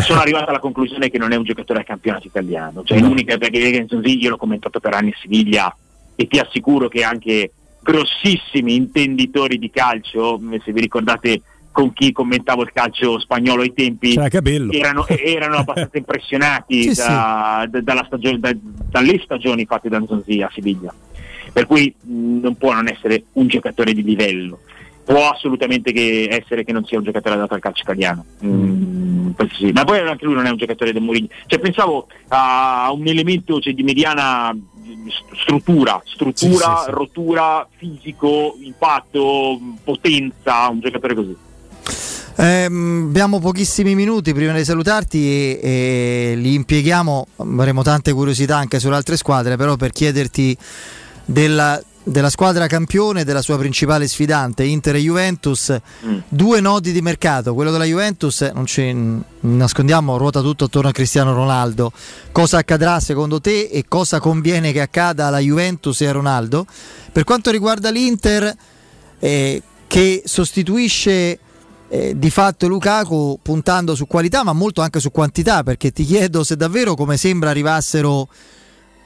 sono 0.00 0.20
arrivato 0.20 0.50
alla 0.50 0.60
conclusione 0.60 1.10
che 1.10 1.18
non 1.18 1.32
è 1.32 1.36
un 1.36 1.42
giocatore 1.42 1.80
al 1.80 1.84
campionato 1.84 2.26
italiano, 2.28 2.82
cioè 2.84 3.00
No. 3.00 3.08
l'unica 3.08 3.38
perché 3.38 3.58
Inzonzi 3.58 4.20
io 4.20 4.30
l'ho 4.30 4.36
commentato 4.36 4.78
per 4.78 4.94
anni 4.94 5.10
a 5.10 5.16
Siviglia 5.20 5.76
e 6.16 6.26
ti 6.26 6.38
assicuro 6.38 6.88
che 6.88 7.04
anche 7.04 7.52
grossissimi 7.82 8.74
intenditori 8.74 9.58
di 9.58 9.70
calcio, 9.70 10.40
se 10.64 10.72
vi 10.72 10.80
ricordate 10.80 11.42
con 11.70 11.92
chi 11.92 12.10
commentavo 12.10 12.62
il 12.62 12.72
calcio 12.72 13.18
spagnolo 13.20 13.60
ai 13.62 13.72
tempi, 13.74 14.14
Capello. 14.28 14.72
erano, 14.72 15.06
erano 15.12 15.56
abbastanza 15.56 15.98
impressionati 15.98 16.94
Sì, 16.94 17.02
da- 17.02 17.66
da- 17.70 17.80
dalla 17.82 18.04
stagione- 18.06 18.38
da- 18.38 18.56
dalle 18.56 19.20
stagioni 19.22 19.66
fatte 19.66 19.88
da 19.90 19.98
Nzonzi 20.00 20.40
a 20.40 20.50
Siviglia. 20.52 20.92
Per 21.52 21.66
cui 21.66 21.94
mh, 22.00 22.40
non 22.40 22.56
può 22.56 22.72
non 22.72 22.88
essere 22.88 23.24
un 23.34 23.46
giocatore 23.46 23.92
di 23.92 24.02
livello. 24.02 24.60
Può 25.04 25.28
assolutamente 25.30 25.92
che 25.92 26.26
essere 26.30 26.64
che 26.64 26.72
non 26.72 26.84
sia 26.84 26.98
un 26.98 27.04
giocatore 27.04 27.34
adatto 27.36 27.54
al 27.54 27.60
calcio 27.60 27.82
italiano. 27.82 28.24
Mm, 28.44 29.30
questo 29.32 29.54
sì. 29.54 29.70
Ma 29.70 29.84
poi 29.84 30.00
anche 30.00 30.24
lui 30.24 30.34
non 30.34 30.46
è 30.46 30.50
un 30.50 30.56
giocatore 30.56 30.92
del 30.92 31.02
Mourinho. 31.02 31.28
Cioè, 31.46 31.60
pensavo 31.60 32.08
a 32.28 32.90
un 32.92 33.06
elemento 33.06 33.60
cioè, 33.60 33.72
di 33.74 33.82
mediana 33.84 34.52
struttura, 35.42 36.00
struttura, 36.04 36.78
Sì, 36.78 36.84
sì, 36.84 36.90
rottura, 36.90 37.68
fisico, 37.76 38.56
impatto, 38.60 39.58
potenza, 39.82 40.68
un 40.68 40.80
giocatore 40.80 41.14
così. 41.14 41.36
Ehm, 42.38 43.06
abbiamo 43.08 43.38
pochissimi 43.38 43.94
minuti 43.94 44.34
prima 44.34 44.52
di 44.52 44.64
salutarti 44.64 45.18
e, 45.18 45.60
e 45.62 46.34
li 46.36 46.54
impieghiamo, 46.54 47.26
avremo 47.36 47.82
tante 47.82 48.12
curiosità 48.12 48.56
anche 48.56 48.78
sulle 48.78 48.96
altre 48.96 49.16
squadre, 49.16 49.56
però 49.56 49.76
per 49.76 49.90
chiederti 49.92 50.56
della, 51.24 51.82
della 52.08 52.30
squadra 52.30 52.68
campione, 52.68 53.24
della 53.24 53.42
sua 53.42 53.58
principale 53.58 54.06
sfidante, 54.06 54.62
Inter 54.62 54.94
e 54.94 55.00
Juventus, 55.00 55.76
due 56.28 56.60
nodi 56.60 56.92
di 56.92 57.02
mercato, 57.02 57.52
quello 57.52 57.72
della 57.72 57.84
Juventus, 57.84 58.42
non 58.54 58.64
ci 58.64 58.94
nascondiamo, 59.40 60.16
ruota 60.16 60.40
tutto 60.40 60.66
attorno 60.66 60.90
a 60.90 60.92
Cristiano 60.92 61.34
Ronaldo. 61.34 61.90
Cosa 62.30 62.58
accadrà 62.58 63.00
secondo 63.00 63.40
te 63.40 63.62
e 63.62 63.86
cosa 63.88 64.20
conviene 64.20 64.70
che 64.70 64.80
accada 64.80 65.26
alla 65.26 65.40
Juventus 65.40 66.00
e 66.00 66.06
a 66.06 66.12
Ronaldo? 66.12 66.64
Per 67.10 67.24
quanto 67.24 67.50
riguarda 67.50 67.90
l'Inter, 67.90 68.54
eh, 69.18 69.62
che 69.88 70.22
sostituisce 70.24 71.38
eh, 71.88 72.16
di 72.16 72.30
fatto 72.30 72.68
Lukaku 72.68 73.40
puntando 73.42 73.96
su 73.96 74.06
qualità 74.06 74.44
ma 74.44 74.52
molto 74.52 74.80
anche 74.80 75.00
su 75.00 75.10
quantità 75.10 75.62
perché 75.62 75.92
ti 75.92 76.04
chiedo 76.04 76.42
se 76.42 76.56
davvero 76.56 76.94
come 76.94 77.16
sembra 77.16 77.50
arrivassero 77.50 78.28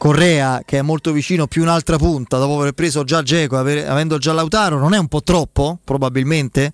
Correa 0.01 0.63
che 0.65 0.79
è 0.79 0.83
molto 0.83 1.13
vicino 1.13 1.47
più 1.47 1.61
un'altra 1.61 1.99
punta 1.99 2.39
dopo 2.39 2.59
aver 2.59 2.73
preso 2.73 3.05
già 3.05 3.23
Geco 3.23 3.59
avendo 3.59 4.17
già 4.17 4.33
Lautaro 4.33 4.79
non 4.79 4.95
è 4.95 4.99
un 4.99 5.09
po' 5.09 5.23
troppo 5.23 5.79
probabilmente 5.85 6.73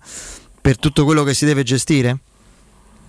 per 0.61 0.79
tutto 0.79 1.03
quello 1.03 1.23
che 1.23 1.33
si 1.33 1.43
deve 1.43 1.63
gestire? 1.63 2.19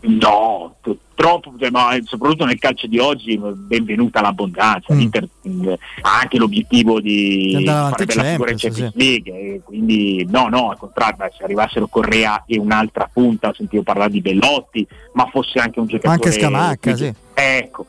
No, 0.00 0.76
troppo, 1.14 1.52
cioè, 1.58 1.70
ma 1.70 1.96
soprattutto 2.04 2.44
nel 2.44 2.60
calcio 2.60 2.86
di 2.86 3.00
oggi, 3.00 3.36
benvenuta 3.36 4.20
l'abbondanza. 4.20 4.94
L'Inter 4.94 5.28
mh, 5.42 5.72
ha 6.02 6.20
anche 6.20 6.38
l'obiettivo 6.38 7.00
di 7.00 7.56
Di 7.56 7.64
fare 7.64 8.04
bella 8.04 8.22
figura 8.22 8.50
in 8.52 8.56
Champions, 8.58 8.92
Champions 8.92 8.94
League, 8.94 9.32
e 9.32 9.60
quindi 9.64 10.24
no, 10.30 10.46
no, 10.46 10.70
al 10.70 10.78
contrario, 10.78 11.16
se 11.36 11.42
arrivassero 11.42 11.88
Correa 11.88 12.44
e 12.46 12.58
un'altra 12.58 13.10
punta, 13.12 13.52
sentivo 13.56 13.82
parlare 13.82 14.10
di 14.10 14.20
Bellotti, 14.20 14.86
ma 15.14 15.26
fosse 15.26 15.58
anche 15.58 15.80
un 15.80 15.86
giocatore... 15.86 16.14
Anche 16.14 16.30
Scamacca, 16.30 16.94
sì. 16.94 17.12
Ecco, 17.34 17.86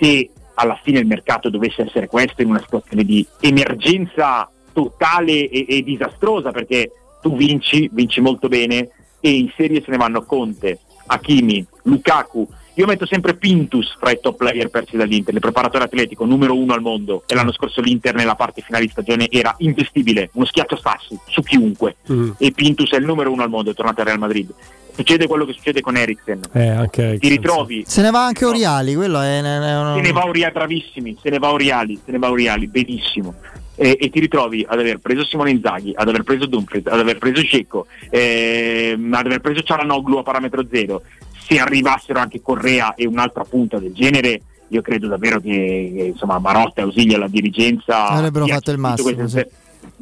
se 0.00 0.30
alla 0.60 0.78
fine 0.82 0.98
il 0.98 1.06
mercato 1.06 1.48
dovesse 1.48 1.82
essere 1.82 2.06
questo 2.06 2.42
in 2.42 2.50
una 2.50 2.60
situazione 2.60 3.02
di 3.02 3.26
emergenza 3.40 4.50
totale 4.72 5.48
e, 5.48 5.64
e 5.68 5.82
disastrosa, 5.82 6.50
perché 6.50 6.92
tu 7.22 7.34
vinci, 7.36 7.88
vinci 7.92 8.20
molto 8.20 8.48
bene 8.48 8.90
e 9.20 9.30
in 9.30 9.50
serie 9.56 9.82
se 9.82 9.90
ne 9.90 9.96
vanno 9.96 10.22
Conte, 10.24 10.80
Hakimi, 11.06 11.66
Lukaku. 11.84 12.46
Io 12.74 12.86
metto 12.86 13.04
sempre 13.04 13.34
Pintus 13.34 13.96
fra 13.98 14.10
i 14.10 14.20
top 14.22 14.36
player 14.36 14.70
persi 14.70 14.96
dall'Inter, 14.96 15.34
il 15.34 15.40
preparatore 15.40 15.84
atletico 15.84 16.24
numero 16.24 16.56
uno 16.56 16.72
al 16.72 16.80
mondo 16.80 17.24
e 17.26 17.34
l'anno 17.34 17.52
scorso 17.52 17.80
l'Inter 17.80 18.14
nella 18.14 18.36
parte 18.36 18.62
finale 18.62 18.84
di 18.84 18.90
stagione 18.90 19.28
era 19.30 19.54
investibile, 19.58 20.30
uno 20.34 20.46
schiaccio 20.46 20.76
sassi 20.76 21.18
su 21.26 21.42
chiunque 21.42 21.96
Mm. 22.10 22.30
e 22.38 22.52
Pintus 22.52 22.92
è 22.92 22.96
il 22.96 23.04
numero 23.04 23.30
uno 23.32 23.42
al 23.42 23.50
mondo, 23.50 23.70
è 23.70 23.74
tornato 23.74 24.00
al 24.00 24.06
Real 24.06 24.18
Madrid. 24.18 24.50
Succede 24.94 25.26
quello 25.26 25.44
che 25.44 25.52
succede 25.52 25.80
con 25.80 25.96
Eriksen, 25.96 26.40
Eh, 26.52 26.68
anche 26.68 27.18
ti 27.18 27.28
ritrovi. 27.28 27.84
Se 27.86 28.02
ne 28.02 28.10
va 28.10 28.24
anche 28.26 28.44
Oriali, 28.44 28.94
quello 28.94 29.20
è, 29.20 29.38
è 29.38 29.40
una- 29.78 29.94
se 29.94 30.00
ne 30.00 30.12
va 30.12 30.26
Oriali, 30.26 30.52
bravissimi, 30.52 31.16
se 31.22 31.30
ne 31.30 31.38
va 31.38 31.52
Oriali, 31.52 31.98
se 32.04 32.12
ne 32.12 32.18
va 32.18 32.30
Oriali, 32.30 32.66
benissimo. 32.66 33.34
E, 33.76 33.96
e 33.98 34.10
ti 34.10 34.20
ritrovi 34.20 34.64
ad 34.68 34.78
aver 34.78 34.98
preso 34.98 35.24
Simone 35.24 35.50
Inzaghi, 35.52 35.92
ad 35.96 36.06
aver 36.08 36.22
preso 36.22 36.44
Dumfries, 36.46 36.86
ad 36.86 36.98
aver 36.98 37.16
preso 37.16 37.42
Cecco, 37.42 37.86
ehm, 38.10 39.12
ad 39.14 39.26
aver 39.26 39.40
preso 39.40 39.62
Cialanoglu 39.62 40.18
a 40.18 40.22
parametro 40.22 40.64
zero. 40.70 41.02
Se 41.46 41.58
arrivassero 41.58 42.18
anche 42.18 42.40
Correa 42.42 42.94
e 42.94 43.06
un'altra 43.06 43.44
punta 43.44 43.78
del 43.78 43.92
genere, 43.92 44.42
io 44.68 44.82
credo 44.82 45.08
davvero 45.08 45.40
che, 45.40 45.92
che, 45.96 46.02
insomma 46.12 46.38
Marotta 46.38 46.80
e 46.80 46.84
Ausilio 46.84 47.16
alla 47.16 47.26
dirigenza 47.26 48.06
Avrebbero 48.08 48.46
fatto 48.46 48.70
il 48.70 48.78
massimo, 48.78 49.12
queste- 49.14 49.50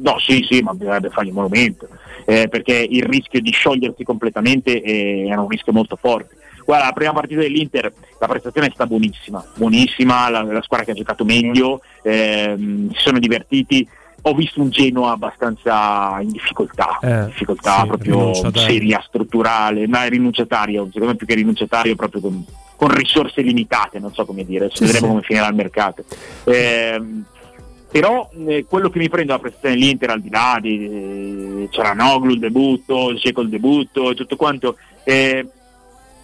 No, 0.01 0.17
sì, 0.19 0.45
sì, 0.49 0.61
ma 0.61 0.73
bisognerebbe 0.73 1.09
fargli 1.09 1.29
un 1.29 1.35
monumento, 1.35 1.87
eh, 2.25 2.47
perché 2.47 2.73
il 2.73 3.03
rischio 3.03 3.41
di 3.41 3.51
sciogliersi 3.51 4.03
completamente 4.03 4.81
eh, 4.81 5.27
era 5.27 5.41
un 5.41 5.47
rischio 5.49 5.73
molto 5.73 5.95
forte. 5.95 6.35
Guarda, 6.65 6.85
la 6.85 6.93
prima 6.93 7.13
partita 7.13 7.41
dell'Inter, 7.41 7.91
la 8.19 8.27
prestazione 8.27 8.67
è 8.67 8.71
stata 8.71 8.87
buonissima, 8.87 9.43
buonissima, 9.55 10.29
la, 10.29 10.43
la 10.43 10.61
squadra 10.61 10.85
che 10.85 10.91
ha 10.91 10.95
giocato 10.95 11.25
meglio, 11.25 11.81
ehm, 12.03 12.91
si 12.91 13.01
sono 13.01 13.17
divertiti. 13.19 13.87
Ho 14.23 14.33
visto 14.35 14.61
un 14.61 14.69
Genoa 14.69 15.11
abbastanza 15.13 16.17
in 16.21 16.31
difficoltà, 16.31 16.99
Eh, 17.01 17.25
difficoltà 17.27 17.81
sì, 17.81 17.87
proprio 17.87 18.33
seria, 18.53 19.01
strutturale, 19.01 19.87
ma 19.87 20.03
è 20.03 20.09
rinunciatario, 20.09 20.85
secondo 20.87 21.07
me 21.07 21.15
più 21.15 21.25
che 21.25 21.35
rinunciatario 21.35 21.95
proprio 21.95 22.21
con, 22.21 22.45
con 22.75 22.89
risorse 22.89 23.41
limitate, 23.41 23.97
non 23.97 24.13
so 24.13 24.25
come 24.25 24.43
dire, 24.43 24.69
Sì, 24.73 24.83
vedremo 24.83 25.05
sì. 25.05 25.11
come 25.11 25.21
finirà 25.21 25.47
il 25.47 25.55
mercato. 25.55 26.03
Ehm, 26.43 27.23
però 27.91 28.29
eh, 28.45 28.65
quello 28.67 28.89
che 28.89 28.99
mi 28.99 29.09
prende 29.09 29.31
la 29.31 29.39
prestazione 29.39 29.75
dell'Inter 29.75 30.09
al 30.11 30.21
di 30.21 30.29
là 30.29 30.57
di 30.61 30.85
eh, 31.63 31.67
Cialanoglu 31.71 32.33
il 32.33 32.39
debutto, 32.39 33.13
Dzeko 33.13 33.41
il 33.41 33.49
debutto 33.49 34.11
e 34.11 34.15
tutto 34.15 34.35
quanto 34.35 34.77
eh, 35.03 35.47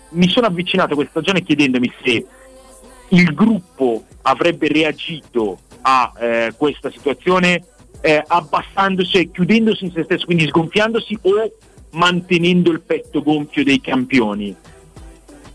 mi 0.09 0.29
sono 0.29 0.47
avvicinato 0.47 0.93
a 0.93 0.95
questa 0.95 1.19
stagione 1.19 1.41
chiedendomi 1.41 1.91
se 2.03 2.25
il 3.09 3.33
gruppo 3.33 4.03
avrebbe 4.23 4.67
reagito 4.67 5.59
a 5.81 6.11
eh, 6.19 6.53
questa 6.57 6.89
situazione 6.91 7.63
eh, 8.01 8.23
abbassandosi, 8.25 9.31
chiudendosi 9.31 9.85
in 9.85 9.91
se 9.91 10.03
stesso, 10.03 10.25
quindi 10.25 10.47
sgonfiandosi 10.47 11.17
o 11.23 11.51
mantenendo 11.91 12.71
il 12.71 12.81
petto 12.81 13.23
gonfio 13.23 13.63
dei 13.63 13.81
campioni. 13.81 14.55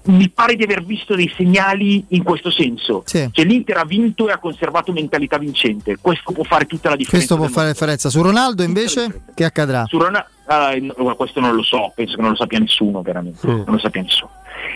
Mi 0.02 0.30
pare 0.30 0.56
di 0.56 0.62
aver 0.62 0.82
visto 0.82 1.14
dei 1.14 1.30
segnali 1.36 2.04
in 2.08 2.22
questo 2.22 2.50
senso. 2.50 3.02
Sì. 3.04 3.28
Cioè 3.30 3.44
l'Inter 3.44 3.76
ha 3.76 3.84
vinto 3.84 4.28
e 4.28 4.32
ha 4.32 4.38
conservato 4.38 4.92
mentalità 4.92 5.36
vincente. 5.36 5.98
Questo 6.00 6.32
può 6.32 6.42
fare 6.44 6.64
tutta 6.64 6.88
la 6.88 6.96
differenza. 6.96 7.34
Questo 7.34 7.36
può 7.36 7.52
fare 7.52 7.66
la 7.66 7.72
differenza. 7.72 8.08
Su 8.08 8.22
Ronaldo 8.22 8.62
invece 8.62 9.22
che 9.34 9.44
accadrà? 9.44 9.84
su 9.86 9.98
Ronaldo, 9.98 10.28
ah, 10.46 10.74
no, 10.80 11.14
questo 11.16 11.40
non 11.40 11.54
lo 11.54 11.62
so, 11.62 11.92
penso 11.94 12.16
che 12.16 12.22
non 12.22 12.30
lo 12.30 12.36
sappia 12.36 12.58
nessuno, 12.58 13.02
veramente. 13.02 13.46
Mm. 13.46 13.50
Non 13.50 13.74
lo 13.74 13.78
sappia 13.78 14.02
nessuno. 14.02 14.30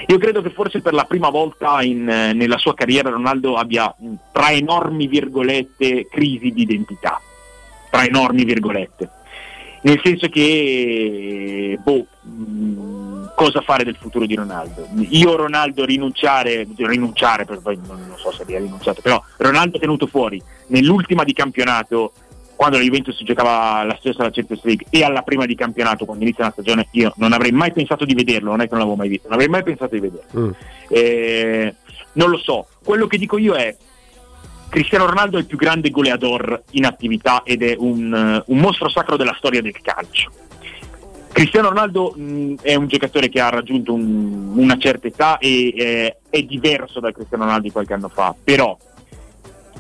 Io 0.06 0.18
credo 0.18 0.42
che 0.42 0.50
forse 0.50 0.80
per 0.80 0.92
la 0.92 1.04
prima 1.04 1.30
volta 1.30 1.82
in, 1.82 2.08
eh, 2.08 2.32
nella 2.32 2.58
sua 2.58 2.74
carriera 2.74 3.10
Ronaldo 3.10 3.56
abbia, 3.56 3.92
mh, 3.96 4.14
tra 4.32 4.50
enormi 4.50 5.06
virgolette, 5.06 6.06
crisi 6.10 6.50
di 6.52 6.62
identità. 6.62 7.20
Tra 7.90 8.04
enormi 8.04 8.44
virgolette. 8.44 9.08
Nel 9.82 10.00
senso 10.02 10.28
che, 10.28 11.78
boh, 11.82 12.06
mh, 12.22 13.03
cosa 13.34 13.60
fare 13.60 13.84
del 13.84 13.96
futuro 13.96 14.26
di 14.26 14.34
Ronaldo? 14.34 14.88
Io 15.10 15.36
Ronaldo 15.36 15.84
rinunciare, 15.84 16.66
rinunciare, 16.76 17.44
poi 17.44 17.78
non, 17.86 18.04
non 18.06 18.16
so 18.18 18.32
se 18.32 18.42
abbia 18.42 18.58
rinunciato, 18.58 19.00
però 19.00 19.22
Ronaldo 19.38 19.78
tenuto 19.78 20.06
fuori 20.06 20.42
nell'ultima 20.68 21.24
di 21.24 21.32
campionato 21.32 22.12
quando 22.56 22.76
la 22.76 22.84
Juventus 22.84 23.20
giocava 23.24 23.82
la 23.82 23.96
stessa 23.98 24.20
alla 24.20 24.30
Champions 24.30 24.62
League 24.62 24.86
e 24.88 25.02
alla 25.02 25.22
prima 25.22 25.44
di 25.44 25.56
campionato 25.56 26.04
quando 26.04 26.22
inizia 26.22 26.44
la 26.44 26.52
stagione 26.52 26.86
io 26.92 27.12
non 27.16 27.32
avrei 27.32 27.50
mai 27.50 27.72
pensato 27.72 28.04
di 28.04 28.14
vederlo 28.14 28.50
non 28.50 28.60
è 28.60 28.64
che 28.64 28.70
non 28.70 28.78
l'avevo 28.78 28.96
mai 28.96 29.08
visto 29.08 29.26
non 29.26 29.34
avrei 29.34 29.50
mai 29.50 29.62
pensato 29.64 29.94
di 29.94 30.00
vederlo. 30.00 30.54
Eh, 30.88 31.74
non 32.12 32.30
lo 32.30 32.38
so. 32.38 32.68
Quello 32.82 33.06
che 33.06 33.18
dico 33.18 33.38
io 33.38 33.54
è 33.54 33.76
Cristiano 34.68 35.06
Ronaldo 35.06 35.36
è 35.36 35.40
il 35.40 35.46
più 35.46 35.56
grande 35.56 35.90
goleador 35.90 36.62
in 36.70 36.84
attività 36.84 37.42
ed 37.44 37.62
è 37.62 37.76
un, 37.78 38.12
eh, 38.12 38.42
un 38.46 38.58
mostro 38.58 38.88
sacro 38.88 39.16
della 39.16 39.34
storia 39.36 39.62
del 39.62 39.80
calcio 39.80 40.32
Cristiano 41.34 41.70
Ronaldo 41.70 42.14
mh, 42.16 42.54
è 42.62 42.76
un 42.76 42.86
giocatore 42.86 43.28
che 43.28 43.40
ha 43.40 43.48
raggiunto 43.48 43.92
un- 43.92 44.52
una 44.54 44.78
certa 44.78 45.08
età 45.08 45.38
e 45.38 45.74
eh, 45.76 46.16
è 46.30 46.42
diverso 46.42 47.00
dal 47.00 47.12
Cristiano 47.12 47.42
Ronaldo 47.42 47.66
di 47.66 47.72
qualche 47.72 47.92
anno 47.92 48.08
fa 48.08 48.32
però 48.42 48.78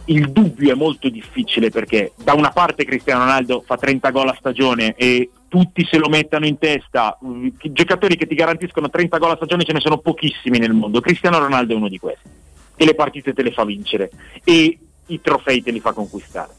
il 0.06 0.32
dubbio 0.32 0.72
è 0.72 0.74
molto 0.74 1.08
difficile 1.08 1.70
perché 1.70 2.12
da 2.16 2.34
una 2.34 2.50
parte 2.50 2.84
Cristiano 2.84 3.20
Ronaldo 3.20 3.62
fa 3.64 3.76
30 3.76 4.10
gol 4.10 4.28
a 4.30 4.36
stagione 4.36 4.94
e 4.96 5.30
tutti 5.46 5.86
se 5.88 5.96
lo 5.96 6.08
mettano 6.08 6.44
in 6.44 6.58
testa, 6.58 7.16
mm, 7.24 7.46
i 7.62 7.72
giocatori 7.72 8.16
che 8.16 8.26
ti 8.26 8.34
garantiscono 8.34 8.90
30 8.90 9.18
gol 9.18 9.30
a 9.30 9.36
stagione 9.36 9.62
ce 9.62 9.72
ne 9.72 9.80
sono 9.80 9.98
pochissimi 9.98 10.58
nel 10.58 10.72
mondo, 10.72 11.00
Cristiano 11.00 11.38
Ronaldo 11.38 11.72
è 11.72 11.76
uno 11.76 11.88
di 11.88 11.98
questi 11.98 12.28
e 12.74 12.84
le 12.84 12.96
partite 12.96 13.32
te 13.32 13.42
le 13.42 13.52
fa 13.52 13.64
vincere 13.64 14.10
e 14.42 14.76
i 15.06 15.20
trofei 15.20 15.62
te 15.62 15.70
li 15.70 15.78
fa 15.78 15.92
conquistare. 15.92 16.52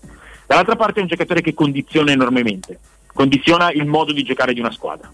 Dall'altra 0.47 0.77
parte 0.77 0.99
è 0.99 1.01
un 1.01 1.09
giocatore 1.09 1.41
che 1.41 1.53
condiziona 1.53 2.13
enormemente, 2.13 2.79
condiziona 3.15 3.71
il 3.71 3.85
modo 3.85 4.11
di 4.11 4.23
giocare 4.23 4.53
di 4.53 4.59
una 4.59 4.71
squadra. 4.71 5.09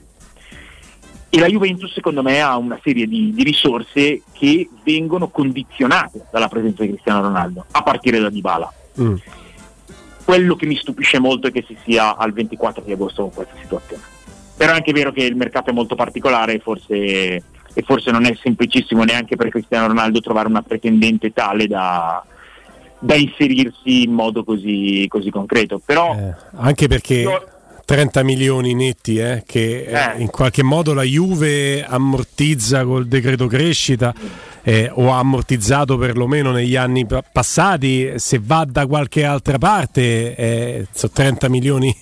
E 1.30 1.40
la 1.40 1.48
Juventus 1.48 1.94
secondo 1.94 2.22
me 2.24 2.42
ha 2.42 2.58
una 2.58 2.78
serie 2.84 3.08
di, 3.08 3.32
di 3.34 3.44
risorse 3.44 4.24
che 4.34 4.68
vengono 4.84 5.30
condizionate 5.30 6.26
dalla 6.30 6.50
presenza 6.50 6.82
di 6.82 6.90
Cristiano 6.90 7.22
Ronaldo, 7.22 7.64
a 7.72 7.84
partire 7.84 8.20
da 8.20 8.30
Dybala. 8.30 8.74
Mm. 9.00 9.16
Quello 10.26 10.56
che 10.56 10.66
mi 10.66 10.76
stupisce 10.76 11.20
molto 11.20 11.48
è 11.48 11.52
che 11.52 11.64
si 11.66 11.78
sia 11.86 12.18
al 12.18 12.34
24 12.34 12.84
di 12.84 12.92
agosto 12.92 13.22
con 13.22 13.34
questa 13.34 13.54
situazione. 13.62 14.04
Però 14.58 14.74
è 14.74 14.76
anche 14.76 14.92
vero 14.92 15.12
che 15.12 15.24
il 15.24 15.36
mercato 15.36 15.70
è 15.70 15.74
molto 15.74 15.96
particolare 15.96 16.56
e 16.56 16.60
forse, 16.60 16.96
e 16.96 17.82
forse 17.86 18.12
non 18.12 18.26
è 18.26 18.36
semplicissimo 18.42 19.04
neanche 19.04 19.36
per 19.36 19.50
Cristiano 19.50 19.88
Ronaldo 19.88 20.20
trovare 20.22 20.48
una 20.48 20.62
pretendente 20.64 21.32
tale 21.32 21.68
da, 21.68 22.24
da 23.00 23.16
inserirsi 23.16 24.04
in 24.04 24.12
modo 24.12 24.44
così, 24.44 25.06
così 25.08 25.30
concreto. 25.30 25.82
Però 25.84 26.14
Eh, 26.14 26.36
anche 26.58 26.88
perché 26.88 27.24
30 27.92 28.24
milioni 28.24 28.74
netti 28.74 29.18
eh, 29.18 29.44
che 29.46 29.84
eh, 29.84 30.22
in 30.22 30.30
qualche 30.30 30.64
modo 30.64 30.94
la 30.94 31.04
Juve 31.04 31.84
ammortizza 31.84 32.86
col 32.86 33.06
decreto 33.06 33.48
crescita 33.48 34.14
eh, 34.64 34.90
o 34.94 35.12
ha 35.12 35.18
ammortizzato 35.18 35.98
perlomeno 35.98 36.52
negli 36.52 36.78
anni 36.78 37.06
pa- 37.06 37.22
passati 37.22 38.14
se 38.16 38.40
va 38.42 38.66
da 38.66 38.86
qualche 38.88 39.26
altra 39.26 39.58
parte 39.58 40.36
eh, 40.38 40.88
sono 40.94 41.12
30 41.14 41.50
milioni 41.50 41.94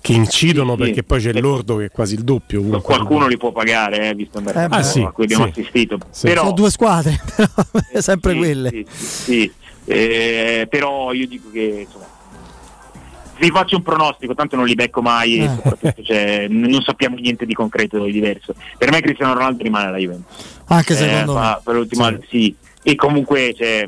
che 0.00 0.12
incidono 0.12 0.72
Sì, 0.76 0.78
sì. 0.78 0.84
perché 0.84 1.02
poi 1.02 1.20
c'è 1.20 1.32
l'ordo 1.32 1.76
che 1.78 1.86
è 1.86 1.90
quasi 1.90 2.14
il 2.14 2.22
doppio 2.22 2.60
comunque. 2.60 2.82
qualcuno 2.94 3.26
li 3.26 3.36
può 3.36 3.50
pagare, 3.50 4.10
eh, 4.10 4.14
visto 4.14 4.38
il 4.38 4.44
mercato 4.44 4.72
Ah, 4.74 4.82
sì, 4.84 5.00
a 5.00 5.10
cui 5.10 5.24
abbiamo 5.24 5.44
sì. 5.46 5.50
assistito. 5.60 5.98
Sì. 6.10 6.26
Però, 6.28 6.42
Sono 6.42 6.52
due 6.54 6.70
squadre, 6.70 7.20
sempre 7.98 8.32
sì, 8.32 8.38
quelle. 8.38 8.68
sì, 8.70 8.86
sì, 8.88 9.04
sì. 9.24 9.52
Eh, 9.86 10.66
però 10.70 11.12
io 11.12 11.26
dico 11.26 11.50
che 11.50 11.84
insomma, 11.86 12.06
vi 13.44 13.50
faccio 13.50 13.76
un 13.76 13.82
pronostico, 13.82 14.34
tanto 14.34 14.56
non 14.56 14.64
li 14.66 14.74
becco 14.74 15.02
mai 15.02 15.38
e 15.38 15.44
Eh. 15.44 15.48
soprattutto 15.48 16.02
cioè, 16.02 16.46
non 16.48 16.82
sappiamo 16.82 17.16
niente 17.16 17.44
di 17.46 17.52
concreto 17.54 18.02
di 18.04 18.12
diverso. 18.12 18.54
Per 18.78 18.90
me 18.90 19.00
Cristiano 19.00 19.34
Ronaldo 19.34 19.62
rimane 19.62 19.86
alla 19.88 19.98
Juventus. 19.98 20.62
Anche 20.68 20.92
Eh, 20.94 20.96
secondo 20.96 21.34
fa- 21.34 21.54
me. 21.56 21.60
Per 21.64 21.74
l'ultima, 21.74 22.18
sì. 22.28 22.54
E 22.82 22.94
comunque 22.94 23.54
cioè, 23.56 23.86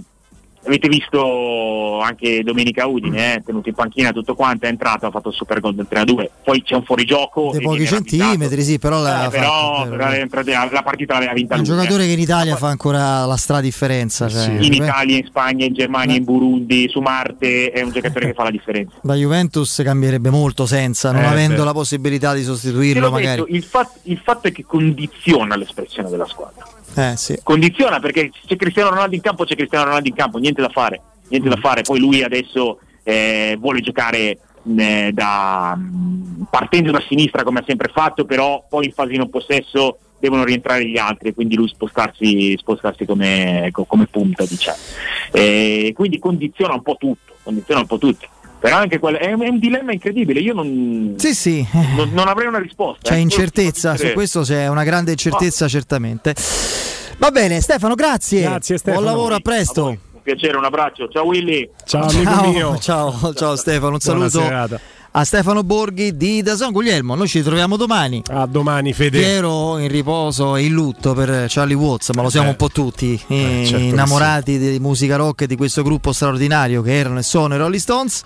avete 0.67 0.89
visto 0.89 2.01
anche 2.01 2.43
Domenica 2.43 2.87
Udine, 2.87 3.35
eh, 3.37 3.43
tenuto 3.45 3.69
in 3.69 3.75
panchina 3.75 4.13
tutto 4.13 4.35
quanto, 4.35 4.67
è 4.67 4.69
entrato, 4.69 5.07
ha 5.07 5.11
fatto 5.11 5.29
il 5.29 5.35
super 5.35 5.61
gol 5.61 5.75
del 5.75 5.87
3-2. 5.91 6.29
Poi 6.45 6.63
c'è 6.63 6.75
un 6.75 6.85
fuorigioco. 6.85 7.51
Dei 7.53 7.61
e 7.61 7.65
pochi 7.65 7.87
centimetri, 7.87 8.63
sì, 8.63 8.79
però 8.79 9.01
l'aveva 9.01 9.27
eh, 9.27 9.31
però, 9.31 9.77
fatto, 9.85 9.91
però 10.35 10.69
la 10.71 10.83
partita 10.83 11.15
l'aveva 11.15 11.33
vinta 11.33 11.55
un 11.55 11.61
lui. 11.61 11.69
eh. 11.71 11.75
giocatore 11.75 12.07
che 12.07 12.13
in 12.13 12.19
Italia 12.21 12.57
fa 12.57 12.69
ancora 12.69 13.25
la 13.25 13.37
stradifferenza. 13.37 14.29
Cioè, 14.29 14.57
in 14.61 14.73
Italia, 14.73 15.17
in 15.17 15.25
Spagna, 15.27 15.65
in 15.65 15.73
Germania, 15.75 16.17
in 16.17 16.25
Burundi, 16.25 16.89
su 16.89 17.01
Marte, 17.01 17.71
è 17.71 17.83
un 17.83 17.93
giocatore 17.93 18.27
che 18.27 18.35
fa 18.35 18.45
la 18.45 18.51
differenza. 18.51 18.97
La 19.03 19.15
Juventus 19.15 19.81
cambierebbe 19.85 20.31
molto 20.31 20.67
senza, 20.67 21.13
non 21.13 21.23
Eh, 21.23 21.27
avendo 21.27 21.59
beh. 21.59 21.65
la 21.65 21.73
possibilità 21.73 22.35
di 22.35 22.43
sostituirlo 22.43 23.11
magari. 23.11 23.41
detto, 23.43 23.55
il, 23.55 23.63
fat- 23.63 23.99
il 24.05 24.21
fatto 24.23 24.49
è 24.49 24.53
che 24.53 24.65
condiziona 24.65 25.57
l'espressione 25.57 26.09
della 26.11 26.27
squadra. 26.27 26.65
Eh, 26.97 27.17
sì. 27.17 27.39
Condiziona 27.43 28.01
perché 28.01 28.31
c'è 28.47 28.57
Cristiano 28.57 28.89
Ronaldo 28.89 29.15
in 29.15 29.21
campo, 29.21 29.45
c'è 29.45 29.55
Cristiano 29.55 29.85
Ronaldo 29.85 30.09
in 30.09 30.15
campo, 30.15 30.39
niente 30.39 30.63
da 30.63 30.71
fare. 30.71 31.01
Niente 31.29 31.49
da 31.49 31.57
fare. 31.57 31.83
Poi 31.83 31.99
lui 31.99 32.23
adesso 32.23 32.79
eh, 33.03 33.57
vuole 33.61 33.81
giocare 33.81 34.39
eh, 34.79 35.11
da, 35.13 35.79
partendo 36.51 36.91
da 36.91 37.03
sinistra 37.07 37.43
come 37.43 37.61
ha 37.61 37.65
sempre 37.67 37.91
fatto, 37.93 38.25
però 38.25 38.65
poi 38.69 38.87
in 38.87 38.93
fase 38.93 39.11
di 39.11 39.19
non 39.19 39.29
possesso 39.29 39.99
devono 40.19 40.45
rientrare 40.45 40.89
gli 40.89 40.97
altri 40.97 41.35
quindi 41.35 41.57
lui 41.57 41.69
spostarsi, 41.69 42.57
spostarsi 42.57 43.05
come, 43.05 43.69
co- 43.73 43.85
come 43.85 44.07
punta 44.07 44.45
diciamo. 44.47 44.79
Eh, 45.33 45.93
quindi 45.95 46.19
condiziona 46.19 46.73
un 46.73 46.83
po' 46.83 46.97
tutto, 46.99 47.35
condiziona 47.43 47.81
un 47.81 47.87
po' 47.87 47.99
tutto. 47.99 48.27
Però 48.67 48.79
anche 48.79 48.99
quello 48.99 49.19
è 49.19 49.33
un, 49.33 49.43
è 49.43 49.49
un 49.49 49.61
dilemma 49.61 49.93
incredibile, 49.93 50.41
io 50.41 50.53
non, 50.53 51.15
Sì, 51.19 51.37
sì, 51.37 51.65
non, 51.95 52.11
non 52.11 52.27
avrei 52.27 52.49
una 52.49 52.59
risposta. 52.59 53.11
c'è 53.11 53.15
eh. 53.15 53.21
incertezza, 53.21 53.97
su 53.97 54.11
questo 54.13 54.41
c'è 54.41 54.67
una 54.67 54.83
grande 54.83 55.13
incertezza 55.13 55.69
certamente. 55.69 56.35
Va 57.19 57.31
bene, 57.31 57.61
Stefano, 57.61 57.95
grazie. 57.95 58.41
Grazie, 58.41 58.79
Stefano. 58.79 59.05
Buon 59.05 59.15
lavoro, 59.15 59.35
a 59.37 59.41
presto. 59.41 59.87
Un 59.87 59.99
piacere, 60.21 60.57
un 60.57 60.65
abbraccio. 60.65 61.09
Ciao 61.09 61.27
Willy. 61.27 61.71
Ciao, 61.85 62.11
Ciao, 62.11 62.79
ciao, 62.81 63.35
ciao 63.35 63.55
Stefano, 63.55 63.93
un 63.93 63.99
Buona 64.03 64.29
saluto 64.29 64.41
serata. 64.41 64.81
A 65.19 65.25
Stefano 65.25 65.63
Borghi 65.65 66.15
di 66.15 66.43
Dazon 66.43 66.73
Guglielmo. 66.73 67.15
Noi 67.15 67.27
ci 67.27 67.39
ritroviamo 67.39 67.77
domani. 67.79 68.23
A 68.29 68.45
domani, 68.45 68.93
Fede. 68.93 69.19
Piero 69.19 69.79
in 69.79 69.89
riposo 69.89 70.57
e 70.57 70.65
in 70.65 70.73
lutto 70.75 71.15
per 71.15 71.47
Charlie 71.49 71.75
Watts, 71.75 72.11
ma 72.11 72.21
lo 72.21 72.29
siamo 72.29 72.49
Eh. 72.49 72.51
un 72.51 72.57
po' 72.57 72.69
tutti 72.69 73.19
eh, 73.29 73.63
certo 73.65 73.79
che 73.79 73.83
innamorati 73.85 74.59
di 74.59 74.79
musica 74.79 75.17
rock 75.17 75.43
e 75.43 75.47
di 75.47 75.57
questo 75.57 75.83
gruppo 75.83 76.13
straordinario 76.13 76.83
che 76.83 76.93
erano 76.99 77.19
e 77.19 77.23
sono 77.23 77.55
i 77.55 77.59
Rolling 77.59 77.81
Stones. 77.81 78.21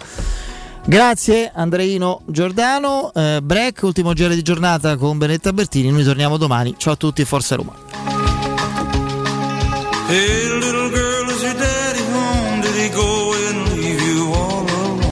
Grazie 0.85 1.53
Andreino 1.55 2.23
Giordano, 2.27 3.13
eh, 3.15 3.39
break, 3.41 3.83
ultimo 3.83 4.13
giro 4.13 4.35
di 4.35 4.43
giornata 4.43 4.97
con 4.97 5.17
Benetta 5.17 5.53
Bertini, 5.53 5.91
noi 5.93 6.03
torniamo 6.03 6.39
domani, 6.39 6.75
ciao 6.77 6.95
a 6.95 6.97
tutti 6.97 7.21
e 7.23 7.25
Forza 7.25 7.55
Roma. 7.55 7.73
Hey, 10.09 10.49